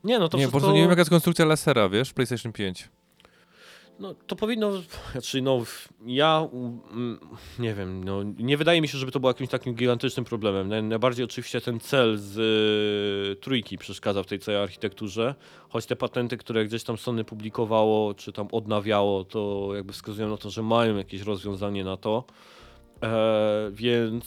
Nie, 0.03 0.19
no 0.19 0.29
to 0.29 0.37
nie, 0.37 0.43
po 0.43 0.49
wszystko... 0.49 0.51
prostu 0.51 0.71
nie 0.73 0.81
wiem 0.81 0.89
jaka 0.89 1.01
jest 1.01 1.09
konstrukcja 1.09 1.45
lasera, 1.45 1.89
wiesz, 1.89 2.13
PlayStation 2.13 2.53
5. 2.53 2.89
No 4.01 4.13
to 4.27 4.35
powinno, 4.35 4.71
znaczy 5.11 5.41
no 5.41 5.63
ja 6.05 6.47
nie 7.59 7.73
wiem, 7.73 8.03
no 8.03 8.23
nie 8.23 8.57
wydaje 8.57 8.81
mi 8.81 8.87
się, 8.87 8.97
żeby 8.97 9.11
to 9.11 9.19
było 9.19 9.29
jakimś 9.29 9.49
takim 9.49 9.73
gigantycznym 9.73 10.25
problemem. 10.25 10.69
Naj- 10.69 10.83
Najbardziej 10.83 11.25
oczywiście 11.25 11.61
ten 11.61 11.79
cel 11.79 12.17
z 12.17 12.37
y, 13.37 13.41
trójki 13.41 13.77
przeszkadza 13.77 14.23
w 14.23 14.25
tej 14.25 14.39
całej 14.39 14.61
architekturze, 14.61 15.35
choć 15.69 15.85
te 15.85 15.95
patenty, 15.95 16.37
które 16.37 16.65
gdzieś 16.65 16.83
tam 16.83 16.97
Sony 16.97 17.23
publikowało, 17.23 18.13
czy 18.13 18.31
tam 18.31 18.47
odnawiało, 18.51 19.23
to 19.23 19.69
jakby 19.75 19.93
wskazują 19.93 20.29
na 20.29 20.37
to, 20.37 20.49
że 20.49 20.63
mają 20.63 20.97
jakieś 20.97 21.21
rozwiązanie 21.21 21.83
na 21.83 21.97
to. 21.97 22.23
E, 23.03 23.69
więc 23.73 24.25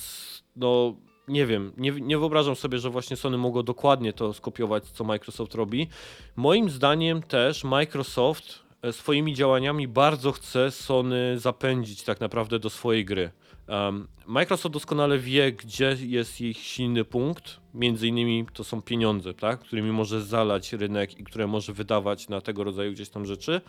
no 0.57 0.95
nie 1.29 1.47
wiem, 1.47 1.73
nie, 1.77 1.91
nie 1.91 2.19
wyobrażam 2.19 2.57
sobie, 2.57 2.79
że 2.79 2.91
właśnie 2.91 3.17
Sony 3.17 3.39
mogło 3.39 3.63
dokładnie 3.63 4.13
to 4.13 4.33
skopiować, 4.33 4.85
co 4.85 5.05
Microsoft 5.05 5.55
robi. 5.55 5.89
Moim 6.37 6.71
zdaniem 6.71 7.23
też 7.23 7.65
Microsoft 7.65 8.64
swoimi 8.93 9.35
działaniami 9.35 9.89
bardzo 9.89 10.33
chce 10.33 10.71
Sony 10.71 11.39
zapędzić 11.39 12.03
tak 12.03 12.21
naprawdę 12.21 12.59
do 12.59 12.71
swojej 12.71 13.05
gry. 13.05 13.31
Microsoft 14.27 14.73
doskonale 14.73 15.19
wie, 15.19 15.53
gdzie 15.53 15.97
jest 16.01 16.41
ich 16.41 16.59
silny 16.59 17.05
punkt. 17.05 17.61
Między 17.75 18.09
innymi 18.09 18.47
to 18.53 18.65
są 18.65 18.83
pieniądze, 18.83 19.35
tak? 19.35 19.61
którymi 19.61 19.91
może 19.91 20.23
zalać 20.23 20.73
rynek 20.73 21.21
i 21.21 21.25
które 21.25 21.47
może 21.47 21.73
wydawać 21.73 22.29
na 22.29 22.41
tego 22.41 22.65
rodzaju 22.65 22.93
gdzieś 22.93 23.09
tam 23.09 23.27
rzeczy. 23.27 23.61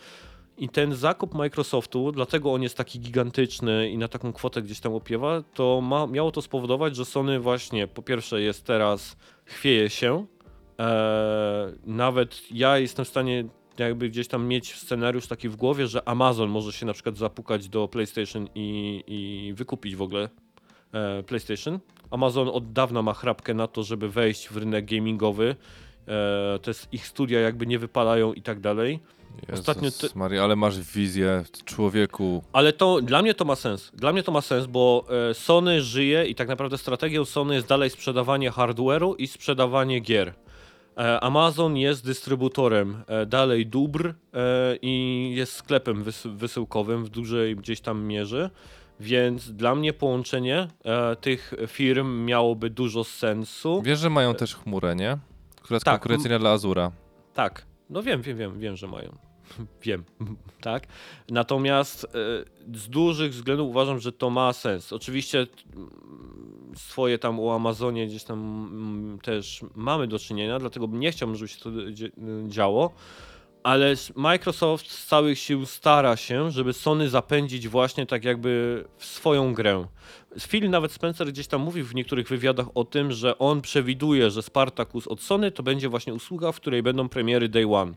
I 0.58 0.68
ten 0.68 0.94
zakup 0.94 1.34
Microsoftu, 1.34 2.12
dlatego 2.12 2.52
on 2.52 2.62
jest 2.62 2.76
taki 2.76 3.00
gigantyczny 3.00 3.90
i 3.90 3.98
na 3.98 4.08
taką 4.08 4.32
kwotę 4.32 4.62
gdzieś 4.62 4.80
tam 4.80 4.94
opiewa, 4.94 5.42
to 5.54 5.80
ma, 5.80 6.06
miało 6.06 6.32
to 6.32 6.42
spowodować, 6.42 6.96
że 6.96 7.04
Sony 7.04 7.40
właśnie 7.40 7.86
po 7.86 8.02
pierwsze 8.02 8.40
jest 8.40 8.64
teraz, 8.64 9.16
chwieje 9.44 9.90
się. 9.90 10.26
Eee, 10.78 11.72
nawet 11.86 12.52
ja 12.52 12.78
jestem 12.78 13.04
w 13.04 13.08
stanie 13.08 13.44
jakby 13.84 14.08
gdzieś 14.08 14.28
tam 14.28 14.46
mieć 14.46 14.74
scenariusz 14.74 15.26
taki 15.26 15.48
w 15.48 15.56
głowie, 15.56 15.86
że 15.86 16.08
Amazon 16.08 16.48
może 16.50 16.72
się 16.72 16.86
na 16.86 16.92
przykład 16.92 17.16
zapukać 17.16 17.68
do 17.68 17.88
PlayStation 17.88 18.48
i, 18.54 19.02
i 19.06 19.52
wykupić 19.54 19.96
w 19.96 20.02
ogóle 20.02 20.28
e, 20.92 21.22
PlayStation. 21.22 21.78
Amazon 22.10 22.48
od 22.48 22.72
dawna 22.72 23.02
ma 23.02 23.14
chrapkę 23.14 23.54
na 23.54 23.66
to, 23.66 23.82
żeby 23.82 24.08
wejść 24.08 24.48
w 24.48 24.56
rynek 24.56 24.84
gamingowy. 24.90 25.56
E, 26.08 26.58
te 26.62 26.70
s- 26.70 26.88
ich 26.92 27.06
studia 27.06 27.40
jakby 27.40 27.66
nie 27.66 27.78
wypalają 27.78 28.32
i 28.32 28.42
tak 28.42 28.60
dalej. 28.60 29.00
Ostatnio 29.52 29.84
Jezus 29.84 30.12
ty- 30.12 30.18
Maria, 30.18 30.44
ale 30.44 30.56
masz 30.56 30.80
wizję, 30.80 31.44
człowieku. 31.64 32.42
Ale 32.52 32.72
to 32.72 33.00
dla 33.02 33.22
mnie 33.22 33.34
to 33.34 33.44
ma 33.44 33.56
sens. 33.56 33.90
Dla 33.94 34.12
mnie 34.12 34.22
to 34.22 34.32
ma 34.32 34.40
sens, 34.40 34.66
bo 34.66 35.04
e, 35.30 35.34
Sony 35.34 35.82
żyje 35.82 36.26
i 36.26 36.34
tak 36.34 36.48
naprawdę 36.48 36.78
strategią 36.78 37.24
Sony 37.24 37.54
jest 37.54 37.66
dalej 37.66 37.90
sprzedawanie 37.90 38.50
hardware'u 38.50 39.14
i 39.18 39.26
sprzedawanie 39.26 40.00
gier. 40.00 40.34
E, 40.96 41.20
Amazon 41.20 41.76
jest 41.76 42.04
dystrybutorem 42.04 43.04
e, 43.06 43.26
dalej 43.26 43.66
dóbr 43.66 44.08
e, 44.08 44.14
i 44.82 45.32
jest 45.36 45.52
sklepem 45.52 46.02
wys 46.02 46.26
wysyłkowym 46.26 47.04
w 47.04 47.08
dużej 47.08 47.56
gdzieś 47.56 47.80
tam 47.80 48.04
mierze. 48.04 48.50
Więc 49.00 49.52
dla 49.52 49.74
mnie 49.74 49.92
połączenie 49.92 50.68
tych 51.20 51.54
firm 51.66 52.24
miałoby 52.24 52.70
dużo 52.70 53.04
sensu. 53.04 53.82
Wiesz, 53.82 53.98
że 53.98 54.10
mają 54.10 54.34
też 54.34 54.54
chmurę, 54.56 54.96
nie? 54.96 55.18
Która 55.62 55.76
jest 55.76 55.84
Tak, 55.84 55.94
konkurencyjna 55.94 56.38
dla 56.38 56.50
Azura. 56.50 56.92
Tak, 57.34 57.66
no 57.90 58.02
wiem, 58.02 58.22
wiem, 58.22 58.36
wiem, 58.36 58.58
wiem, 58.58 58.76
że 58.76 58.86
mają. 58.86 59.25
wiem, 59.84 60.04
tak. 60.60 60.86
Natomiast 61.30 62.04
e, 62.04 62.08
z 62.78 62.88
dużych 62.88 63.32
względów 63.32 63.68
uważam, 63.68 64.00
że 64.00 64.12
to 64.12 64.30
ma 64.30 64.52
sens. 64.52 64.92
Oczywiście 64.92 65.46
mm, 65.76 65.90
swoje 66.76 67.18
tam 67.18 67.40
u 67.40 67.50
Amazonie 67.50 68.06
gdzieś 68.06 68.24
tam 68.24 68.38
mm, 68.38 69.18
też 69.18 69.60
mamy 69.74 70.06
do 70.06 70.18
czynienia, 70.18 70.58
dlatego 70.58 70.86
nie 70.86 71.12
chciałbym, 71.12 71.36
żeby 71.36 71.48
się 71.48 71.60
to 71.60 71.70
dzie- 71.90 72.10
działo. 72.48 72.90
Ale 73.62 73.94
Microsoft 74.14 74.90
z 74.90 75.06
całych 75.06 75.38
sił 75.38 75.66
stara 75.66 76.16
się, 76.16 76.50
żeby 76.50 76.72
Sony 76.72 77.08
zapędzić 77.08 77.68
właśnie 77.68 78.06
tak 78.06 78.24
jakby 78.24 78.84
w 78.98 79.04
swoją 79.04 79.54
grę. 79.54 79.86
Phil 80.40 80.70
nawet 80.70 80.92
Spencer 80.92 81.28
gdzieś 81.28 81.46
tam 81.46 81.60
mówił 81.60 81.86
w 81.86 81.94
niektórych 81.94 82.28
wywiadach 82.28 82.66
o 82.74 82.84
tym, 82.84 83.12
że 83.12 83.38
on 83.38 83.60
przewiduje, 83.60 84.30
że 84.30 84.42
Spartacus 84.42 85.06
od 85.06 85.22
Sony 85.22 85.50
to 85.50 85.62
będzie 85.62 85.88
właśnie 85.88 86.14
usługa, 86.14 86.52
w 86.52 86.56
której 86.56 86.82
będą 86.82 87.08
premiery 87.08 87.48
day 87.48 87.74
one. 87.74 87.92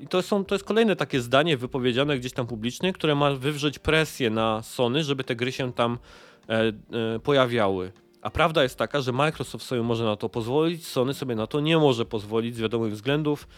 I 0.00 0.06
to, 0.06 0.22
są, 0.22 0.44
to 0.44 0.54
jest 0.54 0.64
kolejne 0.64 0.96
takie 0.96 1.20
zdanie 1.20 1.56
wypowiedziane 1.56 2.18
gdzieś 2.18 2.32
tam 2.32 2.46
publicznie, 2.46 2.92
które 2.92 3.14
ma 3.14 3.30
wywrzeć 3.30 3.78
presję 3.78 4.30
na 4.30 4.62
Sony, 4.62 5.04
żeby 5.04 5.24
te 5.24 5.36
gry 5.36 5.52
się 5.52 5.72
tam 5.72 5.98
e, 6.48 6.58
e, 6.58 6.72
pojawiały. 7.22 7.92
A 8.22 8.30
prawda 8.30 8.62
jest 8.62 8.78
taka, 8.78 9.00
że 9.00 9.12
Microsoft 9.12 9.66
sobie 9.66 9.82
może 9.82 10.04
na 10.04 10.16
to 10.16 10.28
pozwolić, 10.28 10.86
Sony 10.86 11.14
sobie 11.14 11.34
na 11.34 11.46
to 11.46 11.60
nie 11.60 11.78
może 11.78 12.04
pozwolić 12.04 12.54
z 12.56 12.60
wiadomych 12.60 12.92
względów. 12.92 13.48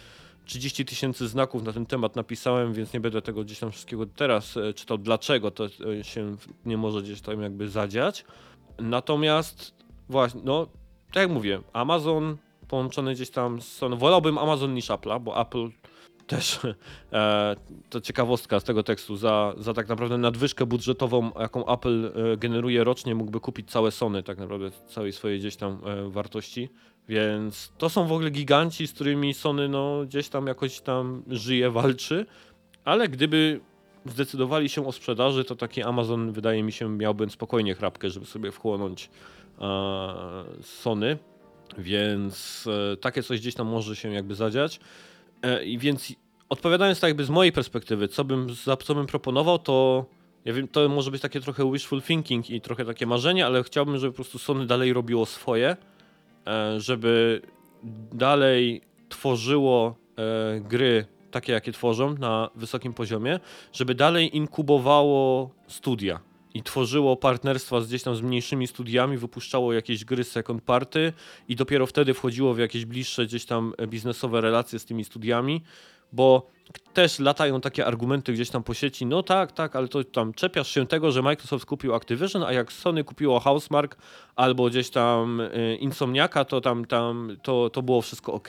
30 0.45 0.85
tysięcy 0.85 1.29
znaków 1.29 1.63
na 1.63 1.73
ten 1.73 1.87
temat 1.87 2.17
napisałem, 2.17 2.73
więc 2.73 2.93
nie 2.93 3.01
będę 3.01 3.23
tego 3.23 3.45
gdzieś 3.45 3.59
tam 3.59 3.71
wszystkiego 3.71 4.07
teraz 4.07 4.57
e, 4.57 4.75
czytał, 4.75 4.99
dlaczego 4.99 5.51
to 5.51 5.69
się 6.03 6.37
nie 6.67 6.77
może 6.77 7.03
gdzieś 7.03 7.21
tam 7.21 7.43
jakby 7.43 7.69
zadziać. 7.69 8.25
Natomiast 8.79 9.75
właśnie, 10.09 10.41
no 10.45 10.67
tak 11.13 11.23
jak 11.23 11.31
mówię, 11.31 11.61
Amazon 11.73 12.37
połączony 12.69 13.15
gdzieś 13.15 13.31
tam 13.31 13.63
z 13.63 13.73
Sony. 13.73 13.97
Wolałbym 13.97 14.39
Amazon 14.39 14.75
niż 14.75 14.89
Apple'a, 14.89 15.21
bo 15.21 15.41
Apple 15.41 15.71
też 16.29 16.61
e, 17.13 17.57
to 17.91 18.01
ciekawostka 18.01 18.61
z 18.61 18.65
tego 18.65 18.83
tekstu, 18.83 19.17
za, 19.17 19.55
za 19.59 19.75
tak 19.75 19.89
naprawdę 19.89 20.19
nadwyżkę 20.19 20.67
budżetową, 20.67 21.31
jaką 21.41 21.67
Apple 21.67 22.13
e, 22.33 22.37
generuje 22.37 22.85
rocznie, 22.85 23.15
mógłby 23.15 23.41
kupić 23.41 23.71
całe 23.71 23.91
Sony, 23.91 24.23
tak 24.23 24.39
naprawdę 24.39 24.71
całej 24.89 25.13
swojej 25.13 25.39
gdzieś 25.39 25.57
tam 25.57 25.81
e, 25.85 26.11
wartości. 26.11 26.69
Więc 27.09 27.73
to 27.79 27.89
są 27.89 28.07
w 28.07 28.13
ogóle 28.13 28.31
giganci, 28.31 28.87
z 28.87 28.93
którymi 28.93 29.35
Sony 29.35 29.69
no, 29.69 30.05
gdzieś 30.07 30.29
tam 30.29 30.47
jakoś 30.47 30.81
tam 30.81 31.23
żyje, 31.29 31.71
walczy, 31.71 32.27
ale 32.85 33.09
gdyby 33.09 33.61
zdecydowali 34.07 34.69
się 34.69 34.87
o 34.87 34.93
sprzedaży, 34.93 35.45
to 35.45 35.57
taki 35.57 35.83
Amazon 35.83 36.33
wydaje 36.33 36.63
mi 36.63 36.73
się 36.73 36.89
miałby 36.89 37.31
spokojnie 37.31 37.75
chrapkę, 37.75 38.11
żeby 38.11 38.27
sobie 38.27 38.53
wchłonąć 38.53 39.11
e, 39.61 39.65
Sony, 40.63 41.19
więc 41.79 42.65
e, 42.93 42.97
takie 42.97 43.23
coś 43.23 43.41
gdzieś 43.41 43.55
tam 43.55 43.67
może 43.67 43.97
się 43.97 44.13
jakby 44.13 44.35
zadziać. 44.35 44.81
E, 45.43 45.65
I 45.65 45.79
więc 45.79 46.13
odpowiadając 46.49 47.01
tak 47.01 47.09
jakby 47.09 47.25
z 47.25 47.31
mojej 47.31 47.53
perspektywy, 47.53 48.09
co 48.09 48.25
bym, 48.25 48.47
co 48.85 48.95
bym 48.95 49.07
proponował, 49.07 49.59
to 49.59 50.07
ja 50.45 50.53
wiem, 50.53 50.69
to 50.69 50.89
może 50.89 51.11
być 51.11 51.23
takie 51.23 51.41
trochę 51.41 51.73
wishful 51.73 52.03
thinking 52.03 52.51
i 52.51 52.61
trochę 52.61 52.85
takie 52.85 53.07
marzenie, 53.07 53.47
ale 53.47 53.63
chciałbym, 53.63 53.99
żeby 53.99 54.13
po 54.13 54.17
prostu 54.17 54.39
Sony 54.39 54.67
dalej 54.67 54.93
robiło 54.93 55.27
swoje, 55.27 55.77
e, 56.47 56.81
żeby 56.81 57.43
dalej 58.13 58.81
tworzyło 59.09 59.97
gry 60.61 61.07
takie, 61.31 61.53
jakie 61.53 61.73
tworzą 61.73 62.15
na 62.15 62.51
wysokim 62.55 62.95
poziomie, 62.95 63.41
żeby 63.73 63.95
dalej 63.95 64.37
inkubowało 64.37 65.51
studia 65.69 66.21
i 66.55 66.63
tworzyło 66.63 67.17
partnerstwa 67.17 67.81
z 67.81 67.87
gdzieś 67.87 68.03
tam 68.03 68.17
z 68.17 68.21
mniejszymi 68.21 68.67
studiami, 68.67 69.17
wypuszczało 69.17 69.73
jakieś 69.73 70.05
gry 70.05 70.25
second 70.25 70.63
party 70.63 71.13
i 71.49 71.57
dopiero 71.57 71.87
wtedy 71.87 72.15
wchodziło 72.15 72.55
w 72.55 72.59
jakieś 72.59 72.85
bliższe 72.85 73.27
gdzieś 73.27 73.45
tam 73.45 73.75
biznesowe 73.87 74.41
relacje 74.41 74.79
z 74.79 74.85
tymi 74.85 75.05
studiami, 75.05 75.63
bo 76.13 76.51
też 76.93 77.19
latają 77.19 77.61
takie 77.61 77.87
argumenty 77.87 78.33
gdzieś 78.33 78.51
tam 78.51 78.63
po 78.63 78.75
sieci, 78.75 79.07
no 79.07 79.23
tak, 79.23 79.53
tak, 79.53 79.77
ale 79.77 79.89
to 79.89 80.05
tam 80.05 80.33
czepiasz 80.33 80.75
się 80.75 80.87
tego, 80.87 81.13
że 81.13 81.23
Microsoft 81.23 81.67
kupił 81.67 81.95
Activision, 81.95 82.43
a 82.43 82.53
jak 82.53 82.73
Sony 82.73 83.05
kupiło 83.05 83.41
Housemark 83.41 83.97
albo 84.37 84.71
gdzieś 84.71 84.91
tam 84.91 85.41
y, 85.41 85.79
Insomniaka, 85.81 86.45
to 86.45 86.61
tam, 86.61 86.85
tam 86.85 87.37
to, 87.43 87.71
to 87.71 87.83
było 87.83 88.03
wszystko 88.03 88.33
ok. 88.33 88.49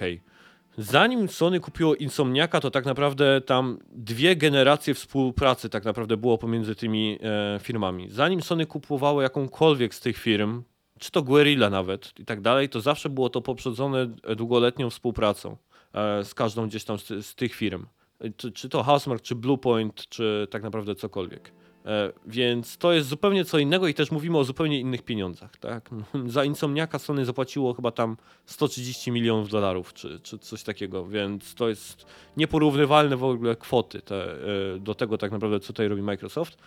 Zanim 0.81 1.29
Sony 1.29 1.59
kupiło 1.59 1.95
Insomniaka, 1.95 2.59
to 2.59 2.71
tak 2.71 2.85
naprawdę 2.85 3.41
tam 3.41 3.79
dwie 3.91 4.35
generacje 4.35 4.93
współpracy 4.93 5.69
tak 5.69 5.85
naprawdę 5.85 6.17
było 6.17 6.37
pomiędzy 6.37 6.75
tymi 6.75 7.19
e, 7.21 7.59
firmami. 7.59 8.09
Zanim 8.09 8.41
Sony 8.41 8.65
kupowało 8.65 9.21
jakąkolwiek 9.21 9.95
z 9.95 9.99
tych 9.99 10.17
firm, 10.17 10.63
czy 10.99 11.11
to 11.11 11.21
Guerrilla 11.21 11.69
nawet 11.69 12.13
i 12.19 12.25
tak 12.25 12.41
dalej, 12.41 12.69
to 12.69 12.81
zawsze 12.81 13.09
było 13.09 13.29
to 13.29 13.41
poprzedzone 13.41 14.07
długoletnią 14.35 14.89
współpracą 14.89 15.57
e, 15.93 16.23
z 16.23 16.33
każdą 16.33 16.67
gdzieś 16.67 16.83
tam 16.83 16.99
z, 16.99 17.07
z 17.25 17.35
tych 17.35 17.55
firm. 17.55 17.85
E, 18.21 18.29
Czy, 18.37 18.51
czy 18.51 18.69
to 18.69 18.83
Housemark, 18.83 19.21
czy 19.21 19.35
Bluepoint, 19.35 20.09
czy 20.09 20.47
tak 20.51 20.63
naprawdę 20.63 20.95
cokolwiek. 20.95 21.51
E, 21.85 22.11
więc 22.25 22.77
to 22.77 22.93
jest 22.93 23.07
zupełnie 23.07 23.45
co 23.45 23.59
innego 23.59 23.87
i 23.87 23.93
też 23.93 24.11
mówimy 24.11 24.37
o 24.37 24.43
zupełnie 24.43 24.79
innych 24.79 25.01
pieniądzach. 25.01 25.57
Tak? 25.57 25.89
Za 26.25 26.43
Insomniaka 26.43 26.99
Sony 26.99 27.25
zapłaciło 27.25 27.73
chyba 27.73 27.91
tam 27.91 28.17
130 28.45 29.11
milionów 29.11 29.49
dolarów 29.49 29.93
czy, 29.93 30.19
czy 30.19 30.37
coś 30.37 30.63
takiego, 30.63 31.05
więc 31.05 31.55
to 31.55 31.69
jest 31.69 32.05
nieporównywalne 32.37 33.17
w 33.17 33.23
ogóle 33.23 33.55
kwoty 33.55 34.01
te, 34.01 34.33
e, 34.75 34.79
do 34.79 34.95
tego 34.95 35.17
tak 35.17 35.31
naprawdę, 35.31 35.59
co 35.59 35.67
tutaj 35.67 35.87
robi 35.87 36.01
Microsoft. 36.01 36.57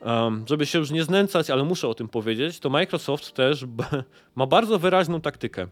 Um, 0.00 0.44
żeby 0.48 0.66
się 0.66 0.78
już 0.78 0.90
nie 0.90 1.04
znęcać, 1.04 1.50
ale 1.50 1.64
muszę 1.64 1.88
o 1.88 1.94
tym 1.94 2.08
powiedzieć, 2.08 2.60
to 2.60 2.70
Microsoft 2.70 3.32
też 3.32 3.66
ma 4.36 4.46
bardzo 4.46 4.78
wyraźną 4.78 5.20
taktykę. 5.20 5.66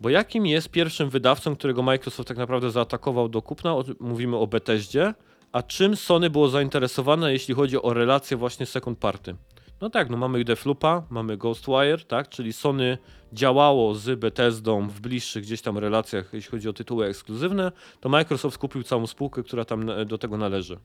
Bo 0.00 0.08
jakim 0.08 0.46
jest 0.46 0.68
pierwszym 0.68 1.10
wydawcą, 1.10 1.56
którego 1.56 1.82
Microsoft 1.82 2.28
tak 2.28 2.36
naprawdę 2.36 2.70
zaatakował 2.70 3.28
do 3.28 3.42
kupna? 3.42 3.74
O, 3.74 3.84
mówimy 4.00 4.36
o 4.36 4.46
Bethesdzie. 4.46 5.14
A 5.52 5.62
czym 5.62 5.96
Sony 5.96 6.30
było 6.30 6.48
zainteresowane, 6.48 7.32
jeśli 7.32 7.54
chodzi 7.54 7.82
o 7.82 7.94
relacje 7.94 8.36
właśnie 8.36 8.66
second 8.66 8.98
party? 8.98 9.36
No 9.80 9.90
tak, 9.90 10.10
no 10.10 10.16
mamy 10.16 10.44
Deathloopa, 10.44 11.02
mamy 11.10 11.36
Ghostwire, 11.36 12.04
tak, 12.04 12.28
czyli 12.28 12.52
Sony 12.52 12.98
działało 13.32 13.94
z 13.94 14.18
Bethesdą 14.18 14.88
w 14.88 15.00
bliższych 15.00 15.42
gdzieś 15.42 15.62
tam 15.62 15.78
relacjach, 15.78 16.30
jeśli 16.32 16.50
chodzi 16.50 16.68
o 16.68 16.72
tytuły 16.72 17.06
ekskluzywne, 17.06 17.72
to 18.00 18.08
Microsoft 18.08 18.58
kupił 18.58 18.82
całą 18.82 19.06
spółkę, 19.06 19.42
która 19.42 19.64
tam 19.64 20.06
do 20.06 20.18
tego 20.18 20.36
należy. 20.36 20.78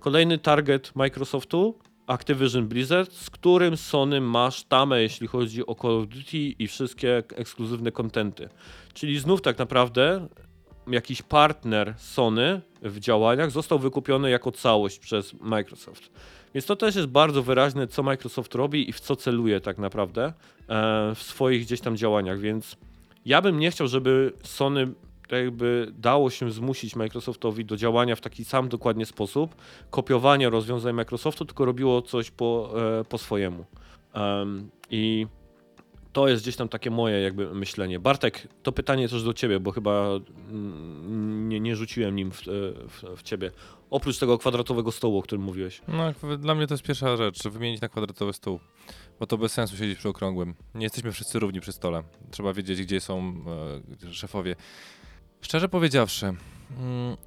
Kolejny 0.00 0.38
target 0.38 0.96
Microsoftu, 0.96 1.78
Activision 2.06 2.68
Blizzard, 2.68 3.12
z 3.12 3.30
którym 3.30 3.76
Sony 3.76 4.20
ma 4.20 4.50
sztamę, 4.50 5.02
jeśli 5.02 5.26
chodzi 5.26 5.66
o 5.66 5.74
Call 5.74 5.90
of 5.90 6.06
Duty 6.06 6.38
i 6.38 6.68
wszystkie 6.68 7.22
ekskluzywne 7.34 7.92
kontenty. 7.92 8.48
Czyli 8.94 9.18
znów 9.18 9.42
tak 9.42 9.58
naprawdę 9.58 10.28
jakiś 10.86 11.22
partner 11.22 11.94
Sony 11.96 12.60
w 12.82 13.00
działaniach 13.00 13.50
został 13.50 13.78
wykupiony 13.78 14.30
jako 14.30 14.52
całość 14.52 14.98
przez 14.98 15.34
Microsoft. 15.40 16.10
Więc 16.54 16.66
to 16.66 16.76
też 16.76 16.96
jest 16.96 17.08
bardzo 17.08 17.42
wyraźne, 17.42 17.86
co 17.86 18.02
Microsoft 18.02 18.54
robi 18.54 18.88
i 18.90 18.92
w 18.92 19.00
co 19.00 19.16
celuje 19.16 19.60
tak 19.60 19.78
naprawdę 19.78 20.24
e, 20.24 20.32
w 21.14 21.22
swoich 21.22 21.62
gdzieś 21.62 21.80
tam 21.80 21.96
działaniach. 21.96 22.38
Więc 22.38 22.76
ja 23.24 23.42
bym 23.42 23.58
nie 23.58 23.70
chciał, 23.70 23.86
żeby 23.88 24.32
Sony 24.42 24.92
tak 25.28 25.44
jakby 25.44 25.92
dało 25.98 26.30
się 26.30 26.50
zmusić 26.50 26.96
Microsoftowi 26.96 27.64
do 27.64 27.76
działania 27.76 28.16
w 28.16 28.20
taki 28.20 28.44
sam 28.44 28.68
dokładnie 28.68 29.06
sposób, 29.06 29.54
kopiowania 29.90 30.50
rozwiązań 30.50 30.94
Microsoftu, 30.94 31.44
tylko 31.44 31.64
robiło 31.64 32.02
coś 32.02 32.30
po, 32.30 32.74
e, 33.00 33.04
po 33.04 33.18
swojemu. 33.18 33.64
I 34.90 35.26
to 36.12 36.28
jest 36.28 36.42
gdzieś 36.42 36.56
tam 36.56 36.68
takie 36.68 36.90
moje 36.90 37.20
jakby 37.20 37.54
myślenie. 37.54 38.00
Bartek, 38.00 38.48
to 38.62 38.72
pytanie 38.72 39.08
też 39.08 39.24
do 39.24 39.34
ciebie, 39.34 39.60
bo 39.60 39.70
chyba 39.70 40.08
mm, 40.50 41.48
nie, 41.48 41.60
nie 41.60 41.76
rzuciłem 41.76 42.16
nim 42.16 42.32
w, 42.32 42.40
e, 42.40 42.42
w, 42.88 43.02
w 43.16 43.22
ciebie. 43.22 43.50
Oprócz 43.90 44.18
tego 44.18 44.38
kwadratowego 44.38 44.92
stołu, 44.92 45.18
o 45.18 45.22
którym 45.22 45.44
mówiłeś. 45.44 45.82
No, 45.88 46.12
dla 46.38 46.54
mnie 46.54 46.66
to 46.66 46.74
jest 46.74 46.84
pierwsza 46.84 47.16
rzecz, 47.16 47.42
wymienić 47.48 47.80
na 47.80 47.88
kwadratowy 47.88 48.32
stół. 48.32 48.60
Bo 49.20 49.26
to 49.26 49.38
bez 49.38 49.52
sensu 49.52 49.76
siedzieć 49.76 49.98
przy 49.98 50.08
okrągłym. 50.08 50.54
Nie 50.74 50.82
jesteśmy 50.82 51.12
wszyscy 51.12 51.38
równi 51.38 51.60
przy 51.60 51.72
stole. 51.72 52.02
Trzeba 52.30 52.52
wiedzieć, 52.52 52.82
gdzie 52.82 53.00
są 53.00 53.34
e, 54.08 54.12
szefowie. 54.12 54.56
Szczerze 55.40 55.68
powiedziawszy, 55.68 56.34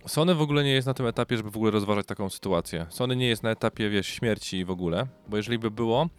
Sony 0.07 0.35
w 0.35 0.41
ogóle 0.41 0.63
nie 0.63 0.71
jest 0.71 0.87
na 0.87 0.93
tym 0.93 1.05
etapie, 1.05 1.37
żeby 1.37 1.51
w 1.51 1.55
ogóle 1.55 1.71
rozważać 1.71 2.05
taką 2.05 2.29
sytuację. 2.29 2.85
Sony 2.89 3.15
nie 3.15 3.27
jest 3.27 3.43
na 3.43 3.51
etapie, 3.51 3.89
wiesz, 3.89 4.07
śmierci 4.07 4.65
w 4.65 4.71
ogóle, 4.71 5.07
bo 5.27 5.37
jeżeli 5.37 5.59
by 5.59 5.71
było, 5.71 6.09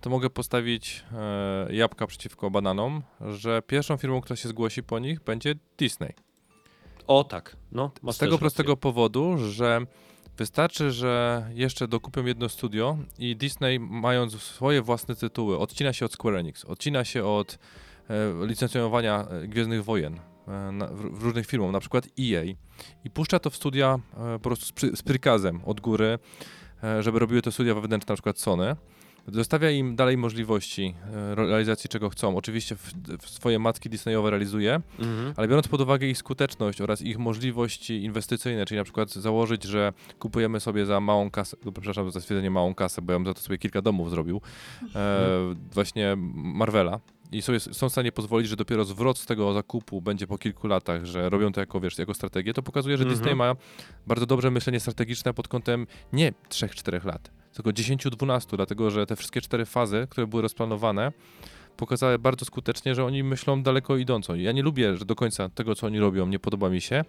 to 0.00 0.10
mogę 0.10 0.30
postawić 0.30 1.04
e, 1.12 1.74
jabłka 1.74 2.06
przeciwko 2.06 2.50
bananom, 2.50 3.02
że 3.20 3.62
pierwszą 3.62 3.96
firmą, 3.96 4.20
która 4.20 4.36
się 4.36 4.48
zgłosi 4.48 4.82
po 4.82 4.98
nich, 4.98 5.20
będzie 5.20 5.54
Disney. 5.78 6.14
O 7.06 7.24
tak, 7.24 7.56
no. 7.72 7.90
Z 8.12 8.18
tego 8.18 8.38
prostego 8.38 8.72
rację. 8.72 8.80
powodu, 8.80 9.38
że 9.38 9.80
wystarczy, 10.36 10.90
że 10.90 11.44
jeszcze 11.54 11.88
dokupią 11.88 12.24
jedno 12.24 12.48
studio 12.48 12.98
i 13.18 13.36
Disney, 13.36 13.80
mając 13.80 14.42
swoje 14.42 14.82
własne 14.82 15.14
tytuły, 15.14 15.58
odcina 15.58 15.92
się 15.92 16.04
od 16.04 16.12
Square 16.12 16.36
Enix, 16.36 16.64
odcina 16.64 17.04
się 17.04 17.24
od 17.24 17.58
e, 18.08 18.46
licencjonowania 18.46 19.26
e, 19.28 19.48
Gwiezdnych 19.48 19.84
Wojen 19.84 20.20
na, 20.72 20.86
w, 20.86 21.18
w 21.18 21.22
różnych 21.22 21.46
firmom, 21.46 21.72
na 21.72 21.80
przykład 21.80 22.06
EA 22.20 22.42
i 23.04 23.10
puszcza 23.10 23.38
to 23.38 23.50
w 23.50 23.56
studia 23.56 23.98
e, 24.16 24.32
po 24.32 24.38
prostu 24.38 24.66
z, 24.66 24.72
przy, 24.72 24.96
z 24.96 25.02
prykazem 25.02 25.60
od 25.64 25.80
góry, 25.80 26.18
e, 26.84 27.02
żeby 27.02 27.18
robiły 27.18 27.42
to 27.42 27.52
studia 27.52 27.74
wewnętrzne, 27.74 28.12
na 28.12 28.16
przykład 28.16 28.38
Sony. 28.38 28.76
Zostawia 29.32 29.70
im 29.70 29.96
dalej 29.96 30.16
możliwości 30.16 30.94
e, 31.14 31.34
realizacji 31.34 31.88
czego 31.90 32.10
chcą. 32.10 32.36
Oczywiście 32.36 32.76
w, 32.76 32.92
w 33.20 33.30
swoje 33.30 33.58
matki 33.58 33.90
Disneyowe 33.90 34.30
realizuje, 34.30 34.80
Mhm. 34.98 35.34
ale 35.36 35.48
biorąc 35.48 35.68
pod 35.68 35.80
uwagę 35.80 36.06
ich 36.06 36.18
skuteczność 36.18 36.80
oraz 36.80 37.02
ich 37.02 37.18
możliwości 37.18 38.04
inwestycyjne, 38.04 38.66
czyli 38.66 38.78
na 38.78 38.84
przykład 38.84 39.12
założyć, 39.12 39.64
że 39.64 39.92
kupujemy 40.18 40.60
sobie 40.60 40.86
za 40.86 41.00
małą 41.00 41.30
kasę, 41.30 41.56
no, 41.64 41.72
przepraszam 41.72 42.10
za 42.10 42.20
stwierdzenie 42.20 42.50
małą 42.50 42.74
kasę, 42.74 43.02
bo 43.02 43.12
ja 43.12 43.18
bym 43.18 43.26
za 43.26 43.34
to 43.34 43.40
sobie 43.40 43.58
kilka 43.58 43.82
domów 43.82 44.10
zrobił, 44.10 44.40
e, 44.94 45.28
właśnie 45.72 46.16
Marvela. 46.34 47.00
I 47.32 47.42
sobie 47.42 47.60
są 47.60 47.88
w 47.88 47.92
stanie 47.92 48.12
pozwolić, 48.12 48.48
że 48.48 48.56
dopiero 48.56 48.84
zwrot 48.84 49.18
z 49.18 49.26
tego 49.26 49.52
zakupu 49.52 50.00
będzie 50.00 50.26
po 50.26 50.38
kilku 50.38 50.66
latach, 50.66 51.04
że 51.04 51.30
robią 51.30 51.52
to 51.52 51.60
jako, 51.60 51.80
wiesz, 51.80 51.98
jako 51.98 52.14
strategię, 52.14 52.54
to 52.54 52.62
pokazuje, 52.62 52.96
że 52.96 53.04
Mhm. 53.04 53.18
Disney 53.18 53.36
ma 53.36 53.54
bardzo 54.06 54.26
dobrze 54.26 54.50
myślenie 54.50 54.80
strategiczne 54.80 55.34
pod 55.34 55.48
kątem 55.48 55.86
nie 56.12 56.32
3-4 56.48 57.04
lat, 57.04 57.30
tylko 57.52 57.70
10-12, 57.70 58.56
dlatego 58.56 58.90
że 58.90 59.06
te 59.06 59.16
wszystkie 59.16 59.40
cztery 59.40 59.64
fazy, 59.64 60.06
które 60.10 60.26
były 60.26 60.42
rozplanowane, 60.42 61.12
pokazały 61.76 62.18
bardzo 62.18 62.44
skutecznie, 62.44 62.94
że 62.94 63.04
oni 63.04 63.22
myślą 63.22 63.62
daleko 63.62 63.96
idąco. 63.96 64.34
Ja 64.34 64.52
nie 64.52 64.62
lubię 64.62 64.96
że 64.96 65.04
do 65.04 65.14
końca 65.14 65.48
tego, 65.48 65.74
co 65.74 65.86
oni 65.86 65.98
robią, 65.98 66.26
nie 66.26 66.38
podoba 66.38 66.68
mi 66.68 66.80
się, 66.80 67.04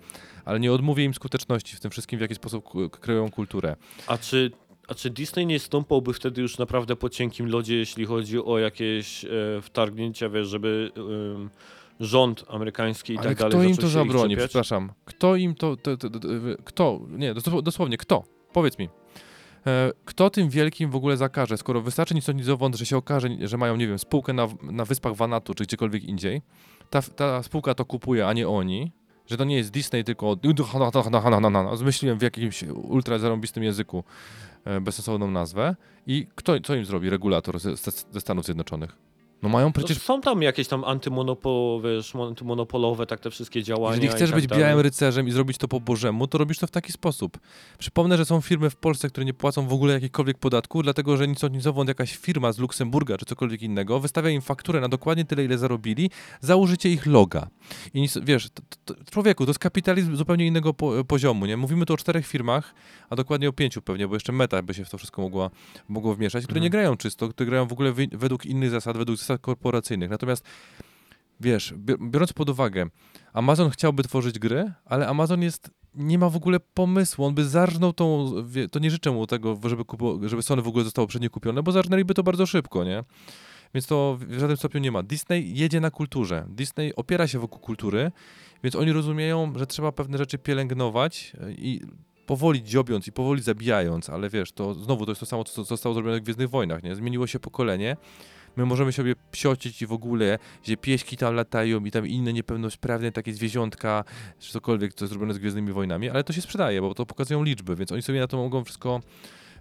ale 0.46 0.60
nie 0.60 0.72
odmówię 0.72 1.04
im 1.04 1.14
skuteczności 1.14 1.76
w 1.76 1.80
tym 1.80 1.92
wszystkim, 1.92 2.20
w 2.20 2.22
jaki 2.22 2.36
sposób 2.36 2.66
kreują 2.92 3.32
kulturę. 3.32 3.76
A 4.08 4.18
czy, 4.18 4.52
a 4.88 4.96
czy 4.96 5.10
Disney 5.10 5.46
nie 5.46 5.60
stąpałby 5.60 6.14
wtedy 6.14 6.42
już 6.42 6.58
naprawdę 6.58 6.96
po 6.96 7.10
cienkim 7.10 7.48
lodzie, 7.48 7.76
jeśli 7.76 8.06
chodzi 8.06 8.44
o 8.44 8.60
jakieś 8.60 9.26
e, 9.26 9.30
wtargnięcia, 9.62 10.30
wiesz, 10.30 10.48
żeby 10.48 10.92
em, 11.36 11.50
rząd 12.00 12.46
amerykański 12.50 13.14
i 13.14 13.18
ale 13.18 13.28
tak 13.28 13.38
dalej 13.38 13.58
kto 13.58 13.64
im 13.64 13.78
to 13.78 13.88
zabroni? 13.88 14.38
Przepraszam. 14.38 14.92
Kto 15.06 15.36
im 15.36 15.56
to, 15.56 15.76
to, 15.78 15.98
to, 15.98 16.10
to, 16.10 16.20
to 16.20 16.28
kto? 16.64 17.00
Nie, 17.10 17.34
dosł- 17.34 17.62
dosłownie, 17.62 17.98
kto? 17.98 18.24
Powiedz 18.54 18.80
mi. 18.80 18.90
E, 19.68 19.92
Kto 20.06 20.30
tym 20.30 20.50
wielkim 20.50 20.92
w 20.92 20.96
ogóle 20.96 21.18
zakaże, 21.18 21.58
skoro 21.58 21.82
wystarczy 21.82 22.16
nic 22.16 22.30
od 22.30 22.36
nizowąd, 22.36 22.76
że 22.76 22.86
się 22.86 22.98
okaże, 22.98 23.30
że 23.42 23.58
mają, 23.58 23.76
nie 23.76 23.88
wiem, 23.88 24.00
spółkę 24.00 24.34
na, 24.34 24.48
na 24.64 24.86
wyspach 24.86 25.16
Vanatu 25.16 25.54
czy 25.54 25.64
gdziekolwiek 25.64 26.04
indziej, 26.04 26.42
ta, 26.90 27.02
ta 27.02 27.44
spółka 27.44 27.74
to 27.74 27.86
kupuje, 27.86 28.28
a 28.28 28.34
nie 28.34 28.48
oni, 28.50 28.92
że 29.26 29.38
to 29.38 29.44
nie 29.44 29.56
jest 29.56 29.72
Disney, 29.72 30.04
tylko 30.04 30.36
zmyśliłem 31.76 32.20
w 32.20 32.22
jakimś 32.22 32.64
ultra 32.64 33.20
zarąbistym 33.20 33.64
języku 33.64 34.04
e, 34.57 34.57
bezsensowną 34.82 35.32
nazwę 35.32 35.76
i 36.08 36.28
kto, 36.36 36.60
co 36.60 36.76
im 36.76 36.86
zrobi 36.86 37.10
regulator 37.10 37.60
ze, 37.60 37.76
ze 38.12 38.22
Stanów 38.22 38.46
Zjednoczonych? 38.46 39.07
No 39.42 39.50
mają 39.50 39.74
przecież 39.74 39.98
No, 39.98 40.04
są 40.04 40.22
tam 40.22 40.42
jakieś 40.42 40.68
tam 40.68 40.84
antymonopol, 40.84 41.82
wiesz, 41.82 42.16
antymonopolowe, 42.16 43.06
tak 43.06 43.20
te 43.20 43.32
wszystkie 43.32 43.64
działania. 43.64 43.96
Jeżeli 43.96 44.14
chcesz 44.14 44.30
tak 44.30 44.40
być 44.40 44.48
dalej. 44.48 44.64
białym 44.64 44.80
rycerzem 44.80 45.28
i 45.28 45.32
zrobić 45.32 45.58
to 45.58 45.68
po 45.68 45.80
bożemu, 45.80 46.28
to 46.28 46.38
robisz 46.38 46.60
to 46.60 46.68
w 46.68 46.72
taki 46.72 46.92
sposób. 46.92 47.38
Przypomnę, 47.78 48.18
że 48.18 48.26
są 48.26 48.42
firmy 48.42 48.70
w 48.70 48.76
Polsce, 48.76 49.10
które 49.10 49.26
nie 49.26 49.34
płacą 49.34 49.68
w 49.68 49.74
ogóle 49.74 49.94
jakichkolwiek 49.94 50.38
podatku, 50.38 50.84
dlatego 50.84 51.18
że 51.18 51.28
nic 51.28 51.44
od 51.44 51.54
nicowąd 51.54 51.88
jakaś 51.88 52.18
firma 52.18 52.52
z 52.52 52.58
Luksemburga 52.60 53.18
czy 53.18 53.26
cokolwiek 53.26 53.62
innego 53.62 54.00
wystawia 54.00 54.30
im 54.30 54.42
fakturę 54.42 54.82
na 54.82 54.90
dokładnie 54.90 55.26
tyle, 55.26 55.46
ile 55.46 55.58
zarobili 55.58 56.10
za 56.42 56.56
użycie 56.56 56.90
ich 56.90 57.06
loga. 57.06 57.48
I 57.94 58.02
nic, 58.02 58.18
wiesz, 58.24 58.50
to, 58.50 58.62
to, 58.86 58.94
to, 58.94 59.12
człowieku, 59.12 59.46
to 59.46 59.50
jest 59.50 59.60
kapitalizm 59.60 60.16
zupełnie 60.16 60.48
innego 60.48 60.74
po, 60.74 61.04
poziomu, 61.08 61.46
nie? 61.46 61.58
Mówimy 61.58 61.86
tu 61.86 61.94
o 61.94 61.98
czterech 61.98 62.28
firmach, 62.28 62.74
a 63.10 63.16
dokładnie 63.16 63.50
o 63.50 63.54
pięciu 63.54 63.82
pewnie, 63.82 64.08
bo 64.08 64.14
jeszcze 64.14 64.32
Meta 64.32 64.62
by 64.62 64.74
się 64.74 64.86
w 64.86 64.90
to 64.90 64.98
wszystko 64.98 65.22
mogła, 65.22 65.50
mogło 65.88 66.16
wmieszać, 66.16 66.44
które 66.44 66.58
Mhm. 66.58 66.64
nie 66.64 66.70
grają 66.70 66.98
czysto, 66.98 67.30
które 67.30 67.48
grają 67.50 67.68
w 67.68 67.74
ogóle 67.74 67.92
wy, 67.92 68.08
według 68.12 68.46
innych 68.46 68.70
zasad, 68.70 68.98
według 68.98 69.20
korporacyjnych. 69.42 70.10
Natomiast 70.10 70.46
wiesz, 71.40 71.74
bi- 71.78 72.10
biorąc 72.10 72.34
pod 72.34 72.50
uwagę, 72.50 72.86
Amazon 73.34 73.70
chciałby 73.70 74.04
tworzyć 74.04 74.40
gry, 74.40 74.72
ale 74.86 75.08
Amazon 75.08 75.42
jest, 75.42 75.72
nie 75.96 76.20
ma 76.20 76.30
w 76.30 76.36
ogóle 76.36 76.60
pomysłu, 76.60 77.26
on 77.26 77.36
by 77.36 77.46
zarżnął 77.46 77.94
tą, 77.94 78.32
to 78.72 78.80
nie 78.80 78.92
życzę 78.92 79.12
mu 79.12 79.28
tego, 79.28 79.60
żeby, 79.66 79.86
kupo, 79.86 80.20
żeby 80.24 80.42
Sony 80.42 80.62
w 80.62 80.68
ogóle 80.68 80.84
zostało 80.84 81.08
przednie 81.08 81.30
kupione, 81.30 81.64
bo 81.64 81.72
zarżnęliby 81.72 82.14
to 82.14 82.24
bardzo 82.24 82.46
szybko, 82.46 82.84
nie? 82.84 83.04
Więc 83.74 83.88
to 83.88 84.18
w 84.22 84.40
żadnym 84.40 84.58
stopniu 84.58 84.80
nie 84.80 84.92
ma. 84.92 85.04
Disney 85.04 85.58
jedzie 85.58 85.80
na 85.80 85.92
kulturze. 85.92 86.46
Disney 86.50 86.96
opiera 86.96 87.28
się 87.28 87.40
wokół 87.40 87.60
kultury, 87.60 88.12
więc 88.64 88.76
oni 88.76 88.92
rozumieją, 88.92 89.54
że 89.56 89.68
trzeba 89.68 89.92
pewne 89.92 90.18
rzeczy 90.18 90.38
pielęgnować 90.38 91.34
e, 91.42 91.52
i 91.52 91.82
powoli 92.26 92.64
dziobiąc 92.64 93.08
i 93.08 93.12
powoli 93.12 93.42
zabijając, 93.42 94.10
ale 94.10 94.30
wiesz, 94.30 94.52
to 94.52 94.74
znowu 94.74 95.06
to 95.06 95.12
jest 95.12 95.20
to 95.20 95.26
samo, 95.26 95.44
co 95.44 95.64
zostało 95.64 95.94
zrobione 95.96 96.20
w 96.20 96.24
Gwiezdnych 96.24 96.50
Wojnach, 96.50 96.84
nie? 96.84 96.96
Zmieniło 96.96 97.28
się 97.28 97.40
pokolenie, 97.40 97.98
my 98.58 98.66
możemy 98.66 98.92
sobie 98.92 99.16
psiocić 99.32 99.82
i 99.82 99.88
w 99.88 99.92
ogóle, 99.92 100.40
gdzie 100.64 100.78
pieśki 100.78 101.18
tam 101.18 101.36
latają 101.36 101.86
i 101.86 101.92
tam 101.92 102.08
inne 102.08 102.34
niepełnosprawne 102.34 103.12
takie 103.12 103.34
zwierzątka, 103.34 104.04
czy 104.40 104.52
cokolwiek, 104.54 104.94
co 104.94 105.06
jest 105.06 105.10
zrobione 105.12 105.34
z 105.34 105.38
Gwiezdnymi 105.38 105.72
Wojnami, 105.74 106.10
ale 106.10 106.24
to 106.24 106.34
się 106.34 106.42
sprzedaje, 106.42 106.82
bo 106.82 106.94
to 106.94 107.06
pokazują 107.06 107.44
liczby, 107.44 107.76
więc 107.76 107.92
oni 107.92 108.02
sobie 108.02 108.20
na 108.20 108.28
to 108.28 108.38
mogą 108.38 108.64
wszystko 108.64 109.02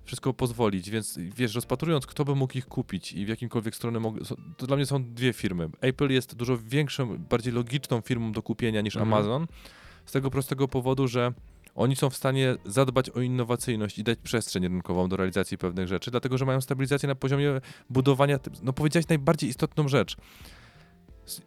wszystko 0.04 0.34
pozwolić, 0.34 0.90
więc 0.90 1.18
wiesz, 1.36 1.54
rozpatrując, 1.54 2.06
kto 2.06 2.24
by 2.24 2.34
mógł 2.34 2.58
ich 2.58 2.66
kupić 2.66 3.12
i 3.12 3.26
w 3.26 3.28
jakimkolwiek 3.28 3.76
stronę 3.76 4.00
są- 4.24 4.36
to 4.56 4.66
dla 4.66 4.76
mnie 4.76 4.86
są 4.86 5.04
dwie 5.14 5.32
firmy. 5.32 5.68
Apple 5.80 6.08
jest 6.10 6.34
dużo 6.34 6.58
większą, 6.58 7.18
bardziej 7.18 7.52
logiczną 7.52 8.00
firmą 8.00 8.32
do 8.32 8.42
kupienia 8.42 8.80
niż 8.80 8.96
Mhm. 8.96 9.14
Amazon, 9.14 9.46
z 10.06 10.12
tego 10.12 10.30
prostego 10.30 10.68
powodu, 10.68 11.08
że 11.08 11.32
Oni 11.76 11.96
są 11.96 12.10
w 12.10 12.16
stanie 12.16 12.56
zadbać 12.64 13.10
o 13.10 13.20
innowacyjność 13.20 13.98
i 13.98 14.04
dać 14.04 14.18
przestrzeń 14.18 14.62
rynkową 14.62 15.08
do 15.08 15.16
realizacji 15.16 15.58
pewnych 15.58 15.88
rzeczy, 15.88 16.10
dlatego 16.10 16.38
że 16.38 16.44
mają 16.44 16.60
stabilizację 16.60 17.06
na 17.06 17.14
poziomie 17.14 17.60
budowania. 17.90 18.38
No 18.62 18.72
powiedziałeś 18.72 19.08
najbardziej 19.08 19.50
istotną 19.50 19.88
rzecz. 19.88 20.16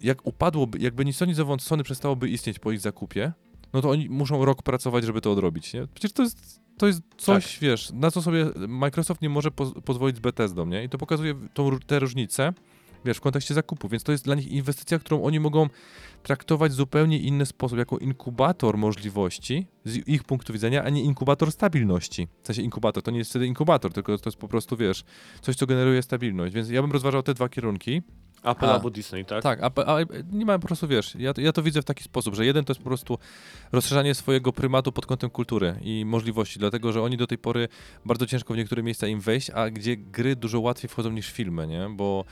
Jak 0.02 0.28
upadłoby, 0.28 0.78
jakby 0.80 1.06
ni 1.06 1.14
Sony 1.60 1.84
przestałoby 1.84 2.30
istnieć 2.30 2.60
po 2.60 2.72
ich 2.72 2.80
zakupie, 2.80 3.34
no 3.74 3.82
to 3.82 3.90
oni 3.90 4.10
muszą 4.10 4.46
rok 4.46 4.64
pracować, 4.64 5.06
żeby 5.06 5.22
to 5.22 5.32
odrobić. 5.32 5.74
Nie? 5.74 5.88
Przecież 5.94 6.12
to 6.12 6.24
jest, 6.24 6.62
to 6.78 6.88
jest 6.88 7.02
coś, 7.18 7.60
wiesz, 7.60 7.92
na 7.94 8.12
co 8.12 8.22
sobie 8.22 8.46
Microsoft 8.68 9.22
nie 9.22 9.30
może 9.30 9.50
poz- 9.50 9.82
pozwolić 9.82 10.18
z 10.18 10.20
Bethesdą, 10.20 10.66
nie? 10.66 10.84
I 10.84 10.90
to 10.90 10.98
pokazuje 10.98 11.36
tą, 11.54 11.80
te 11.80 12.00
różnice, 12.00 12.54
wiesz, 13.06 13.18
w 13.18 13.22
kontekście 13.22 13.54
zakupu, 13.54 13.90
więc 13.90 14.04
to 14.04 14.12
jest 14.12 14.24
dla 14.26 14.36
nich 14.36 14.48
inwestycja, 14.48 15.00
którą 15.00 15.24
oni 15.24 15.40
mogą 15.40 15.70
traktować 16.24 16.72
w 16.72 16.76
zupełnie 16.76 17.18
inny 17.20 17.46
sposób, 17.46 17.78
jako 17.78 17.98
inkubator 17.98 18.78
możliwości 18.78 19.68
z 19.86 20.08
ich 20.08 20.24
punktu 20.24 20.54
widzenia, 20.54 20.84
a 20.84 20.90
nie 20.90 21.04
inkubator 21.04 21.52
stabilności. 21.52 22.28
W 22.44 22.48
sensie 22.48 22.62
inkubator, 22.62 23.04
to 23.04 23.12
nie 23.12 23.18
jest 23.18 23.30
wtedy 23.30 23.46
inkubator, 23.48 23.94
tylko 23.94 24.18
to 24.18 24.30
jest 24.30 24.38
po 24.40 24.48
prostu, 24.48 24.78
wiesz, 24.78 25.04
coś, 25.42 25.56
co 25.56 25.66
generuje 25.66 26.02
stabilność. 26.02 26.54
Więc 26.54 26.70
ja 26.70 26.82
bym 26.82 26.92
rozważał 26.92 27.24
te 27.24 27.34
dwa 27.34 27.50
kierunki. 27.50 28.02
Apple 28.44 28.66
A. 28.66 28.74
albo 28.74 28.90
Disney, 28.90 29.26
tak? 29.26 29.44
Tak, 29.44 29.60
a, 29.64 29.72
a 29.86 29.98
nie 30.32 30.46
ma 30.46 30.60
po 30.60 30.68
prostu, 30.68 30.88
wiesz, 30.88 31.16
ja, 31.16 31.34
to- 31.34 31.42
ja 31.42 31.52
to 31.52 31.64
widzę 31.64 31.82
w 31.82 31.86
taki 31.86 32.04
sposób, 32.04 32.36
że 32.36 32.46
jeden 32.46 32.66
to 32.66 32.72
jest 32.74 32.82
po 32.82 32.86
prostu 32.90 33.18
rozszerzanie 33.72 34.16
swojego 34.16 34.54
prymatu 34.54 34.92
pod 34.92 35.06
kątem 35.06 35.30
kultury 35.30 35.76
i 35.82 36.06
możliwości, 36.06 36.60
dlatego 36.60 36.92
że 36.92 37.02
oni 37.02 37.18
do 37.18 37.28
tej 37.28 37.38
pory 37.38 37.68
bardzo 38.06 38.26
ciężko 38.26 38.54
w 38.54 38.58
niektóre 38.58 38.84
miejsca 38.84 39.08
im 39.08 39.20
wejść, 39.20 39.50
a 39.50 39.70
gdzie 39.70 39.98
gry 39.98 40.36
dużo 40.36 40.60
łatwiej 40.60 40.90
wchodzą 40.90 41.12
niż 41.12 41.32
filmy, 41.32 41.68
nie? 41.68 41.90
Bo 41.96 42.26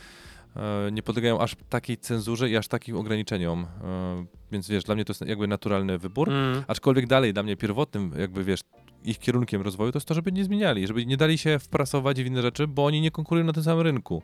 nie 0.92 1.04
podlegają 1.04 1.40
aż 1.40 1.56
takiej 1.70 1.98
cenzurze 1.98 2.50
i 2.50 2.58
aż 2.58 2.68
takim 2.68 2.98
ograniczeniom. 2.98 3.68
E, 3.84 4.26
więc 4.52 4.68
wiesz, 4.68 4.84
dla 4.84 4.96
mnie 4.96 5.06
to 5.06 5.12
jest 5.12 5.26
jakby 5.26 5.48
naturalny 5.48 5.98
wybór. 5.98 6.30
Mm. 6.30 6.64
Aczkolwiek 6.68 7.08
dalej 7.08 7.34
dla 7.34 7.44
mnie 7.44 7.58
pierwotnym, 7.58 8.12
jakby 8.20 8.44
wiesz, 8.44 8.60
ich 9.04 9.20
kierunkiem 9.20 9.62
rozwoju 9.62 9.92
to 9.92 9.98
jest 9.98 10.08
to, 10.08 10.14
żeby 10.14 10.32
nie 10.32 10.44
zmieniali, 10.44 10.88
żeby 10.88 11.06
nie 11.06 11.18
dali 11.18 11.38
się 11.38 11.60
wprasować 11.60 12.24
w 12.24 12.26
inne 12.26 12.42
rzeczy, 12.42 12.68
bo 12.68 12.86
oni 12.86 13.02
nie 13.02 13.12
konkurują 13.12 13.46
na 13.46 13.54
tym 13.54 13.64
samym 13.64 13.82
rynku. 13.82 14.22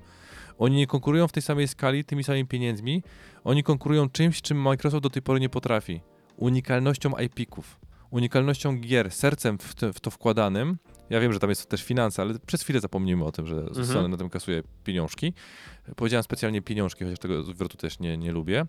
Oni 0.58 0.77
nie 0.77 0.88
konkurują 0.88 1.27
w 1.27 1.32
tej 1.32 1.43
samej 1.43 1.68
skali, 1.68 2.06
tymi 2.06 2.24
samymi 2.24 2.48
pieniędzmi. 2.48 3.03
Oni 3.43 3.64
konkurują 3.64 4.10
czymś, 4.10 4.42
czym 4.42 4.61
Microsoft 4.61 5.03
do 5.03 5.10
tej 5.10 5.22
pory 5.22 5.40
nie 5.40 5.50
potrafi. 5.50 6.02
Unikalnością 6.38 7.11
IP-ków, 7.18 7.80
unikalnością 8.11 8.77
gier, 8.77 9.11
sercem 9.11 9.58
w 9.93 10.00
to 10.00 10.11
wkładanym. 10.11 10.77
Ja 11.09 11.19
wiem, 11.19 11.33
że 11.33 11.40
tam 11.40 11.49
jest 11.49 11.69
też 11.69 11.83
finanse, 11.83 12.22
ale 12.22 12.40
przez 12.45 12.61
chwilę 12.64 12.80
zapomnimy 12.80 13.25
o 13.25 13.32
tym, 13.32 13.48
że 13.48 13.56
Mhm. 13.56 13.85
Sony 13.85 14.07
na 14.09 14.17
tym 14.17 14.30
kasuje 14.30 14.64
pieniążki. 14.83 15.33
Powiedziałem 15.95 16.23
specjalnie 16.23 16.61
pieniążki, 16.61 17.03
chociaż 17.03 17.19
tego 17.19 17.43
zwrotu 17.43 17.77
też 17.77 17.99
nie, 17.99 18.17
nie 18.17 18.32
lubię. 18.32 18.65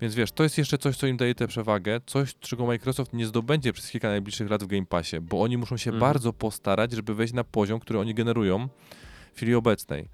Więc 0.00 0.14
wiesz, 0.14 0.32
to 0.32 0.42
jest 0.42 0.58
jeszcze 0.58 0.78
coś, 0.78 0.96
co 0.96 1.06
im 1.06 1.16
daje 1.16 1.34
tę 1.34 1.46
przewagę, 1.48 2.00
coś, 2.06 2.34
czego 2.40 2.66
Microsoft 2.66 3.12
nie 3.12 3.26
zdobędzie 3.26 3.72
przez 3.72 3.90
kilka 3.90 4.08
najbliższych 4.08 4.50
lat 4.50 4.64
w 4.64 4.66
Game 4.66 4.86
Passie, 4.86 5.20
bo 5.20 5.42
oni 5.42 5.56
muszą 5.58 5.76
się 5.76 5.90
Mhm. 5.90 6.00
bardzo 6.00 6.32
postarać, 6.32 6.92
żeby 6.92 7.14
wejść 7.14 7.34
na 7.34 7.44
poziom, 7.44 7.80
który 7.80 7.98
oni 7.98 8.14
generują 8.14 8.68
w 9.32 9.36
chwili 9.36 9.54
obecnej. 9.54 10.08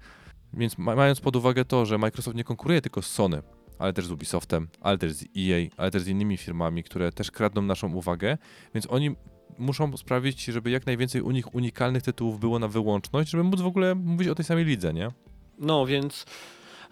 Więc 0.53 0.77
ma, 0.77 0.95
mając 0.95 1.21
pod 1.21 1.35
uwagę 1.35 1.65
to, 1.65 1.85
że 1.85 1.97
Microsoft 1.97 2.37
nie 2.37 2.43
konkuruje 2.43 2.81
tylko 2.81 3.01
z 3.01 3.07
Sony, 3.07 3.41
ale 3.79 3.93
też 3.93 4.05
z 4.07 4.11
Ubisoftem, 4.11 4.67
ale 4.81 4.97
też 4.97 5.13
z 5.13 5.23
EA, 5.37 5.67
ale 5.77 5.91
też 5.91 6.01
z 6.01 6.07
innymi 6.07 6.37
firmami, 6.37 6.83
które 6.83 7.11
też 7.11 7.31
kradną 7.31 7.61
naszą 7.61 7.93
uwagę, 7.93 8.37
więc 8.73 8.87
oni 8.89 9.15
muszą 9.59 9.97
sprawić, 9.97 10.45
żeby 10.45 10.69
jak 10.69 10.85
najwięcej 10.85 11.21
u 11.21 11.31
nich 11.31 11.55
unikalnych 11.55 12.03
tytułów 12.03 12.39
było 12.39 12.59
na 12.59 12.67
wyłączność, 12.67 13.29
żeby 13.29 13.43
móc 13.43 13.61
w 13.61 13.65
ogóle 13.65 13.95
mówić 13.95 14.27
o 14.27 14.35
tej 14.35 14.45
samej 14.45 14.65
lidze, 14.65 14.93
nie? 14.93 15.11
No, 15.59 15.85
więc 15.85 16.25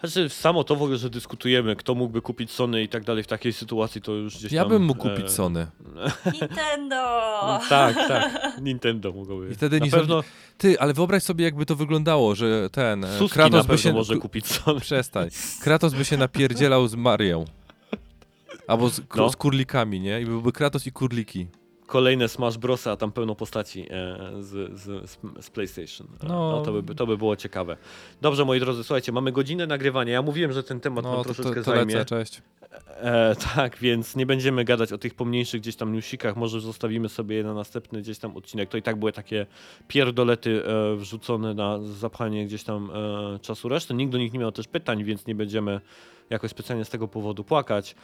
znaczy 0.00 0.28
samo 0.28 0.64
to 0.64 0.76
w 0.76 0.82
ogóle, 0.82 0.98
że 0.98 1.10
dyskutujemy, 1.10 1.76
kto 1.76 1.94
mógłby 1.94 2.22
kupić 2.22 2.50
Sony 2.50 2.82
i 2.82 2.88
tak 2.88 3.04
dalej 3.04 3.22
w 3.22 3.26
takiej 3.26 3.52
sytuacji, 3.52 4.00
to 4.02 4.12
już 4.12 4.38
gdzieś 4.38 4.52
Ja 4.52 4.62
tam... 4.62 4.70
bym 4.70 4.84
mógł 4.84 5.02
kupić 5.02 5.26
e, 5.26 5.30
Sony. 5.30 5.66
Nintendo! 6.32 7.04
Tak, 7.68 7.94
tak. 7.96 8.52
Nintendo 8.62 9.12
mogłoby. 9.12 9.50
I 9.50 9.54
wtedy 9.54 9.80
na 9.80 9.84
nie 9.86 9.90
pewno 9.90 10.22
Ty, 10.58 10.80
ale 10.80 10.92
wyobraź 10.94 11.22
sobie, 11.22 11.44
jakby 11.44 11.66
to 11.66 11.76
wyglądało, 11.76 12.34
że 12.34 12.70
ten 12.70 13.04
e, 13.04 13.18
Suski 13.18 13.38
na 13.38 13.44
Kratos 13.44 13.60
pewno 13.60 13.74
by 13.74 13.78
się... 13.82 13.92
może 13.92 14.16
kupić 14.16 14.46
Sony. 14.46 14.80
Przestań. 14.80 15.28
Kratos 15.62 15.94
by 15.94 16.04
się 16.04 16.16
napierdzielał 16.16 16.88
z 16.88 16.94
Marią. 16.94 17.44
Albo 18.66 18.88
z, 18.90 19.00
No. 19.16 19.30
z 19.30 19.36
kurlikami, 19.36 20.00
nie? 20.00 20.20
I 20.20 20.24
byłby 20.26 20.52
Kratos 20.52 20.86
i 20.86 20.92
kurliki. 20.92 21.46
Kolejne 21.86 22.28
Smash 22.28 22.58
Bros, 22.58 22.86
a 22.86 22.96
tam 22.96 23.12
pełno 23.12 23.34
postaci 23.34 23.86
e, 23.90 24.18
z, 24.40 24.80
z, 24.80 25.10
z, 25.44 25.50
PlayStation. 25.50 26.06
E, 26.22 26.28
No. 26.28 26.50
No, 26.50 26.62
to, 26.62 26.82
by, 26.82 26.94
to 26.94 27.06
by 27.06 27.16
było 27.18 27.36
ciekawe. 27.36 27.76
Dobrze, 28.20 28.44
moi 28.44 28.60
drodzy, 28.60 28.84
słuchajcie, 28.84 29.12
mamy 29.12 29.32
godzinę 29.32 29.66
nagrywania. 29.66 30.12
Ja 30.12 30.22
mówiłem, 30.22 30.52
że 30.52 30.62
ten 30.62 30.80
temat 30.80 31.04
No, 31.04 31.12
nam 31.14 31.22
to, 31.22 31.28
to, 31.28 31.34
troszeczkę 31.34 31.62
to 31.62 31.70
zajmie. 31.70 31.94
lecę, 31.94 32.04
cześć. 32.04 32.42
E, 32.88 33.36
tak, 33.54 33.76
więc 33.78 34.16
nie 34.16 34.26
będziemy 34.26 34.64
gadać 34.64 34.92
o 34.92 34.98
tych 34.98 35.14
pomniejszych 35.14 35.60
gdzieś 35.60 35.76
tam 35.76 35.92
newsikach, 35.92 36.36
może 36.36 36.60
zostawimy 36.60 37.08
sobie 37.08 37.36
je 37.36 37.42
na 37.44 37.54
następny 37.54 38.00
gdzieś 38.02 38.18
tam 38.18 38.36
odcinek. 38.36 38.68
To 38.68 38.76
i 38.76 38.82
tak 38.82 38.96
były 38.96 39.12
takie 39.12 39.46
pierdolety 39.88 40.62
e, 40.66 40.96
wrzucone 40.96 41.54
na 41.54 41.78
zapchanie 41.82 42.46
gdzieś 42.46 42.64
tam 42.64 42.90
e, 43.34 43.38
czasu 43.38 43.68
reszty. 43.68 43.94
Nikt 43.94 44.12
do 44.12 44.18
nich 44.18 44.32
nie 44.32 44.38
miał 44.38 44.52
też 44.52 44.68
pytań, 44.68 45.04
więc 45.04 45.26
nie 45.26 45.34
będziemy 45.34 45.80
jakoś 46.34 46.50
specjalnie 46.50 46.84
z 46.84 46.90
tego 46.90 47.08
powodu 47.08 47.44
płakać. 47.44 47.94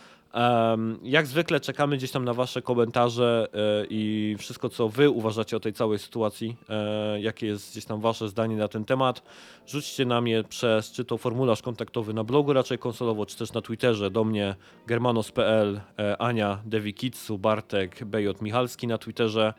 Jak 1.03 1.27
zwykle 1.27 1.61
czekamy 1.61 1.97
gdzieś 1.97 2.11
tam 2.11 2.25
na 2.25 2.35
wasze 2.35 2.63
komentarze 2.63 3.49
e, 3.53 3.87
i 3.91 4.37
wszystko, 4.39 4.69
co 4.69 4.89
wy 4.89 5.11
uważacie 5.11 5.57
o 5.57 5.61
tej 5.61 5.73
całej 5.73 5.99
sytuacji, 5.99 6.57
e, 6.69 7.21
jakie 7.21 7.47
jest 7.47 7.71
gdzieś 7.71 7.85
tam 7.85 8.01
wasze 8.01 8.29
zdanie 8.29 8.57
na 8.57 8.69
ten 8.69 8.85
temat. 8.85 9.23
Rzućcie 9.67 10.05
nam 10.05 10.27
je 10.27 10.45
przez 10.45 10.93
czy 10.93 11.05
to 11.05 11.19
formularz 11.19 11.63
kontaktowy 11.63 12.15
na 12.15 12.25
blogu 12.25 12.53
raczej 12.53 12.79
konsolowo, 12.79 13.27
czy 13.27 13.39
też 13.39 13.53
na 13.53 13.61
Twitterze 13.61 14.11
do 14.11 14.25
mnie 14.25 14.55
germanos.pl, 14.87 15.81
e, 15.99 16.23
Ania, 16.23 16.59
Devi 16.65 16.95
Kitsu, 16.95 17.39
Bartek, 17.39 18.05
Bejot 18.05 18.43
Michalski 18.43 18.87
na 18.87 18.99
Twitterze. 18.99 19.55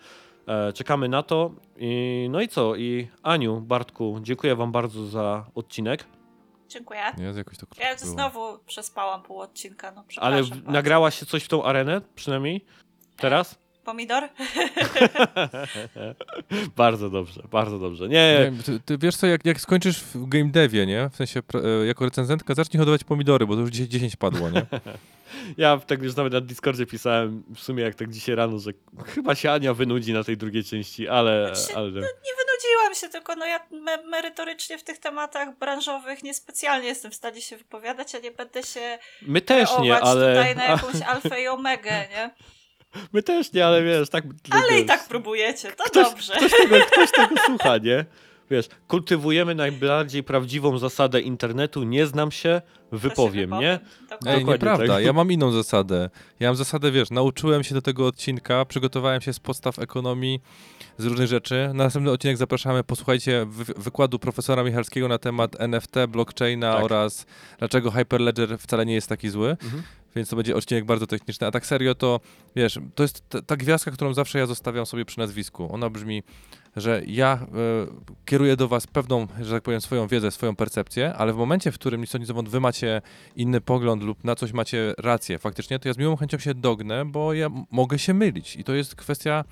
Czekamy 0.73 1.09
na 1.09 1.23
to. 1.23 1.51
No 2.29 2.41
i 2.41 2.47
co? 2.47 2.75
I 2.75 3.07
Aniu, 3.23 3.61
Bartku, 3.61 4.19
dziękuję 4.21 4.55
wam 4.55 4.71
bardzo 4.71 5.07
za 5.07 5.45
odcinek. 5.55 6.05
Dziękuję. 6.71 7.01
Nie, 7.17 7.25
jakoś 7.25 7.57
to 7.57 7.65
Ja 7.79 7.95
było. 7.95 8.11
znowu 8.13 8.59
przespałam 8.59 9.23
pół 9.23 9.39
odcinka, 9.39 9.91
no 9.91 10.03
Ale 10.17 10.43
w, 10.43 10.67
nagrałaś 10.67 11.19
się 11.19 11.25
coś 11.25 11.43
w 11.43 11.47
tą 11.47 11.63
arenę 11.63 12.01
przynajmniej? 12.15 12.65
Teraz? 13.17 13.55
Pomidor? 13.85 14.23
bardzo 16.77 17.09
dobrze, 17.09 17.43
bardzo 17.51 17.79
dobrze. 17.79 18.09
Nie, 18.09 18.09
Nie 18.09 18.39
wiem, 18.43 18.63
ty, 18.63 18.79
ty 18.79 18.97
wiesz 18.97 19.15
co, 19.15 19.27
jak, 19.27 19.45
jak 19.45 19.61
skończysz 19.61 20.03
w 20.03 20.27
game 20.27 20.51
devie, 20.51 20.85
nie? 20.85 21.09
W 21.09 21.15
sensie 21.15 21.41
e, 21.53 21.85
jako 21.85 22.05
recenzentka, 22.05 22.53
zacznij 22.53 22.79
hodować 22.79 23.03
pomidory, 23.03 23.47
bo 23.47 23.55
to 23.55 23.61
już 23.61 23.69
dzisiaj 23.69 23.87
10 23.87 24.15
padło, 24.15 24.49
nie? 24.49 24.65
ja 25.57 25.77
tak 25.77 26.01
już 26.01 26.15
nawet 26.15 26.33
na 26.33 26.41
Discordzie 26.41 26.85
pisałem 26.85 27.43
w 27.55 27.59
sumie 27.59 27.83
jak 27.83 27.95
tak 27.95 28.09
dzisiaj 28.09 28.35
rano, 28.35 28.59
że 28.59 28.71
chyba 29.05 29.35
się 29.35 29.51
Ania 29.51 29.73
wynudzi 29.73 30.13
na 30.13 30.23
tej 30.23 30.37
drugiej 30.37 30.63
części, 30.63 31.07
ale... 31.07 31.55
Znaczy, 31.55 31.75
ale... 31.75 31.91
Nie 31.91 32.01
wynudziłam 32.01 32.95
się, 32.95 33.09
tylko 33.09 33.35
no 33.35 33.45
ja 33.45 33.59
me 33.71 34.03
merytorycznie 34.03 34.77
w 34.77 34.83
tych 34.83 34.97
tematach 34.97 35.57
branżowych 35.57 36.23
niespecjalnie 36.23 36.87
jestem 36.87 37.11
w 37.11 37.15
stanie 37.15 37.41
się 37.41 37.57
wypowiadać, 37.57 38.15
a 38.15 38.19
nie 38.19 38.31
będę 38.31 38.63
się 38.63 38.99
My 39.21 39.41
też 39.41 39.69
nie, 39.81 39.99
ale... 39.99 40.35
tutaj 40.35 40.55
na 40.55 40.65
jakąś 40.65 41.01
alfę 41.11 41.41
i 41.41 41.47
omegę, 41.47 42.07
nie? 42.09 42.31
My 43.13 43.23
też 43.23 43.53
nie, 43.53 43.65
ale 43.65 43.83
wiesz, 43.83 44.09
tak... 44.09 44.23
Ale 44.49 44.69
wiesz, 44.71 44.81
i 44.81 44.85
tak 44.85 45.07
próbujecie, 45.07 45.71
to 45.71 45.83
Ktoś- 45.83 46.03
dobrze. 46.09 46.33
Ktoś 46.33 46.51
tego, 46.51 46.75
ktoś 46.91 47.11
tego 47.11 47.35
słucha, 47.45 47.77
nie? 47.77 48.05
Wiesz, 48.51 48.67
kultywujemy 48.87 49.55
najbardziej 49.55 50.23
prawdziwą 50.23 50.77
zasadę 50.77 51.21
internetu, 51.21 51.83
nie 51.83 52.07
znam 52.07 52.31
się, 52.31 52.61
To 52.89 52.95
się 52.95 53.01
wypowiem, 53.01 53.51
nie? 53.59 53.79
Dokładnie. 54.09 54.31
Ej, 54.31 54.45
nieprawda, 54.45 54.87
tak. 54.87 55.03
ja 55.05 55.13
mam 55.13 55.31
inną 55.31 55.51
zasadę. 55.51 56.09
Ja 56.39 56.49
mam 56.49 56.55
zasadę, 56.55 56.91
wiesz, 56.91 57.09
nauczyłem 57.11 57.63
się 57.63 57.75
do 57.75 57.81
tego 57.81 58.07
odcinka, 58.07 58.65
przygotowałem 58.65 59.21
się 59.21 59.33
z 59.33 59.39
podstaw 59.39 59.79
ekonomii, 59.79 60.41
z 60.97 61.05
różnych 61.05 61.27
rzeczy. 61.27 61.67
Na 61.67 61.83
następny 61.83 62.11
odcinek 62.11 62.37
zapraszamy, 62.37 62.83
posłuchajcie 62.83 63.45
wy 63.49 63.73
wykładu 63.77 64.19
profesora 64.19 64.63
Michalskiego 64.63 65.07
na 65.07 65.17
temat 65.17 65.61
NFT, 65.61 65.95
blockchaina 66.09 66.73
Tak. 66.73 66.83
oraz 66.83 67.25
dlaczego 67.59 67.91
Hyperledger 67.91 68.57
wcale 68.57 68.85
nie 68.85 68.93
jest 68.93 69.09
taki 69.09 69.29
zły. 69.29 69.49
Mhm. 69.49 69.83
Więc 70.15 70.29
to 70.29 70.35
będzie 70.35 70.55
odcinek 70.55 70.85
bardzo 70.85 71.07
techniczny. 71.07 71.47
A 71.47 71.51
tak 71.51 71.65
serio 71.65 71.95
to, 71.95 72.19
wiesz, 72.55 72.79
to 72.95 73.03
jest 73.03 73.29
ta, 73.29 73.41
ta 73.41 73.57
gwiazdka, 73.57 73.91
którą 73.91 74.13
zawsze 74.13 74.39
ja 74.39 74.45
zostawiam 74.45 74.85
sobie 74.85 75.05
przy 75.05 75.19
nazwisku. 75.19 75.73
Ona 75.73 75.89
brzmi, 75.89 76.23
że 76.75 77.01
ja 77.07 77.33
e, 77.33 77.47
kieruję 78.25 78.55
do 78.55 78.67
was 78.67 78.87
pewną, 78.87 79.27
że 79.41 79.53
tak 79.53 79.63
powiem, 79.63 79.81
swoją 79.81 80.07
wiedzę, 80.07 80.31
swoją 80.31 80.55
percepcję, 80.55 81.13
ale 81.13 81.33
w 81.33 81.37
momencie, 81.37 81.71
w 81.71 81.75
którym 81.75 82.01
nic 82.01 82.09
sądzę, 82.09 82.33
wy 82.43 82.59
macie 82.59 83.01
inny 83.35 83.61
pogląd 83.61 84.03
lub 84.03 84.23
na 84.23 84.35
coś 84.35 84.53
macie 84.53 84.93
rację 84.97 85.39
faktycznie, 85.39 85.79
to 85.79 85.87
ja 85.87 85.93
z 85.93 85.97
miłą 85.97 86.15
chęcią 86.15 86.37
się 86.37 86.53
dognę, 86.53 87.05
bo 87.05 87.33
ja 87.33 87.49
mogę 87.71 87.99
się 87.99 88.13
mylić. 88.13 88.55
I 88.55 88.63
to 88.63 88.73
jest 88.73 88.95
kwestia 88.95 89.43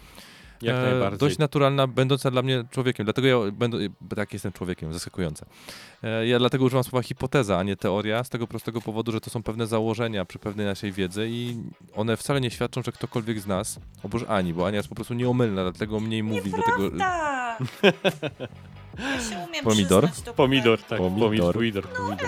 Jak 0.61 0.75
e, 0.75 0.81
najbardziej. 0.81 1.19
dość 1.19 1.38
naturalna, 1.38 1.88
będąca 1.88 2.31
dla 2.31 2.41
mnie 2.41 2.63
człowiekiem. 2.71 3.05
Dlatego 3.05 3.27
ja 3.27 3.51
będę, 3.51 3.77
tak 4.15 4.33
jestem 4.33 4.51
człowiekiem, 4.51 4.93
zaskakujące. 4.93 5.45
Ja 6.25 6.39
dlatego 6.39 6.65
używam 6.65 6.83
słowa 6.83 7.03
hipoteza, 7.03 7.57
a 7.57 7.63
nie 7.63 7.75
teoria, 7.75 8.23
z 8.23 8.29
tego 8.29 8.47
prostego 8.47 8.81
powodu, 8.81 9.11
że 9.11 9.21
to 9.21 9.29
są 9.29 9.43
pewne 9.43 9.67
założenia 9.67 10.25
przy 10.25 10.39
pewnej 10.39 10.65
naszej 10.65 10.91
wiedzy 10.91 11.27
i 11.29 11.57
one 11.95 12.17
wcale 12.17 12.41
nie 12.41 12.51
świadczą, 12.51 12.83
że 12.83 12.91
ktokolwiek 12.91 13.39
z 13.39 13.47
nas, 13.47 13.79
oprócz 14.03 14.23
Ani, 14.29 14.53
bo 14.53 14.67
Ania 14.67 14.77
jest 14.77 14.89
po 14.89 14.95
prostu 14.95 15.13
nieomylna, 15.13 15.63
dlatego 15.63 15.99
mniej 15.99 16.23
mówi, 16.23 16.51
dlatego... 16.51 16.89
Ja 18.99 19.21
się 19.21 19.45
umiem 19.49 19.63
Pomidor? 19.63 20.09
Pomidor, 20.35 20.81
tak, 20.83 20.97
Pomidor. 20.99 21.53
pomidor, 21.53 21.53
pomidor. 21.53 21.88
pomidor. 21.88 22.27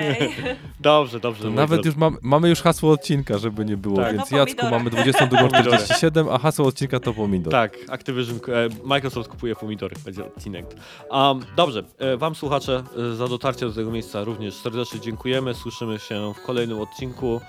Jej! 0.00 0.34
Dobrze, 0.80 1.20
dobrze. 1.20 1.50
Nawet 1.50 1.84
już 1.84 1.96
mam, 1.96 2.16
mamy 2.22 2.48
już 2.48 2.62
hasło 2.62 2.92
odcinka, 2.92 3.38
żeby 3.38 3.64
nie 3.64 3.76
było, 3.76 3.96
Tak. 3.96 4.16
więc 4.16 4.30
No, 4.30 4.38
Jacku 4.38 4.66
mamy 4.70 4.90
22.47, 4.90 6.34
a 6.34 6.38
hasło 6.38 6.66
odcinka 6.66 7.00
to 7.00 7.12
pomidor. 7.14 7.50
Tak, 7.52 7.76
Activision, 7.88 8.36
e, 8.36 8.68
Microsoft 8.86 9.28
kupuje 9.30 9.56
pomidory, 9.56 9.96
będzie 10.04 10.24
odcinek. 10.24 10.66
Um, 11.10 11.40
dobrze, 11.56 11.82
e, 11.98 12.16
wam 12.16 12.34
słuchacze 12.34 12.82
e, 13.12 13.14
za 13.14 13.28
dotarcie 13.28 13.66
do 13.66 13.72
tego 13.72 13.90
miejsca 13.90 14.24
również 14.24 14.54
serdecznie 14.54 15.00
dziękujemy. 15.00 15.54
Słyszymy 15.54 15.98
się 15.98 16.32
w 16.34 16.42
kolejnym 16.46 16.80
odcinku. 16.80 17.40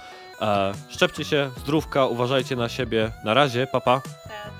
E, 0.42 0.72
szczepcie 0.90 1.24
się, 1.26 1.50
zdrówka, 1.58 2.06
uważajcie 2.06 2.56
na 2.56 2.70
siebie. 2.70 3.12
Na 3.26 3.34
razie, 3.34 3.68
papa. 3.68 4.02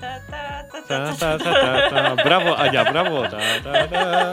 ta, 0.00 0.20
ta, 0.30 0.62
ta, 0.70 0.86
Ta, 0.88 1.12
ta, 1.16 1.38
ta, 1.38 1.44
ta, 1.44 1.90
ta, 1.90 2.16
ta. 2.16 2.24
Brawo, 2.24 2.56
Ania, 2.56 2.92
brawo. 2.92 3.22
Ta, 3.22 3.38
ta, 3.64 3.88
ta. 3.88 4.32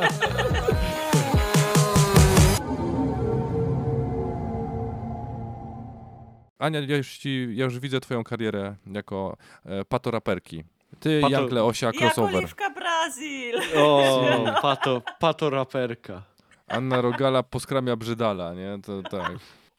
Ania, 6.64 6.80
ja 6.80 6.98
już, 6.98 7.17
ci, 7.17 7.48
ja 7.53 7.66
już 7.66 7.80
widzę 7.80 8.00
twoją 8.00 8.24
karierę 8.24 8.75
jako 8.93 9.38
e, 9.66 9.85
patoraperki. 9.85 10.64
Ty, 11.00 11.22
Pato- 11.22 11.32
Jankle, 11.32 11.64
Osia, 11.64 11.88
Jak 11.88 11.95
crossover. 11.95 12.35
Oliwka 12.35 12.69
Brazil! 12.69 13.56
O, 13.77 14.14
pato, 14.61 15.01
pato 15.19 15.50
raperka. 15.50 16.22
Anna 16.67 17.01
Rogala 17.01 17.43
poskramia 17.43 17.95
brzydala, 17.95 18.53
nie? 18.53 18.77
To 18.85 19.01
tak. 19.03 19.32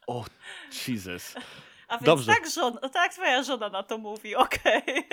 O, 0.06 0.24
Jesus. 0.88 1.34
A 1.88 1.92
więc 1.98 2.06
Dobrze. 2.06 2.32
tak, 2.32 2.50
żon, 2.50 2.78
tak 2.92 3.12
twoja 3.12 3.42
żona 3.42 3.68
na 3.68 3.82
to 3.82 3.98
mówi, 3.98 4.36
okej. 4.36 4.82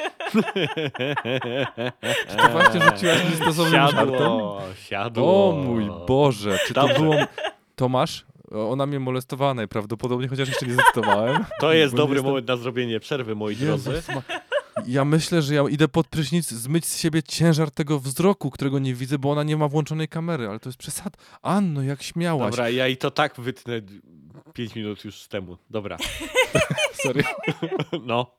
To 2.38 2.50
właśnie 2.50 2.82
rzuciłaś 2.82 3.30
mi 3.30 3.36
stosownym 3.36 3.74
żartem? 3.74 4.08
Siadło, 4.08 4.62
siadło. 4.84 5.50
O 5.50 5.52
mój 5.52 5.90
Boże, 6.08 6.60
czy 6.68 6.74
to 6.74 6.82
Dobrze. 6.82 7.00
było... 7.00 7.16
Tomasz? 7.76 8.26
Ona 8.52 8.86
mnie 8.86 9.00
molestowała 9.00 9.54
najprawdopodobniej, 9.54 10.30
chociaż 10.30 10.48
jeszcze 10.50 10.66
nie 10.66 10.74
zdecydowałem. 10.74 11.46
To 11.62 11.74
jest 11.74 11.96
dobry 11.96 12.16
jestem- 12.16 12.30
moment 12.30 12.48
na 12.48 12.58
zrobienie 12.58 13.00
przerwy, 13.00 13.36
moi 13.36 13.56
drodzy. 13.56 14.02
Ma... 14.16 14.22
Ja 14.88 15.06
myślę, 15.06 15.42
że 15.42 15.56
ja 15.56 15.64
idę 15.70 15.88
pod 15.88 16.08
prysznic 16.08 16.48
zmyć 16.50 16.86
z 16.86 16.98
siebie 16.98 17.24
ciężar 17.24 17.72
tego 17.72 18.00
wzroku, 18.00 18.52
którego 18.52 18.80
nie 18.80 18.94
widzę, 18.96 19.20
bo 19.20 19.32
ona 19.32 19.44
nie 19.44 19.58
ma 19.58 19.68
włączonej 19.68 20.08
kamery, 20.08 20.48
ale 20.48 20.60
to 20.60 20.70
jest 20.70 20.80
przesad. 20.80 21.18
Anno, 21.42 21.82
jak 21.84 22.04
śmiałaś. 22.04 22.52
Dobra, 22.52 22.70
ja 22.70 22.88
i 22.88 22.98
to 22.98 23.12
tak 23.12 23.40
wytnę 23.40 23.82
5 24.54 24.76
minut 24.76 25.06
już 25.06 25.28
temu. 25.28 25.58
Dobra. 25.70 25.98
Sorry. 27.04 27.24
No. 28.06 28.28